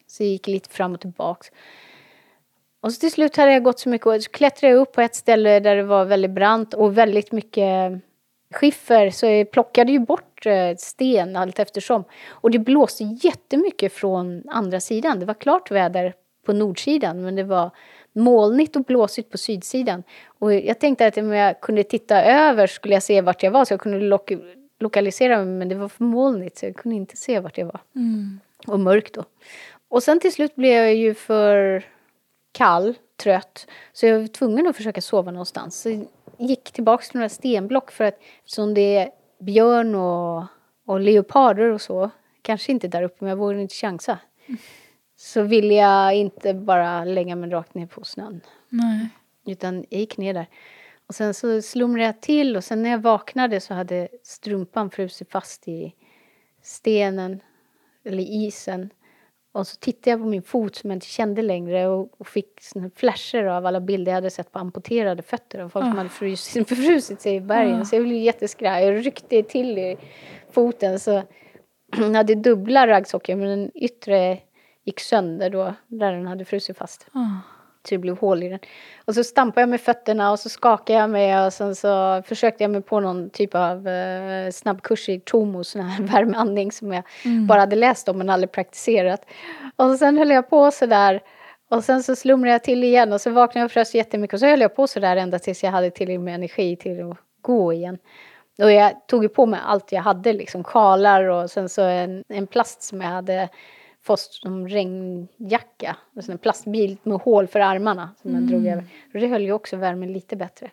Så 0.08 0.24
jag 0.24 0.30
gick 0.30 0.48
lite 0.48 0.70
fram 0.70 0.94
och 0.94 1.02
tillbaks. 1.02 1.52
Och 2.80 2.94
så 2.94 3.00
till 3.00 3.12
slut 3.12 3.36
hade 3.36 3.54
jag 3.54 3.64
gått 3.64 3.80
så 3.80 3.90
mycket 3.90 4.08
och 4.08 4.24
så 4.24 4.32
klättrade 4.32 4.74
jag 4.74 4.82
upp 4.82 4.92
på 4.92 5.02
ett 5.02 5.16
ställe 5.16 5.60
där 5.60 5.76
det 5.76 5.84
var 5.84 6.06
väldigt 6.06 6.32
brant 6.32 6.74
och 6.74 6.98
väldigt 6.98 7.32
mycket 7.32 8.02
skiffer 8.52 9.10
så 9.10 9.26
jag 9.26 9.52
plockade 9.52 9.92
ju 9.92 10.00
bort 10.00 10.46
eh, 10.46 10.76
sten 10.78 11.36
allt 11.36 11.60
eftersom. 11.60 12.04
Och 12.28 12.52
det 12.52 12.60
blåste 12.60 13.04
jättemycket 13.04 13.94
från 13.94 14.44
andra 14.50 14.80
sidan. 14.80 15.20
Det 15.20 15.26
var 15.26 15.34
klart 15.34 15.72
väder 15.72 16.14
på 16.46 16.54
nordsidan 16.54 17.22
men 17.22 17.36
det 17.36 17.44
var 17.44 17.72
molnigt 18.18 18.76
och 18.76 18.84
blåsigt 18.84 19.32
på 19.32 19.38
sydsidan. 19.38 20.04
Och 20.40 20.54
jag 20.54 20.80
tänkte 20.80 21.08
att 21.08 21.18
om 21.18 21.34
jag 21.34 21.62
kunde 21.62 21.84
titta 21.84 22.24
över 22.24 22.68
skulle 22.68 22.94
jag 22.94 23.04
se 23.04 23.22
vart 23.22 23.44
jag 23.44 23.52
var 23.52 23.66
så 23.66 23.74
jag 23.74 23.82
kunde 23.82 24.00
lo 24.00 24.20
lokalisera 24.80 25.38
mig 25.38 25.46
men 25.46 25.70
det 25.70 25.76
var 25.76 25.90
för 25.90 26.04
molnigt 26.04 26.58
så 26.58 26.66
jag 26.66 26.76
kunde 26.76 26.96
inte 26.96 27.18
se 27.18 27.40
vart 27.40 27.58
jag 27.58 27.66
var. 27.66 27.80
Mm. 27.96 28.40
Och 28.68 28.80
mörkt 28.80 29.14
då. 29.14 29.24
Och 29.90 30.04
sen 30.04 30.20
till 30.20 30.34
slut 30.34 30.56
blev 30.56 30.74
jag 30.74 30.96
ju 30.96 31.14
för 31.14 31.86
kall, 32.52 32.96
trött. 33.24 33.68
Så 33.94 34.06
jag 34.06 34.20
var 34.20 34.28
tvungen 34.28 34.68
att 34.68 34.76
försöka 34.76 35.02
sova 35.02 35.32
någonstans. 35.32 35.82
Så 35.82 35.90
jag 35.90 36.08
gick 36.38 36.72
tillbaka 36.72 37.04
till 37.06 37.16
några 37.16 37.30
stenblock 37.30 37.92
för 37.92 38.04
att 38.04 38.20
som 38.46 38.74
det 38.74 38.96
är 38.96 39.10
björn 39.40 39.96
och, 39.96 40.44
och 40.86 41.00
leoparder 41.00 41.72
och 41.72 41.82
så, 41.82 42.10
kanske 42.42 42.72
inte 42.72 42.88
där 42.88 43.04
uppe 43.04 43.16
men 43.20 43.30
jag 43.30 43.38
vågade 43.38 43.62
inte 43.62 43.76
chansa. 43.76 44.20
Så 45.18 45.42
ville 45.42 45.74
jag 45.74 46.16
inte 46.16 46.54
bara 46.54 47.04
lägga 47.04 47.36
mig 47.36 47.50
rakt 47.50 47.74
ner 47.74 47.88
på 47.88 48.04
snön. 48.04 48.42
Nej. 48.70 49.10
Utan 49.46 49.86
jag 49.90 50.00
gick 50.00 50.18
ner 50.18 50.34
där. 50.34 50.48
Och 51.08 51.16
sen 51.16 51.34
så 51.34 51.62
slumrade 51.62 52.06
jag 52.06 52.22
till 52.22 52.58
och 52.58 52.64
sen 52.64 52.84
när 52.84 52.90
jag 52.90 53.02
vaknade 53.02 53.60
så 53.60 53.74
hade 53.74 54.08
strumpan 54.24 54.90
frusit 54.90 55.32
fast 55.32 55.68
i 55.68 55.94
stenen, 56.62 57.40
eller 58.06 58.24
isen. 58.24 58.90
Och 59.52 59.68
så 59.68 59.76
tittade 59.76 60.10
jag 60.10 60.20
på 60.20 60.26
min 60.26 60.44
fot 60.44 60.76
som 60.76 60.90
jag 60.90 60.96
inte 60.96 61.08
kände 61.08 61.42
längre 61.42 61.88
och, 61.88 62.22
och 62.22 62.28
fick 62.28 62.48
flasher 62.96 63.44
av 63.44 63.66
alla 63.66 63.82
bilder 63.82 64.12
jag 64.12 64.16
hade 64.16 64.30
sett 64.30 64.52
på 64.52 64.60
amputerade 64.60 65.24
fötter 65.24 65.60
av 65.60 65.70
folk 65.70 65.86
som 65.86 65.98
hade 65.98 66.10
frusit, 66.10 66.70
frusit 66.86 67.22
sig 67.22 67.36
i 67.36 67.42
bergen. 67.42 67.86
Så 67.86 67.96
jag 67.96 68.04
blev 68.04 68.18
jätteskraj. 68.18 68.86
Jag 68.86 69.06
ryckte 69.06 69.44
till 69.44 69.78
i 69.78 69.98
foten 70.52 71.00
så 71.00 71.12
jag 71.98 72.14
hade 72.14 72.36
dubbla 72.36 72.88
raggsockor 72.88 73.36
men 73.36 73.48
den 73.48 73.72
yttre 73.76 74.38
gick 74.88 75.00
sönder 75.00 75.50
då 75.50 75.74
där 75.88 76.14
den 76.14 76.28
hade 76.28 76.46
frusit 76.46 76.78
fast. 76.78 77.08
Ah. 77.14 77.42
Så 77.84 77.96
det 77.96 77.98
blev 77.98 78.18
hål 78.18 78.44
i 78.44 78.50
den. 78.50 78.60
Och 79.06 79.16
så 79.16 79.24
stampade 79.24 79.62
jag 79.62 79.70
med 79.70 79.82
fötterna 79.82 80.32
och 80.32 80.40
så 80.40 80.50
skakade 80.50 81.00
jag 81.00 81.10
mig 81.10 81.46
och 81.46 81.54
sen 81.54 81.76
så 81.76 82.24
försökte 82.26 82.64
jag 82.64 82.72
mig 82.72 82.82
på 82.82 83.00
någon 83.00 83.30
typ 83.30 83.56
av 83.56 83.88
eh, 83.88 84.52
snabbkurs 84.52 85.10
i 85.10 85.20
Tomo, 85.20 85.64
sån 85.64 85.82
här 85.82 86.04
värmeandning 86.14 86.72
som 86.72 86.94
jag 86.94 87.04
bara 87.48 87.60
hade 87.60 87.76
läst 87.76 88.10
om 88.10 88.18
men 88.18 88.30
aldrig 88.30 88.52
praktiserat. 88.52 89.26
Och 89.76 89.96
sen 89.96 90.18
höll 90.18 90.30
jag 90.30 90.50
på 90.50 90.72
sådär 90.72 91.22
och 91.70 91.84
sen 91.84 92.04
så 92.04 92.16
slumrade 92.16 92.52
jag 92.52 92.64
till 92.64 92.84
igen 92.84 93.14
och 93.14 93.22
så 93.22 93.30
vaknade 93.30 93.60
jag 93.60 93.66
och 93.66 93.72
frös 93.72 93.96
jättemycket 93.96 94.34
och 94.34 94.40
så 94.40 94.46
höll 94.46 94.62
jag 94.62 94.76
på 94.76 94.88
sådär 94.88 95.18
ända 95.18 95.40
tills 95.40 95.64
jag 95.64 95.72
hade 95.72 95.92
tillräckligt 95.92 96.22
med 96.22 96.36
energi 96.36 96.76
till 96.76 97.12
att 97.12 97.18
gå 97.42 97.74
igen. 97.74 97.98
Och 98.62 98.72
jag 98.72 99.08
tog 99.08 99.24
ju 99.24 99.30
på 99.30 99.46
mig 99.46 99.60
allt 99.64 99.92
jag 99.92 100.02
hade, 100.02 100.34
liksom 100.34 100.64
sjalar 100.64 101.24
och 101.24 101.52
sen 101.52 101.70
så 101.70 101.82
en, 101.82 102.24
en 102.28 102.48
plast 102.48 102.84
som 102.84 103.02
jag 103.02 103.10
hade 103.10 103.50
fått 104.08 104.20
som 104.20 104.68
regnjacka. 104.68 105.96
Sen 106.22 106.32
en 106.32 106.38
plastbil 106.38 106.98
med 107.04 107.18
hål 107.18 107.48
för 107.48 107.60
armarna 107.60 108.16
som 108.22 108.34
jag 108.34 108.44
drog 108.44 108.68
över. 108.68 108.84
Och 109.14 109.20
det 109.20 109.28
höll 109.28 109.42
ju 109.42 109.52
också 109.52 109.76
värmen 109.78 110.14
lite 110.14 110.36
bättre. 110.36 110.72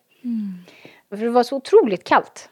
För 1.08 1.16
det 1.16 1.30
var 1.30 1.42
så 1.42 1.56
otroligt 1.56 2.04
kallt. 2.04 2.48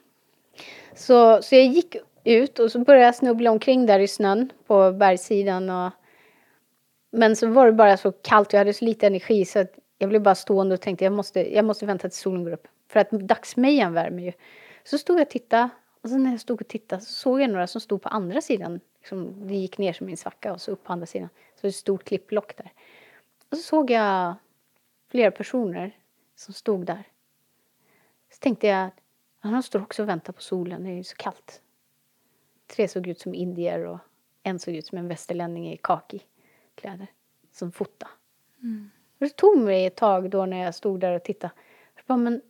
Så, 0.95 1.43
så 1.43 1.55
jag 1.55 1.65
gick 1.65 1.97
ut 2.25 2.59
och 2.59 2.73
så 2.73 2.79
började 2.79 3.05
jag 3.05 3.15
snubbla 3.15 3.51
omkring 3.51 3.87
där 3.87 3.99
i 3.99 4.09
snön 4.09 4.53
på 4.67 4.93
bergssidan. 4.93 5.71
Och, 5.71 5.93
men 7.13 7.37
så 7.37 7.47
var 7.47 7.67
det 7.67 7.73
bara 7.73 7.97
så 7.97 8.13
kallt 8.13 8.49
och 8.49 8.55
jag 8.55 8.59
hade 8.59 8.73
så 8.73 8.85
lite 8.85 9.07
energi 9.07 9.45
så 9.45 9.59
att 9.59 9.79
jag 9.99 10.09
blev 10.09 10.23
bara 10.23 10.35
stående 10.35 10.75
och 10.75 10.81
tänkte 10.81 11.05
jag 11.05 11.13
måste, 11.13 11.55
jag 11.55 11.65
måste 11.65 11.87
vänta 11.87 12.09
tills 12.09 12.21
solen 12.21 12.45
går 12.45 12.53
upp. 12.53 12.69
För 12.93 13.01
att 13.01 13.11
dagsmejan 13.11 13.93
värmer 13.93 14.23
ju. 14.23 14.33
Så 14.85 14.99
stod 14.99 15.17
jag 15.17 15.27
och 15.27 15.31
tittade 15.31 15.69
och 16.03 16.11
sen 16.11 16.23
när 16.23 16.31
jag 16.31 16.41
stod 16.41 16.61
och 16.61 16.69
tittade 16.69 17.03
så 17.03 17.13
såg 17.13 17.41
jag 17.41 17.51
några 17.51 17.67
som 17.67 17.81
stod 17.81 18.03
på 18.03 18.09
andra 18.09 18.41
sidan. 18.41 18.81
Liksom, 18.99 19.47
det 19.49 19.55
gick 19.55 19.79
ner 19.79 19.93
som 19.93 20.09
en 20.09 20.17
svacka 20.17 20.53
och 20.53 20.61
så 20.61 20.71
upp 20.71 20.85
på 20.85 20.93
andra 20.93 21.07
sidan. 21.07 21.29
Så 21.29 21.61
det 21.61 21.63
var 21.63 21.69
ett 21.69 21.75
stort 21.75 22.05
klippblock 22.05 22.57
där. 22.57 22.73
Och 23.51 23.57
så 23.57 23.63
såg 23.63 23.91
jag 23.91 24.35
flera 25.09 25.31
personer 25.31 25.97
som 26.37 26.55
stod 26.55 26.87
där. 26.87 27.05
Så 28.33 28.39
tänkte 28.39 28.67
jag, 28.67 28.91
Han 29.39 29.63
står 29.63 29.83
också 29.83 30.03
och 30.03 30.09
väntar 30.09 30.33
på 30.33 30.43
solen, 30.43 30.85
det 30.85 30.91
är 30.91 30.95
ju 30.95 31.05
så 31.05 31.17
kallt. 31.17 31.63
Tre 32.67 32.89
såg 32.89 33.07
ut 33.07 33.21
som 33.21 33.35
indier 33.35 33.87
och 33.87 33.99
en 34.43 34.59
såg 34.59 34.75
ut 34.75 34.87
som 34.87 34.99
en 34.99 35.09
västerlänning 35.09 35.73
i 35.73 35.77
kaki-kläder 35.77 37.07
som 37.53 37.73
fota. 37.73 38.09
Mm. 38.63 38.91
Det 39.19 39.37
tog 39.37 39.59
mig 39.59 39.87
ett 39.87 39.97
tag 39.97 40.31
då 40.31 40.47
när 40.47 40.65
jag 40.65 40.75
stod 40.75 41.01
där 41.01 41.13
och 41.13 41.23
tittade. 41.23 41.53
bara, 42.07 42.19
men 42.19 42.43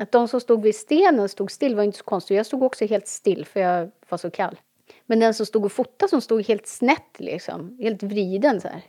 att 0.00 0.12
de 0.12 0.28
som 0.28 0.40
stod 0.40 0.62
vid 0.62 0.74
stenen 0.74 1.28
stod 1.28 1.50
still 1.50 1.76
var 1.76 1.82
inte 1.82 1.98
så 1.98 2.04
konstigt. 2.04 2.36
Jag 2.36 2.46
stod 2.46 2.62
också 2.62 2.86
helt 2.86 3.06
still 3.06 3.44
för 3.44 3.60
jag 3.60 3.90
var 4.08 4.18
så 4.18 4.30
kall. 4.30 4.60
Men 5.06 5.20
den 5.20 5.34
som 5.34 5.46
stod 5.46 5.64
och 5.64 5.72
fotade 5.72 6.10
som 6.10 6.20
stod 6.20 6.46
helt 6.46 6.66
snett 6.66 7.20
liksom, 7.20 7.78
helt 7.80 8.02
vriden 8.02 8.60
så 8.60 8.68
här. 8.68 8.82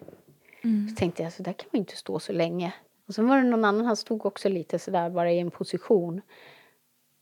Mm. 0.63 0.89
Så 0.89 0.95
tänkte 0.95 1.23
jag, 1.23 1.33
så 1.33 1.43
där 1.43 1.53
kan 1.53 1.69
man 1.71 1.79
inte 1.79 1.95
stå 1.95 2.19
så 2.19 2.33
länge. 2.33 2.73
Och 3.07 3.15
sen 3.15 3.27
var 3.27 3.37
det 3.37 3.43
någon 3.43 3.65
annan, 3.65 3.85
han 3.85 3.97
stod 3.97 4.25
också 4.25 4.49
lite 4.49 4.79
så 4.79 4.91
där 4.91 5.09
bara 5.09 5.31
i 5.31 5.39
en 5.39 5.51
position. 5.51 6.21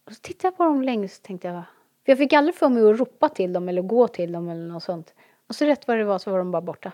Och 0.05 0.13
så 0.13 0.19
tittade 0.21 0.47
jag 0.47 0.57
på 0.57 0.63
dem 0.63 0.81
länge 0.81 1.07
så 1.07 1.21
tänkte 1.21 1.47
jag, 1.47 1.63
för 2.05 2.11
jag 2.11 2.17
fick 2.17 2.33
aldrig 2.33 2.55
för 2.55 2.69
mig 2.69 2.89
att 2.89 2.99
ropa 2.99 3.29
till 3.29 3.53
dem 3.53 3.69
eller 3.69 3.81
gå 3.81 4.07
till 4.07 4.31
dem 4.31 4.49
eller 4.49 4.67
något 4.67 4.83
sånt. 4.83 5.13
Och 5.47 5.55
så 5.55 5.65
rätt 5.65 5.87
vad 5.87 5.97
det 5.97 6.03
var 6.03 6.19
så 6.19 6.31
var 6.31 6.37
de 6.37 6.51
bara 6.51 6.61
borta. 6.61 6.91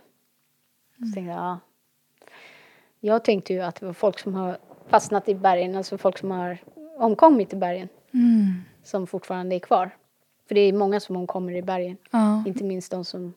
Mm. 0.98 1.10
Så 1.10 1.14
tänkte 1.14 1.32
jag, 1.32 1.40
ja. 1.40 1.60
Jag 3.00 3.24
tänkte 3.24 3.54
ju 3.54 3.62
att 3.62 3.76
det 3.76 3.86
var 3.86 3.94
folk 3.94 4.20
som 4.20 4.34
har 4.36 4.58
fastnat 4.88 5.30
i 5.30 5.36
bergen, 5.36 5.76
alltså 5.76 5.98
folk 5.98 6.18
som 6.18 6.32
har 6.32 6.58
omkommit 6.98 7.54
i 7.54 7.56
bergen. 7.56 7.90
Mm. 8.14 8.54
Som 8.84 9.08
fortfarande 9.08 9.56
är 9.56 9.60
kvar. 9.60 9.92
För 10.48 10.56
det 10.56 10.62
är 10.62 10.74
många 10.74 11.00
som 11.00 11.16
omkommer 11.16 11.54
i 11.54 11.62
bergen. 11.62 11.98
Ja. 12.12 12.44
Inte 12.48 12.64
minst 12.64 12.92
de 12.92 13.06
som... 13.06 13.34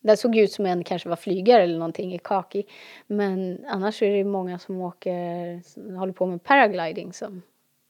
Det 0.00 0.16
såg 0.16 0.36
ut 0.36 0.52
som 0.52 0.66
en 0.66 0.84
kanske 0.84 1.08
var 1.08 1.16
flygare 1.16 1.62
eller 1.62 1.78
någonting 1.78 2.14
i 2.14 2.18
kaki. 2.18 2.64
Men 3.06 3.58
annars 3.68 4.02
är 4.02 4.16
det 4.16 4.24
många 4.24 4.58
som 4.58 4.80
åker, 4.80 5.62
som 5.62 5.96
håller 5.96 6.12
på 6.12 6.26
med 6.26 6.42
paragliding 6.42 7.12
som, 7.12 7.42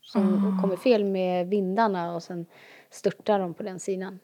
som 0.03 0.35
oh. 0.35 0.61
kommer 0.61 0.77
fel 0.77 1.05
med 1.05 1.49
vindarna 1.49 2.15
och 2.15 2.23
sen 2.23 2.47
störtar 2.91 3.39
de 3.39 3.55
på 3.55 3.63
den 3.63 3.81
sidan. 3.81 4.19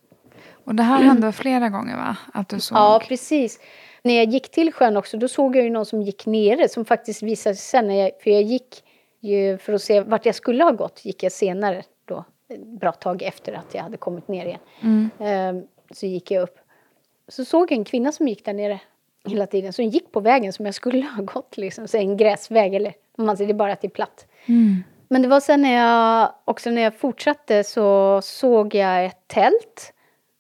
Och 0.65 0.75
det 0.75 0.83
här 0.83 1.03
hände 1.03 1.33
flera 1.33 1.69
gånger 1.69 1.97
va? 1.97 2.17
Att 2.35 2.49
du 2.49 2.61
såg? 2.61 2.79
Ja, 2.79 3.03
precis. 3.09 3.61
När 4.03 4.15
jag 4.15 4.25
gick 4.25 4.51
till 4.51 4.73
sjön 4.73 4.97
också, 4.97 5.17
då 5.17 5.29
såg 5.29 5.57
jag 5.57 5.65
ju 5.65 5.71
någon 5.71 5.87
som 5.87 6.03
gick 6.03 6.27
nere 6.27 6.69
som 6.69 6.85
faktiskt 6.85 7.23
visade 7.23 7.57
sig 7.57 7.65
sen, 7.65 7.89
när 7.89 7.95
jag, 7.95 8.11
för 8.23 8.31
jag 8.31 8.43
gick 8.43 8.85
ju 9.21 9.59
för 9.59 9.73
att 9.73 9.83
se 9.83 10.01
vart 10.01 10.27
jag 10.27 10.35
skulle 10.35 10.65
ha 10.65 10.71
gått, 10.71 11.05
gick 11.05 11.23
jag 11.23 11.33
senare 11.33 11.83
då, 12.05 12.25
ett 12.49 12.67
bra 12.67 12.93
tag 12.93 13.23
efter 13.23 13.53
att 13.53 13.75
jag 13.75 13.83
hade 13.83 13.97
kommit 13.97 14.29
ner 14.29 14.47
igen. 14.47 14.61
Mm. 14.83 15.11
Ehm, 15.21 15.67
så 15.91 16.07
gick 16.07 16.31
jag 16.31 16.43
upp. 16.43 16.59
Så 17.29 17.45
såg 17.45 17.73
jag 17.73 17.79
en 17.79 17.85
kvinna 17.85 18.13
som 18.13 18.29
gick 18.29 18.45
där 18.45 18.53
nere 18.53 18.81
hela 19.25 19.47
tiden, 19.47 19.73
som 19.73 19.85
gick 19.85 20.13
på 20.13 20.21
vägen 20.21 20.53
som 20.53 20.67
jag 20.67 20.75
skulle 20.75 21.07
ha 21.07 21.23
gått, 21.23 21.57
liksom, 21.57 21.89
så 21.89 21.97
en 21.97 22.17
gräsväg, 22.17 22.75
eller 22.75 22.95
om 23.19 23.27
man 23.27 23.37
säger 23.37 23.49
det 23.49 23.55
bara 23.55 23.73
att 23.73 23.81
det 23.81 23.87
är 23.87 23.91
platt. 23.91 24.27
Mm. 24.47 24.83
Men 25.09 25.23
det 25.23 25.29
var 25.29 25.41
sen 25.41 25.63
när 25.63 25.75
jag, 25.75 26.33
också 26.45 26.71
när 26.71 26.83
jag 26.83 26.95
fortsatte 26.95 27.65
så 27.65 28.21
såg 28.23 28.75
jag 28.75 29.05
ett 29.05 29.29
tält 29.29 29.93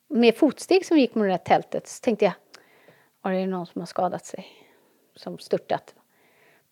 med 0.08 0.36
fotsteg 0.36 0.86
som 0.86 0.98
gick 0.98 1.14
mot 1.14 1.24
det 1.24 1.28
där 1.28 1.36
tältet. 1.38 1.88
Så 1.88 2.00
tänkte 2.00 2.24
jag, 2.24 2.34
är 3.32 3.38
det 3.38 3.46
någon 3.46 3.66
som 3.66 3.80
har 3.80 3.86
skadat 3.86 4.26
sig? 4.26 4.46
Som 5.16 5.38
störtat? 5.38 5.94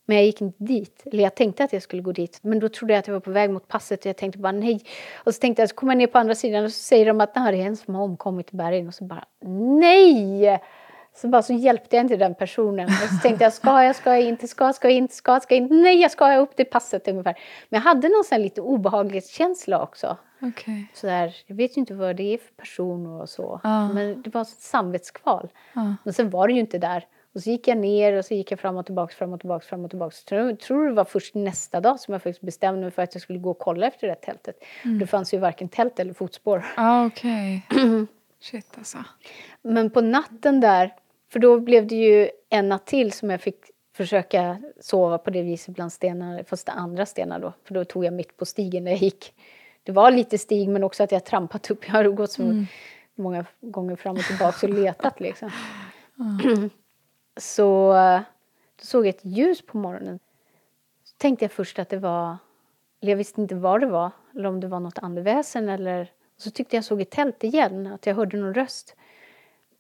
Men 0.07 0.16
jag 0.16 0.27
gick 0.27 0.41
inte 0.41 0.65
dit. 0.65 1.03
Eller 1.12 1.23
jag 1.23 1.35
tänkte 1.35 1.65
att 1.65 1.73
jag 1.73 1.83
skulle 1.83 2.03
gå 2.03 2.12
dit. 2.12 2.39
Men 2.43 2.59
då 2.59 2.69
trodde 2.69 2.93
jag 2.93 2.99
att 2.99 3.07
jag 3.07 3.15
var 3.15 3.20
på 3.20 3.31
väg 3.31 3.51
mot 3.51 3.69
passet. 3.69 4.01
Och 4.01 4.07
jag 4.07 4.16
tänkte 4.16 4.39
bara 4.39 4.53
nej. 4.53 4.81
Och 5.16 5.35
så 5.35 5.41
tänkte 5.41 5.62
jag, 5.62 5.69
så 5.69 5.74
kommer 5.74 5.93
jag 5.93 5.99
ner 5.99 6.07
på 6.07 6.19
andra 6.19 6.35
sidan 6.35 6.65
och 6.65 6.73
så 6.73 6.83
säger 6.83 7.07
de 7.07 7.20
att 7.20 7.35
det 7.35 7.41
är 7.41 7.53
en 7.53 7.77
som 7.77 7.95
har 7.95 8.03
omkommit 8.03 8.53
i 8.53 8.57
bergen. 8.57 8.89
Och 8.89 8.95
så 8.95 9.05
bara 9.05 9.24
nej! 9.81 10.61
Så 11.16 11.28
bara 11.28 11.43
så 11.43 11.53
hjälpte 11.53 11.97
jag 11.97 12.05
inte 12.05 12.16
den 12.16 12.35
personen. 12.35 12.87
Och 12.87 13.09
så 13.09 13.19
tänkte 13.23 13.45
jag, 13.45 13.53
ska 13.53 13.85
jag, 13.85 13.97
ska 13.97 14.11
jag 14.11 14.23
inte, 14.23 14.49
ska, 14.49 14.73
ska 14.73 14.89
jag 14.89 14.97
inte, 14.97 15.15
ska, 15.15 15.41
ska 15.41 15.55
jag 15.55 15.62
inte. 15.62 15.74
Nej, 15.74 16.01
jag 16.01 16.11
ska 16.11 16.33
jag 16.33 16.43
upp 16.43 16.57
till 16.57 16.66
passet 16.66 17.09
ungefär. 17.09 17.39
Men 17.69 17.78
jag 17.81 17.85
hade 17.85 18.09
någon 18.09 18.24
sån 18.24 18.43
lite 18.43 18.61
obehaglighetskänsla 18.61 19.83
också. 19.83 20.16
Okay. 20.41 20.85
Så 20.95 21.07
där, 21.07 21.37
jag 21.47 21.57
vet 21.57 21.77
ju 21.77 21.81
inte 21.81 21.95
vad 21.95 22.16
det 22.16 22.35
är 22.35 22.39
för 22.39 22.53
person 22.55 23.07
och 23.20 23.28
så. 23.28 23.61
Ah. 23.65 23.89
Men 23.89 24.23
det 24.23 24.35
var 24.35 24.43
ett 24.43 24.49
samvetskval. 24.49 25.49
Ah. 25.73 25.93
Men 26.05 26.15
sen 26.15 26.31
var 26.31 26.49
det 26.49 26.55
ju 26.55 26.61
inte 26.61 26.78
där. 26.78 27.07
Och 27.37 27.43
så 27.43 27.51
gick 27.51 27.69
jag 27.69 27.79
ner 27.79 28.13
och 28.13 28.25
så 28.25 28.35
gick 28.35 28.51
jag 28.51 28.61
fram 28.61 28.77
och 28.77 28.87
tillbaka, 28.87 29.15
fram 29.15 29.33
och 29.33 29.41
tillbaka, 29.41 29.67
fram 29.67 29.85
och 29.85 29.91
tillbaka. 29.91 30.17
Jag 30.29 30.61
tror 30.61 30.87
det 30.89 30.93
var 30.93 31.05
först 31.05 31.35
nästa 31.35 31.81
dag 31.81 32.01
som 32.01 32.13
jag 32.13 32.23
faktiskt 32.23 32.41
bestämde 32.41 32.81
mig 32.81 32.91
för 32.91 33.03
att 33.03 33.15
jag 33.15 33.23
skulle 33.23 33.39
gå 33.39 33.51
och 33.51 33.59
kolla 33.59 33.87
efter 33.87 34.09
det 34.09 34.15
tältet. 34.15 34.65
Mm. 34.85 34.99
Det 34.99 35.07
fanns 35.07 35.35
ju 35.35 35.39
varken 35.39 35.69
tält 35.69 36.01
eller 36.01 36.13
fotspår. 36.13 36.65
Ah, 36.77 37.07
okej. 37.07 37.67
Okay. 37.71 38.07
Shit 38.41 38.67
alltså. 38.79 38.99
Men 39.63 39.91
på 39.91 40.01
natten 40.01 40.61
där, 40.61 40.95
för 41.33 41.39
då 41.39 41.61
blev 41.61 41.87
det 41.87 41.95
ju 41.95 42.29
en 42.49 42.69
natt 42.69 42.87
till 42.87 43.13
som 43.13 43.31
jag 43.31 43.41
fick 43.41 43.59
försöka 43.97 44.63
sova 44.81 45.19
på 45.19 45.31
det 45.31 45.43
viset 45.43 45.75
bland 45.75 45.93
stenar, 45.93 46.43
fast 46.43 46.69
andra 46.69 47.07
stenar 47.07 47.39
då. 47.39 47.53
För 47.65 47.75
då 47.75 47.85
tog 47.85 48.05
jag 48.05 48.13
mitt 48.13 48.37
på 48.37 48.45
stigen 48.45 48.85
när 48.85 48.91
jag 48.91 49.01
gick. 49.01 49.35
Det 49.83 49.93
var 49.93 50.11
lite 50.11 50.39
stig 50.39 50.69
men 50.69 50.85
också 50.85 51.03
att 51.03 51.13
jag 51.13 51.25
trampat 51.25 51.71
upp. 51.71 51.87
Jag 51.87 51.93
har 51.93 52.05
gått 52.05 52.33
så 52.33 52.43
mm. 52.43 52.67
många 53.15 53.45
gånger 53.61 53.97
fram 53.97 54.17
och 54.17 54.25
tillbaka 54.25 54.67
och 54.67 54.73
letat 54.73 55.21
liksom. 55.21 55.51
Mm. 56.45 56.71
Så 57.37 57.93
då 58.77 58.85
såg 58.85 59.07
jag 59.07 59.15
ett 59.15 59.25
ljus 59.25 59.67
på 59.67 59.79
morgonen. 59.79 60.19
Så 61.05 61.17
tänkte 61.19 61.45
jag 61.45 61.53
först 61.53 61.79
att 61.79 61.89
det 61.89 61.99
var, 61.99 62.37
jag 63.01 63.17
visste 63.17 63.41
inte 63.41 63.55
vad 63.55 63.81
det 63.81 63.87
var, 63.87 64.11
eller 64.35 64.49
om 64.49 64.61
det 64.61 64.69
var 64.69 64.81
något 64.81 64.99
andeväsen 64.99 65.69
eller 65.69 66.11
så 66.37 66.51
tyckte 66.51 66.77
jag 66.77 66.85
såg 66.85 67.01
ett 67.01 67.11
tält 67.11 67.45
igen, 67.45 67.87
att 67.87 68.07
jag 68.07 68.15
hörde 68.15 68.37
någon 68.37 68.55
röst. 68.55 68.97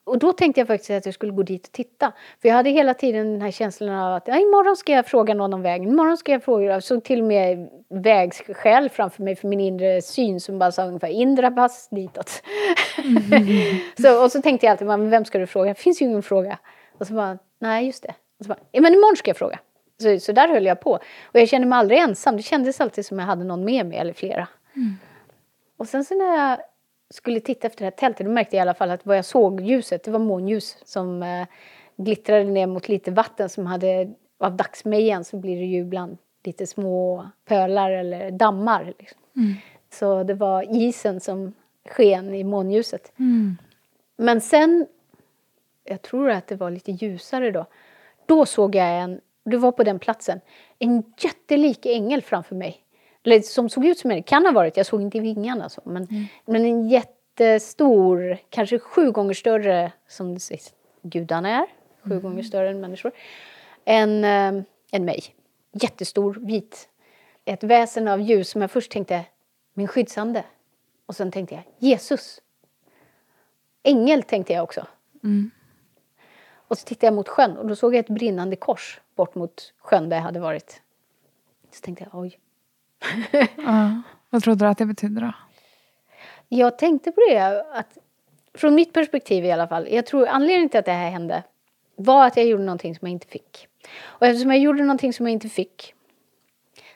Och 0.04 0.18
då 0.18 0.32
tänkte 0.32 0.60
jag 0.60 0.68
faktiskt 0.68 0.90
att 0.90 1.06
jag 1.06 1.14
skulle 1.14 1.32
gå 1.32 1.42
dit 1.42 1.66
och 1.66 1.72
titta. 1.72 2.12
För 2.42 2.48
jag 2.48 2.56
hade 2.56 2.70
hela 2.70 2.94
tiden 2.94 3.32
den 3.32 3.42
här 3.42 3.50
känslan 3.50 3.90
av 3.90 4.14
att 4.14 4.28
ja, 4.28 4.36
imorgon 4.36 4.76
ska 4.76 4.92
jag 4.92 5.06
fråga 5.06 5.34
någon 5.34 5.54
om 5.54 5.62
vägen. 5.62 5.88
Imorgon 5.88 6.16
ska 6.16 6.32
jag 6.32 6.44
fråga. 6.44 6.64
Jag 6.64 6.82
såg 6.82 7.04
till 7.04 7.20
och 7.20 7.26
med 7.26 7.68
vägskäl 7.88 8.88
framför 8.88 9.22
mig 9.22 9.36
för 9.36 9.48
min 9.48 9.60
inre 9.60 10.02
syn 10.02 10.40
som 10.40 10.58
bara 10.58 10.72
sa 10.72 10.84
ungefär 10.84 11.08
Indra 11.08 11.50
pass 11.50 11.88
ditåt. 11.90 12.42
Mm. 12.98 13.78
så, 14.02 14.24
och 14.24 14.32
så 14.32 14.42
tänkte 14.42 14.66
jag 14.66 14.70
alltid, 14.70 14.86
men 14.86 15.10
vem 15.10 15.24
ska 15.24 15.38
du 15.38 15.46
fråga? 15.46 15.68
Det 15.68 15.80
finns 15.80 16.02
ju 16.02 16.06
ingen 16.06 16.22
fråga. 16.22 16.58
Och 16.98 17.06
så 17.06 17.14
bara, 17.14 17.38
nej 17.58 17.86
just 17.86 18.02
det. 18.02 18.14
Och 18.38 18.44
så 18.44 18.48
bara, 18.48 18.58
men 18.72 18.94
imorgon 18.94 19.16
ska 19.16 19.30
jag 19.30 19.36
fråga. 19.36 19.58
Så, 20.02 20.20
så 20.20 20.32
där 20.32 20.48
höll 20.48 20.66
jag 20.66 20.80
på. 20.80 20.92
Och 21.24 21.40
jag 21.40 21.48
kände 21.48 21.66
mig 21.66 21.78
aldrig 21.78 21.98
ensam. 21.98 22.36
Det 22.36 22.42
kändes 22.42 22.80
alltid 22.80 23.06
som 23.06 23.18
jag 23.18 23.26
hade 23.26 23.44
någon 23.44 23.64
med 23.64 23.86
mig 23.86 23.98
eller 23.98 24.12
flera. 24.12 24.48
Mm. 24.76 24.94
Och 25.76 25.88
sen 25.88 26.04
så 26.04 26.14
när 26.14 26.36
jag 26.36 26.58
skulle 27.10 27.40
titta 27.40 27.66
efter 27.66 27.78
det 27.78 27.84
här 27.84 27.90
tältet 27.90 28.26
då 28.26 28.32
märkte 28.32 28.56
jag 28.56 28.60
i 28.60 28.62
alla 28.62 28.74
fall 28.74 28.90
att 28.90 29.06
vad 29.06 29.16
jag 29.16 29.24
såg 29.24 29.60
ljuset, 29.60 30.04
det 30.04 30.10
var 30.10 30.18
månljus 30.18 30.76
som 30.84 31.22
eh, 31.22 31.46
glittrade 31.96 32.44
ner 32.44 32.66
mot 32.66 32.88
lite 32.88 33.10
vatten 33.10 33.48
som 33.48 33.66
hade, 33.66 34.12
av 34.38 34.56
dagsmejan 34.56 35.24
så 35.24 35.36
blir 35.36 35.56
det 35.56 35.64
ju 35.64 35.80
ibland 35.80 36.18
lite 36.44 36.66
små 36.66 37.28
pölar 37.44 37.90
eller 37.90 38.30
dammar. 38.30 38.94
Liksom. 38.98 39.18
Mm. 39.36 39.54
Så 39.90 40.22
det 40.22 40.34
var 40.34 40.76
isen 40.76 41.20
som 41.20 41.52
sken 41.88 42.34
i 42.34 42.44
månljuset. 42.44 43.12
Mm. 43.18 43.56
Men 44.16 44.40
sen, 44.40 44.86
jag 45.88 46.02
tror 46.02 46.30
att 46.30 46.46
det 46.46 46.56
var 46.56 46.70
lite 46.70 46.92
ljusare 46.92 47.50
då, 47.50 47.66
då 48.26 48.46
såg 48.46 48.74
jag 48.74 49.00
en, 49.00 49.20
det 49.44 49.56
var 49.56 49.72
på 49.72 49.84
den 49.84 49.98
platsen, 49.98 50.40
en 50.78 51.02
jättelik 51.18 51.86
ängel 51.86 52.22
framför 52.22 52.54
mig 52.54 52.82
eller 53.26 53.40
som 53.40 53.68
såg 53.68 53.86
ut 53.86 53.98
som 53.98 54.10
en, 54.10 54.22
kan 54.22 54.46
ha 54.46 54.52
varit, 54.52 54.76
jag 54.76 54.86
såg 54.86 55.02
inte 55.02 55.20
vingarna 55.20 55.68
så, 55.68 55.82
men, 55.84 56.04
mm. 56.04 56.24
men 56.44 56.64
en 56.64 56.88
jättestor, 56.88 58.38
kanske 58.50 58.78
sju 58.78 59.10
gånger 59.10 59.34
större 59.34 59.92
som 60.08 60.34
det 60.34 60.40
sägs, 60.40 60.74
gudarna 61.02 61.48
är, 61.48 61.66
sju 62.02 62.10
mm. 62.10 62.22
gånger 62.22 62.42
större 62.42 62.70
än 62.70 62.80
människor, 62.80 63.12
än, 63.84 64.24
äh, 64.24 64.62
än 64.92 65.04
mig. 65.04 65.24
Jättestor, 65.72 66.38
vit. 66.40 66.88
Ett 67.44 67.64
väsen 67.64 68.08
av 68.08 68.20
ljus 68.20 68.50
som 68.50 68.60
jag 68.60 68.70
först 68.70 68.92
tänkte, 68.92 69.24
min 69.74 69.88
skyddsande. 69.88 70.44
Och 71.06 71.16
sen 71.16 71.30
tänkte 71.30 71.54
jag, 71.54 71.64
Jesus. 71.78 72.40
Ängel 73.82 74.22
tänkte 74.22 74.52
jag 74.52 74.64
också. 74.64 74.86
Mm. 75.24 75.50
Och 76.68 76.78
så 76.78 76.86
tittade 76.86 77.06
jag 77.06 77.14
mot 77.14 77.28
sjön 77.28 77.56
och 77.56 77.66
då 77.66 77.76
såg 77.76 77.94
jag 77.94 78.00
ett 78.00 78.08
brinnande 78.08 78.56
kors 78.56 79.00
bort 79.14 79.34
mot 79.34 79.72
sjön 79.78 80.08
där 80.08 80.16
jag 80.16 80.24
hade 80.24 80.40
varit. 80.40 80.82
Så 81.72 81.80
tänkte 81.80 82.04
jag, 82.04 82.20
oj, 82.20 82.38
ja. 83.56 84.02
Vad 84.30 84.42
trodde 84.42 84.64
du 84.64 84.68
att 84.68 84.78
det 84.78 84.86
betydde 84.86 85.20
då? 85.20 85.32
Jag 86.48 86.78
tänkte 86.78 87.12
på 87.12 87.20
det, 87.28 87.64
att 87.72 87.98
från 88.54 88.74
mitt 88.74 88.92
perspektiv 88.92 89.44
i 89.44 89.52
alla 89.52 89.68
fall. 89.68 89.88
Jag 89.90 90.06
tror 90.06 90.26
anledningen 90.28 90.68
till 90.68 90.78
att 90.78 90.84
det 90.84 90.92
här 90.92 91.10
hände 91.10 91.42
var 91.96 92.26
att 92.26 92.36
jag 92.36 92.46
gjorde 92.46 92.64
någonting 92.64 92.94
som 92.94 93.08
jag 93.08 93.12
inte 93.12 93.26
fick. 93.26 93.68
Och 94.00 94.26
eftersom 94.26 94.50
jag 94.50 94.60
gjorde 94.60 94.82
någonting 94.82 95.12
som 95.12 95.26
jag 95.26 95.32
inte 95.32 95.48
fick 95.48 95.94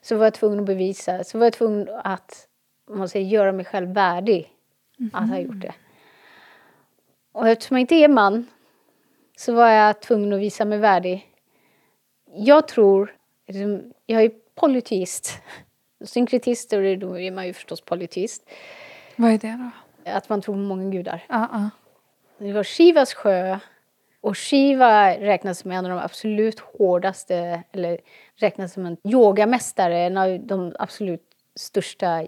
så 0.03 0.17
var 0.17 0.25
jag 0.25 0.35
tvungen 0.35 0.61
att 0.61 0.67
bevisa, 0.67 1.25
så 1.25 1.39
var 1.39 1.47
jag 1.47 1.53
tvungen 1.53 1.89
att 2.05 2.47
man 2.91 3.09
säger, 3.09 3.27
göra 3.27 3.53
mig 3.53 3.65
själv 3.65 3.89
värdig 3.89 4.53
mm. 4.99 5.11
att 5.15 5.29
ha 5.31 5.39
gjort 5.39 5.61
det. 5.61 5.75
Och 7.33 7.49
eftersom 7.49 7.77
jag 7.77 7.81
inte 7.81 7.95
är 7.95 8.09
man 8.09 8.47
så 9.41 9.53
var 9.53 9.69
jag 9.69 10.01
tvungen 10.01 10.33
att 10.33 10.41
visa 10.41 10.65
mig 10.65 10.79
värdig. 10.79 11.27
Jag 12.35 12.69
tror, 12.69 13.17
jag 14.07 14.23
är 14.23 14.31
polyteist 14.55 15.43
synkretister, 16.05 16.97
då 16.97 17.19
är 17.19 17.31
man 17.31 17.47
ju 17.47 17.53
förstås 17.53 17.81
polyteist. 17.81 18.51
Vad 19.17 19.31
är 19.31 19.39
det 19.39 19.71
då? 20.05 20.11
Att 20.11 20.29
man 20.29 20.43
tror 20.43 20.55
på 20.55 20.59
många 20.59 20.91
gudar. 20.91 21.25
Uh 21.31 21.37
-uh. 21.37 21.69
Det 22.39 22.53
var 22.53 22.65
Shivas 22.65 23.15
sjö 23.15 23.59
och 24.21 24.37
Shiva 24.37 25.11
räknas 25.11 25.59
som 25.59 25.71
en 25.71 25.85
av 25.85 25.91
de 25.91 25.99
absolut 25.99 26.61
hårdaste, 26.61 27.63
eller 27.73 28.01
räknas 28.37 28.73
som 28.73 28.87
en 28.87 28.97
yogamästare, 29.05 29.99
en 29.99 30.17
av 30.17 30.41
de 30.41 30.77
absolut 30.79 31.25
största 31.55 32.27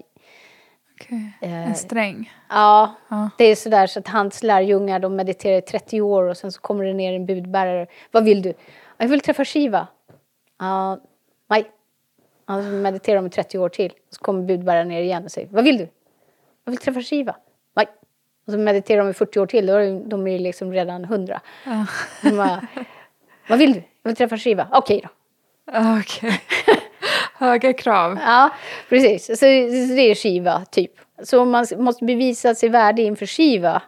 Okej. 1.05 1.33
Eh, 1.41 1.69
En 1.69 1.75
sträng. 1.75 2.33
Ja, 2.49 2.95
Ja. 3.09 3.31
det 3.39 3.45
är 3.45 3.57
sådär 3.57 3.87
så 3.87 3.99
att 3.99 4.09
hans 4.09 4.43
lärjungar 4.43 4.99
de 4.99 5.17
mediterar 5.17 5.57
i 5.59 5.63
30 5.63 6.01
år 6.01 6.23
och 6.23 6.37
sen 6.37 6.53
så 6.53 6.61
kommer 6.61 6.85
det 6.85 6.93
ner 6.95 7.13
en 7.13 7.27
budbärare. 7.27 7.87
Vad 8.11 8.25
vill 8.25 8.43
du? 8.43 8.55
Jag 8.99 9.09
vill 9.09 9.21
träffa 9.21 9.45
Shiva. 9.45 9.87
Ja, 10.59 11.01
nej. 11.51 11.71
Ja, 12.47 12.63
så 12.63 12.69
mediterar 12.69 13.17
de 13.17 13.27
i 13.27 13.31
30 13.31 13.59
år 13.59 13.69
till. 13.69 13.93
Så 14.11 14.21
kommer 14.23 14.43
budbäraren 14.43 14.89
ner 14.89 15.03
igen 15.03 15.25
och 15.25 15.31
säger 15.31 15.49
Vad 15.49 15.65
vill 15.65 15.79
du? 15.79 15.89
Jag 16.65 16.71
vill 16.73 16.81
träffa 16.81 17.01
Shiva. 17.01 17.37
Nej. 17.77 17.87
Och 18.47 18.53
så 18.53 18.59
mediterar 18.59 18.99
de 19.05 19.11
i 19.11 19.13
40 19.15 19.41
år 19.41 19.47
till. 19.47 19.67
Då 19.67 19.73
är 19.77 20.01
de- 20.09 20.27
är 20.27 20.39
liksom 20.39 20.73
redan 20.73 21.05
100. 21.05 21.41
Ja. 21.67 21.87
Bara, 22.37 22.67
Vad 23.49 23.59
vill 23.59 23.73
du? 23.73 23.79
Jag 24.03 24.09
vill 24.11 24.17
träffa 24.17 24.37
Shiva. 24.37 24.69
Okej 24.73 25.01
då. 25.05 25.09
Okej. 26.01 26.41
Höga 27.43 27.73
krav. 27.73 28.19
Ja, 28.27 28.51
precis. 28.89 29.27
Så, 29.27 29.37
så 29.37 29.45
det 29.95 30.11
är 30.11 30.15
Shiva, 30.15 30.65
typ. 30.65 30.93
Så 31.23 31.41
om 31.41 31.51
man 31.51 31.67
måste 31.79 32.05
bevisa 32.05 32.55
sig 32.55 32.69
värde 32.69 33.03
inför 33.03 33.27
Shiva, 33.27 33.83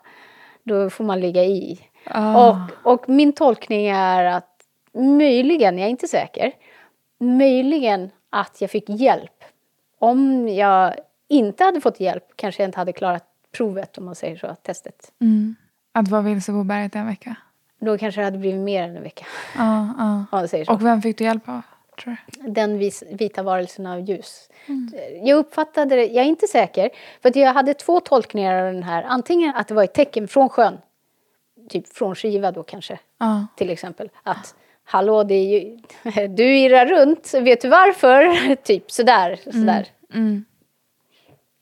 då 0.62 0.90
får 0.90 1.04
man 1.04 1.20
ligga 1.20 1.44
i. 1.44 1.80
Ah. 2.04 2.48
Och, 2.48 2.56
och 2.92 3.08
min 3.08 3.32
tolkning 3.32 3.86
är 3.86 4.24
att 4.24 4.50
möjligen, 4.94 5.78
jag 5.78 5.86
är 5.86 5.90
inte 5.90 6.08
säker, 6.08 6.52
möjligen 7.20 8.10
att 8.30 8.60
jag 8.60 8.70
fick 8.70 8.88
hjälp. 8.88 9.44
Om 9.98 10.48
jag 10.48 10.94
inte 11.28 11.64
hade 11.64 11.80
fått 11.80 12.00
hjälp 12.00 12.24
kanske 12.36 12.62
jag 12.62 12.68
inte 12.68 12.78
hade 12.78 12.92
klarat 12.92 13.24
provet, 13.56 13.98
om 13.98 14.04
man 14.04 14.14
säger 14.14 14.36
så, 14.36 14.56
testet. 14.62 15.12
Mm. 15.20 15.56
Att 15.92 16.08
vara 16.08 16.22
vilse 16.22 16.52
på 16.52 16.64
berget 16.64 16.94
en 16.94 17.06
vecka. 17.06 17.36
Då 17.80 17.98
kanske 17.98 18.20
det 18.20 18.24
hade 18.24 18.38
blivit 18.38 18.60
mer 18.60 18.82
än 18.82 18.96
en 18.96 19.02
vecka, 19.02 19.26
säger 20.48 20.64
så. 20.64 20.72
Och 20.72 20.84
vem 20.84 21.02
fick 21.02 21.18
du 21.18 21.24
hjälp 21.24 21.48
av? 21.48 21.62
Tror 22.02 22.16
du? 22.26 22.50
den 22.50 22.78
vis, 22.78 23.02
vita 23.10 23.42
varelsen 23.42 23.86
av 23.86 24.00
ljus. 24.00 24.50
Jag 25.22 25.38
uppfattade 25.38 25.96
det, 25.96 26.04
jag 26.06 26.24
är 26.24 26.28
inte 26.28 26.46
säker, 26.46 26.90
för 27.22 27.28
att 27.28 27.36
jag 27.36 27.52
hade 27.54 27.74
två 27.74 28.00
tolkningar 28.00 28.66
av 28.66 28.72
den 28.72 28.82
här. 28.82 29.02
Antingen 29.02 29.54
att 29.56 29.68
det 29.68 29.74
var 29.74 29.84
ett 29.84 29.94
tecken 29.94 30.28
från 30.28 30.48
sjön, 30.48 30.78
typ 31.68 31.88
från 31.88 32.14
Shiva 32.14 32.52
då 32.52 32.62
kanske, 32.62 32.98
Ja. 33.18 33.46
till 33.56 33.70
exempel. 33.70 34.10
Att 34.22 34.54
hallå, 34.84 35.24
det 35.24 35.34
är 35.34 35.60
ju, 35.60 35.78
du 36.28 36.56
irrar 36.58 36.86
runt, 36.86 37.34
vet 37.34 37.60
du 37.60 37.68
varför? 37.68 38.54
typ 38.62 38.90
sådär, 38.90 39.40
sådär. 39.44 39.86
Mm. 40.14 40.44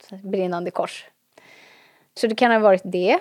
Så 0.09 0.17
Brinnande 0.17 0.71
kors. 0.71 1.07
Så 2.15 2.27
det 2.27 2.35
kan 2.35 2.51
ha 2.53 2.59
varit 2.59 2.83
det. 2.85 3.19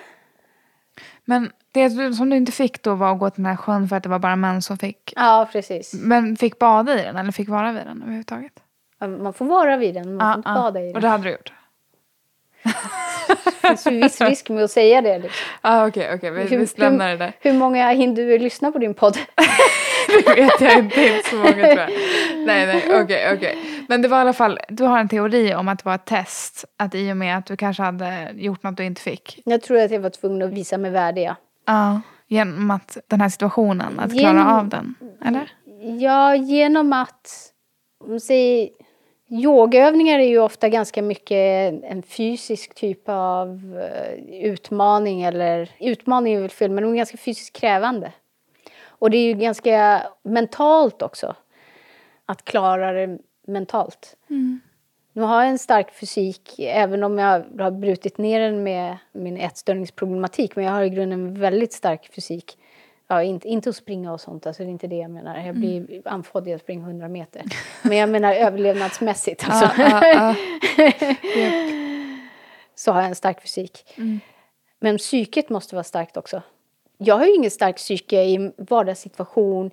Men 1.24 1.50
det 1.72 1.90
som 2.14 2.30
du 2.30 2.36
inte 2.36 2.52
fick 2.52 2.82
då 2.82 2.94
var 2.94 3.12
att 3.12 3.18
gå 3.18 3.30
till 3.30 3.42
den 3.42 3.50
här 3.50 3.56
sjön 3.56 3.88
för 3.88 3.96
att 3.96 4.02
det 4.02 4.08
var 4.08 4.18
bara 4.18 4.36
män 4.36 4.62
som 4.62 4.78
fick. 4.78 5.12
Ja, 5.16 5.48
precis. 5.52 5.94
Men 5.94 6.36
fick 6.36 6.58
bada 6.58 7.00
i 7.00 7.02
den 7.02 7.16
eller 7.16 7.32
fick 7.32 7.48
vara 7.48 7.72
vid 7.72 7.82
den 7.86 8.02
överhuvudtaget? 8.02 8.52
Man 9.00 9.32
får 9.32 9.44
vara 9.44 9.76
vid 9.76 9.94
den, 9.94 10.16
man 10.16 10.20
får 10.20 10.28
Ja, 10.28 10.34
inte 10.36 10.62
bada 10.62 10.80
i 10.80 10.88
Och 10.88 10.92
den. 10.92 11.02
det 11.02 11.08
hade 11.08 11.24
du 11.24 11.30
gjort? 11.30 11.52
Det 13.62 13.68
finns 13.68 13.86
ju 13.86 13.90
viss 14.00 14.20
risk 14.20 14.48
med 14.50 14.64
att 14.64 14.70
säga 14.70 15.00
det. 15.02 15.18
Liksom. 15.18 15.44
Ja, 15.62 15.86
okej, 15.86 16.14
okej. 16.14 16.30
Vi, 16.30 16.56
vi 16.56 16.66
lämnar 16.76 17.08
det 17.08 17.16
där. 17.16 17.32
hur 17.40 17.52
många 17.52 17.90
hinduer 17.90 18.38
lyssnar 18.38 18.70
på 18.70 18.78
din 18.78 18.94
podd? 18.94 19.18
Det 20.26 20.34
vet 20.42 20.60
jag 20.60 20.78
inte, 20.78 21.00
inte 21.06 21.28
så 21.28 21.36
många 21.36 21.52
tror 21.52 21.66
jag. 21.78 21.90
Nej, 22.46 22.66
nej, 22.66 23.02
okej, 23.02 23.34
okej. 23.34 23.58
Men 23.88 24.02
det 24.02 24.08
var 24.08 24.18
i 24.18 24.20
alla 24.20 24.32
fall, 24.32 24.58
du 24.68 24.84
har 24.84 24.98
en 24.98 25.08
teori 25.08 25.54
om 25.54 25.68
att 25.68 25.78
det 25.78 25.84
var 25.84 25.94
ett 25.94 26.06
test. 26.06 26.64
Att 26.78 26.94
i 26.94 27.12
och 27.12 27.16
med 27.16 27.38
att 27.38 27.46
du 27.46 27.56
kanske 27.56 27.82
hade 27.82 28.30
gjort 28.34 28.62
något 28.62 28.76
du 28.76 28.84
inte 28.84 29.00
fick. 29.02 29.42
Jag 29.44 29.62
tror 29.62 29.78
att 29.80 29.90
jag 29.90 30.00
var 30.00 30.10
tvungen 30.10 30.42
att 30.42 30.50
visa 30.52 30.78
mig 30.78 30.90
värdig. 30.90 31.22
Ja, 31.24 31.34
Ja. 31.66 32.00
Genom 32.28 32.70
att 32.70 32.96
den 33.08 33.20
här 33.20 33.28
situationen, 33.28 33.98
att 34.00 34.12
Genom- 34.12 34.34
klara 34.36 34.58
av 34.58 34.68
den. 34.68 34.94
Eller? 35.24 35.50
ja 36.00 36.34
genom 36.36 36.92
att... 36.92 37.30
om 38.08 38.20
säger, 38.20 38.68
yogaövningar 39.30 40.18
är 40.18 40.28
ju 40.28 40.38
ofta 40.38 40.68
ganska 40.68 41.02
mycket 41.02 41.74
en 41.84 42.02
fysisk 42.02 42.74
typ 42.74 43.02
av 43.08 43.48
eh, 43.92 44.44
utmaning. 44.52 45.22
Eller 45.22 45.70
utmaning 45.80 46.34
är 46.34 46.40
väl 46.40 46.50
fel, 46.50 46.70
men 46.70 46.84
de 46.84 46.92
är 46.92 46.96
ganska 46.96 47.16
fysiskt 47.16 47.56
krävande. 47.60 48.12
Och 49.02 49.10
det 49.10 49.16
är 49.16 49.26
ju 49.26 49.34
ganska 49.34 50.02
mentalt 50.22 51.02
också. 51.02 51.34
Att 52.26 52.44
klara 52.44 52.92
det 52.92 53.18
mentalt. 53.46 54.16
Nu 55.12 55.22
har 55.22 55.42
jag 55.42 55.50
en 55.50 55.58
stark 55.58 55.94
fysik, 55.94 56.58
även 56.58 57.04
om 57.04 57.18
jag 57.18 57.44
har 57.58 57.70
brutit 57.70 58.18
ner 58.18 58.40
den 58.40 58.62
med 58.62 58.96
min 59.12 59.36
ätstörningsproblematik. 59.36 60.56
Men 60.56 60.64
jag 60.64 60.72
har 60.72 60.82
i 60.82 60.88
grunden 60.90 61.20
en 61.20 61.40
väldigt 61.40 61.72
stark 61.72 62.14
fysik. 62.14 62.58
Ja, 63.08 63.22
inte, 63.22 63.48
inte 63.48 63.70
att 63.70 63.76
springa 63.76 64.12
och 64.12 64.20
sånt, 64.20 64.46
alltså 64.46 64.62
det 64.62 64.68
är 64.68 64.70
inte 64.70 64.86
det 64.86 64.96
jag 64.96 65.10
menar. 65.10 65.46
Jag 65.46 65.54
blir 65.54 66.02
andfådd 66.04 66.48
i 66.48 66.54
att 66.54 66.60
springa 66.60 66.86
100 66.86 67.08
meter. 67.08 67.42
Men 67.82 67.96
jag 67.98 68.08
menar 68.08 68.34
överlevnadsmässigt. 68.34 69.44
Alltså. 69.48 69.82
Ja, 69.82 70.06
ja, 70.06 70.34
ja. 70.76 71.52
Så 72.74 72.92
har 72.92 73.00
jag 73.00 73.08
en 73.08 73.14
stark 73.14 73.42
fysik. 73.42 73.94
Men 74.80 74.98
psyket 74.98 75.48
måste 75.48 75.74
vara 75.74 75.84
starkt 75.84 76.16
också. 76.16 76.42
Jag 77.04 77.18
har 77.18 77.26
ju 77.26 77.34
ingen 77.34 77.50
stark 77.50 77.76
psyke 77.76 78.22
i 78.22 78.52
vardagssituation, 78.56 79.70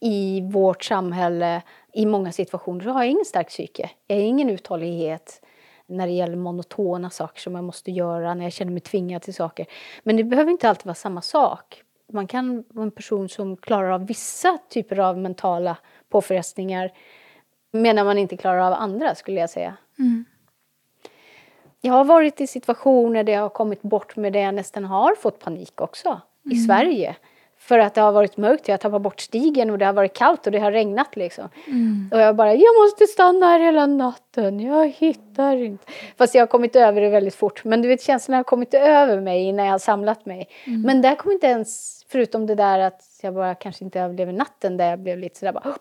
i 0.00 0.40
vårt 0.40 0.84
samhälle, 0.84 1.62
i 1.92 2.06
många 2.06 2.32
situationer 2.32 2.84
så 2.84 2.90
har 2.90 3.02
jag 3.02 3.10
ingen 3.10 3.24
stark 3.24 3.48
psyke. 3.48 3.90
Jag 4.06 4.16
har 4.16 4.22
ingen 4.22 4.50
uthållighet 4.50 5.42
när 5.86 6.06
det 6.06 6.12
gäller 6.12 6.36
monotona 6.36 7.10
saker 7.10 7.40
som 7.40 7.54
jag 7.54 7.64
måste 7.64 7.90
göra, 7.90 8.34
när 8.34 8.44
jag 8.44 8.52
känner 8.52 8.72
mig 8.72 8.80
tvingad 8.80 9.22
till 9.22 9.34
saker. 9.34 9.66
Men 10.02 10.16
det 10.16 10.24
behöver 10.24 10.50
inte 10.50 10.68
alltid 10.68 10.86
vara 10.86 10.94
samma 10.94 11.22
sak. 11.22 11.82
Man 12.12 12.26
kan 12.26 12.64
vara 12.68 12.84
en 12.84 12.90
person 12.90 13.28
som 13.28 13.56
klarar 13.56 13.90
av 13.90 14.06
vissa 14.06 14.58
typer 14.68 14.98
av 14.98 15.18
mentala 15.18 15.76
påfrestningar 16.08 16.92
medan 17.70 18.06
man 18.06 18.18
inte 18.18 18.36
klarar 18.36 18.60
av 18.60 18.72
andra, 18.72 19.14
skulle 19.14 19.40
jag 19.40 19.50
säga. 19.50 19.76
Jag 21.80 21.92
har 21.92 22.04
varit 22.04 22.40
i 22.40 22.46
situationer 22.46 23.24
där 23.24 23.32
jag 23.32 23.40
har 23.40 23.48
kommit 23.48 23.82
bort 23.82 24.16
med 24.16 24.32
det 24.32 24.40
jag 24.40 24.54
nästan 24.54 24.84
har 24.84 25.14
fått 25.14 25.38
panik 25.38 25.80
också. 25.80 26.20
I 26.44 26.56
Sverige. 26.56 27.16
För 27.58 27.78
att 27.78 27.94
det 27.94 28.00
har 28.00 28.12
varit 28.12 28.36
mörkt, 28.36 28.68
jag 28.68 28.72
har 28.72 28.78
tappat 28.78 29.02
bort 29.02 29.20
stigen 29.20 29.70
och 29.70 29.78
det 29.78 29.84
har 29.84 29.92
varit 29.92 30.16
kallt 30.16 30.46
och 30.46 30.52
det 30.52 30.58
har 30.58 30.72
regnat 30.72 31.16
liksom. 31.16 31.48
Och 32.12 32.20
jag 32.20 32.36
bara, 32.36 32.54
jag 32.54 32.76
måste 32.82 33.06
stanna 33.06 33.46
här 33.46 33.60
hela 33.60 33.86
natten, 33.86 34.60
jag 34.60 34.88
hittar 34.88 35.56
inte. 35.56 35.84
Fast 36.18 36.34
jag 36.34 36.42
har 36.42 36.46
kommit 36.46 36.76
över 36.76 37.00
det 37.00 37.08
väldigt 37.08 37.34
fort. 37.34 37.64
Men 37.64 37.82
du 37.82 37.88
vet 37.88 38.02
känslan 38.02 38.36
har 38.36 38.44
kommit 38.44 38.74
över 38.74 39.20
mig 39.20 39.42
innan 39.42 39.64
jag 39.64 39.72
har 39.72 39.78
samlat 39.78 40.26
mig. 40.26 40.48
Men 40.84 41.02
där 41.02 41.14
kom 41.14 41.32
inte 41.32 41.46
ens, 41.46 42.04
förutom 42.08 42.46
det 42.46 42.54
där 42.54 42.78
att 42.78 43.02
jag 43.22 43.34
bara 43.34 43.54
kanske 43.54 43.84
inte 43.84 44.00
överlever 44.00 44.32
natten 44.32 44.76
där 44.76 44.90
jag 44.90 44.98
blev 44.98 45.18
lite 45.18 45.38
sådär 45.38 45.52
bara, 45.52 45.76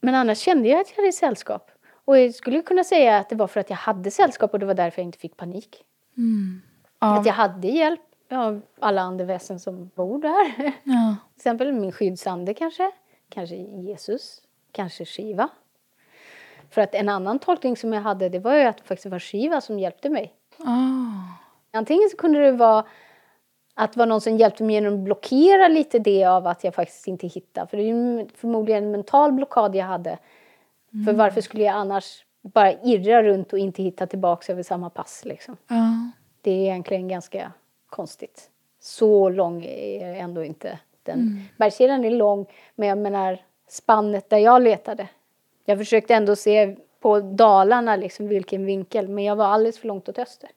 men 0.00 0.14
annars 0.14 0.38
kände 0.38 0.68
jag 0.68 0.80
att 0.80 0.90
jag 0.90 1.02
hade 1.02 1.12
sällskap. 1.12 1.70
Och 2.04 2.18
jag 2.18 2.34
skulle 2.34 2.62
kunna 2.62 2.84
säga 2.84 3.18
att 3.18 3.28
det 3.28 3.36
var 3.36 3.46
för 3.46 3.60
att 3.60 3.70
jag 3.70 3.76
hade 3.76 4.10
sällskap 4.10 4.52
och 4.52 4.58
det 4.58 4.66
var 4.66 4.74
därför 4.74 5.02
jag 5.02 5.08
inte 5.08 5.18
fick 5.18 5.36
panik. 5.36 5.84
Ja. 7.00 7.18
Att 7.18 7.26
jag 7.26 7.32
hade 7.32 7.68
hjälp 7.68 8.00
av 8.30 8.62
alla 8.80 9.02
andeväsen 9.02 9.60
som 9.60 9.90
bor 9.94 10.22
där. 10.22 10.72
Ja. 10.84 11.16
Till 11.34 11.40
exempel 11.40 11.72
min 11.72 11.92
skyddsande 11.92 12.54
kanske. 12.54 12.90
Kanske 13.28 13.56
Jesus. 13.56 14.42
Kanske 14.72 15.04
Shiva. 15.04 15.48
För 16.70 16.80
att 16.80 16.94
en 16.94 17.08
annan 17.08 17.38
tolkning 17.38 17.76
som 17.76 17.92
jag 17.92 18.00
hade 18.00 18.28
det 18.28 18.38
var 18.38 18.54
ju 18.54 18.64
att 18.64 18.76
det 18.76 18.84
faktiskt 18.84 19.10
var 19.10 19.18
Shiva 19.18 19.60
som 19.60 19.78
hjälpte 19.78 20.10
mig. 20.10 20.34
Ah. 20.58 21.38
Antingen 21.72 22.08
så 22.10 22.16
kunde 22.16 22.40
det 22.40 22.52
vara 22.52 22.84
att 23.74 23.92
det 23.92 23.98
var 23.98 24.06
någon 24.06 24.20
som 24.20 24.36
hjälpte 24.36 24.64
mig 24.64 24.74
genom 24.74 24.94
att 24.94 25.00
blockera 25.00 25.68
lite 25.68 25.98
det 25.98 26.24
av 26.24 26.46
att 26.46 26.64
jag 26.64 26.74
faktiskt 26.74 27.08
inte 27.08 27.26
hittade. 27.26 27.66
För 27.66 27.76
det 27.76 27.82
är 27.82 28.26
förmodligen 28.36 28.84
en 28.84 28.90
mental 28.90 29.32
blockad 29.32 29.74
jag 29.74 29.86
hade. 29.86 30.18
För 31.06 31.12
varför 31.12 31.40
skulle 31.40 31.62
jag 31.62 31.74
annars 31.74 32.24
bara 32.42 32.72
irra 32.72 33.22
runt 33.22 33.52
och 33.52 33.58
inte 33.58 33.82
hitta 33.82 34.06
tillbaka 34.06 34.52
över 34.52 34.62
samma 34.62 34.90
pass 34.90 35.22
liksom. 35.24 35.56
Ja. 35.68 36.10
Det 36.42 36.50
är 36.50 36.62
egentligen 36.62 37.08
ganska 37.08 37.52
konstigt. 37.88 38.50
Så 38.80 39.28
lång 39.28 39.64
är 39.64 40.14
ändå 40.14 40.44
inte 40.44 40.78
den. 41.02 41.18
Mm. 41.18 41.42
Bergskedjan 41.56 42.04
är 42.04 42.10
lång, 42.10 42.46
men 42.74 42.88
jag 42.88 42.98
menar 42.98 43.38
spannet 43.68 44.30
där 44.30 44.38
jag 44.38 44.62
letade. 44.62 45.08
Jag 45.64 45.78
försökte 45.78 46.14
ändå 46.14 46.36
se 46.36 46.76
på 47.00 47.20
Dalarna, 47.20 47.96
liksom, 47.96 48.28
vilken 48.28 48.66
vinkel, 48.66 49.08
men 49.08 49.24
jag 49.24 49.36
var 49.36 49.44
alldeles 49.44 49.78
för 49.78 49.88
långt 49.88 50.08
åt 50.08 50.18
öster. 50.18 50.50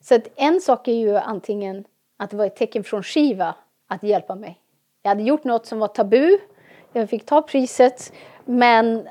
Så 0.00 0.14
att 0.14 0.28
en 0.36 0.60
sak 0.60 0.88
är 0.88 0.92
ju 0.92 1.16
antingen 1.16 1.84
att 2.16 2.30
det 2.30 2.36
var 2.36 2.46
ett 2.46 2.56
tecken 2.56 2.84
från 2.84 3.02
Shiva 3.02 3.54
att 3.86 4.02
hjälpa 4.02 4.34
mig. 4.34 4.60
Jag 5.02 5.08
hade 5.08 5.22
gjort 5.22 5.44
något 5.44 5.66
som 5.66 5.78
var 5.78 5.88
tabu, 5.88 6.38
jag 6.92 7.10
fick 7.10 7.26
ta 7.26 7.42
priset, 7.42 8.12
men 8.44 9.08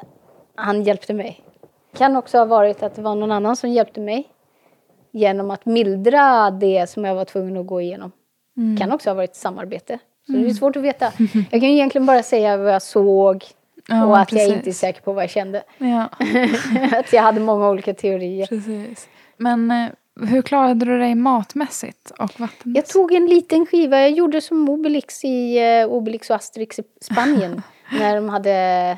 han 0.55 0.83
hjälpte 0.83 1.13
mig. 1.13 1.43
Det 1.91 1.97
kan 1.97 2.15
också 2.15 2.37
ha 2.37 2.45
varit 2.45 2.83
att 2.83 2.95
det 2.95 3.01
var 3.01 3.15
någon 3.15 3.31
annan 3.31 3.55
som 3.55 3.69
hjälpte 3.69 3.99
mig 3.99 4.29
genom 5.11 5.51
att 5.51 5.65
mildra 5.65 6.51
det 6.51 6.89
som 6.89 7.05
jag 7.05 7.15
var 7.15 7.25
tvungen 7.25 7.57
att 7.57 7.67
gå 7.67 7.81
igenom. 7.81 8.11
Mm. 8.57 8.77
kan 8.77 8.91
också 8.91 9.09
ha 9.09 9.13
varit 9.15 9.35
samarbete. 9.35 9.99
Så 10.25 10.31
det 10.31 10.45
är 10.49 10.53
svårt 10.53 10.75
att 10.75 10.83
veta. 10.83 11.05
Jag 11.51 11.61
kan 11.61 11.69
ju 11.69 11.71
egentligen 11.73 12.05
bara 12.05 12.23
säga 12.23 12.57
vad 12.57 12.73
jag 12.73 12.81
såg 12.81 13.43
Ja, 13.87 14.05
och 14.05 14.17
att 14.19 14.31
jag 14.31 14.39
precis. 14.41 14.55
inte 14.57 14.69
är 14.69 14.73
säker 14.73 15.01
på 15.01 15.13
vad 15.13 15.23
jag 15.23 15.29
kände. 15.31 15.63
Ja, 15.77 16.09
att 16.99 17.13
jag 17.13 17.21
hade 17.21 17.39
många 17.39 17.69
olika 17.69 17.93
teorier. 17.93 18.47
precis. 18.47 19.07
Men 19.37 19.71
eh, 19.71 19.87
hur 20.27 20.41
klarade 20.41 20.85
du 20.85 20.99
dig 20.99 21.15
matmässigt 21.15 22.11
och 22.11 22.17
Jag 22.19 22.39
vattenmässigt? 22.39 22.93
tog 22.93 23.11
en 23.13 23.25
liten 23.27 23.65
skiva, 23.65 23.99
jag 23.99 24.11
gjorde 24.11 24.41
som 24.41 24.69
Obelix 24.69 25.23
i 25.25 25.57
eh, 25.81 25.87
Obelix 25.87 26.29
och 26.29 26.35
Asterix 26.35 26.79
i 26.79 26.83
Spanien. 27.01 27.61
när 27.99 28.15
de 28.15 28.29
hade 28.29 28.97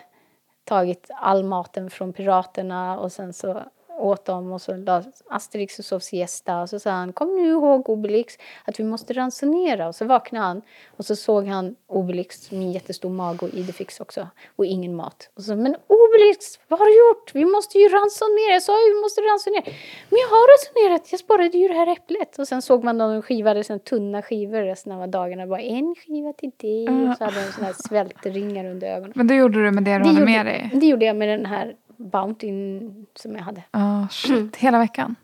tagit 0.64 1.10
all 1.16 1.44
maten 1.44 1.90
från 1.90 2.14
piraterna 2.14 3.00
och 3.00 3.12
sen 3.12 3.34
så 3.34 3.62
åt 4.02 4.26
dem 4.26 4.52
och 4.52 4.62
så 4.62 4.76
la 4.76 5.04
Asterix 5.30 5.80
och 5.80 5.86
sov 5.86 6.00
siesta 6.00 6.62
och 6.62 6.70
så 6.70 6.80
sa 6.80 6.92
han 6.92 7.14
kom 7.14 7.36
nu 7.36 7.50
ihåg 7.50 7.90
Obelix 7.90 8.38
att 8.66 8.80
vi 8.80 8.84
måste 8.84 9.14
ransonera 9.14 9.88
och 9.88 9.96
så 9.96 10.06
vaknade 10.06 10.46
han 10.46 10.62
och 10.98 11.06
så 11.06 11.16
såg 11.16 11.48
han 11.48 11.76
Obelix 11.88 12.52
med 12.52 12.62
en 12.62 12.72
jättestor 12.72 13.10
mage 13.10 13.46
och 13.46 13.54
Idefix 13.54 14.00
också 14.00 14.28
och 14.56 14.66
ingen 14.66 14.96
mat. 14.96 15.30
Och 15.36 15.44
så 15.44 15.56
men 15.56 15.76
Obelix 15.88 16.60
vad 16.68 16.80
har 16.80 16.86
du 16.86 17.10
gjort? 17.10 17.36
Vi 17.36 17.46
måste 17.46 17.78
ju 17.78 17.88
ransonera. 17.90 18.54
Jag 18.54 18.64
sa 18.64 18.88
ju 18.88 18.94
vi 18.94 19.02
måste 19.02 19.22
ransonera. 19.22 19.64
Men 20.10 20.20
jag 20.20 20.28
har 20.28 20.46
ransonerat. 20.54 21.12
Jag 21.12 21.20
sparade 21.20 21.58
ju 21.58 21.68
det 21.68 21.74
här 21.74 21.88
äpplet. 21.88 22.40
Och 22.40 22.48
sen 22.48 22.62
såg 22.62 22.84
man 22.84 22.98
dem 22.98 23.22
skivade 23.22 23.64
sen 23.64 23.80
tunna 23.80 24.22
skivor 24.22 24.62
resten 24.62 24.92
av 24.92 25.10
dagarna. 25.10 25.48
Bara 25.48 25.62
en 25.62 25.96
skiva 25.96 26.34
till 26.34 26.52
dig 26.58 26.88
och 26.90 27.18
så 27.18 27.24
hade 27.24 27.46
de 27.46 27.52
såna 27.52 27.68
här 27.68 27.76
svältringar 27.88 28.66
under 28.66 28.88
ögonen. 28.88 29.14
Men 29.16 29.28
det 29.28 29.36
gjorde 29.36 29.64
du 29.64 29.72
med 29.72 29.84
det 29.84 29.92
du 29.98 30.00
Det 30.00 30.08
hade 30.08 30.20
gjorde, 30.20 30.32
med 30.32 30.46
dig? 30.46 30.72
det 30.74 30.86
gjorde 30.86 31.06
jag 31.06 31.16
med 31.16 31.30
den 31.30 31.46
här 31.46 31.76
Bountyn 32.10 33.06
som 33.16 33.36
jag 33.36 33.44
hade. 33.44 33.64
Ja, 33.72 34.08
shit. 34.12 34.56
Hela 34.58 34.80
veckan? 34.80 35.16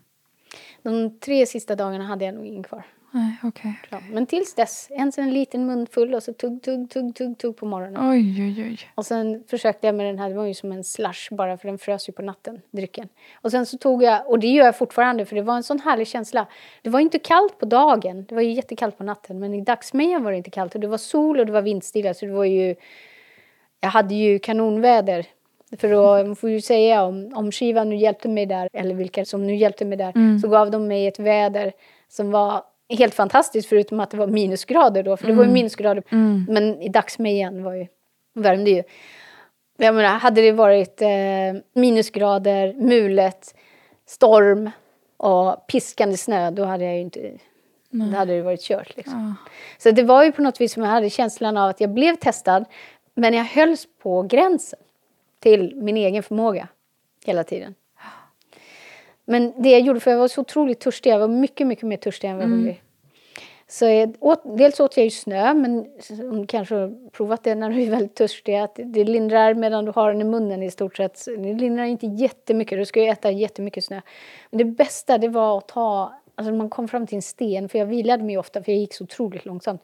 De 0.82 1.18
tre 1.20 1.46
sista 1.46 1.76
dagarna 1.76 2.04
hade 2.04 2.24
jag 2.24 2.34
nog 2.34 2.46
ingen 2.46 2.62
kvar. 2.62 2.82
Nej, 3.10 3.36
okej. 3.42 3.74
Ja, 3.90 4.00
Men 4.10 4.26
tills 4.26 4.54
dess, 4.54 4.88
ens 4.90 5.18
en 5.18 5.30
liten 5.30 5.66
munfull 5.66 6.14
och 6.14 6.22
så 6.22 6.32
tugg, 6.32 6.62
tugg, 6.62 6.90
tugg, 6.90 7.14
tugg, 7.14 7.38
tugg 7.38 7.56
på 7.56 7.66
morgonen. 7.66 8.10
Oj, 8.10 8.42
oj, 8.42 8.64
oj. 8.64 8.78
Och 8.94 9.06
sen 9.06 9.44
försökte 9.46 9.86
jag 9.86 9.94
med 9.94 10.06
den 10.06 10.18
här, 10.18 10.28
det 10.28 10.34
var 10.34 10.44
ju 10.44 10.54
som 10.54 10.72
en 10.72 10.84
slush 10.84 11.34
bara 11.34 11.56
för 11.56 11.68
den 11.68 11.78
frös 11.78 12.08
ju 12.08 12.12
på 12.12 12.22
natten, 12.22 12.60
drycken. 12.70 13.08
Och 13.34 13.50
sen 13.50 13.66
så 13.66 13.78
tog 13.78 14.02
jag, 14.02 14.28
och 14.30 14.38
det 14.38 14.46
gör 14.46 14.64
jag 14.64 14.78
fortfarande 14.78 15.24
för 15.24 15.36
det 15.36 15.42
var 15.42 15.56
en 15.56 15.62
sån 15.62 15.80
härlig 15.80 16.06
känsla. 16.06 16.46
Det 16.82 16.90
var 16.90 17.00
inte 17.00 17.18
kallt 17.18 17.58
på 17.58 17.66
dagen, 17.66 18.24
det 18.28 18.34
var 18.34 18.42
ju 18.42 18.52
jättekallt 18.52 18.98
på 18.98 19.04
natten, 19.04 19.38
men 19.38 19.54
i 19.54 19.60
dagsmejan 19.60 20.24
var 20.24 20.30
det 20.30 20.36
inte 20.36 20.50
kallt 20.50 20.74
och 20.74 20.80
det 20.80 20.88
var 20.88 20.98
sol 20.98 21.40
och 21.40 21.46
det 21.46 21.52
var 21.52 21.62
vindstilla 21.62 22.14
så 22.14 22.26
det 22.26 22.32
var 22.32 22.44
ju, 22.44 22.74
jag 23.80 23.88
hade 23.88 24.14
ju 24.14 24.38
kanonväder. 24.38 25.26
För 25.76 25.88
då, 25.90 26.24
man 26.26 26.36
får 26.36 26.50
ju 26.50 26.60
säga 26.60 27.02
om, 27.02 27.32
om 27.34 27.52
skivan 27.52 27.88
nu 27.88 27.96
hjälpte 27.96 28.28
mig 28.28 28.46
där, 28.46 28.68
eller 28.72 28.94
vilka 28.94 29.24
som 29.24 29.46
nu 29.46 29.56
hjälpte 29.56 29.84
mig 29.84 29.98
där, 29.98 30.38
så 30.40 30.48
gav 30.48 30.70
de 30.70 30.86
mig 30.88 31.06
ett 31.06 31.18
väder 31.18 31.72
som 32.08 32.30
var 32.30 32.62
helt 32.88 33.14
fantastiskt 33.14 33.68
förutom 33.68 34.00
att 34.00 34.10
det 34.10 34.16
var 34.16 34.26
minusgrader 34.26 35.02
då, 35.02 35.16
för 35.16 35.26
det 35.26 35.32
var 35.34 35.44
ju 35.44 35.50
minusgrader. 35.50 36.04
Men 36.52 36.82
i 36.82 36.88
dagsmejan 36.88 37.62
var 37.62 37.74
ju, 37.74 37.86
värmde 38.34 38.70
ju. 38.70 38.82
Jag 39.76 39.94
menar, 39.94 40.08
hade 40.08 40.40
det 40.40 40.52
varit 40.52 41.02
eh, 41.02 41.08
minusgrader, 41.74 42.74
mulet, 42.74 43.54
storm 44.06 44.70
och 45.16 45.66
piskande 45.66 46.16
snö, 46.16 46.50
då 46.50 46.64
hade 46.64 46.84
jag 46.84 46.94
ju 46.94 47.00
inte... 47.00 47.32
Då 47.90 48.16
hade 48.16 48.36
det 48.36 48.42
varit 48.42 48.62
kört. 48.62 48.96
Liksom. 48.96 49.34
Så 49.78 49.90
det 49.90 50.02
var 50.02 50.24
ju 50.24 50.32
på 50.32 50.42
något 50.42 50.60
vis 50.60 50.72
som 50.72 50.82
jag 50.82 50.90
hade 50.90 51.10
känslan 51.10 51.56
av 51.56 51.68
att 51.68 51.80
jag 51.80 51.90
blev 51.90 52.16
testad, 52.16 52.64
men 53.14 53.34
jag 53.34 53.44
hölls 53.44 53.86
på 54.02 54.22
gränsen 54.22 54.78
till 55.38 55.76
min 55.76 55.96
egen 55.96 56.22
förmåga 56.22 56.68
hela 57.24 57.44
tiden. 57.44 57.74
Men 59.24 59.62
det 59.62 59.70
jag 59.70 59.80
gjorde, 59.80 60.00
för 60.00 60.10
jag 60.10 60.18
var 60.18 60.28
så 60.28 60.40
otroligt 60.40 60.80
törstig, 60.80 61.10
jag 61.10 61.18
var 61.18 61.28
mycket, 61.28 61.66
mycket 61.66 61.84
mer 61.84 61.96
törstig 61.96 62.28
än 62.28 62.36
vad 62.36 62.44
jag 62.44 62.48
var 62.48 62.56
hungrig. 62.56 62.82
Så 63.70 63.84
jag 63.84 64.16
åt, 64.20 64.42
dels 64.58 64.80
åt 64.80 64.96
jag 64.96 65.04
ju 65.04 65.10
snö, 65.10 65.54
men 65.54 65.86
som 66.00 66.46
kanske 66.46 66.74
har 66.74 67.10
provat 67.10 67.44
det 67.44 67.54
när 67.54 67.70
du 67.70 67.82
är 67.82 67.90
väldigt 67.90 68.14
törstig, 68.14 68.54
att 68.54 68.80
det 68.84 69.04
lindrar 69.04 69.54
medan 69.54 69.84
du 69.84 69.92
har 69.94 70.12
den 70.12 70.20
i 70.20 70.24
munnen 70.24 70.62
i 70.62 70.70
stort 70.70 70.96
sett. 70.96 71.24
Det 71.24 71.54
lindrar 71.54 71.84
inte 71.84 72.06
jättemycket, 72.06 72.78
du 72.78 72.84
ska 72.84 73.02
ju 73.02 73.08
äta 73.08 73.30
jättemycket 73.30 73.84
snö. 73.84 74.00
Men 74.50 74.58
det 74.58 74.64
bästa 74.64 75.18
det 75.18 75.28
var 75.28 75.58
att 75.58 75.68
ta, 75.68 76.20
alltså 76.34 76.52
man 76.52 76.70
kom 76.70 76.88
fram 76.88 77.06
till 77.06 77.16
en 77.16 77.22
sten, 77.22 77.68
för 77.68 77.78
jag 77.78 77.86
vilade 77.86 78.22
mig 78.22 78.38
ofta 78.38 78.62
för 78.62 78.72
jag 78.72 78.78
gick 78.78 78.94
så 78.94 79.04
otroligt 79.04 79.44
långsamt. 79.44 79.82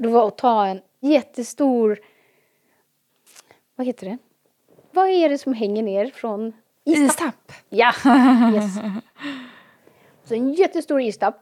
Det 0.00 0.08
var 0.08 0.28
att 0.28 0.38
ta 0.38 0.66
en 0.66 0.80
jättestor, 1.00 1.98
vad 3.76 3.86
heter 3.86 4.06
det? 4.06 4.18
Vad 4.98 5.08
är 5.08 5.28
det 5.28 5.38
som 5.38 5.52
hänger 5.52 5.82
ner 5.82 6.06
från 6.06 6.52
Istapp. 6.84 7.52
Ja, 7.68 7.92
yes. 8.54 8.74
Så 10.24 10.34
en 10.34 10.52
jättestor 10.52 11.00
istapp. 11.00 11.34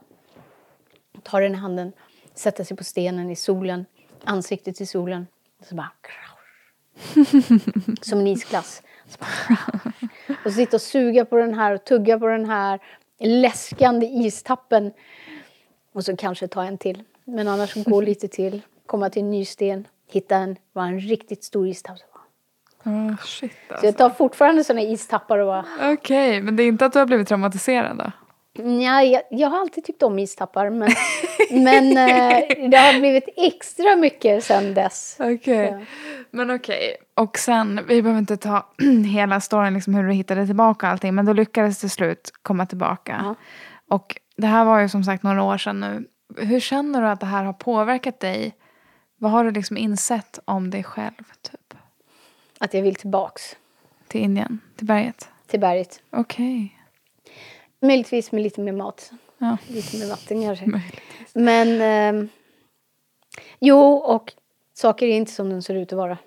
Tar 1.22 1.40
den 1.40 1.52
i 1.52 1.56
handen, 1.56 1.92
sätter 2.34 2.64
sig 2.64 2.76
på 2.76 2.84
stenen 2.84 3.30
i 3.30 3.36
solen, 3.36 3.86
ansiktet 4.24 4.80
i 4.80 4.86
solen. 4.86 5.26
Så 5.68 5.74
bara... 5.74 5.92
Som 8.02 8.20
en 8.20 8.26
isglass. 8.26 8.82
Och 10.44 10.52
sitta 10.52 10.76
och 10.76 10.82
suga 10.82 11.24
på 11.24 11.36
den 11.36 11.54
här 11.54 11.74
och 11.74 11.84
tugga 11.84 12.18
på 12.18 12.26
den 12.26 12.44
här 12.44 12.80
läskande 13.18 14.06
istappen. 14.06 14.92
Och 15.92 16.04
så 16.04 16.16
kanske 16.16 16.48
ta 16.48 16.64
en 16.64 16.78
till. 16.78 17.02
Men 17.24 17.48
annars 17.48 17.74
gå 17.74 18.00
lite 18.00 18.28
till, 18.28 18.62
komma 18.86 19.10
till 19.10 19.22
en 19.22 19.30
ny 19.30 19.44
sten, 19.44 19.88
hitta 20.06 20.36
en, 20.36 20.56
var 20.72 20.86
en 20.86 21.00
riktigt 21.00 21.44
stor 21.44 21.68
istapp. 21.68 21.98
Oh, 22.86 23.16
shit 23.16 23.52
Så 23.68 23.72
alltså. 23.74 23.86
jag 23.86 23.96
tar 23.96 24.10
fortfarande 24.10 24.64
såna 24.64 24.80
istappar 24.80 25.38
och 25.38 25.46
bara... 25.46 25.92
Okej, 25.92 26.42
men 26.42 26.56
det 26.56 26.62
är 26.62 26.68
inte 26.68 26.86
att 26.86 26.92
du 26.92 26.98
har 26.98 27.06
blivit 27.06 27.28
traumatiserad 27.28 27.98
då? 27.98 28.12
Ja, 28.62 29.02
jag, 29.02 29.22
jag 29.30 29.48
har 29.48 29.60
alltid 29.60 29.84
tyckt 29.84 30.02
om 30.02 30.18
istappar 30.18 30.70
men, 30.70 30.90
men 31.50 31.86
eh, 31.96 32.68
det 32.70 32.76
har 32.76 33.00
blivit 33.00 33.28
extra 33.36 33.96
mycket 33.96 34.44
sen 34.44 34.74
dess. 34.74 35.16
Okej. 35.20 35.68
Ja. 35.72 35.80
Men 36.30 36.50
okej. 36.50 36.96
Och 37.14 37.38
sen, 37.38 37.80
vi 37.88 38.02
behöver 38.02 38.20
inte 38.20 38.36
ta 38.36 38.66
hela 39.12 39.40
storyn, 39.40 39.74
liksom 39.74 39.94
hur 39.94 40.04
du 40.04 40.12
hittade 40.12 40.46
tillbaka 40.46 40.88
allting, 40.88 41.14
men 41.14 41.26
då 41.26 41.32
lyckades 41.32 41.80
till 41.80 41.90
slut 41.90 42.30
komma 42.42 42.66
tillbaka. 42.66 43.20
Ja. 43.24 43.34
Och 43.94 44.16
det 44.36 44.46
här 44.46 44.64
var 44.64 44.80
ju 44.80 44.88
som 44.88 45.04
sagt 45.04 45.22
några 45.22 45.42
år 45.42 45.58
sedan 45.58 45.80
nu. 45.80 46.04
Hur 46.36 46.60
känner 46.60 47.02
du 47.02 47.08
att 47.08 47.20
det 47.20 47.26
här 47.26 47.44
har 47.44 47.52
påverkat 47.52 48.20
dig? 48.20 48.54
Vad 49.18 49.30
har 49.30 49.44
du 49.44 49.50
liksom 49.50 49.76
insett 49.76 50.38
om 50.44 50.70
dig 50.70 50.84
själv, 50.84 51.24
typ? 51.42 51.65
Att 52.58 52.74
jag 52.74 52.82
vill 52.82 52.94
tillbaks 52.94 53.56
Till 54.08 54.20
Indien, 54.20 54.60
till 54.76 54.86
berget? 54.86 55.28
till 55.46 55.60
berget. 55.60 56.00
Okej. 56.10 56.72
Möjligtvis 57.80 58.32
med 58.32 58.42
lite 58.42 58.60
mer 58.60 58.72
mat, 58.72 59.10
Ja, 59.38 59.56
lite 59.68 59.96
mer 59.98 60.06
vatten 60.08 60.42
kanske. 60.42 60.66
möjligtvis. 60.66 61.34
Men 61.34 61.80
ehm, 61.80 62.28
jo, 63.60 63.80
och 63.92 64.32
saker 64.74 65.06
är 65.06 65.16
inte 65.16 65.32
som 65.32 65.50
de 65.50 65.62
ser 65.62 65.74
ut 65.74 65.92
att 65.92 65.96
vara. 65.96 66.18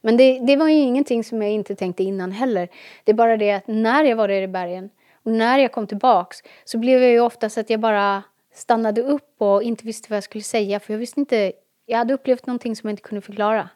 Men 0.00 0.16
det, 0.16 0.38
det 0.38 0.56
var 0.56 0.68
ju 0.68 0.74
ingenting 0.76 1.24
som 1.24 1.42
jag 1.42 1.50
inte 1.52 1.74
tänkte 1.74 2.02
innan 2.02 2.32
heller. 2.32 2.68
Det 3.04 3.12
är 3.12 3.14
bara 3.14 3.36
det 3.36 3.50
att 3.52 3.66
när 3.66 4.04
jag 4.04 4.16
var 4.16 4.28
där 4.28 4.42
i 4.42 4.48
bergen 4.48 4.90
och 5.22 5.32
när 5.32 5.58
jag 5.58 5.72
kom 5.72 5.86
tillbaks 5.86 6.36
så 6.64 6.78
blev 6.78 7.02
jag 7.02 7.10
ju 7.10 7.20
oftast 7.20 7.58
att 7.58 7.70
jag 7.70 7.80
bara 7.80 8.22
stannade 8.54 9.02
upp 9.02 9.34
och 9.42 9.62
inte 9.62 9.84
visste 9.86 10.06
vad 10.10 10.16
jag 10.16 10.24
skulle 10.24 10.44
säga 10.44 10.80
för 10.80 10.92
jag 10.92 10.98
visste 10.98 11.20
inte, 11.20 11.52
jag 11.86 11.98
hade 11.98 12.14
upplevt 12.14 12.46
någonting 12.46 12.76
som 12.76 12.88
jag 12.88 12.92
inte 12.92 13.02
kunde 13.02 13.20
förklara. 13.22 13.68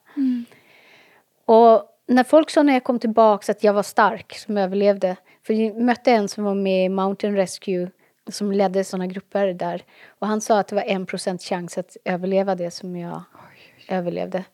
Och 1.52 1.82
när 2.06 2.24
folk 2.24 2.50
sa 2.50 2.62
när 2.62 2.72
jag 2.72 2.84
kom 2.84 2.98
tillbaka 2.98 3.52
att 3.52 3.64
jag 3.64 3.72
var 3.72 3.82
stark 3.82 4.34
som 4.34 4.58
överlevde, 4.58 5.16
för 5.46 5.54
jag 5.54 5.76
mötte 5.76 6.12
en 6.12 6.28
som 6.28 6.44
var 6.44 6.54
med 6.54 6.84
i 6.84 6.88
Mountain 6.88 7.36
Rescue 7.36 7.90
som 8.30 8.52
ledde 8.52 8.84
sådana 8.84 9.06
grupper 9.06 9.46
där 9.46 9.82
och 10.08 10.26
han 10.26 10.40
sa 10.40 10.58
att 10.58 10.68
det 10.68 10.74
var 10.74 10.82
en 10.82 11.06
procent 11.06 11.42
chans 11.42 11.78
att 11.78 11.96
överleva 12.04 12.54
det 12.54 12.70
som 12.70 12.96
jag 12.96 13.22
överlevde. 13.88 14.44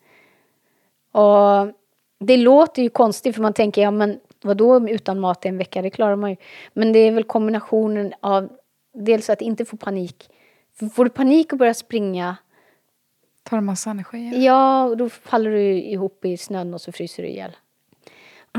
Och 1.12 1.72
det 2.20 2.36
låter 2.36 2.82
ju 2.82 2.90
konstigt 2.90 3.34
för 3.34 3.42
man 3.42 3.52
tänker, 3.52 3.82
ja 3.82 3.90
men 3.90 4.20
vadå 4.42 4.88
utan 4.88 5.20
mat 5.20 5.44
i 5.44 5.48
en 5.48 5.58
vecka, 5.58 5.82
det 5.82 5.90
klarar 5.90 6.16
man 6.16 6.30
ju. 6.30 6.36
Men 6.72 6.92
det 6.92 6.98
är 6.98 7.12
väl 7.12 7.24
kombinationen 7.24 8.14
av 8.20 8.48
dels 8.94 9.30
att 9.30 9.40
inte 9.40 9.64
få 9.64 9.76
panik. 9.76 10.30
För 10.78 10.86
får 10.86 11.04
du 11.04 11.10
panik 11.10 11.52
och 11.52 11.58
börjar 11.58 11.72
springa, 11.72 12.36
Tar 13.48 13.58
en 13.58 13.64
massa 13.64 13.90
energi. 13.90 14.44
ja 14.44 14.84
och 14.84 14.96
då 14.96 15.08
faller 15.08 15.50
du 15.50 15.62
ihop 15.72 16.24
i 16.24 16.36
snön 16.36 16.74
och 16.74 16.80
så 16.80 16.92
fryser 16.92 17.22
du 17.22 17.28
ihjäl. 17.28 17.56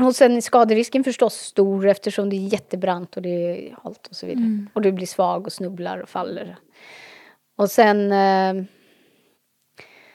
Och 0.00 0.16
sen 0.16 0.36
är 0.36 0.40
skaderisken 0.40 1.04
förstås 1.04 1.34
stor 1.34 1.86
eftersom 1.88 2.30
det 2.30 2.36
är 2.36 2.48
jättebrant 2.52 3.16
och 3.16 3.22
det 3.22 3.28
är 3.28 3.76
halt 3.82 4.06
och 4.06 4.16
så 4.16 4.26
vidare. 4.26 4.44
Och 4.72 4.82
du 4.82 4.92
blir 4.92 5.06
svag 5.06 5.46
och 5.46 5.52
snubblar 5.52 5.98
och 5.98 6.08
faller. 6.08 6.56
Och 7.56 7.70
sen... 7.70 8.12
Eh, 8.12 8.64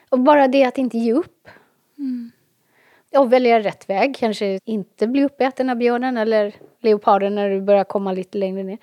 och 0.09 0.19
bara 0.19 0.47
det 0.47 0.63
att 0.63 0.77
inte 0.77 0.97
ge 0.97 1.13
upp. 1.13 1.47
Och 3.17 3.33
välja 3.33 3.59
rätt 3.59 3.89
väg. 3.89 4.15
Kanske 4.15 4.59
inte 4.65 5.07
bli 5.07 5.23
uppäten 5.23 5.69
av 5.69 5.75
björnen 5.75 6.17
eller 6.17 6.55
leoparden 6.81 7.35
när 7.35 7.49
du 7.49 7.61
börjar 7.61 7.83
komma 7.83 8.11
lite 8.11 8.37
längre 8.37 8.63
ner. 8.63 8.77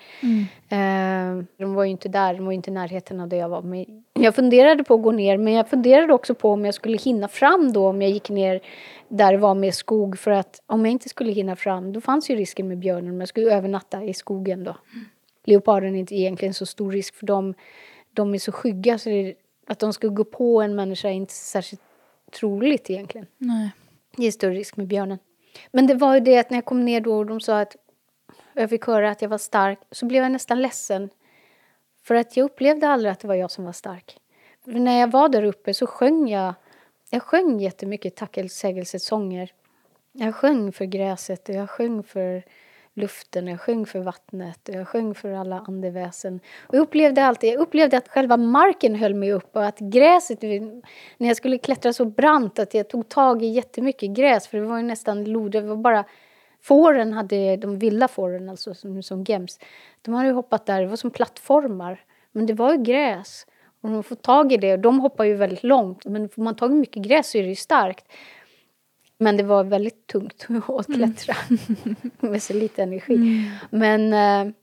Eh, 0.69 1.45
de 1.57 1.75
var 1.75 1.85
ju 1.85 1.91
inte 1.91 2.09
där, 2.09 2.35
de 2.35 2.45
var 2.45 2.53
inte 2.53 2.71
i 2.71 2.73
närheten 2.73 3.21
av 3.21 3.29
där 3.29 3.37
jag 3.37 3.49
var. 3.49 3.63
Men 3.63 4.05
jag 4.13 4.35
funderade 4.35 4.85
på 4.85 4.95
att 4.95 5.03
gå 5.03 5.13
ner, 5.13 5.39
men 5.39 5.53
jag 5.53 5.69
funderade 5.69 6.13
också 6.15 6.35
på 6.35 6.51
om 6.51 6.65
jag 6.65 6.75
skulle 6.75 6.97
hinna 6.97 7.29
fram 7.29 7.73
då 7.73 7.89
om 7.89 8.03
jag 8.03 8.11
gick 8.11 8.31
ner 8.31 8.61
där 9.09 9.33
det 9.33 9.39
var 9.39 9.55
med 9.55 9.75
skog. 9.75 10.19
För 10.19 10.31
att 10.31 10.63
om 10.67 10.85
jag 10.85 10.93
inte 10.93 11.09
skulle 11.09 11.33
hinna 11.33 11.57
fram, 11.57 11.93
då 11.93 12.01
fanns 12.01 12.31
ju 12.31 12.37
risken 12.37 12.69
med 12.69 12.79
björnen 12.79 13.11
om 13.11 13.21
jag 13.21 13.29
skulle 13.29 13.55
övernatta 13.55 14.03
i 14.03 14.15
skogen 14.15 14.65
då. 14.65 14.77
Leoparden 15.45 15.95
är 15.95 15.99
inte 15.99 16.15
egentligen 16.15 16.55
så 16.55 16.67
stor 16.67 16.93
risk 16.93 17.15
för 17.15 17.27
dem. 17.27 17.55
De 18.13 18.35
är 18.35 18.39
så 18.39 18.53
skygga 18.53 18.99
så 18.99 19.09
det, 19.09 19.35
att 19.67 19.79
de 19.79 19.93
skulle 19.93 20.13
gå 20.13 20.25
på 20.25 20.63
en 20.63 20.75
människa 20.75 21.09
är 21.09 21.13
inte 21.13 21.35
särskilt 21.35 21.83
troligt 22.41 22.91
egentligen. 22.91 23.27
Nej. 23.39 23.71
Det 24.17 24.27
är 24.27 24.31
större 24.31 24.55
risk 24.55 24.77
med 24.77 24.87
björnen. 24.87 25.19
Men 25.71 25.87
det 25.87 25.95
var 25.95 26.15
ju 26.15 26.21
det 26.21 26.39
att 26.39 26.51
när 26.51 26.57
jag 26.57 26.65
kom 26.65 26.85
ner 26.85 27.01
då 27.01 27.19
och 27.19 27.27
de 27.27 27.41
sa 27.41 27.61
att 27.61 27.77
jag 28.55 28.71
fick 28.71 28.85
höra 28.85 29.11
att 29.11 29.23
jag 29.23 29.29
var 29.29 29.39
stark 29.39 29.79
så 29.91 30.07
blev 30.07 30.23
jag 30.23 30.33
nästan 30.33 30.63
ledsen. 30.63 31.11
För 32.05 32.15
att 32.15 32.37
jag 32.37 32.45
upplevde 32.45 32.89
aldrig 32.89 33.13
att 33.13 33.21
det 33.21 33.29
var 33.29 33.35
jag 33.35 33.51
som 33.51 33.65
var 33.65 33.73
stark. 33.73 34.17
För 34.65 34.73
när 34.73 35.01
jag 35.01 35.11
var 35.11 35.29
där 35.29 35.43
uppe 35.43 35.75
så 35.75 35.87
sjöng 35.87 36.29
jag, 36.29 36.55
jag 37.11 37.23
sjöng 37.23 37.61
jättemycket 37.61 38.17
tacksägelsesånger. 38.17 39.53
Jag 40.13 40.35
sjöng 40.35 40.73
för 40.73 40.85
gräset 40.85 41.49
och 41.49 41.55
jag 41.55 41.71
sjöng 41.71 42.03
för 42.03 42.43
luften, 42.95 43.49
jag 43.49 43.61
sjöng 43.61 43.87
för 43.87 43.99
vattnet 43.99 44.69
och 44.69 44.75
jag 44.75 44.89
sjöng 44.89 45.15
för 45.15 45.33
alla 45.33 45.61
andeväsen. 45.61 46.41
Och 46.61 46.75
jag 46.75 46.83
upplevde 46.83 47.25
alltid, 47.25 47.53
jag 47.53 47.61
upplevde 47.61 47.97
att 47.97 48.09
själva 48.09 48.37
marken 48.37 48.95
höll 48.95 49.15
mig 49.15 49.33
upp 49.33 49.57
och 49.57 49.67
att 49.67 49.79
gräset, 49.79 50.43
när 51.19 51.29
jag 51.29 51.37
skulle 51.37 51.59
klättra 51.59 51.93
så 51.93 52.05
brant 52.05 52.59
att 52.59 52.75
jag 52.75 52.89
tog 52.89 53.09
tag 53.09 53.43
i 53.43 53.47
jättemycket 53.47 54.11
gräs 54.11 54.49
för 54.49 54.59
det 54.59 54.65
var 54.65 54.77
ju 54.77 54.83
nästan 54.83 55.25
lodrätt, 55.25 55.63
det 55.63 55.69
var 55.69 55.77
bara 55.77 56.05
Fåren 56.65 57.13
hade, 57.13 57.57
de 57.57 57.79
vilda 57.79 58.09
fåren 58.09 58.49
alltså 58.49 58.75
som, 58.75 59.03
som 59.03 59.25
gems, 59.25 59.59
de 60.03 60.15
hade 60.15 60.29
ju 60.29 60.35
hoppat 60.35 60.67
där, 60.67 60.81
det 60.81 60.87
var 60.87 60.97
som 60.97 61.11
plattformar. 61.11 62.05
Men 62.33 62.47
det 62.47 62.55
var 62.55 62.73
ju 62.73 62.83
gräs. 62.83 63.47
Och 63.81 63.91
de 63.91 64.03
får 64.03 64.17
tag 64.17 64.53
i 64.53 64.57
det, 64.57 64.77
de 64.77 65.01
hoppar 65.01 65.25
ju 65.25 65.35
väldigt 65.35 65.63
långt, 65.63 66.05
men 66.05 66.29
får 66.29 66.43
man 66.43 66.57
tag 66.57 66.71
i 66.71 66.75
mycket 66.75 67.03
gräs 67.03 67.31
så 67.31 67.39
är 67.39 67.43
det 67.43 67.49
ju 67.49 67.55
starkt. 67.55 68.05
Men 69.23 69.37
det 69.37 69.43
var 69.43 69.65
väldigt 69.65 70.07
tungt 70.07 70.47
att 70.69 70.87
klättra 70.87 71.35
mm. 71.51 71.97
med 72.33 72.43
så 72.43 72.55
lite 72.55 72.83
energi. 72.83 73.15
Mm. 73.15 73.51
Men, 73.71 74.13
eh, 74.13 74.55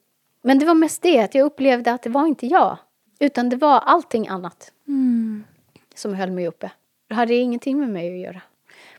men 0.42 0.60
det 0.60 0.66
var 0.66 0.74
mest 0.74 1.02
det, 1.02 1.20
att 1.20 1.36
jag 1.36 1.46
upplevde 1.46 1.92
att 1.92 2.04
det 2.04 2.10
var 2.10 2.28
inte 2.28 2.48
jag. 2.48 2.78
Utan 3.20 3.50
det 3.50 3.56
var 3.56 3.80
allting 3.80 4.28
annat 4.28 4.72
mm. 4.88 5.44
som 5.96 6.14
höll 6.14 6.32
mig 6.32 6.48
uppe. 6.48 6.72
Det 7.08 7.16
hade 7.16 7.36
ingenting 7.36 7.80
med 7.80 7.90
mig 7.90 8.14
att 8.14 8.20
göra 8.20 8.42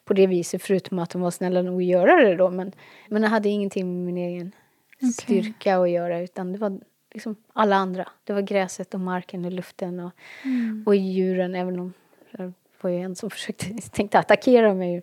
på 0.04 0.14
det 0.14 0.26
viset, 0.26 0.62
förutom 0.62 0.98
att 0.98 1.10
de 1.10 1.20
var 1.20 1.30
snälla 1.30 1.62
nog 1.62 1.80
att 1.80 1.88
göra 1.88 2.16
det 2.16 2.36
då. 2.36 2.50
Men, 2.50 2.72
men 3.08 3.22
det 3.22 3.28
hade 3.28 3.48
ingenting 3.48 4.04
med 4.04 4.14
min 4.14 4.16
egen 4.16 4.52
okay. 4.96 5.12
styrka 5.12 5.78
att 5.78 5.90
göra, 5.90 6.20
utan 6.20 6.52
det 6.52 6.58
var 6.58 6.80
liksom 7.12 7.36
alla 7.52 7.76
andra. 7.76 8.08
Det 8.24 8.32
var 8.32 8.40
gräset 8.40 8.94
och 8.94 9.00
marken 9.00 9.44
och 9.44 9.52
luften 9.52 10.00
och, 10.00 10.10
mm. 10.44 10.82
och 10.86 10.96
djuren, 10.96 11.54
även 11.54 11.80
om 11.80 11.92
det 12.32 12.52
var 12.80 12.90
ju 12.90 13.00
en 13.00 13.16
som 13.16 13.30
försökte, 13.30 13.66
tänkte 13.92 14.18
attackera 14.18 14.74
mig. 14.74 15.02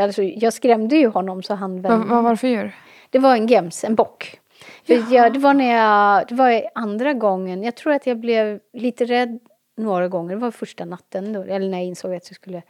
Alltså, 0.00 0.22
jag 0.22 0.52
skrämde 0.52 0.96
ju 0.96 1.06
honom 1.06 1.42
så 1.42 1.54
han... 1.54 1.82
Vad, 1.82 2.08
vad 2.08 2.22
var 2.22 2.30
det 2.30 2.36
för 2.36 2.48
djur? 2.48 2.74
Det 3.10 3.18
var 3.18 3.36
en 3.36 3.46
gems, 3.46 3.84
en 3.84 3.94
bock. 3.94 4.40
Jag, 4.84 5.32
det 5.32 5.38
var 5.38 5.54
när 5.54 5.76
jag, 5.76 6.28
det 6.28 6.34
var 6.34 6.62
andra 6.74 7.12
gången, 7.12 7.62
jag 7.62 7.76
tror 7.76 7.92
att 7.92 8.06
jag 8.06 8.18
blev 8.18 8.60
lite 8.72 9.04
rädd 9.04 9.38
några 9.76 10.08
gånger. 10.08 10.34
Det 10.34 10.40
var 10.40 10.50
första 10.50 10.84
natten, 10.84 11.32
då, 11.32 11.42
eller 11.42 11.68
när 11.68 11.78
jag 11.78 11.86
insåg 11.86 12.14
att 12.14 12.30
jag 12.30 12.36
skulle 12.36 12.62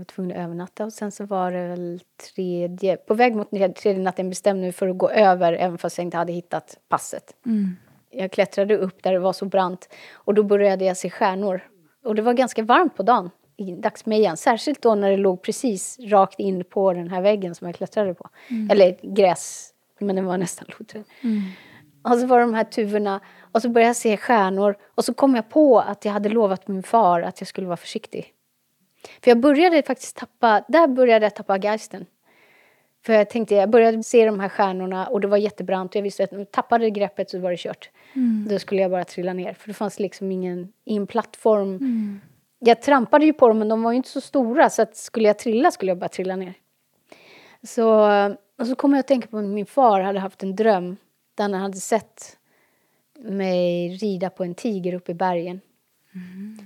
var 0.00 0.04
tvungen 0.04 0.36
att 0.36 0.44
övernatta 0.44 0.84
och 0.84 0.92
sen 0.92 1.12
så 1.12 1.26
var 1.26 1.52
det 1.52 1.68
väl 1.68 2.00
tredje, 2.34 2.96
på 2.96 3.14
väg 3.14 3.36
mot 3.36 3.50
tredje 3.50 3.98
natten 3.98 4.28
bestämde 4.28 4.62
mig 4.62 4.72
för 4.72 4.88
att 4.88 4.98
gå 4.98 5.10
över 5.10 5.52
även 5.52 5.78
fast 5.78 5.98
jag 5.98 6.04
inte 6.04 6.16
hade 6.16 6.32
hittat 6.32 6.78
passet. 6.88 7.36
Mm. 7.46 7.76
Jag 8.10 8.32
klättrade 8.32 8.76
upp 8.76 9.02
där 9.02 9.12
det 9.12 9.18
var 9.18 9.32
så 9.32 9.44
brant 9.44 9.88
och 10.12 10.34
då 10.34 10.42
började 10.42 10.84
jag 10.84 10.96
se 10.96 11.10
stjärnor. 11.10 11.60
Och 12.04 12.14
det 12.14 12.22
var 12.22 12.32
ganska 12.32 12.62
varmt 12.62 12.96
på 12.96 13.02
dagen 13.02 13.30
i 13.60 13.76
dagsmejan. 13.76 14.36
Särskilt 14.36 14.82
då 14.82 14.94
när 14.94 15.10
det 15.10 15.16
låg 15.16 15.42
precis 15.42 15.98
rakt 15.98 16.40
in 16.40 16.64
på 16.64 16.92
den 16.92 17.08
här 17.08 17.22
väggen 17.22 17.54
som 17.54 17.66
jag 17.66 17.76
klättrade 17.76 18.14
på. 18.14 18.28
Mm. 18.48 18.70
Eller 18.70 18.96
gräs, 19.02 19.72
men 19.98 20.16
det 20.16 20.22
var 20.22 20.38
nästan 20.38 20.68
lodträd. 20.78 21.04
Mm. 21.20 21.42
Och 22.02 22.18
så 22.18 22.26
var 22.26 22.40
de 22.40 22.54
här 22.54 22.64
tuvorna 22.64 23.20
och 23.52 23.62
så 23.62 23.68
började 23.68 23.88
jag 23.88 23.96
se 23.96 24.16
stjärnor 24.16 24.76
och 24.94 25.04
så 25.04 25.14
kom 25.14 25.34
jag 25.34 25.48
på 25.48 25.80
att 25.80 26.04
jag 26.04 26.12
hade 26.12 26.28
lovat 26.28 26.68
min 26.68 26.82
far 26.82 27.22
att 27.22 27.40
jag 27.40 27.48
skulle 27.48 27.66
vara 27.66 27.76
försiktig. 27.76 28.34
För 29.22 29.30
jag 29.30 29.40
började 29.40 29.82
faktiskt 29.82 30.16
tappa, 30.16 30.64
där 30.68 30.86
började 30.86 31.26
jag 31.26 31.34
tappa 31.34 31.58
geisten. 31.58 32.06
För 33.06 33.12
jag 33.12 33.30
tänkte, 33.30 33.54
jag 33.54 33.70
började 33.70 34.02
se 34.02 34.26
de 34.26 34.40
här 34.40 34.48
stjärnorna 34.48 35.06
och 35.06 35.20
det 35.20 35.28
var 35.28 35.36
jättebrant 35.36 35.90
och 35.90 35.96
jag 35.96 36.02
visste 36.02 36.24
att 36.24 36.32
om 36.32 36.38
jag 36.38 36.50
tappade 36.50 36.90
greppet 36.90 37.30
så 37.30 37.38
var 37.38 37.50
det 37.50 37.56
kört. 37.56 37.90
Mm. 38.12 38.46
Då 38.50 38.58
skulle 38.58 38.80
jag 38.80 38.90
bara 38.90 39.04
trilla 39.04 39.32
ner 39.32 39.54
för 39.54 39.68
det 39.68 39.74
fanns 39.74 40.00
liksom 40.00 40.32
ingen, 40.32 40.72
ingen 40.84 41.06
plattform. 41.06 41.68
Mm. 41.68 42.20
Jag 42.62 42.82
trampade 42.82 43.26
ju 43.26 43.32
på 43.32 43.48
dem 43.48 43.58
men 43.58 43.68
de 43.68 43.82
var 43.82 43.92
ju 43.92 43.96
inte 43.96 44.08
så 44.08 44.20
stora 44.20 44.70
så 44.70 44.82
att 44.82 44.96
skulle 44.96 45.28
jag 45.28 45.38
trilla 45.38 45.70
skulle 45.70 45.90
jag 45.90 45.98
bara 45.98 46.08
trilla 46.08 46.36
ner. 46.36 46.54
Så, 47.62 48.10
och 48.58 48.66
så 48.66 48.74
kom 48.74 48.92
jag 48.92 49.00
att 49.00 49.06
tänka 49.06 49.28
på 49.28 49.38
att 49.38 49.44
min 49.44 49.66
far 49.66 50.00
hade 50.00 50.18
haft 50.18 50.42
en 50.42 50.56
dröm 50.56 50.96
där 51.34 51.44
han 51.44 51.54
hade 51.54 51.76
sett 51.76 52.36
mig 53.18 53.88
rida 53.88 54.30
på 54.30 54.44
en 54.44 54.54
tiger 54.54 54.94
uppe 54.94 55.12
i 55.12 55.14
bergen. 55.14 55.60
Mm. 56.14 56.58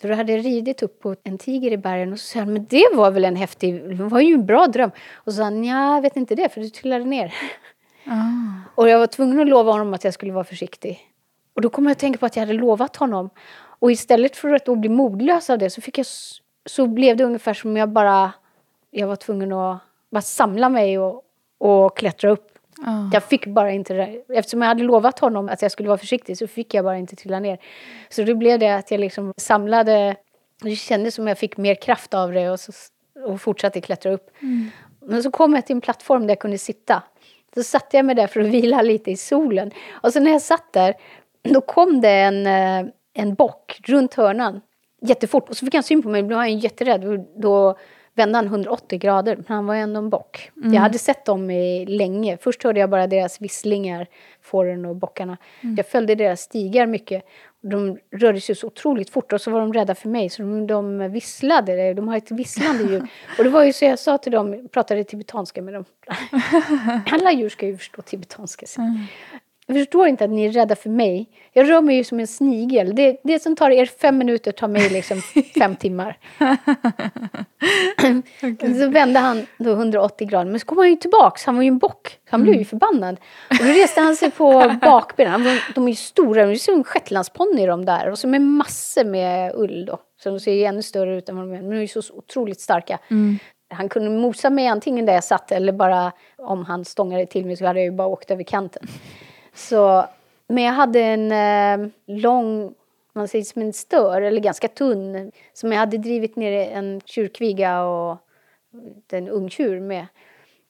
Så 0.00 0.08
då 0.08 0.14
hade 0.14 0.32
jag 0.32 0.44
ridit 0.44 0.82
upp 0.82 1.00
på 1.00 1.16
en 1.22 1.38
tiger 1.38 1.72
i 1.72 1.76
bergen 1.76 2.12
och 2.12 2.20
så 2.20 2.26
sa 2.26 2.38
han, 2.38 2.52
men 2.52 2.66
det 2.70 2.88
var 2.94 3.10
väl 3.10 3.24
en 3.24 3.36
häftig, 3.36 3.88
det 3.88 3.94
var 3.94 4.20
ju 4.20 4.34
en 4.34 4.46
bra 4.46 4.66
dröm. 4.66 4.90
Och 5.14 5.32
så 5.32 5.36
sa 5.36 5.42
han, 5.42 5.64
ja, 5.64 5.94
jag 5.94 6.02
vet 6.02 6.16
inte 6.16 6.34
det, 6.34 6.48
för 6.48 6.60
du 6.60 6.68
trillade 6.68 7.04
ner. 7.04 7.34
Ah. 8.06 8.70
Och 8.74 8.88
jag 8.88 8.98
var 8.98 9.06
tvungen 9.06 9.40
att 9.40 9.48
lova 9.48 9.72
honom 9.72 9.94
att 9.94 10.04
jag 10.04 10.14
skulle 10.14 10.32
vara 10.32 10.44
försiktig. 10.44 11.00
Och 11.54 11.62
då 11.62 11.70
kom 11.70 11.84
jag 11.84 11.92
att 11.92 11.98
tänka 11.98 12.18
på 12.18 12.26
att 12.26 12.36
jag 12.36 12.40
hade 12.40 12.52
lovat 12.52 12.96
honom. 12.96 13.30
Och 13.78 13.92
istället 13.92 14.36
för 14.36 14.54
att 14.54 14.66
då 14.66 14.74
bli 14.74 14.88
modlös 14.88 15.50
av 15.50 15.58
det 15.58 15.70
så, 15.70 15.80
fick 15.80 15.98
jag, 15.98 16.06
så 16.66 16.86
blev 16.86 17.16
det 17.16 17.24
ungefär 17.24 17.54
som 17.54 17.76
jag 17.76 17.88
bara, 17.88 18.32
jag 18.90 19.06
var 19.06 19.16
tvungen 19.16 19.52
att 19.52 19.78
bara 20.10 20.22
samla 20.22 20.68
mig 20.68 20.98
och, 20.98 21.22
och 21.58 21.96
klättra 21.96 22.30
upp 22.30 22.58
Oh. 22.86 23.10
Jag 23.12 23.24
fick 23.24 23.46
bara 23.46 23.72
inte. 23.72 23.94
Eftersom 24.28 24.62
jag 24.62 24.68
hade 24.68 24.82
lovat 24.82 25.18
honom 25.18 25.48
att 25.48 25.62
jag 25.62 25.72
skulle 25.72 25.88
vara 25.88 25.98
försiktig 25.98 26.38
så 26.38 26.46
fick 26.46 26.74
jag 26.74 26.84
bara 26.84 26.98
inte 26.98 27.16
trilla 27.16 27.40
ner. 27.40 27.58
Så 28.08 28.22
då 28.22 28.34
blev 28.34 28.58
det 28.58 28.74
att 28.74 28.90
jag 28.90 29.00
liksom 29.00 29.32
samlade, 29.36 30.16
det 30.62 30.76
kändes 30.76 31.14
som 31.14 31.26
jag 31.26 31.38
fick 31.38 31.56
mer 31.56 31.74
kraft 31.74 32.14
av 32.14 32.32
det 32.32 32.50
och, 32.50 32.60
så, 32.60 32.72
och 33.26 33.40
fortsatte 33.40 33.80
klättra 33.80 34.12
upp. 34.12 34.30
Mm. 34.40 34.70
Men 35.00 35.22
så 35.22 35.30
kom 35.30 35.54
jag 35.54 35.66
till 35.66 35.76
en 35.76 35.80
plattform 35.80 36.22
där 36.22 36.28
jag 36.28 36.38
kunde 36.38 36.58
sitta. 36.58 37.02
Så 37.54 37.62
satte 37.62 37.96
jag 37.96 38.06
mig 38.06 38.14
där 38.14 38.26
för 38.26 38.40
att 38.40 38.46
vila 38.46 38.82
lite 38.82 39.10
i 39.10 39.16
solen. 39.16 39.70
Och 39.90 40.12
så 40.12 40.20
när 40.20 40.30
jag 40.30 40.42
satt 40.42 40.72
där, 40.72 40.94
då 41.42 41.60
kom 41.60 42.00
det 42.00 42.10
en, 42.10 42.46
eh, 42.46 42.92
en 43.18 43.34
bock 43.34 43.80
runt 43.84 44.14
hörnan 44.14 44.60
jättefort. 45.02 45.48
Och 45.48 45.56
så 45.56 45.66
fick 45.66 45.74
han 45.74 45.82
syn 45.82 46.02
på 46.02 46.08
mig, 46.08 46.22
då 46.22 46.28
blev 46.28 46.38
han 46.38 46.58
jätterädd. 46.58 47.26
Då 47.36 47.78
vände 48.14 48.38
han 48.38 48.46
180 48.46 48.98
grader, 48.98 49.36
men 49.36 49.44
han 49.48 49.66
var 49.66 49.74
ändå 49.74 49.98
en 49.98 50.10
bock. 50.10 50.50
Mm. 50.56 50.74
Jag 50.74 50.80
hade 50.80 50.98
sett 50.98 51.24
dem 51.24 51.50
i 51.50 51.86
länge. 51.86 52.38
Först 52.40 52.62
hörde 52.62 52.80
jag 52.80 52.90
bara 52.90 53.06
deras 53.06 53.40
visslingar, 53.40 54.06
fåren 54.42 54.84
och 54.84 54.96
bockarna. 54.96 55.36
Mm. 55.60 55.76
Jag 55.76 55.86
följde 55.86 56.14
deras 56.14 56.40
stigar 56.40 56.86
mycket. 56.86 57.24
De 57.60 57.98
rörde 58.16 58.40
sig 58.40 58.54
så 58.54 58.66
otroligt 58.66 59.10
fort 59.10 59.32
och 59.32 59.40
så 59.40 59.50
var 59.50 59.60
de 59.60 59.72
rädda 59.72 59.94
för 59.94 60.08
mig 60.08 60.30
så 60.30 60.42
de, 60.42 60.66
de 60.66 61.12
visslade. 61.12 61.94
De 61.94 62.08
har 62.08 62.16
ett 62.16 62.30
visslande 62.30 62.84
ljud. 62.84 63.02
Och 63.38 63.44
det 63.44 63.50
var 63.50 63.64
ju 63.64 63.72
så 63.72 63.84
jag 63.84 63.98
sa 63.98 64.18
till 64.18 64.32
dem, 64.32 64.68
pratade 64.72 65.04
tibetanska 65.04 65.62
med 65.62 65.74
dem. 65.74 65.84
Alla 67.10 67.32
djur 67.32 67.48
ska 67.48 67.66
ju 67.66 67.76
förstå 67.76 68.02
tibetanska. 68.02 68.66
Mm. 68.78 68.98
Jag 69.70 69.76
förstår 69.76 70.06
inte 70.06 70.24
att 70.24 70.30
ni 70.30 70.44
är 70.44 70.52
rädda 70.52 70.76
för 70.76 70.90
mig. 70.90 71.28
Jag 71.52 71.70
rör 71.70 71.80
mig 71.80 71.96
ju 71.96 72.04
som 72.04 72.20
en 72.20 72.26
snigel. 72.26 72.94
Det, 72.94 73.20
det 73.24 73.42
som 73.42 73.56
tar 73.56 73.70
er 73.70 73.86
fem 73.86 74.18
minuter 74.18 74.52
tar 74.52 74.68
mig 74.68 74.90
liksom 74.90 75.20
fem 75.58 75.76
timmar. 75.76 76.18
okay. 78.42 78.80
Så 78.80 78.88
vände 78.88 79.18
han 79.18 79.46
då 79.58 79.70
180 79.70 80.28
grader. 80.28 80.50
Men 80.50 80.60
så 80.60 80.66
kom 80.66 80.78
han 80.78 80.88
ju 80.88 80.96
tillbaks. 80.96 81.44
Han 81.44 81.56
var 81.56 81.62
ju 81.62 81.68
en 81.68 81.78
bock. 81.78 82.18
Han 82.30 82.42
blev 82.42 82.54
ju 82.54 82.58
mm. 82.58 82.64
förbannad. 82.64 83.16
Och 83.50 83.66
då 83.66 83.72
reste 83.72 84.00
han 84.00 84.16
sig 84.16 84.30
på 84.30 84.72
bakbenen. 84.82 85.58
de 85.74 85.84
är 85.84 85.88
ju 85.88 85.96
stora. 85.96 86.46
De 86.46 86.52
är 86.52 86.56
som 86.56 86.84
shetlandsponny 86.84 87.66
de 87.66 87.84
där. 87.84 88.10
Och 88.10 88.18
så 88.18 88.28
med 88.28 88.42
massor 88.42 89.04
med 89.04 89.52
ull 89.54 89.84
då. 89.84 89.98
Så 90.22 90.30
de 90.30 90.40
ser 90.40 90.52
ju 90.52 90.64
ännu 90.64 90.82
större 90.82 91.16
ut 91.16 91.28
än 91.28 91.36
vad 91.36 91.44
de 91.44 91.52
är. 91.52 91.62
Men 91.62 91.70
de 91.70 91.76
är 91.76 91.80
ju 91.80 91.88
så 91.88 92.14
otroligt 92.14 92.60
starka. 92.60 92.98
Mm. 93.10 93.38
Han 93.70 93.88
kunde 93.88 94.10
mosa 94.10 94.50
mig 94.50 94.66
antingen 94.66 95.06
där 95.06 95.12
jag 95.12 95.24
satt 95.24 95.52
eller 95.52 95.72
bara 95.72 96.12
om 96.36 96.64
han 96.64 96.84
stångade 96.84 97.26
till 97.26 97.46
mig 97.46 97.56
så 97.56 97.66
hade 97.66 97.78
jag 97.78 97.84
ju 97.84 97.96
bara 97.96 98.08
åkt 98.08 98.30
över 98.30 98.42
kanten. 98.42 98.86
Så, 99.58 100.04
men 100.48 100.64
jag 100.64 100.72
hade 100.72 101.00
en 101.00 101.32
eh, 101.32 101.90
lång, 102.06 102.74
man 103.12 103.28
säger 103.28 103.44
som 103.44 103.62
en 103.62 103.72
stör, 103.72 104.22
eller 104.22 104.40
ganska 104.40 104.68
tunn, 104.68 105.32
som 105.52 105.72
jag 105.72 105.78
hade 105.78 105.98
drivit 105.98 106.36
ner 106.36 106.52
en 106.52 107.00
tjurkviga 107.04 107.82
och 107.82 108.18
en 109.12 109.28
ungtjur 109.28 109.80
med 109.80 110.06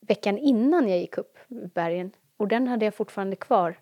veckan 0.00 0.38
innan 0.38 0.88
jag 0.88 0.98
gick 0.98 1.18
upp 1.18 1.38
bergen. 1.48 2.10
Och 2.36 2.48
den 2.48 2.68
hade 2.68 2.84
jag 2.84 2.94
fortfarande 2.94 3.36
kvar. 3.36 3.78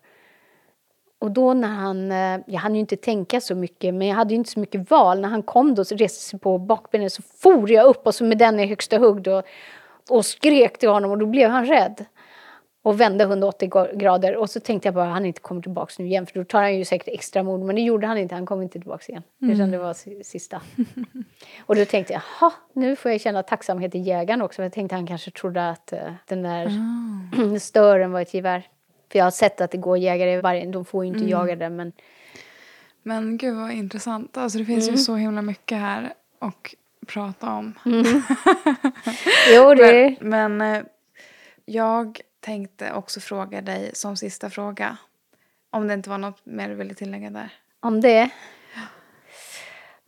Och 1.19 1.31
då 1.31 1.53
när 1.53 1.67
han, 1.67 2.11
eh, 2.11 2.39
jag 2.47 2.59
hann 2.59 2.75
ju 2.75 2.79
inte 2.79 2.97
tänka 2.97 3.41
så 3.41 3.55
mycket, 3.55 3.93
men 3.93 4.07
jag 4.07 4.15
hade 4.15 4.33
ju 4.33 4.37
inte 4.37 4.51
så 4.51 4.59
mycket 4.59 4.91
val. 4.91 5.19
När 5.19 5.29
han 5.29 5.43
kom 5.43 5.75
då 5.75 5.85
så 5.85 5.95
reste 5.95 6.23
sig 6.23 6.39
på 6.39 6.57
bakbenen 6.57 7.09
så 7.09 7.21
for 7.21 7.71
jag 7.71 7.85
upp 7.85 8.07
och 8.07 8.15
så 8.15 8.23
med 8.23 8.37
den 8.37 8.59
i 8.59 8.65
högsta 8.65 8.97
hugg 8.97 9.21
då, 9.21 9.43
och 10.09 10.25
skrek 10.25 10.77
till 10.77 10.89
honom 10.89 11.11
och 11.11 11.17
då 11.17 11.25
blev 11.25 11.49
han 11.49 11.65
rädd 11.65 12.05
och 12.87 13.01
vände 13.01 13.23
180 13.23 13.97
grader. 13.97 14.35
Och 14.35 14.49
så 14.49 14.59
tänkte 14.59 14.87
jag 14.87 14.95
bara, 14.95 15.05
han 15.05 15.25
inte 15.25 15.41
kommer 15.41 15.61
tillbaka 15.61 15.93
nu 15.99 16.05
igen. 16.05 16.25
För 16.25 16.39
då 16.39 16.45
tar 16.45 16.61
han 16.61 16.77
ju 16.77 16.85
säkert 16.85 17.07
extra 17.07 17.43
mod. 17.43 17.59
Men 17.59 17.75
det 17.75 17.81
gjorde 17.81 18.07
han 18.07 18.17
inte, 18.17 18.35
han 18.35 18.45
kom 18.45 18.61
inte 18.61 18.79
tillbaka 18.79 19.05
igen. 19.07 19.23
Mm. 19.41 19.53
Utan 19.53 19.71
det 19.71 19.77
var 19.77 20.23
sista. 20.23 20.61
och 21.59 21.75
då 21.75 21.85
tänkte 21.85 22.13
jag, 22.13 22.21
jaha, 22.39 22.51
nu 22.73 22.95
får 22.95 23.11
jag 23.11 23.21
känna 23.21 23.43
tacksamhet 23.43 23.95
i 23.95 23.99
jägaren 23.99 24.41
också. 24.41 24.63
Jag 24.63 24.73
tänkte 24.73 24.95
han 24.95 25.07
kanske 25.07 25.31
trodde 25.31 25.69
att 25.69 25.93
uh, 25.93 25.99
den 26.27 26.43
där 26.43 26.65
mm. 26.65 27.59
stören 27.59 28.11
var 28.11 28.21
ett 28.21 28.33
gevär. 28.33 28.67
För 29.11 29.19
jag 29.19 29.25
har 29.25 29.31
sett 29.31 29.61
att 29.61 29.71
det 29.71 29.77
går 29.77 29.97
jägare 29.97 30.33
i 30.33 30.41
vargen, 30.41 30.71
de 30.71 30.85
får 30.85 31.05
ju 31.05 31.07
inte 31.07 31.19
mm. 31.19 31.29
jaga 31.29 31.55
den 31.55 31.75
men... 31.75 31.91
Men 33.03 33.37
gud 33.37 33.55
vad 33.55 33.71
intressant. 33.71 34.37
Alltså 34.37 34.57
det 34.57 34.65
finns 34.65 34.87
mm. 34.87 34.95
ju 34.95 35.03
så 35.03 35.15
himla 35.15 35.41
mycket 35.41 35.77
här 35.77 36.13
att 36.39 36.73
prata 37.07 37.53
om. 37.53 37.73
Mm. 37.85 38.03
jo 39.55 39.73
det... 39.73 40.15
Men, 40.19 40.57
men 40.57 40.75
eh, 40.75 40.83
jag 41.65 42.21
tänkte 42.47 42.93
också 42.93 43.19
fråga 43.19 43.61
dig 43.61 43.91
som 43.93 44.17
sista 44.17 44.49
fråga. 44.49 44.97
Om 45.69 45.87
det 45.87 45.93
inte 45.93 46.09
var 46.09 46.17
något 46.17 46.45
mer 46.45 46.69
du 46.69 46.75
ville 46.75 46.93
tillägga 46.93 47.29
där. 47.29 47.53
Om 47.79 48.01
det? 48.01 48.29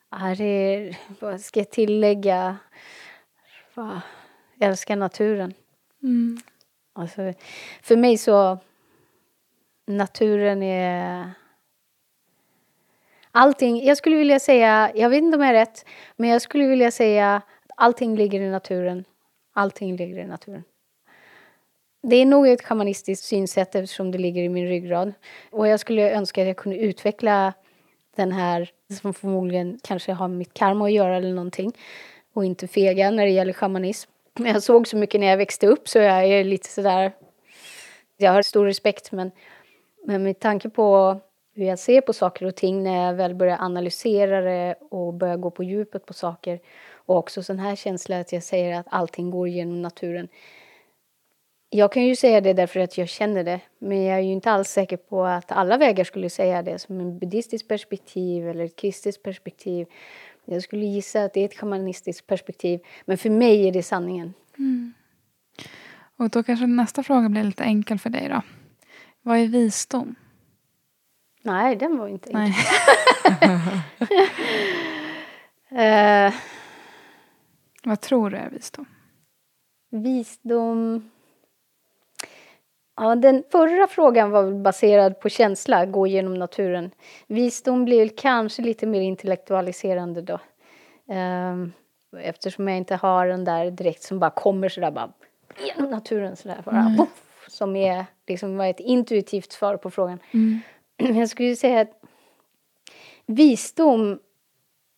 Ja, 0.09 0.35
det 0.37 0.97
vad 1.19 1.41
ska 1.41 1.59
jag 1.59 1.69
tillägga? 1.69 2.57
Jag 3.73 4.01
älskar 4.59 4.95
naturen. 4.95 5.53
Mm. 6.03 6.37
Alltså, 6.93 7.33
för 7.81 7.97
mig 7.97 8.17
så... 8.17 8.57
Naturen 9.85 10.63
är... 10.63 11.31
Allting, 13.31 13.85
jag 13.85 13.97
skulle 13.97 14.15
vilja 14.15 14.39
säga, 14.39 14.91
jag 14.95 15.09
vet 15.09 15.23
inte 15.23 15.37
om 15.37 15.43
jag 15.43 15.49
är 15.49 15.53
rätt, 15.53 15.85
men 16.15 16.29
jag 16.29 16.41
skulle 16.41 16.67
vilja 16.67 16.91
säga 16.91 17.35
att 17.35 17.43
allting 17.77 18.15
ligger 18.15 18.41
i 18.41 18.49
naturen. 18.49 19.05
Allting 19.53 19.95
ligger 19.95 20.17
i 20.17 20.27
naturen. 20.27 20.63
Det 22.01 22.15
är 22.15 22.25
nog 22.25 22.47
ett 22.47 22.61
shamanistiskt 22.61 23.25
synsätt 23.25 23.75
eftersom 23.75 24.11
det 24.11 24.17
ligger 24.17 24.43
i 24.43 24.49
min 24.49 24.67
ryggrad. 24.67 25.13
Och 25.51 25.67
jag 25.67 25.79
skulle 25.79 26.11
önska 26.11 26.41
att 26.41 26.47
jag 26.47 26.57
kunde 26.57 26.77
utveckla 26.77 27.53
den 28.15 28.31
här, 28.31 28.71
som 29.01 29.13
förmodligen 29.13 29.79
kanske 29.83 30.13
har 30.13 30.27
med 30.27 30.37
mitt 30.37 30.53
karma 30.53 30.85
att 30.85 30.91
göra 30.91 31.17
eller 31.17 31.33
någonting. 31.33 31.73
Och 32.33 32.45
inte 32.45 32.67
fega 32.67 33.11
när 33.11 33.25
det 33.25 33.31
gäller 33.31 33.53
shamanism. 33.53 34.11
Men 34.33 34.51
jag 34.51 34.63
såg 34.63 34.87
så 34.87 34.97
mycket 34.97 35.21
när 35.21 35.27
jag 35.27 35.37
växte 35.37 35.67
upp 35.67 35.89
så 35.89 35.99
jag 35.99 36.25
är 36.25 36.43
lite 36.43 36.69
sådär... 36.69 37.11
Jag 38.17 38.31
har 38.31 38.41
stor 38.41 38.65
respekt 38.65 39.11
men, 39.11 39.31
men 40.05 40.23
med 40.23 40.39
tanke 40.39 40.69
på 40.69 41.19
hur 41.55 41.65
jag 41.65 41.79
ser 41.79 42.01
på 42.01 42.13
saker 42.13 42.45
och 42.45 42.55
ting 42.55 42.83
när 42.83 43.05
jag 43.05 43.13
väl 43.13 43.35
börjar 43.35 43.57
analysera 43.59 44.41
det 44.41 44.75
och 44.89 45.13
börjar 45.13 45.37
gå 45.37 45.51
på 45.51 45.63
djupet 45.63 46.05
på 46.05 46.13
saker 46.13 46.59
och 46.93 47.17
också 47.17 47.43
sån 47.43 47.59
här 47.59 47.75
känsla 47.75 48.19
att 48.19 48.33
jag 48.33 48.43
säger 48.43 48.79
att 48.79 48.85
allting 48.89 49.31
går 49.31 49.47
genom 49.47 49.81
naturen. 49.81 50.27
Jag 51.69 51.91
kan 51.91 52.05
ju 52.05 52.15
säga 52.15 52.41
det 52.41 52.53
därför 52.53 52.79
att 52.79 52.97
jag 52.97 53.09
känner 53.09 53.43
det, 53.43 53.61
men 53.79 54.03
jag 54.03 54.17
är 54.17 54.21
ju 54.21 54.31
inte 54.31 54.51
alls 54.51 54.69
säker 54.69 54.97
på 54.97 55.25
att 55.25 55.51
alla 55.51 55.77
vägar 55.77 56.03
skulle 56.03 56.29
säga 56.29 56.63
det 56.63 56.79
som 56.79 56.99
en 56.99 57.19
buddhistiskt 57.19 57.67
perspektiv 57.67 58.49
eller 58.49 58.65
ett 58.65 58.75
kristiskt 58.75 59.23
perspektiv. 59.23 59.87
Jag 60.45 60.63
skulle 60.63 60.85
gissa 60.85 61.23
att 61.23 61.33
det 61.33 61.41
är 61.41 61.45
ett 61.45 61.57
shamanistiskt 61.57 62.27
perspektiv, 62.27 62.79
men 63.05 63.17
för 63.17 63.29
mig 63.29 63.67
är 63.67 63.71
det 63.71 63.83
sanningen. 63.83 64.33
Mm. 64.57 64.93
Och 66.17 66.29
då 66.29 66.43
kanske 66.43 66.67
nästa 66.67 67.03
fråga 67.03 67.29
blir 67.29 67.43
lite 67.43 67.63
enkel 67.63 67.99
för 67.99 68.09
dig 68.09 68.29
då. 68.29 68.41
Vad 69.21 69.37
är 69.37 69.47
visdom? 69.47 70.15
Nej, 71.41 71.75
den 71.75 71.97
var 71.97 72.07
inte 72.07 72.29
enkel. 72.29 72.63
uh, 75.71 76.33
Vad 77.83 78.01
tror 78.01 78.29
du 78.29 78.37
är 78.37 78.49
visdom? 78.49 78.85
Visdom... 79.91 81.09
Ja, 83.01 83.15
den 83.15 83.43
förra 83.51 83.87
frågan 83.87 84.31
var 84.31 84.51
baserad 84.51 85.19
på 85.19 85.29
känsla, 85.29 85.85
gå 85.85 86.07
genom 86.07 86.33
naturen. 86.33 86.91
Visdom 87.27 87.85
blir 87.85 88.09
kanske 88.17 88.61
lite 88.61 88.87
mer 88.87 89.01
intellektualiserande 89.01 90.21
då. 90.21 90.39
Um, 91.13 91.73
eftersom 92.17 92.67
jag 92.67 92.77
inte 92.77 92.95
har 92.95 93.27
den 93.27 93.45
där 93.45 93.71
direkt 93.71 94.03
som 94.03 94.19
bara 94.19 94.29
kommer 94.29 94.69
sådär 94.69 94.91
bara 94.91 95.11
genom 95.65 95.91
naturen 95.91 96.35
sådär 96.35 96.61
bara. 96.65 96.79
Mm. 96.79 96.97
Puff, 96.97 97.45
som 97.47 97.75
är 97.75 98.05
liksom 98.27 98.61
ett 98.61 98.79
intuitivt 98.79 99.51
svar 99.51 99.77
på 99.77 99.91
frågan. 99.91 100.19
Mm. 100.31 100.59
Jag 101.19 101.29
skulle 101.29 101.55
säga 101.55 101.81
att 101.81 102.01
visdom, 103.25 104.19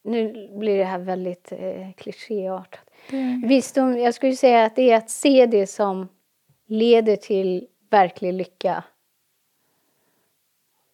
nu 0.03 0.49
blir 0.57 0.77
det 0.77 0.83
här 0.83 0.99
väldigt 0.99 1.51
eh, 1.51 1.91
klichéartat. 1.97 2.79
Mm. 3.09 3.47
Visdom, 3.47 3.97
jag 3.97 4.13
skulle 4.13 4.35
säga 4.35 4.65
att 4.65 4.75
det 4.75 4.91
är 4.91 4.97
att 4.97 5.09
se 5.09 5.45
det 5.45 5.67
som 5.67 6.07
leder 6.67 7.15
till 7.15 7.67
verklig 7.91 8.33
lycka. 8.33 8.83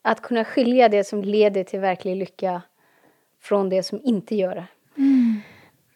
Att 0.01 0.21
kunna 0.21 0.43
skilja 0.43 0.89
det 0.89 1.03
som 1.03 1.21
leder 1.21 1.63
till 1.63 1.79
verklig 1.79 2.15
lycka 2.15 2.61
från 3.41 3.69
det 3.69 3.83
som 3.83 4.01
inte 4.03 4.35
gör 4.35 4.55
det. 4.55 4.67
Mm. 4.97 5.41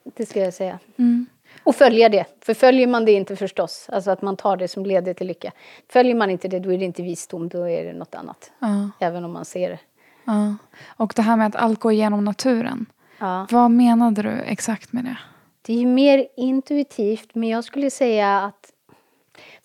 Det 0.03 0.25
skulle 0.25 0.45
jag 0.45 0.53
säga. 0.53 0.79
Mm. 0.97 1.25
Och 1.63 1.75
följa 1.75 2.09
det. 2.09 2.25
För 2.41 2.53
följer 2.53 2.87
man 2.87 3.05
det 3.05 3.11
inte 3.11 3.35
förstås, 3.35 3.89
alltså 3.89 4.11
att 4.11 4.21
man 4.21 4.37
tar 4.37 4.57
det 4.57 4.67
som 4.67 4.85
leder 4.85 5.13
till 5.13 5.27
lycka. 5.27 5.51
Följer 5.89 6.15
man 6.15 6.29
inte 6.29 6.47
det, 6.47 6.59
då 6.59 6.73
är 6.73 6.77
det 6.77 6.85
inte 6.85 7.03
visdom, 7.03 7.49
då 7.49 7.69
är 7.69 7.85
det 7.85 7.93
något 7.93 8.15
annat. 8.15 8.51
Ja. 8.59 8.89
Även 8.99 9.25
om 9.25 9.33
man 9.33 9.45
ser 9.45 9.69
det. 9.69 9.79
Ja. 10.25 10.55
Och 10.87 11.13
det 11.15 11.21
här 11.21 11.37
med 11.37 11.47
att 11.47 11.55
allt 11.55 11.79
går 11.79 11.91
igenom 11.91 12.25
naturen. 12.25 12.85
Ja. 13.19 13.47
Vad 13.49 13.71
menade 13.71 14.21
du 14.21 14.29
exakt 14.29 14.93
med 14.93 15.03
det? 15.03 15.17
Det 15.61 15.73
är 15.73 15.77
ju 15.77 15.87
mer 15.87 16.27
intuitivt, 16.37 17.35
men 17.35 17.49
jag 17.49 17.63
skulle 17.63 17.89
säga 17.89 18.41
att 18.41 18.70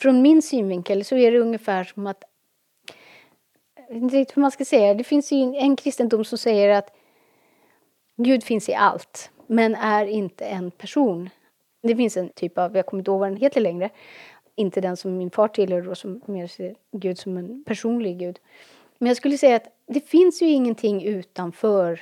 från 0.00 0.22
min 0.22 0.42
synvinkel 0.42 1.04
så 1.04 1.16
är 1.16 1.32
det 1.32 1.38
ungefär 1.38 1.84
som 1.84 2.06
att 2.06 2.24
jag 3.88 3.94
vet 3.94 4.02
inte 4.02 4.16
riktigt 4.16 4.36
hur 4.36 4.42
man 4.42 4.50
ska 4.50 4.64
säga. 4.64 4.94
Det 4.94 5.04
finns 5.04 5.32
ju 5.32 5.56
en 5.56 5.76
kristendom 5.76 6.24
som 6.24 6.38
säger 6.38 6.68
att 6.68 6.96
Gud 8.16 8.44
finns 8.44 8.68
i 8.68 8.74
allt, 8.74 9.30
men 9.46 9.74
är 9.74 10.06
inte 10.06 10.44
en 10.44 10.70
person. 10.70 11.30
Det 11.82 11.96
finns 11.96 12.16
en 12.16 12.28
typ 12.28 12.58
av, 12.58 12.76
jag 12.76 12.86
kommer 12.86 13.00
inte 13.00 13.10
ihåg 13.10 13.20
vad 13.20 13.28
den 13.28 13.36
heter 13.36 13.60
längre, 13.60 13.90
inte 14.54 14.80
den 14.80 14.96
som 14.96 15.18
min 15.18 15.30
far 15.30 15.48
tillhör 15.48 15.88
och 15.88 15.98
som 15.98 16.20
mer 16.26 16.46
ser 16.46 16.74
Gud 16.92 17.18
som 17.18 17.36
en 17.36 17.64
personlig 17.64 18.18
Gud. 18.18 18.38
Men 18.98 19.08
jag 19.08 19.16
skulle 19.16 19.38
säga 19.38 19.56
att 19.56 19.68
det 19.86 20.00
finns 20.00 20.42
ju 20.42 20.46
ingenting 20.48 21.04
utanför 21.04 22.00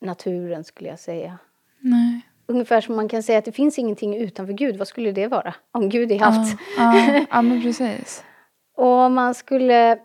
naturen 0.00 0.64
skulle 0.64 0.88
jag 0.88 0.98
säga. 0.98 1.38
Nej. 1.78 2.20
Ungefär 2.48 2.80
som 2.80 2.96
man 2.96 3.08
kan 3.08 3.22
säga 3.22 3.38
att 3.38 3.44
det 3.44 3.52
finns 3.52 3.78
ingenting 3.78 4.16
utanför 4.16 4.52
Gud. 4.52 4.76
Vad 4.76 4.88
skulle 4.88 5.12
det 5.12 5.26
vara? 5.26 5.54
Om 5.72 5.88
Gud 5.88 6.12
är 6.12 6.22
allt. 6.22 6.56
Ja, 6.76 7.24
ja, 7.30 7.42
men 7.42 7.62
precis. 7.62 8.24
och 8.76 9.10
man 9.10 9.34
skulle... 9.34 9.98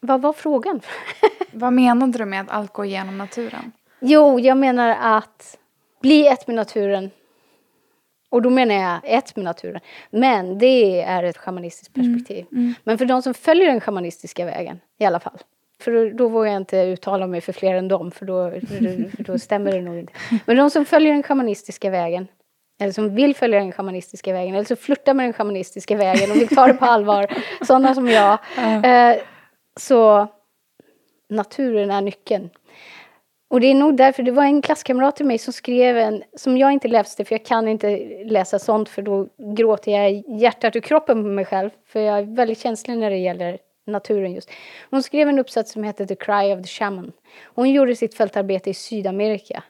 Vad 0.00 0.20
var 0.20 0.32
frågan? 0.32 0.80
Vad 1.52 1.72
menade 1.72 2.18
du 2.18 2.24
med 2.24 2.40
att 2.40 2.50
allt 2.50 2.72
går 2.72 2.84
igenom 2.84 3.18
naturen? 3.18 3.72
Jo, 4.00 4.40
jag 4.40 4.56
menar 4.56 4.96
att 5.00 5.58
bli 6.00 6.26
ett 6.26 6.46
med 6.46 6.56
naturen. 6.56 7.10
Och 8.30 8.42
då 8.42 8.50
menar 8.50 8.74
jag 8.74 9.00
ett 9.04 9.36
med 9.36 9.44
naturen. 9.44 9.80
Men 10.10 10.58
det 10.58 11.02
är 11.02 11.22
ett 11.22 11.36
schamanistiskt 11.36 11.96
mm, 11.96 12.14
perspektiv. 12.14 12.46
Mm, 12.52 12.64
mm. 12.64 12.74
Men 12.84 12.98
för 12.98 13.04
de 13.04 13.22
som 13.22 13.34
följer 13.34 13.66
den 13.66 13.80
schamanistiska 13.80 14.44
vägen 14.44 14.80
i 14.98 15.04
alla 15.04 15.20
fall. 15.20 15.38
För 15.82 16.10
då 16.10 16.28
vågar 16.28 16.50
jag 16.50 16.56
inte 16.56 16.76
uttala 16.76 17.26
mig 17.26 17.40
för 17.40 17.52
fler 17.52 17.74
än 17.74 17.88
dem, 17.88 18.10
för 18.10 18.26
då, 18.26 18.50
för 19.16 19.22
då 19.22 19.38
stämmer 19.38 19.72
det 19.72 19.80
nog 19.80 19.98
inte. 19.98 20.12
Men 20.46 20.56
de 20.56 20.70
som 20.70 20.84
följer 20.84 21.12
den 21.12 21.22
schamanistiska 21.22 21.90
vägen, 21.90 22.28
eller 22.80 22.92
som 22.92 23.14
vill 23.14 23.34
följa 23.34 23.58
den 23.58 23.72
schamanistiska 23.72 24.32
vägen, 24.32 24.54
eller 24.54 24.64
som 24.64 24.76
flörtar 24.76 25.14
med 25.14 25.26
den 25.26 25.32
schamanistiska 25.32 25.96
vägen 25.96 26.30
och 26.30 26.36
vill 26.36 26.48
ta 26.48 26.66
det 26.66 26.74
på 26.74 26.84
allvar, 26.84 27.26
sådana 27.66 27.94
som 27.94 28.08
jag. 28.08 28.38
Eh, 28.84 29.16
så 29.80 30.26
naturen 31.30 31.90
är 31.90 32.00
nyckeln. 32.00 32.50
Och 33.50 33.60
det 33.60 33.66
är 33.66 33.74
nog 33.74 33.96
därför, 33.96 34.22
det 34.22 34.30
var 34.30 34.44
en 34.44 34.62
klasskamrat 34.62 35.16
till 35.16 35.26
mig 35.26 35.38
som 35.38 35.52
skrev 35.52 35.96
en, 35.96 36.22
som 36.36 36.56
jag 36.58 36.72
inte 36.72 36.88
läste 36.88 37.24
för 37.24 37.34
jag 37.34 37.44
kan 37.44 37.68
inte 37.68 37.98
läsa 38.24 38.58
sånt 38.58 38.88
för 38.88 39.02
då 39.02 39.28
gråter 39.56 39.92
jag 39.92 40.22
hjärtat 40.40 40.76
ur 40.76 40.80
kroppen 40.80 41.22
på 41.22 41.28
mig 41.28 41.44
själv. 41.44 41.70
För 41.86 42.00
jag 42.00 42.18
är 42.18 42.22
väldigt 42.22 42.58
känslig 42.58 42.98
när 42.98 43.10
det 43.10 43.16
gäller 43.16 43.58
naturen 43.88 44.32
just. 44.32 44.50
Hon 44.90 45.02
skrev 45.02 45.28
en 45.28 45.38
uppsats 45.38 45.72
som 45.72 45.84
hette 45.84 46.06
The 46.06 46.14
Cry 46.14 46.52
of 46.52 46.62
the 46.62 46.68
Shaman. 46.68 47.12
Hon 47.44 47.70
gjorde 47.70 47.96
sitt 47.96 48.14
fältarbete 48.14 48.70
i 48.70 48.74
Sydamerika. 48.74 49.62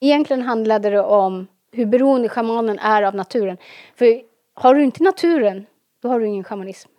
Egentligen 0.00 0.42
handlade 0.42 0.90
det 0.90 1.02
om 1.02 1.46
hur 1.72 1.86
beroende 1.86 2.28
shamanen 2.28 2.78
är 2.78 3.02
av 3.02 3.14
naturen. 3.14 3.56
För 3.94 4.22
har 4.54 4.74
du 4.74 4.82
inte 4.82 5.02
naturen, 5.02 5.66
då 6.02 6.08
har 6.08 6.20
du 6.20 6.26
ingen 6.26 6.44
shamanism. 6.44 6.90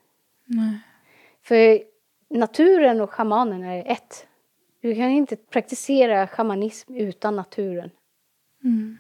Nej. 0.46 0.80
För 1.44 1.84
naturen 2.38 3.02
och 3.02 3.12
shamanen 3.12 3.64
är 3.64 3.92
ett. 3.92 4.28
Du 4.82 4.96
kan 4.96 5.10
inte 5.10 5.36
praktisera 5.36 6.28
shamanism 6.28 6.96
utan 6.96 7.36
naturen. 7.36 7.90
Mm. 8.64 8.98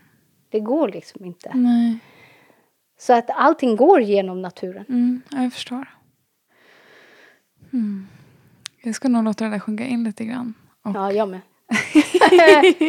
Det 0.49 0.59
går 0.59 0.87
liksom 0.87 1.25
inte. 1.25 1.51
Nej. 1.53 1.99
Så 2.97 3.13
att 3.13 3.29
allting 3.29 3.75
går 3.75 4.01
genom 4.01 4.41
naturen. 4.41 4.85
Mm, 4.89 5.21
jag 5.31 5.53
förstår. 5.53 5.87
Mm. 7.73 8.07
Jag 8.83 8.95
ska 8.95 9.09
nog 9.09 9.23
låta 9.23 9.43
det 9.43 9.51
där 9.51 9.59
sjunka 9.59 9.85
in 9.85 10.03
lite 10.03 10.25
grann. 10.25 10.53
Och... 10.83 10.95
Ja, 10.95 11.11
jag 11.11 11.29
med. 11.29 11.41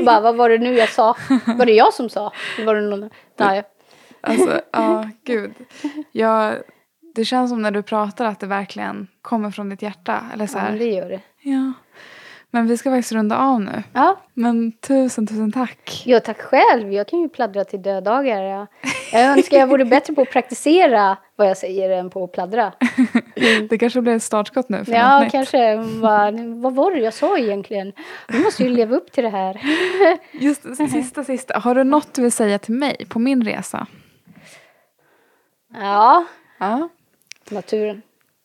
Bara, 0.04 0.20
vad 0.20 0.36
var 0.36 0.48
det 0.48 0.58
nu 0.58 0.74
jag 0.74 0.88
sa? 0.88 1.16
Var 1.46 1.66
det 1.66 1.72
jag 1.72 1.94
som 1.94 2.08
sa? 2.08 2.32
var 2.66 2.74
det 2.74 2.80
någon... 2.80 3.10
Nej. 3.36 3.62
Alltså, 4.20 4.60
ja, 4.72 5.10
gud. 5.24 5.54
Jag, 6.12 6.54
det 7.14 7.24
känns 7.24 7.50
som 7.50 7.62
när 7.62 7.70
du 7.70 7.82
pratar 7.82 8.24
att 8.24 8.40
det 8.40 8.46
verkligen 8.46 9.06
kommer 9.22 9.50
från 9.50 9.68
ditt 9.68 9.82
hjärta. 9.82 10.24
Eller 10.32 10.46
så 10.46 10.58
här. 10.58 10.72
Ja, 10.72 10.78
det 10.78 10.84
gör 10.84 11.08
det. 11.08 11.20
Ja. 11.40 11.72
Men 12.50 12.66
vi 12.66 12.76
ska 12.76 12.90
faktiskt 12.90 13.12
runda 13.12 13.38
av 13.38 13.60
nu. 13.60 13.82
Ja. 13.92 14.16
Men 14.34 14.72
tusen, 14.72 15.26
tusen 15.26 15.52
tack. 15.52 16.02
Jo, 16.06 16.20
tack 16.24 16.40
själv. 16.40 16.92
Jag 16.92 17.08
kan 17.08 17.20
ju 17.20 17.28
pladdra 17.28 17.64
till 17.64 17.82
dödagar. 17.82 18.42
Jag, 18.42 18.66
jag 19.12 19.22
önskar 19.22 19.58
jag 19.58 19.66
vore 19.66 19.84
bättre 19.84 20.14
på 20.14 20.22
att 20.22 20.30
praktisera 20.30 21.16
vad 21.36 21.48
jag 21.48 21.56
säger 21.56 21.90
än 21.90 22.10
på 22.10 22.24
att 22.24 22.32
pladdra. 22.32 22.72
Det 23.70 23.78
kanske 23.78 24.00
blir 24.00 24.16
ett 24.16 24.22
startskott 24.22 24.68
nu 24.68 24.84
för 24.84 24.92
Ja, 24.92 25.20
något 25.20 25.32
kanske. 25.32 25.76
Vad, 25.76 26.40
vad 26.40 26.74
var 26.74 26.90
det 26.90 27.00
jag 27.00 27.14
sa 27.14 27.38
egentligen? 27.38 27.92
Vi 28.28 28.38
måste 28.38 28.62
ju 28.62 28.68
leva 28.68 28.96
upp 28.96 29.12
till 29.12 29.24
det 29.24 29.30
här. 29.30 29.60
Just 30.32 30.76
sista, 30.76 31.24
sista. 31.24 31.58
Har 31.58 31.74
du 31.74 31.84
något 31.84 32.14
du 32.14 32.22
vill 32.22 32.32
säga 32.32 32.58
till 32.58 32.74
mig 32.74 33.06
på 33.08 33.18
min 33.18 33.44
resa? 33.44 33.86
Ja. 35.74 36.24
Ja. 36.58 36.88
Naturen. 37.50 38.02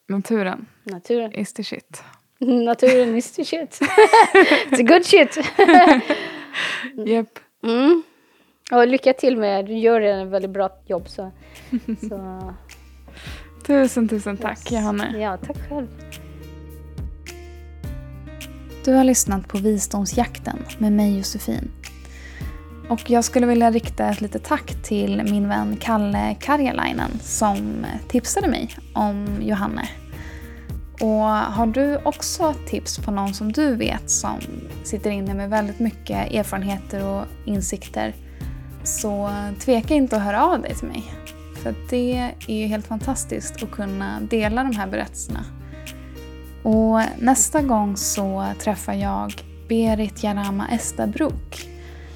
Naturen. 0.07 0.66
Naturen. 0.84 1.34
Is 1.34 1.53
the 1.53 1.64
shit. 1.64 2.03
Naturen 2.40 3.18
is 3.18 3.32
the 3.32 3.45
shit. 3.45 3.80
It's 4.70 4.80
a 4.80 4.84
good 4.84 5.06
shit. 5.06 5.38
Japp. 7.07 7.40
Mm. 7.64 8.03
Och 8.72 8.88
lycka 8.88 9.14
till 9.14 9.38
med. 9.38 9.66
Du 9.66 9.78
gör 9.78 10.02
en 10.02 10.30
väldigt 10.30 10.52
bra 10.52 10.70
jobb. 10.86 11.10
Så, 11.10 11.32
så 12.10 12.53
Tusen, 13.70 14.08
tusen 14.08 14.38
tack 14.38 14.58
yes. 14.58 14.72
Johanna. 14.72 15.18
Ja, 15.18 15.38
tack 15.38 15.58
själv. 15.70 15.88
Du 18.86 18.94
har 18.94 19.04
lyssnat 19.04 19.48
på 19.48 19.58
Visdomsjakten 19.58 20.58
med 20.78 20.91
mig 20.91 21.18
Josefin. 21.18 21.72
Och 22.90 23.10
jag 23.10 23.24
skulle 23.24 23.46
vilja 23.46 23.72
rikta 23.72 24.10
ett 24.10 24.22
litet 24.22 24.44
tack 24.44 24.84
till 24.84 25.24
min 25.24 25.50
vän 25.50 25.78
Kalle 25.80 26.36
Karjalainen 26.40 27.20
som 27.22 27.86
tipsade 28.08 28.48
mig 28.48 28.76
om 28.94 29.28
Johanne. 29.41 29.90
Och 31.02 31.26
har 31.30 31.68
du 31.68 31.98
också 31.98 32.56
tips 32.68 32.98
på 32.98 33.12
någon 33.12 33.34
som 33.34 33.52
du 33.52 33.76
vet 33.76 34.12
som 34.12 34.40
sitter 34.84 35.10
inne 35.10 35.34
med 35.34 35.50
väldigt 35.50 35.80
mycket 35.80 36.34
erfarenheter 36.34 37.06
och 37.06 37.26
insikter 37.46 38.16
så 38.84 39.32
tveka 39.60 39.94
inte 39.94 40.16
att 40.16 40.24
höra 40.24 40.46
av 40.46 40.62
dig 40.62 40.76
till 40.76 40.88
mig. 40.88 41.14
För 41.64 41.76
det 41.90 42.34
är 42.48 42.53
ju 42.53 42.65
helt 42.68 42.88
fantastiskt 42.88 43.64
att 43.64 43.72
kunna 43.72 44.19
dela 44.22 44.64
de 44.64 44.76
här 44.76 44.88
berättelserna. 44.88 45.45
Och 46.64 47.02
nästa 47.19 47.61
gång 47.61 47.98
så 47.98 48.45
träffar 48.60 48.94
jag 48.94 49.34
Berit 49.69 50.23
Jarama-Estabruk 50.23 51.69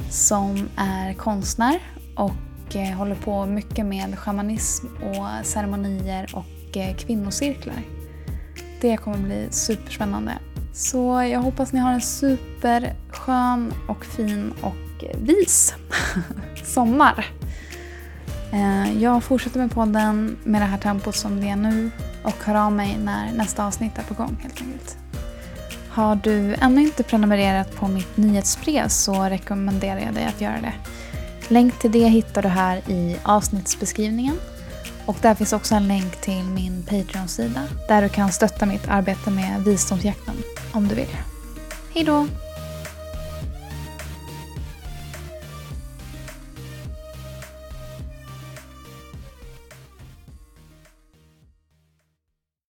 som 0.09 0.69
är 0.75 1.13
konstnär 1.13 1.79
och 2.15 2.75
eh, 2.75 2.97
håller 2.97 3.15
på 3.15 3.45
mycket 3.45 3.85
med 3.85 4.19
shamanism 4.19 4.87
och 4.87 5.45
ceremonier 5.45 6.29
och 6.33 6.77
eh, 6.77 6.95
kvinnocirklar. 6.95 7.83
Det 8.81 8.97
kommer 8.97 9.17
bli 9.17 9.47
superspännande. 9.51 10.33
Så 10.73 11.23
jag 11.31 11.39
hoppas 11.39 11.73
ni 11.73 11.79
har 11.79 11.91
en 11.91 12.01
superskön 12.01 13.73
och 13.87 14.05
fin 14.05 14.53
och 14.61 15.03
vis 15.21 15.73
sommar. 16.63 17.25
Eh, 18.53 19.01
jag 19.01 19.23
fortsätter 19.23 19.59
med 19.59 19.71
podden 19.71 20.37
med 20.43 20.61
det 20.61 20.65
här 20.65 20.77
tempot 20.77 21.15
som 21.15 21.41
det 21.41 21.49
är 21.49 21.55
nu 21.55 21.91
och 22.23 22.43
hör 22.43 22.55
av 22.55 22.71
mig 22.71 22.97
när 22.97 23.33
nästa 23.33 23.65
avsnitt 23.65 23.97
är 23.97 24.03
på 24.03 24.13
gång 24.13 24.37
helt 24.41 24.61
enkelt. 24.61 24.97
Har 25.89 26.15
du 26.15 26.53
ännu 26.53 26.81
inte 26.81 27.03
prenumererat 27.03 27.75
på 27.75 27.87
mitt 27.87 28.17
nyhetsbrev 28.17 28.87
så 28.87 29.23
rekommenderar 29.23 29.99
jag 29.99 30.13
dig 30.13 30.25
att 30.25 30.41
göra 30.41 30.61
det. 30.61 30.73
Länk 31.47 31.79
till 31.79 31.91
det 31.91 32.07
hittar 32.07 32.41
du 32.41 32.47
här 32.47 32.77
i 32.89 33.17
avsnittsbeskrivningen. 33.23 34.35
Och 35.05 35.17
där 35.21 35.35
finns 35.35 35.53
också 35.53 35.75
en 35.75 35.87
länk 35.87 36.21
till 36.21 36.43
min 36.43 36.83
Patreon-sida 36.83 37.61
där 37.87 38.01
du 38.01 38.09
kan 38.09 38.31
stötta 38.31 38.65
mitt 38.65 38.87
arbete 38.87 39.31
med 39.31 39.63
visdomsjakten 39.63 40.35
om 40.71 40.87
du 40.87 40.95
vill. 40.95 41.17
Hejdå! 41.93 42.27